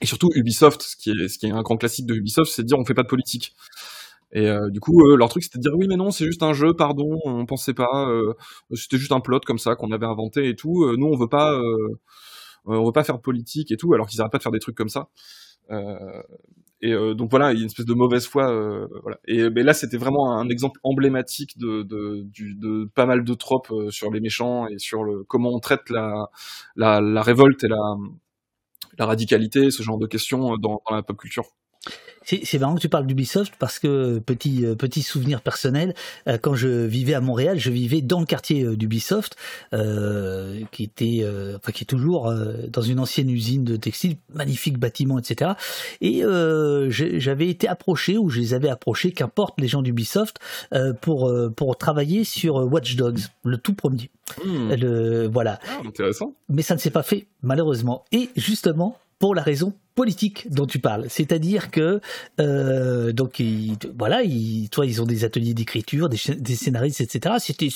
Et 0.00 0.06
surtout 0.06 0.30
Ubisoft, 0.34 0.82
ce 0.82 0.96
qui 0.96 1.10
est 1.10 1.28
ce 1.28 1.38
qui 1.38 1.46
est 1.46 1.50
un 1.50 1.62
grand 1.62 1.76
classique 1.76 2.06
de 2.06 2.14
Ubisoft, 2.14 2.52
c'est 2.52 2.62
de 2.62 2.68
dire 2.68 2.78
on 2.78 2.84
fait 2.84 2.94
pas 2.94 3.02
de 3.02 3.08
politique. 3.08 3.54
Et 4.32 4.48
euh, 4.48 4.70
du 4.70 4.80
coup, 4.80 5.06
euh, 5.06 5.16
leur 5.16 5.28
truc 5.30 5.42
c'était 5.44 5.58
de 5.58 5.62
dire 5.62 5.72
oui 5.76 5.86
mais 5.88 5.96
non, 5.96 6.10
c'est 6.10 6.26
juste 6.26 6.42
un 6.42 6.52
jeu, 6.52 6.74
pardon, 6.74 7.18
on 7.24 7.46
pensait 7.46 7.74
pas, 7.74 8.08
euh, 8.10 8.34
c'était 8.74 8.98
juste 8.98 9.12
un 9.12 9.20
plot 9.20 9.40
comme 9.46 9.58
ça 9.58 9.74
qu'on 9.76 9.90
avait 9.92 10.06
inventé 10.06 10.48
et 10.48 10.56
tout. 10.56 10.84
Euh, 10.84 10.96
nous 10.98 11.06
on 11.06 11.16
veut 11.16 11.28
pas, 11.28 11.54
euh, 11.54 11.98
on 12.66 12.84
veut 12.86 12.92
pas 12.92 13.04
faire 13.04 13.20
politique 13.20 13.70
et 13.72 13.76
tout, 13.76 13.94
alors 13.94 14.06
qu'ils 14.08 14.20
arrêtent 14.20 14.32
pas 14.32 14.38
de 14.38 14.42
faire 14.42 14.52
des 14.52 14.58
trucs 14.60 14.76
comme 14.76 14.88
ça. 14.90 15.08
Euh, 15.70 16.22
et 16.82 16.92
euh, 16.94 17.14
donc 17.14 17.30
voilà, 17.30 17.52
il 17.52 17.56
y 17.56 17.60
a 17.60 17.62
une 17.62 17.66
espèce 17.66 17.86
de 17.86 17.94
mauvaise 17.94 18.26
foi. 18.26 18.50
euh, 18.52 18.86
voilà. 19.02 19.18
Et 19.26 19.50
mais 19.50 19.62
là, 19.64 19.74
c'était 19.74 19.96
vraiment 19.98 20.38
un 20.38 20.48
exemple 20.48 20.80
emblématique 20.84 21.58
de, 21.58 21.82
de, 21.82 22.22
du, 22.24 22.54
de 22.56 22.86
pas 22.94 23.06
mal 23.06 23.24
de 23.24 23.34
tropes 23.34 23.70
euh, 23.72 23.90
sur 23.90 24.10
les 24.12 24.20
méchants 24.20 24.68
et 24.68 24.78
sur 24.78 25.04
le 25.04 25.24
comment 25.24 25.50
on 25.54 25.60
traite 25.60 25.90
la, 25.90 26.30
la, 26.76 27.00
la 27.00 27.22
révolte 27.22 27.64
et 27.64 27.68
la, 27.68 27.96
la 28.98 29.06
radicalité, 29.06 29.70
ce 29.70 29.82
genre 29.82 29.98
de 29.98 30.06
questions 30.06 30.54
euh, 30.54 30.56
dans, 30.58 30.82
dans 30.88 30.94
la 30.96 31.02
pop 31.02 31.16
culture. 31.16 31.44
C'est 32.24 32.58
marrant 32.58 32.74
que 32.74 32.80
tu 32.80 32.90
parles 32.90 33.06
d'Ubisoft 33.06 33.54
parce 33.58 33.78
que 33.78 34.18
petit 34.18 34.66
euh, 34.66 34.74
petit 34.74 35.00
souvenir 35.00 35.40
personnel, 35.40 35.94
euh, 36.26 36.36
quand 36.36 36.54
je 36.54 36.68
vivais 36.68 37.14
à 37.14 37.22
Montréal, 37.22 37.58
je 37.58 37.70
vivais 37.70 38.02
dans 38.02 38.20
le 38.20 38.26
quartier 38.26 38.64
euh, 38.64 38.76
d'Ubisoft, 38.76 39.36
euh, 39.72 40.60
qui 40.70 40.82
était, 40.84 41.24
enfin 41.56 41.72
qui 41.72 41.84
est 41.84 41.86
toujours 41.86 42.30
dans 42.68 42.82
une 42.82 42.98
ancienne 42.98 43.30
usine 43.30 43.64
de 43.64 43.76
textile, 43.76 44.16
magnifique 44.34 44.78
bâtiment, 44.78 45.18
etc. 45.18 45.52
Et 46.02 46.22
euh, 46.22 46.90
j'avais 46.90 47.48
été 47.48 47.66
approché 47.66 48.18
ou 48.18 48.28
je 48.28 48.40
les 48.40 48.52
avais 48.52 48.68
approchés, 48.68 49.12
qu'importe 49.12 49.58
les 49.58 49.68
gens 49.68 49.80
d'Ubisoft, 49.80 50.38
pour 51.00 51.32
pour 51.56 51.78
travailler 51.78 52.24
sur 52.24 52.56
Watch 52.56 52.96
Dogs, 52.96 53.20
le 53.44 53.56
tout 53.56 53.74
premier. 53.74 54.10
Hmm. 54.44 54.74
Le 54.74 55.26
voilà 55.28 55.58
Ah, 55.66 55.80
intéressant. 55.86 56.34
mais 56.50 56.60
ça 56.60 56.74
ne 56.74 56.80
s'est 56.80 56.90
pas 56.90 57.02
fait 57.02 57.26
malheureusement. 57.40 58.04
Et 58.12 58.28
justement 58.36 58.98
pour 59.18 59.34
la 59.34 59.42
raison 59.42 59.72
politique 59.94 60.48
dont 60.50 60.66
tu 60.66 60.78
parles, 60.78 61.06
c'est-à-dire 61.08 61.70
que 61.70 62.00
euh, 62.40 63.12
donc 63.12 63.42
voilà, 63.98 64.22
ils, 64.22 64.68
toi 64.70 64.86
ils 64.86 65.02
ont 65.02 65.06
des 65.06 65.24
ateliers 65.24 65.54
d'écriture, 65.54 66.08
des, 66.08 66.16
scénaristes, 66.16 67.00
etc. 67.00 67.34
C'était 67.40 67.68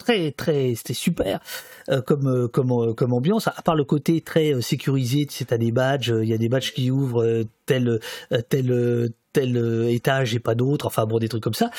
très 0.00 0.32
très 0.32 0.74
c'était 0.74 0.94
super 0.94 1.40
euh, 1.88 2.02
comme 2.02 2.26
euh, 2.26 2.48
comme 2.48 2.72
euh, 2.72 2.94
comme 2.94 3.12
ambiance. 3.12 3.48
À 3.48 3.62
part 3.62 3.76
le 3.76 3.84
côté 3.84 4.20
très 4.20 4.54
euh, 4.54 4.60
sécurisé 4.60 5.26
tu 5.26 5.34
sais 5.34 5.44
t'as 5.44 5.58
des 5.58 5.72
badges 5.72 6.12
il 6.22 6.28
y 6.28 6.32
a 6.32 6.38
des 6.38 6.48
badges 6.48 6.72
qui 6.72 6.90
ouvrent 6.90 7.44
tel 7.66 8.00
tel 8.48 9.10
tel 9.32 9.86
étage 9.88 10.34
et 10.34 10.40
pas 10.40 10.54
d'autre 10.54 10.86
enfin 10.86 11.06
bon 11.06 11.18
des 11.18 11.28
trucs 11.28 11.42
comme 11.42 11.54
ça. 11.54 11.70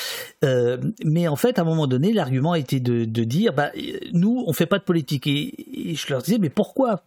Euh, 0.44 0.78
mais 1.04 1.28
en 1.28 1.36
fait 1.36 1.58
à 1.58 1.62
un 1.62 1.64
moment 1.64 1.86
donné 1.86 2.12
l'argument 2.12 2.54
était 2.54 2.80
de, 2.80 3.04
de 3.04 3.24
dire 3.24 3.52
bah 3.52 3.70
nous 4.12 4.42
on 4.46 4.52
fait 4.52 4.66
pas 4.66 4.78
de 4.78 4.84
politique. 4.84 5.26
Et, 5.26 5.90
et 5.90 5.94
je 5.94 6.06
leur 6.08 6.22
disais 6.22 6.38
mais 6.38 6.50
pourquoi? 6.50 7.02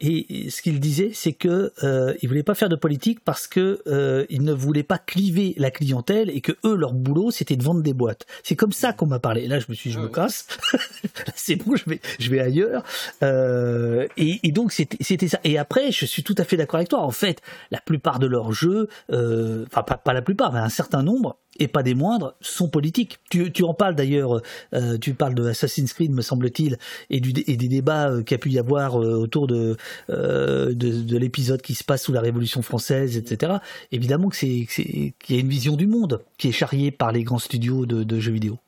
Et 0.00 0.48
ce 0.50 0.62
qu'il 0.62 0.80
disait, 0.80 1.10
c'est 1.12 1.32
que 1.32 1.72
euh, 1.82 2.14
il 2.22 2.28
voulait 2.28 2.42
pas 2.42 2.54
faire 2.54 2.68
de 2.68 2.76
politique 2.76 3.20
parce 3.24 3.46
que 3.46 3.82
euh, 3.86 4.24
il 4.30 4.42
ne 4.42 4.52
voulait 4.52 4.82
pas 4.82 4.98
cliver 4.98 5.54
la 5.58 5.70
clientèle 5.70 6.30
et 6.30 6.40
que 6.40 6.52
eux 6.64 6.74
leur 6.74 6.94
boulot 6.94 7.30
c'était 7.30 7.56
de 7.56 7.62
vendre 7.62 7.82
des 7.82 7.92
boîtes. 7.92 8.26
C'est 8.42 8.56
comme 8.56 8.72
ça 8.72 8.92
qu'on 8.92 9.06
m'a 9.06 9.18
parlé. 9.18 9.46
Là, 9.46 9.58
je 9.58 9.66
me 9.68 9.74
suis, 9.74 9.90
dit, 9.90 9.94
je 9.94 10.00
me 10.00 10.08
casse. 10.08 10.46
c'est 11.34 11.56
bon, 11.56 11.76
je 11.76 11.84
vais, 11.88 12.00
je 12.18 12.30
vais 12.30 12.40
ailleurs. 12.40 12.82
Euh, 13.22 14.06
et, 14.16 14.40
et, 14.42 14.52
donc 14.52 14.72
c'était, 14.72 14.98
c'était 15.00 15.28
ça. 15.28 15.40
Et 15.44 15.58
après, 15.58 15.92
je 15.92 16.06
suis 16.06 16.22
tout 16.22 16.34
à 16.38 16.44
fait 16.44 16.56
d'accord 16.56 16.76
avec 16.76 16.88
toi. 16.88 17.00
En 17.00 17.10
fait, 17.10 17.40
la 17.70 17.80
plupart 17.80 18.18
de 18.18 18.26
leurs 18.26 18.52
jeux, 18.52 18.88
euh, 19.12 19.64
enfin 19.66 19.82
pas, 19.82 19.96
pas 19.96 20.12
la 20.12 20.22
plupart, 20.22 20.52
mais 20.52 20.60
un 20.60 20.68
certain 20.68 21.02
nombre 21.02 21.38
et 21.58 21.68
pas 21.68 21.82
des 21.82 21.94
moindres, 21.94 22.34
sont 22.40 22.68
politiques. 22.68 23.18
Tu, 23.30 23.52
tu 23.52 23.62
en 23.64 23.74
parles 23.74 23.94
d'ailleurs, 23.94 24.40
euh, 24.74 24.98
tu 24.98 25.14
parles 25.14 25.34
de 25.34 25.46
Assassin's 25.46 25.92
Creed, 25.92 26.12
me 26.12 26.22
semble-t-il, 26.22 26.78
et, 27.10 27.16
et 27.16 27.56
des 27.56 27.68
débats 27.68 28.10
euh, 28.10 28.22
pu 28.22 28.50
y 28.50 28.58
avoir 28.58 29.00
euh, 29.00 29.14
autour 29.14 29.46
de, 29.46 29.76
euh, 30.08 30.72
de, 30.72 31.02
de 31.02 31.18
l'épisode 31.18 31.60
qui 31.62 31.74
se 31.74 31.84
passe 31.84 32.04
sous 32.04 32.12
la 32.12 32.20
Révolution 32.20 32.62
française, 32.62 33.16
etc. 33.16 33.54
Évidemment 33.92 34.28
que 34.28 34.36
c'est, 34.36 34.66
qu'il 34.66 35.12
y 35.28 35.38
a 35.38 35.40
une 35.40 35.48
vision 35.48 35.76
du 35.76 35.86
monde 35.86 36.22
qui 36.38 36.48
est 36.48 36.52
charriée 36.52 36.90
par 36.90 37.12
les 37.12 37.24
grands 37.24 37.38
studios 37.38 37.86
de, 37.86 38.02
de 38.02 38.20
jeux 38.20 38.32
vidéo. 38.32 38.58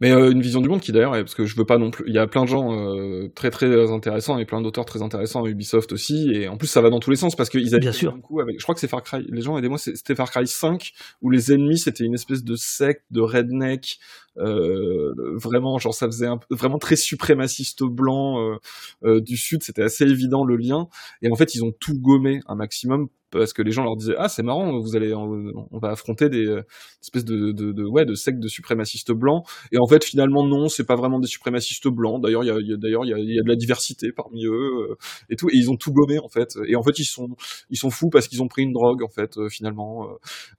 Mais 0.00 0.12
euh, 0.12 0.30
une 0.30 0.40
vision 0.40 0.60
du 0.60 0.68
monde 0.68 0.80
qui 0.80 0.92
d'ailleurs, 0.92 1.12
parce 1.12 1.34
que 1.34 1.46
je 1.46 1.56
veux 1.56 1.64
pas 1.64 1.78
non 1.78 1.90
plus, 1.90 2.04
il 2.06 2.14
y 2.14 2.18
a 2.18 2.26
plein 2.26 2.42
de 2.44 2.48
gens 2.48 2.72
euh, 2.72 3.28
très 3.34 3.50
très 3.50 3.90
intéressants 3.90 4.38
et 4.38 4.44
plein 4.44 4.60
d'auteurs 4.60 4.84
très 4.84 5.02
intéressants 5.02 5.44
à 5.44 5.48
Ubisoft 5.48 5.92
aussi, 5.92 6.30
et 6.32 6.48
en 6.48 6.56
plus 6.56 6.66
ça 6.66 6.80
va 6.80 6.90
dans 6.90 7.00
tous 7.00 7.10
les 7.10 7.16
sens 7.16 7.36
parce 7.36 7.48
qu'ils 7.48 7.74
avaient 7.74 7.80
Bien 7.80 7.92
sûr. 7.92 8.14
un 8.14 8.20
coup 8.20 8.40
avec, 8.40 8.58
je 8.58 8.62
crois 8.62 8.74
que 8.74 8.80
c'est 8.80 8.88
Far 8.88 9.02
Cry, 9.02 9.24
les 9.28 9.42
gens 9.42 9.56
aidez-moi, 9.58 9.78
c'était 9.78 10.14
Far 10.14 10.30
Cry 10.30 10.46
5 10.46 10.92
où 11.22 11.30
les 11.30 11.52
ennemis 11.52 11.78
c'était 11.78 12.04
une 12.04 12.14
espèce 12.14 12.44
de 12.44 12.56
secte 12.56 13.04
de 13.10 13.20
redneck, 13.20 13.98
euh, 14.38 15.14
vraiment 15.36 15.78
genre 15.78 15.94
ça 15.94 16.06
faisait 16.06 16.26
un, 16.26 16.40
vraiment 16.50 16.78
très 16.78 16.96
suprémaciste 16.96 17.84
blanc 17.84 18.40
euh, 18.40 18.56
euh, 19.04 19.20
du 19.20 19.36
sud, 19.36 19.62
c'était 19.62 19.82
assez 19.82 20.04
évident 20.04 20.44
le 20.44 20.56
lien, 20.56 20.88
et 21.22 21.30
en 21.30 21.36
fait 21.36 21.54
ils 21.54 21.64
ont 21.64 21.72
tout 21.72 21.98
gommé 21.98 22.40
un 22.46 22.54
maximum 22.54 23.08
parce 23.38 23.52
que 23.52 23.62
les 23.62 23.72
gens 23.72 23.82
leur 23.82 23.96
disaient 23.96 24.14
ah 24.18 24.28
c'est 24.28 24.42
marrant 24.42 24.78
vous 24.78 24.96
allez 24.96 25.14
on, 25.14 25.78
va 25.78 25.90
affronter 25.90 26.28
des 26.28 26.46
euh, 26.46 26.62
espèces 27.02 27.24
de, 27.24 27.52
de, 27.52 27.72
de, 27.72 27.84
ouais 27.84 28.04
de 28.04 28.14
sectes 28.14 28.40
de 28.40 28.48
suprémacistes 28.48 29.12
blancs. 29.12 29.44
Et 29.72 29.78
en 29.78 29.86
fait 29.86 30.04
finalement 30.04 30.46
non 30.46 30.68
c'est 30.68 30.84
pas 30.84 30.96
vraiment 30.96 31.18
des 31.18 31.26
suprémacistes 31.26 31.88
blancs. 31.88 32.22
D'ailleurs 32.22 32.44
il 32.44 32.48
y 32.48 32.72
a, 32.72 32.76
d'ailleurs 32.76 33.04
il 33.04 33.10
y 33.10 33.14
a, 33.14 33.18
y 33.18 33.38
a, 33.38 33.42
de 33.42 33.48
la 33.48 33.56
diversité 33.56 34.12
parmi 34.12 34.46
eux 34.46 34.90
euh, 34.90 34.96
et 35.30 35.36
tout. 35.36 35.48
Et 35.48 35.56
ils 35.56 35.70
ont 35.70 35.76
tout 35.76 35.92
gommé 35.92 36.18
en 36.18 36.28
fait. 36.28 36.56
Et 36.66 36.76
en 36.76 36.82
fait 36.82 36.98
ils 36.98 37.04
sont 37.04 37.28
ils 37.70 37.78
sont 37.78 37.90
fous 37.90 38.08
parce 38.10 38.28
qu'ils 38.28 38.42
ont 38.42 38.48
pris 38.48 38.62
une 38.62 38.72
drogue 38.72 39.02
en 39.02 39.08
fait 39.08 39.36
euh, 39.36 39.48
finalement 39.48 40.08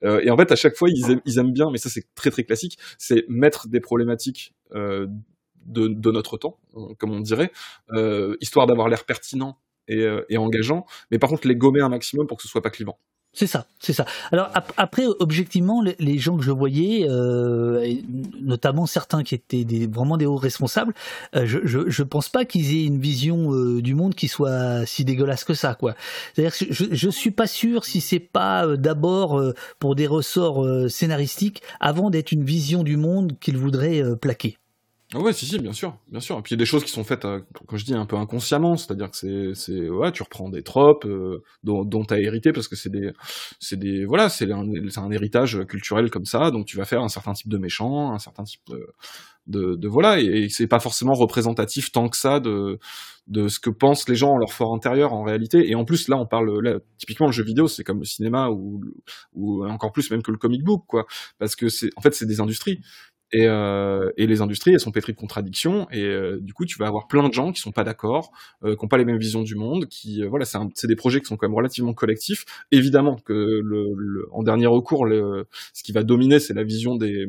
et 0.03 0.29
en 0.29 0.37
fait 0.37 0.51
à 0.51 0.55
chaque 0.55 0.75
fois 0.75 0.89
ils 0.91 1.11
aiment, 1.11 1.21
ils 1.25 1.39
aiment 1.39 1.51
bien 1.51 1.67
mais 1.71 1.77
ça 1.77 1.89
c'est 1.89 2.03
très 2.15 2.29
très 2.29 2.43
classique 2.43 2.77
c'est 2.97 3.25
mettre 3.29 3.67
des 3.67 3.79
problématiques 3.79 4.53
de, 4.73 5.07
de, 5.87 6.11
notre 6.11 6.37
temps, 6.37 6.57
comme 6.99 7.11
on 7.11 7.21
dirait, 7.21 7.51
histoire 8.39 8.67
d'avoir 8.67 8.87
l'air 8.87 9.05
pertinent 9.05 9.57
et, 9.87 10.01
euh, 10.01 10.25
et, 10.29 10.37
engageant, 10.37 10.85
mais 11.11 11.19
par 11.19 11.29
contre 11.29 11.47
les 11.47 11.55
gommer 11.55 11.81
un 11.81 11.89
maximum 11.89 12.27
pour 12.27 12.37
que 12.37 12.43
ce 12.43 12.49
soit 12.49 12.61
pas 12.61 12.69
clivant. 12.69 12.97
C'est 13.37 13.47
ça, 13.47 13.67
c'est 13.79 13.91
ça. 13.91 14.05
Alors 14.31 14.49
ap 14.53 14.71
après, 14.77 15.03
objectivement, 15.19 15.83
les, 15.99 16.17
gens 16.19 16.37
que 16.37 16.43
je 16.43 16.51
voyais, 16.51 17.05
euh, 17.09 17.85
notamment 18.41 18.85
certains 18.85 19.23
qui 19.23 19.35
étaient 19.35 19.65
vraiment 19.91 20.15
des 20.15 20.25
hauts 20.25 20.37
responsables, 20.37 20.93
euh, 21.35 21.45
je, 21.45 21.59
je, 21.65 22.03
pense 22.03 22.29
pas 22.29 22.45
qu'ils 22.45 22.73
aient 22.73 22.85
une 22.85 23.01
vision 23.01 23.51
du 23.81 23.93
monde 23.93 24.15
qui 24.15 24.29
soit 24.29 24.85
si 24.85 25.03
dégueulasse 25.03 25.43
que 25.43 25.53
ça, 25.53 25.75
quoi. 25.75 25.95
C'est-à-dire 26.33 26.55
je, 26.69 26.85
je 26.89 27.09
suis 27.09 27.31
pas 27.31 27.47
sûr 27.47 27.83
si 27.83 27.99
c'est 27.99 28.19
pas 28.19 28.77
d'abord 28.77 29.43
pour 29.79 29.95
des 29.95 30.07
ressorts 30.07 30.89
scénaristiques 30.89 31.61
avant 31.81 32.09
d'être 32.09 32.31
une 32.31 32.45
vision 32.45 32.83
du 32.83 32.95
monde 32.95 33.37
qu'ils 33.41 33.57
voudraient 33.57 34.01
plaquer. 34.21 34.57
Ah 35.13 35.19
ouais, 35.19 35.33
si, 35.33 35.45
si, 35.45 35.59
bien 35.59 35.71
sûr, 35.71 35.95
bien 36.09 36.19
sûr. 36.19 36.39
Et 36.39 36.41
puis 36.41 36.51
il 36.51 36.57
y 36.57 36.59
a 36.59 36.63
des 36.63 36.65
choses 36.65 36.83
qui 36.83 36.89
sont 36.89 37.03
faites, 37.03 37.25
euh, 37.25 37.39
quand 37.67 37.77
je 37.77 37.85
dis 37.85 37.93
un 37.93 38.07
peu 38.07 38.15
inconsciemment, 38.15 38.75
c'est-à-dire 38.75 39.11
que 39.11 39.53
c'est, 39.53 39.89
ouais, 39.89 40.11
tu 40.11 40.23
reprends 40.23 40.49
des 40.49 40.63
tropes 40.63 41.05
euh, 41.05 41.43
dont, 41.63 41.85
dont 41.85 42.03
t'as 42.03 42.17
hérité 42.17 42.51
parce 42.51 42.67
que 42.67 42.75
c'est 42.75 42.89
des, 42.89 43.11
c'est 43.59 43.77
des, 43.77 44.03
voilà, 44.05 44.29
c'est 44.29 44.51
un, 44.51 44.65
c'est 44.89 44.99
un 44.99 45.11
héritage 45.11 45.63
culturel 45.67 46.09
comme 46.09 46.25
ça, 46.25 46.49
donc 46.49 46.65
tu 46.65 46.75
vas 46.75 46.85
faire 46.85 47.01
un 47.01 47.07
certain 47.07 47.33
type 47.33 47.49
de 47.49 47.59
méchant, 47.59 48.13
un 48.13 48.19
certain 48.19 48.43
type 48.43 48.61
de, 48.67 48.87
de, 49.45 49.75
de 49.75 49.87
voilà, 49.87 50.19
et, 50.19 50.25
et 50.25 50.49
c'est 50.49 50.67
pas 50.67 50.79
forcément 50.79 51.13
représentatif 51.13 51.91
tant 51.91 52.09
que 52.09 52.17
ça 52.17 52.39
de, 52.39 52.79
de 53.27 53.47
ce 53.47 53.59
que 53.59 53.69
pensent 53.69 54.09
les 54.09 54.15
gens 54.15 54.31
en 54.31 54.37
leur 54.37 54.53
fort 54.53 54.73
intérieur 54.73 55.13
en 55.13 55.21
réalité. 55.23 55.69
Et 55.69 55.75
en 55.75 55.85
plus, 55.85 56.07
là, 56.07 56.17
on 56.17 56.25
parle, 56.25 56.63
là, 56.63 56.79
typiquement 56.97 57.27
le 57.27 57.31
jeu 57.31 57.43
vidéo, 57.43 57.67
c'est 57.67 57.83
comme 57.83 57.99
le 57.99 58.05
cinéma 58.05 58.49
ou, 58.49 58.81
ou 59.33 59.65
encore 59.67 59.91
plus 59.91 60.09
même 60.09 60.23
que 60.23 60.31
le 60.31 60.37
comic 60.37 60.63
book, 60.63 60.83
quoi, 60.87 61.05
parce 61.37 61.55
que 61.55 61.69
c'est, 61.69 61.91
en 61.95 62.01
fait, 62.01 62.15
c'est 62.15 62.25
des 62.25 62.39
industries. 62.39 62.81
Et, 63.31 63.47
euh, 63.47 64.11
et, 64.17 64.27
les 64.27 64.41
industries, 64.41 64.71
elles 64.73 64.79
sont 64.79 64.91
pétries 64.91 65.13
de 65.13 65.17
contradictions, 65.17 65.87
et 65.91 66.03
euh, 66.03 66.39
du 66.39 66.53
coup, 66.53 66.65
tu 66.65 66.77
vas 66.77 66.87
avoir 66.87 67.07
plein 67.07 67.27
de 67.27 67.33
gens 67.33 67.51
qui 67.51 67.59
sont 67.59 67.71
pas 67.71 67.83
d'accord, 67.83 68.31
euh, 68.63 68.75
qui 68.75 68.85
ont 68.85 68.87
pas 68.87 68.97
les 68.97 69.05
mêmes 69.05 69.17
visions 69.17 69.41
du 69.41 69.55
monde, 69.55 69.87
qui, 69.87 70.23
euh, 70.23 70.29
voilà, 70.29 70.45
c'est 70.45 70.87
des 70.87 70.95
projets 70.95 71.19
qui 71.19 71.25
sont 71.25 71.35
quand 71.35 71.47
même 71.47 71.55
relativement 71.55 71.93
collectifs. 71.93 72.45
Évidemment 72.71 73.15
que, 73.17 73.33
le, 73.33 73.93
le 73.97 74.27
en 74.31 74.43
dernier 74.43 74.67
recours, 74.67 75.05
le, 75.05 75.47
ce 75.73 75.83
qui 75.83 75.91
va 75.91 76.03
dominer, 76.03 76.39
c'est 76.39 76.53
la 76.53 76.63
vision 76.63 76.95
des 76.95 77.27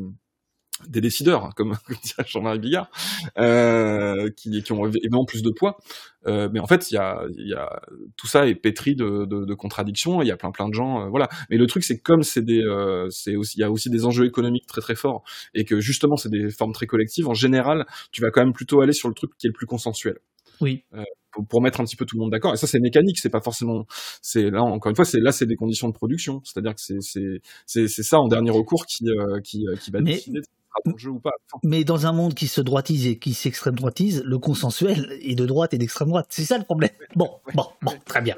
des 0.88 1.00
décideurs, 1.00 1.54
comme, 1.54 1.76
comme 1.86 1.96
dirait 2.02 2.24
Jean-Marie 2.26 2.58
Bigard, 2.58 2.90
euh, 3.38 4.30
qui, 4.36 4.62
qui, 4.62 4.72
ont 4.72 4.86
évidemment 4.86 5.24
plus 5.24 5.42
de 5.42 5.50
poids. 5.50 5.78
Euh, 6.26 6.48
mais 6.52 6.60
en 6.60 6.66
fait, 6.66 6.90
il 6.90 6.94
y 6.94 6.98
a, 6.98 7.24
y 7.36 7.54
a, 7.54 7.80
tout 8.16 8.26
ça 8.26 8.46
est 8.46 8.54
pétri 8.54 8.94
de, 8.94 9.24
de, 9.24 9.44
de 9.44 9.54
contradictions. 9.54 10.22
Il 10.22 10.28
y 10.28 10.30
a 10.30 10.36
plein 10.36 10.50
plein 10.50 10.68
de 10.68 10.74
gens, 10.74 11.02
euh, 11.02 11.08
voilà. 11.08 11.28
Mais 11.50 11.56
le 11.56 11.66
truc, 11.66 11.84
c'est 11.84 11.98
comme 11.98 12.22
c'est 12.22 12.44
des, 12.44 12.62
euh, 12.62 13.08
c'est 13.10 13.36
aussi, 13.36 13.58
il 13.58 13.60
y 13.60 13.64
a 13.64 13.70
aussi 13.70 13.90
des 13.90 14.04
enjeux 14.04 14.26
économiques 14.26 14.66
très 14.66 14.80
très 14.80 14.96
forts 14.96 15.22
et 15.54 15.64
que 15.64 15.80
justement, 15.80 16.16
c'est 16.16 16.30
des 16.30 16.50
formes 16.50 16.72
très 16.72 16.86
collectives. 16.86 17.28
En 17.28 17.34
général, 17.34 17.86
tu 18.12 18.20
vas 18.22 18.30
quand 18.30 18.42
même 18.42 18.52
plutôt 18.52 18.80
aller 18.80 18.92
sur 18.92 19.08
le 19.08 19.14
truc 19.14 19.30
qui 19.38 19.46
est 19.46 19.50
le 19.50 19.54
plus 19.54 19.66
consensuel. 19.66 20.18
Oui. 20.60 20.84
Euh, 20.94 21.04
pour, 21.30 21.46
pour, 21.46 21.62
mettre 21.62 21.80
un 21.80 21.84
petit 21.84 21.96
peu 21.96 22.06
tout 22.06 22.16
le 22.16 22.22
monde 22.22 22.32
d'accord. 22.32 22.54
Et 22.54 22.56
ça, 22.56 22.66
c'est 22.66 22.80
mécanique. 22.80 23.18
C'est 23.18 23.30
pas 23.30 23.42
forcément. 23.42 23.86
C'est 24.22 24.50
là 24.50 24.62
encore 24.62 24.90
une 24.90 24.96
fois, 24.96 25.04
c'est 25.04 25.20
là, 25.20 25.32
c'est 25.32 25.46
des 25.46 25.56
conditions 25.56 25.88
de 25.88 25.92
production. 25.92 26.40
C'est-à-dire 26.44 26.74
que 26.74 26.80
c'est 26.80 27.00
c'est 27.66 27.88
c'est 27.88 28.02
ça 28.02 28.18
en 28.18 28.26
dernier 28.26 28.50
recours 28.50 28.86
qui 28.86 29.04
qui 29.44 29.64
qui 29.80 29.90
va 29.90 30.00
Mais... 30.00 30.14
décider. 30.14 30.40
De 30.84 30.98
jeu 30.98 31.10
ou 31.10 31.18
pas. 31.18 31.32
Mais 31.62 31.84
dans 31.84 32.06
un 32.06 32.12
monde 32.12 32.34
qui 32.34 32.48
se 32.48 32.60
droitise 32.60 33.06
et 33.06 33.18
qui 33.18 33.34
s'extrême 33.34 33.74
droitise, 33.74 34.22
le 34.24 34.38
consensuel 34.38 35.18
est 35.22 35.34
de 35.34 35.46
droite 35.46 35.74
et 35.74 35.78
d'extrême 35.78 36.08
droite. 36.08 36.26
C'est 36.30 36.44
ça 36.44 36.58
le 36.58 36.64
problème. 36.64 36.90
Bon, 37.14 37.30
bon, 37.54 37.66
bon, 37.82 37.92
très 38.04 38.20
bien. 38.20 38.36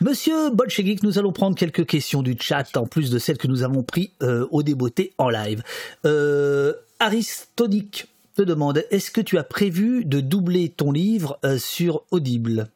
Monsieur 0.00 0.50
Bolchevik, 0.50 1.02
nous 1.02 1.18
allons 1.18 1.32
prendre 1.32 1.56
quelques 1.56 1.86
questions 1.86 2.22
du 2.22 2.36
chat 2.40 2.76
en 2.76 2.86
plus 2.86 3.10
de 3.10 3.18
celles 3.18 3.38
que 3.38 3.48
nous 3.48 3.62
avons 3.62 3.82
pris 3.82 4.12
euh, 4.22 4.46
au 4.50 4.62
débeauté 4.62 5.12
en 5.18 5.28
live. 5.28 5.62
Euh, 6.04 6.72
Aristonique 7.00 8.08
te 8.34 8.42
demande 8.42 8.84
est-ce 8.90 9.10
que 9.10 9.20
tu 9.20 9.38
as 9.38 9.44
prévu 9.44 10.04
de 10.04 10.20
doubler 10.20 10.68
ton 10.68 10.92
livre 10.92 11.38
euh, 11.44 11.58
sur 11.58 12.04
Audible? 12.10 12.70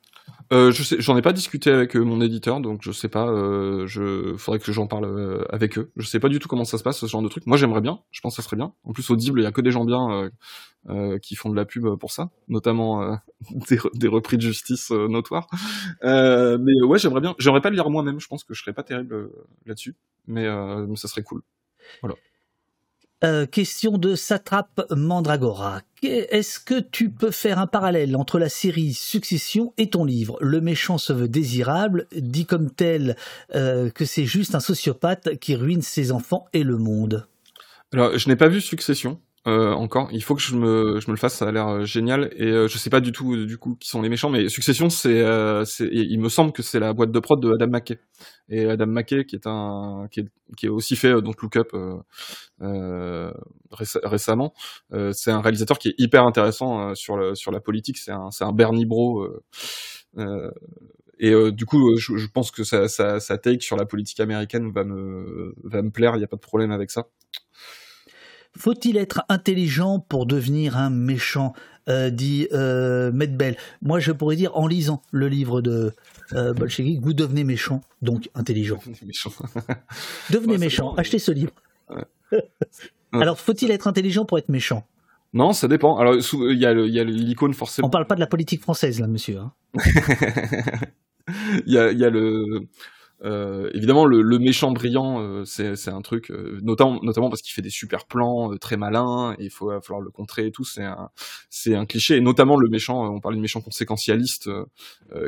Euh, 0.53 0.73
je 0.73 0.97
j'en 0.99 1.17
ai 1.17 1.23
pas 1.23 1.33
discuté 1.33 1.71
avec 1.71 1.97
euh, 1.97 2.01
mon 2.01 2.21
éditeur, 2.21 2.61
donc 2.61 2.81
je 2.83 2.93
sais 2.93 3.09
pas. 3.09 3.29
Euh, 3.29 3.87
je 3.87 4.35
faudrait 4.37 4.59
que 4.59 4.73
j'en 4.73 4.87
parle 4.87 5.05
euh, 5.05 5.45
avec 5.51 5.79
eux. 5.79 5.93
Je 5.97 6.07
sais 6.07 6.21
pas 6.21 6.29
du 6.29 6.39
tout 6.39 6.49
comment 6.49 6.65
ça 6.65 6.79
se 6.79 6.83
passe 6.83 6.99
ce 6.99 7.07
genre 7.07 7.23
de 7.23 7.29
truc. 7.29 7.47
Moi, 7.47 7.57
j'aimerais 7.57 7.81
bien. 7.81 8.01
Je 8.11 8.21
pense 8.21 8.37
que 8.37 8.43
ça 8.43 8.47
serait 8.47 8.57
bien. 8.57 8.73
En 8.85 8.93
plus, 8.93 9.09
Audible, 9.11 9.41
il 9.41 9.45
y 9.45 9.47
a 9.47 9.53
que 9.53 9.61
des 9.61 9.71
gens 9.71 9.85
bien 9.85 10.31
euh, 10.89 11.19
qui 11.19 11.35
font 11.35 11.51
de 11.51 11.57
la 11.57 11.65
pub 11.65 11.87
pour 11.97 12.13
ça, 12.13 12.31
notamment 12.49 13.19
des, 13.69 13.79
des, 13.95 14.09
repris 14.09 14.37
de 14.37 14.43
justice 14.43 14.91
notoires. 14.91 15.49
mais 16.03 16.83
ouais, 16.83 16.99
j'aimerais 16.99 17.21
bien. 17.21 17.35
J'aimerais 17.39 17.61
pas 17.61 17.71
le 17.71 17.77
lire 17.77 17.91
moi-même. 17.91 18.21
Je 18.21 18.29
pense 18.29 18.45
que 18.45 18.55
je 18.55 18.63
serais 18.63 18.75
pas 18.75 18.83
terrible 18.83 19.31
là-dessus, 19.67 19.97
mais, 20.27 20.49
mais 20.87 20.97
ça 20.97 21.09
serait 21.09 21.23
cool. 21.23 21.43
Voilà. 22.01 22.17
Euh, 23.25 23.47
question 23.47 23.99
de 23.99 24.17
Satrap 24.17 24.85
Mandragora. 24.91 25.83
Est-ce 26.03 26.59
que 26.59 26.81
tu 26.81 27.09
peux 27.09 27.31
faire 27.31 27.61
un 27.61 27.69
parallèle 27.69 28.17
entre 28.17 28.41
la 28.41 28.49
série 28.49 28.95
Succession 28.95 29.73
et 29.79 29.91
ton 29.91 30.05
livre? 30.05 30.37
Le 30.41 30.61
méchant 30.61 30.99
se 30.99 31.13
veut 31.13 31.29
désirable, 31.29 32.09
dit 32.17 32.47
comme 32.47 32.71
tel 32.71 33.17
euh, 33.55 33.91
que 33.91 34.05
c'est 34.05 34.27
juste 34.27 34.57
un 34.57 34.61
sociopathe 34.61 35.39
qui 35.39 35.55
ruine 35.55 35.83
ses 35.83 36.11
enfants 36.11 36.47
et 36.53 36.65
le 36.65 36.79
monde. 36.79 37.29
Alors, 37.93 38.19
je 38.19 38.29
n'ai 38.29 38.35
pas 38.35 38.49
vu 38.49 38.61
Succession. 38.61 39.21
Euh, 39.49 39.73
encore, 39.73 40.09
il 40.13 40.23
faut 40.23 40.37
que 40.37 40.41
je 40.41 40.55
me, 40.55 41.01
je 41.01 41.09
me 41.09 41.15
le 41.15 41.19
fasse, 41.19 41.35
ça 41.35 41.49
a 41.49 41.53
l'air 41.53 41.67
euh, 41.67 41.85
génial. 41.85 42.31
Et 42.37 42.45
euh, 42.47 42.69
je 42.69 42.79
sais 42.79 42.91
pas 42.91 43.01
du 43.01 43.11
tout 43.11 43.45
du 43.45 43.59
coup 43.59 43.75
qui 43.75 43.89
sont 43.89 44.01
les 44.01 44.09
méchants, 44.09 44.31
mais 44.31 44.49
Succession, 44.49 44.89
c'est, 44.89 45.21
euh, 45.21 45.65
il 45.81 46.21
me 46.21 46.29
semble 46.29 46.53
que 46.53 46.63
c'est 46.63 46.79
la 46.79 46.93
boîte 46.93 47.11
de 47.11 47.19
prod 47.19 47.41
de 47.41 47.53
Adam 47.53 47.67
McKay. 47.67 47.99
Et 48.49 48.67
Adam 48.67 48.87
McKay, 48.87 49.25
qui 49.25 49.35
est 49.35 49.47
un, 49.49 50.07
qui 50.13 50.21
est, 50.21 50.29
qui 50.57 50.67
est 50.67 50.69
aussi 50.69 50.95
fait 50.95 51.21
donc 51.23 51.43
Look 51.43 51.57
Up 51.57 51.73
réc 53.71 53.89
récemment, 54.05 54.55
c'est 55.13 55.31
un 55.33 55.41
réalisateur 55.41 55.79
qui 55.79 55.89
est 55.89 55.95
hyper 55.99 56.25
intéressant 56.25 56.95
sur 56.95 57.17
le, 57.17 57.35
sur 57.35 57.51
la 57.51 57.61
politique. 57.61 57.99
C'est 57.99 58.13
un, 58.13 58.31
c'est 58.31 58.45
un 58.45 58.53
Bernie 58.53 58.87
Bro. 58.87 59.27
et 61.19 61.33
du 61.53 61.67
coup, 61.67 61.97
je, 61.97 62.17
je, 62.17 62.27
pense 62.29 62.51
que 62.53 62.63
sa, 62.65 62.89
sa, 62.89 63.19
sa 63.21 63.39
take 63.39 63.61
sur 63.63 63.77
la 63.77 63.87
politique 63.87 64.21
américaine 64.21 64.71
va 64.71 64.85
me, 64.85 65.55
va 65.65 65.83
me 65.83 65.91
plaire. 65.91 66.15
Il 66.15 66.19
n'y 66.19 66.25
a 66.25 66.29
pas 66.29 66.37
de 66.37 66.43
problème 66.43 66.71
avec 66.71 66.91
ça. 66.91 67.09
Faut-il 68.57 68.97
être 68.97 69.23
intelligent 69.29 69.99
pour 69.99 70.27
devenir 70.27 70.77
un 70.77 70.91
méchant 70.91 71.55
euh, 71.89 72.11
dit 72.11 72.49
euh, 72.53 73.11
Medbel? 73.13 73.57
Moi, 73.81 73.99
je 73.99 74.13
pourrais 74.13 74.37
dire, 74.37 74.57
en 74.57 74.67
lisant 74.67 75.03
le 75.11 75.29
livre 75.29 75.61
de 75.61 75.93
euh, 76.35 76.53
Bolchevik, 76.53 77.01
vous 77.01 77.15
devenez 77.15 77.45
méchant, 77.45 77.81
donc 78.03 78.29
intelligent. 78.35 78.79
Devenez 80.31 80.59
méchant. 80.59 80.93
ouais. 80.93 81.01
Achetez 81.01 81.19
ce 81.19 81.33
livre. 81.33 81.53
Ouais. 81.91 82.43
Alors, 83.13 83.39
faut-il 83.39 83.71
être 83.71 83.89
intelligent 83.89 84.25
pour 84.25 84.39
être 84.39 84.49
méchant? 84.49 84.87
Non, 85.35 85.53
ça 85.53 85.67
dépend. 85.67 85.97
Alors, 85.99 86.15
il 86.15 86.59
y 86.59 86.67
a 86.67 87.05
l'icône 87.05 87.55
forcément. 87.55 87.89
On 87.89 87.91
parle 87.91 88.07
pas 88.07 88.15
de 88.15 88.21
la 88.21 88.27
politique 88.27 88.61
française, 88.61 89.01
là, 89.01 89.07
monsieur. 89.07 89.39
Hein. 89.39 89.53
Il 91.67 91.73
y, 91.73 91.79
a, 91.79 91.93
y 91.93 92.05
a 92.05 92.11
le 92.11 92.67
euh, 93.25 93.71
évidemment, 93.75 94.05
le, 94.05 94.21
le, 94.21 94.39
méchant 94.39 94.73
brillant, 94.73 95.21
euh, 95.21 95.45
c'est 95.45 95.89
un 95.89 96.03
truc, 96.03 96.31
euh, 96.31 96.59
notamment, 96.63 96.99
notamment 97.03 97.29
parce 97.29 97.43
qu'il 97.43 97.53
fait 97.53 97.63
des 97.63 97.71
super 97.71 98.07
plans 98.07 98.57
très 98.57 98.77
malins, 98.77 99.35
et 99.39 99.45
il 99.45 99.51
faut 99.51 99.71
falloir 99.81 100.01
le 100.01 100.11
contrer 100.11 100.47
et 100.47 100.51
tout. 100.51 100.65
C'est 100.65 100.83
un, 100.83 101.11
un 101.67 101.87
cliché. 101.87 102.17
Et 102.17 102.21
notamment 102.21 102.57
le 102.57 102.69
méchant, 102.69 103.15
on 103.15 103.21
parle 103.21 103.37
du 103.37 103.41
méchant 103.41 103.61
conséquentialiste 103.61 104.51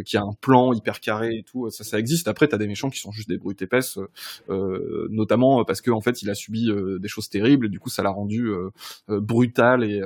qui 0.04 0.16
a 0.16 0.22
un 0.22 0.32
plan 0.40 0.72
hyper 0.72 1.00
carré 1.00 1.36
et 1.36 1.42
tout. 1.44 1.70
Ça, 1.70 1.84
ça 1.84 1.98
existe. 1.98 2.26
Après, 2.28 2.48
t'as 2.48 2.58
des 2.58 2.66
méchants 2.66 2.90
qui 2.90 2.98
sont 2.98 3.12
juste 3.12 3.28
des 3.28 3.38
brutes 3.38 3.62
épaisses, 3.62 3.98
notamment 4.48 5.64
parce 5.64 5.80
qu'en 5.80 5.96
en 5.96 6.00
fait, 6.00 6.22
il 6.22 6.30
a 6.30 6.34
subi 6.34 6.70
des 7.00 7.08
choses 7.08 7.28
terribles, 7.28 7.66
et 7.66 7.68
du 7.68 7.78
coup, 7.78 7.90
ça 7.90 8.02
l'a 8.02 8.10
rendu 8.10 8.50
brutal 9.08 9.84
et, 9.84 10.02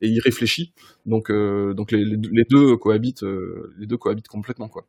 et 0.00 0.08
irréfléchi. 0.08 0.72
Donc, 1.06 1.32
donc 1.32 1.90
les, 1.90 2.04
les, 2.04 2.44
deux 2.48 2.76
cohabitent, 2.76 3.24
les 3.78 3.86
deux 3.86 3.96
cohabitent 3.96 4.28
complètement, 4.28 4.68
quoi. 4.68 4.86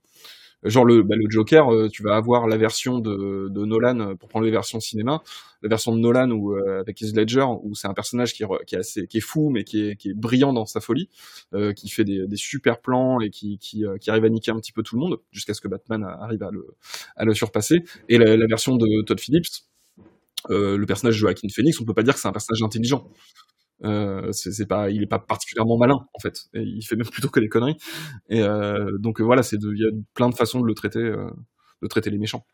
Genre 0.63 0.85
le, 0.85 1.03
bah, 1.03 1.15
le 1.17 1.29
Joker, 1.29 1.71
euh, 1.73 1.89
tu 1.89 2.03
vas 2.03 2.15
avoir 2.15 2.47
la 2.47 2.57
version 2.57 2.99
de, 2.99 3.49
de, 3.49 3.65
Nolan 3.65 3.99
euh, 3.99 4.15
pour 4.15 4.29
prendre 4.29 4.45
les 4.45 4.51
versions 4.51 4.79
cinéma, 4.79 5.21
la 5.61 5.69
version 5.69 5.93
de 5.93 5.99
Nolan 5.99 6.31
où 6.31 6.53
euh, 6.53 6.79
avec 6.79 7.01
Heath 7.01 7.15
Ledger 7.15 7.45
où 7.63 7.75
c'est 7.75 7.87
un 7.87 7.93
personnage 7.93 8.33
qui 8.33 8.43
qui 8.65 8.75
est 8.75 8.79
assez 8.79 9.07
qui 9.07 9.17
est 9.17 9.21
fou 9.21 9.49
mais 9.49 9.63
qui 9.63 9.89
est, 9.89 9.95
qui 9.95 10.09
est 10.09 10.13
brillant 10.13 10.53
dans 10.53 10.65
sa 10.65 10.79
folie, 10.79 11.09
euh, 11.53 11.73
qui 11.73 11.89
fait 11.89 12.05
des, 12.05 12.27
des, 12.27 12.37
super 12.37 12.79
plans 12.79 13.19
et 13.19 13.29
qui, 13.29 13.57
qui, 13.57 13.83
qui, 13.99 14.09
arrive 14.09 14.25
à 14.25 14.29
niquer 14.29 14.51
un 14.51 14.57
petit 14.57 14.71
peu 14.71 14.83
tout 14.83 14.95
le 14.95 15.01
monde 15.01 15.19
jusqu'à 15.31 15.53
ce 15.53 15.61
que 15.61 15.67
Batman 15.67 16.03
arrive 16.03 16.43
à 16.43 16.51
le, 16.51 16.67
à 17.15 17.25
le 17.25 17.33
surpasser. 17.33 17.83
Et 18.07 18.17
la, 18.17 18.37
la 18.37 18.47
version 18.47 18.75
de 18.77 19.01
Todd 19.03 19.19
Phillips, 19.19 19.65
le 20.49 20.83
personnage 20.85 21.15
de 21.15 21.19
Joaquin 21.19 21.47
Phoenix, 21.53 21.79
on 21.81 21.85
peut 21.85 21.93
pas 21.93 22.03
dire 22.03 22.13
que 22.13 22.19
c'est 22.19 22.27
un 22.27 22.33
personnage 22.33 22.61
intelligent. 22.63 23.09
Euh, 23.83 24.31
c'est 24.31 24.65
pas, 24.65 24.89
il 24.89 25.03
est 25.03 25.07
pas 25.07 25.19
particulièrement 25.19 25.77
malin 25.77 26.05
en 26.13 26.19
fait. 26.19 26.45
Et 26.53 26.61
il 26.61 26.81
fait 26.83 26.95
même 26.95 27.07
plutôt 27.07 27.29
que 27.29 27.39
des 27.39 27.49
conneries. 27.49 27.77
Et 28.29 28.41
euh, 28.41 28.97
donc 28.97 29.19
voilà, 29.19 29.43
c'est 29.43 29.57
il 29.61 29.79
y 29.79 29.85
a 29.85 29.91
plein 30.13 30.29
de 30.29 30.35
façons 30.35 30.61
de 30.61 30.65
le 30.65 30.73
traiter, 30.73 30.99
euh, 30.99 31.29
de 31.81 31.87
traiter 31.87 32.09
les 32.09 32.17
méchants. 32.17 32.45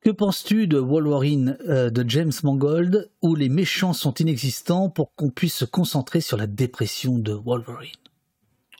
Que 0.00 0.10
penses-tu 0.10 0.66
de 0.66 0.78
Wolverine 0.78 1.56
de 1.64 2.04
James 2.08 2.32
Mangold 2.42 3.10
où 3.22 3.36
les 3.36 3.48
méchants 3.48 3.92
sont 3.92 4.14
inexistants 4.14 4.90
pour 4.90 5.14
qu'on 5.14 5.30
puisse 5.30 5.54
se 5.54 5.64
concentrer 5.64 6.20
sur 6.20 6.36
la 6.36 6.48
dépression 6.48 7.18
de 7.18 7.32
Wolverine? 7.32 7.92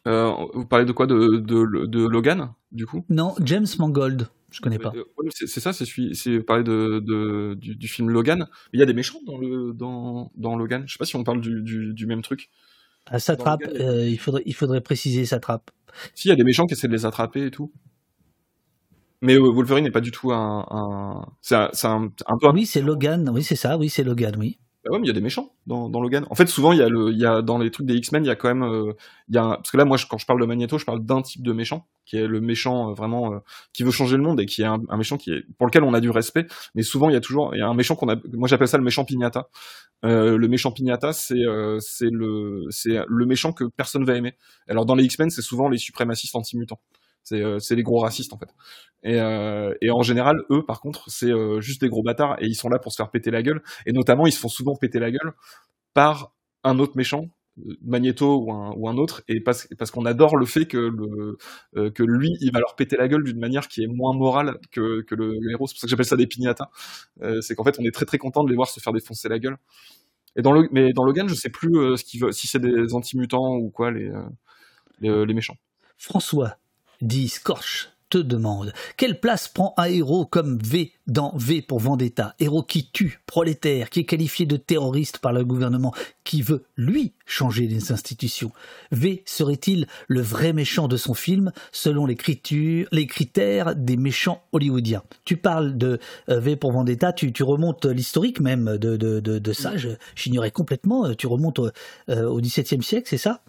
Vous 0.04 0.66
parlez 0.66 0.84
de 0.84 0.90
quoi? 0.90 1.06
De, 1.06 1.36
de, 1.36 1.86
de 1.86 2.06
Logan 2.08 2.50
du 2.72 2.86
coup? 2.86 3.04
Non, 3.08 3.36
James 3.44 3.68
Mangold. 3.78 4.26
Je 4.52 4.60
connais 4.60 4.78
pas. 4.78 4.92
Euh, 4.94 5.04
c'est 5.30 5.60
ça, 5.60 5.72
c'est 5.72 6.40
parler 6.40 6.62
de, 6.62 7.00
de 7.00 7.54
du, 7.54 7.74
du, 7.74 7.88
film 7.88 8.10
Logan. 8.10 8.46
Il 8.72 8.80
y 8.80 8.82
a 8.82 8.86
des 8.86 8.92
méchants 8.92 9.20
dans, 9.26 9.38
le, 9.38 9.72
dans, 9.72 10.30
dans 10.36 10.56
Logan. 10.56 10.84
Je 10.86 10.92
sais 10.92 10.98
pas 10.98 11.04
si 11.04 11.16
on 11.16 11.24
parle 11.24 11.40
du, 11.40 11.62
du, 11.62 11.94
du 11.94 12.06
même 12.06 12.22
truc. 12.22 12.50
Ah, 13.06 13.16
euh, 13.16 14.08
il, 14.08 14.18
faudrait, 14.18 14.42
il 14.46 14.54
faudrait 14.54 14.80
préciser 14.80 15.24
Satrap. 15.24 15.70
Si, 16.14 16.28
il 16.28 16.30
y 16.30 16.32
a 16.32 16.36
des 16.36 16.44
méchants 16.44 16.66
qui 16.66 16.74
essaient 16.74 16.86
de 16.86 16.92
les 16.92 17.06
attraper 17.06 17.46
et 17.46 17.50
tout. 17.50 17.72
Mais 19.20 19.34
euh, 19.34 19.50
Wolverine 19.50 19.84
n'est 19.84 19.90
pas 19.90 20.00
du 20.00 20.10
tout 20.10 20.32
un. 20.32 20.66
un... 20.70 21.26
C'est 21.40 21.56
un, 21.56 21.70
un, 21.84 22.10
un, 22.26 22.38
peu. 22.38 22.50
Oui, 22.50 22.66
c'est 22.66 22.82
Logan, 22.82 23.28
oui, 23.32 23.42
c'est 23.42 23.56
ça, 23.56 23.76
oui, 23.78 23.88
c'est 23.88 24.04
Logan, 24.04 24.34
oui. 24.38 24.58
Bah 24.84 24.90
ouais, 24.90 24.98
mais 24.98 25.06
il 25.06 25.08
y 25.08 25.10
a 25.10 25.14
des 25.14 25.20
méchants 25.20 25.54
dans, 25.66 25.88
dans 25.88 26.00
Logan. 26.00 26.26
En 26.28 26.34
fait, 26.34 26.48
souvent, 26.48 26.72
il 26.72 26.80
y 26.80 26.82
a 26.82 26.88
le, 26.88 27.12
il 27.12 27.18
y 27.18 27.24
a 27.24 27.40
dans 27.40 27.58
les 27.58 27.70
trucs 27.70 27.86
des 27.86 27.94
X-Men, 27.94 28.24
il 28.24 28.26
y 28.26 28.30
a 28.30 28.34
quand 28.34 28.48
même, 28.48 28.64
euh, 28.64 28.94
il 29.28 29.34
y 29.36 29.38
a 29.38 29.56
parce 29.56 29.70
que 29.70 29.76
là, 29.76 29.84
moi, 29.84 29.96
quand 30.10 30.18
je 30.18 30.26
parle 30.26 30.40
de 30.40 30.46
Magneto, 30.46 30.76
je 30.76 30.84
parle 30.84 31.04
d'un 31.04 31.22
type 31.22 31.42
de 31.42 31.52
méchant 31.52 31.86
qui 32.04 32.16
est 32.16 32.26
le 32.26 32.40
méchant 32.40 32.90
euh, 32.90 32.94
vraiment 32.94 33.32
euh, 33.32 33.38
qui 33.72 33.84
veut 33.84 33.92
changer 33.92 34.16
le 34.16 34.24
monde 34.24 34.40
et 34.40 34.46
qui 34.46 34.62
est 34.62 34.64
un, 34.64 34.80
un, 34.88 34.96
méchant 34.96 35.18
qui 35.18 35.30
est 35.30 35.44
pour 35.56 35.66
lequel 35.66 35.84
on 35.84 35.94
a 35.94 36.00
du 36.00 36.10
respect. 36.10 36.48
Mais 36.74 36.82
souvent, 36.82 37.10
il 37.10 37.12
y 37.12 37.16
a 37.16 37.20
toujours, 37.20 37.54
il 37.54 37.58
y 37.58 37.62
a 37.62 37.68
un 37.68 37.74
méchant 37.74 37.94
qu'on 37.94 38.08
a, 38.08 38.16
moi, 38.32 38.48
j'appelle 38.48 38.66
ça 38.66 38.76
le 38.76 38.82
méchant 38.82 39.04
pignata. 39.04 39.48
le 40.02 40.46
méchant 40.48 40.72
pignata, 40.72 41.12
c'est, 41.12 41.44
c'est 41.78 42.10
le, 42.10 42.64
le 43.06 43.26
méchant 43.26 43.52
que 43.52 43.64
personne 43.76 44.04
va 44.04 44.16
aimer. 44.16 44.34
Alors 44.68 44.84
dans 44.84 44.96
les 44.96 45.04
X-Men, 45.04 45.30
c'est 45.30 45.42
souvent 45.42 45.68
les 45.68 45.78
suprémacistes 45.78 46.34
anti-mutants. 46.34 46.80
C'est, 47.24 47.42
c'est 47.60 47.76
les 47.76 47.82
gros 47.82 48.00
racistes 48.00 48.32
en 48.32 48.38
fait. 48.38 48.48
Et, 49.02 49.20
euh, 49.20 49.74
en 49.90 50.02
général, 50.02 50.42
eux, 50.50 50.64
par 50.64 50.80
contre, 50.80 51.10
c'est 51.10 51.30
euh, 51.30 51.60
juste 51.60 51.80
des 51.80 51.88
gros 51.88 52.02
bâtards 52.02 52.36
et 52.40 52.46
ils 52.46 52.54
sont 52.54 52.68
là 52.68 52.78
pour 52.78 52.92
se 52.92 52.96
faire 52.96 53.10
péter 53.10 53.30
la 53.30 53.42
gueule. 53.42 53.62
Et 53.86 53.92
notamment, 53.92 54.26
ils 54.26 54.32
se 54.32 54.38
font 54.38 54.48
souvent 54.48 54.76
péter 54.76 54.98
la 55.00 55.10
gueule 55.10 55.32
par 55.94 56.32
un 56.64 56.78
autre 56.78 56.96
méchant, 56.96 57.28
euh, 57.58 57.74
Magneto 57.82 58.44
ou 58.46 58.88
un, 58.88 58.96
autre, 58.96 59.22
et 59.28 59.40
parce, 59.40 59.66
qu'on 59.92 60.06
adore 60.06 60.36
le 60.36 60.46
fait 60.46 60.66
que, 60.66 60.90
euh, 61.76 61.92
lui, 61.98 62.36
il 62.40 62.52
va 62.52 62.60
leur 62.60 62.76
péter 62.76 62.96
la 62.96 63.08
gueule 63.08 63.24
d'une 63.24 63.38
manière 63.38 63.68
qui 63.68 63.82
est 63.82 63.88
moins 63.88 64.14
morale 64.14 64.58
que, 64.70 65.04
le, 65.10 65.38
héros. 65.50 65.66
C'est 65.66 65.74
pour 65.74 65.80
ça 65.80 65.86
que 65.86 65.90
j'appelle 65.90 66.06
ça 66.06 66.16
des 66.16 66.26
pignatas. 66.26 66.70
Euh, 67.22 67.40
c'est 67.40 67.54
qu'en 67.56 67.64
fait, 67.64 67.78
on 67.80 67.84
est 67.84 67.94
très 67.94 68.06
très 68.06 68.18
content 68.18 68.44
de 68.44 68.50
les 68.50 68.56
voir 68.56 68.68
se 68.68 68.80
faire 68.80 68.92
défoncer 68.92 69.28
la 69.28 69.38
gueule. 69.38 69.56
Et 70.36 70.42
dans 70.42 70.52
le, 70.52 70.68
mais 70.72 70.92
dans 70.92 71.04
Logan, 71.04 71.28
je 71.28 71.34
sais 71.34 71.50
plus 71.50 71.96
si 71.98 72.46
c'est 72.46 72.60
des 72.60 72.94
anti-mutants 72.94 73.56
ou 73.56 73.70
quoi, 73.70 73.90
les, 73.90 74.10
les 75.00 75.34
méchants. 75.34 75.56
François 75.98 76.56
dit 77.02 77.28
Scorch 77.28 77.92
te 78.12 78.18
demande 78.18 78.74
quelle 78.98 79.18
place 79.18 79.48
prend 79.48 79.72
un 79.78 79.84
héros 79.84 80.26
comme 80.26 80.58
V 80.58 80.92
dans 81.06 81.32
V 81.34 81.62
pour 81.62 81.80
Vendetta, 81.80 82.34
héros 82.38 82.62
qui 82.62 82.90
tue, 82.92 83.20
prolétaire, 83.24 83.88
qui 83.88 84.00
est 84.00 84.04
qualifié 84.04 84.44
de 84.44 84.58
terroriste 84.58 85.16
par 85.16 85.32
le 85.32 85.46
gouvernement, 85.46 85.94
qui 86.22 86.42
veut, 86.42 86.64
lui, 86.76 87.14
changer 87.24 87.66
les 87.66 87.90
institutions. 87.90 88.52
V 88.90 89.22
serait-il 89.24 89.86
le 90.08 90.20
vrai 90.20 90.52
méchant 90.52 90.88
de 90.88 90.98
son 90.98 91.14
film 91.14 91.52
selon 91.72 92.04
les, 92.04 92.18
les 92.92 93.06
critères 93.06 93.74
des 93.74 93.96
méchants 93.96 94.42
hollywoodiens? 94.52 95.04
Tu 95.24 95.38
parles 95.38 95.78
de 95.78 95.98
euh, 96.28 96.38
V 96.38 96.56
pour 96.56 96.72
Vendetta, 96.72 97.14
tu, 97.14 97.32
remontes 97.42 97.86
l'historique 97.86 98.40
même 98.40 98.76
de, 98.76 98.98
de, 98.98 99.20
de, 99.20 99.52
ça, 99.54 99.72
j'ignorais 100.14 100.50
complètement, 100.50 101.14
tu 101.14 101.26
remontes 101.26 101.58
au, 101.58 101.70
euh, 102.10 102.28
au 102.28 102.40
XVIIe 102.42 102.82
siècle, 102.82 103.08
c'est 103.08 103.16
ça? 103.16 103.40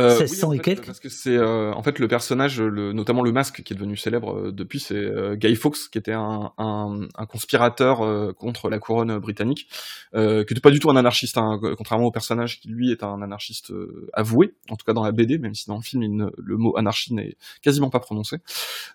Euh, 0.00 0.18
1600 0.18 0.52
et 0.52 0.58
quelques. 0.58 0.86
Parce 0.86 0.98
que 0.98 1.08
c'est 1.08 1.36
euh, 1.36 1.72
en 1.72 1.82
fait 1.82 2.00
le 2.00 2.08
personnage, 2.08 2.60
le, 2.60 2.92
notamment 2.92 3.22
le 3.22 3.30
masque 3.30 3.62
qui 3.62 3.72
est 3.72 3.76
devenu 3.76 3.96
célèbre 3.96 4.36
euh, 4.36 4.52
depuis, 4.52 4.80
c'est 4.80 4.96
euh, 4.96 5.36
Guy 5.36 5.54
Fawkes 5.54 5.88
qui 5.90 5.98
était 5.98 6.12
un, 6.12 6.52
un, 6.58 7.06
un 7.14 7.26
conspirateur 7.26 8.34
contre 8.34 8.70
la 8.70 8.78
couronne 8.78 9.18
britannique, 9.18 9.68
qui 10.12 10.18
n'était 10.18 10.60
pas 10.60 10.70
du 10.70 10.80
tout 10.80 10.90
un 10.90 10.96
anarchiste, 10.96 11.38
hein, 11.38 11.60
contrairement 11.76 12.06
au 12.06 12.10
personnage 12.10 12.60
qui 12.60 12.68
lui 12.68 12.90
est 12.90 13.02
un 13.02 13.22
anarchiste 13.22 13.72
avoué, 14.12 14.54
en 14.68 14.76
tout 14.76 14.84
cas 14.84 14.92
dans 14.92 15.04
la 15.04 15.12
BD, 15.12 15.38
même 15.38 15.54
si 15.54 15.66
dans 15.68 15.76
le 15.76 15.82
film 15.82 16.02
il 16.02 16.26
le 16.36 16.56
mot 16.56 16.76
anarchie 16.76 17.14
n'est 17.14 17.36
quasiment 17.62 17.90
pas 17.90 18.00
prononcé. 18.00 18.38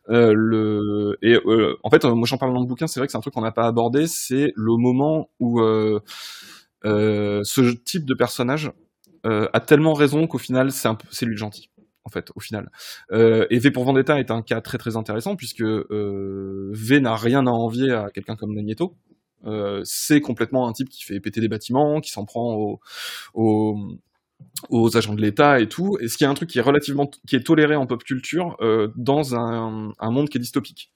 le 0.08 1.18
et 1.22 1.38
en 1.84 1.90
fait, 1.90 2.04
moi 2.06 2.28
j'en 2.28 2.38
parle 2.38 2.54
dans 2.54 2.62
le 2.62 2.68
bouquin, 2.68 2.88
c'est 2.88 3.00
vrai 3.00 3.08
que 3.08 3.12
c'est 3.12 3.18
un 3.18 3.22
truc 3.22 3.34
qu'on 3.34 3.42
n'a 3.42 3.52
pas 3.52 3.68
abordé, 3.68 4.08
c'est 4.08 4.52
le 4.56 4.78
moment 4.78 5.30
où 5.40 5.62
ce 6.84 7.74
type 7.84 8.06
de 8.06 8.14
personnage 8.14 8.72
euh, 8.72 8.72
a 9.24 9.60
tellement 9.60 9.94
raison 9.94 10.28
qu'au 10.28 10.38
final, 10.38 10.72
c'est, 10.72 11.26
lui 11.26 11.34
le 11.34 11.38
gentil. 11.38 11.70
En 12.06 12.10
fait, 12.10 12.32
au 12.36 12.40
final. 12.40 12.72
Euh, 13.12 13.46
et 13.50 13.60
V 13.60 13.72
pour 13.72 13.84
Vendetta 13.84 14.20
est 14.20 14.32
un 14.32 14.42
cas 14.42 14.62
très 14.62 14.78
très 14.78 14.96
intéressant 14.96 15.36
puisque 15.36 15.62
euh, 15.62 16.72
V 16.72 17.02
n'a 17.02 17.16
rien 17.16 17.46
à 17.46 17.52
envier 17.52 17.92
à 17.92 18.10
quelqu'un 18.10 18.36
comme 18.36 18.56
Magneto. 18.56 18.96
Euh, 19.46 19.82
c'est 19.84 20.22
complètement 20.22 20.68
un 20.68 20.74
type 20.74 20.90
qui 20.90 21.04
fait 21.04 21.20
péter 21.20 21.42
des 21.42 21.48
bâtiments, 21.48 22.02
qui 22.02 22.12
s'en 22.12 22.26
prend 22.26 22.56
aux, 22.56 22.80
aux, 24.70 24.98
agents 24.98 25.14
de 25.14 25.22
l'État 25.22 25.60
et 25.60 25.70
tout. 25.70 25.98
Et 26.00 26.08
ce 26.08 26.18
qui 26.18 26.24
est 26.24 26.28
un 26.28 26.34
truc 26.34 26.50
qui 26.50 26.60
est 26.60 26.64
relativement 26.64 27.10
qui 27.28 27.36
est 27.36 27.46
toléré 27.46 27.76
en 27.76 27.86
pop 27.86 28.04
culture 28.04 28.58
euh, 28.62 28.90
dans 28.96 29.36
un, 29.36 29.94
un, 30.00 30.12
monde 30.12 30.30
qui 30.30 30.38
est 30.38 30.42
dystopique. 30.42 30.92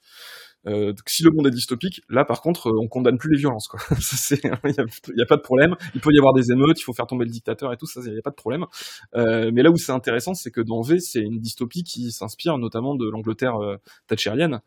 Euh, 0.66 0.92
si 1.06 1.22
le 1.22 1.30
monde 1.30 1.46
est 1.46 1.50
dystopique, 1.50 2.02
là 2.08 2.24
par 2.24 2.40
contre, 2.40 2.68
euh, 2.68 2.82
on 2.82 2.88
condamne 2.88 3.18
plus 3.18 3.30
les 3.30 3.38
violences. 3.38 3.68
Il 4.30 4.38
n'y 4.42 5.22
a, 5.22 5.26
pas 5.26 5.36
de 5.36 5.42
problème. 5.42 5.76
Il 5.94 6.00
peut 6.00 6.10
y 6.12 6.18
avoir 6.18 6.32
des 6.32 6.52
émeutes, 6.52 6.80
il 6.80 6.82
faut 6.82 6.92
faire 6.92 7.06
tomber 7.06 7.24
le 7.24 7.30
dictateur 7.30 7.72
et 7.72 7.76
tout, 7.76 7.86
ça, 7.86 8.00
il 8.04 8.12
n'y 8.12 8.18
a 8.18 8.22
pas 8.22 8.30
de 8.30 8.34
problème. 8.34 8.64
Euh, 9.14 9.50
mais 9.52 9.62
là 9.62 9.70
où 9.70 9.76
c'est 9.76 9.92
intéressant, 9.92 10.34
c'est 10.34 10.50
que 10.50 10.60
dans 10.60 10.80
V, 10.80 10.98
c'est 11.00 11.20
une 11.20 11.38
dystopie 11.38 11.84
qui 11.84 12.12
s'inspire 12.12 12.58
notamment 12.58 12.94
de 12.94 13.08
l'Angleterre 13.08 13.56
euh, 13.56 13.76
thatcherienne. 14.06 14.60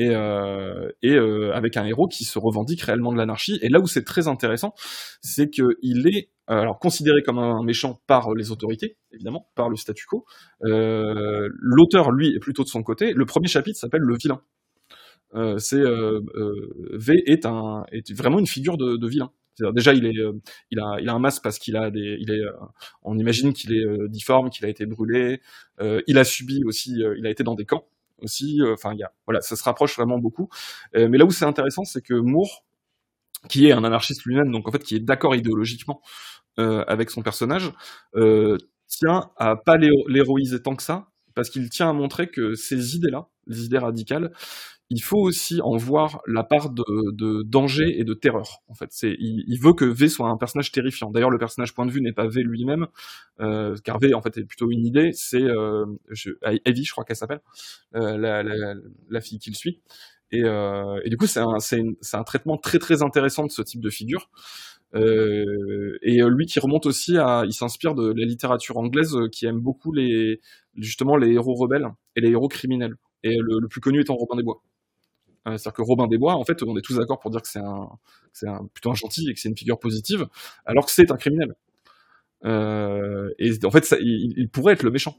Et, 0.00 0.14
avec 0.14 1.76
un 1.76 1.84
héros 1.84 2.06
qui 2.06 2.22
se 2.22 2.38
revendique 2.38 2.82
réellement 2.82 3.12
de 3.12 3.18
l'anarchie. 3.18 3.58
Et 3.62 3.68
là 3.68 3.80
où 3.80 3.88
c'est 3.88 4.04
très 4.04 4.28
intéressant, 4.28 4.72
c'est 5.22 5.50
qu'il 5.50 6.06
est 6.06 6.30
alors 6.46 6.78
considéré 6.78 7.20
comme 7.22 7.40
un 7.40 7.64
méchant 7.64 8.00
par 8.06 8.32
les 8.34 8.52
autorités, 8.52 8.96
évidemment, 9.12 9.48
par 9.56 9.68
le 9.68 9.74
statu 9.74 10.06
quo. 10.06 10.24
L'auteur, 10.60 12.12
lui, 12.12 12.32
est 12.32 12.38
plutôt 12.38 12.62
de 12.62 12.68
son 12.68 12.84
côté. 12.84 13.12
Le 13.12 13.24
premier 13.24 13.48
chapitre 13.48 13.76
s'appelle 13.76 14.02
Le 14.02 14.16
vilain. 14.16 14.40
Euh, 15.34 15.58
c'est 15.58 15.76
euh, 15.76 16.20
euh, 16.34 16.88
V 16.92 17.22
est 17.26 17.44
un 17.44 17.84
est 17.92 18.12
vraiment 18.12 18.38
une 18.38 18.46
figure 18.46 18.76
de, 18.76 18.96
de 18.96 19.08
vilain. 19.08 19.30
Déjà, 19.74 19.92
il 19.92 20.06
est, 20.06 20.14
il 20.70 20.78
a, 20.78 20.98
il 21.00 21.08
a 21.08 21.12
un 21.12 21.18
masque 21.18 21.42
parce 21.42 21.58
qu'il 21.58 21.76
a 21.76 21.90
des, 21.90 22.16
il 22.20 22.30
est, 22.30 22.42
on 23.02 23.18
imagine 23.18 23.52
qu'il 23.52 23.72
est 23.72 24.08
difforme, 24.08 24.50
qu'il 24.50 24.64
a 24.64 24.68
été 24.68 24.86
brûlé. 24.86 25.40
il 25.80 26.16
a 26.16 26.22
subi 26.22 26.62
aussi, 26.64 26.92
il 27.16 27.26
a 27.26 27.30
été 27.30 27.42
dans 27.42 27.56
des 27.56 27.64
camps 27.64 27.88
aussi. 28.22 28.60
Enfin, 28.72 28.92
il 28.94 29.00
y 29.00 29.02
a, 29.02 29.12
voilà, 29.26 29.40
ça 29.40 29.56
se 29.56 29.64
rapproche 29.64 29.96
vraiment 29.96 30.18
beaucoup. 30.20 30.48
mais 30.94 31.18
là 31.18 31.24
où 31.24 31.32
c'est 31.32 31.44
intéressant, 31.44 31.82
c'est 31.82 32.02
que 32.02 32.14
Moore, 32.14 32.64
qui 33.48 33.66
est 33.66 33.72
un 33.72 33.82
anarchiste 33.82 34.22
lui-même, 34.26 34.52
donc 34.52 34.68
en 34.68 34.70
fait 34.70 34.84
qui 34.84 34.94
est 34.94 35.00
d'accord 35.00 35.34
idéologiquement 35.34 36.02
avec 36.56 37.10
son 37.10 37.22
personnage, 37.22 37.72
tient 38.86 39.32
à 39.36 39.56
pas 39.56 39.76
l'héroïser 39.76 40.62
tant 40.62 40.76
que 40.76 40.84
ça, 40.84 41.08
parce 41.34 41.50
qu'il 41.50 41.68
tient 41.68 41.90
à 41.90 41.92
montrer 41.92 42.28
que 42.30 42.54
ces 42.54 42.94
idées-là, 42.94 43.28
les 43.46 43.64
idées 43.64 43.78
radicales, 43.78 44.32
il 44.90 45.02
faut 45.02 45.18
aussi 45.18 45.60
en 45.60 45.76
voir 45.76 46.22
la 46.26 46.44
part 46.44 46.70
de, 46.70 46.82
de 47.12 47.42
danger 47.42 48.00
et 48.00 48.04
de 48.04 48.14
terreur. 48.14 48.62
En 48.68 48.74
fait, 48.74 48.88
c'est 48.90 49.14
il, 49.18 49.44
il, 49.46 49.60
veut 49.60 49.74
que 49.74 49.84
V 49.84 50.08
soit 50.08 50.28
un 50.30 50.38
personnage 50.38 50.72
terrifiant. 50.72 51.10
D'ailleurs, 51.10 51.30
le 51.30 51.38
personnage 51.38 51.74
point 51.74 51.84
de 51.84 51.90
vue 51.90 52.00
n'est 52.00 52.12
pas 52.12 52.26
V 52.26 52.42
lui-même, 52.42 52.86
euh, 53.40 53.76
car 53.84 53.98
V 53.98 54.14
en 54.14 54.22
fait 54.22 54.38
est 54.38 54.44
plutôt 54.44 54.70
une 54.70 54.86
idée. 54.86 55.10
C'est 55.12 55.42
euh, 55.42 55.84
je, 56.08 56.30
Evie, 56.64 56.84
je 56.84 56.92
crois 56.92 57.04
qu'elle 57.04 57.16
s'appelle, 57.16 57.40
euh, 57.96 58.16
la, 58.16 58.42
la, 58.42 58.74
la, 59.10 59.20
fille 59.20 59.38
qui 59.38 59.50
le 59.50 59.56
suit. 59.56 59.82
Et, 60.30 60.44
euh, 60.44 61.00
et 61.04 61.10
du 61.10 61.16
coup, 61.18 61.26
c'est 61.26 61.40
un, 61.40 61.58
un, 62.12 62.24
traitement 62.24 62.56
très 62.56 62.78
très 62.78 63.02
intéressant 63.02 63.44
de 63.44 63.50
ce 63.50 63.62
type 63.62 63.80
de 63.82 63.90
figure. 63.90 64.30
Euh, 64.94 65.98
et 66.00 66.22
lui 66.22 66.46
qui 66.46 66.60
remonte 66.60 66.86
aussi 66.86 67.18
à, 67.18 67.42
il 67.44 67.52
s'inspire 67.52 67.94
de 67.94 68.08
la 68.08 68.24
littérature 68.24 68.78
anglaise 68.78 69.14
qui 69.32 69.44
aime 69.44 69.60
beaucoup 69.60 69.92
les, 69.92 70.40
justement 70.76 71.16
les 71.16 71.32
héros 71.32 71.54
rebelles 71.54 71.88
et 72.16 72.22
les 72.22 72.30
héros 72.30 72.48
criminels. 72.48 72.96
Et 73.22 73.36
le, 73.36 73.58
le 73.60 73.68
plus 73.68 73.80
connu 73.82 74.00
étant 74.00 74.14
Robin 74.14 74.36
des 74.36 74.42
Bois. 74.42 74.62
Euh, 75.46 75.56
c'est-à-dire 75.56 75.72
que 75.74 75.82
Robin 75.82 76.06
des 76.06 76.18
Bois, 76.18 76.34
en 76.34 76.44
fait, 76.44 76.62
on 76.62 76.76
est 76.76 76.82
tous 76.82 76.96
d'accord 76.96 77.20
pour 77.20 77.30
dire 77.30 77.42
que 77.42 77.48
c'est 77.48 77.60
un, 77.60 77.88
c'est 78.32 78.48
plutôt 78.72 78.90
un 78.90 78.94
gentil 78.94 79.28
et 79.30 79.34
que 79.34 79.40
c'est 79.40 79.48
une 79.48 79.56
figure 79.56 79.78
positive, 79.78 80.26
alors 80.66 80.86
que 80.86 80.92
c'est 80.92 81.10
un 81.10 81.16
criminel. 81.16 81.54
Euh, 82.44 83.30
et 83.38 83.52
en 83.64 83.70
fait, 83.70 83.94
il, 84.00 84.48
pourrait 84.48 84.74
être 84.74 84.82
le 84.82 84.90
méchant. 84.90 85.16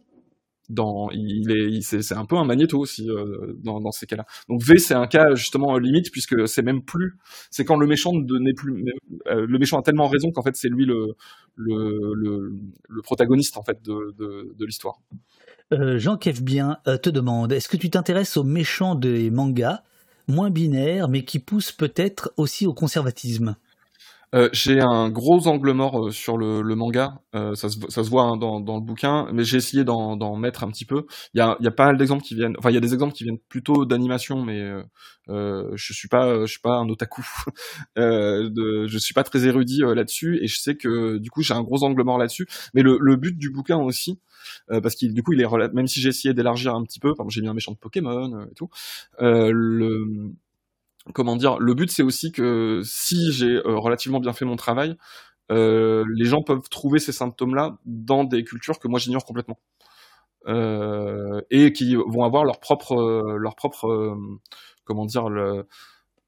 Dans, 0.69 1.09
il 1.11 1.49
est, 1.51 1.81
c'est, 1.81 2.13
un 2.13 2.25
peu 2.25 2.35
un 2.37 2.45
magnéto 2.45 2.77
aussi 2.77 3.09
euh, 3.09 3.55
dans, 3.63 3.91
ces 3.91 4.05
cas-là. 4.05 4.25
Donc 4.49 4.61
V, 4.61 4.77
c'est 4.77 4.93
un 4.93 5.07
cas 5.07 5.33
justement 5.33 5.75
limite 5.79 6.11
puisque 6.11 6.47
c'est 6.47 6.61
même 6.61 6.83
plus, 6.83 7.17
c'est 7.49 7.65
quand 7.65 7.75
le 7.75 7.87
méchant 7.87 8.11
n'est 8.13 8.53
plus, 8.53 8.85
le 9.25 9.57
méchant 9.57 9.79
a 9.79 9.81
tellement 9.81 10.07
raison 10.07 10.29
qu'en 10.31 10.43
fait 10.43 10.55
c'est 10.55 10.69
lui 10.69 10.85
le, 10.85 11.15
le, 11.55 12.13
le, 12.87 13.01
protagoniste 13.01 13.57
en 13.57 13.63
fait 13.63 13.81
de, 13.81 14.13
de, 14.19 14.53
de 14.55 14.65
l'histoire. 14.65 14.99
Jean 15.71 16.17
Kefbien 16.17 16.77
te 17.01 17.09
demande 17.09 17.51
est-ce 17.51 17.67
que 17.67 17.77
tu 17.77 17.89
t'intéresses 17.89 18.37
aux 18.37 18.43
méchants 18.43 18.93
des 18.93 19.31
mangas? 19.31 19.81
Moins 20.29 20.49
binaire, 20.49 21.09
mais 21.09 21.23
qui 21.23 21.39
pousse 21.39 21.71
peut-être 21.71 22.31
aussi 22.37 22.65
au 22.65 22.73
conservatisme. 22.73 23.55
Euh, 24.35 24.49
j'ai 24.53 24.79
un 24.79 25.09
gros 25.09 25.47
angle 25.47 25.71
mort 25.71 26.07
euh, 26.07 26.11
sur 26.11 26.37
le, 26.37 26.61
le 26.61 26.75
manga, 26.75 27.19
euh, 27.33 27.55
ça, 27.55 27.67
se, 27.69 27.79
ça, 27.89 28.03
se, 28.03 28.09
voit 28.09 28.23
hein, 28.23 28.37
dans, 28.37 28.59
dans, 28.59 28.75
le 28.75 28.81
bouquin, 28.81 29.27
mais 29.33 29.43
j'ai 29.43 29.57
essayé 29.57 29.83
d'en 29.83 30.35
mettre 30.35 30.63
un 30.63 30.69
petit 30.69 30.85
peu. 30.85 31.05
Il 31.33 31.39
y 31.39 31.41
a, 31.41 31.57
y 31.59 31.67
a, 31.67 31.71
pas 31.71 31.87
mal 31.87 31.97
d'exemples 31.97 32.23
qui 32.23 32.35
viennent, 32.35 32.55
enfin 32.59 32.69
il 32.69 32.75
y 32.75 32.77
a 32.77 32.81
des 32.81 32.93
exemples 32.93 33.13
qui 33.13 33.23
viennent 33.23 33.39
plutôt 33.49 33.85
d'animation, 33.85 34.43
mais 34.43 34.61
euh, 34.61 34.83
euh 35.29 35.71
je 35.75 35.93
suis 35.93 36.07
pas, 36.07 36.41
je 36.41 36.51
suis 36.51 36.61
pas 36.61 36.75
un 36.75 36.87
otaku, 36.89 37.25
de, 37.97 38.85
je 38.87 38.97
suis 38.99 39.13
pas 39.13 39.23
très 39.23 39.45
érudit 39.47 39.81
là-dessus, 39.81 40.39
et 40.43 40.47
je 40.47 40.59
sais 40.59 40.75
que 40.75 41.17
du 41.17 41.31
coup 41.31 41.41
j'ai 41.41 41.55
un 41.55 41.63
gros 41.63 41.83
angle 41.83 42.03
mort 42.03 42.19
là-dessus. 42.19 42.47
Mais 42.75 42.83
le, 42.83 42.97
le, 43.01 43.15
but 43.15 43.37
du 43.37 43.49
bouquin 43.49 43.77
aussi, 43.77 44.19
parce 44.67 44.95
qu'il 44.95 45.13
du 45.13 45.23
coup 45.23 45.33
il 45.33 45.41
est 45.41 45.73
même 45.73 45.87
si 45.87 46.01
j'ai 46.01 46.09
essayé 46.09 46.33
d'élargir 46.35 46.75
un 46.75 46.83
petit 46.83 46.99
peu, 46.99 47.13
j'ai 47.29 47.41
mis 47.41 47.47
un 47.47 47.53
méchant 47.53 47.71
de 47.71 47.77
Pokémon 47.77 48.43
et 48.43 48.53
tout, 48.53 48.69
le 49.19 50.33
comment 51.13 51.35
dire, 51.35 51.57
le 51.59 51.73
but 51.73 51.91
c'est 51.91 52.03
aussi 52.03 52.31
que 52.31 52.81
si 52.83 53.31
j'ai 53.31 53.55
euh, 53.55 53.77
relativement 53.77 54.19
bien 54.19 54.33
fait 54.33 54.45
mon 54.45 54.55
travail, 54.55 54.95
euh, 55.51 56.03
les 56.15 56.25
gens 56.25 56.41
peuvent 56.41 56.69
trouver 56.69 56.99
ces 56.99 57.11
symptômes-là 57.11 57.77
dans 57.85 58.23
des 58.23 58.43
cultures 58.43 58.79
que 58.79 58.87
moi 58.87 58.99
j'ignore 58.99 59.25
complètement. 59.25 59.59
Euh, 60.47 61.41
et 61.51 61.73
qui 61.73 61.95
vont 61.95 62.23
avoir 62.23 62.45
leur 62.45 62.59
propre, 62.59 62.95
comment 64.85 65.05
dire, 65.05 65.29
le, 65.29 65.65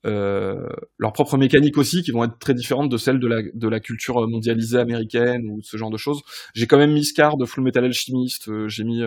leur 0.04 1.14
propre 1.14 1.38
mécanique 1.38 1.78
aussi, 1.78 2.04
qui 2.04 2.12
vont 2.12 2.24
être 2.24 2.38
très 2.40 2.54
différentes 2.54 2.90
de 2.90 2.98
celles 2.98 3.20
de 3.20 3.28
la, 3.28 3.42
de 3.54 3.68
la 3.68 3.80
culture 3.80 4.28
mondialisée 4.28 4.80
américaine 4.80 5.48
ou 5.50 5.62
ce 5.62 5.78
genre 5.78 5.92
de 5.92 5.98
choses. 5.98 6.22
J'ai 6.54 6.68
quand 6.68 6.78
même 6.78 6.92
mis 6.94 7.06
Scar 7.06 7.38
de 7.38 7.46
Full 7.46 7.64
Metal 7.64 7.86
Alchemist, 7.86 8.50
j'ai 8.68 8.84
mis 8.84 9.02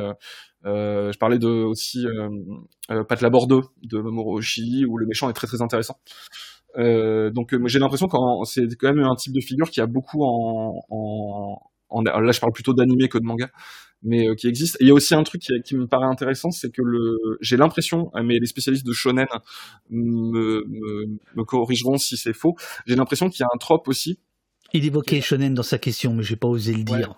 euh, 0.65 1.12
je 1.12 1.18
parlais 1.18 1.39
de 1.39 1.49
aussi 1.49 2.07
euh, 2.07 2.28
euh, 2.91 3.05
Pat 3.05 3.20
de 3.20 3.99
Mamoru 3.99 4.39
Oshii 4.39 4.84
où 4.86 4.97
le 4.99 5.07
méchant 5.07 5.28
est 5.31 5.34
très 5.34 5.47
très 5.47 5.62
intéressant. 5.62 5.99
Euh, 6.76 7.31
donc 7.31 7.55
j'ai 7.67 7.78
l'impression 7.78 8.09
que 8.09 8.17
c'est 8.47 8.67
quand 8.78 8.93
même 8.93 9.05
un 9.05 9.15
type 9.15 9.33
de 9.33 9.41
figure 9.41 9.70
qui 9.70 9.81
a 9.81 9.86
beaucoup 9.86 10.25
en, 10.25 10.83
en, 10.91 11.59
en 11.89 12.02
là 12.02 12.33
je 12.33 12.41
parle 12.41 12.52
plutôt 12.52 12.75
d'animé 12.75 13.09
que 13.09 13.18
de 13.18 13.25
manga, 13.25 13.51
mais 14.02 14.28
euh, 14.28 14.34
qui 14.34 14.49
existe. 14.49 14.76
Et 14.81 14.84
il 14.84 14.89
y 14.89 14.91
a 14.91 14.94
aussi 14.94 15.15
un 15.15 15.23
truc 15.23 15.43
qui, 15.43 15.52
qui 15.65 15.76
me 15.76 15.86
paraît 15.86 16.07
intéressant, 16.07 16.51
c'est 16.51 16.70
que 16.70 16.83
le 16.83 17.17
j'ai 17.41 17.57
l'impression, 17.57 18.10
mais 18.25 18.39
les 18.39 18.47
spécialistes 18.47 18.86
de 18.86 18.93
shonen 18.93 19.26
me, 19.91 20.65
me, 20.67 21.07
me 21.36 21.44
corrigeront 21.44 21.99
si 21.99 22.17
c'est 22.17 22.33
faux. 22.34 22.55
J'ai 22.86 22.97
l'impression 22.97 23.28
qu'il 23.28 23.41
y 23.41 23.44
a 23.44 23.49
un 23.55 23.59
trope 23.59 23.86
aussi. 23.89 24.18
Il 24.73 24.84
évoquait 24.84 25.20
shonen 25.20 25.55
dans 25.55 25.62
sa 25.62 25.78
question, 25.78 26.15
mais 26.15 26.25
j'ai 26.25 26.36
pas 26.36 26.49
osé 26.49 26.73
le 26.75 26.83
dire 26.83 27.15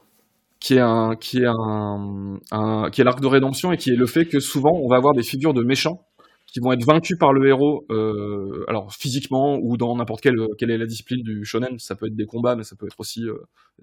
qui 0.60 0.74
est 0.74 0.80
un 0.80 1.16
qui 1.16 1.38
est 1.38 1.46
un, 1.46 2.38
un 2.50 2.90
qui 2.90 3.00
est 3.00 3.04
l'arc 3.04 3.20
de 3.20 3.26
rédemption 3.26 3.72
et 3.72 3.76
qui 3.76 3.90
est 3.90 3.96
le 3.96 4.06
fait 4.06 4.26
que 4.26 4.40
souvent 4.40 4.72
on 4.72 4.88
va 4.88 4.96
avoir 4.96 5.14
des 5.14 5.22
figures 5.22 5.54
de 5.54 5.62
méchants 5.62 6.06
qui 6.46 6.60
vont 6.60 6.72
être 6.72 6.84
vaincus 6.84 7.18
par 7.18 7.32
le 7.32 7.46
héros, 7.48 7.84
euh, 7.90 8.64
alors 8.68 8.92
physiquement 8.94 9.58
ou 9.60 9.76
dans 9.76 9.96
n'importe 9.96 10.20
quelle 10.22 10.36
quelle 10.58 10.70
est 10.70 10.78
la 10.78 10.86
discipline 10.86 11.22
du 11.22 11.44
shonen, 11.44 11.78
ça 11.78 11.96
peut 11.96 12.06
être 12.06 12.16
des 12.16 12.26
combats, 12.26 12.56
mais 12.56 12.64
ça 12.64 12.76
peut 12.76 12.86
être 12.86 12.98
aussi 12.98 13.24
euh, 13.24 13.36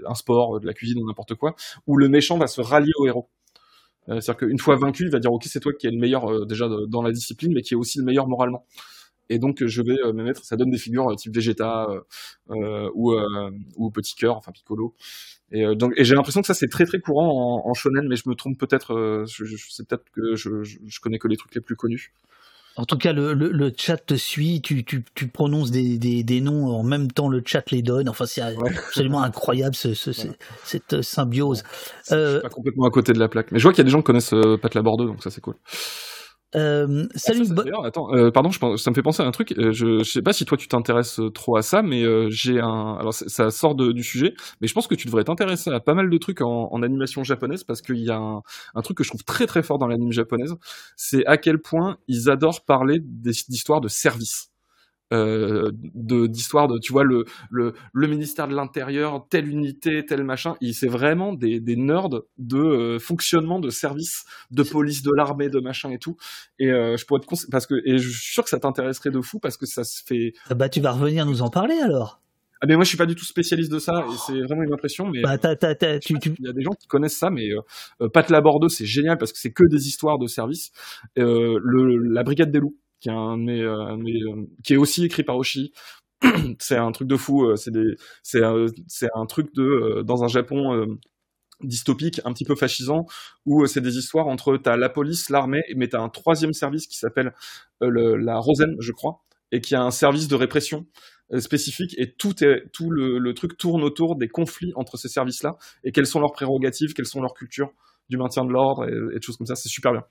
un 0.05 0.15
sport, 0.15 0.59
de 0.59 0.65
la 0.65 0.73
cuisine 0.73 0.99
ou 0.99 1.07
n'importe 1.07 1.35
quoi, 1.35 1.55
où 1.87 1.97
le 1.97 2.09
méchant 2.09 2.37
va 2.37 2.47
se 2.47 2.61
rallier 2.61 2.93
au 2.97 3.05
héros. 3.05 3.29
Euh, 4.09 4.19
C'est-à-dire 4.19 4.47
qu'une 4.47 4.59
fois 4.59 4.75
vaincu, 4.75 5.03
il 5.03 5.11
va 5.11 5.19
dire 5.19 5.31
ok 5.31 5.43
c'est 5.45 5.59
toi 5.59 5.71
qui 5.73 5.87
es 5.87 5.91
le 5.91 5.99
meilleur 5.99 6.31
euh, 6.31 6.45
déjà 6.45 6.67
dans 6.87 7.01
la 7.01 7.11
discipline, 7.11 7.53
mais 7.53 7.61
qui 7.61 7.73
est 7.73 7.77
aussi 7.77 7.99
le 7.99 8.05
meilleur 8.05 8.27
moralement. 8.27 8.65
Et 9.29 9.39
donc 9.39 9.65
je 9.65 9.81
vais 9.81 9.97
me 10.13 10.23
mettre, 10.23 10.43
ça 10.43 10.55
donne 10.55 10.69
des 10.69 10.77
figures 10.77 11.15
type 11.15 11.33
Vegeta 11.33 11.87
ou 12.49 13.13
ou 13.75 13.91
Petit 13.91 14.15
Cœur, 14.15 14.37
enfin 14.37 14.51
Piccolo. 14.51 14.93
Et, 15.53 15.63
euh, 15.63 15.75
donc, 15.75 15.93
et 15.97 16.03
j'ai 16.03 16.15
l'impression 16.15 16.41
que 16.41 16.47
ça 16.47 16.55
c'est 16.55 16.67
très 16.67 16.85
très 16.85 16.99
courant 16.99 17.61
en, 17.63 17.69
en, 17.69 17.73
shonen, 17.75 18.07
mais 18.09 18.15
je 18.15 18.27
me 18.27 18.33
trompe 18.33 18.57
peut-être. 18.57 18.93
Euh, 18.93 19.25
je, 19.27 19.45
je, 19.45 19.55
c'est 19.69 19.87
peut-être 19.87 20.05
que 20.11 20.35
je, 20.35 20.63
je, 20.63 20.99
connais 20.99 21.19
que 21.19 21.27
les 21.27 21.37
trucs 21.37 21.53
les 21.53 21.61
plus 21.61 21.75
connus. 21.75 22.11
En 22.75 22.85
tout 22.85 22.97
cas, 22.97 23.13
le, 23.13 23.35
le, 23.35 23.51
le 23.51 23.71
chat 23.77 23.97
te 23.97 24.15
suit, 24.15 24.59
tu, 24.61 24.83
tu, 24.83 25.05
tu 25.13 25.27
prononces 25.27 25.69
des, 25.69 25.99
des, 25.99 26.23
des, 26.23 26.41
noms 26.41 26.69
en 26.69 26.81
même 26.81 27.11
temps, 27.11 27.29
le 27.29 27.43
chat 27.45 27.69
les 27.69 27.83
donne. 27.83 28.09
Enfin, 28.09 28.25
c'est 28.25 28.41
ouais. 28.41 28.77
absolument 28.87 29.21
incroyable 29.21 29.75
ce, 29.75 29.93
ce, 29.93 30.09
cette 30.63 31.03
symbiose. 31.03 31.63
Euh... 32.11 32.25
Je 32.25 32.31
suis 32.31 32.41
pas 32.41 32.49
complètement 32.49 32.87
à 32.87 32.89
côté 32.89 33.13
de 33.13 33.19
la 33.19 33.29
plaque, 33.29 33.51
mais 33.51 33.59
je 33.59 33.63
vois 33.63 33.73
qu'il 33.73 33.81
y 33.81 33.81
a 33.81 33.85
des 33.85 33.91
gens 33.91 33.99
qui 33.99 34.05
connaissent 34.05 34.33
euh, 34.33 34.57
Pat 34.57 34.73
Laborde, 34.73 35.05
donc 35.05 35.21
ça 35.21 35.29
c'est 35.29 35.41
cool. 35.41 35.55
Euh, 36.55 37.07
salut. 37.15 37.45
Ah, 37.49 37.63
ça, 37.65 37.87
attends, 37.87 38.13
euh, 38.13 38.31
pardon, 38.31 38.51
je 38.51 38.59
pense, 38.59 38.83
ça 38.83 38.91
me 38.91 38.95
fait 38.95 39.01
penser 39.01 39.23
à 39.23 39.25
un 39.25 39.31
truc. 39.31 39.53
Euh, 39.57 39.71
je, 39.71 39.99
je 39.99 40.11
sais 40.11 40.21
pas 40.21 40.33
si 40.33 40.45
toi 40.45 40.57
tu 40.57 40.67
t'intéresses 40.67 41.19
euh, 41.19 41.29
trop 41.29 41.57
à 41.57 41.61
ça, 41.61 41.81
mais 41.81 42.03
euh, 42.03 42.29
j'ai 42.29 42.59
un. 42.59 42.97
Alors 42.99 43.13
ça 43.13 43.49
sort 43.51 43.75
de, 43.75 43.91
du 43.91 44.03
sujet, 44.03 44.33
mais 44.61 44.67
je 44.67 44.73
pense 44.73 44.87
que 44.87 44.95
tu 44.95 45.07
devrais 45.07 45.23
t'intéresser 45.23 45.71
à 45.71 45.79
pas 45.79 45.93
mal 45.93 46.09
de 46.09 46.17
trucs 46.17 46.41
en, 46.41 46.69
en 46.71 46.83
animation 46.83 47.23
japonaise 47.23 47.63
parce 47.63 47.81
qu'il 47.81 47.97
y 47.97 48.11
a 48.11 48.17
un, 48.17 48.41
un, 48.75 48.81
truc 48.81 48.97
que 48.97 49.03
je 49.03 49.09
trouve 49.09 49.23
très 49.23 49.47
très 49.47 49.63
fort 49.63 49.77
dans 49.77 49.87
l'anime 49.87 50.11
japonaise, 50.11 50.55
c'est 50.95 51.25
à 51.25 51.37
quel 51.37 51.59
point 51.59 51.97
ils 52.07 52.29
adorent 52.29 52.63
parler 52.65 52.99
d'histoires 53.01 53.81
de 53.81 53.87
service 53.87 54.52
euh, 55.13 55.71
d'histoire 55.73 56.67
de, 56.67 56.77
tu 56.79 56.91
vois, 56.91 57.03
le, 57.03 57.25
le, 57.49 57.73
le 57.93 58.07
ministère 58.07 58.47
de 58.47 58.55
l'Intérieur, 58.55 59.27
telle 59.29 59.47
unité, 59.47 60.05
tel 60.05 60.23
machin. 60.23 60.55
C'est 60.73 60.87
vraiment 60.87 61.33
des, 61.33 61.59
des 61.59 61.75
nerds 61.75 62.09
de 62.09 62.57
euh, 62.57 62.99
fonctionnement 62.99 63.59
de 63.59 63.69
service, 63.69 64.25
de 64.51 64.63
police, 64.63 65.03
de 65.03 65.11
l'armée, 65.15 65.49
de 65.49 65.59
machin 65.59 65.91
et 65.91 65.99
tout. 65.99 66.17
Et 66.59 66.69
euh, 66.71 66.97
je 66.97 67.05
pourrais 67.05 67.19
te 67.19 67.25
parce 67.51 67.67
que 67.67 67.75
et 67.85 67.97
je 67.97 68.09
suis 68.09 68.33
sûr 68.33 68.43
que 68.43 68.49
ça 68.49 68.59
t'intéresserait 68.59 69.11
de 69.11 69.21
fou 69.21 69.39
parce 69.39 69.57
que 69.57 69.65
ça 69.65 69.83
se 69.83 70.03
fait. 70.03 70.33
Ah 70.49 70.55
bah 70.55 70.69
tu 70.69 70.81
vas 70.81 70.91
revenir 70.91 71.25
nous 71.25 71.41
en 71.41 71.49
parler 71.49 71.75
alors. 71.75 72.19
Ah 72.61 72.65
mais 72.65 72.75
moi 72.75 72.85
je 72.85 72.89
suis 72.89 72.97
pas 72.97 73.05
du 73.05 73.15
tout 73.15 73.25
spécialiste 73.25 73.69
de 73.69 73.79
ça 73.79 74.05
et 74.07 74.15
c'est 74.25 74.39
vraiment 74.39 74.63
une 74.63 74.71
impression 74.71 75.09
mais 75.09 75.21
bah, 75.21 75.37
t'as, 75.37 75.57
t'as, 75.57 75.75
t'as, 75.75 75.99
tu, 75.99 76.17
tu... 76.17 76.33
il 76.39 76.45
y 76.45 76.49
a 76.49 76.53
des 76.53 76.61
gens 76.61 76.71
qui 76.71 76.87
connaissent 76.87 77.17
ça 77.17 77.29
mais 77.29 77.49
euh, 77.51 78.07
Pat 78.07 78.29
Laborde 78.29 78.69
c'est 78.69 78.85
génial 78.85 79.17
parce 79.17 79.33
que 79.33 79.37
c'est 79.37 79.51
que 79.51 79.65
des 79.69 79.85
histoires 79.89 80.17
de 80.17 80.27
service 80.27 80.71
euh, 81.17 81.59
le, 81.61 81.97
la 81.97 82.23
brigade 82.23 82.51
des 82.51 82.59
loups 82.59 82.77
euh, 83.11 83.97
mais, 83.97 84.19
qui 84.63 84.73
est 84.73 84.77
aussi 84.77 85.05
écrit 85.05 85.23
par 85.23 85.37
Oshi. 85.37 85.73
c'est 86.59 86.77
un 86.77 86.91
truc 86.91 87.07
de 87.07 87.17
fou. 87.17 87.45
Euh, 87.45 87.55
c'est 87.55 89.09
un 89.15 89.25
truc 89.25 89.53
de 89.53 89.63
euh, 89.63 90.03
dans 90.03 90.23
un 90.23 90.27
Japon 90.27 90.97
dystopique, 91.61 92.19
un 92.25 92.33
petit 92.33 92.45
peu 92.45 92.55
fascisant, 92.55 93.05
où 93.45 93.65
c'est 93.67 93.81
des 93.81 93.97
histoires 93.97 94.27
entre 94.27 94.57
t'as 94.57 94.75
la 94.75 94.89
police, 94.89 95.29
l'armée, 95.29 95.63
mais 95.75 95.87
t'as 95.87 96.01
un 96.01 96.09
troisième 96.09 96.53
service 96.53 96.87
qui 96.87 96.97
s'appelle 96.97 97.33
le, 97.79 98.17
la 98.17 98.37
Rosen, 98.37 98.75
je 98.79 98.91
crois, 98.91 99.23
et 99.51 99.61
qui 99.61 99.75
a 99.75 99.81
un 99.81 99.91
service 99.91 100.27
de 100.27 100.35
répression 100.35 100.85
spécifique 101.39 101.95
et 101.97 102.13
tout 102.13 102.33
le, 102.89 103.33
truc 103.33 103.57
tourne 103.57 103.83
autour 103.83 104.17
des 104.17 104.27
conflits 104.27 104.73
entre 104.75 104.97
ces 104.97 105.07
services-là 105.07 105.55
et 105.83 105.91
quelles 105.91 106.05
sont 106.05 106.19
leurs 106.19 106.33
prérogatives, 106.33 106.93
quelles 106.93 107.05
sont 107.05 107.21
leurs 107.21 107.33
cultures 107.33 107.71
du 108.09 108.17
maintien 108.17 108.43
de 108.43 108.51
l'ordre 108.51 108.85
et, 108.89 109.15
et 109.15 109.19
des 109.19 109.21
choses 109.21 109.37
comme 109.37 109.47
ça. 109.47 109.55
C'est 109.55 109.69
super 109.69 109.93
bien. 109.93 110.03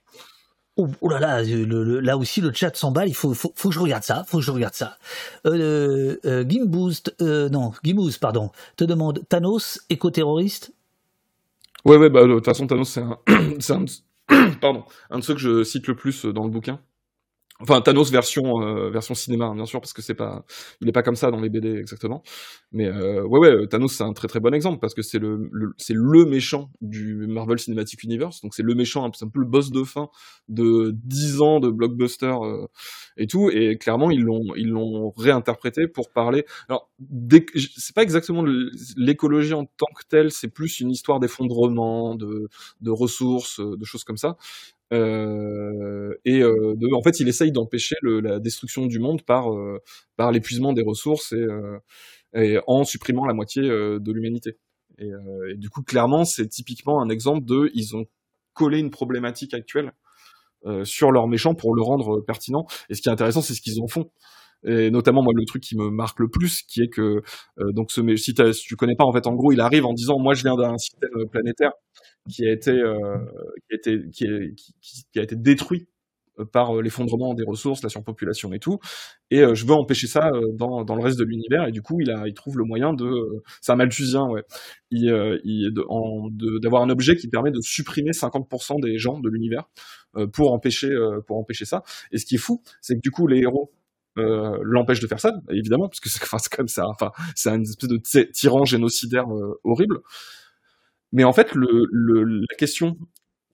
Oh, 0.78 0.88
oh, 1.02 1.08
là 1.10 1.20
là, 1.20 1.42
le, 1.42 2.00
là 2.00 2.16
aussi 2.16 2.40
le 2.40 2.50
chat 2.52 2.74
s'emballe. 2.74 3.08
Il 3.08 3.14
faut, 3.14 3.34
faut, 3.34 3.52
faut 3.54 3.68
que 3.68 3.74
je 3.74 3.80
regarde 3.80 4.04
ça. 4.04 4.24
Faut 4.26 4.38
que 4.38 4.44
je 4.44 4.50
regarde 4.50 4.74
ça. 4.74 4.96
Euh, 5.46 6.16
euh, 6.24 6.44
Gimboost, 6.48 7.14
euh, 7.20 7.50
non, 7.50 7.72
Gimboost, 7.84 8.18
pardon, 8.18 8.50
te 8.76 8.84
demande 8.84 9.20
Thanos 9.28 9.80
éco-terroriste? 9.90 10.72
Ouais, 11.84 11.96
ouais, 11.96 12.08
bah 12.08 12.22
de 12.26 12.34
toute 12.34 12.44
façon 12.44 12.66
Thanos 12.66 12.88
c'est 12.88 13.00
un, 13.00 13.18
un, 13.28 14.50
pardon, 14.60 14.84
un 15.10 15.18
de 15.18 15.24
ceux 15.24 15.34
que 15.34 15.40
je 15.40 15.64
cite 15.64 15.88
le 15.88 15.96
plus 15.96 16.24
dans 16.24 16.44
le 16.44 16.50
bouquin. 16.50 16.80
Enfin, 17.62 17.80
Thanos 17.80 18.10
version 18.10 18.60
euh, 18.62 18.90
version 18.90 19.14
cinéma, 19.14 19.44
hein, 19.46 19.54
bien 19.54 19.66
sûr, 19.66 19.80
parce 19.80 19.92
que 19.92 20.02
c'est 20.02 20.14
pas, 20.14 20.44
il 20.80 20.88
est 20.88 20.92
pas 20.92 21.02
comme 21.04 21.14
ça 21.14 21.30
dans 21.30 21.40
les 21.40 21.48
BD 21.48 21.76
exactement. 21.76 22.22
Mais 22.72 22.86
euh, 22.88 23.22
ouais, 23.24 23.38
ouais, 23.38 23.66
Thanos 23.68 23.92
c'est 23.94 24.02
un 24.02 24.12
très 24.12 24.26
très 24.26 24.40
bon 24.40 24.52
exemple 24.52 24.80
parce 24.80 24.94
que 24.94 25.02
c'est 25.02 25.20
le, 25.20 25.48
le 25.52 25.72
c'est 25.76 25.94
le 25.94 26.24
méchant 26.24 26.70
du 26.80 27.26
Marvel 27.28 27.60
Cinematic 27.60 28.02
Universe, 28.02 28.40
donc 28.42 28.54
c'est 28.54 28.64
le 28.64 28.74
méchant, 28.74 29.08
c'est 29.14 29.24
un 29.24 29.28
peu 29.28 29.38
le 29.40 29.46
boss 29.46 29.70
de 29.70 29.84
fin 29.84 30.08
de 30.48 30.90
10 31.04 31.40
ans 31.40 31.60
de 31.60 31.70
blockbuster 31.70 32.34
euh, 32.42 32.66
et 33.16 33.28
tout, 33.28 33.48
et 33.50 33.78
clairement 33.78 34.10
ils 34.10 34.22
l'ont 34.22 34.42
ils 34.56 34.68
l'ont 34.68 35.12
réinterprété 35.16 35.86
pour 35.86 36.10
parler. 36.10 36.44
Alors, 36.68 36.90
c'est 37.76 37.94
pas 37.94 38.02
exactement 38.02 38.44
l'écologie 38.96 39.54
en 39.54 39.66
tant 39.66 39.86
que 39.96 40.02
telle, 40.08 40.30
c'est 40.32 40.48
plus 40.48 40.80
une 40.80 40.90
histoire 40.90 41.20
d'effondrement, 41.20 42.16
de 42.16 42.48
de 42.80 42.90
ressources, 42.90 43.60
de 43.60 43.84
choses 43.84 44.02
comme 44.04 44.16
ça. 44.16 44.36
Euh, 44.92 46.14
et 46.24 46.42
euh, 46.42 46.76
en 46.94 47.02
fait, 47.02 47.20
il 47.20 47.28
essaye 47.28 47.50
d'empêcher 47.50 47.96
la 48.02 48.38
destruction 48.38 48.86
du 48.86 48.98
monde 48.98 49.22
par, 49.22 49.52
euh, 49.52 49.80
l'épuisement 50.32 50.72
des 50.72 50.82
ressources 50.82 51.34
et, 52.34 52.58
en 52.66 52.84
supprimant 52.84 53.26
la 53.26 53.34
moitié 53.34 53.62
de 53.62 54.12
l'humanité. 54.12 54.58
Et, 54.98 55.10
du 55.56 55.68
coup, 55.70 55.82
clairement, 55.82 56.24
c'est 56.24 56.48
typiquement 56.48 57.02
un 57.02 57.08
exemple 57.08 57.44
de, 57.44 57.70
ils 57.74 57.96
ont 57.96 58.04
collé 58.54 58.78
une 58.78 58.90
problématique 58.90 59.54
actuelle 59.54 59.92
sur 60.84 61.10
leur 61.10 61.26
méchant 61.26 61.54
pour 61.54 61.74
le 61.74 61.82
rendre 61.82 62.20
pertinent. 62.20 62.66
Et 62.88 62.94
ce 62.94 63.02
qui 63.02 63.08
est 63.08 63.12
intéressant, 63.12 63.42
c'est 63.42 63.54
ce 63.54 63.60
qu'ils 63.60 63.80
en 63.82 63.88
font. 63.88 64.10
Et 64.64 64.92
notamment, 64.92 65.22
moi, 65.24 65.32
le 65.34 65.44
truc 65.44 65.62
qui 65.62 65.76
me 65.76 65.90
marque 65.90 66.20
le 66.20 66.28
plus, 66.28 66.62
qui 66.62 66.82
est 66.82 66.88
que, 66.88 67.22
donc, 67.58 67.90
si, 67.90 68.00
si 68.16 68.32
tu 68.34 68.76
connais 68.76 68.94
pas, 68.94 69.04
en 69.04 69.12
fait, 69.12 69.26
en 69.26 69.34
gros, 69.34 69.50
il 69.50 69.60
arrive 69.60 69.84
en 69.84 69.92
disant, 69.92 70.18
moi, 70.20 70.34
je 70.34 70.42
viens 70.42 70.54
d'un 70.54 70.78
système 70.78 71.10
planétaire 71.32 71.72
qui 72.30 72.46
a 72.46 72.52
été, 72.52 72.70
euh, 72.70 73.18
qui 73.68 73.74
a 73.74 73.76
été, 73.76 74.00
qui, 74.10 75.18
a 75.18 75.22
été 75.22 75.36
détruit 75.36 75.88
euh, 76.38 76.44
par 76.44 76.76
euh, 76.76 76.82
l'effondrement 76.82 77.34
des 77.34 77.44
ressources, 77.44 77.82
la 77.82 77.88
surpopulation 77.88 78.52
et 78.52 78.58
tout, 78.58 78.78
et 79.30 79.40
euh, 79.40 79.54
je 79.54 79.66
veux 79.66 79.74
empêcher 79.74 80.06
ça 80.06 80.30
dans, 80.54 80.84
dans 80.84 80.94
le 80.96 81.02
reste 81.02 81.18
de 81.18 81.24
l'univers, 81.24 81.66
et 81.66 81.72
du 81.72 81.82
coup, 81.82 82.00
il 82.00 82.10
a, 82.10 82.26
il 82.28 82.34
trouve 82.34 82.58
le 82.58 82.64
moyen 82.64 82.92
de, 82.94 83.42
c'est 83.60 83.72
un 83.72 83.76
Malthusien, 83.76 84.26
ouais, 84.28 84.44
il, 84.90 85.04
il, 85.44 85.72
d'avoir 86.60 86.82
un 86.82 86.90
objet 86.90 87.16
qui 87.16 87.28
permet 87.28 87.50
de 87.50 87.60
supprimer 87.60 88.12
50% 88.12 88.78
des 88.80 88.98
gens 88.98 89.18
de 89.20 89.28
l'univers 89.28 89.64
pour 90.32 90.52
empêcher, 90.52 90.90
pour 91.26 91.38
empêcher 91.38 91.64
ça. 91.64 91.82
Et 92.12 92.18
ce 92.18 92.26
qui 92.26 92.34
est 92.34 92.38
fou, 92.38 92.62
c'est 92.80 92.94
que 92.96 93.00
du 93.00 93.10
coup, 93.10 93.26
les 93.26 93.38
héros 93.40 93.72
euh, 94.18 94.58
l'empêchent 94.62 95.00
de 95.00 95.06
faire 95.06 95.20
ça, 95.20 95.32
évidemment, 95.50 95.88
parce 95.88 96.00
que 96.00 96.08
c'est, 96.10 96.20
enfin, 96.22 96.36
comme 96.50 96.68
ça, 96.68 96.86
enfin, 96.88 97.12
c'est 97.34 97.50
une 97.50 97.62
espèce 97.62 97.88
de 97.88 97.96
ty- 97.96 98.30
tyran 98.30 98.64
génocidaire 98.64 99.24
horrible. 99.64 100.00
Mais 101.12 101.24
en 101.24 101.32
fait, 101.32 101.54
le, 101.54 101.86
le, 101.90 102.24
la 102.24 102.56
question 102.58 102.96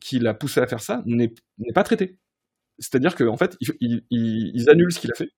qui 0.00 0.18
l'a 0.18 0.34
poussé 0.34 0.60
à 0.60 0.66
faire 0.66 0.80
ça 0.80 1.02
n'est 1.06 1.32
pas 1.74 1.82
traitée. 1.82 2.18
C'est-à-dire 2.78 3.16
qu'en 3.16 3.36
fait, 3.36 3.56
ils, 3.60 3.74
ils, 3.80 4.02
ils- 4.10 4.52
ils 4.54 4.70
annulent 4.70 4.92
ce 4.92 5.00
qu'il 5.00 5.10
a 5.10 5.14
fait. 5.14 5.30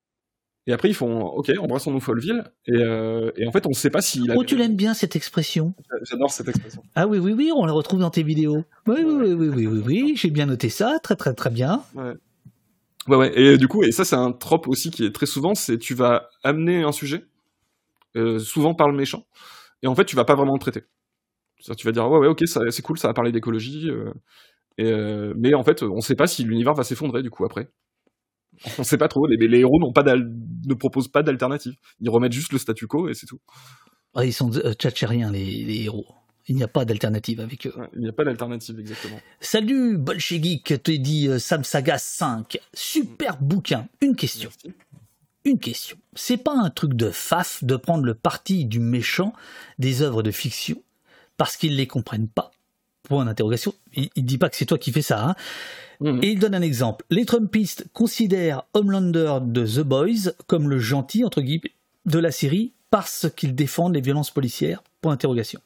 Et 0.67 0.73
après, 0.73 0.89
ils 0.89 0.93
font 0.93 1.21
OK, 1.21 1.51
embrassons-nous 1.57 1.99
Folleville. 1.99 2.43
Et, 2.67 2.73
euh, 2.75 3.31
et 3.35 3.47
en 3.47 3.51
fait, 3.51 3.65
on 3.65 3.69
ne 3.69 3.73
sait 3.75 3.89
pas 3.89 4.01
s'il 4.01 4.29
a. 4.29 4.35
Oh, 4.37 4.43
tu 4.43 4.55
l'aimes 4.55 4.75
bien 4.75 4.93
cette 4.93 5.15
expression? 5.15 5.73
J'adore 6.03 6.29
cette 6.29 6.49
expression. 6.49 6.83
Ah 6.93 7.07
oui, 7.07 7.17
oui, 7.17 7.33
oui, 7.33 7.51
on 7.55 7.65
la 7.65 7.73
retrouve 7.73 7.99
dans 7.99 8.11
tes 8.11 8.21
vidéos. 8.21 8.63
Oui, 8.85 8.97
oui, 8.99 9.13
oui, 9.13 9.33
oui, 9.33 9.47
oui, 9.49 9.65
oui, 9.67 9.81
oui, 10.03 10.13
j'ai 10.15 10.29
bien 10.29 10.45
noté 10.45 10.69
ça, 10.69 10.99
très, 11.01 11.15
très, 11.15 11.33
très 11.33 11.49
bien. 11.49 11.83
Ouais. 11.95 12.13
Ouais, 13.07 13.17
ouais. 13.17 13.39
Et 13.39 13.57
du 13.57 13.67
coup, 13.67 13.81
et 13.81 13.91
ça, 13.91 14.05
c'est 14.05 14.15
un 14.15 14.31
trope 14.31 14.67
aussi 14.67 14.91
qui 14.91 15.03
est 15.03 15.11
très 15.11 15.25
souvent, 15.25 15.55
c'est 15.55 15.79
tu 15.79 15.95
vas 15.95 16.29
amener 16.43 16.83
un 16.83 16.91
sujet, 16.91 17.25
euh, 18.15 18.37
souvent 18.37 18.75
par 18.75 18.87
le 18.87 18.93
méchant, 18.95 19.25
et 19.81 19.87
en 19.87 19.95
fait, 19.95 20.05
tu 20.05 20.15
vas 20.15 20.25
pas 20.25 20.35
vraiment 20.35 20.53
le 20.53 20.59
traiter. 20.59 20.83
C'est-à-dire, 21.61 21.75
tu 21.79 21.87
vas 21.87 21.91
dire, 21.93 22.09
ouais, 22.09 22.19
ouais, 22.19 22.27
ok, 22.27 22.45
ça- 22.47 22.61
c'est 22.71 22.81
cool, 22.81 22.97
ça 22.97 23.07
va 23.07 23.13
parler 23.13 23.31
d'écologie, 23.31 23.89
euh, 23.89 24.11
et, 24.77 24.85
euh, 24.91 25.33
mais 25.37 25.53
en 25.53 25.63
fait, 25.63 25.83
on 25.83 26.01
sait 26.01 26.15
pas 26.15 26.27
si 26.27 26.43
l'univers 26.43 26.73
va 26.73 26.83
s'effondrer, 26.83 27.21
du 27.23 27.29
coup, 27.29 27.45
après. 27.45 27.69
On 28.79 28.83
sait 28.83 28.97
pas 28.97 29.07
trop, 29.07 29.25
les, 29.27 29.37
les 29.37 29.59
héros 29.59 29.79
n'ont 29.79 29.93
pas 29.93 30.03
d'al- 30.03 30.29
ne 30.67 30.73
proposent 30.73 31.07
pas 31.07 31.23
d'alternative. 31.23 31.73
Ils 31.99 32.09
remettent 32.09 32.33
juste 32.33 32.51
le 32.51 32.59
statu 32.59 32.85
quo, 32.85 33.09
et 33.09 33.13
c'est 33.13 33.25
tout. 33.25 33.39
Ah, 34.13 34.25
ils 34.25 34.33
sont 34.33 34.51
euh, 34.57 34.73
tchatchériens, 34.73 35.31
les, 35.31 35.63
les 35.63 35.83
héros. 35.83 36.05
Il 36.47 36.55
n'y 36.55 36.63
a 36.63 36.67
pas 36.67 36.85
d'alternative 36.85 37.39
avec 37.39 37.65
eux. 37.67 37.73
Ouais, 37.77 37.87
il 37.95 38.01
n'y 38.01 38.09
a 38.09 38.13
pas 38.13 38.23
d'alternative, 38.25 38.79
exactement. 38.79 39.19
Salut, 39.39 39.97
Bolchegeek, 39.97 40.81
te 40.83 40.91
dit 40.91 41.27
euh, 41.27 41.39
Sam 41.39 41.63
Saga 41.63 41.97
5. 41.97 42.59
Super 42.73 43.37
bouquin. 43.41 43.87
Une 44.01 44.15
question. 44.15 44.49
Une 45.45 45.59
question. 45.59 45.97
C'est 46.13 46.37
pas 46.37 46.53
un 46.55 46.69
truc 46.69 46.93
de 46.93 47.09
faf 47.09 47.63
de 47.63 47.75
prendre 47.75 48.03
le 48.03 48.13
parti 48.15 48.65
du 48.65 48.79
méchant 48.79 49.33
des 49.79 50.01
œuvres 50.01 50.23
de 50.23 50.31
fiction? 50.31 50.83
Parce 51.41 51.57
qu'ils 51.57 51.75
les 51.75 51.87
comprennent 51.87 52.27
pas 52.27 52.51
Point 53.09 53.25
d'interrogation. 53.25 53.73
Il, 53.95 54.09
il 54.15 54.25
dit 54.25 54.37
pas 54.37 54.47
que 54.47 54.55
c'est 54.55 54.67
toi 54.67 54.77
qui 54.77 54.91
fais 54.91 55.01
ça. 55.01 55.25
hein. 55.25 55.35
Et 56.21 56.29
il 56.29 56.37
donne 56.39 56.53
un 56.53 56.61
exemple. 56.61 57.03
Les 57.09 57.25
Trumpistes 57.25 57.87
considèrent 57.93 58.61
Homelander 58.75 59.39
de 59.41 59.65
The 59.65 59.79
Boys 59.79 60.33
comme 60.45 60.69
le 60.69 60.77
gentil, 60.77 61.23
entre 61.25 61.41
guillemets, 61.41 61.71
de 62.05 62.19
la 62.19 62.29
série 62.29 62.73
parce 62.91 63.27
qu'ils 63.35 63.55
défendent 63.55 63.95
les 63.95 64.01
violences 64.01 64.29
policières. 64.29 64.83
Point 65.01 65.13
d'interrogation. 65.13 65.61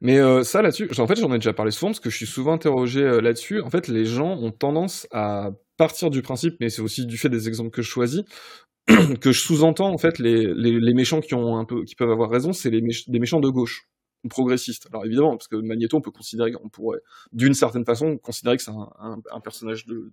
Mais 0.00 0.18
euh, 0.18 0.44
ça 0.44 0.62
là-dessus, 0.62 0.88
en 0.98 1.06
fait 1.06 1.16
j'en 1.20 1.30
ai 1.34 1.36
déjà 1.38 1.52
parlé 1.52 1.72
souvent 1.72 1.88
parce 1.90 2.00
que 2.00 2.08
je 2.08 2.16
suis 2.16 2.26
souvent 2.26 2.54
interrogé 2.54 3.02
euh, 3.02 3.20
là-dessus. 3.20 3.60
En 3.60 3.68
fait, 3.68 3.86
les 3.86 4.06
gens 4.06 4.30
ont 4.38 4.50
tendance 4.50 5.06
à 5.12 5.50
partir 5.76 6.08
du 6.08 6.22
principe, 6.22 6.54
mais 6.58 6.70
c'est 6.70 6.80
aussi 6.80 7.04
du 7.04 7.18
fait 7.18 7.28
des 7.28 7.48
exemples 7.48 7.70
que 7.70 7.82
je 7.82 7.88
choisis, 7.90 8.22
que 9.20 9.30
je 9.30 9.40
sous-entends 9.40 9.92
en 9.92 9.98
fait 9.98 10.18
les, 10.18 10.46
les, 10.54 10.80
les 10.80 10.94
méchants 10.94 11.20
qui 11.20 11.34
ont 11.34 11.58
un 11.58 11.66
peu, 11.66 11.84
qui 11.84 11.94
peuvent 11.96 12.10
avoir 12.10 12.30
raison, 12.30 12.54
c'est 12.54 12.70
les, 12.70 12.80
méch- 12.80 13.04
méchants 13.10 13.40
de 13.40 13.50
gauche 13.50 13.86
ou 14.24 14.28
progressistes. 14.28 14.86
Alors 14.90 15.04
évidemment, 15.04 15.36
parce 15.36 15.48
que 15.48 15.56
Magneto, 15.56 15.96
on 15.96 16.00
peut 16.00 16.10
considérer, 16.10 16.52
on 16.62 16.68
pourrait 16.68 17.00
d'une 17.32 17.54
certaine 17.54 17.84
façon 17.84 18.18
considérer 18.18 18.56
que 18.56 18.62
c'est 18.62 18.70
un, 18.70 19.40
personnage 19.40 19.86
de, 19.86 20.10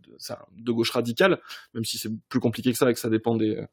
gauche 0.72 0.92
radicale, 0.92 1.40
même 1.74 1.84
si 1.84 1.98
c'est 1.98 2.12
plus 2.30 2.40
compliqué 2.40 2.72
que 2.72 2.78
ça 2.78 2.90
et 2.90 2.94
que 2.94 3.00
ça 3.00 3.10
dépend 3.10 3.36
des, 3.36 3.68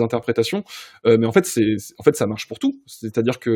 interprétations. 0.00 0.64
Euh, 1.06 1.16
mais 1.18 1.26
en 1.26 1.32
fait, 1.32 1.44
c'est, 1.44 1.76
ça 2.12 2.26
marche 2.26 2.46
pour 2.46 2.58
tout. 2.58 2.80
C'est-à-dire 2.86 3.38
que 3.38 3.50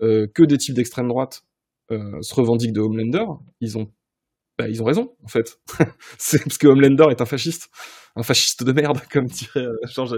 euh, 0.00 0.26
des 0.38 0.58
types 0.58 0.74
d'extrême 0.74 1.08
droite 1.08 1.44
euh, 1.90 2.20
se 2.20 2.34
revendiquent 2.34 2.72
de 2.72 2.80
Homelander, 2.80 3.24
ils 3.60 3.78
ont 3.78 3.90
bah, 4.58 4.68
ils 4.68 4.82
ont 4.82 4.84
raison, 4.84 5.16
en 5.24 5.28
fait. 5.28 5.58
c'est 6.18 6.42
parce 6.42 6.58
que 6.58 6.66
Homelander 6.68 7.06
est 7.10 7.20
un 7.20 7.26
fasciste. 7.26 7.68
Un 8.16 8.22
fasciste 8.22 8.62
de 8.62 8.72
merde, 8.72 9.00
comme 9.12 9.26
dirait 9.26 9.66
euh, 9.66 9.76
George. 9.92 10.14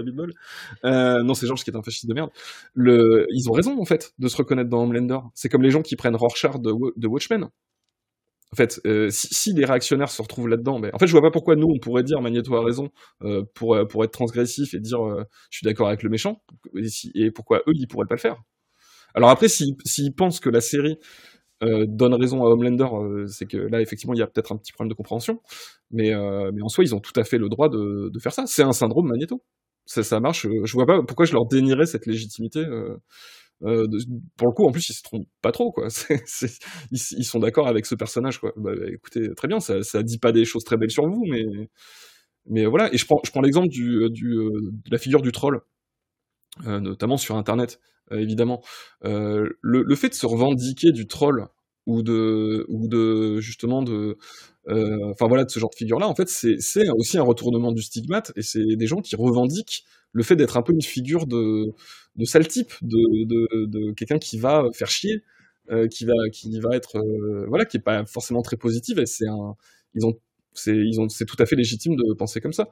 Euh, 0.85 1.23
non, 1.23 1.33
c'est 1.33 1.47
George 1.47 1.63
qui 1.63 1.71
est 1.71 1.75
un 1.75 1.81
fasciste 1.83 2.07
de 2.07 2.13
merde. 2.13 2.29
Le... 2.73 3.25
Ils 3.31 3.49
ont 3.49 3.53
raison, 3.53 3.79
en 3.81 3.85
fait, 3.85 4.13
de 4.19 4.27
se 4.27 4.37
reconnaître 4.37 4.69
dans 4.69 4.83
Homelander. 4.83 5.19
C'est 5.33 5.49
comme 5.49 5.63
les 5.63 5.71
gens 5.71 5.81
qui 5.81 5.95
prennent 5.95 6.15
Rorschach 6.15 6.59
de, 6.59 6.71
Wa- 6.71 6.91
de 6.95 7.07
Watchmen. 7.07 7.47
En 8.53 8.55
fait, 8.55 8.79
euh, 8.87 9.09
si, 9.09 9.27
si 9.31 9.53
les 9.53 9.65
réactionnaires 9.65 10.09
se 10.09 10.21
retrouvent 10.21 10.47
là-dedans, 10.47 10.79
ben, 10.79 10.89
en 10.93 10.99
fait, 10.99 11.07
je 11.07 11.11
vois 11.11 11.21
pas 11.21 11.31
pourquoi 11.31 11.57
nous, 11.57 11.67
on 11.67 11.79
pourrait 11.79 12.03
dire 12.03 12.21
Magneto 12.21 12.55
a 12.55 12.63
raison 12.63 12.89
pour, 13.53 13.77
pour 13.89 14.03
être 14.05 14.11
transgressif 14.11 14.73
et 14.73 14.79
dire 14.79 14.99
je 15.49 15.57
suis 15.57 15.65
d'accord 15.65 15.87
avec 15.89 16.01
le 16.01 16.09
méchant, 16.09 16.41
et, 16.75 16.87
si- 16.87 17.11
pourquoi 17.35 17.59
eux, 17.67 17.73
ils 17.75 17.87
pourraient 17.87 18.07
pas 18.07 18.15
le 18.15 18.21
faire. 18.21 18.37
Alors 19.15 19.29
après, 19.29 19.49
s'ils 19.49 19.75
s'ils 19.85 20.13
pensent 20.13 20.39
que 20.39 20.49
la 20.49 20.61
série 20.61 20.97
euh, 21.63 21.85
donne 21.87 22.13
raison 22.13 22.43
à 22.45 22.49
Homelander, 22.49 22.85
euh, 22.93 23.25
c'est 23.27 23.45
que 23.45 23.57
là, 23.57 23.81
effectivement, 23.81 24.13
il 24.13 24.19
y 24.19 24.21
a 24.21 24.27
peut-être 24.27 24.51
un 24.51 24.57
petit 24.57 24.71
problème 24.71 24.89
de 24.89 24.95
compréhension. 24.95 25.41
Mais, 25.91 26.13
euh, 26.13 26.51
mais 26.53 26.61
en 26.61 26.67
soi, 26.67 26.83
ils 26.83 26.93
ont 26.93 26.99
tout 26.99 27.17
à 27.19 27.23
fait 27.23 27.37
le 27.37 27.49
droit 27.49 27.69
de, 27.69 28.11
faire 28.19 28.33
ça. 28.33 28.45
C'est 28.45 28.63
un 28.63 28.73
syndrome 28.73 29.07
Magneto. 29.07 29.41
Ça, 29.85 30.19
marche. 30.19 30.47
Je 30.65 30.73
vois 30.73 30.85
pas 30.85 31.01
pourquoi 31.01 31.25
je 31.25 31.33
leur 31.33 31.45
dénierais 31.47 31.85
cette 31.85 32.05
légitimité. 32.05 32.63
pour 33.59 34.47
le 34.47 34.53
coup, 34.53 34.65
en 34.67 34.71
plus, 34.71 34.89
ils 34.89 34.93
se 34.93 35.01
trompent 35.01 35.27
pas 35.41 35.51
trop, 35.51 35.71
quoi. 35.71 35.87
Ils, 36.91 37.23
sont 37.23 37.39
d'accord 37.39 37.67
avec 37.67 37.85
ce 37.85 37.95
personnage, 37.95 38.39
quoi. 38.39 38.53
Bah, 38.57 38.71
écoutez, 38.93 39.29
très 39.35 39.47
bien, 39.47 39.59
ça, 39.59 39.81
ça 39.83 40.03
dit 40.03 40.19
pas 40.19 40.31
des 40.31 40.45
choses 40.45 40.63
très 40.63 40.77
belles 40.77 40.91
sur 40.91 41.07
vous, 41.07 41.23
mais, 41.29 41.43
mais 42.47 42.65
voilà. 42.65 42.93
Et 42.93 42.97
je 42.97 43.05
prends, 43.05 43.19
je 43.25 43.31
prends 43.31 43.41
l'exemple 43.41 43.69
du, 43.69 44.09
du, 44.11 44.35
de 44.35 44.91
la 44.91 44.97
figure 44.97 45.21
du 45.21 45.31
troll, 45.31 45.61
euh, 46.65 46.79
notamment 46.79 47.17
sur 47.17 47.35
Internet, 47.35 47.79
euh, 48.11 48.19
évidemment. 48.19 48.61
Euh, 49.05 49.49
le, 49.61 49.83
le 49.83 49.95
fait 49.95 50.09
de 50.09 50.13
se 50.15 50.25
revendiquer 50.25 50.91
du 50.91 51.07
troll 51.07 51.47
ou 51.85 52.01
de, 52.03 52.65
ou 52.69 52.87
de 52.87 53.39
justement 53.39 53.81
de, 53.83 54.17
euh, 54.69 54.97
enfin 55.11 55.27
voilà, 55.27 55.45
de 55.45 55.49
ce 55.49 55.59
genre 55.59 55.69
de 55.69 55.75
figure-là, 55.75 56.07
en 56.07 56.15
fait, 56.15 56.27
c'est 56.29 56.57
aussi 56.97 57.17
un 57.17 57.23
retournement 57.23 57.71
du 57.71 57.81
stigmate, 57.81 58.31
et 58.35 58.41
c'est 58.41 58.75
des 58.75 58.87
gens 58.87 59.01
qui 59.01 59.15
revendiquent 59.15 59.85
le 60.11 60.23
fait 60.23 60.35
d'être 60.35 60.57
un 60.57 60.61
peu 60.63 60.73
une 60.73 60.81
figure 60.81 61.27
de, 61.27 61.73
de 62.15 62.25
sale 62.25 62.47
type, 62.47 62.73
de, 62.81 63.25
de, 63.25 63.65
de 63.65 63.91
quelqu'un 63.93 64.19
qui 64.19 64.37
va 64.39 64.63
faire 64.73 64.89
chier, 64.89 65.23
euh, 65.71 65.87
qui 65.87 66.05
va, 66.05 66.13
qui 66.33 66.59
va 66.59 66.75
être, 66.75 66.97
euh, 66.97 67.45
voilà, 67.47 67.65
qui 67.65 67.77
est 67.77 67.81
pas 67.81 68.05
forcément 68.05 68.41
très 68.41 68.57
positive, 68.57 68.99
et 68.99 69.05
c'est 69.05 69.27
un, 69.27 69.55
ils 69.95 70.05
ont 70.05 70.13
c'est 70.57 71.25
tout 71.25 71.35
à 71.39 71.45
fait 71.45 71.55
légitime 71.55 71.95
de 71.95 72.13
penser 72.15 72.41
comme 72.41 72.53
ça. 72.53 72.67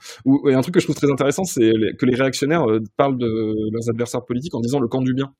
Et 0.50 0.54
un 0.54 0.62
truc 0.62 0.74
que 0.74 0.80
je 0.80 0.86
trouve 0.86 0.96
très 0.96 1.12
intéressant, 1.12 1.44
c'est 1.44 1.72
que 1.98 2.06
les 2.06 2.16
réactionnaires 2.16 2.70
euh, 2.70 2.80
parlent 2.98 3.18
de 3.18 3.72
leurs 3.72 3.90
adversaires 3.90 4.26
politiques 4.26 4.56
en 4.56 4.60
disant 4.60 4.80
le 4.80 4.88
camp 4.88 5.02
du 5.02 5.14
bien. 5.14 5.34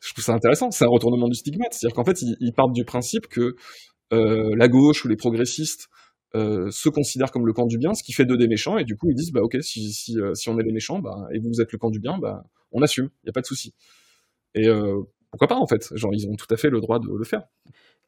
Je 0.00 0.12
trouve 0.12 0.24
ça 0.24 0.32
intéressant. 0.32 0.70
C'est 0.70 0.84
un 0.84 0.88
retournement 0.88 1.28
du 1.28 1.34
stigmate, 1.34 1.72
c'est-à-dire 1.72 1.94
qu'en 1.94 2.04
fait 2.04 2.22
ils, 2.22 2.36
ils 2.40 2.52
partent 2.52 2.72
du 2.72 2.84
principe 2.84 3.28
que 3.28 3.54
euh, 4.12 4.54
la 4.56 4.68
gauche 4.68 5.04
ou 5.04 5.08
les 5.08 5.16
progressistes 5.16 5.88
euh, 6.34 6.70
se 6.70 6.88
considèrent 6.88 7.30
comme 7.30 7.46
le 7.46 7.52
camp 7.52 7.66
du 7.66 7.78
bien, 7.78 7.94
ce 7.94 8.02
qui 8.02 8.12
fait 8.12 8.24
d'eux 8.24 8.36
des 8.36 8.48
méchants, 8.48 8.78
et 8.78 8.84
du 8.84 8.96
coup 8.96 9.10
ils 9.10 9.14
disent 9.14 9.32
bah 9.32 9.42
ok 9.42 9.58
si 9.60 10.16
on 10.48 10.58
est 10.58 10.62
les 10.62 10.72
méchants, 10.72 10.98
bah 10.98 11.28
et 11.32 11.38
vous 11.38 11.60
êtes 11.60 11.72
le 11.72 11.78
camp 11.78 11.90
du 11.90 12.00
bien, 12.00 12.18
bah 12.18 12.42
on 12.72 12.82
assume, 12.82 13.10
il 13.22 13.26
y 13.26 13.30
a 13.30 13.32
pas 13.32 13.42
de 13.42 13.46
souci. 13.46 13.74
Et 14.54 14.68
pourquoi 15.30 15.48
pas 15.48 15.56
en 15.56 15.66
fait, 15.66 15.88
genre 15.94 16.12
ils 16.14 16.26
ont 16.26 16.36
tout 16.36 16.46
à 16.50 16.56
fait 16.56 16.70
le 16.70 16.80
droit 16.80 16.98
de 16.98 17.08
le 17.10 17.24
faire. 17.24 17.42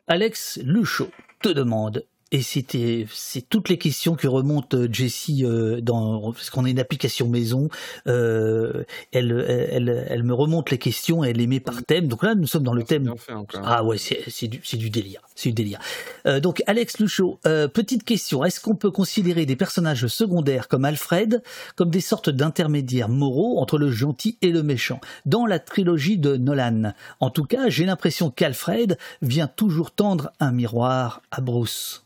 Alex 0.07 0.59
Luchot 0.63 1.09
te 1.43 1.49
demande 1.49 2.07
et 2.33 2.43
c'était 2.43 3.07
c'est 3.13 3.49
toutes 3.49 3.69
les 3.69 3.79
questions 3.79 4.17
que 4.17 4.27
remonte 4.27 4.75
euh, 4.75 4.89
Jessie 4.91 5.45
euh, 5.45 5.81
dans 5.81 6.33
parce 6.33 6.51
qu'on 6.51 6.65
a 6.65 6.71
une 6.71 6.81
application 6.81 7.29
maison 7.29 7.69
euh, 8.07 8.85
elle, 9.13 9.45
elle 9.71 10.07
elle 10.09 10.23
me 10.23 10.35
remonte 10.35 10.71
les 10.71 10.79
questions 10.79 11.23
elle 11.23 11.37
les 11.37 11.47
met 11.47 11.61
par 11.61 11.83
thème. 11.85 12.09
Donc 12.09 12.23
là 12.23 12.35
nous 12.35 12.47
sommes 12.47 12.63
dans 12.65 12.73
le 12.73 12.83
thème 12.83 13.15
ah 13.63 13.85
ouais 13.85 13.99
c'est 13.99 14.25
c'est 14.29 14.49
du 14.49 14.61
c'est 14.65 14.77
du 14.77 14.91
délire 14.91 15.21
c'est 15.35 15.51
du 15.51 15.55
délire. 15.55 15.79
Euh, 16.27 16.41
donc 16.41 16.63
Alex 16.67 16.99
Luchot 16.99 17.39
euh, 17.47 17.69
petite 17.69 18.05
question. 18.05 18.45
Est-ce 18.45 18.61
qu'on 18.61 18.77
peut 18.77 18.91
considérer 18.91 19.47
des 19.47 19.57
personnages 19.57 20.07
secondaires 20.07 20.69
comme 20.69 20.85
Alfred 20.85 21.43
comme 21.77 21.91
des 21.91 22.01
sortes 22.01 22.31
d'intermédiaires 22.31 23.09
moraux 23.09 23.59
entre 23.59 23.79
le 23.79 23.91
gentil 23.91 24.39
et 24.43 24.51
le 24.51 24.63
méchant? 24.63 25.01
Dans 25.27 25.47
la 25.47 25.59
trilogie 25.59 26.19
de 26.19 26.37
Nolan. 26.37 26.95
En 27.21 27.31
tout 27.31 27.45
cas 27.45 27.69
j'ai 27.69 27.85
l'impression 27.85 28.31
qu'Alfred 28.31 28.99
vient 29.23 29.47
toujours 29.47 29.91
tendre 29.91 30.33
un 30.41 30.53
miroir 30.53 31.23
à 31.31 31.41
Bruce 31.41 32.05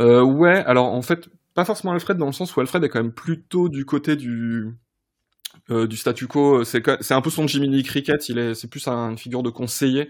euh, 0.00 0.22
ouais, 0.22 0.64
alors 0.66 0.86
en 0.86 1.02
fait, 1.02 1.28
pas 1.54 1.64
forcément 1.64 1.92
Alfred 1.92 2.18
dans 2.18 2.26
le 2.26 2.32
sens 2.32 2.54
où 2.54 2.60
Alfred 2.60 2.82
est 2.84 2.88
quand 2.88 3.02
même 3.02 3.12
plutôt 3.12 3.68
du 3.68 3.84
côté 3.84 4.16
du 4.16 4.74
euh, 5.70 5.86
du 5.86 5.96
statu 5.96 6.26
quo. 6.26 6.64
C'est 6.64 7.12
un 7.12 7.20
peu 7.20 7.30
son 7.30 7.46
Jiminy 7.46 7.82
Cricket. 7.82 8.28
Il 8.28 8.38
est 8.38 8.54
c'est 8.54 8.68
plus 8.68 8.86
un, 8.88 9.10
une 9.10 9.18
figure 9.18 9.42
de 9.42 9.50
conseiller. 9.50 10.08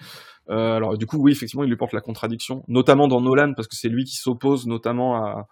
Euh, 0.51 0.77
alors 0.77 0.97
du 0.99 1.07
coup, 1.07 1.19
oui, 1.19 1.33
effectivement, 1.33 1.65
il 1.65 1.69
lui 1.69 1.77
porte 1.77 1.93
la 1.93 2.01
contradiction, 2.01 2.65
notamment 2.69 3.09
dans 3.09 3.21
Nolan 3.21 3.53
parce 3.55 3.69
que 3.69 3.77
c'est 3.77 3.89
lui 3.89 4.05
qui 4.05 4.17
s'oppose 4.17 4.67
notamment 4.67 5.47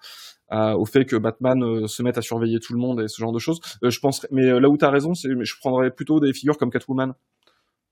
à, 0.51 0.77
au 0.77 0.85
fait 0.85 1.07
que 1.07 1.17
Batman 1.17 1.63
euh, 1.63 1.87
se 1.87 2.03
mette 2.03 2.19
à 2.19 2.23
surveiller 2.23 2.59
tout 2.61 2.75
le 2.75 2.79
monde 2.79 3.01
et 3.01 3.09
ce 3.09 3.21
genre 3.21 3.33
de 3.33 3.39
choses. 3.39 3.61
Je 3.83 3.99
pense, 4.01 4.27
mais 4.31 4.61
là 4.61 4.69
où 4.69 4.77
tu 4.77 4.85
as 4.85 4.91
raison, 4.91 5.15
c'est 5.15 5.29
je 5.29 5.55
prendrais 5.61 5.91
plutôt 5.91 6.21
des 6.21 6.33
figures 6.35 6.59
comme 6.59 6.71
Catwoman 6.71 7.15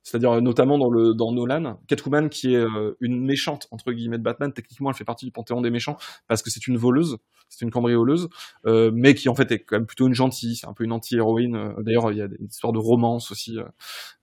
c'est-à-dire 0.03 0.33
euh, 0.33 0.41
notamment 0.41 0.79
dans 0.79 0.91
le 0.91 1.15
dans 1.15 1.33
Nolan, 1.33 1.81
Catwoman 1.87 2.29
qui 2.29 2.55
est 2.55 2.59
euh, 2.59 2.97
une 3.01 3.25
méchante 3.25 3.69
entre 3.71 3.93
guillemets 3.93 4.19
de 4.19 4.23
Batman, 4.23 4.53
techniquement 4.53 4.91
elle 4.91 4.97
fait 4.97 5.05
partie 5.05 5.27
du 5.27 5.33
panthéon 5.33 5.61
des 5.61 5.71
méchants 5.71 5.97
parce 6.29 6.43
que 6.43 6.51
c'est 6.51 6.67
une 6.67 6.77
voleuse, 6.77 7.19
c'est 7.49 7.65
une 7.65 7.71
cambrioleuse, 7.71 8.29
euh, 8.67 8.91
mais 8.95 9.15
qui 9.15 9.29
en 9.29 9.35
fait 9.35 9.51
est 9.53 9.61
quand 9.61 9.77
même 9.77 9.87
plutôt 9.87 10.07
une 10.07 10.15
gentille, 10.15 10.57
c'est 10.57 10.67
un 10.67 10.73
peu 10.73 10.85
une 10.85 10.93
anti-héroïne. 10.93 11.57
Euh, 11.57 11.83
d'ailleurs 11.83 12.13
il 12.13 12.19
y 12.19 12.23
a 12.23 12.27
une 12.27 12.47
histoire 12.47 12.73
de 12.73 12.79
romance 12.79 13.31
aussi 13.31 13.59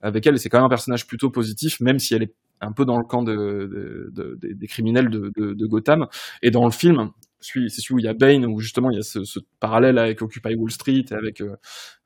avec 0.01 0.25
elle 0.25 0.35
et 0.35 0.37
c'est 0.37 0.49
quand 0.49 0.57
même 0.57 0.65
un 0.65 0.69
personnage 0.69 1.07
plutôt 1.07 1.29
positif, 1.29 1.79
même 1.79 1.99
si 1.99 2.13
elle 2.13 2.23
est 2.23 2.33
un 2.61 2.71
peu 2.71 2.85
dans 2.85 2.97
le 2.97 3.03
camp 3.03 3.23
de, 3.23 3.33
de, 3.33 4.11
de, 4.11 4.53
des 4.53 4.67
criminels 4.67 5.09
de, 5.09 5.65
Gotham. 5.67 6.07
Et 6.41 6.51
dans 6.51 6.65
le 6.65 6.71
film, 6.71 7.11
c'est 7.39 7.69
celui 7.69 7.95
où 7.95 7.99
il 7.99 8.05
y 8.05 8.07
a 8.07 8.13
Bane, 8.13 8.45
où 8.45 8.59
justement 8.59 8.89
il 8.89 8.97
y 8.97 8.99
a 8.99 9.03
ce, 9.03 9.39
parallèle 9.59 9.97
avec 9.97 10.21
Occupy 10.21 10.55
Wall 10.55 10.71
Street, 10.71 11.05
et 11.11 11.13
avec 11.13 11.41
euh, 11.41 11.55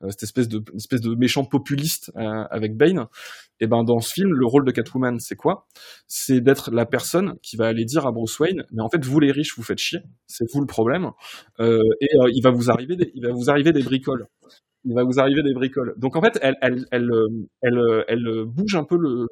cette 0.10 0.24
espèce 0.24 0.48
de, 0.48 1.16
méchant 1.16 1.44
populiste 1.44 2.12
euh, 2.18 2.44
avec 2.50 2.76
Bane. 2.76 3.08
Et 3.60 3.68
ben 3.68 3.84
dans 3.84 4.00
ce 4.00 4.14
film, 4.14 4.34
le 4.34 4.46
rôle 4.46 4.66
de 4.66 4.72
Catwoman, 4.72 5.20
c'est 5.20 5.36
quoi? 5.36 5.68
C'est 6.08 6.42
d'être 6.42 6.72
la 6.72 6.86
personne 6.86 7.36
qui 7.44 7.58
va 7.58 7.68
aller 7.68 7.86
dire 7.86 8.08
à 8.08 8.12
Bruce 8.12 8.40
Wayne, 8.40 8.66
mais 8.72 8.82
en 8.82 8.90
fait 8.90 9.04
vous 9.06 9.20
les 9.20 9.32
riches 9.32 9.56
vous 9.56 9.64
faites 9.64 9.78
chier, 9.78 10.00
c'est 10.28 10.52
vous 10.52 10.62
le 10.62 10.68
problème, 10.68 11.12
euh, 11.60 11.80
et 12.02 12.10
il 12.34 12.42
va 12.42 12.50
vous 12.50 12.72
arriver, 12.72 12.96
il 13.14 13.26
va 13.26 13.32
vous 13.32 13.50
arriver 13.50 13.72
des 13.72 13.84
bricoles 13.84 14.28
il 14.84 14.96
va 14.96 15.04
vous 15.04 15.20
arriver 15.20 15.42
des 15.44 15.54
bricoles. 15.54 15.94
Donc 15.98 16.16
en 16.16 16.22
fait, 16.22 16.40
elle, 16.42 16.56
elle, 16.62 16.86
elle, 16.92 17.10
elle, 17.62 18.04
elle, 18.08 18.46
bouge 18.46 18.76
un 18.76 18.84
peu 18.84 18.98
le, 18.98 19.28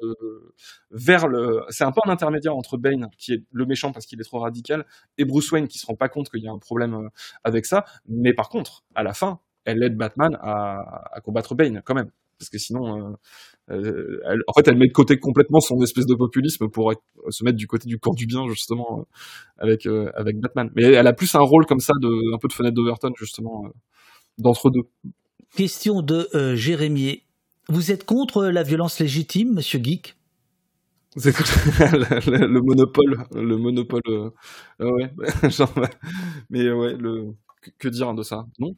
vers 0.90 1.26
le. 1.26 1.62
C'est 1.70 1.84
un 1.84 1.90
peu 1.90 2.00
un 2.06 2.10
intermédiaire 2.10 2.54
entre 2.54 2.76
Bane, 2.76 3.08
qui 3.18 3.32
est 3.32 3.44
le 3.52 3.66
méchant 3.66 3.92
parce 3.92 4.06
qu'il 4.06 4.20
est 4.20 4.24
trop 4.24 4.38
radical, 4.38 4.84
et 5.18 5.24
Bruce 5.24 5.50
Wayne 5.50 5.68
qui 5.68 5.78
se 5.78 5.86
rend 5.86 5.96
pas 5.96 6.08
compte 6.08 6.30
qu'il 6.30 6.42
y 6.42 6.48
a 6.48 6.52
un 6.52 6.58
problème 6.58 6.94
euh, 6.94 7.08
avec 7.44 7.66
ça. 7.66 7.84
Mais 8.08 8.32
par 8.32 8.48
contre, 8.48 8.84
à 8.94 9.02
la 9.02 9.12
fin, 9.12 9.40
elle 9.64 9.82
aide 9.82 9.96
Batman 9.96 10.36
à, 10.40 11.20
combattre 11.24 11.54
Bane 11.54 11.82
quand 11.84 11.94
même, 11.94 12.10
parce 12.38 12.48
que 12.48 12.58
sinon, 12.58 12.96
euh, 12.96 13.12
euh 13.70 14.20
elle, 14.30 14.40
en 14.46 14.52
fait, 14.52 14.68
elle 14.68 14.78
met 14.78 14.86
de 14.86 14.92
côté 14.92 15.18
complètement 15.18 15.60
son 15.60 15.80
espèce 15.82 16.06
de 16.06 16.14
populisme 16.14 16.68
pour 16.68 16.92
se 17.28 17.44
mettre 17.44 17.56
du 17.56 17.66
côté 17.66 17.88
du 17.88 17.98
camp 17.98 18.14
du 18.14 18.26
bien 18.26 18.46
justement 18.48 19.00
euh, 19.00 19.04
avec 19.58 19.86
avec 20.14 20.38
Batman. 20.38 20.70
Mais 20.76 20.84
elle 20.84 21.06
a 21.08 21.12
plus 21.12 21.34
un 21.34 21.40
rôle 21.40 21.66
comme 21.66 21.80
ça 21.80 21.92
de 22.00 22.34
un 22.34 22.38
peu 22.38 22.48
de 22.48 22.52
fenêtre 22.52 22.74
d'Overton 22.74 23.10
justement 23.18 23.64
d'entre 24.38 24.70
deux. 24.70 25.12
Question 25.56 26.02
de 26.02 26.28
euh, 26.34 26.54
Jérémy. 26.56 27.22
Vous 27.68 27.90
êtes 27.90 28.04
contre 28.04 28.44
la 28.44 28.62
violence 28.62 28.98
légitime, 28.98 29.54
monsieur 29.54 29.80
Geek 29.82 30.16
c'est 31.16 31.36
le, 31.90 32.46
le, 32.46 32.60
monopole, 32.60 33.24
le 33.34 33.56
monopole. 33.56 34.00
Euh, 34.06 34.30
ouais, 34.78 35.10
genre, 35.50 35.72
mais 36.50 36.70
ouais, 36.70 36.94
le 36.94 37.34
que, 37.78 37.88
dire 37.88 38.14
de 38.14 38.22
ça? 38.22 38.46
Non, 38.58 38.76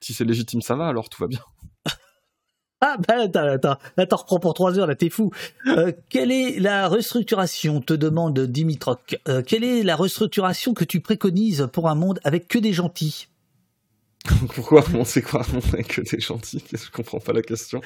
si 0.00 0.14
c'est 0.14 0.24
légitime, 0.24 0.62
ça 0.62 0.76
va. 0.76 0.86
Alors 0.86 1.08
tout 1.08 1.20
va 1.20 1.28
bien. 1.28 1.40
Ah 2.86 2.98
ben 3.08 3.20
attends, 3.20 3.48
attends, 3.48 3.78
là 3.96 4.04
t'en 4.04 4.16
reprends 4.16 4.38
pour 4.38 4.52
trois 4.52 4.78
heures, 4.78 4.86
là 4.86 4.94
t'es 4.94 5.08
fou. 5.08 5.30
Euh, 5.68 5.90
quelle 6.10 6.30
est 6.30 6.60
la 6.60 6.86
restructuration, 6.86 7.80
te 7.80 7.94
demande 7.94 8.38
Dimitrok, 8.38 9.18
euh, 9.26 9.40
quelle 9.40 9.64
est 9.64 9.82
la 9.82 9.96
restructuration 9.96 10.74
que 10.74 10.84
tu 10.84 11.00
préconises 11.00 11.66
pour 11.72 11.88
un 11.88 11.94
monde 11.94 12.20
avec 12.24 12.46
que 12.46 12.58
des 12.58 12.74
gentils? 12.74 13.28
Pourquoi 14.54 14.84
on 14.94 15.04
sait 15.04 15.22
quoi 15.22 15.42
on 15.54 15.60
que 15.82 16.00
t'es 16.00 16.20
gentil 16.20 16.62
Je 16.72 16.90
comprends 16.90 17.20
pas 17.20 17.32
la 17.32 17.42
question? 17.42 17.80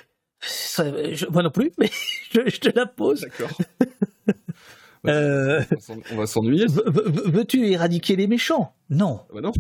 moi 1.30 1.42
non 1.42 1.50
plus, 1.50 1.72
mais 1.78 1.90
je, 2.30 2.58
te 2.58 2.76
la 2.76 2.86
pose. 2.86 3.20
D'accord. 3.22 3.50
Euh, 5.06 5.62
on 6.10 6.16
va 6.16 6.26
s'ennuyer. 6.26 6.66
Veux-tu 6.66 7.68
éradiquer 7.68 8.16
les 8.16 8.26
méchants? 8.26 8.74
Non. 8.90 9.20
Ah 9.30 9.34
bah 9.34 9.40
non. 9.40 9.52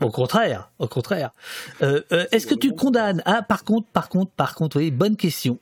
au 0.00 0.10
contraire, 0.10 0.72
au 0.80 0.88
contraire. 0.88 1.30
Euh, 1.80 2.02
euh, 2.10 2.26
est-ce 2.32 2.48
que 2.48 2.56
tu 2.56 2.74
condamnes? 2.74 3.22
Ah, 3.24 3.42
par 3.42 3.62
contre, 3.62 3.86
par 3.92 4.08
contre, 4.08 4.32
par 4.32 4.56
contre, 4.56 4.78
oui, 4.78 4.90
bonne 4.90 5.16
question. 5.16 5.60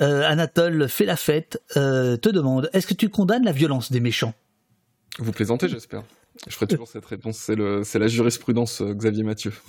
Anatole 0.00 0.88
fait 0.88 1.06
la 1.06 1.14
fête. 1.14 1.62
te 1.72 2.28
demande 2.30 2.68
Est-ce 2.72 2.88
que 2.88 2.94
tu 2.94 3.08
condamnes 3.08 3.44
la 3.44 3.52
violence 3.52 3.92
des 3.92 4.00
méchants? 4.00 4.34
Vous 5.20 5.30
plaisantez, 5.30 5.68
j'espère. 5.68 6.02
Je 6.46 6.54
ferai 6.54 6.66
toujours 6.66 6.88
cette 6.88 7.06
réponse. 7.06 7.38
C'est 7.38 7.98
la 7.98 8.06
jurisprudence 8.08 8.82
Xavier 8.82 9.22
Mathieu. 9.22 9.52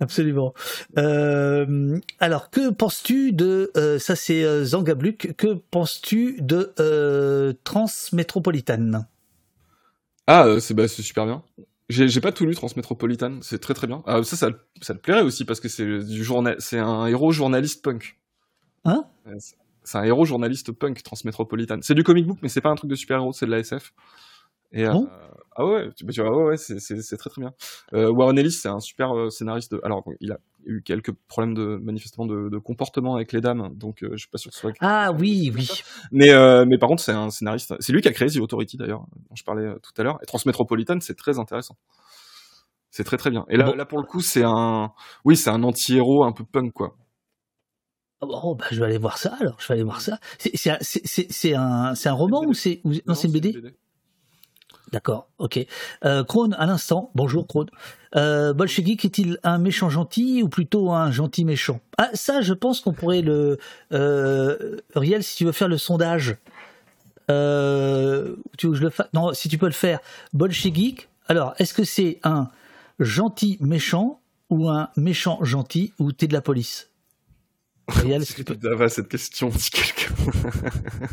Absolument. 0.00 0.54
Euh, 0.96 1.98
alors, 2.18 2.50
que 2.50 2.70
penses-tu 2.70 3.32
de 3.32 3.70
euh, 3.76 3.98
ça 3.98 4.16
C'est 4.16 4.42
euh, 4.42 4.64
Zangabluk. 4.64 5.34
Que 5.36 5.52
penses-tu 5.52 6.40
de 6.40 6.72
euh, 6.80 7.52
Transmétropolitane? 7.64 9.06
Ah, 10.26 10.46
euh, 10.46 10.58
c'est 10.58 10.72
bah, 10.72 10.88
super 10.88 11.26
bien. 11.26 11.42
J'ai 11.90 12.20
pas 12.20 12.32
tout 12.32 12.46
lu 12.46 12.54
Transmétropolitane. 12.54 13.40
C'est 13.42 13.58
très 13.58 13.74
très 13.74 13.86
bien. 13.86 14.02
Ah, 14.06 14.22
ça, 14.22 14.36
ça, 14.36 14.48
ça, 14.80 14.94
te 14.94 15.00
plairait 15.00 15.22
aussi 15.22 15.44
parce 15.44 15.60
que 15.60 15.68
c'est 15.68 15.84
du 15.84 16.24
journal. 16.24 16.56
C'est 16.60 16.78
un 16.78 17.06
héros 17.06 17.32
journaliste 17.32 17.84
punk. 17.84 18.18
Hein? 18.84 19.04
C'est 19.84 19.98
un 19.98 20.04
héros 20.04 20.24
journaliste 20.24 20.72
punk 20.72 21.02
Transmétropolitane. 21.02 21.82
C'est 21.82 21.94
du 21.94 22.04
comic 22.04 22.26
book, 22.26 22.38
mais 22.42 22.48
c'est 22.48 22.60
pas 22.62 22.70
un 22.70 22.76
truc 22.76 22.90
de 22.90 22.94
super 22.94 23.18
héros. 23.18 23.32
C'est 23.32 23.44
de 23.44 23.50
la 23.50 23.58
SF. 23.58 23.92
Et, 24.72 24.86
bon 24.86 25.08
ah 25.56 25.66
ouais, 25.66 25.90
tu, 25.94 26.06
tu 26.06 26.22
vois, 26.22 26.46
ouais, 26.46 26.56
c'est 26.56 27.16
très 27.16 27.28
très 27.28 27.42
bien. 27.42 27.52
Euh, 27.92 28.10
Warren 28.10 28.38
Ellis, 28.38 28.52
c'est 28.52 28.68
un 28.68 28.80
super 28.80 29.14
euh, 29.16 29.30
scénariste. 29.30 29.72
De... 29.72 29.80
Alors, 29.84 30.04
il 30.20 30.32
a 30.32 30.38
eu 30.64 30.80
quelques 30.82 31.12
problèmes 31.28 31.54
de 31.54 31.78
manifestement 31.82 32.24
de, 32.24 32.48
de 32.48 32.58
comportement 32.58 33.16
avec 33.16 33.32
les 33.32 33.40
dames, 33.40 33.68
donc 33.74 34.02
euh, 34.02 34.10
je 34.12 34.18
suis 34.18 34.28
pas 34.28 34.38
sûr 34.38 34.50
que 34.50 34.54
ce 34.54 34.60
soit. 34.60 34.72
Ah 34.80 35.12
oui, 35.12 35.52
oui. 35.54 35.68
Mais 36.12 36.30
euh, 36.30 36.64
mais 36.66 36.78
par 36.78 36.88
contre, 36.88 37.02
c'est 37.02 37.12
un 37.12 37.30
scénariste. 37.30 37.74
C'est 37.80 37.92
lui 37.92 38.00
qui 38.00 38.08
a 38.08 38.12
créé 38.12 38.28
The 38.28 38.38
Authority 38.38 38.76
d'ailleurs, 38.76 39.04
dont 39.28 39.34
je 39.34 39.44
parlais 39.44 39.74
tout 39.82 39.92
à 40.00 40.02
l'heure. 40.02 40.18
Et 40.22 40.26
Transmétropolitan, 40.26 40.98
c'est 41.00 41.16
très 41.16 41.38
intéressant. 41.38 41.76
C'est 42.90 43.04
très 43.04 43.16
très 43.16 43.30
bien. 43.30 43.44
Et 43.50 43.56
là, 43.56 43.74
là 43.74 43.84
pour 43.84 43.98
le 43.98 44.06
coup, 44.06 44.20
c'est 44.20 44.44
un, 44.44 44.92
oui, 45.24 45.36
c'est 45.36 45.50
un 45.50 45.62
anti-héros 45.62 46.24
un 46.24 46.32
peu 46.32 46.44
punk 46.44 46.72
quoi. 46.72 46.96
Oh, 48.22 48.54
bah, 48.54 48.66
je 48.70 48.80
vais 48.80 48.86
aller 48.86 48.98
voir 48.98 49.18
ça 49.18 49.36
alors. 49.40 49.56
Je 49.60 49.68
vais 49.68 49.74
aller 49.74 49.82
voir 49.82 50.00
ça. 50.00 50.18
C'est 50.38 50.70
un, 50.70 50.78
c'est 50.80 51.54
un, 51.54 51.94
un 52.04 52.12
roman 52.12 52.44
ou 52.46 52.52
c'est, 52.54 52.82
non, 53.06 53.14
c'est 53.14 53.28
une 53.28 53.32
BD 53.32 53.60
D'accord, 54.92 55.28
ok. 55.38 55.64
Euh, 56.04 56.24
Krone, 56.24 56.54
à 56.58 56.66
l'instant, 56.66 57.10
bonjour 57.14 57.46
Krone. 57.46 57.70
Euh, 58.16 58.52
Bolchevik 58.52 59.04
est-il 59.04 59.38
un 59.44 59.58
méchant 59.58 59.88
gentil 59.88 60.42
ou 60.42 60.48
plutôt 60.48 60.90
un 60.90 61.12
gentil 61.12 61.44
méchant? 61.44 61.80
Ah, 61.96 62.10
ça, 62.14 62.40
je 62.40 62.52
pense 62.52 62.80
qu'on 62.80 62.92
pourrait 62.92 63.22
le. 63.22 63.58
Euh, 63.92 64.78
Riel, 64.96 65.22
si 65.22 65.36
tu 65.36 65.44
veux 65.44 65.52
faire 65.52 65.68
le 65.68 65.78
sondage. 65.78 66.36
Euh, 67.30 68.34
tu 68.58 68.66
veux 68.66 68.72
que 68.72 68.78
je 68.78 68.82
le 68.82 68.90
fasse 68.90 69.06
Non, 69.14 69.32
si 69.32 69.48
tu 69.48 69.58
peux 69.58 69.66
le 69.66 69.72
faire. 69.72 70.00
Bolchevik, 70.32 71.08
alors, 71.28 71.54
est-ce 71.58 71.72
que 71.72 71.84
c'est 71.84 72.18
un 72.24 72.48
gentil 72.98 73.56
méchant 73.60 74.20
ou 74.48 74.68
un 74.68 74.90
méchant 74.96 75.38
gentil 75.44 75.92
ou 76.00 76.10
t'es 76.10 76.26
de 76.26 76.32
la 76.32 76.40
police? 76.40 76.90
Riel, 77.86 78.22
est-ce 78.22 78.34
que 78.34 78.42
tu 78.42 78.58
peux. 78.58 78.88
cette 78.88 79.08
question, 79.08 79.50
dit 79.50 79.70
quelqu'un. 79.70 80.14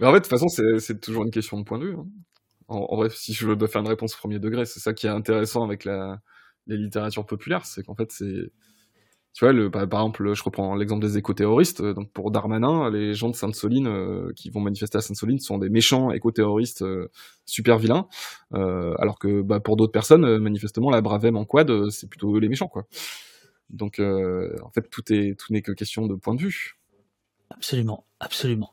Mais 0.00 0.06
en 0.06 0.12
fait, 0.12 0.18
de 0.18 0.24
toute 0.24 0.30
façon, 0.30 0.48
c'est 0.48 1.00
toujours 1.00 1.22
une 1.24 1.30
question 1.30 1.58
de 1.58 1.64
point 1.64 1.78
de 1.78 1.86
vue. 1.86 1.96
Hein 1.96 2.06
en, 2.68 2.96
bref, 2.96 3.14
si 3.14 3.32
je 3.32 3.50
dois 3.52 3.68
faire 3.68 3.80
une 3.82 3.88
réponse 3.88 4.14
au 4.14 4.18
premier 4.18 4.38
degré, 4.38 4.64
c'est 4.66 4.80
ça 4.80 4.94
qui 4.94 5.06
est 5.06 5.10
intéressant 5.10 5.64
avec 5.64 5.84
la, 5.84 6.20
les 6.66 6.76
littératures 6.76 7.26
populaires, 7.26 7.64
c'est 7.66 7.82
qu'en 7.82 7.94
fait, 7.94 8.12
c'est, 8.12 8.52
tu 9.32 9.44
vois, 9.44 9.52
le, 9.52 9.70
par, 9.70 9.82
exemple, 9.82 10.34
je 10.34 10.42
reprends 10.42 10.74
l'exemple 10.74 11.04
des 11.04 11.16
éco-terroristes. 11.16 11.82
Donc 11.82 12.12
pour 12.12 12.30
Darmanin, 12.30 12.90
les 12.90 13.14
gens 13.14 13.30
de 13.30 13.36
Sainte-Soline 13.36 13.86
euh, 13.86 14.32
qui 14.34 14.50
vont 14.50 14.60
manifester 14.60 14.98
à 14.98 15.00
Sainte-Soline 15.00 15.38
sont 15.38 15.58
des 15.58 15.68
méchants 15.68 16.10
éco-terroristes 16.10 16.82
euh, 16.82 17.08
super 17.46 17.78
vilains, 17.78 18.08
euh, 18.54 18.94
alors 18.98 19.18
que 19.18 19.42
bah, 19.42 19.60
pour 19.60 19.76
d'autres 19.76 19.92
personnes, 19.92 20.38
manifestement, 20.38 20.90
la 20.90 21.00
Bravem 21.00 21.36
en 21.36 21.44
quad, 21.44 21.90
c'est 21.90 22.08
plutôt 22.08 22.38
les 22.38 22.48
méchants, 22.48 22.68
quoi. 22.68 22.86
Donc 23.70 24.00
en 24.00 24.70
fait, 24.70 24.88
tout 24.90 25.02
tout 25.02 25.52
n'est 25.52 25.62
que 25.62 25.72
question 25.72 26.06
de 26.06 26.14
point 26.14 26.34
de 26.34 26.40
vue. 26.40 26.78
Absolument, 27.50 28.04
absolument. 28.20 28.70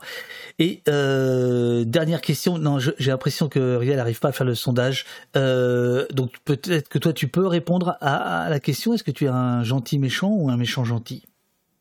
Et 0.59 0.83
euh, 0.89 1.85
dernière 1.85 2.21
question, 2.21 2.57
non, 2.57 2.77
j'ai 2.79 3.11
l'impression 3.11 3.47
que 3.47 3.77
Riel 3.77 3.95
n'arrive 3.95 4.19
pas 4.19 4.29
à 4.29 4.31
faire 4.31 4.45
le 4.45 4.55
sondage. 4.55 5.05
Euh, 5.35 6.05
donc 6.11 6.33
peut-être 6.43 6.89
que 6.89 6.99
toi 6.99 7.13
tu 7.13 7.27
peux 7.27 7.47
répondre 7.47 7.97
à 8.01 8.47
la 8.49 8.59
question. 8.59 8.93
Est-ce 8.93 9.03
que 9.03 9.11
tu 9.11 9.25
es 9.25 9.29
un 9.29 9.63
gentil 9.63 9.97
méchant 9.97 10.29
ou 10.29 10.49
un 10.49 10.57
méchant 10.57 10.83
gentil? 10.83 11.23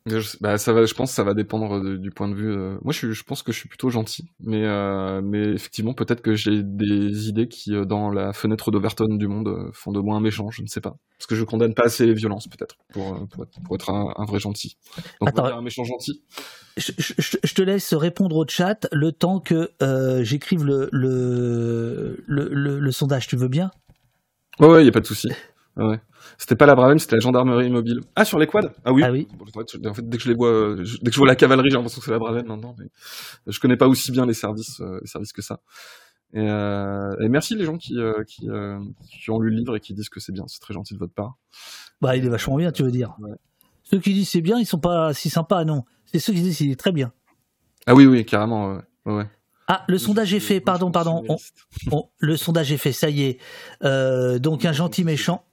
Je, 0.07 0.37
bah, 0.41 0.59
ça 0.59 0.75
va, 0.75 0.85
je 0.85 0.93
pense 0.93 1.11
que 1.11 1.15
ça 1.17 1.25
va 1.25 1.33
dépendre 1.33 1.81
de- 1.81 1.97
du 1.97 2.11
point 2.11 2.29
de 2.29 2.35
vue. 2.35 2.53
euh, 2.53 2.77
Moi, 2.83 2.93
je, 2.93 3.23
pense 3.23 3.43
que 3.43 3.53
je 3.53 3.59
suis 3.59 3.69
plutôt 3.71 3.89
gentil, 3.89 4.29
mais, 4.39 4.63
euh, 4.67 5.23
mais 5.23 5.41
effectivement, 5.55 5.95
peut-être 5.95 6.21
que 6.21 6.35
j'ai 6.35 6.63
des 6.63 7.29
idées 7.31 7.49
qui, 7.49 7.75
euh, 7.75 7.87
dans 7.87 8.11
la 8.11 8.35
fenêtre 8.35 8.71
d'Overton 8.71 9.07
du 9.17 9.29
monde, 9.29 9.71
font 9.73 9.93
de 9.93 10.01
moi 10.01 10.17
un 10.17 10.21
méchant. 10.21 10.51
Je 10.51 10.61
ne 10.61 10.67
sais 10.67 10.83
pas, 10.83 10.97
parce 11.17 11.27
que 11.27 11.35
je 11.35 11.45
condamne 11.45 11.73
pas 11.73 11.85
assez 11.85 12.05
les 12.05 12.13
violences, 12.13 12.49
peut-être, 12.49 12.77
pour, 12.93 13.27
pour 13.31 13.45
être, 13.45 13.61
pour 13.65 13.75
être 13.77 13.89
un, 13.91 14.13
un 14.17 14.25
vrai 14.27 14.41
gentil. 14.41 14.77
Donc, 15.21 15.31
on 15.39 15.43
Attends, 15.43 15.47
un 15.57 15.63
méchant 15.63 15.85
gentil. 15.85 16.23
je, 16.77 17.55
te 17.55 17.63
laisse 17.63 17.95
répondre 17.95 18.37
au 18.37 18.47
chat 18.47 18.87
le 18.93 19.11
temps 19.13 19.41
que 19.41 19.71
euh, 19.83 20.23
j'écrive 20.23 20.65
le, 20.65 20.91
le, 20.93 22.23
le, 22.27 22.49
le- 22.53 22.79
le 22.79 22.93
sondage. 22.93 23.27
Tu 23.27 23.37
veux 23.37 23.49
bien? 23.49 23.71
Ouais, 24.61 24.67
ouais, 24.69 24.85
y 24.85 24.89
a 24.89 24.93
pas 24.93 25.01
de 25.01 25.07
souci. 25.07 25.29
Ouais. 25.77 26.01
C'était 26.39 26.55
pas 26.57 26.67
la 26.67 26.75
Bravem, 26.77 26.99
c'était 26.99 27.17
la 27.17 27.21
gendarmerie 27.21 27.69
mobile. 27.69 28.01
Ah, 28.15 28.25
sur 28.25 28.39
les 28.39 28.47
quads? 28.47 28.71
Ah 28.85 28.93
oui. 28.93 29.03
Ah 29.05 29.11
oui. 29.11 29.27
Bon, 29.37 29.45
en 29.91 29.95
fait, 29.95 30.09
dès 30.09 30.17
que 30.19 30.23
je 30.23 30.29
les 30.29 30.35
vois, 30.37 30.49
euh, 30.49 30.85
je- 30.85 30.99
dès 30.99 31.07
que 31.07 31.13
je 31.13 31.19
vois 31.19 31.27
la 31.27 31.35
cavalerie, 31.37 31.69
j'ai 31.71 31.77
l'impression 31.77 31.99
que 31.99 32.05
c'est 32.05 32.13
la 32.13 32.19
Bravem 32.21 32.47
maintenant, 32.47 32.77
mais 32.79 32.87
je 33.47 33.59
connais 33.59 33.77
pas 33.77 33.89
aussi 33.89 34.13
bien 34.13 34.25
les 34.25 34.35
services, 34.35 34.81
euh, 34.81 34.99
les 35.01 35.07
services 35.09 35.33
que 35.33 35.43
ça. 35.43 35.61
Et, 36.33 36.41
euh, 36.41 37.15
et 37.21 37.29
merci 37.29 37.55
les 37.57 37.65
gens 37.65 37.77
qui, 37.77 37.99
euh, 37.99 38.25
qui, 38.25 38.49
euh, 38.49 38.79
qui 39.11 39.31
ont 39.31 39.39
lu 39.41 39.51
le 39.51 39.57
livre 39.57 39.77
et 39.77 39.81
qui 39.81 39.95
disent 39.95 40.09
que 40.09 40.21
c'est 40.21 40.33
bien. 40.33 40.45
C'est 40.49 40.61
très 40.61 40.75
gentil 40.75 40.95
de 40.95 40.99
votre 40.99 41.13
part. 41.15 41.37
Bah, 42.01 42.17
il 42.17 42.25
est 42.25 42.29
vachement 42.29 42.57
bien, 42.57 42.71
tu 42.73 42.83
veux 42.85 42.91
dire. 42.91 43.17
Ceux 43.83 43.99
qui 44.01 44.13
disent 44.15 44.29
c'est 44.31 44.41
bien, 44.41 44.59
ils 44.59 44.67
sont 44.67 44.79
pas 44.81 45.13
si 45.13 45.29
sympas, 45.31 45.65
non. 45.65 45.85
C'est 46.07 46.19
ceux 46.19 46.33
qui 46.33 46.41
disent 46.43 46.59
c'est 46.59 46.77
très 46.77 46.93
bien. 46.93 47.13
Ah 47.87 47.95
oui, 47.95 48.07
oui, 48.07 48.25
carrément. 48.25 48.69
Ouais, 48.75 48.81
ouais, 49.07 49.15
ouais. 49.17 49.27
Ah, 49.67 49.85
le 49.89 49.97
sondage 49.99 50.35
est 50.35 50.41
fait, 50.41 50.61
pardon, 50.61 50.91
pardon. 50.91 51.25
On- 51.29 51.37
on- 51.93 52.09
le 52.19 52.37
sondage 52.37 52.71
est 52.73 52.77
fait, 52.79 52.93
ça 52.93 53.09
y 53.11 53.23
est. 53.25 53.39
Euh, 53.83 54.39
donc 54.39 54.65
un 54.65 54.73
gentil 54.73 55.05
méchant, 55.05 55.45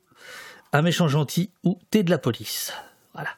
un 0.73 0.81
méchant 0.81 1.07
gentil 1.07 1.51
ou 1.63 1.79
t'es 1.89 2.03
de 2.03 2.09
la 2.09 2.17
police. 2.17 2.73
Voilà. 3.13 3.29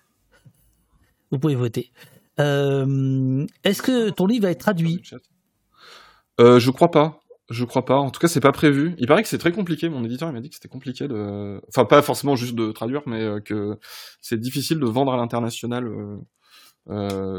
Vous 1.31 1.39
pouvez 1.39 1.55
voter. 1.55 1.91
Euh, 2.39 3.45
Est-ce 3.63 3.81
que 3.81 4.09
ton 4.09 4.25
livre 4.25 4.43
va 4.43 4.51
être 4.51 4.59
traduit? 4.59 5.01
Euh, 6.39 6.59
je 6.59 6.71
crois 6.71 6.91
pas. 6.91 7.21
Je 7.49 7.65
crois 7.65 7.85
pas. 7.85 7.97
En 7.97 8.09
tout 8.09 8.19
cas, 8.19 8.27
c'est 8.27 8.39
pas 8.39 8.51
prévu. 8.51 8.95
Il 8.97 9.07
paraît 9.07 9.21
que 9.21 9.27
c'est 9.27 9.37
très 9.37 9.51
compliqué. 9.51 9.89
Mon 9.89 10.03
éditeur 10.03 10.31
m'a 10.31 10.41
dit 10.41 10.49
que 10.49 10.55
c'était 10.55 10.69
compliqué 10.69 11.07
de, 11.07 11.61
enfin 11.67 11.85
pas 11.85 12.01
forcément 12.01 12.35
juste 12.35 12.55
de 12.55 12.71
traduire, 12.71 13.01
mais 13.05 13.21
euh, 13.21 13.39
que 13.39 13.77
c'est 14.21 14.39
difficile 14.39 14.79
de 14.79 14.85
vendre 14.85 15.13
à 15.13 15.17
l'international 15.17 15.89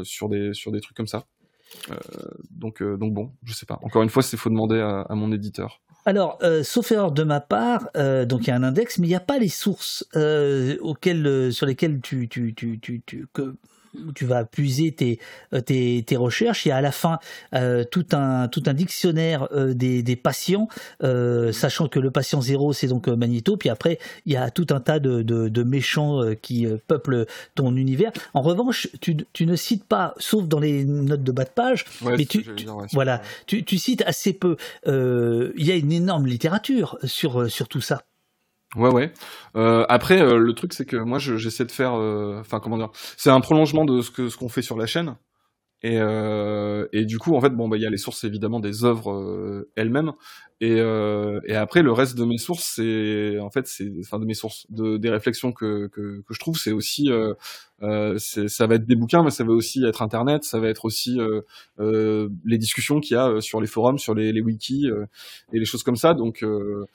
sur 0.03 0.29
des 0.29 0.81
trucs 0.81 0.95
comme 0.95 1.07
ça. 1.07 1.25
Donc 2.51 2.81
donc 2.83 3.13
bon, 3.13 3.33
je 3.43 3.53
sais 3.53 3.65
pas. 3.65 3.79
Encore 3.81 4.03
une 4.03 4.09
fois, 4.09 4.23
c'est 4.23 4.37
faut 4.37 4.49
demander 4.49 4.79
à 4.79 5.13
mon 5.15 5.31
éditeur. 5.31 5.81
Alors, 6.05 6.37
euh, 6.43 6.63
sauf 6.63 6.91
erreur 6.91 7.11
de 7.11 7.23
ma 7.23 7.39
part, 7.39 7.89
euh, 7.97 8.25
donc 8.25 8.41
il 8.45 8.47
y 8.49 8.51
a 8.51 8.55
un 8.55 8.63
index, 8.63 8.99
mais 8.99 9.07
il 9.07 9.09
n'y 9.09 9.15
a 9.15 9.19
pas 9.19 9.39
les 9.39 9.49
sources 9.49 10.05
euh, 10.15 10.77
auxquelles, 10.81 11.25
euh, 11.25 11.51
sur 11.51 11.65
lesquelles 11.65 11.99
tu, 12.01 12.27
tu, 12.29 12.53
tu, 12.53 12.79
tu, 12.79 13.01
tu- 13.05 13.27
que, 13.33 13.55
où 14.07 14.11
tu 14.11 14.25
vas 14.25 14.45
puiser 14.45 14.91
tes, 14.91 15.19
euh, 15.53 15.61
tes, 15.61 16.03
tes 16.05 16.15
recherches. 16.17 16.65
Il 16.65 16.69
y 16.69 16.71
a 16.71 16.77
à 16.77 16.81
la 16.81 16.91
fin 16.91 17.19
euh, 17.53 17.83
tout, 17.83 18.05
un, 18.11 18.47
tout 18.47 18.63
un 18.65 18.73
dictionnaire 18.73 19.47
euh, 19.51 19.73
des, 19.73 20.03
des 20.03 20.15
patients, 20.15 20.67
euh, 21.03 21.51
sachant 21.51 21.87
que 21.87 21.99
le 21.99 22.11
patient 22.11 22.41
zéro, 22.41 22.73
c'est 22.73 22.87
donc 22.87 23.07
Magneto. 23.07 23.57
Puis 23.57 23.69
après, 23.69 23.99
il 24.25 24.33
y 24.33 24.37
a 24.37 24.49
tout 24.51 24.67
un 24.71 24.79
tas 24.79 24.99
de, 24.99 25.21
de, 25.21 25.49
de 25.49 25.63
méchants 25.63 26.21
qui 26.41 26.67
peuplent 26.87 27.25
ton 27.55 27.75
univers. 27.75 28.11
En 28.33 28.41
revanche, 28.41 28.87
tu, 29.01 29.17
tu 29.33 29.45
ne 29.45 29.55
cites 29.55 29.83
pas, 29.83 30.13
sauf 30.17 30.47
dans 30.47 30.59
les 30.59 30.85
notes 30.85 31.23
de 31.23 31.31
bas 31.31 31.43
de 31.45 31.49
page, 31.49 31.85
Ouais, 32.01 32.15
mais 32.17 32.25
tu, 32.25 32.43
j'allais 32.43 32.55
tu- 32.55 32.63
dire, 32.65 32.75
ouais, 32.75 32.85
c'est 32.89 32.95
voilà, 32.95 33.21
tu, 33.47 33.63
tu 33.63 33.77
cites 33.77 34.03
assez 34.05 34.33
peu. 34.33 34.55
Il 34.85 35.65
y 35.65 35.71
a 35.71 35.75
une 35.75 35.91
énorme 35.91 36.27
littérature 36.27 36.97
sur, 37.03 37.49
sur 37.49 37.67
tout 37.67 37.81
ça. 37.81 38.03
Ouais, 38.75 38.89
ouais. 38.91 39.13
Euh, 39.55 39.85
après, 39.87 40.21
euh, 40.21 40.37
le 40.37 40.53
truc, 40.53 40.73
c'est 40.73 40.85
que 40.85 40.97
moi, 40.97 41.17
je- 41.19 41.37
j'essaie 41.37 41.65
de 41.65 41.71
faire, 41.71 41.93
euh, 41.95 42.39
enfin, 42.41 42.59
comment 42.59 42.77
dire, 42.77 42.89
c'est 43.17 43.29
un 43.29 43.39
prolongement 43.39 43.85
de 43.85 44.01
ce 44.01 44.11
que 44.11 44.27
ce 44.29 44.35
qu'on 44.37 44.49
fait 44.49 44.61
sur 44.61 44.77
la 44.77 44.85
chaîne. 44.85 45.15
Et, 45.83 45.97
euh, 45.99 46.87
et 46.93 47.05
du 47.05 47.19
coup, 47.19 47.35
en 47.35 47.41
fait, 47.41 47.51
bon, 47.51 47.69
bah, 47.69 47.77
il 47.77 47.83
y 47.83 47.87
a 47.87 47.91
les 47.91 47.97
sources 47.97 48.23
évidemment 48.25 48.59
des 48.59 48.85
œuvres 48.85 49.11
euh, 49.13 49.71
elles-mêmes. 49.75 50.13
Et, 50.61 50.73
euh, 50.79 51.39
et 51.45 51.55
après, 51.55 51.83
le 51.83 51.91
reste 51.93 52.17
de 52.17 52.25
mes 52.25 52.37
sources, 52.39 52.65
c'est, 52.75 53.39
en 53.39 53.49
fait, 53.51 53.67
c'est, 53.67 53.91
enfin, 54.01 54.19
de 54.19 54.25
mes 54.25 54.33
sources, 54.35 54.67
de, 54.71 54.97
des 54.97 55.09
réflexions 55.11 55.53
que, 55.53 55.87
que, 55.87 56.21
que 56.27 56.33
je 56.33 56.39
trouve, 56.39 56.57
c'est 56.57 56.71
aussi, 56.73 57.11
euh, 57.11 57.33
euh, 57.83 58.17
ça 58.19 58.67
va 58.67 58.75
être 58.75 58.85
des 58.85 58.95
bouquins, 58.95 59.23
mais 59.23 59.31
ça 59.31 59.43
va 59.43 59.51
aussi 59.53 59.83
être 59.85 60.01
Internet, 60.01 60.43
ça 60.45 60.59
va 60.59 60.69
être 60.69 60.85
aussi 60.85 61.19
euh, 61.19 61.41
euh, 61.79 62.29
les 62.45 62.57
discussions 62.57 62.99
qu'il 63.01 63.15
y 63.15 63.17
a 63.17 63.27
euh, 63.29 63.41
sur 63.41 63.61
les 63.61 63.67
forums, 63.67 63.99
sur 63.99 64.15
les, 64.15 64.31
les 64.31 64.41
wikis 64.41 64.89
euh, 64.89 65.05
et 65.53 65.59
les 65.59 65.65
choses 65.65 65.83
comme 65.83 65.97
ça. 65.97 66.13
Donc, 66.13 66.43
euh, 66.43 66.85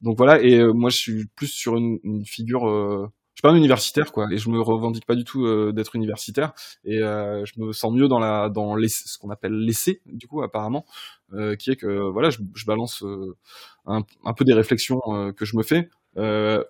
donc 0.00 0.16
voilà. 0.16 0.42
Et 0.42 0.58
euh, 0.58 0.72
moi, 0.72 0.90
je 0.90 0.96
suis 0.96 1.26
plus 1.36 1.48
sur 1.48 1.76
une, 1.76 1.98
une 2.04 2.24
figure. 2.24 2.68
Euh, 2.68 3.06
je 3.34 3.40
suis 3.40 3.42
pas 3.42 3.50
un 3.50 3.56
universitaire, 3.56 4.12
quoi, 4.12 4.26
et 4.30 4.36
je 4.36 4.50
me 4.50 4.60
revendique 4.60 5.06
pas 5.06 5.14
du 5.14 5.24
tout 5.24 5.46
euh, 5.46 5.72
d'être 5.72 5.96
universitaire. 5.96 6.52
Et 6.84 6.98
euh, 6.98 7.44
je 7.46 7.52
me 7.58 7.72
sens 7.72 7.92
mieux 7.92 8.08
dans 8.08 8.18
la 8.18 8.50
dans 8.50 8.76
ce 8.76 9.18
qu'on 9.18 9.30
appelle 9.30 9.54
l'essai, 9.54 10.02
du 10.06 10.26
coup, 10.26 10.42
apparemment, 10.42 10.84
euh, 11.32 11.56
qui 11.56 11.70
est 11.70 11.76
que 11.76 12.10
voilà, 12.10 12.28
je, 12.30 12.38
balance 12.66 13.02
euh, 13.02 13.36
un, 13.86 14.02
un 14.24 14.32
peu 14.34 14.44
des 14.44 14.52
réflexions 14.52 15.00
que 15.36 15.44
je 15.44 15.56
me 15.56 15.62
fais. 15.62 15.88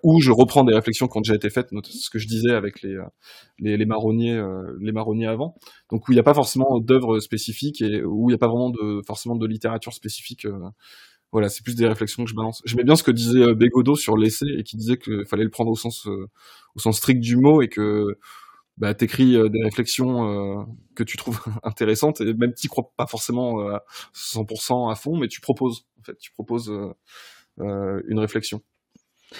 Ou 0.03 0.21
je 0.21 0.31
reprends 0.31 0.63
des 0.63 0.73
réflexions 0.73 1.07
qui 1.07 1.17
ont 1.17 1.21
déjà 1.21 1.35
été 1.35 1.49
faites, 1.49 1.69
ce 1.83 2.09
que 2.09 2.19
je 2.19 2.27
disais 2.27 2.51
avec 2.51 2.81
les, 2.83 2.95
les, 3.59 3.75
les 3.75 3.85
marronniers, 3.85 4.41
les 4.79 4.91
marronniers 4.91 5.27
avant. 5.27 5.55
Donc 5.89 6.07
où 6.07 6.11
il 6.11 6.15
n'y 6.15 6.19
a 6.19 6.23
pas 6.23 6.35
forcément 6.35 6.79
d'œuvres 6.79 7.19
spécifiques 7.19 7.81
et 7.81 8.03
où 8.03 8.29
il 8.29 8.33
n'y 8.33 8.35
a 8.35 8.37
pas 8.37 8.47
vraiment 8.47 8.69
de 8.69 9.01
forcément 9.05 9.35
de 9.35 9.47
littérature 9.47 9.93
spécifique. 9.93 10.45
Voilà, 11.31 11.49
c'est 11.49 11.63
plus 11.63 11.75
des 11.75 11.87
réflexions 11.87 12.23
que 12.23 12.29
je 12.29 12.35
balance. 12.35 12.61
J'aimais 12.65 12.83
bien 12.83 12.95
ce 12.95 13.03
que 13.03 13.11
disait 13.11 13.41
euh, 13.41 13.53
Bégodeau 13.55 13.95
sur 13.95 14.17
l'essai 14.17 14.47
et 14.57 14.63
qui 14.63 14.75
disait 14.77 14.97
qu'il 14.97 15.25
fallait 15.25 15.43
le 15.43 15.49
prendre 15.49 15.71
au 15.71 15.75
sens 15.75 16.07
euh, 16.07 16.29
au 16.75 16.79
sens 16.79 16.97
strict 16.97 17.21
du 17.21 17.37
mot 17.37 17.61
et 17.61 17.69
que 17.69 18.17
bah, 18.77 18.93
t'écris 18.93 19.35
euh, 19.35 19.49
des 19.49 19.63
réflexions 19.63 20.67
que 20.95 21.03
tu 21.03 21.17
trouves 21.17 21.41
intéressantes 21.63 22.21
et 22.21 22.33
même 22.33 22.53
t'y 22.53 22.67
crois 22.67 22.91
pas 22.97 23.07
forcément 23.07 23.61
à 23.69 23.83
100% 24.13 24.91
à 24.91 24.95
fond, 24.95 25.17
mais 25.17 25.27
tu 25.27 25.41
proposes 25.41 25.85
en 25.99 26.03
fait, 26.03 26.17
tu 26.17 26.31
proposes 26.31 26.71
une 27.57 28.19
réflexion. 28.19 28.61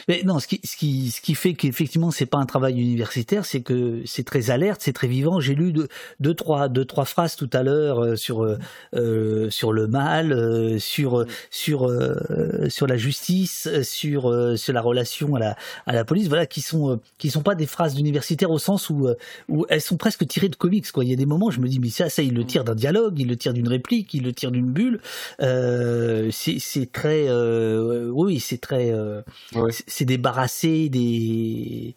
Mais 0.07 0.21
non, 0.23 0.39
ce 0.39 0.47
qui, 0.47 0.59
ce 0.63 0.75
qui, 0.75 1.11
ce 1.11 1.21
qui 1.21 1.35
fait 1.35 1.53
qu'effectivement 1.53 2.11
c'est 2.11 2.25
pas 2.25 2.37
un 2.37 2.45
travail 2.45 2.79
universitaire, 2.79 3.45
c'est 3.45 3.61
que 3.61 4.01
c'est 4.05 4.23
très 4.23 4.49
alerte, 4.49 4.81
c'est 4.83 4.93
très 4.93 5.07
vivant. 5.07 5.39
J'ai 5.39 5.55
lu 5.55 5.73
deux, 5.73 5.87
deux, 6.19 6.33
trois, 6.33 6.69
deux, 6.69 6.85
trois 6.85 7.05
phrases 7.05 7.35
tout 7.35 7.49
à 7.53 7.63
l'heure 7.63 7.99
euh, 7.99 8.15
sur 8.15 8.43
euh, 8.43 8.57
euh, 8.95 9.49
sur 9.49 9.73
le 9.73 9.87
mal, 9.87 10.33
euh, 10.33 10.79
sur 10.79 11.25
sur 11.49 11.87
euh, 11.87 12.69
sur 12.69 12.87
la 12.87 12.97
justice, 12.97 13.67
sur 13.83 14.57
sur 14.57 14.73
la 14.73 14.81
relation 14.81 15.35
à 15.35 15.39
la 15.39 15.55
à 15.85 15.93
la 15.93 16.05
police. 16.05 16.27
Voilà, 16.27 16.45
qui 16.45 16.61
sont 16.61 16.99
qui 17.17 17.29
sont 17.29 17.43
pas 17.43 17.55
des 17.55 17.67
phrases 17.67 17.95
d'universitaires 17.95 18.51
au 18.51 18.59
sens 18.59 18.89
où 18.89 19.09
où 19.49 19.65
elles 19.69 19.81
sont 19.81 19.97
presque 19.97 20.25
tirées 20.27 20.49
de 20.49 20.55
comics. 20.55 20.91
Quoi. 20.91 21.03
Il 21.03 21.09
y 21.09 21.13
a 21.13 21.17
des 21.17 21.25
moments, 21.25 21.51
je 21.51 21.59
me 21.59 21.67
dis 21.67 21.79
mais 21.79 21.89
ça, 21.89 22.09
ça 22.09 22.21
il 22.21 22.33
le 22.33 22.45
tire 22.45 22.63
d'un 22.63 22.75
dialogue, 22.75 23.19
il 23.19 23.27
le 23.27 23.35
tire 23.35 23.53
d'une 23.53 23.67
réplique, 23.67 24.13
il 24.13 24.23
le 24.23 24.33
tire 24.33 24.51
d'une 24.51 24.71
bulle. 24.71 24.99
Euh, 25.41 26.29
c'est 26.31 26.91
très 26.91 27.29
oui, 28.11 28.39
c'est 28.39 28.59
très 28.59 28.91
euh, 28.91 29.21
c'est 29.87 30.05
débarrassé 30.05 30.89
des 30.89 31.95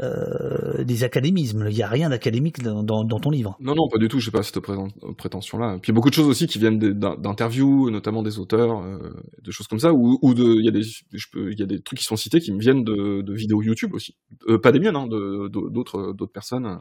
euh, 0.00 0.82
des 0.82 1.04
académismes. 1.04 1.66
Il 1.68 1.74
n'y 1.74 1.82
a 1.82 1.88
rien 1.88 2.08
d'académique 2.08 2.62
dans, 2.62 3.04
ton 3.04 3.30
livre. 3.30 3.56
Non, 3.60 3.74
non, 3.74 3.86
pas 3.88 3.98
du 3.98 4.08
tout. 4.08 4.18
J'ai 4.18 4.30
pas 4.30 4.42
cette 4.42 4.60
prétention-là. 4.60 5.78
Puis 5.82 5.90
il 5.90 5.92
y 5.92 5.94
a 5.94 5.96
beaucoup 5.96 6.08
de 6.08 6.14
choses 6.14 6.28
aussi 6.28 6.46
qui 6.46 6.58
viennent 6.58 6.78
d'interviews, 6.78 7.90
notamment 7.90 8.22
des 8.22 8.38
auteurs, 8.38 8.80
euh, 8.80 9.12
de 9.42 9.50
choses 9.50 9.66
comme 9.66 9.78
ça, 9.78 9.92
ou, 9.92 10.18
ou 10.22 10.32
il 10.32 10.64
y 10.64 10.68
a 10.68 10.70
des, 10.70 10.82
je 10.82 11.26
y 11.34 11.62
a 11.62 11.66
des 11.66 11.82
trucs 11.82 11.98
qui 11.98 12.06
sont 12.06 12.16
cités 12.16 12.40
qui 12.40 12.50
me 12.52 12.60
viennent 12.60 12.82
de, 12.82 13.32
vidéos 13.34 13.62
YouTube 13.62 13.92
aussi, 13.94 14.16
Euh, 14.48 14.58
pas 14.58 14.72
des 14.72 14.80
miennes, 14.80 14.96
hein, 14.96 15.06
d'autres 15.06 16.12
d'autres 16.14 16.32
personnes. 16.32 16.80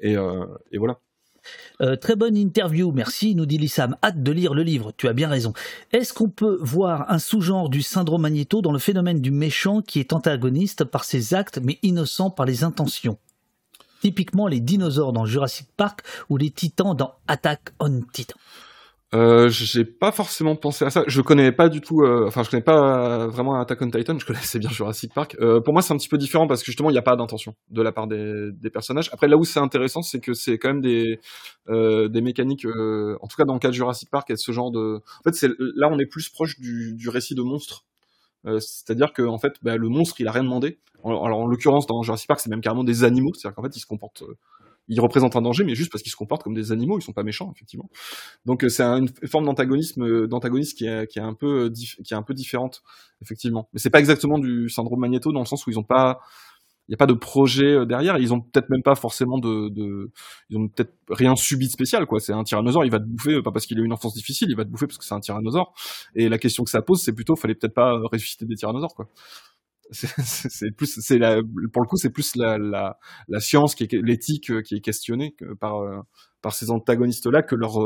Et, 0.00 0.12
et 0.12 0.78
voilà. 0.78 1.00
Euh, 1.80 1.96
très 1.96 2.16
bonne 2.16 2.36
interview, 2.36 2.92
merci, 2.92 3.34
nous 3.34 3.46
dit 3.46 3.58
Lissam. 3.58 3.96
Hâte 4.02 4.22
de 4.22 4.32
lire 4.32 4.54
le 4.54 4.62
livre, 4.62 4.92
tu 4.96 5.08
as 5.08 5.12
bien 5.12 5.28
raison. 5.28 5.52
Est-ce 5.92 6.12
qu'on 6.12 6.28
peut 6.28 6.58
voir 6.60 7.10
un 7.10 7.18
sous-genre 7.18 7.68
du 7.68 7.82
syndrome 7.82 8.22
Magneto 8.22 8.62
dans 8.62 8.72
le 8.72 8.78
phénomène 8.78 9.20
du 9.20 9.30
méchant 9.30 9.82
qui 9.82 10.00
est 10.00 10.12
antagoniste 10.12 10.84
par 10.84 11.04
ses 11.04 11.34
actes 11.34 11.58
mais 11.62 11.78
innocent 11.82 12.30
par 12.30 12.46
les 12.46 12.64
intentions? 12.64 13.18
Typiquement 14.00 14.46
les 14.46 14.60
dinosaures 14.60 15.12
dans 15.12 15.26
Jurassic 15.26 15.68
Park 15.76 16.02
ou 16.30 16.36
les 16.36 16.50
titans 16.50 16.94
dans 16.94 17.14
Attack 17.28 17.72
on 17.78 18.00
Titan. 18.12 18.36
Euh, 19.12 19.48
j'ai 19.48 19.84
pas 19.84 20.12
forcément 20.12 20.54
pensé 20.54 20.84
à 20.84 20.90
ça. 20.90 21.02
Je 21.08 21.20
connais 21.20 21.50
pas 21.50 21.68
du 21.68 21.80
tout. 21.80 22.02
euh, 22.02 22.26
enfin, 22.28 22.44
je 22.44 22.50
connais 22.50 22.62
pas 22.62 23.26
vraiment 23.26 23.58
Attack 23.60 23.82
on 23.82 23.90
Titan. 23.90 24.16
Je 24.16 24.24
connaissais 24.24 24.60
bien 24.60 24.70
Jurassic 24.70 25.12
Park. 25.12 25.36
Euh, 25.40 25.60
pour 25.60 25.72
moi, 25.72 25.82
c'est 25.82 25.92
un 25.92 25.96
petit 25.96 26.08
peu 26.08 26.16
différent 26.16 26.46
parce 26.46 26.60
que 26.60 26.66
justement, 26.66 26.90
il 26.90 26.92
n'y 26.92 26.98
a 26.98 27.02
pas 27.02 27.16
d'intention 27.16 27.56
de 27.70 27.82
la 27.82 27.90
part 27.90 28.06
des, 28.06 28.50
des 28.52 28.70
personnages. 28.70 29.10
Après, 29.12 29.26
là 29.26 29.36
où 29.36 29.42
c'est 29.44 29.58
intéressant, 29.58 30.02
c'est 30.02 30.20
que 30.20 30.32
c'est 30.32 30.58
quand 30.58 30.68
même 30.68 30.80
des 30.80 31.18
euh, 31.68 32.08
des 32.08 32.20
mécaniques. 32.20 32.64
euh, 32.66 33.16
en 33.20 33.26
tout 33.26 33.36
cas, 33.36 33.44
dans 33.44 33.54
le 33.54 33.58
cas 33.58 33.68
de 33.68 33.74
Jurassic 33.74 34.10
Park, 34.10 34.30
et 34.30 34.36
ce 34.36 34.52
genre 34.52 34.70
de. 34.70 34.98
En 34.98 35.22
fait, 35.24 35.34
c'est 35.34 35.48
là, 35.58 35.88
on 35.90 35.98
est 35.98 36.06
plus 36.06 36.28
proche 36.28 36.60
du, 36.60 36.94
du 36.94 37.08
récit 37.08 37.34
de 37.34 37.42
monstre. 37.42 37.84
Euh, 38.46 38.60
c'est-à-dire 38.60 39.12
que 39.12 39.22
en 39.22 39.38
fait, 39.38 39.54
bah, 39.62 39.76
le 39.76 39.88
monstre, 39.88 40.20
il 40.20 40.28
a 40.28 40.32
rien 40.32 40.44
demandé. 40.44 40.78
Alors, 41.04 41.24
en 41.24 41.46
l'occurrence, 41.46 41.86
dans 41.88 42.00
Jurassic 42.02 42.28
Park, 42.28 42.40
c'est 42.40 42.50
même 42.50 42.60
carrément 42.60 42.84
des 42.84 43.02
animaux. 43.02 43.32
C'est-à-dire 43.34 43.56
qu'en 43.56 43.62
fait, 43.64 43.76
ils 43.76 43.80
se 43.80 43.86
comportent. 43.86 44.22
Euh, 44.90 44.94
ils 44.94 45.00
représentent 45.00 45.36
un 45.36 45.42
danger, 45.42 45.64
mais 45.64 45.74
juste 45.74 45.90
parce 45.90 46.02
qu'ils 46.02 46.12
se 46.12 46.16
comportent 46.16 46.42
comme 46.42 46.54
des 46.54 46.72
animaux, 46.72 46.98
ils 46.98 47.02
sont 47.02 47.12
pas 47.12 47.22
méchants, 47.22 47.52
effectivement. 47.54 47.88
Donc 48.46 48.64
c'est 48.68 48.82
une 48.82 49.08
forme 49.26 49.46
d'antagonisme, 49.46 50.26
d'antagonisme 50.26 50.76
qui 50.76 50.86
est, 50.86 51.06
qui 51.06 51.18
est 51.18 51.22
un 51.22 51.34
peu, 51.34 51.72
qui 51.72 52.14
est 52.14 52.16
un 52.16 52.22
peu 52.22 52.34
différente, 52.34 52.82
effectivement. 53.22 53.68
Mais 53.72 53.80
c'est 53.80 53.90
pas 53.90 54.00
exactement 54.00 54.38
du 54.38 54.68
syndrome 54.68 55.00
Magneto 55.00 55.32
dans 55.32 55.40
le 55.40 55.46
sens 55.46 55.66
où 55.66 55.70
ils 55.70 55.78
ont 55.78 55.84
pas, 55.84 56.20
il 56.88 56.92
n'y 56.92 56.94
a 56.94 56.98
pas 56.98 57.06
de 57.06 57.14
projet 57.14 57.86
derrière. 57.86 58.18
Ils 58.18 58.34
ont 58.34 58.40
peut-être 58.40 58.68
même 58.68 58.82
pas 58.82 58.96
forcément 58.96 59.38
de, 59.38 59.68
de 59.68 60.10
ils 60.50 60.56
ont 60.56 60.68
peut-être 60.68 60.92
rien 61.08 61.36
subi 61.36 61.66
de 61.66 61.72
spécial, 61.72 62.06
quoi. 62.06 62.18
C'est 62.20 62.32
un 62.32 62.42
tyrannosaure, 62.42 62.84
il 62.84 62.90
va 62.90 62.98
te 62.98 63.04
bouffer, 63.04 63.42
pas 63.42 63.52
parce 63.52 63.66
qu'il 63.66 63.78
a 63.78 63.82
eu 63.82 63.84
une 63.84 63.92
enfance 63.92 64.14
difficile, 64.14 64.48
il 64.50 64.56
va 64.56 64.64
te 64.64 64.70
bouffer 64.70 64.86
parce 64.86 64.98
que 64.98 65.04
c'est 65.04 65.14
un 65.14 65.20
tyrannosaure. 65.20 65.72
Et 66.16 66.28
la 66.28 66.38
question 66.38 66.64
que 66.64 66.70
ça 66.70 66.82
pose, 66.82 67.00
c'est 67.00 67.14
plutôt, 67.14 67.36
fallait 67.36 67.54
peut-être 67.54 67.74
pas 67.74 67.98
ressusciter 68.10 68.44
des 68.46 68.56
tyrannosaures, 68.56 68.94
quoi 68.94 69.08
c'est 70.22 70.70
plus 70.70 71.00
c'est 71.00 71.18
pour 71.72 71.82
le 71.82 71.86
coup 71.86 71.96
c'est 71.96 72.10
plus 72.10 72.36
la, 72.36 72.96
science 73.38 73.74
qui 73.74 73.88
l'éthique 73.90 74.62
qui 74.62 74.76
est 74.76 74.80
questionnée 74.80 75.34
par 75.60 75.82
par 76.42 76.54
ces 76.54 76.70
antagonistes 76.70 77.26
là 77.26 77.42
que 77.42 77.54
leurs 77.54 77.78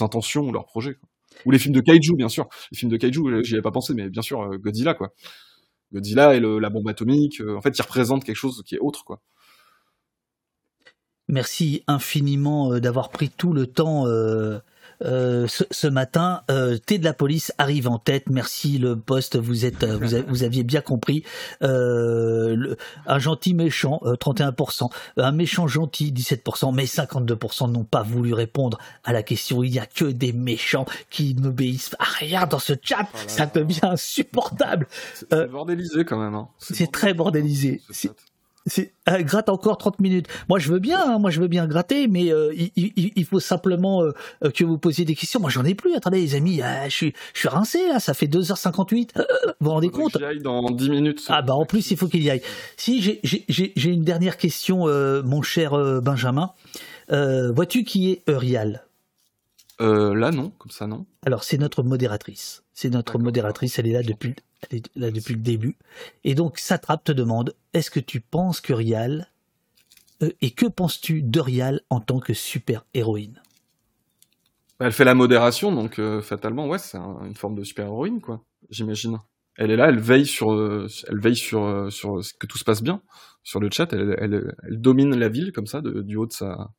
intentions 0.00 0.48
ou 0.48 0.52
leurs 0.52 0.66
projets 0.66 0.96
ou 1.44 1.50
les 1.50 1.58
films 1.58 1.74
de 1.74 1.80
kaiju 1.80 2.14
bien 2.16 2.28
sûr. 2.28 2.48
Les 2.72 2.78
films 2.78 2.90
de 2.90 2.96
kaiju 2.96 3.44
j'y 3.44 3.54
avais 3.54 3.62
pas 3.62 3.70
pensé 3.70 3.94
mais 3.94 4.08
bien 4.08 4.22
sûr 4.22 4.58
Godzilla 4.58 4.94
quoi. 4.94 5.12
Godzilla 5.92 6.34
et 6.34 6.40
le, 6.40 6.58
la 6.58 6.70
bombe 6.70 6.88
atomique 6.88 7.42
en 7.56 7.60
fait 7.60 7.76
ils 7.76 7.82
représentent 7.82 8.24
quelque 8.24 8.36
chose 8.36 8.62
qui 8.66 8.74
est 8.74 8.80
autre 8.80 9.04
quoi. 9.04 9.20
Merci 11.28 11.84
infiniment 11.86 12.78
d'avoir 12.78 13.10
pris 13.10 13.28
tout 13.28 13.52
le 13.52 13.66
temps 13.66 14.06
euh, 14.06 14.58
euh, 15.04 15.46
ce, 15.48 15.86
matin. 15.86 16.42
Euh, 16.50 16.78
T 16.78 16.98
de 16.98 17.04
la 17.04 17.12
police 17.12 17.52
arrive 17.58 17.88
en 17.88 17.98
tête. 17.98 18.30
Merci 18.30 18.78
le 18.78 18.96
poste, 18.96 19.36
vous 19.36 19.64
êtes, 19.64 19.84
euh, 19.84 20.24
vous, 20.26 20.42
aviez 20.42 20.64
bien 20.64 20.80
compris. 20.80 21.24
Euh, 21.62 22.74
un 23.06 23.18
gentil 23.18 23.54
méchant, 23.54 24.00
31%. 24.04 24.90
Un 25.16 25.32
méchant 25.32 25.66
gentil, 25.66 26.12
17%. 26.12 26.74
Mais 26.74 26.84
52% 26.84 27.70
n'ont 27.70 27.84
pas 27.84 28.02
voulu 28.02 28.34
répondre 28.34 28.78
à 29.04 29.12
la 29.12 29.22
question. 29.22 29.62
Il 29.62 29.70
n'y 29.70 29.78
a 29.78 29.86
que 29.86 30.04
des 30.04 30.32
méchants 30.32 30.86
qui 31.10 31.34
n'obéissent 31.34 31.94
à 31.98 32.04
rien 32.04 32.46
dans 32.46 32.58
ce 32.58 32.72
chat. 32.80 33.06
Oh 33.14 33.18
Ça 33.26 33.46
devient 33.46 33.80
insupportable. 33.82 34.86
C'est 35.14 35.50
bordélisé 35.50 36.04
quand 36.04 36.18
même. 36.18 36.34
Hein. 36.34 36.48
C'est 36.58 36.90
très 36.90 37.14
bordélisé. 37.14 37.82
C'est 38.66 38.92
euh, 39.08 39.22
gratte 39.22 39.48
encore 39.48 39.78
30 39.78 40.00
minutes. 40.00 40.26
Moi 40.48 40.58
je 40.58 40.70
veux 40.70 40.78
bien, 40.78 41.00
hein, 41.00 41.18
moi 41.18 41.30
je 41.30 41.40
veux 41.40 41.48
bien 41.48 41.66
gratter, 41.66 42.06
mais 42.08 42.32
euh, 42.32 42.52
il, 42.76 43.24
faut 43.24 43.40
simplement 43.40 44.02
euh, 44.02 44.12
que 44.50 44.64
vous 44.64 44.78
posiez 44.78 45.04
des 45.04 45.14
questions. 45.14 45.40
Moi 45.40 45.50
j'en 45.50 45.64
ai 45.64 45.74
plus. 45.74 45.94
Attendez 45.94 46.20
les 46.20 46.34
amis, 46.34 46.60
je 46.84 46.90
suis 46.90 47.12
je 47.34 47.40
suis 47.40 47.48
rincé 47.48 47.88
là, 47.88 48.00
ça 48.00 48.14
fait 48.14 48.26
2h58. 48.26 49.10
vous 49.16 49.24
vous 49.60 49.70
rendez 49.70 49.88
compte 49.88 50.12
Qu'il 50.12 50.24
aille 50.24 50.40
dans 50.40 50.70
10 50.70 50.90
minutes. 50.90 51.24
Ah 51.28 51.42
bah 51.42 51.54
en 51.54 51.64
plus 51.64 51.90
il 51.90 51.96
faut 51.96 52.08
qu'il 52.08 52.22
y 52.22 52.30
aille. 52.30 52.42
Si 52.76 53.00
j'ai 53.22 53.90
une 53.90 54.04
dernière 54.04 54.36
question, 54.36 54.86
mon 55.22 55.42
cher 55.42 55.72
Benjamin. 56.02 56.52
Vois-tu 57.08 57.84
qui 57.84 58.10
est 58.10 58.28
Eurial? 58.28 58.84
Là 59.80 60.30
non, 60.30 60.50
comme 60.58 60.70
ça 60.70 60.86
non. 60.86 61.06
Alors 61.24 61.44
c'est 61.44 61.58
notre 61.58 61.82
modératrice. 61.82 62.62
C'est 62.74 62.90
notre 62.90 63.18
modératrice, 63.18 63.78
elle 63.78 63.86
est 63.86 63.92
là 63.92 64.02
depuis 64.02 64.34
elle 64.36 64.47
là 64.96 65.10
depuis 65.10 65.34
le 65.34 65.40
début. 65.40 65.76
Et 66.24 66.34
donc, 66.34 66.58
Satrap 66.58 67.04
te 67.04 67.12
demande 67.12 67.54
est-ce 67.72 67.90
que 67.90 68.00
tu 68.00 68.20
penses 68.20 68.60
que 68.60 68.72
Rial. 68.72 69.28
Euh, 70.22 70.30
et 70.40 70.50
que 70.50 70.66
penses-tu 70.66 71.22
de 71.22 71.40
Rial 71.40 71.80
en 71.90 72.00
tant 72.00 72.18
que 72.18 72.34
super-héroïne? 72.34 73.40
Elle 74.80 74.92
fait 74.92 75.04
la 75.04 75.14
modération, 75.14 75.72
donc 75.72 75.98
euh, 75.98 76.20
fatalement, 76.22 76.66
ouais, 76.66 76.78
c'est 76.78 76.98
une 76.98 77.34
forme 77.34 77.56
de 77.56 77.64
super-héroïne, 77.64 78.20
quoi, 78.20 78.44
j'imagine. 78.70 79.18
Elle 79.56 79.72
est 79.72 79.76
là, 79.76 79.88
elle 79.88 79.98
veille 79.98 80.26
sur, 80.26 80.52
euh, 80.52 80.88
elle 81.08 81.20
veille 81.20 81.36
sur, 81.36 81.92
sur 81.92 82.20
que 82.38 82.46
tout 82.46 82.58
se 82.58 82.64
passe 82.64 82.82
bien 82.82 83.02
sur 83.42 83.58
le 83.58 83.70
chat. 83.72 83.92
Elle, 83.92 84.16
elle, 84.18 84.54
elle 84.62 84.80
domine 84.80 85.16
la 85.16 85.28
ville 85.28 85.52
comme 85.52 85.66
ça, 85.66 85.80
du 85.82 86.16
haut 86.16 86.26
de 86.26 86.32
sa, 86.32 86.70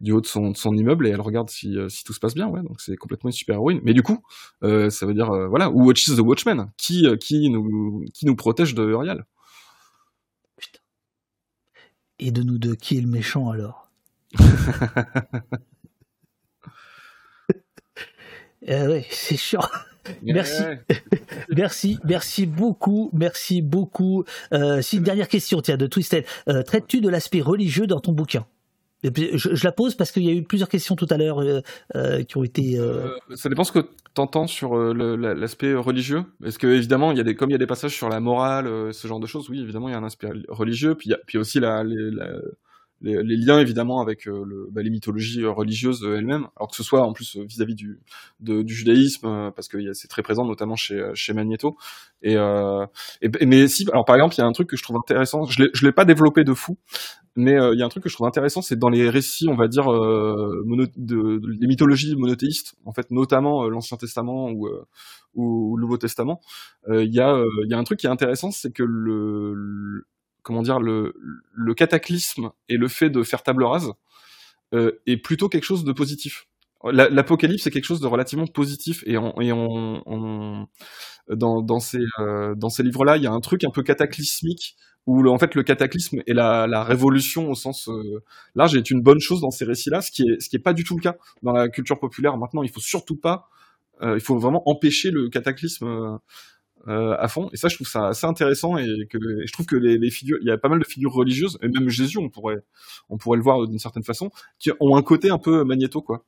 du 0.00 0.12
haut 0.12 0.20
de 0.20 0.26
son, 0.26 0.54
son, 0.54 0.74
immeuble 0.74 1.06
et 1.06 1.10
elle 1.10 1.20
regarde 1.20 1.50
si, 1.50 1.76
euh, 1.76 1.88
si 1.88 2.04
tout 2.04 2.12
se 2.12 2.20
passe 2.20 2.34
bien, 2.34 2.46
ouais. 2.48 2.62
Donc 2.62 2.80
c'est 2.80 2.96
complètement 2.96 3.28
une 3.28 3.34
super 3.34 3.56
héroïne. 3.56 3.80
Mais 3.82 3.94
du 3.94 4.02
coup, 4.02 4.22
euh, 4.62 4.90
ça 4.90 5.06
veut 5.06 5.14
dire 5.14 5.30
euh, 5.30 5.48
voilà, 5.48 5.70
ou 5.70 5.86
Watches 5.86 6.06
the 6.06 6.20
Watchmen, 6.20 6.70
qui 6.76 7.06
qui 7.18 7.50
nous 7.50 8.04
qui 8.14 8.26
nous 8.26 8.36
protège 8.36 8.74
de 8.74 8.84
Uriel? 8.84 9.24
Putain. 10.56 10.80
Et 12.18 12.30
de 12.30 12.42
nous 12.42 12.58
deux, 12.58 12.74
qui 12.74 12.98
est 12.98 13.00
le 13.00 13.08
méchant 13.08 13.50
alors? 13.50 13.90
Euh, 18.68 18.88
ouais, 18.88 19.06
c'est 19.10 19.36
chiant. 19.36 19.62
Merci, 20.22 20.62
merci, 21.54 21.98
merci 22.04 22.46
beaucoup, 22.46 23.10
merci 23.12 23.62
beaucoup. 23.62 24.24
Euh, 24.52 24.80
si 24.82 24.96
une 24.96 25.02
dernière 25.02 25.28
question, 25.28 25.60
tiens, 25.60 25.76
de 25.76 25.86
Twisted, 25.86 26.24
euh, 26.48 26.62
traites-tu 26.62 27.00
de 27.00 27.08
l'aspect 27.08 27.40
religieux 27.40 27.86
dans 27.86 28.00
ton 28.00 28.12
bouquin? 28.12 28.46
Je, 29.04 29.64
la 29.64 29.72
pose 29.72 29.94
parce 29.94 30.10
qu'il 30.10 30.24
y 30.24 30.28
a 30.28 30.32
eu 30.32 30.42
plusieurs 30.42 30.68
questions 30.68 30.96
tout 30.96 31.06
à 31.10 31.16
l'heure 31.16 31.40
euh, 31.40 31.60
euh, 31.94 32.22
qui 32.24 32.36
ont 32.36 32.44
été. 32.44 32.78
Euh, 32.78 33.08
ça 33.34 33.48
dépend 33.48 33.64
ce 33.64 33.72
que 33.72 33.80
tu 33.80 34.20
entends 34.20 34.46
sur 34.46 34.76
l'aspect 34.76 35.74
religieux. 35.74 36.24
Est-ce 36.44 36.58
que 36.58 36.66
évidemment, 36.66 37.14
comme 37.36 37.50
il 37.50 37.52
y 37.52 37.56
a 37.56 37.58
des 37.58 37.66
passages 37.66 37.94
sur 37.94 38.08
la 38.08 38.20
morale, 38.20 38.92
ce 38.92 39.08
genre 39.08 39.20
de 39.20 39.26
choses, 39.26 39.48
oui, 39.50 39.60
évidemment, 39.60 39.88
il 39.88 39.92
y 39.92 39.94
a 39.94 39.98
un 39.98 40.04
aspect 40.04 40.30
religieux. 40.48 40.94
Puis 40.94 41.08
il 41.08 41.12
y 41.12 41.14
a, 41.14 41.18
puis 41.26 41.38
aussi 41.38 41.60
la, 41.60 41.84
les, 41.84 42.10
liens 43.00 43.60
évidemment 43.60 44.00
avec 44.00 44.24
le, 44.24 44.68
bah, 44.70 44.82
les 44.82 44.90
mythologies 44.90 45.44
religieuses 45.44 46.04
elles-mêmes, 46.04 46.48
alors 46.56 46.68
que 46.70 46.76
ce 46.76 46.82
soit 46.82 47.02
en 47.02 47.12
plus 47.12 47.36
vis-à-vis 47.36 47.74
du, 47.74 48.00
du 48.40 48.74
judaïsme, 48.74 49.52
parce 49.54 49.68
que 49.68 49.92
c'est 49.92 50.08
très 50.08 50.22
présent 50.22 50.44
notamment 50.44 50.76
chez, 50.76 51.10
chez 51.14 51.32
Magneto. 51.32 51.76
Et, 52.22 52.34
et, 52.34 53.46
mais 53.46 53.68
si, 53.68 53.86
alors 53.92 54.04
par 54.04 54.16
exemple, 54.16 54.34
il 54.36 54.38
y 54.38 54.42
a 54.42 54.46
un 54.46 54.52
truc 54.52 54.68
que 54.68 54.76
je 54.76 54.82
trouve 54.82 54.96
intéressant, 54.96 55.44
je 55.44 55.64
je 55.72 55.86
l'ai 55.86 55.92
pas 55.92 56.04
développé 56.04 56.44
de 56.44 56.54
fou, 56.54 56.76
mais 57.38 57.54
euh, 57.54 57.72
il 57.72 57.78
y 57.78 57.82
a 57.82 57.86
un 57.86 57.88
truc 57.88 58.02
que 58.02 58.08
je 58.08 58.14
trouve 58.14 58.26
intéressant, 58.26 58.62
c'est 58.62 58.76
dans 58.76 58.88
les 58.88 59.08
récits, 59.08 59.48
on 59.48 59.54
va 59.54 59.68
dire, 59.68 59.92
euh, 59.92 60.64
mono, 60.66 60.86
de, 60.96 61.38
de, 61.38 61.40
les 61.60 61.68
mythologies 61.68 62.16
monothéistes, 62.16 62.74
en 62.84 62.92
fait, 62.92 63.12
notamment 63.12 63.64
euh, 63.64 63.68
l'Ancien 63.68 63.96
Testament 63.96 64.50
ou, 64.50 64.68
ou, 65.34 65.76
le 65.76 65.82
Nouveau 65.82 65.98
Testament. 65.98 66.40
Il 66.88 67.14
y 67.14 67.18
y 67.18 67.20
a 67.20 67.78
un 67.78 67.84
truc 67.84 68.00
qui 68.00 68.06
est 68.06 68.10
intéressant, 68.10 68.50
c'est 68.50 68.72
que 68.72 68.82
le, 68.82 70.04
comment 70.42 70.62
dire, 70.62 70.80
le, 70.80 71.14
le 71.52 71.74
cataclysme 71.74 72.50
et 72.68 72.76
le 72.76 72.88
fait 72.88 73.10
de 73.10 73.22
faire 73.22 73.42
table 73.42 73.64
rase 73.64 73.92
est 74.72 75.16
plutôt 75.16 75.48
quelque 75.48 75.64
chose 75.64 75.84
de 75.84 75.92
positif. 75.92 76.46
L'apocalypse 76.84 77.66
est 77.66 77.70
quelque 77.70 77.86
chose 77.86 78.00
de 78.00 78.06
relativement 78.06 78.46
positif 78.46 79.02
et 79.06 79.16
on, 79.16 79.40
et 79.40 79.50
on, 79.50 80.68
dans, 81.28 81.62
dans 81.62 81.80
ces, 81.80 82.04
dans 82.56 82.68
ces 82.68 82.82
livres-là, 82.82 83.16
il 83.16 83.22
y 83.22 83.26
a 83.26 83.32
un 83.32 83.40
truc 83.40 83.64
un 83.64 83.70
peu 83.70 83.82
cataclysmique 83.82 84.76
où 85.08 85.26
en 85.26 85.38
fait 85.38 85.54
le 85.54 85.62
cataclysme 85.62 86.20
et 86.26 86.34
la, 86.34 86.84
révolution 86.84 87.50
au 87.50 87.54
sens 87.54 87.88
euh, 87.88 88.22
large 88.54 88.76
est 88.76 88.90
une 88.90 89.00
bonne 89.00 89.20
chose 89.20 89.40
dans 89.40 89.50
ces 89.50 89.64
récits-là, 89.64 90.02
ce 90.02 90.10
qui 90.10 90.22
est 90.22 90.58
pas 90.58 90.74
du 90.74 90.84
tout 90.84 90.96
le 90.96 91.00
cas 91.00 91.16
dans 91.42 91.52
la 91.52 91.70
culture 91.70 91.98
populaire. 91.98 92.36
Maintenant, 92.36 92.62
il 92.62 92.68
faut 92.68 92.80
surtout 92.80 93.16
pas, 93.16 93.48
euh, 94.02 94.16
il 94.16 94.20
faut 94.20 94.38
vraiment 94.38 94.62
empêcher 94.68 95.10
le 95.10 95.30
cataclysme 95.30 96.18
euh, 96.86 97.16
à 97.18 97.28
fond. 97.28 97.48
Et 97.52 97.56
ça, 97.56 97.68
je 97.68 97.74
trouve 97.74 97.88
ça 97.88 98.08
assez 98.08 98.26
intéressant 98.26 98.76
et 98.76 98.86
que 99.10 99.18
et 99.42 99.46
je 99.46 99.52
trouve 99.52 99.66
que 99.66 99.76
les, 99.76 99.98
les, 99.98 100.10
figures, 100.10 100.38
il 100.40 100.46
y 100.46 100.50
a 100.50 100.58
pas 100.58 100.68
mal 100.68 100.78
de 100.78 100.84
figures 100.84 101.12
religieuses 101.12 101.58
et 101.62 101.68
même 101.68 101.88
Jésus, 101.88 102.18
on 102.18 102.28
pourrait 102.28 102.58
on 103.08 103.18
pourrait 103.18 103.36
le 103.36 103.42
voir 103.42 103.66
d'une 103.66 103.78
certaine 103.78 104.04
façon, 104.04 104.30
qui 104.58 104.70
ont 104.80 104.96
un 104.96 105.02
côté 105.02 105.30
un 105.30 105.38
peu 105.38 105.64
magnéto 105.64 106.02
quoi. 106.02 106.24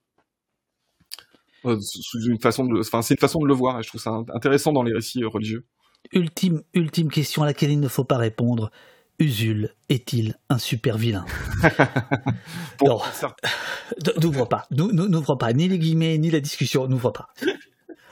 Sous 1.62 2.22
une 2.22 2.40
façon 2.40 2.64
de, 2.64 2.80
enfin 2.80 3.02
c'est 3.02 3.14
une 3.14 3.20
façon 3.20 3.40
de 3.40 3.46
le 3.46 3.54
voir 3.54 3.78
et 3.78 3.82
je 3.82 3.88
trouve 3.88 4.00
ça 4.00 4.22
intéressant 4.34 4.72
dans 4.72 4.82
les 4.82 4.94
récits 4.94 5.22
religieux. 5.24 5.66
Ultime, 6.12 6.62
ultime 6.74 7.10
question 7.10 7.42
à 7.42 7.46
laquelle 7.46 7.70
il 7.70 7.80
ne 7.80 7.88
faut 7.88 8.04
pas 8.04 8.16
répondre. 8.16 8.70
Usul 9.18 9.74
est-il 9.90 10.34
un 10.48 10.58
super 10.58 10.96
vilain? 10.96 11.26
Non, 12.82 12.98
n'ouvre 14.22 14.46
pas, 14.46 14.66
n'ouvre 14.70 15.34
pas, 15.34 15.52
ni 15.52 15.68
les 15.68 15.78
guillemets, 15.78 16.16
ni 16.16 16.30
la 16.30 16.40
discussion, 16.40 16.88
n'ouvre 16.88 17.10
pas. 17.10 17.28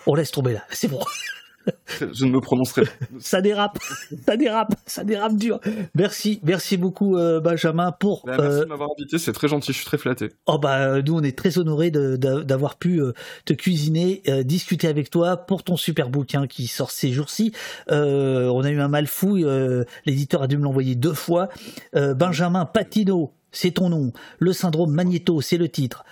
On 0.07 0.15
laisse 0.15 0.31
tomber 0.31 0.53
là, 0.53 0.65
c'est 0.69 0.89
bon. 0.89 1.01
Je 2.01 2.25
ne 2.25 2.31
me 2.31 2.41
prononcerai 2.41 2.83
pas. 2.85 2.91
ça 3.19 3.41
dérape, 3.41 3.79
ça 4.27 4.37
dérape, 4.37 4.75
ça 4.87 5.05
dérape 5.05 5.37
dur. 5.37 5.61
Merci, 5.95 6.41
merci 6.43 6.77
beaucoup 6.77 7.17
euh, 7.17 7.41
Benjamin 7.41 7.93
pour. 7.93 8.25
Bah, 8.27 8.37
merci 8.39 8.59
euh, 8.59 8.65
de 8.65 8.69
m'avoir 8.69 8.91
invité, 8.97 9.19
c'est 9.19 9.33
très 9.33 9.49
gentil, 9.49 9.73
je 9.73 9.79
suis 9.79 9.87
très 9.87 9.99
flatté. 9.99 10.31
Oh 10.47 10.59
bah 10.59 11.03
nous 11.03 11.15
on 11.15 11.23
est 11.23 11.37
très 11.37 11.59
honorés 11.59 11.91
d'avoir 11.91 12.77
pu 12.77 13.01
euh, 13.01 13.13
te 13.45 13.53
cuisiner, 13.53 14.23
discuter 14.45 14.89
avec 14.89 15.11
toi 15.11 15.37
pour 15.37 15.63
ton 15.63 15.77
super 15.77 16.11
bouquin 16.11 16.47
qui 16.47 16.67
sort 16.67 16.91
ces 16.91 17.13
jours-ci. 17.13 17.53
on 17.89 18.65
a 18.65 18.71
eu 18.71 18.81
un 18.81 18.89
mal 18.89 19.07
fou, 19.07 19.37
l'éditeur 20.07 20.43
a 20.43 20.47
dû 20.47 20.59
me 20.59 20.65
l'envoyer 20.65 20.95
deux 20.95 21.15
fois. 21.15 21.49
Benjamin 21.95 22.65
Patino, 22.65 23.33
c'est 23.53 23.73
ton 23.73 23.89
nom. 23.89 24.13
Le 24.39 24.53
syndrome 24.53 24.93
Magneto, 24.93 25.41
c'est 25.41 25.57
le 25.57 25.69
titre. 25.69 26.05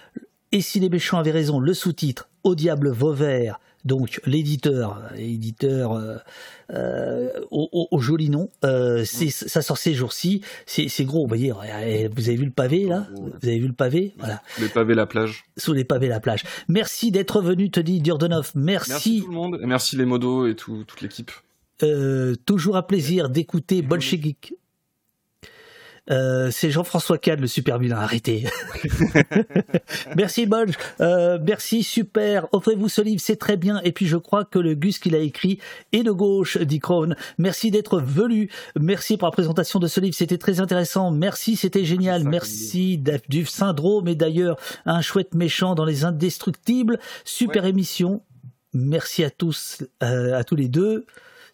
Et 0.53 0.61
si 0.61 0.81
les 0.81 0.89
méchants 0.89 1.19
avaient 1.19 1.33
raison, 1.33 1.59
le 1.59 1.75
sous-titre. 1.75 2.29
Au 2.47 2.55
diable 2.55 2.91
Vauvert 2.91 3.59
donc 3.87 4.21
l'éditeur, 4.27 5.01
éditeur 5.17 5.93
euh, 5.93 6.17
euh, 6.73 7.29
au, 7.53 8.01
joli 8.01 8.31
nom, 8.31 8.51
euh, 8.65 9.05
ça 9.05 9.63
sort 9.63 9.79
ces 9.79 9.95
jours-ci. 9.95 10.43
C'est, 10.67 11.05
gros, 11.05 11.23
vous 11.23 11.29
voyez. 11.29 11.53
Vous 11.53 12.29
avez 12.29 12.37
vu 12.37 12.45
le 12.47 12.51
pavé 12.51 12.85
là? 12.85 13.07
Vous 13.15 13.49
avez 13.49 13.61
vu 13.61 13.69
le 13.69 13.73
pavé? 13.73 14.13
Voilà. 14.19 14.43
Sous 14.57 14.63
les 14.63 14.69
pavés 14.69 14.95
la 14.95 15.07
plage. 15.07 15.45
Sous 15.57 15.73
les 15.73 15.85
pavés 15.85 16.09
la 16.09 16.19
plage. 16.19 16.43
Merci 16.69 17.13
d'être 17.13 17.41
venu, 17.41 17.71
te 17.71 17.79
dit 17.79 18.01
Durdenov. 18.01 18.51
Merci. 18.57 18.91
Merci 18.91 19.21
tout 19.23 19.29
le 19.29 19.35
monde 19.35 19.59
et 19.63 19.67
merci 19.67 19.97
les 19.97 20.05
modos 20.05 20.49
et 20.49 20.57
toute 20.57 21.01
l'équipe. 21.01 21.31
toujours 22.45 22.77
un 22.77 22.83
plaisir 22.83 23.29
d'écouter 23.29 23.83
Bolshevik. 23.83 24.55
Euh, 26.11 26.51
c'est 26.51 26.71
Jean-François 26.71 27.19
Cade, 27.19 27.41
le 27.41 27.47
super 27.47 27.79
vilain. 27.79 27.97
Arrêtez. 27.97 28.45
merci 30.17 30.47
Bodge. 30.47 30.75
Euh, 31.01 31.39
merci 31.43 31.83
super. 31.83 32.47
Offrez-vous 32.53 32.89
ce 32.89 33.01
livre, 33.01 33.21
c'est 33.23 33.37
très 33.37 33.57
bien. 33.57 33.81
Et 33.83 33.93
puis 33.93 34.07
je 34.07 34.17
crois 34.17 34.45
que 34.45 34.59
le 34.59 34.75
Gus 34.75 34.99
qu'il 34.99 35.15
a 35.15 35.19
écrit 35.19 35.59
est 35.93 36.03
de 36.03 36.13
gauche, 36.13 36.59
dit 36.59 36.79
Crown. 36.79 37.17
Merci 37.39 37.71
d'être 37.71 38.01
venu. 38.01 38.51
Merci 38.79 39.17
pour 39.17 39.27
la 39.27 39.33
présentation 39.33 39.79
de 39.79 39.87
ce 39.87 40.01
livre. 40.01 40.15
C'était 40.15 40.39
très 40.39 40.61
intéressant. 40.61 41.11
Merci, 41.11 41.57
c'était 41.57 41.85
génial. 41.85 42.25
Merci 42.25 43.03
du 43.29 43.45
syndrome 43.47 44.09
et 44.09 44.15
d'ailleurs 44.15 44.57
un 44.85 45.01
chouette 45.01 45.35
méchant 45.35 45.75
dans 45.75 45.85
les 45.85 46.05
indestructibles. 46.05 46.99
Super 47.25 47.65
émission. 47.65 48.23
Merci 48.73 49.25
à 49.25 49.31
tous, 49.31 49.83
euh, 50.03 50.39
à 50.39 50.45
tous 50.45 50.57
les 50.57 50.69
deux. 50.69 51.07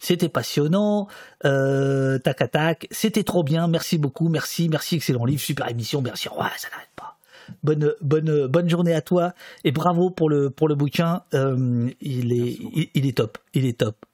C'était 0.03 0.27
passionnant. 0.27 1.07
Euh, 1.45 2.19
tac 2.19 2.41
à 2.41 2.49
tac. 2.49 2.87
C'était 2.91 3.23
trop 3.23 3.41
bien. 3.41 3.69
Merci 3.69 3.97
beaucoup. 3.97 4.27
Merci, 4.27 4.67
merci. 4.67 4.95
Excellent 4.97 5.23
livre. 5.23 5.39
Super 5.39 5.69
émission. 5.69 6.01
Merci. 6.01 6.27
Ouais, 6.27 6.43
ça 6.57 6.67
n'arrête 6.71 6.89
pas. 6.97 7.17
Bonne, 7.63 7.93
bonne, 8.01 8.47
bonne 8.47 8.69
journée 8.69 8.93
à 8.93 9.01
toi 9.01 9.33
et 9.63 9.71
bravo 9.71 10.09
pour 10.09 10.29
le, 10.29 10.49
pour 10.49 10.67
le 10.67 10.75
bouquin. 10.75 11.23
Euh, 11.33 11.89
il, 12.01 12.33
est, 12.33 12.59
il, 12.93 13.05
est 13.05 13.17
top. 13.17 13.37
Il 13.53 13.65
est 13.65 13.79
top. 13.79 14.05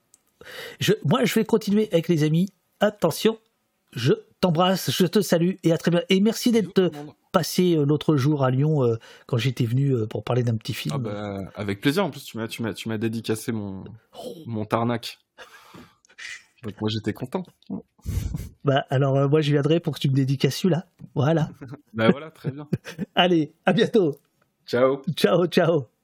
Je, 0.80 0.94
moi, 1.06 1.26
je 1.26 1.34
vais 1.34 1.44
continuer 1.44 1.90
avec 1.92 2.08
les 2.08 2.24
amis. 2.24 2.50
Attention, 2.80 3.40
je 3.92 4.14
t'embrasse, 4.42 4.92
je 4.92 5.08
te 5.08 5.22
salue 5.22 5.56
et 5.64 5.72
à 5.72 5.80
très 5.80 5.90
bien. 5.90 6.02
Et 6.10 6.20
merci 6.22 6.52
d'être 6.52 6.92
passé 7.32 7.76
euh, 7.76 7.84
l'autre 7.84 8.16
jour 8.16 8.44
à 8.44 8.52
Lyon 8.52 8.84
euh, 8.84 8.98
quand 9.26 9.38
j'étais 9.38 9.66
venu 9.66 9.92
euh, 9.92 10.06
pour 10.06 10.24
parler 10.24 10.44
d'un 10.44 10.56
petit 10.56 10.74
film. 10.74 10.94
Ah 10.96 11.00
bah, 11.00 11.40
avec 11.56 11.82
plaisir. 11.82 12.06
En 12.06 12.12
plus, 12.12 12.24
tu 12.24 12.38
m'as, 12.38 12.48
tu 12.48 12.62
m'as, 12.62 12.74
tu 12.74 12.90
m'as 12.90 13.00
dédicacé 13.00 13.52
mon, 13.52 13.84
mon 14.46 14.66
tarnac. 14.66 15.18
Donc 16.64 16.80
moi 16.82 16.90
j'étais 16.90 17.14
content. 17.14 17.44
Bah 18.66 18.86
alors 18.90 19.30
moi 19.30 19.42
je 19.42 19.52
viendrai 19.52 19.80
pour 19.80 19.96
que 19.96 20.00
tu 20.00 20.10
me 20.10 20.16
dédicaces 20.16 20.58
celui-là. 20.58 20.86
Voilà. 21.16 21.50
bah 21.94 22.10
voilà, 22.12 22.30
très 22.30 22.52
bien. 22.52 22.68
Allez, 23.16 23.54
à 23.66 23.74
bientôt. 23.74 24.18
Ciao. 24.66 25.02
Ciao, 25.16 25.48
ciao. 25.48 25.99